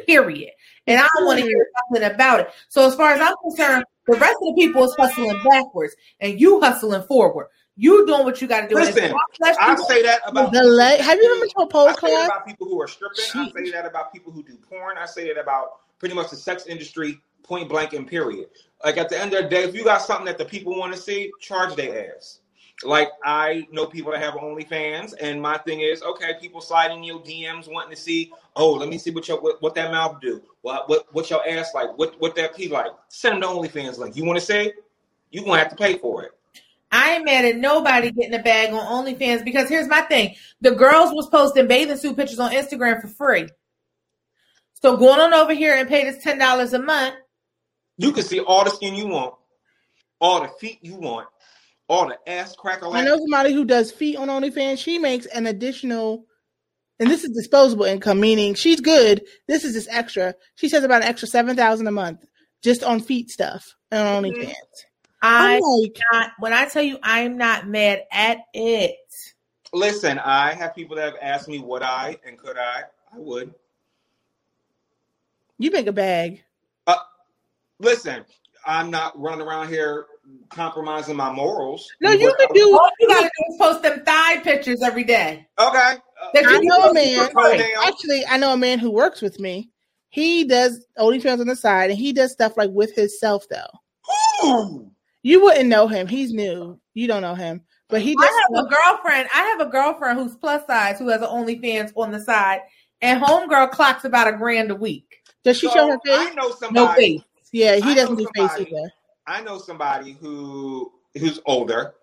Period. 0.07 0.51
And 0.87 0.97
I 1.01 1.05
don't 1.17 1.25
want 1.25 1.39
to 1.39 1.45
hear 1.45 1.67
nothing 1.91 2.09
about 2.09 2.39
it. 2.39 2.49
So 2.69 2.87
as 2.87 2.95
far 2.95 3.11
as 3.11 3.19
I'm 3.19 3.35
concerned, 3.43 3.83
the 4.07 4.13
rest 4.13 4.37
of 4.41 4.55
the 4.55 4.61
people 4.61 4.83
is 4.83 4.95
hustling 4.95 5.39
backwards 5.43 5.95
and 6.19 6.39
you 6.39 6.59
hustling 6.59 7.03
forward. 7.03 7.47
You 7.77 8.05
doing 8.05 8.25
what 8.25 8.41
you 8.41 8.47
got 8.47 8.61
to 8.61 8.67
do. 8.67 8.75
Listen, 8.75 9.13
I 9.43 9.75
say 9.87 10.03
that 10.03 10.21
about 10.25 10.51
the 10.51 10.61
le- 10.61 11.01
have 11.01 11.17
you 11.17 11.31
ever 11.31 11.39
been 11.39 11.49
to 11.49 11.59
a 11.61 11.67
pole 11.67 11.87
I 11.87 11.93
say 11.93 11.93
that 11.93 11.99
class? 11.99 12.27
about 12.27 12.45
people 12.45 12.67
who 12.67 12.81
are 12.81 12.87
stripping. 12.87 13.23
I 13.33 13.49
say 13.49 13.71
that 13.71 13.85
about 13.85 14.11
people 14.11 14.31
who 14.31 14.43
do 14.43 14.55
porn. 14.57 14.97
I 14.97 15.05
say 15.05 15.27
that 15.27 15.39
about 15.39 15.79
pretty 15.97 16.13
much 16.13 16.29
the 16.29 16.35
sex 16.35 16.67
industry, 16.67 17.19
point 17.43 17.69
blank 17.69 17.93
and 17.93 18.05
period. 18.05 18.49
Like 18.83 18.97
at 18.97 19.09
the 19.09 19.19
end 19.19 19.33
of 19.33 19.43
the 19.43 19.49
day, 19.49 19.63
if 19.63 19.73
you 19.73 19.83
got 19.83 20.01
something 20.01 20.25
that 20.25 20.37
the 20.37 20.45
people 20.45 20.77
want 20.77 20.93
to 20.93 20.99
see, 20.99 21.31
charge 21.39 21.75
their 21.75 22.15
ass. 22.15 22.40
Like 22.83 23.09
I 23.23 23.67
know 23.71 23.85
people 23.85 24.11
that 24.11 24.21
have 24.21 24.35
OnlyFans, 24.35 25.13
and 25.19 25.41
my 25.41 25.57
thing 25.59 25.81
is, 25.81 26.01
okay, 26.01 26.33
people 26.39 26.61
sliding 26.61 27.03
your 27.03 27.19
DMs 27.19 27.71
wanting 27.71 27.95
to 27.95 28.01
see, 28.01 28.31
oh, 28.55 28.71
let 28.71 28.89
me 28.89 28.97
see 28.97 29.11
what 29.11 29.27
your 29.27 29.39
what, 29.41 29.61
what 29.61 29.75
that 29.75 29.91
mouth 29.91 30.19
do, 30.21 30.41
what 30.61 30.89
what 30.89 31.13
what 31.13 31.29
your 31.29 31.47
ass 31.47 31.71
like, 31.73 31.97
what 31.97 32.19
what 32.19 32.35
that 32.35 32.55
pee 32.55 32.69
like. 32.69 32.91
Send 33.09 33.33
them 33.33 33.41
the 33.41 33.47
OnlyFans 33.47 33.97
link. 33.97 34.15
You 34.15 34.25
want 34.25 34.39
to 34.39 34.45
say, 34.45 34.73
you 35.31 35.43
gonna 35.43 35.59
have 35.59 35.69
to 35.69 35.75
pay 35.75 35.97
for 35.97 36.23
it. 36.23 36.31
I 36.91 37.15
ain't 37.15 37.25
mad 37.25 37.45
at 37.45 37.55
nobody 37.55 38.11
getting 38.11 38.33
a 38.33 38.43
bag 38.43 38.73
on 38.73 39.05
OnlyFans 39.05 39.45
because 39.45 39.69
here's 39.69 39.87
my 39.87 40.01
thing: 40.01 40.35
the 40.59 40.71
girls 40.71 41.13
was 41.13 41.27
posting 41.27 41.67
bathing 41.67 41.97
suit 41.97 42.17
pictures 42.17 42.39
on 42.39 42.51
Instagram 42.51 43.01
for 43.01 43.07
free. 43.07 43.47
So 44.81 44.97
going 44.97 45.19
on 45.19 45.33
over 45.33 45.53
here 45.53 45.75
and 45.75 45.87
pay 45.87 46.03
this 46.03 46.23
ten 46.23 46.37
dollars 46.37 46.73
a 46.73 46.79
month. 46.79 47.15
You 47.97 48.11
can 48.11 48.23
see 48.23 48.39
all 48.39 48.63
the 48.63 48.71
skin 48.71 48.95
you 48.95 49.07
want, 49.07 49.35
all 50.19 50.41
the 50.41 50.49
feet 50.59 50.79
you 50.81 50.95
want, 50.95 51.27
all 51.91 52.07
the 52.07 52.17
ass 52.31 52.55
cracker. 52.55 52.87
I 52.87 53.03
know 53.03 53.17
somebody 53.17 53.53
who 53.53 53.65
does 53.65 53.91
feet 53.91 54.15
on 54.15 54.29
OnlyFans. 54.29 54.77
She 54.77 54.97
makes 54.97 55.25
an 55.25 55.45
additional, 55.45 56.25
and 56.99 57.09
this 57.11 57.25
is 57.25 57.31
disposable 57.31 57.83
income, 57.83 58.21
meaning 58.21 58.53
she's 58.53 58.79
good. 58.79 59.21
This 59.49 59.65
is 59.65 59.73
just 59.73 59.89
extra. 59.91 60.33
She 60.55 60.69
says 60.69 60.85
about 60.85 61.01
an 61.01 61.09
extra 61.09 61.27
seven 61.27 61.57
thousand 61.57 61.87
a 61.87 61.91
month 61.91 62.23
just 62.63 62.83
on 62.83 63.01
feet 63.01 63.29
stuff 63.29 63.75
on 63.91 64.23
Mhm. 64.23 64.31
OnlyFans. 64.31 64.53
I 65.21 65.55
I'm 65.55 65.61
like, 65.61 65.97
not 66.13 66.31
when 66.39 66.53
I 66.53 66.65
tell 66.65 66.81
you 66.81 66.97
I'm 67.03 67.37
not 67.37 67.67
mad 67.67 68.05
at 68.09 68.37
it. 68.53 68.95
Listen, 69.73 70.17
I 70.17 70.53
have 70.53 70.73
people 70.73 70.95
that 70.95 71.05
have 71.13 71.19
asked 71.21 71.49
me 71.49 71.59
would 71.59 71.83
I 71.83 72.17
and 72.25 72.37
could 72.37 72.57
I. 72.57 72.83
I 73.13 73.17
would. 73.17 73.53
you 75.57 75.69
make 75.71 75.87
a 75.87 75.91
bag. 75.91 76.41
Listen, 77.79 78.23
I'm 78.65 78.91
not 78.91 79.19
running 79.19 79.45
around 79.45 79.69
here 79.69 80.05
compromising 80.49 81.15
my 81.15 81.31
morals. 81.31 81.89
No, 82.01 82.11
you 82.11 82.33
can 82.39 82.47
do. 82.53 82.77
All 82.77 82.89
you 82.99 83.07
gotta 83.07 83.23
do 83.37 83.53
is 83.53 83.57
post 83.57 83.81
them 83.83 84.03
thigh 84.05 84.39
pictures 84.39 84.81
every 84.81 85.03
day. 85.03 85.47
Okay. 85.59 85.95
That 86.33 86.45
I 86.45 86.53
you 86.53 86.63
know 86.63 86.89
a 86.89 86.93
man. 86.93 87.25
for 87.27 87.31
free. 87.31 87.57
Toenail. 87.57 87.81
Actually, 87.83 88.25
I 88.27 88.37
know 88.37 88.53
a 88.53 88.57
man 88.57 88.79
who 88.79 88.91
works 88.91 89.21
with 89.21 89.39
me. 89.39 89.69
He 90.09 90.43
does 90.43 90.85
OnlyFans 90.99 91.39
on 91.39 91.47
the 91.47 91.55
side, 91.55 91.89
and 91.89 91.97
he 91.97 92.13
does 92.13 92.31
stuff 92.31 92.57
like 92.57 92.69
with 92.71 92.93
himself. 92.95 93.45
Though 93.49 94.45
Ooh. 94.45 94.91
you 95.23 95.41
wouldn't 95.43 95.69
know 95.69 95.87
him. 95.87 96.07
He's 96.07 96.33
new. 96.33 96.79
You 96.93 97.07
don't 97.07 97.21
know 97.21 97.35
him, 97.35 97.61
but 97.89 98.01
he 98.01 98.15
does. 98.15 98.29
I 98.29 98.41
have 98.55 98.65
a 98.65 98.69
girlfriend. 98.69 99.29
I 99.33 99.41
have 99.43 99.61
a 99.61 99.71
girlfriend 99.71 100.19
who's 100.19 100.35
plus 100.35 100.65
size 100.67 100.99
who 100.99 101.07
has 101.09 101.21
an 101.21 101.29
OnlyFans 101.29 101.93
on 101.95 102.11
the 102.11 102.19
side, 102.19 102.59
and 103.01 103.23
homegirl 103.23 103.71
clocks 103.71 104.03
about 104.03 104.27
a 104.27 104.33
grand 104.37 104.69
a 104.71 104.75
week. 104.75 105.21
Does 105.43 105.57
she 105.57 105.67
So, 105.67 105.73
show 105.73 105.87
her 105.87 105.99
face? 106.05 106.29
I 106.31 106.33
know 106.35 106.53
No 106.71 106.93
face. 106.93 107.21
Yeah, 107.51 107.75
he 107.77 107.91
I 107.91 107.93
doesn't 107.95 108.17
know 108.17 108.25
do 108.25 108.47
face 108.47 108.51
either. 108.59 108.91
I 109.31 109.41
know 109.41 109.57
somebody 109.59 110.11
who 110.11 110.91
who's 111.17 111.39
older, 111.45 111.93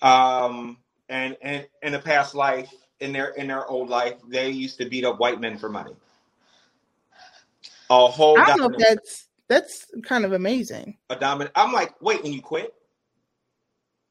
um, 0.00 0.78
and 1.08 1.36
and 1.42 1.66
in 1.82 1.94
a 1.94 1.98
past 1.98 2.36
life, 2.36 2.72
in 3.00 3.12
their 3.12 3.30
in 3.30 3.48
their 3.48 3.66
old 3.66 3.88
life, 3.88 4.14
they 4.28 4.50
used 4.50 4.78
to 4.78 4.88
beat 4.88 5.04
up 5.04 5.18
white 5.18 5.40
men 5.40 5.58
for 5.58 5.68
money. 5.68 5.96
A 7.90 8.06
whole 8.06 8.38
I 8.38 8.44
don't 8.44 8.58
know 8.58 8.70
if 8.70 8.78
that's 8.78 9.26
that's 9.48 9.86
kind 10.04 10.24
of 10.24 10.32
amazing. 10.32 10.98
a 11.10 11.16
dominant. 11.16 11.50
I'm 11.56 11.72
like, 11.72 12.00
wait, 12.00 12.22
and 12.24 12.32
you 12.32 12.40
quit? 12.40 12.72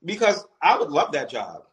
Because 0.04 0.46
I 0.62 0.78
would 0.78 0.90
love 0.90 1.14
that 1.14 1.30
job, 1.30 1.64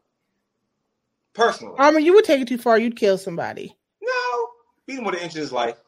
personally. 1.33 1.75
I 1.77 1.91
mean, 1.91 2.05
you 2.05 2.15
would 2.15 2.25
take 2.25 2.41
it 2.41 2.47
too 2.47 2.59
far. 2.59 2.79
You'd 2.79 2.97
kill 2.97 3.19
somebody. 3.19 3.77
no, 4.01 4.49
beat 4.87 4.99
him 4.99 5.05
with 5.05 5.16
an 5.16 5.23
inch 5.23 5.33
of 5.33 5.41
his 5.41 5.51
life, 5.51 5.81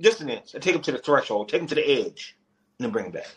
just 0.00 0.20
an 0.20 0.30
inch. 0.30 0.56
I 0.56 0.58
Take 0.58 0.74
him 0.74 0.82
to 0.82 0.92
the 0.92 0.98
threshold, 0.98 1.48
take 1.48 1.60
him 1.60 1.68
to 1.68 1.76
the 1.76 1.88
edge, 1.88 2.36
and 2.78 2.84
then 2.84 2.90
bring 2.90 3.06
him 3.06 3.12
back. 3.12 3.36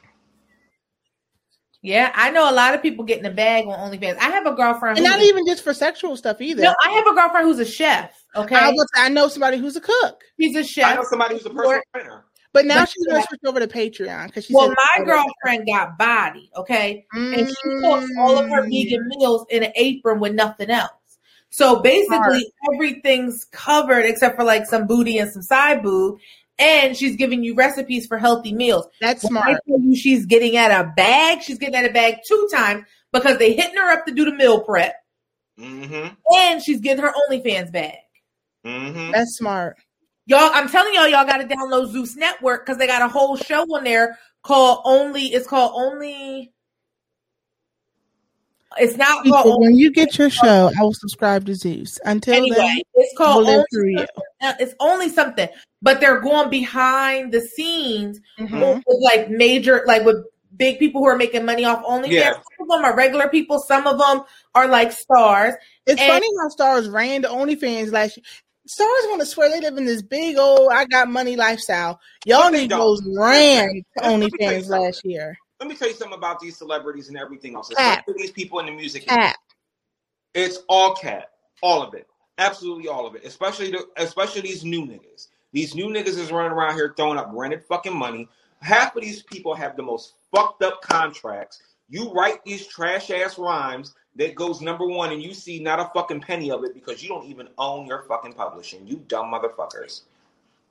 Yeah, 1.86 2.14
I 2.16 2.32
know 2.32 2.50
a 2.50 2.54
lot 2.54 2.74
of 2.74 2.82
people 2.82 3.04
getting 3.04 3.26
a 3.26 3.30
bag 3.30 3.66
on 3.68 3.78
OnlyFans. 3.92 4.18
I 4.18 4.30
have 4.30 4.46
a 4.46 4.54
girlfriend. 4.54 4.98
And 4.98 5.06
not 5.06 5.20
even 5.22 5.46
just 5.46 5.64
for 5.66 5.74
sexual 5.74 6.16
stuff 6.16 6.40
either. 6.40 6.64
no, 6.64 6.74
I 6.84 6.92
have 6.92 7.06
a 7.06 7.14
girlfriend 7.14 7.46
who's 7.46 7.60
a 7.60 7.66
chef. 7.66 8.24
Okay, 8.38 8.56
I, 8.56 8.72
was, 8.72 8.88
I 8.96 9.10
know 9.10 9.28
somebody 9.28 9.58
who's 9.58 9.76
a 9.76 9.82
cook, 9.82 10.22
He's 10.38 10.56
a 10.56 10.64
chef. 10.64 10.86
I 10.92 10.96
know 10.96 11.04
somebody 11.10 11.36
who's 11.36 11.46
a 11.46 11.50
personal 11.50 11.82
trainer. 11.94 12.24
but 12.54 12.66
now 12.66 12.80
But- 12.80 12.90
she's 12.90 13.06
going 13.06 13.22
to 13.22 13.28
switch 13.28 13.42
over 13.46 13.60
to 13.60 13.68
Patreon 13.68 14.28
because 14.28 14.46
she 14.46 14.54
Well, 14.56 14.70
said, 14.70 14.76
my 14.98 15.04
girlfriend 15.06 15.68
got 15.68 15.98
body. 15.98 16.50
Okay, 16.56 17.06
and 17.14 17.50
she 17.50 17.70
cooks 17.82 18.10
all 18.18 18.38
of 18.38 18.50
her 18.50 18.62
Mm. 18.62 18.70
vegan 18.72 19.06
meals 19.18 19.46
in 19.50 19.64
an 19.64 19.74
apron 19.76 20.22
with 20.22 20.34
nothing 20.34 20.70
else. 20.70 20.90
So 21.50 21.82
basically, 21.82 22.52
everything's 22.74 23.44
covered 23.52 24.06
except 24.06 24.38
for 24.38 24.44
like 24.46 24.66
some 24.68 24.88
booty 24.88 25.18
and 25.20 25.30
some 25.32 25.42
side 25.44 25.84
boob. 25.84 26.18
And 26.60 26.96
she's 26.96 27.16
giving 27.16 27.44
you 27.44 27.56
recipes 27.56 28.06
for 28.06 28.18
healthy 28.20 28.54
meals. 28.54 28.88
That's 29.02 29.24
When 29.24 29.38
I 29.38 29.42
smart. 29.42 29.62
tell 29.68 29.80
you 29.80 29.96
she's 29.96 30.26
getting 30.28 30.56
at 30.56 30.70
a 30.72 30.92
bag, 30.96 31.42
she's 31.42 31.58
getting 31.58 31.76
at 31.76 31.90
a 31.90 31.94
bag 31.94 32.18
two 32.28 32.48
times 32.54 32.86
because 33.12 33.38
they 33.40 33.54
hitting 33.54 33.76
her 33.76 33.92
up 33.92 34.06
to 34.06 34.14
do 34.14 34.26
the 34.26 34.34
meal 34.34 34.62
prep, 34.62 34.96
Mm-hmm. 35.60 36.08
and 36.36 36.62
she's 36.64 36.80
getting 36.80 37.04
her 37.04 37.12
OnlyFans 37.30 37.72
bag. 37.72 37.98
Mm-hmm. 38.66 39.12
That's 39.12 39.36
smart. 39.38 39.78
Y'all, 40.26 40.50
I'm 40.54 40.70
telling 40.70 40.94
y'all, 40.94 41.08
y'all 41.08 41.26
got 41.26 41.38
to 41.38 41.48
download 41.48 41.92
Zeus 41.92 42.16
Network 42.16 42.66
because 42.66 42.78
they 42.78 42.88
got 42.88 43.02
a 43.02 43.08
whole 43.10 43.36
show 43.36 43.64
on 43.76 43.84
there 43.84 44.18
called 44.42 44.82
Only. 44.86 45.24
It's 45.34 45.48
called 45.48 45.74
Only. 45.76 46.54
It's 48.78 48.98
not 48.98 49.24
He 49.26 49.32
called 49.32 49.62
when 49.62 49.76
you 49.76 49.91
get 49.91 50.18
your 50.18 50.30
show, 50.30 50.72
I 50.78 50.82
will 50.82 50.94
subscribe 50.94 51.45
to 51.45 51.56
Zeus. 51.56 52.00
Until 52.06 52.36
Anyway, 52.36 52.56
then, 52.58 52.78
it's 52.95 53.14
we'll 53.18 53.28
called 53.28 53.45
live 53.45 53.66
Only. 53.74 53.91
you. 53.94 54.06
It's 54.41 54.74
only 54.80 55.10
something, 55.10 55.48
but 55.82 56.00
they're 56.00 56.20
going 56.22 56.50
behind 56.50 57.32
the 57.32 57.41
scenes 57.41 58.20
Mhm. 58.40 58.84
with 58.86 58.98
like 59.02 59.30
major, 59.30 59.84
like 59.88 60.04
with 60.06 60.18
big 60.58 60.78
people 60.80 61.02
who 61.02 61.08
are 61.08 61.16
making 61.18 61.45
money 61.45 61.66
off 61.66 61.84
OnlyFans. 61.84 62.12
Yeah. 62.12 62.32
Some 62.34 62.44
of 62.62 62.68
them 62.70 62.86
are 62.86 62.95
regular 62.95 63.28
people. 63.30 63.60
Some 63.60 63.88
of 63.88 63.98
them 63.98 64.22
are 64.54 64.68
like 64.68 64.91
stars. 64.91 65.54
It's 65.88 66.00
And- 66.02 66.12
funny 66.12 66.28
how 66.41 66.50
stars 66.50 66.90
ran 66.90 67.24
to 67.24 67.28
OnlyFans 67.30 67.91
last 67.91 68.18
year. 68.18 68.24
Stars 68.66 68.90
want 69.08 69.20
to 69.20 69.26
swear 69.26 69.50
they 69.50 69.60
live 69.60 69.78
in 69.78 69.86
this 69.86 70.02
big 70.02 70.38
old 70.38 70.72
I 70.72 70.86
got 70.86 71.10
money 71.10 71.36
lifestyle. 71.36 72.00
Y'all 72.26 72.44
But 72.44 72.52
they 72.54 72.68
ran 72.68 73.84
to 73.98 74.10
Let 74.10 74.20
me 74.20 74.30
OnlyFans 74.30 74.68
last 74.70 75.02
year. 75.04 75.38
Let 75.64 75.69
me 75.69 75.76
tell 75.77 75.88
you 75.88 75.94
something 75.94 76.18
about 76.18 76.41
these 76.41 76.57
celebrities 76.57 77.07
and 77.07 77.18
everything 77.18 77.56
else. 77.56 77.69
Especially 77.69 78.15
these 78.18 78.31
people 78.31 78.60
in 78.60 78.65
the 78.65 78.73
music. 78.73 79.07
Cap. 79.07 79.38
It's 80.34 80.60
all 80.68 80.94
cat. 80.94 81.30
All 81.61 81.81
of 81.81 81.94
it. 81.94 82.06
Absolutely 82.38 82.90
all 82.90 83.07
of 83.07 83.15
it. 83.15 83.23
Especially 83.23 83.72
the 83.72 83.88
especially 83.95 84.41
these 84.41 84.65
new 84.65 84.81
niggas. 84.81 85.30
These 85.53 85.73
new 85.73 85.85
niggas 85.85 86.18
is 86.18 86.34
running 86.34 86.52
around 86.52 86.76
here 86.76 86.94
throwing 86.98 87.18
up 87.18 87.30
rented 87.31 87.64
fucking 87.64 87.95
money. 87.95 88.27
Half 88.61 88.98
of 88.98 89.03
these 89.03 89.23
people 89.23 89.56
have 89.56 89.77
the 89.77 89.84
most 89.84 90.15
fucked 90.35 90.64
up 90.64 90.81
contracts. 90.81 91.61
You 91.88 92.11
write 92.11 92.44
these 92.44 92.68
trash 92.68 93.10
ass 93.10 93.38
rhymes 93.38 93.95
that 94.18 94.35
goes 94.35 94.60
number 94.60 94.85
one 94.85 95.14
and 95.14 95.23
you 95.23 95.34
see 95.34 95.60
not 95.60 95.80
a 95.80 95.90
fucking 95.94 96.19
penny 96.19 96.52
of 96.52 96.65
it 96.65 96.73
because 96.73 97.02
you 97.02 97.07
don't 97.07 97.27
even 97.27 97.48
own 97.57 97.88
your 97.88 98.03
fucking 98.03 98.34
publishing. 98.34 98.85
You 98.85 98.98
dumb 99.07 99.31
motherfuckers. 99.31 100.02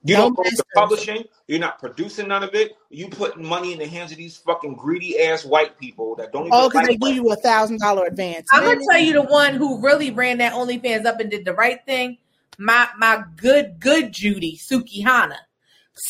You 0.04 0.16
don't 0.16 0.38
own 0.38 0.44
the 0.44 0.64
publishing. 0.74 1.24
You're 1.46 1.60
not 1.60 1.78
producing 1.78 2.28
none 2.28 2.42
of 2.42 2.54
it. 2.54 2.72
You 2.90 3.08
putting 3.08 3.46
money 3.46 3.72
in 3.72 3.78
the 3.78 3.86
hands 3.86 4.10
of 4.10 4.18
these 4.18 4.36
fucking 4.36 4.74
greedy 4.74 5.20
ass 5.20 5.44
white 5.44 5.78
people 5.78 6.16
that 6.16 6.32
don't 6.32 6.46
even 6.46 6.52
Oh, 6.52 6.68
because 6.68 6.88
they 6.88 6.96
give 6.96 7.14
you 7.14 7.30
a 7.30 7.36
thousand 7.36 7.78
dollar 7.78 8.06
advance. 8.06 8.48
I'm 8.50 8.64
gonna 8.64 8.80
tell 8.90 9.00
you 9.00 9.12
the 9.12 9.22
one 9.22 9.54
who 9.54 9.80
really 9.80 10.10
ran 10.10 10.38
that 10.38 10.54
OnlyFans 10.54 11.06
up 11.06 11.20
and 11.20 11.30
did 11.30 11.44
the 11.44 11.54
right 11.54 11.78
thing. 11.86 12.18
My 12.58 12.88
my 12.98 13.22
good 13.36 13.78
good 13.78 14.12
Judy 14.12 14.58
Suki 14.58 15.04
Hana. 15.04 15.38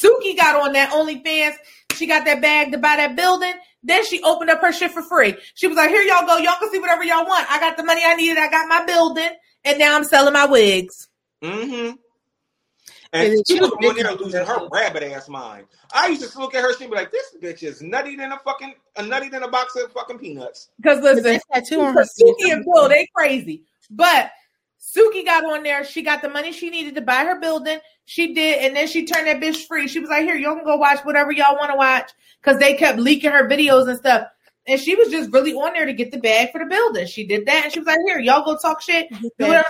Suki 0.02 0.36
got 0.36 0.60
on 0.62 0.73
that 0.73 0.90
OnlyFans. 0.90 1.55
She 1.94 2.06
got 2.06 2.24
that 2.24 2.40
bag 2.40 2.73
to 2.73 2.78
buy 2.78 2.97
that 2.97 3.14
building. 3.14 3.55
Then 3.82 4.06
she 4.06 4.23
opened 4.23 4.48
up 4.48 4.60
her 4.60 4.73
shit 4.73 4.93
for 4.93 5.02
free. 5.02 5.35
She 5.55 5.66
was 5.66 5.77
like, 5.77 5.90
"Here 5.90 6.02
y'all 6.02 6.27
go. 6.27 6.39
Y'all 6.39 6.59
can 6.59 6.70
see 6.70 6.78
whatever 6.78 7.05
y'all 7.05 7.27
want. 7.27 7.51
I 7.51 7.59
got 7.59 7.77
the 7.77 7.85
money 7.85 8.02
I 8.05 8.14
needed. 8.14 8.39
I 8.39 8.48
got 8.48 8.69
my 8.69 8.85
building, 8.86 9.31
and 9.64 9.78
now 9.78 9.97
I'm 9.97 10.05
selling 10.05 10.32
my 10.32 10.47
wigs." 10.47 11.09
Mm-hmm. 11.43 11.97
And 13.12 13.28
And 13.28 13.47
she 13.47 13.55
she 13.55 13.60
was 13.60 13.70
was 13.70 13.78
the 13.78 13.86
one 13.86 13.97
there 13.97 14.12
losing 14.12 14.44
her 14.44 14.68
rabbit 14.70 15.02
ass 15.02 15.28
mind. 15.28 15.66
I 15.93 16.09
used 16.09 16.30
to 16.30 16.39
look 16.39 16.55
at 16.55 16.62
her, 16.62 16.74
she'd 16.74 16.89
be 16.89 16.97
like, 16.97 17.12
"This 17.12 17.36
bitch 17.43 17.62
is 17.62 17.82
nutty 17.82 18.16
than 18.16 18.32
a 18.32 18.39
fucking 18.39 18.74
a 18.97 19.02
nutty 19.02 19.28
than 19.28 19.43
a 19.43 19.48
box 19.48 19.76
of 19.76 19.93
fucking 19.93 20.18
peanuts." 20.18 20.70
Because 20.80 21.02
listen, 21.02 21.24
that 21.24 21.43
tattoo 21.52 21.80
on 21.82 21.94
her 21.94 22.05
Suki 22.05 22.52
and 22.52 22.64
Bill, 22.64 22.89
they 22.89 23.06
crazy. 23.14 23.64
But 23.90 24.30
Suki 24.80 25.26
got 25.26 25.44
on 25.44 25.62
there. 25.62 25.84
She 25.84 26.01
got 26.01 26.22
the 26.22 26.30
money 26.30 26.52
she 26.52 26.70
needed 26.70 26.94
to 26.94 27.02
buy 27.02 27.24
her 27.24 27.39
building. 27.39 27.80
She 28.06 28.32
did, 28.32 28.64
and 28.64 28.74
then 28.74 28.89
she 28.89 29.05
turned 29.05 29.26
that 29.26 29.40
bitch 29.40 29.66
free. 29.66 29.89
She 29.89 30.01
was 30.01 30.09
like, 30.09 30.24
"Here, 30.24 30.36
y'all 30.36 30.56
can 30.56 30.64
go 30.64 30.76
watch 30.76 31.01
whatever 31.05 31.32
y'all 31.32 31.56
want 31.56 31.70
to 31.70 31.76
watch," 31.76 32.10
because 32.40 32.59
they 32.59 32.74
kept 32.74 32.98
leaking 32.98 33.30
her 33.30 33.47
videos 33.47 33.89
and 33.89 33.98
stuff. 33.98 34.26
And 34.66 34.80
she 34.80 34.94
was 34.94 35.09
just 35.09 35.30
really 35.32 35.52
on 35.52 35.74
there 35.74 35.84
to 35.84 35.93
get 35.93 36.12
the 36.12 36.18
bag 36.18 36.51
for 36.51 36.60
the 36.60 36.64
building. 36.66 37.06
She 37.06 37.26
did 37.26 37.44
that, 37.44 37.64
and 37.64 37.72
she 37.72 37.80
was 37.80 37.86
like, 37.86 37.98
"Here, 38.06 38.20
y'all 38.20 38.44
go 38.44 38.56
talk 38.56 38.80
shit, 38.80 39.10
do 39.10 39.28
whatever 39.39 39.68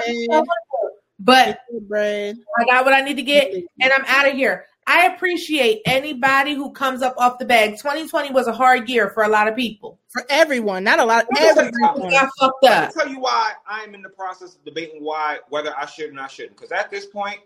y'all 1.27 1.35
want 1.35 1.57
to 1.71 1.73
do." 1.73 1.87
But. 1.89 2.37
I 2.59 2.65
got 2.67 2.85
what 2.85 2.95
I 2.95 3.01
need 3.01 3.17
to 3.17 3.23
get, 3.23 3.53
and 3.53 3.93
I'm 3.93 4.05
out 4.07 4.29
of 4.29 4.35
here. 4.35 4.67
I 4.87 5.07
appreciate 5.07 5.81
anybody 5.87 6.55
who 6.55 6.73
comes 6.73 7.03
up 7.03 7.15
off 7.17 7.39
the 7.39 7.45
bag. 7.45 7.77
2020 7.77 8.33
was 8.33 8.49
a 8.49 8.53
hard 8.53 8.89
year 8.89 9.11
for 9.11 9.23
a 9.23 9.29
lot 9.29 9.47
of 9.47 9.55
people. 9.55 9.99
for 10.09 10.25
everyone, 10.29 10.83
not 10.85 10.99
a 10.99 11.05
lot. 11.05 11.27
Let 11.33 11.43
me 11.43 11.55
tell 11.55 11.65
you 11.65 11.89
Everyone. 11.89 12.11
Got 12.11 12.31
fucked 12.39 12.57
Let 12.63 12.73
up. 12.85 12.95
me 12.97 13.01
tell 13.03 13.11
you 13.11 13.21
why 13.21 13.53
I'm 13.67 13.95
in 13.95 14.03
the 14.03 14.09
process 14.09 14.57
of 14.57 14.65
debating 14.65 15.05
why 15.05 15.39
whether 15.49 15.73
I 15.79 15.87
should 15.87 16.11
and 16.11 16.21
I 16.21 16.27
shouldn't. 16.27 16.57
Because 16.57 16.73
at 16.73 16.91
this 16.91 17.07
point, 17.07 17.39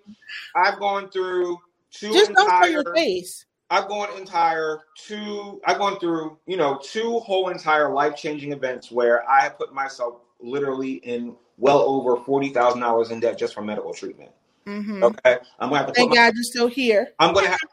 I've 0.54 0.78
gone 0.78 1.10
through 1.10 1.58
two 1.90 2.12
Just 2.12 2.32
don't 2.32 2.48
show 2.48 2.56
entire. 2.56 2.70
your 2.70 2.94
face. 2.94 3.44
I've 3.68 3.88
gone 3.88 4.16
entire 4.16 4.80
two. 4.96 5.60
I've 5.66 5.78
gone 5.78 5.98
through 6.00 6.38
you 6.46 6.56
know 6.56 6.80
two 6.82 7.18
whole 7.20 7.50
entire 7.50 7.92
life 7.92 8.16
changing 8.16 8.52
events 8.52 8.90
where 8.90 9.28
I 9.28 9.48
put 9.50 9.74
myself 9.74 10.22
literally 10.40 10.94
in 10.94 11.36
well 11.58 11.80
over 11.80 12.16
forty 12.16 12.50
thousand 12.50 12.80
dollars 12.80 13.10
in 13.10 13.20
debt 13.20 13.38
just 13.38 13.54
for 13.54 13.62
medical 13.62 13.94
treatment. 13.94 14.30
hmm 14.66 15.02
Okay, 15.02 15.38
I'm 15.58 15.68
gonna 15.68 15.78
have 15.78 15.86
to 15.86 15.92
put 15.92 15.98
Thank 15.98 16.10
my, 16.10 16.16
God 16.16 16.34
you're 16.34 16.42
still 16.44 16.68
here. 16.68 17.08
I'm 17.18 17.34
gonna 17.34 17.48
have 17.48 17.58
to 17.58 17.66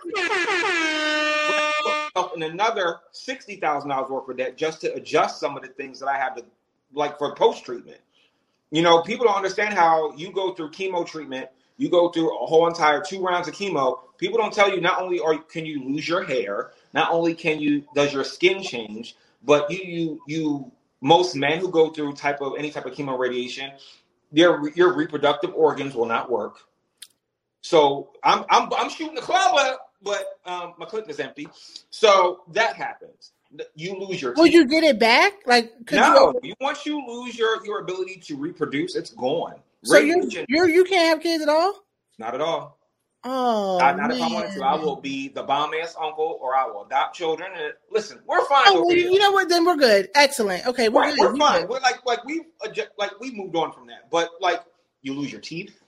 put 1.47 1.95
myself 2.15 2.31
in 2.35 2.43
another 2.43 2.97
sixty 3.11 3.57
thousand 3.57 3.89
dollars 3.89 4.10
worth 4.10 4.30
of 4.30 4.38
debt 4.38 4.57
just 4.57 4.81
to 4.81 4.93
adjust 4.93 5.39
some 5.39 5.57
of 5.57 5.64
the 5.64 5.69
things 5.69 5.99
that 5.99 6.07
I 6.07 6.18
have 6.18 6.35
to 6.35 6.45
like 6.93 7.18
for 7.18 7.35
post 7.35 7.65
treatment. 7.65 7.99
You 8.72 8.81
know, 8.81 9.01
people 9.01 9.26
don't 9.26 9.35
understand 9.35 9.73
how 9.73 10.15
you 10.15 10.31
go 10.31 10.53
through 10.53 10.72
chemo 10.72 11.05
treatment. 11.05 11.49
You 11.77 11.89
go 11.89 12.10
through 12.10 12.35
a 12.35 12.45
whole 12.45 12.68
entire 12.68 13.01
two 13.01 13.22
rounds 13.22 13.47
of 13.47 13.53
chemo. 13.53 13.99
People 14.18 14.38
don't 14.38 14.53
tell 14.53 14.73
you 14.73 14.81
not 14.81 15.01
only 15.01 15.19
are 15.19 15.38
can 15.38 15.65
you 15.65 15.84
lose 15.84 16.07
your 16.07 16.23
hair, 16.23 16.72
not 16.93 17.11
only 17.11 17.34
can 17.35 17.60
you 17.60 17.84
does 17.95 18.14
your 18.14 18.23
skin 18.23 18.64
change, 18.64 19.15
but 19.43 19.69
you 19.69 19.80
you 19.84 20.22
you 20.27 20.72
most 21.03 21.35
men 21.35 21.59
who 21.59 21.69
go 21.69 21.89
through 21.89 22.13
type 22.13 22.41
of 22.41 22.53
any 22.57 22.71
type 22.71 22.85
of 22.85 22.93
chemo 22.93 23.17
radiation, 23.19 23.71
your 24.31 24.69
your 24.71 24.93
reproductive 24.93 25.53
organs 25.53 25.93
will 25.93 26.05
not 26.05 26.31
work. 26.31 26.57
So 27.61 28.09
I'm 28.23 28.45
I'm 28.49 28.69
I'm 28.73 28.89
shooting 28.89 29.15
the 29.15 29.21
club 29.21 29.55
up, 29.57 29.91
but 30.01 30.39
um, 30.45 30.73
my 30.77 30.85
clip 30.85 31.09
is 31.09 31.19
empty. 31.19 31.47
So 31.89 32.41
that 32.53 32.75
happens. 32.75 33.34
You 33.75 33.99
lose 33.99 34.21
your 34.21 34.34
Will 34.34 34.45
teeth. 34.45 34.53
you 34.53 34.65
get 34.67 34.84
it 34.84 34.99
back? 34.99 35.34
Like, 35.45 35.73
No, 35.91 36.34
you? 36.41 36.49
you 36.49 36.53
once 36.59 36.85
you 36.85 37.05
lose 37.05 37.38
your 37.38 37.63
your 37.65 37.81
ability 37.81 38.15
to 38.25 38.35
reproduce, 38.35 38.95
it's 38.95 39.11
gone. 39.11 39.55
So 39.84 39.99
you 39.99 40.30
you 40.47 40.67
you 40.67 40.84
can't 40.85 41.09
have 41.09 41.21
kids 41.21 41.43
at 41.43 41.49
all? 41.49 41.84
not 42.17 42.34
at 42.34 42.41
all. 42.41 42.77
Oh, 43.25 43.77
not, 43.79 43.97
not 43.97 44.11
if 44.11 44.21
I 44.21 44.33
wanted 44.33 44.53
to. 44.55 44.63
I 44.63 44.75
will 44.75 44.97
be 44.97 45.29
the 45.29 45.43
bomb 45.43 45.73
ass 45.73 45.95
uncle, 46.01 46.37
or 46.41 46.55
I 46.55 46.65
will 46.65 46.85
adopt 46.85 47.15
children. 47.15 47.51
And 47.55 47.73
listen, 47.89 48.19
we're 48.27 48.43
fine. 48.45 48.63
Oh, 48.67 48.85
well, 48.85 48.95
you 48.95 49.17
know 49.17 49.31
what? 49.31 49.47
Then 49.47 49.65
we're 49.65 49.77
good. 49.77 50.09
Excellent. 50.15 50.65
Okay, 50.67 50.89
we're 50.89 51.01
Right, 51.01 51.15
good. 51.15 51.31
we're 51.33 51.37
fine. 51.37 51.61
good. 51.61 51.69
We're 51.69 51.79
like 51.79 52.05
like 52.05 52.23
we 52.25 52.43
adjust, 52.65 52.89
like 52.97 53.17
we 53.19 53.31
moved 53.31 53.55
on 53.55 53.71
from 53.71 53.87
that. 53.87 54.09
But 54.11 54.29
like 54.41 54.61
you 55.03 55.13
lose 55.13 55.31
your 55.31 55.41
teeth, 55.41 55.81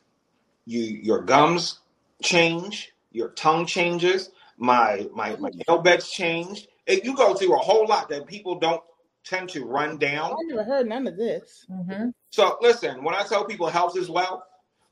you 0.65 0.81
your 0.81 1.21
gums 1.23 1.79
change, 2.23 2.93
your 3.11 3.29
tongue 3.29 3.65
changes, 3.65 4.31
my 4.57 5.07
my 5.13 5.35
my 5.35 5.49
nail 5.67 5.79
beds 5.79 6.09
change. 6.09 6.67
It, 6.87 7.03
you 7.03 7.15
go 7.15 7.33
through 7.33 7.53
a 7.55 7.59
whole 7.59 7.85
lot 7.87 8.07
that 8.09 8.27
people 8.27 8.59
don't 8.59 8.81
tend 9.25 9.49
to 9.49 9.65
run 9.65 9.97
down. 9.97 10.31
I 10.33 10.37
never 10.47 10.63
heard 10.63 10.87
none 10.87 11.05
of 11.07 11.17
this. 11.17 11.65
Mhm. 11.69 12.13
So 12.29 12.57
listen, 12.61 13.03
when 13.03 13.13
I 13.15 13.23
tell 13.23 13.43
people 13.43 13.67
health 13.67 13.97
is 13.97 14.09
wealth, 14.09 14.43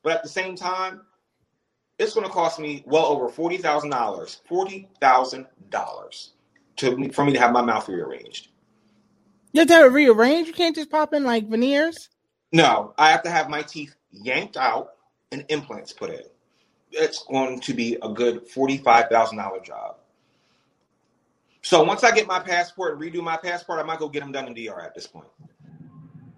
but 0.01 0.11
at 0.13 0.23
the 0.23 0.29
same 0.29 0.55
time, 0.55 1.01
it's 1.99 2.13
going 2.13 2.25
to 2.25 2.31
cost 2.31 2.59
me 2.59 2.83
well 2.85 3.05
over 3.05 3.29
forty 3.29 3.57
thousand 3.57 3.89
dollars, 3.91 4.41
forty 4.47 4.89
thousand 4.99 5.47
dollars 5.69 6.33
to 6.77 7.09
for 7.11 7.25
me 7.25 7.33
to 7.33 7.39
have 7.39 7.51
my 7.51 7.61
mouth 7.61 7.87
rearranged. 7.87 8.49
You 9.51 9.59
have 9.61 9.67
to 9.67 9.73
have 9.75 9.85
it 9.85 9.93
rearranged. 9.95 10.47
You 10.47 10.53
can't 10.53 10.75
just 10.75 10.89
pop 10.89 11.13
in 11.13 11.23
like 11.23 11.47
veneers. 11.47 12.09
No, 12.51 12.93
I 12.97 13.11
have 13.11 13.23
to 13.23 13.29
have 13.29 13.49
my 13.49 13.61
teeth 13.61 13.95
yanked 14.11 14.57
out 14.57 14.93
and 15.31 15.45
implants 15.49 15.93
put 15.93 16.09
in. 16.09 16.21
It's 16.91 17.23
going 17.23 17.59
to 17.59 17.73
be 17.73 17.97
a 18.01 18.09
good 18.09 18.47
forty-five 18.47 19.09
thousand 19.09 19.37
dollar 19.37 19.59
job. 19.59 19.97
So 21.61 21.83
once 21.83 22.03
I 22.03 22.11
get 22.11 22.27
my 22.27 22.39
passport 22.39 22.93
and 22.93 23.01
redo 23.01 23.23
my 23.23 23.37
passport, 23.37 23.79
I 23.79 23.83
might 23.83 23.99
go 23.99 24.09
get 24.09 24.19
them 24.19 24.31
done 24.31 24.47
in 24.47 24.53
DR 24.53 24.81
at 24.81 24.93
this 24.93 25.07
point. 25.07 25.27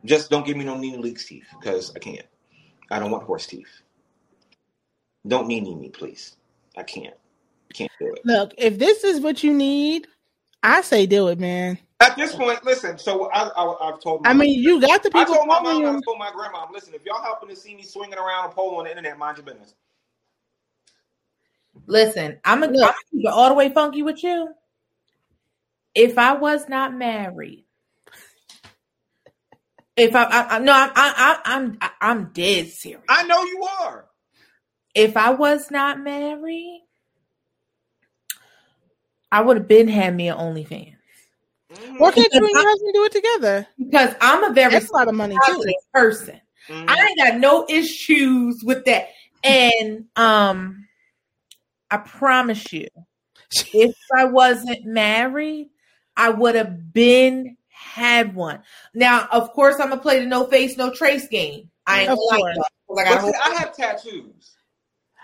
Just 0.06 0.30
don't 0.30 0.46
give 0.46 0.56
me 0.56 0.66
no 0.66 0.78
Nene 0.78 1.02
Leakes 1.02 1.26
teeth 1.26 1.48
because 1.60 1.92
I 1.96 2.00
can't. 2.00 2.26
I 2.92 3.00
don't 3.00 3.10
want 3.10 3.24
horse 3.24 3.48
teeth. 3.48 3.82
Don't 5.28 5.48
Nene 5.48 5.80
me, 5.80 5.90
please. 5.90 6.36
I 6.78 6.84
can't. 6.84 7.16
Can't 7.74 7.92
do 8.00 8.14
it. 8.14 8.26
Look, 8.26 8.54
if 8.58 8.80
this 8.80 9.04
is 9.04 9.22
what 9.22 9.44
you 9.44 9.54
need, 9.54 10.08
I 10.64 10.82
say 10.82 11.06
do 11.06 11.30
it, 11.30 11.40
man. 11.40 11.80
At 12.02 12.18
this 12.18 12.36
point, 12.36 12.64
listen. 12.66 12.98
So 12.98 13.30
I, 13.32 13.44
I, 13.50 13.90
I've 13.90 14.02
told. 14.02 14.22
My 14.24 14.32
I 14.32 14.34
mean, 14.34 14.62
you 14.64 14.82
got 14.82 15.04
the 15.04 15.12
people. 15.12 15.34
I 15.34 15.36
people 15.36 15.36
told 15.38 15.48
my 15.48 15.56
following 15.58 15.78
mom. 15.84 15.86
I 15.86 15.98
you. 15.98 16.04
told 16.06 16.20
my 16.20 16.32
grandma. 16.32 16.68
Listen, 16.74 16.94
if 16.94 17.06
y'all 17.06 17.22
happen 17.24 17.50
to 17.50 17.56
see 17.56 17.76
me 17.76 17.84
swinging 17.84 18.18
around 18.20 18.52
a 18.52 18.54
pole 18.54 18.78
on 18.78 18.86
the 18.86 18.92
internet, 18.92 19.18
mind 19.18 19.38
your 19.38 19.46
business. 19.46 19.76
Listen, 21.88 22.40
I'm 22.46 22.62
gonna 22.62 22.74
Look. 22.74 22.96
keep 23.12 23.26
it 23.26 23.28
all 23.34 23.50
the 23.50 23.56
way 23.56 23.70
funky 23.70 24.04
with 24.04 24.24
you. 24.24 24.50
If 25.96 26.18
I 26.18 26.34
was 26.34 26.70
not 26.70 26.94
married, 26.96 27.66
if 29.98 30.16
I, 30.16 30.24
I, 30.24 30.56
I 30.56 30.60
no, 30.60 30.74
I'm, 30.74 30.92
I, 30.96 31.42
I, 31.46 31.56
I'm, 31.56 31.78
I- 31.82 31.92
I'm 32.02 32.32
dead 32.34 32.70
serious. 32.70 33.04
I 33.10 33.24
know 33.24 33.44
you 33.44 33.68
are. 33.82 34.06
If 34.96 35.18
I 35.18 35.32
was 35.32 35.70
not 35.70 36.00
married, 36.00 36.82
I 39.32 39.42
would 39.42 39.58
have 39.58 39.68
been 39.68 39.88
had 39.90 40.16
me 40.16 40.30
an 40.30 40.38
OnlyFans 40.38 40.94
Mhm. 41.72 42.00
Why 42.00 42.12
can't 42.12 42.32
you 42.34 42.40
and 42.46 42.50
your 42.54 42.68
husband 42.70 42.94
do 42.94 43.04
it 43.06 43.12
together? 43.12 43.68
because 43.78 44.14
I'm 44.22 44.44
a 44.46 44.54
very 44.54 44.72
That's 44.74 44.90
a 44.90 44.94
lot 44.94 45.08
of 45.10 45.16
money 45.16 45.36
too. 45.48 45.64
person. 45.94 46.40
Mhm. 46.70 46.86
I 46.90 47.08
ain't 47.10 47.18
got 47.18 47.40
no 47.40 47.66
issues 47.68 48.64
with 48.64 48.86
that. 48.86 49.10
And 49.44 50.06
um 50.16 50.88
I 51.92 51.98
promise 51.98 52.72
you, 52.72 52.88
if 53.74 53.96
I 54.16 54.26
wasn't 54.26 54.86
married, 54.86 55.70
I 56.16 56.30
would 56.30 56.56
have 56.56 56.94
been 56.94 57.58
had 57.70 58.34
one. 58.36 58.62
Now, 58.94 59.28
of 59.32 59.52
course, 59.54 59.76
I'm 59.80 59.90
gonna 59.90 60.02
play 60.02 60.20
the 60.20 60.26
no 60.28 60.46
face, 60.46 60.78
no 60.78 60.92
trace 60.94 61.28
game. 61.28 61.70
I 61.88 62.02
ain't 62.02 62.10
Of 62.12 62.18
gonna 62.18 62.38
course. 62.40 62.58
lie, 62.88 63.06
'cause 63.06 63.22
I 63.26 63.32
see, 63.32 63.38
I 63.44 63.50
have 63.56 63.76
tattoos. 63.76 64.55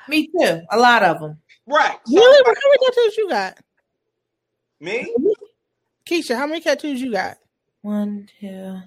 Me 0.07 0.27
too, 0.27 0.61
a 0.71 0.77
lot 0.77 1.03
of 1.03 1.19
them. 1.19 1.37
Right. 1.65 1.97
So, 2.05 2.15
Really? 2.15 2.43
How 2.45 2.51
many 2.51 2.85
tattoos 2.85 3.17
you 3.17 3.29
got? 3.29 3.57
me? 4.81 5.13
Keisha, 6.05 6.35
how 6.35 6.47
many 6.47 6.61
tattoos 6.61 7.01
you 7.01 7.11
got? 7.11 7.37
One, 7.81 8.27
two, 8.39 8.79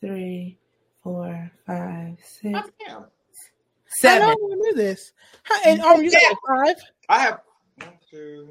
three, 0.00 0.58
four, 1.02 1.50
five, 1.66 2.18
six, 2.24 2.54
I 2.54 2.90
am. 2.90 3.02
I 3.02 3.06
seven. 3.86 4.28
don't 4.28 4.52
even 4.52 4.70
do 4.70 4.74
this. 4.74 5.12
How, 5.42 5.60
and 5.66 5.80
oh, 5.82 6.00
you 6.00 6.10
got 6.10 6.22
like 6.22 6.66
five? 6.66 6.84
I 7.08 7.18
have 7.20 7.40
one, 7.76 7.92
two, 8.10 8.48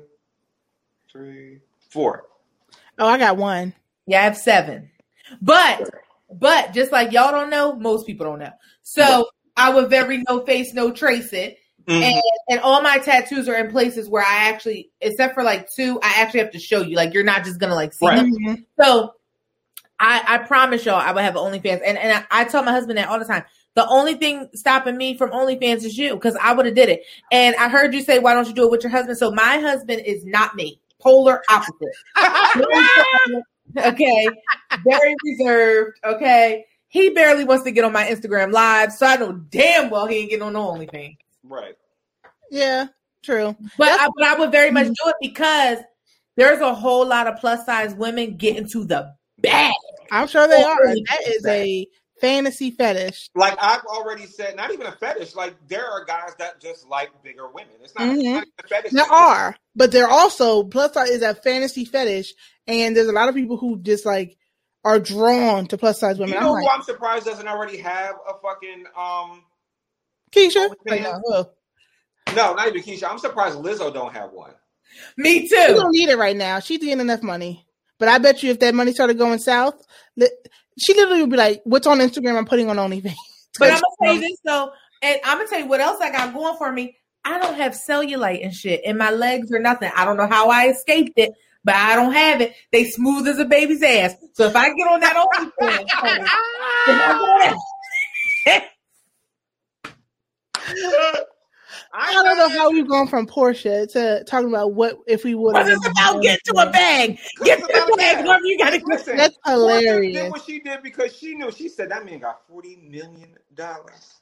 three, 1.11 1.59
four. 1.89 2.25
Oh, 2.99 3.07
I 3.07 3.17
got 3.17 3.37
one. 3.37 3.73
Yeah, 4.05 4.19
I 4.21 4.23
have 4.23 4.37
seven. 4.37 4.91
But 5.41 5.89
but 6.31 6.73
just 6.73 6.91
like 6.91 7.11
y'all 7.11 7.31
don't 7.31 7.49
know, 7.49 7.75
most 7.75 8.05
people 8.05 8.25
don't 8.25 8.39
know. 8.39 8.51
So 8.83 9.27
I 9.55 9.73
would 9.73 9.89
very 9.89 10.23
no 10.29 10.45
face, 10.45 10.73
no 10.73 10.91
trace 10.91 11.33
it. 11.33 11.57
Mhm. 11.91 12.03
And 12.03 12.21
and 12.49 12.59
all 12.61 12.81
my 12.81 12.97
tattoos 12.99 13.47
are 13.49 13.55
in 13.55 13.69
places 13.71 14.07
where 14.09 14.23
I 14.23 14.49
actually, 14.49 14.89
except 15.01 15.33
for 15.33 15.43
like 15.43 15.69
two, 15.71 15.99
I 16.03 16.13
actually 16.17 16.39
have 16.41 16.51
to 16.51 16.59
show 16.59 16.81
you. 16.81 16.95
Like 16.95 17.13
you're 17.13 17.23
not 17.23 17.43
just 17.43 17.59
gonna 17.59 17.75
like 17.75 17.93
see 17.93 18.05
Right. 18.05 18.17
them. 18.17 18.31
Mhm. 18.33 18.65
So 18.81 19.13
I 19.99 20.23
I 20.27 20.37
promise 20.39 20.85
y'all 20.85 20.95
I 20.95 21.11
would 21.11 21.23
have 21.23 21.35
OnlyFans. 21.35 21.81
And 21.85 21.97
and 21.97 22.25
I, 22.31 22.41
I 22.41 22.43
tell 22.45 22.63
my 22.63 22.71
husband 22.71 22.97
that 22.97 23.07
all 23.09 23.19
the 23.19 23.25
time. 23.25 23.43
The 23.75 23.87
only 23.87 24.15
thing 24.15 24.49
stopping 24.53 24.97
me 24.97 25.15
from 25.17 25.31
OnlyFans 25.31 25.85
is 25.85 25.97
you, 25.97 26.15
because 26.15 26.35
I 26.41 26.51
would 26.53 26.65
have 26.65 26.75
did 26.75 26.89
it. 26.89 27.03
And 27.31 27.55
I 27.55 27.69
heard 27.69 27.93
you 27.93 28.01
say, 28.01 28.19
why 28.19 28.33
don't 28.33 28.45
you 28.47 28.53
do 28.53 28.65
it 28.65 28.71
with 28.71 28.83
your 28.83 28.91
husband? 28.91 29.17
So 29.17 29.31
my 29.31 29.59
husband 29.59 30.01
is 30.05 30.25
not 30.25 30.55
me. 30.55 30.81
Polar 30.99 31.41
opposite. 31.49 31.95
okay. 33.77 34.27
Very 34.83 35.15
reserved. 35.23 35.97
Okay. 36.03 36.65
He 36.89 37.09
barely 37.11 37.45
wants 37.45 37.63
to 37.63 37.71
get 37.71 37.85
on 37.85 37.93
my 37.93 38.03
Instagram 38.03 38.51
live, 38.51 38.91
so 38.91 39.05
I 39.05 39.15
know 39.15 39.31
damn 39.31 39.89
well 39.89 40.05
he 40.07 40.17
ain't 40.17 40.29
getting 40.31 40.43
on 40.43 40.51
the 40.53 40.59
OnlyFans. 40.59 41.15
right. 41.45 41.75
Yeah, 42.51 42.87
true. 43.23 43.55
But 43.77 43.89
I, 43.89 44.09
but 44.15 44.27
I 44.27 44.35
would 44.39 44.51
very 44.51 44.69
much 44.71 44.87
do 44.87 44.93
it 45.07 45.15
because 45.21 45.79
there's 46.37 46.59
a 46.59 46.75
whole 46.75 47.07
lot 47.07 47.25
of 47.27 47.39
plus 47.39 47.65
size 47.65 47.95
women 47.95 48.37
getting 48.37 48.67
to 48.69 48.85
the 48.85 49.13
bag. 49.39 49.73
I'm 50.11 50.27
sure 50.27 50.47
they 50.47 50.61
are. 50.61 50.77
really? 50.81 51.03
That 51.09 51.27
is 51.27 51.45
a 51.45 51.87
fantasy 52.19 52.71
fetish. 52.71 53.29
Like 53.33 53.57
I've 53.59 53.83
already 53.85 54.25
said, 54.27 54.55
not 54.55 54.71
even 54.71 54.85
a 54.85 54.91
fetish. 54.91 55.33
Like 55.35 55.55
there 55.67 55.85
are 55.85 56.03
guys 56.05 56.35
that 56.39 56.61
just 56.61 56.87
like 56.87 57.09
bigger 57.23 57.49
women. 57.49 57.73
It's 57.81 57.95
not, 57.97 58.09
Mhm. 58.09 58.19
it's 58.19 58.27
not 58.33 58.47
a 58.63 58.67
fetish. 58.67 58.91
There 58.91 59.11
are, 59.11 59.55
but 59.75 59.91
there 59.91 60.07
also 60.07 60.63
plus 60.63 60.93
size 60.93 61.09
is 61.09 61.21
a 61.21 61.33
fantasy 61.33 61.85
fetish, 61.85 62.33
and 62.67 62.95
there's 62.95 63.07
a 63.07 63.13
lot 63.13 63.29
of 63.29 63.35
people 63.35 63.57
who 63.57 63.79
just 63.81 64.05
like 64.05 64.37
are 64.83 64.99
drawn 64.99 65.67
to 65.67 65.77
plus 65.77 65.99
size 65.99 66.19
women. 66.19 66.33
You 66.33 66.37
I'm 66.39 66.43
know 66.43 66.51
like, 66.53 66.63
who 66.65 66.69
I'm 66.69 66.83
surprised 66.83 67.25
doesn't 67.25 67.47
already 67.47 67.77
have 67.77 68.15
a 68.27 68.33
fucking 68.41 68.85
um. 68.97 69.43
Keisha, 70.31 70.69
OnlyFans? 70.69 70.75
like, 70.87 71.01
no, 71.01 71.21
ugh. 71.33 71.49
No, 72.35 72.53
not 72.53 72.67
even 72.67 72.81
Keisha. 72.81 73.09
I'm 73.09 73.19
surprised 73.19 73.57
Lizzo 73.57 73.93
don't 73.93 74.13
have 74.13 74.31
one. 74.31 74.53
Me 75.17 75.47
she 75.47 75.49
too. 75.49 75.75
don't 75.75 75.91
need 75.91 76.09
it 76.09 76.17
right 76.17 76.35
now. 76.35 76.59
She's 76.59 76.79
getting 76.79 76.99
enough 76.99 77.23
money, 77.23 77.65
but 77.99 78.07
I 78.07 78.17
bet 78.17 78.43
you 78.43 78.51
if 78.51 78.59
that 78.59 78.75
money 78.75 78.93
started 78.93 79.17
going 79.17 79.39
south, 79.39 79.75
she 80.79 80.93
literally 80.93 81.21
would 81.21 81.29
be 81.29 81.37
like, 81.37 81.61
"What's 81.63 81.87
on 81.87 81.99
Instagram? 81.99 82.37
I'm 82.37 82.45
putting 82.45 82.69
on 82.69 82.77
OnlyFans." 82.77 83.15
But 83.59 83.71
I'm 83.71 83.81
gonna 83.81 83.83
tell 84.01 84.13
you 84.13 84.21
this 84.21 84.39
though, 84.45 84.71
and 85.01 85.19
I'm 85.23 85.37
gonna 85.37 85.49
tell 85.49 85.59
you 85.59 85.67
what 85.67 85.81
else 85.81 85.99
I 86.01 86.11
got 86.11 86.33
going 86.33 86.57
for 86.57 86.71
me. 86.71 86.97
I 87.23 87.37
don't 87.37 87.55
have 87.55 87.73
cellulite 87.73 88.43
and 88.43 88.53
shit 88.53 88.83
in 88.83 88.97
my 88.97 89.11
legs 89.11 89.51
or 89.51 89.59
nothing. 89.59 89.91
I 89.95 90.05
don't 90.05 90.17
know 90.17 90.27
how 90.27 90.49
I 90.49 90.69
escaped 90.69 91.13
it, 91.17 91.31
but 91.63 91.75
I 91.75 91.95
don't 91.95 92.13
have 92.13 92.41
it. 92.41 92.55
They 92.71 92.85
smooth 92.85 93.27
as 93.27 93.39
a 93.39 93.45
baby's 93.45 93.83
ass. 93.83 94.15
So 94.33 94.45
if 94.45 94.55
I 94.55 94.73
get 94.73 94.87
on 94.87 94.99
that 95.01 95.15
OnlyFans, 95.15 95.51
honey, 95.59 95.83
if 95.83 96.03
I 96.03 96.17
get 96.87 97.01
on 97.11 97.57
that- 98.45 98.67
I 101.93 102.13
don't 102.13 102.37
know 102.37 102.49
how 102.49 102.71
we've 102.71 102.87
gone 102.87 103.07
from 103.07 103.27
Porsha 103.27 103.91
to 103.91 104.23
talking 104.25 104.49
about 104.49 104.73
what 104.73 104.97
if 105.07 105.23
we 105.23 105.35
would 105.35 105.53
But 105.53 105.65
have. 105.67 105.77
it's 105.77 105.87
about 105.87 106.21
get 106.21 106.39
to 106.45 106.53
a 106.67 106.71
bag. 106.71 107.19
Get 107.43 107.59
to 107.59 107.65
a 107.65 107.97
bag. 107.97 108.25
Whatever 108.25 108.45
you 108.45 108.57
gotta 108.57 108.77
get. 108.77 108.87
Listen, 108.87 109.17
That's 109.17 109.35
Porsha 109.45 109.51
hilarious. 109.51 110.21
Did 110.23 110.31
what 110.31 110.43
she 110.45 110.59
did 110.59 110.83
because 110.83 111.15
she 111.15 111.35
knew. 111.35 111.51
She 111.51 111.67
said 111.69 111.89
that 111.91 112.05
man 112.05 112.19
got 112.19 112.47
forty 112.47 112.77
million 112.89 113.35
dollars. 113.55 114.15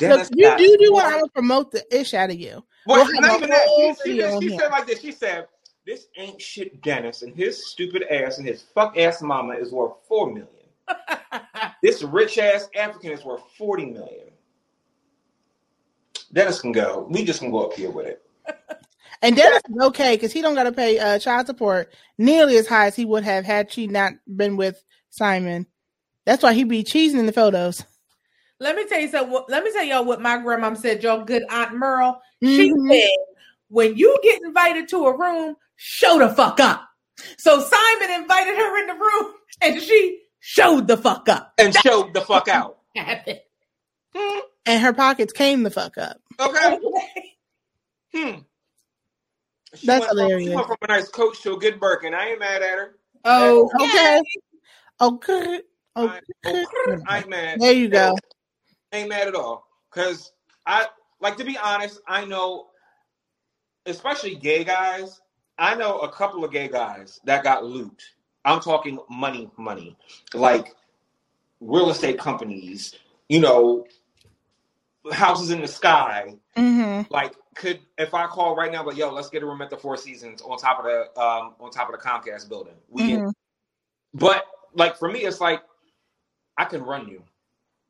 Look, 0.00 0.28
you 0.34 0.54
do 0.58 0.76
do 0.78 0.92
what 0.92 1.06
I 1.06 1.20
would 1.20 1.32
promote 1.32 1.70
the 1.70 1.84
ish 1.96 2.12
out 2.12 2.30
of 2.30 2.36
you. 2.38 2.62
Well, 2.86 3.04
We'll 3.06 3.20
not 3.20 3.36
even 3.36 3.50
that. 3.50 3.66
She, 3.76 3.94
she, 3.94 4.10
video 4.10 4.40
did- 4.40 4.50
she 4.52 4.58
said 4.58 4.68
like 4.70 4.86
this. 4.86 5.00
She 5.00 5.12
said, 5.12 5.46
"This 5.86 6.06
ain't 6.16 6.40
shit, 6.42 6.82
Dennis, 6.82 7.22
and 7.22 7.34
his 7.34 7.70
stupid 7.70 8.04
ass 8.10 8.38
and 8.38 8.46
his 8.46 8.62
fuck 8.62 8.98
ass 8.98 9.22
mama 9.22 9.54
is 9.54 9.72
worth 9.72 9.94
four 10.06 10.26
million. 10.28 10.48
this 11.82 12.02
rich 12.02 12.38
ass 12.38 12.68
African 12.76 13.12
is 13.12 13.24
worth 13.24 13.42
forty 13.56 13.86
million. 13.86 14.26
Dennis 16.36 16.60
can 16.60 16.70
go. 16.72 17.06
We 17.10 17.24
just 17.24 17.40
can 17.40 17.50
go 17.50 17.64
up 17.66 17.72
here 17.74 17.90
with 17.90 18.06
it. 18.06 18.22
And 19.22 19.34
Dennis 19.34 19.62
is 19.70 19.82
okay 19.86 20.14
because 20.14 20.30
he 20.30 20.42
don't 20.42 20.54
got 20.54 20.64
to 20.64 20.72
pay 20.72 20.98
uh, 20.98 21.18
child 21.18 21.46
support 21.46 21.90
nearly 22.18 22.58
as 22.58 22.66
high 22.68 22.86
as 22.86 22.94
he 22.94 23.06
would 23.06 23.24
have 23.24 23.46
had 23.46 23.72
she 23.72 23.86
not 23.86 24.12
been 24.28 24.58
with 24.58 24.84
Simon. 25.08 25.66
That's 26.26 26.42
why 26.42 26.52
he 26.52 26.64
be 26.64 26.84
cheesing 26.84 27.18
in 27.18 27.24
the 27.24 27.32
photos. 27.32 27.82
Let 28.60 28.76
me 28.76 28.84
tell 28.86 29.00
you 29.00 29.08
something. 29.08 29.42
Let 29.48 29.64
me 29.64 29.72
tell 29.72 29.84
y'all 29.84 30.04
what 30.04 30.20
my 30.20 30.36
grandma 30.42 30.74
said. 30.74 31.02
Your 31.02 31.24
good 31.24 31.44
aunt 31.48 31.72
Merle. 31.72 32.20
She 32.42 32.70
Mhm. 32.70 32.90
said, 32.92 33.08
"When 33.68 33.96
you 33.96 34.18
get 34.22 34.38
invited 34.44 34.86
to 34.90 35.06
a 35.06 35.16
room, 35.16 35.56
show 35.76 36.18
the 36.18 36.28
fuck 36.34 36.60
up." 36.60 36.86
So 37.38 37.58
Simon 37.60 38.20
invited 38.20 38.54
her 38.54 38.78
in 38.82 38.86
the 38.86 38.94
room, 38.94 39.32
and 39.62 39.80
she 39.82 40.20
showed 40.40 40.88
the 40.88 40.98
fuck 40.98 41.26
up. 41.30 41.54
And 41.56 41.74
showed 41.74 42.12
the 42.12 42.20
fuck 42.20 42.48
out. 42.48 42.80
Happened. 42.94 43.40
And 44.66 44.82
her 44.82 44.92
pockets 44.92 45.32
came 45.32 45.62
the 45.62 45.70
fuck 45.70 45.96
up. 45.96 46.18
Okay. 46.40 46.78
Hmm. 48.14 48.38
She 49.74 49.86
That's 49.86 50.00
went 50.00 50.08
from- 50.10 50.18
hilarious. 50.18 50.48
She 50.50 50.54
went 50.54 50.66
from 50.68 50.76
a 50.82 50.86
nice 50.88 51.08
coach 51.08 51.42
to 51.42 51.54
a 51.54 51.58
good 51.58 51.78
Birkin. 51.80 52.14
I 52.14 52.30
ain't 52.30 52.38
mad 52.40 52.62
at 52.62 52.78
her. 52.78 52.96
Oh, 53.24 53.70
Okay. 53.80 54.22
Okay. 55.00 55.60
I, 55.96 56.20
Okay. 56.46 56.64
I 57.08 57.18
ain't 57.18 57.28
mad. 57.28 57.60
There 57.60 57.72
you 57.72 57.88
go. 57.88 58.16
ain't 58.92 59.08
mad 59.08 59.28
at 59.28 59.34
all. 59.34 59.66
Cause 59.90 60.32
I 60.66 60.86
like 61.20 61.36
to 61.38 61.44
be 61.44 61.56
honest, 61.58 62.00
I 62.06 62.24
know 62.24 62.68
especially 63.86 64.34
gay 64.34 64.64
guys, 64.64 65.20
I 65.58 65.74
know 65.74 65.98
a 66.00 66.10
couple 66.10 66.44
of 66.44 66.52
gay 66.52 66.68
guys 66.68 67.20
that 67.24 67.42
got 67.44 67.64
loot. 67.64 68.02
I'm 68.44 68.60
talking 68.60 68.98
money, 69.08 69.50
money. 69.56 69.96
Like 70.34 70.74
real 71.60 71.90
estate 71.90 72.18
companies, 72.18 72.94
you 73.28 73.40
know, 73.40 73.86
houses 75.14 75.50
in 75.50 75.60
the 75.60 75.68
sky. 75.68 76.36
hmm 76.56 77.02
Like 77.10 77.34
could 77.56 77.80
if 77.98 78.14
I 78.14 78.26
call 78.26 78.56
right 78.56 78.72
now, 78.72 78.84
but 78.84 78.96
yo, 78.96 79.12
let's 79.12 79.30
get 79.30 79.42
a 79.42 79.46
room 79.46 79.62
at 79.62 79.70
the 79.70 79.76
Four 79.78 79.96
Seasons 79.96 80.42
on 80.42 80.58
top 80.58 80.80
of 80.80 80.86
the 80.86 81.20
um 81.20 81.54
on 81.60 81.70
top 81.70 81.92
of 81.92 82.00
the 82.00 82.06
Comcast 82.06 82.48
building. 82.48 82.74
We 82.88 83.04
get 83.04 83.22
Mhm. 83.22 83.32
but 84.14 84.44
like 84.74 84.96
for 84.98 85.10
me, 85.10 85.20
it's 85.20 85.40
like 85.40 85.62
I 86.58 86.66
can 86.66 86.82
run 86.82 87.08
you. 87.08 87.22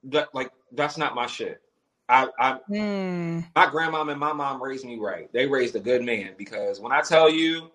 That 0.05 0.35
like 0.35 0.51
that's 0.73 0.99
not 0.99 1.15
my 1.15 1.27
shit. 1.27 1.63
I, 2.09 2.29
I 2.41 2.59
Mm. 2.71 3.45
my 3.57 3.67
grandmom 3.67 4.11
and 4.11 4.21
my 4.21 4.33
mom 4.33 4.63
raised 4.63 4.87
me 4.87 4.99
right. 4.99 5.33
They 5.33 5.47
raised 5.47 5.77
a 5.77 5.81
good 5.81 6.05
man 6.05 6.35
because 6.39 6.81
when 6.81 6.93
I 6.93 7.03
tell 7.03 7.31
you, 7.31 7.71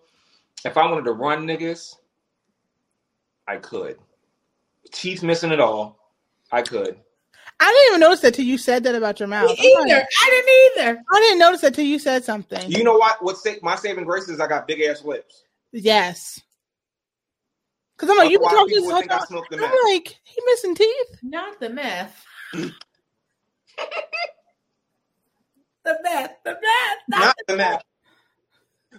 if 0.65 0.77
I 0.77 0.85
wanted 0.89 1.05
to 1.05 1.13
run 1.13 1.45
niggas, 1.47 1.95
I 3.47 3.57
could. 3.57 3.97
Teeth 4.91 5.23
missing 5.23 5.51
it 5.51 5.59
all, 5.61 5.99
I 6.51 6.61
could. 6.63 6.99
I 7.61 7.65
didn't 7.71 7.87
even 7.89 7.99
notice 7.99 8.21
that 8.21 8.33
till 8.33 8.45
you 8.45 8.57
said 8.57 8.83
that 8.85 8.95
about 8.95 9.19
your 9.19 9.27
mouth. 9.27 9.49
me 9.59 9.77
I'm 9.77 9.87
either. 9.87 9.99
like, 9.99 10.07
I 10.23 10.29
didn't 10.29 10.49
either. 10.95 11.03
I 11.13 11.19
didn't 11.19 11.39
notice 11.39 11.61
that 11.61 11.75
till 11.75 11.85
you 11.85 11.99
said 11.99 12.23
something. 12.23 12.71
You 12.71 12.83
know 12.83 12.97
what? 12.97 13.23
What 13.23 13.37
sa- 13.37 13.51
my 13.61 13.75
saving 13.75 14.05
grace 14.05 14.27
is? 14.29 14.39
I 14.39 14.47
got 14.47 14.67
big 14.67 14.81
ass 14.81 15.03
lips. 15.03 15.43
yes. 15.71 16.41
Because 17.95 18.09
I'm 18.09 18.17
like, 18.17 18.31
you 18.31 18.39
been 18.39 18.47
Otherwise, 18.47 18.61
talking 18.61 18.75
people 18.77 18.95
this 18.95 19.29
whole 19.29 19.43
time. 19.43 19.43
I'm 19.51 19.59
meth. 19.59 19.73
like, 19.85 20.19
he 20.23 20.41
missing 20.47 20.73
teeth. 20.73 21.19
Not 21.21 21.59
the 21.59 21.69
meth. 21.69 22.25
the 22.53 22.71
meth. 26.03 26.31
The 26.43 26.51
meth. 26.51 26.97
Not 27.09 27.35
the 27.47 27.57
meth. 27.57 27.83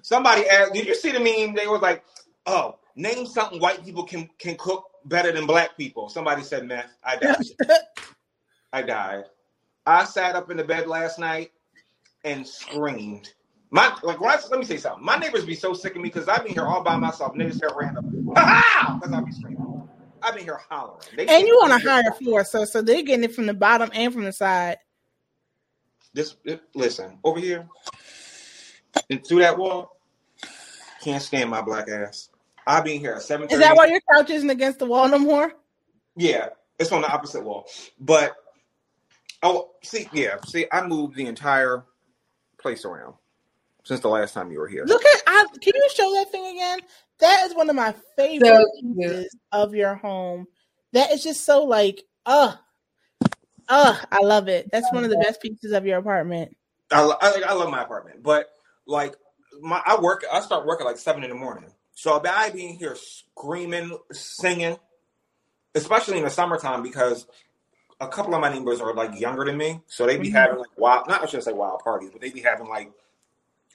Somebody 0.03 0.49
asked, 0.49 0.73
did 0.73 0.87
you 0.87 0.95
see 0.95 1.11
the 1.11 1.19
meme? 1.19 1.55
They 1.55 1.67
was 1.67 1.83
like, 1.83 2.05
"Oh, 2.47 2.79
name 2.97 3.27
something 3.27 3.61
white 3.61 3.85
people 3.85 4.05
can 4.05 4.29
can 4.39 4.57
cook 4.57 4.85
better 5.05 5.33
than 5.33 5.47
black 5.47 5.77
people." 5.77 6.09
Somebody 6.09 6.43
said 6.43 6.65
meth. 6.67 6.97
I 7.05 7.17
died. 7.17 7.37
I 8.73 8.83
died. 8.83 9.25
I 9.87 10.05
sat 10.05 10.37
up 10.37 10.51
in 10.51 10.57
the 10.57 10.65
bed 10.65 10.87
last 10.87 11.19
night 11.19 11.53
and 12.25 12.47
screamed. 12.47 13.35
My 13.71 13.97
like 14.03 14.21
when 14.21 14.31
I, 14.31 14.39
let 14.51 14.61
me 14.61 14.67
say 14.67 14.77
something. 14.77 15.05
My 15.05 15.17
neighbors 15.17 15.45
be 15.45 15.55
so 15.55 15.73
sick 15.73 15.97
of 15.97 16.03
me 16.03 16.09
because 16.09 16.29
I've 16.29 16.45
been 16.45 16.53
here 16.53 16.67
all 16.67 16.83
by 16.83 16.97
myself. 16.97 17.35
Niggas 17.35 17.61
hear 17.61 17.71
random, 17.75 18.35
ha 18.37 18.99
Because 19.01 19.15
I 19.15 19.21
be 19.23 19.33
screaming. 19.33 19.89
I've 20.23 20.35
been 20.35 20.45
here 20.45 20.61
hollering. 20.69 21.01
They 21.17 21.27
and 21.27 21.47
you 21.47 21.55
on 21.65 21.73
a 21.73 21.79
higher 21.79 22.13
floor, 22.13 22.45
so 22.45 22.65
so 22.65 22.83
they're 22.83 23.03
getting 23.03 23.25
it 23.25 23.35
from 23.35 23.47
the 23.47 23.55
bottom 23.55 23.91
and 23.95 24.13
from 24.13 24.25
the 24.25 24.33
side. 24.33 24.79
This 26.15 26.37
listen 26.75 27.19
over 27.25 27.41
here 27.41 27.67
and 29.09 29.27
through 29.27 29.41
that 29.41 29.57
wall. 29.57 29.97
Can't 31.03 31.23
stand 31.23 31.51
my 31.51 31.63
black 31.63 31.89
ass. 31.89 32.29
I 32.67 32.81
been 32.83 33.01
here 33.01 33.15
at 33.15 33.23
seven. 33.23 33.49
Is 33.51 33.59
that 33.59 33.75
why 33.75 33.87
your 33.87 34.01
couch 34.15 34.31
isn't 34.31 34.51
against 34.51 34.79
the 34.79 34.87
wall 34.87 35.09
no 35.09 35.19
more? 35.19 35.53
Yeah, 36.15 36.51
it's 36.79 36.93
on 36.93 37.01
the 37.01 37.11
opposite 37.11 37.43
wall. 37.43 37.67
But 37.99 38.37
oh, 39.43 39.71
see, 39.83 40.09
yeah, 40.13 40.37
see, 40.47 40.67
I 40.71 40.87
moved 40.87 41.17
the 41.17 41.27
entire 41.27 41.85
place 42.59 42.85
around 42.85 43.15
since 43.85 44.01
the 44.01 44.09
last 44.09 44.35
time 44.35 44.51
you 44.51 44.59
were 44.59 44.69
here. 44.69 44.85
Look 44.87 45.05
at 45.05 45.23
I 45.27 45.47
can 45.61 45.73
you 45.75 45.91
show 45.95 46.13
that 46.15 46.31
thing 46.31 46.47
again? 46.57 46.81
That 47.21 47.47
is 47.47 47.55
one 47.55 47.69
of 47.71 47.77
my 47.77 47.95
favorite 48.17 48.47
So 48.47 48.65
cute. 48.81 48.97
pieces 48.97 49.37
of 49.51 49.75
your 49.75 49.95
home. 49.95 50.47
That 50.93 51.11
is 51.13 51.23
just 51.23 51.45
so 51.45 51.65
like 51.65 52.03
uh 52.27 52.55
uh 53.69 53.97
I 54.11 54.21
love 54.23 54.49
it. 54.49 54.71
That's 54.71 54.91
one 54.93 55.05
of 55.05 55.11
the 55.11 55.19
best 55.19 55.41
pieces 55.43 55.73
of 55.73 55.87
your 55.87 55.99
apartment. 55.99 56.57
I, 56.91 57.03
lo- 57.03 57.17
I, 57.21 57.43
I 57.49 57.53
love 57.55 57.71
my 57.71 57.83
apartment, 57.83 58.23
but 58.23 58.51
like 58.87 59.15
my 59.61 59.81
I 59.85 60.01
work 60.01 60.25
I 60.31 60.41
start 60.41 60.67
work 60.67 60.81
at 60.81 60.87
like 60.87 60.99
seven 60.99 61.25
in 61.25 61.31
the 61.31 61.37
morning. 61.37 61.71
So 61.95 62.17
if 62.17 62.27
I 62.27 62.51
being 62.51 62.75
here 62.79 62.97
screaming, 62.97 63.97
singing, 64.13 64.77
especially 65.75 66.19
in 66.19 66.25
the 66.25 66.31
summertime 66.31 66.83
because 66.83 67.27
a 68.03 68.09
couple 68.09 68.35
of 68.35 68.41
my 68.41 68.53
neighbors 68.53 68.81
are 68.81 68.95
like 68.95 69.19
younger 69.21 69.45
than 69.45 69.57
me, 69.57 69.81
so 69.87 70.07
they 70.07 70.19
be 70.19 70.29
Mhm. 70.29 70.33
having 70.33 70.59
like 70.59 70.77
wild 70.77 71.09
not 71.09 71.23
I 71.23 71.27
shouldn't 71.27 71.45
say 71.45 71.53
wild 71.53 71.81
parties, 71.81 72.11
but 72.13 72.21
they 72.21 72.31
be 72.31 72.41
having 72.43 72.69
like 72.69 72.93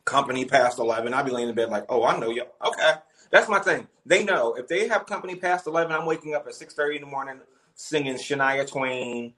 company 0.06 0.46
past 0.46 0.80
eleven. 0.80 1.14
I 1.14 1.24
be 1.24 1.32
laying 1.32 1.50
in 1.50 1.56
bed 1.56 1.70
like, 1.70 1.86
oh, 1.90 2.04
I 2.06 2.20
know 2.20 2.30
you. 2.30 2.44
Okay, 2.66 2.94
that's 3.32 3.50
my 3.50 3.60
thing. 3.60 3.88
They 4.06 4.24
know 4.24 4.54
if 4.56 4.68
they 4.68 4.88
have 4.88 5.06
company 5.06 5.36
past 5.36 5.68
eleven, 5.68 5.92
I'm 5.94 6.06
waking 6.06 6.36
up 6.36 6.46
at 6.48 6.56
six 6.56 6.74
thirty 6.74 6.98
in 6.98 7.04
the 7.04 7.08
morning 7.08 7.40
singing 7.76 8.16
Shania 8.16 8.68
Twain, 8.70 9.34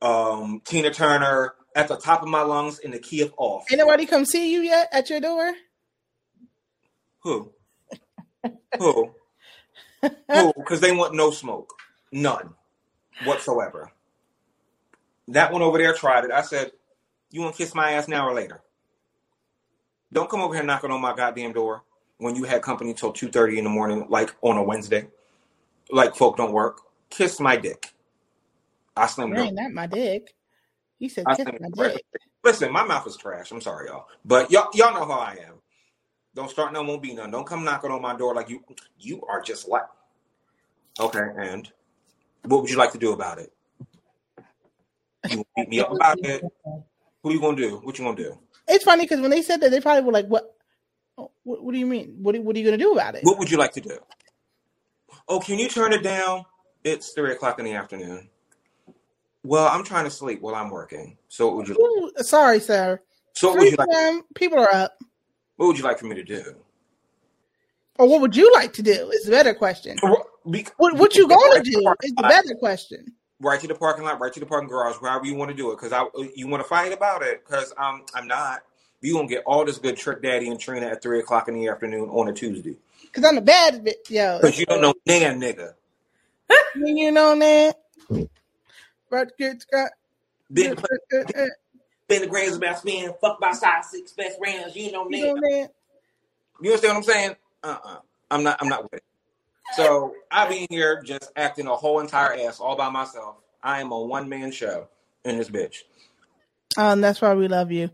um, 0.00 0.62
Tina 0.64 0.90
Turner 0.90 1.54
at 1.76 1.88
the 1.88 1.96
top 1.96 2.22
of 2.22 2.28
my 2.28 2.42
lungs 2.42 2.78
in 2.80 2.90
the 2.90 2.98
key 2.98 3.22
of 3.22 3.32
off. 3.36 3.66
Ain't 3.70 3.78
nobody 3.78 4.06
come 4.06 4.24
see 4.24 4.52
you 4.52 4.62
yet 4.62 4.88
at 4.92 5.10
your 5.10 5.20
door? 5.20 5.52
Who? 7.22 7.52
Who? 8.78 9.14
Who? 10.32 10.52
Because 10.56 10.80
they 10.80 10.92
want 10.92 11.14
no 11.14 11.30
smoke, 11.30 11.74
none 12.10 12.54
whatsoever. 13.20 13.92
That 15.32 15.50
one 15.50 15.62
over 15.62 15.78
there 15.78 15.94
tried 15.94 16.24
it. 16.24 16.30
I 16.30 16.42
said, 16.42 16.72
"You 17.30 17.40
want 17.40 17.54
to 17.56 17.62
kiss 17.62 17.74
my 17.74 17.92
ass 17.92 18.06
now 18.06 18.28
or 18.28 18.34
later? 18.34 18.60
Don't 20.12 20.28
come 20.28 20.40
over 20.42 20.54
here 20.54 20.62
knocking 20.62 20.90
on 20.90 21.00
my 21.00 21.14
goddamn 21.14 21.52
door. 21.54 21.82
when 22.18 22.36
you 22.36 22.44
had 22.44 22.62
company 22.62 22.94
till 22.94 23.12
two 23.12 23.28
thirty 23.30 23.58
in 23.58 23.64
the 23.64 23.70
morning, 23.70 24.06
like 24.08 24.34
on 24.42 24.56
a 24.58 24.62
Wednesday, 24.62 25.08
like 25.90 26.14
folk 26.14 26.36
don't 26.36 26.52
work. 26.52 26.82
Kiss 27.10 27.40
my 27.40 27.56
dick. 27.56 27.92
I 28.96 29.06
slammed 29.06 29.36
it. 29.38 29.54
not 29.54 29.72
my 29.72 29.86
dick. 29.86 30.34
He 30.98 31.08
said 31.08 31.26
kiss 31.34 31.46
my 31.46 31.70
dick. 31.74 32.04
Listen, 32.44 32.70
my 32.70 32.84
mouth 32.84 33.06
is 33.06 33.16
trash. 33.16 33.50
I'm 33.50 33.60
sorry, 33.60 33.88
y'all, 33.88 34.06
but 34.24 34.50
y'all 34.50 34.68
y'all 34.74 34.92
know 34.92 35.06
how 35.06 35.18
I 35.18 35.38
am. 35.48 35.54
Don't 36.34 36.50
start 36.50 36.72
none, 36.72 36.86
won't 36.86 37.02
be 37.02 37.14
none. 37.14 37.30
Don't 37.30 37.46
come 37.46 37.64
knocking 37.64 37.90
on 37.90 38.02
my 38.02 38.14
door 38.16 38.34
like 38.34 38.50
you 38.50 38.62
you 38.98 39.22
are 39.24 39.40
just 39.40 39.66
like. 39.66 39.82
Okay, 41.00 41.26
and 41.38 41.72
what 42.44 42.60
would 42.60 42.70
you 42.70 42.76
like 42.76 42.92
to 42.92 42.98
do 42.98 43.12
about 43.12 43.38
it? 43.38 43.50
You 45.30 45.36
want 45.38 45.46
to 45.56 45.62
beat 45.62 45.68
me 45.68 45.80
up 45.80 45.92
about 45.92 46.18
it? 46.20 46.42
Who 47.22 47.30
are 47.30 47.32
you 47.32 47.40
gonna 47.40 47.56
do? 47.56 47.76
What 47.78 47.98
you 47.98 48.04
gonna 48.04 48.16
do? 48.16 48.38
It's 48.68 48.84
funny 48.84 49.04
because 49.04 49.20
when 49.20 49.30
they 49.30 49.42
said 49.42 49.60
that, 49.60 49.70
they 49.70 49.80
probably 49.80 50.02
were 50.02 50.12
like, 50.12 50.26
"What? 50.26 50.54
What, 51.16 51.62
what 51.62 51.72
do 51.72 51.78
you 51.78 51.86
mean? 51.86 52.16
What, 52.20 52.36
what 52.38 52.56
are 52.56 52.58
you 52.58 52.64
going 52.64 52.78
to 52.78 52.84
do 52.84 52.92
about 52.92 53.14
it?" 53.14 53.24
What 53.24 53.38
would 53.38 53.50
you 53.50 53.58
like 53.58 53.72
to 53.72 53.80
do? 53.80 53.98
Oh, 55.28 55.40
can 55.40 55.58
you 55.58 55.68
turn 55.68 55.92
it 55.92 56.02
down? 56.02 56.44
It's 56.84 57.10
three 57.10 57.32
o'clock 57.32 57.58
in 57.58 57.64
the 57.64 57.74
afternoon. 57.74 58.28
Well, 59.44 59.66
I'm 59.68 59.84
trying 59.84 60.04
to 60.04 60.10
sleep 60.10 60.40
while 60.40 60.54
I'm 60.54 60.70
working. 60.70 61.16
So 61.28 61.48
what 61.48 61.56
would 61.56 61.68
you? 61.68 61.74
Ooh, 61.74 62.22
sorry, 62.22 62.60
sir. 62.60 63.00
So 63.34 63.48
what 63.48 63.58
would 63.58 63.74
3 63.74 63.86
you 63.86 64.12
like? 64.16 64.24
People 64.34 64.58
are 64.58 64.72
up. 64.72 64.98
What 65.56 65.66
would 65.66 65.78
you 65.78 65.84
like 65.84 65.98
for 65.98 66.06
me 66.06 66.14
to 66.16 66.24
do? 66.24 66.56
Or 67.98 68.08
what 68.08 68.20
would 68.20 68.36
you 68.36 68.52
like 68.52 68.72
to 68.74 68.82
do? 68.82 69.10
Is 69.10 69.28
a 69.28 69.30
better 69.30 69.54
question. 69.54 69.98
Be- 70.50 70.66
What 70.76 70.96
what 70.96 71.14
you 71.14 71.28
going 71.28 71.40
to 71.40 71.56
Right 71.56 71.64
to 71.64 71.70
the 71.70 71.80
do 71.80 71.94
is 72.06 72.12
the 72.14 72.22
better 72.22 72.54
question. 72.56 73.12
Right 73.42 73.60
to 73.60 73.66
the 73.66 73.74
parking 73.74 74.04
lot, 74.04 74.20
right 74.20 74.32
to 74.32 74.40
the 74.40 74.46
parking 74.46 74.68
garage, 74.68 74.96
wherever 74.96 75.26
you 75.26 75.34
want 75.34 75.50
to 75.50 75.56
do 75.56 75.72
it. 75.72 75.76
Because 75.76 75.92
I, 75.92 76.06
you 76.34 76.46
want 76.46 76.62
to 76.62 76.68
fight 76.68 76.92
about 76.92 77.22
it. 77.22 77.44
Because 77.44 77.74
um, 77.76 78.04
I'm 78.14 78.28
not. 78.28 78.62
You 79.00 79.14
gonna 79.14 79.26
get 79.26 79.42
all 79.44 79.64
this 79.64 79.78
good 79.78 79.96
trick 79.96 80.22
daddy 80.22 80.48
and 80.48 80.60
Trina 80.60 80.86
at 80.86 81.02
three 81.02 81.18
o'clock 81.18 81.48
in 81.48 81.54
the 81.54 81.66
afternoon 81.66 82.08
on 82.10 82.28
a 82.28 82.32
Tuesday. 82.32 82.76
Because 83.02 83.24
I'm 83.24 83.34
the 83.34 83.40
bad 83.40 83.84
bitch, 83.84 84.08
yo. 84.08 84.38
Because 84.40 84.58
you 84.58 84.64
don't 84.66 84.80
know 84.80 84.94
nan 85.06 85.40
nigga. 85.40 85.74
You 86.74 87.10
know 87.10 87.38
that. 87.38 87.76
But 89.10 89.36
good, 89.36 89.60
Scott. 89.60 89.90
Been 90.52 90.76
the 92.08 92.26
grades 92.26 92.56
about 92.56 92.78
spin, 92.78 93.12
fuck 93.20 93.40
by 93.40 93.52
size 93.52 93.90
six 93.90 94.12
best 94.12 94.38
rounds. 94.42 94.76
You 94.76 94.92
know 94.92 95.06
that. 95.08 95.70
You 96.60 96.70
understand 96.70 96.92
what 96.92 96.96
I'm 96.96 97.02
saying? 97.02 97.36
Uh 97.62 97.66
uh-uh. 97.66 97.92
uh. 97.94 97.98
i 98.30 98.34
am 98.34 98.42
not. 98.42 98.56
I'm 98.60 98.68
not 98.68 98.84
with 98.84 98.94
it. 98.94 99.04
So 99.74 100.14
I 100.30 100.48
be 100.48 100.66
here 100.70 101.02
just 101.02 101.30
acting 101.36 101.66
a 101.66 101.74
whole 101.74 102.00
entire 102.00 102.34
ass 102.46 102.60
all 102.60 102.76
by 102.76 102.88
myself. 102.90 103.36
I 103.62 103.80
am 103.80 103.92
a 103.92 103.98
one 104.00 104.28
man 104.28 104.50
show 104.52 104.88
in 105.24 105.38
this 105.38 105.48
bitch. 105.48 105.78
Um, 106.76 107.00
that's 107.00 107.20
why 107.20 107.34
we 107.34 107.48
love 107.48 107.70
you. 107.70 107.90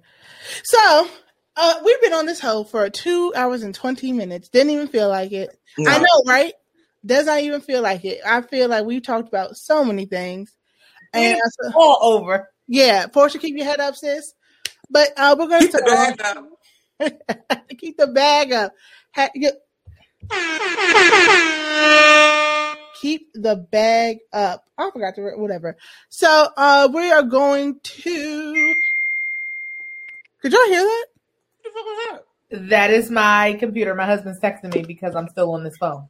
So, 0.64 1.08
uh, 1.56 1.74
we've 1.84 2.00
been 2.00 2.12
on 2.12 2.26
this 2.26 2.40
hoe 2.40 2.64
for 2.64 2.88
two 2.90 3.32
hours 3.34 3.62
and 3.62 3.74
twenty 3.74 4.12
minutes. 4.12 4.48
Didn't 4.48 4.70
even 4.70 4.88
feel 4.88 5.08
like 5.08 5.32
it. 5.32 5.50
No. 5.76 5.90
I 5.92 5.98
know, 5.98 6.22
right? 6.26 6.52
Does 7.04 7.26
not 7.26 7.40
even 7.40 7.60
feel 7.60 7.82
like 7.82 8.04
it. 8.04 8.20
I 8.24 8.42
feel 8.42 8.68
like 8.68 8.84
we've 8.84 9.02
talked 9.02 9.28
about 9.28 9.56
so 9.56 9.84
many 9.84 10.06
things, 10.06 10.52
and 11.12 11.36
I 11.36 11.72
All 11.74 11.98
over. 12.02 12.48
yeah, 12.66 13.06
Porsha, 13.06 13.40
keep 13.40 13.56
your 13.56 13.66
head 13.66 13.80
up, 13.80 13.94
sis. 13.96 14.32
But 14.90 15.08
uh, 15.16 15.36
we're 15.38 15.48
going 15.48 15.62
to 15.62 15.68
Keep 15.68 15.76
the 15.76 15.82
bag 15.86 16.20
up. 16.22 17.68
keep 17.78 17.96
the 17.96 18.06
bag 18.08 18.52
up. 18.52 18.72
Ha- 19.14 19.30
you- 19.34 19.52
keep 23.00 23.32
the 23.34 23.56
bag 23.56 24.18
up. 24.32 24.64
I 24.76 24.90
forgot 24.90 25.14
to 25.16 25.32
whatever. 25.36 25.76
So 26.08 26.48
uh, 26.56 26.88
we 26.92 27.10
are 27.10 27.22
going 27.22 27.80
to. 27.82 28.74
Could 30.42 30.52
y'all 30.52 30.66
hear 30.66 30.82
that? 30.82 31.06
What 31.62 31.64
the 31.64 31.70
fuck 31.70 31.84
was 31.84 32.06
that? 32.10 32.24
That 32.70 32.90
is 32.90 33.10
my 33.10 33.56
computer. 33.58 33.94
My 33.94 34.06
husband's 34.06 34.40
texting 34.40 34.74
me 34.74 34.82
because 34.82 35.14
I'm 35.14 35.28
still 35.28 35.52
on 35.52 35.64
this 35.64 35.76
phone. 35.76 36.08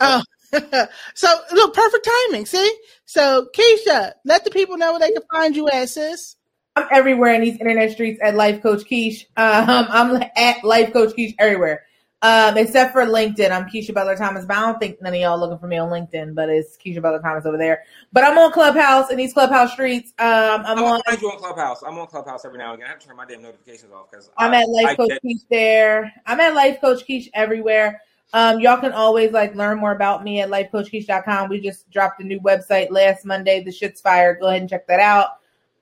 Oh, 0.00 0.22
so 1.14 1.38
look, 1.52 1.74
perfect 1.74 2.08
timing. 2.30 2.46
See, 2.46 2.72
so 3.04 3.46
Keisha, 3.56 4.12
let 4.24 4.44
the 4.44 4.50
people 4.50 4.76
know 4.76 4.92
where 4.92 5.00
they 5.00 5.12
can 5.12 5.22
find 5.30 5.54
you 5.54 5.68
at, 5.68 5.88
sis. 5.88 6.36
I'm 6.76 6.86
everywhere 6.92 7.34
in 7.34 7.40
these 7.40 7.58
internet 7.58 7.90
streets 7.90 8.20
at 8.22 8.36
Life 8.36 8.62
Coach 8.62 8.84
Keish. 8.84 9.24
Um, 9.36 9.86
I'm 9.90 10.22
at 10.36 10.64
Life 10.64 10.92
Coach 10.92 11.14
Keish 11.16 11.34
everywhere, 11.38 11.82
um, 12.22 12.56
except 12.58 12.92
for 12.92 13.02
LinkedIn. 13.02 13.50
I'm 13.50 13.66
Keisha 13.66 13.94
Butler 13.94 14.16
Thomas, 14.16 14.44
but 14.44 14.56
I 14.56 14.60
don't 14.60 14.78
think 14.78 15.00
none 15.00 15.14
of 15.14 15.20
y'all 15.20 15.38
looking 15.38 15.58
for 15.58 15.66
me 15.68 15.78
on 15.78 15.88
LinkedIn. 15.90 16.34
But 16.34 16.48
it's 16.48 16.76
Keisha 16.76 17.00
Butler 17.00 17.20
Thomas 17.20 17.46
over 17.46 17.56
there. 17.56 17.84
But 18.12 18.24
I'm 18.24 18.36
on 18.38 18.52
Clubhouse 18.52 19.10
in 19.10 19.16
these 19.16 19.32
Clubhouse 19.32 19.72
streets. 19.72 20.12
Um, 20.18 20.26
I'm 20.26 20.66
I'm 20.66 20.78
on. 20.78 20.92
on 20.94 21.02
find 21.06 21.22
you 21.22 21.30
on 21.30 21.38
Clubhouse. 21.38 21.82
I'm 21.82 21.98
on 21.98 22.06
Clubhouse 22.08 22.44
every 22.44 22.58
now 22.58 22.72
and 22.72 22.82
again. 22.82 22.86
I 22.88 22.90
have 22.90 23.00
to 23.00 23.06
turn 23.06 23.16
my 23.16 23.26
damn 23.26 23.42
notifications 23.42 23.92
off 23.92 24.10
because 24.10 24.30
I'm 24.36 24.52
at 24.52 24.68
Life 24.68 24.96
Coach 24.96 25.10
get, 25.10 25.22
Keish 25.24 25.42
there. 25.50 26.12
I'm 26.26 26.40
at 26.40 26.54
Life 26.54 26.80
Coach 26.80 27.04
Keish 27.08 27.28
everywhere. 27.34 28.02
Um, 28.32 28.60
y'all 28.60 28.80
can 28.80 28.92
always 28.92 29.32
like 29.32 29.54
learn 29.54 29.78
more 29.78 29.92
about 29.92 30.22
me 30.22 30.40
at 30.40 30.50
lifecoachkeish.com. 30.50 31.48
We 31.48 31.60
just 31.60 31.88
dropped 31.90 32.20
a 32.20 32.24
new 32.24 32.40
website 32.40 32.90
last 32.90 33.24
Monday. 33.24 33.62
The 33.62 33.72
shit's 33.72 34.00
fire. 34.00 34.34
Go 34.38 34.48
ahead 34.48 34.60
and 34.60 34.68
check 34.68 34.86
that 34.88 35.00
out. 35.00 35.30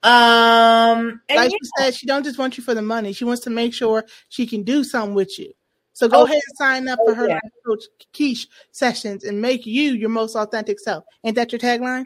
Um, 0.02 1.20
and 1.28 1.36
Like 1.36 1.50
yeah. 1.50 1.56
she 1.60 1.70
said, 1.78 1.94
she 1.94 2.06
don't 2.06 2.22
just 2.22 2.38
want 2.38 2.56
you 2.56 2.62
for 2.62 2.74
the 2.74 2.82
money. 2.82 3.12
She 3.12 3.24
wants 3.24 3.42
to 3.44 3.50
make 3.50 3.74
sure 3.74 4.04
she 4.28 4.46
can 4.46 4.62
do 4.62 4.84
something 4.84 5.14
with 5.14 5.38
you. 5.38 5.52
So 5.96 6.08
go 6.08 6.20
Oh, 6.20 6.24
ahead 6.24 6.42
and 6.46 6.56
sign 6.58 6.88
up 6.88 6.98
oh, 7.00 7.06
for 7.06 7.14
her 7.14 7.26
yeah. 7.26 7.40
Coach 7.66 7.84
Keish 8.12 8.48
sessions 8.70 9.24
and 9.24 9.40
make 9.40 9.64
you 9.64 9.94
your 9.94 10.10
most 10.10 10.36
authentic 10.36 10.78
self. 10.78 11.04
Ain't 11.24 11.36
that 11.36 11.52
your 11.52 11.58
tagline? 11.58 12.04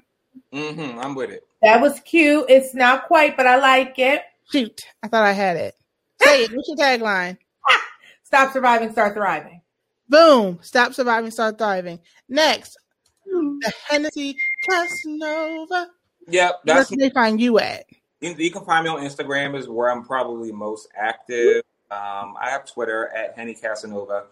Mm-hmm. 0.54 1.00
I'm 1.00 1.16
with 1.16 1.30
it. 1.30 1.42
That 1.60 1.80
was 1.80 1.98
cute. 2.04 2.44
It's 2.48 2.72
not 2.72 3.08
quite, 3.08 3.36
but 3.36 3.48
I 3.48 3.56
like 3.56 3.98
it. 3.98 4.22
Shoot, 4.52 4.82
I 5.02 5.08
thought 5.08 5.24
I 5.24 5.32
had 5.32 5.56
it. 5.56 5.74
Say 6.22 6.44
it. 6.44 6.52
What's 6.54 6.68
your 6.68 6.76
tagline? 6.76 7.36
Stop 8.22 8.52
surviving, 8.52 8.92
start 8.92 9.14
thriving. 9.14 9.60
Boom. 10.08 10.60
Stop 10.62 10.94
surviving, 10.94 11.32
start 11.32 11.58
thriving. 11.58 11.98
Next, 12.28 12.78
the 13.26 13.72
Hennessy 13.88 14.36
Casanova. 14.70 15.88
Yep, 16.28 16.60
Where 16.62 16.76
that's 16.76 16.90
can 16.90 16.98
they 17.00 17.10
find 17.10 17.40
you 17.40 17.58
at? 17.58 17.86
you, 18.20 18.36
you 18.38 18.52
can 18.52 18.64
find 18.64 18.84
me 18.84 18.90
on 18.90 19.00
Instagram 19.00 19.58
is 19.58 19.68
where 19.68 19.90
I'm 19.90 20.04
probably 20.04 20.52
most 20.52 20.86
active. 20.96 21.62
Um, 21.90 22.36
I 22.40 22.50
have 22.50 22.66
Twitter 22.66 23.08
at 23.08 23.36
Henny 23.36 23.54
Casanova. 23.54 24.26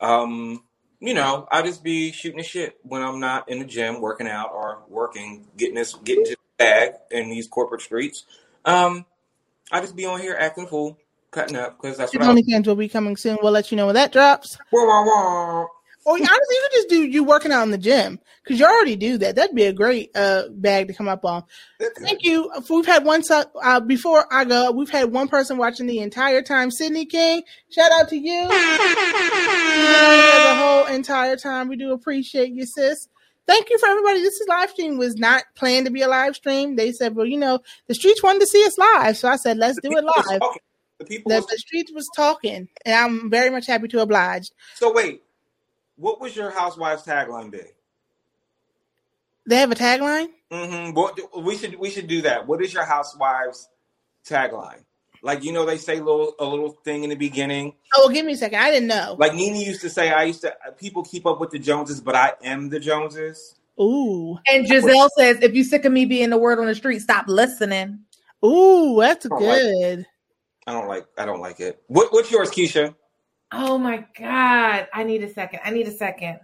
Um, 0.00 0.62
you 1.00 1.14
know, 1.14 1.48
I 1.50 1.62
just 1.62 1.82
be 1.82 2.12
shooting 2.12 2.38
the 2.38 2.44
shit 2.44 2.78
when 2.82 3.02
I'm 3.02 3.20
not 3.20 3.48
in 3.48 3.58
the 3.58 3.64
gym 3.64 4.00
working 4.00 4.28
out 4.28 4.52
or 4.52 4.82
working, 4.88 5.46
getting 5.56 5.74
this 5.74 5.94
getting 5.94 6.24
to 6.24 6.30
the 6.30 6.36
bag 6.58 6.92
in 7.10 7.30
these 7.30 7.48
corporate 7.48 7.80
streets. 7.80 8.26
Um, 8.64 9.06
I 9.72 9.80
just 9.80 9.96
be 9.96 10.04
on 10.06 10.20
here 10.20 10.36
acting 10.38 10.66
fool, 10.66 10.98
cutting 11.30 11.56
up 11.56 11.80
because 11.80 11.96
that's 11.96 12.12
Your 12.12 12.20
what 12.22 12.30
I. 12.30 12.40
OnlyFans 12.40 12.66
will 12.66 12.76
be 12.76 12.88
coming 12.88 13.16
soon. 13.16 13.38
We'll 13.42 13.52
let 13.52 13.70
you 13.70 13.76
know 13.76 13.86
when 13.86 13.94
that 13.94 14.12
drops. 14.12 14.58
Wah, 14.70 14.84
wah, 14.84 15.04
wah. 15.04 15.66
Or 16.06 16.14
honestly, 16.14 16.28
you 16.30 16.62
could 16.62 16.76
just 16.76 16.88
do 16.88 17.02
you 17.04 17.24
working 17.24 17.52
out 17.52 17.62
in 17.64 17.70
the 17.70 17.78
gym 17.78 18.18
because 18.42 18.58
you 18.58 18.66
already 18.66 18.96
do 18.96 19.18
that. 19.18 19.36
That'd 19.36 19.54
be 19.54 19.64
a 19.64 19.72
great 19.72 20.10
uh, 20.14 20.44
bag 20.50 20.88
to 20.88 20.94
come 20.94 21.08
up 21.08 21.24
on. 21.26 21.44
Thank 22.00 22.24
you. 22.24 22.50
We've 22.70 22.86
had 22.86 23.04
one 23.04 23.22
uh, 23.30 23.80
before 23.80 24.26
I 24.32 24.44
go. 24.44 24.70
We've 24.70 24.88
had 24.88 25.12
one 25.12 25.28
person 25.28 25.58
watching 25.58 25.86
the 25.86 25.98
entire 25.98 26.40
time. 26.40 26.70
Sydney 26.70 27.04
King, 27.04 27.42
shout 27.70 27.92
out 27.92 28.08
to 28.08 28.16
you. 28.16 28.32
You 28.32 28.48
know, 28.48 30.44
the 30.44 30.54
whole 30.56 30.86
entire 30.86 31.36
time. 31.36 31.68
We 31.68 31.76
do 31.76 31.92
appreciate 31.92 32.50
you, 32.50 32.64
sis. 32.64 33.08
Thank 33.46 33.68
you 33.68 33.78
for 33.78 33.88
everybody. 33.88 34.20
This 34.20 34.40
is 34.40 34.48
live 34.48 34.70
stream 34.70 34.96
was 34.96 35.16
not 35.16 35.42
planned 35.54 35.86
to 35.86 35.92
be 35.92 36.02
a 36.02 36.08
live 36.08 36.36
stream. 36.36 36.76
They 36.76 36.92
said, 36.92 37.16
well, 37.16 37.26
you 37.26 37.36
know, 37.36 37.60
the 37.88 37.94
streets 37.94 38.22
wanted 38.22 38.40
to 38.40 38.46
see 38.46 38.64
us 38.64 38.78
live, 38.78 39.16
so 39.16 39.28
I 39.28 39.36
said, 39.36 39.58
let's 39.58 39.78
do 39.82 39.90
it 39.90 40.04
live. 40.04 40.40
The 40.98 41.04
people. 41.04 41.30
The, 41.30 41.36
Was, 41.36 41.46
the 41.46 41.58
streets 41.58 41.92
was 41.92 42.08
talking, 42.14 42.68
and 42.84 42.94
I'm 42.94 43.30
very 43.30 43.50
much 43.50 43.66
happy 43.66 43.88
to 43.88 44.00
oblige. 44.00 44.50
so 44.74 44.92
wait, 44.92 45.22
what 46.00 46.20
was 46.20 46.34
your 46.34 46.50
housewives 46.50 47.04
tagline 47.04 47.50
be? 47.50 47.60
They 49.46 49.56
have 49.56 49.70
a 49.70 49.74
tagline. 49.74 50.28
Mm-hmm. 50.50 50.94
What 50.94 51.18
we 51.42 51.56
should 51.56 51.76
we 51.76 51.90
should 51.90 52.06
do 52.06 52.22
that. 52.22 52.46
What 52.46 52.62
is 52.62 52.72
your 52.72 52.84
housewives 52.84 53.68
tagline? 54.26 54.84
Like 55.22 55.44
you 55.44 55.52
know, 55.52 55.66
they 55.66 55.76
say 55.76 55.96
little 56.00 56.34
a 56.38 56.44
little 56.44 56.70
thing 56.84 57.04
in 57.04 57.10
the 57.10 57.16
beginning. 57.16 57.74
Oh, 57.94 58.04
well, 58.06 58.14
give 58.14 58.24
me 58.24 58.32
a 58.32 58.36
second. 58.36 58.58
I 58.58 58.70
didn't 58.70 58.88
know. 58.88 59.16
Like 59.18 59.34
Nene 59.34 59.56
used 59.56 59.82
to 59.82 59.90
say, 59.90 60.10
I 60.10 60.24
used 60.24 60.40
to 60.42 60.54
people 60.78 61.04
keep 61.04 61.26
up 61.26 61.40
with 61.40 61.50
the 61.50 61.58
Joneses, 61.58 62.00
but 62.00 62.14
I 62.14 62.32
am 62.42 62.68
the 62.70 62.80
Joneses. 62.80 63.54
Ooh, 63.80 64.38
And 64.46 64.66
Gizelle 64.66 65.08
says, 65.16 65.38
if 65.40 65.54
you 65.54 65.64
sick 65.64 65.86
of 65.86 65.92
me 65.92 66.04
being 66.04 66.28
the 66.28 66.36
word 66.36 66.58
on 66.58 66.66
the 66.66 66.74
street, 66.74 66.98
stop 67.00 67.28
listening. 67.28 68.00
ooh, 68.44 68.98
that's 69.00 69.24
like- 69.24 69.40
good. 69.40 70.06
I 70.66 70.72
don't 70.72 70.86
like 70.88 71.06
I 71.18 71.24
don't 71.26 71.40
like 71.40 71.60
it. 71.60 71.82
What 71.86 72.12
what's 72.12 72.30
yours, 72.30 72.50
Keisha? 72.50 72.94
Oh 73.52 73.78
my 73.78 74.04
God. 74.18 74.88
I 74.92 75.04
need 75.04 75.22
a 75.22 75.32
second. 75.32 75.60
I 75.64 75.70
need 75.70 75.88
a 75.88 75.92
second. 75.92 76.40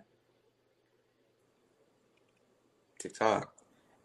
TikTok. 2.98 3.52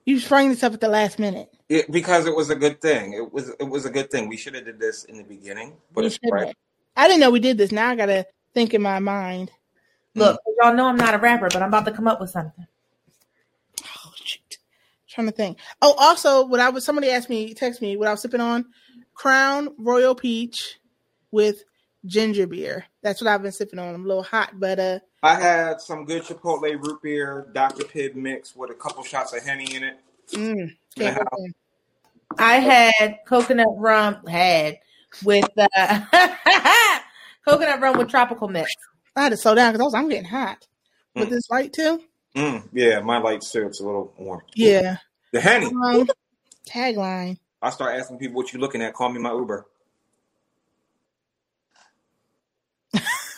You 0.06 0.20
sprang 0.20 0.50
this 0.50 0.64
up 0.64 0.74
at 0.74 0.82
the 0.82 0.88
last 0.88 1.20
minute. 1.20 1.50
It, 1.70 1.92
because 1.92 2.26
it 2.26 2.36
was 2.36 2.50
a 2.50 2.56
good 2.56 2.82
thing. 2.82 3.14
It 3.14 3.32
was 3.32 3.50
it 3.50 3.70
was 3.70 3.86
a 3.86 3.90
good 3.90 4.10
thing. 4.10 4.28
We 4.28 4.38
should 4.38 4.56
have 4.56 4.66
did 4.66 4.80
this 4.80 5.04
in 5.06 5.18
the 5.18 5.24
beginning, 5.24 5.78
but 5.94 6.02
We 6.02 6.08
it's 6.08 6.20
right. 6.30 6.56
I 6.98 7.08
didn't 7.08 7.22
know 7.22 7.32
we 7.32 7.40
did 7.40 7.58
this. 7.58 7.72
Now 7.72 7.90
I 7.90 7.96
gotta 7.96 8.26
think 8.54 8.74
in 8.74 8.82
my 8.82 9.00
mind. 9.00 9.52
Look, 10.16 10.38
mm. 10.38 10.54
y'all 10.62 10.74
know 10.74 10.88
I'm 10.88 10.98
not 10.98 11.14
a 11.14 11.18
rapper, 11.18 11.48
but 11.50 11.62
I'm 11.62 11.70
about 11.70 11.86
to 11.86 11.92
come 11.92 12.08
up 12.08 12.20
with 12.20 12.32
something. 12.32 12.66
Oh 13.86 14.12
shoot, 14.24 14.58
trying 15.08 15.28
to 15.28 15.34
think. 15.34 15.60
Oh, 15.82 15.96
also, 15.98 16.46
what 16.46 16.60
I 16.60 16.70
was 16.70 16.84
somebody 16.84 17.10
asked 17.10 17.30
me, 17.30 17.54
text 17.54 17.82
me 17.82 17.96
what 17.96 18.08
I 18.08 18.12
was 18.12 18.22
sipping 18.22 18.42
on, 18.42 18.66
Crown 19.14 19.70
Royal 19.78 20.16
Peach 20.16 20.80
with 21.30 21.64
ginger 22.06 22.48
beer. 22.48 22.86
That's 23.04 23.22
what 23.22 23.30
I've 23.30 23.42
been 23.42 23.52
sipping 23.52 23.80
on. 23.80 23.96
I'm 23.96 24.06
a 24.06 24.08
little 24.08 24.24
hot, 24.24 24.52
but 24.60 24.80
uh, 24.80 25.00
I 25.24 25.36
had 25.36 25.82
some 25.82 26.06
good 26.06 26.24
Chipotle 26.24 26.62
root 26.84 27.02
beer, 27.02 27.48
Dr. 27.54 27.84
Pibb 27.84 28.16
mix 28.16 28.56
with 28.56 28.70
a 28.70 28.76
couple 28.76 29.04
shots 29.04 29.34
of 29.34 29.44
Henny 29.44 29.74
in 29.76 29.84
it. 29.84 30.00
mm, 30.34 30.56
can't 30.56 30.78
Yeah. 30.96 31.14
complain. 31.16 31.54
I 32.38 32.54
had 32.56 33.20
coconut 33.26 33.68
rum 33.78 34.26
had 34.28 34.78
with 35.24 35.50
uh, 35.58 36.02
coconut 37.46 37.82
rum 37.82 37.98
with 37.98 38.10
tropical 38.10 38.48
mix. 38.48 38.72
I 39.16 39.24
had 39.24 39.30
to 39.30 39.38
slow 39.38 39.56
down 39.56 39.74
because 39.74 39.82
I 39.82 39.86
was 39.86 39.94
I'm 39.96 40.10
getting 40.10 40.26
hot 40.30 40.66
with 41.16 41.28
Mm. 41.28 41.32
this 41.32 41.50
light 41.50 41.74
too. 41.74 42.02
Mm, 42.36 42.70
yeah, 42.72 43.02
my 43.02 43.18
light 43.18 43.44
syrup's 43.44 43.82
a 43.82 43.86
little 43.86 44.14
warm. 44.18 44.42
Yeah. 44.56 44.98
The 45.34 45.42
Henny. 45.42 45.66
Um, 45.66 46.08
tagline. 46.66 47.38
I 47.62 47.70
start 47.72 48.00
asking 48.00 48.20
people 48.20 48.36
what 48.38 48.54
you 48.54 48.60
looking 48.60 48.82
at. 48.82 48.94
Call 48.94 49.10
me 49.10 49.20
my 49.20 49.34
Uber. 49.34 49.66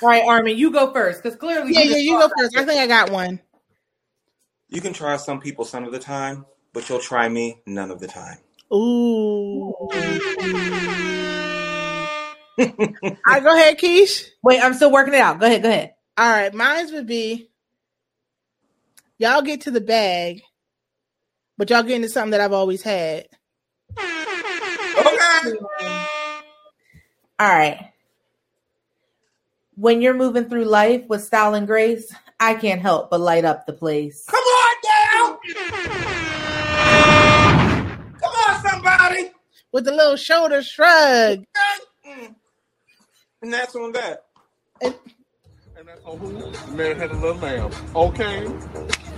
All 0.03 0.09
right, 0.09 0.25
Armin, 0.25 0.57
you 0.57 0.69
go 0.69 0.91
first 0.91 1.23
because 1.23 1.37
clearly 1.37 1.73
Yeah, 1.73 1.83
yeah, 1.83 1.97
you 1.97 2.11
go 2.11 2.27
thought 2.27 2.31
first. 2.37 2.57
I 2.57 2.65
think 2.65 2.81
I 2.81 2.87
got 2.87 3.09
one. 3.09 3.39
You 4.67 4.81
can 4.81 4.91
try 4.91 5.15
some 5.15 5.39
people 5.39 5.63
some 5.63 5.85
of 5.85 5.93
the 5.93 5.99
time, 5.99 6.45
but 6.73 6.89
you'll 6.89 6.99
try 6.99 7.29
me 7.29 7.61
none 7.65 7.89
of 7.89 8.01
the 8.01 8.07
time. 8.07 8.39
Ooh. 8.73 9.73
All 12.59 12.67
right, 13.29 13.43
go 13.43 13.55
ahead, 13.55 13.79
Keish. 13.79 14.25
Wait, 14.43 14.61
I'm 14.61 14.73
still 14.73 14.91
working 14.91 15.13
it 15.13 15.21
out. 15.21 15.39
Go 15.39 15.45
ahead, 15.45 15.63
go 15.63 15.69
ahead. 15.69 15.93
All 16.17 16.29
right, 16.29 16.53
mine 16.53 16.91
would 16.91 17.07
be 17.07 17.49
y'all 19.17 19.41
get 19.41 19.61
to 19.61 19.71
the 19.71 19.79
bag, 19.79 20.41
but 21.57 21.69
y'all 21.69 21.83
get 21.83 21.95
into 21.95 22.09
something 22.09 22.31
that 22.31 22.41
I've 22.41 22.51
always 22.51 22.83
had. 22.83 23.27
Okay. 24.97 25.57
All 27.39 27.47
right. 27.47 27.92
When 29.75 30.01
you're 30.01 30.13
moving 30.13 30.45
through 30.49 30.65
life 30.65 31.03
with 31.07 31.23
style 31.23 31.55
and 31.55 31.65
grace, 31.65 32.13
I 32.39 32.53
can't 32.55 32.81
help 32.81 33.09
but 33.09 33.19
light 33.19 33.43
up 33.45 33.65
the 33.65 33.73
place. 33.73 34.25
Come 34.27 34.43
on 34.43 34.75
down. 34.83 35.37
Come 38.19 38.31
on, 38.47 38.61
somebody. 38.69 39.31
With 39.71 39.87
a 39.87 39.91
little 39.91 40.15
shoulder 40.15 40.61
shrug. 40.61 41.43
And 43.41 43.51
that's 43.51 43.75
on 43.75 43.91
that. 43.93 44.25
And 44.81 44.93
And 45.77 45.87
that's 45.87 46.01
on 46.05 46.17
who? 46.19 46.75
Man 46.75 46.97
had 46.97 47.11
a 47.11 47.15
little 47.15 47.35
lamb. 47.37 47.71
Okay. 47.95 48.47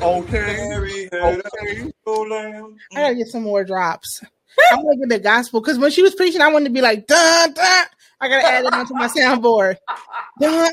Okay. 0.02 0.68
Mary 0.70 1.10
had 1.12 1.22
Okay. 1.22 1.82
a 1.82 2.10
little 2.10 2.28
lamb. 2.30 2.78
I 2.94 3.02
gotta 3.02 3.16
get 3.16 3.28
some 3.28 3.44
more 3.44 3.64
drops. 3.66 4.22
I'm 4.72 4.84
gonna 4.84 4.96
get 4.96 5.10
the 5.10 5.20
gospel 5.20 5.60
because 5.60 5.78
when 5.78 5.92
she 5.92 6.02
was 6.02 6.16
preaching, 6.16 6.42
I 6.42 6.48
wanted 6.48 6.66
to 6.70 6.72
be 6.74 6.82
like 6.82 7.08
dun 7.08 7.54
dun. 7.54 7.86
I 8.22 8.30
gotta 8.30 8.48
add 8.48 8.66
it 8.66 8.74
onto 8.74 8.94
my 8.96 9.08
soundboard. 9.08 9.78
Dun 10.40 10.72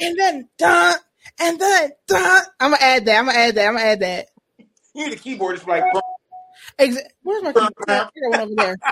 and 0.00 0.18
then 0.18 0.48
dun 0.58 0.96
and 1.40 1.60
then 1.60 1.90
dun. 2.08 2.42
I'm 2.60 2.72
gonna 2.72 2.82
add 2.82 3.04
that. 3.06 3.18
I'm 3.18 3.26
gonna 3.26 3.38
add 3.38 3.54
that. 3.56 3.66
I'm 3.68 3.74
gonna 3.76 3.86
add 3.86 4.00
that. 4.00 4.26
You 4.94 5.06
need 5.06 5.14
a 5.14 5.16
keyboard 5.16 5.56
It's 5.56 5.66
like 5.66 5.84
Ex- 6.78 6.98
Where's 7.22 7.42
my 7.42 7.52
keyboard? 7.52 7.74
I 7.88 7.94
got 7.94 8.30
one 8.30 8.40
over 8.40 8.54
there. 8.56 8.76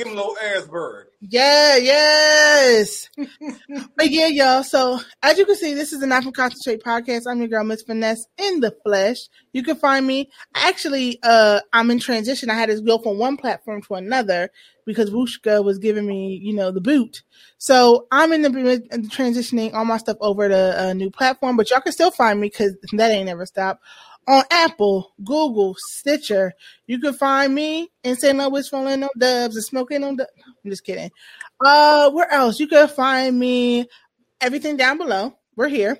give 0.00 0.12
him 0.12 0.18
a 0.18 0.22
little 0.22 0.36
Asberg. 0.42 1.04
Yeah, 1.20 1.76
yes. 1.76 3.10
but 3.96 4.10
yeah, 4.10 4.26
y'all. 4.26 4.62
So 4.62 5.00
as 5.22 5.36
you 5.36 5.44
can 5.44 5.56
see, 5.56 5.74
this 5.74 5.92
is 5.92 6.00
the 6.00 6.06
Not 6.06 6.22
from 6.22 6.32
Concentrate 6.32 6.82
podcast. 6.82 7.22
I'm 7.28 7.38
your 7.38 7.48
girl, 7.48 7.64
Miss 7.64 7.82
Finesse, 7.82 8.26
in 8.38 8.60
the 8.60 8.74
flesh. 8.82 9.28
You 9.52 9.62
can 9.62 9.76
find 9.76 10.06
me. 10.06 10.30
Actually, 10.54 11.18
uh, 11.22 11.60
I'm 11.72 11.90
in 11.90 11.98
transition. 11.98 12.50
I 12.50 12.54
had 12.54 12.70
to 12.70 12.80
go 12.80 12.98
from 12.98 13.18
one 13.18 13.36
platform 13.36 13.82
to 13.82 13.94
another 13.94 14.50
because 14.86 15.10
Wooshka 15.10 15.62
was 15.62 15.78
giving 15.78 16.06
me, 16.06 16.40
you 16.42 16.54
know, 16.54 16.70
the 16.70 16.80
boot. 16.80 17.22
So 17.58 18.06
I'm 18.10 18.32
in 18.32 18.42
the, 18.42 18.48
in 18.90 19.02
the 19.02 19.08
transitioning 19.08 19.74
all 19.74 19.84
my 19.84 19.98
stuff 19.98 20.16
over 20.20 20.48
to 20.48 20.88
a 20.88 20.94
new 20.94 21.10
platform, 21.10 21.56
but 21.56 21.70
y'all 21.70 21.80
can 21.80 21.92
still 21.92 22.10
find 22.10 22.40
me 22.40 22.48
because 22.48 22.74
that 22.92 23.10
ain't 23.10 23.26
never 23.26 23.44
stopped. 23.44 23.84
On 24.28 24.44
Apple, 24.50 25.12
Google, 25.24 25.74
Stitcher, 25.76 26.52
you 26.86 27.00
can 27.00 27.14
find 27.14 27.54
me 27.54 27.90
and 28.04 28.16
say 28.16 28.32
no 28.32 28.48
whistling 28.48 28.86
on 28.86 29.00
no 29.00 29.08
dubs 29.18 29.56
and 29.56 29.64
smoking 29.64 30.04
on 30.04 30.16
dubs. 30.16 30.30
I'm 30.64 30.70
just 30.70 30.84
kidding. 30.84 31.10
Uh, 31.64 32.10
where 32.10 32.30
else? 32.30 32.60
You 32.60 32.68
can 32.68 32.86
find 32.88 33.38
me 33.38 33.86
everything 34.40 34.76
down 34.76 34.98
below. 34.98 35.34
We're 35.56 35.68
here. 35.68 35.98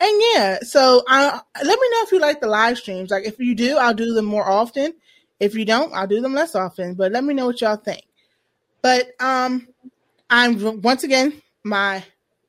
And 0.00 0.22
yeah, 0.32 0.58
so 0.62 1.02
uh, 1.08 1.40
let 1.56 1.78
me 1.80 1.88
know 1.90 2.02
if 2.02 2.12
you 2.12 2.20
like 2.20 2.40
the 2.40 2.48
live 2.48 2.78
streams. 2.78 3.10
Like 3.10 3.26
if 3.26 3.38
you 3.38 3.54
do, 3.54 3.76
I'll 3.76 3.94
do 3.94 4.14
them 4.14 4.24
more 4.24 4.48
often. 4.48 4.94
If 5.38 5.54
you 5.54 5.64
don't, 5.64 5.92
I'll 5.92 6.06
do 6.06 6.20
them 6.20 6.34
less 6.34 6.54
often. 6.54 6.94
But 6.94 7.12
let 7.12 7.24
me 7.24 7.34
know 7.34 7.46
what 7.46 7.60
y'all 7.60 7.76
think. 7.76 8.02
But 8.82 9.10
um, 9.20 9.68
I'm 10.30 10.80
once 10.80 11.04
again 11.04 11.42
my 11.64 12.02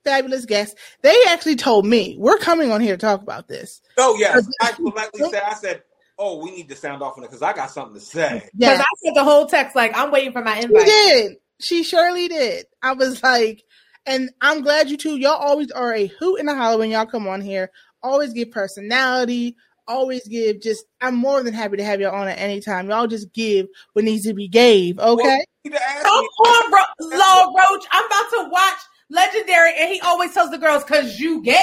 fabulous 0.04 0.46
guest. 0.46 0.78
They 1.02 1.16
actually 1.28 1.56
told 1.56 1.86
me 1.86 2.16
we're 2.20 2.38
coming 2.38 2.72
on 2.72 2.82
here 2.82 2.96
to 2.96 3.02
talk 3.02 3.22
about 3.22 3.48
this. 3.48 3.82
Oh 3.98 4.16
yes, 4.18 4.48
I 4.62 4.72
politely 4.72 5.30
said. 5.30 5.44
I 5.44 5.54
said, 5.54 5.84
"Oh, 6.18 6.44
we 6.44 6.52
need 6.52 6.70
to 6.70 6.76
sound 6.76 7.02
off 7.02 7.18
on 7.18 7.24
it 7.24 7.28
because 7.28 7.42
I 7.42 7.54
got 7.54 7.72
something 7.72 7.96
to 7.96 8.00
say." 8.00 8.34
Because 8.34 8.52
Yeah, 8.56 8.82
I 8.82 8.86
sent 9.04 9.16
the 9.16 9.24
whole 9.24 9.46
text 9.46 9.76
like 9.76 9.96
I'm 9.96 10.12
waiting 10.12 10.32
for 10.32 10.42
my 10.42 10.60
she 10.60 10.66
invite. 10.66 10.86
did. 10.86 11.38
She 11.60 11.84
surely 11.84 12.28
did. 12.28 12.66
I 12.82 12.94
was 12.94 13.22
like, 13.22 13.64
and 14.06 14.32
I'm 14.42 14.62
glad 14.62 14.90
you 14.90 14.98
two. 14.98 15.18
Y'all 15.18 15.32
always 15.34 15.72
are 15.72 15.94
a 15.94 16.08
hoot 16.08 16.40
and 16.40 16.50
a 16.50 16.56
holler 16.56 16.80
when 16.80 16.90
y'all 16.90 17.06
come 17.06 17.28
on 17.28 17.42
here. 17.42 17.72
Always 18.04 18.34
give 18.34 18.52
personality. 18.52 19.56
Always 19.88 20.28
give. 20.28 20.62
Just 20.62 20.86
I'm 21.02 21.16
more 21.16 21.44
than 21.44 21.54
happy 21.54 21.78
to 21.78 21.84
have 21.84 22.02
y'all 22.02 22.16
on 22.16 22.28
at 22.28 22.40
any 22.40 22.62
time. 22.62 22.90
Y'all 22.90 23.08
just 23.08 23.34
give 23.34 23.68
what 23.94 24.06
needs 24.06 24.26
to 24.26 24.34
be 24.34 24.48
gave. 24.48 24.98
Okay. 25.00 25.24
Well, 25.24 25.44
you 25.64 25.72
need 25.72 25.78
to 25.78 25.84
ask 25.84 26.04
Come 26.04 26.14
on, 26.14 26.72
bro, 26.72 26.80
Law 27.18 27.46
Roach. 27.46 27.86
I'm 27.92 28.06
about 28.06 28.30
to 28.32 28.50
watch 28.50 28.80
Legendary, 29.12 29.74
and 29.78 29.90
he 29.92 30.00
always 30.02 30.34
tells 30.34 30.52
the 30.52 30.58
girls, 30.58 30.86
"Cause 30.86 31.20
you 31.20 31.44
gave 31.44 31.60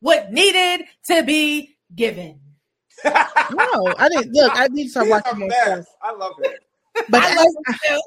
what 0.00 0.32
needed 0.32 0.86
to 1.06 1.22
be 1.22 1.76
given." 1.94 2.40
No, 3.50 3.94
I 3.96 4.08
didn't. 4.08 4.32
Look, 4.32 4.52
I 4.54 4.68
need 4.68 4.84
to 4.84 4.90
start 4.90 5.08
watching 5.08 5.38
the 5.38 5.46
more 5.46 5.50
stuff. 5.50 5.86
I 6.02 6.12
love 6.12 6.34
it. 6.40 6.60
But 7.08 7.22
I 7.22 7.30
as, 7.30 7.36
love 7.36 7.46
him 7.66 7.74
too. 7.86 8.00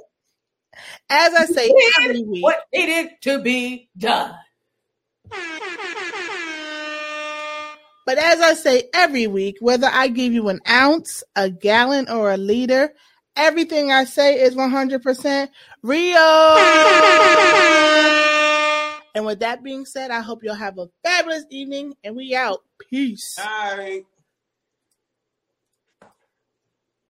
as 1.09 1.33
I 1.33 1.45
say 1.45 1.67
Did 1.67 1.93
every 2.03 2.23
week, 2.23 2.43
what 2.43 2.63
needed 2.73 3.09
to 3.21 3.41
be 3.41 3.89
done. 3.97 4.35
But 8.05 8.17
as 8.17 8.41
I 8.41 8.53
say 8.55 8.89
every 8.93 9.27
week, 9.27 9.57
whether 9.61 9.87
I 9.91 10.07
give 10.09 10.33
you 10.33 10.49
an 10.49 10.59
ounce, 10.67 11.23
a 11.35 11.49
gallon, 11.49 12.09
or 12.09 12.31
a 12.31 12.37
liter, 12.37 12.93
everything 13.35 13.91
I 13.91 14.03
say 14.05 14.41
is 14.41 14.55
100% 14.55 15.49
real. 15.83 16.17
And 19.14 19.25
with 19.25 19.40
that 19.40 19.64
being 19.64 19.85
said, 19.85 20.11
I 20.11 20.22
hope 20.22 20.43
you'll 20.43 20.56
have 20.56 20.77
a 20.77 20.88
fabulous 21.03 21.45
evening 21.49 21.95
and 22.03 22.15
we 22.15 22.35
out. 22.35 22.61
Peace. 22.90 23.38
All 23.40 23.77
right. 23.77 24.06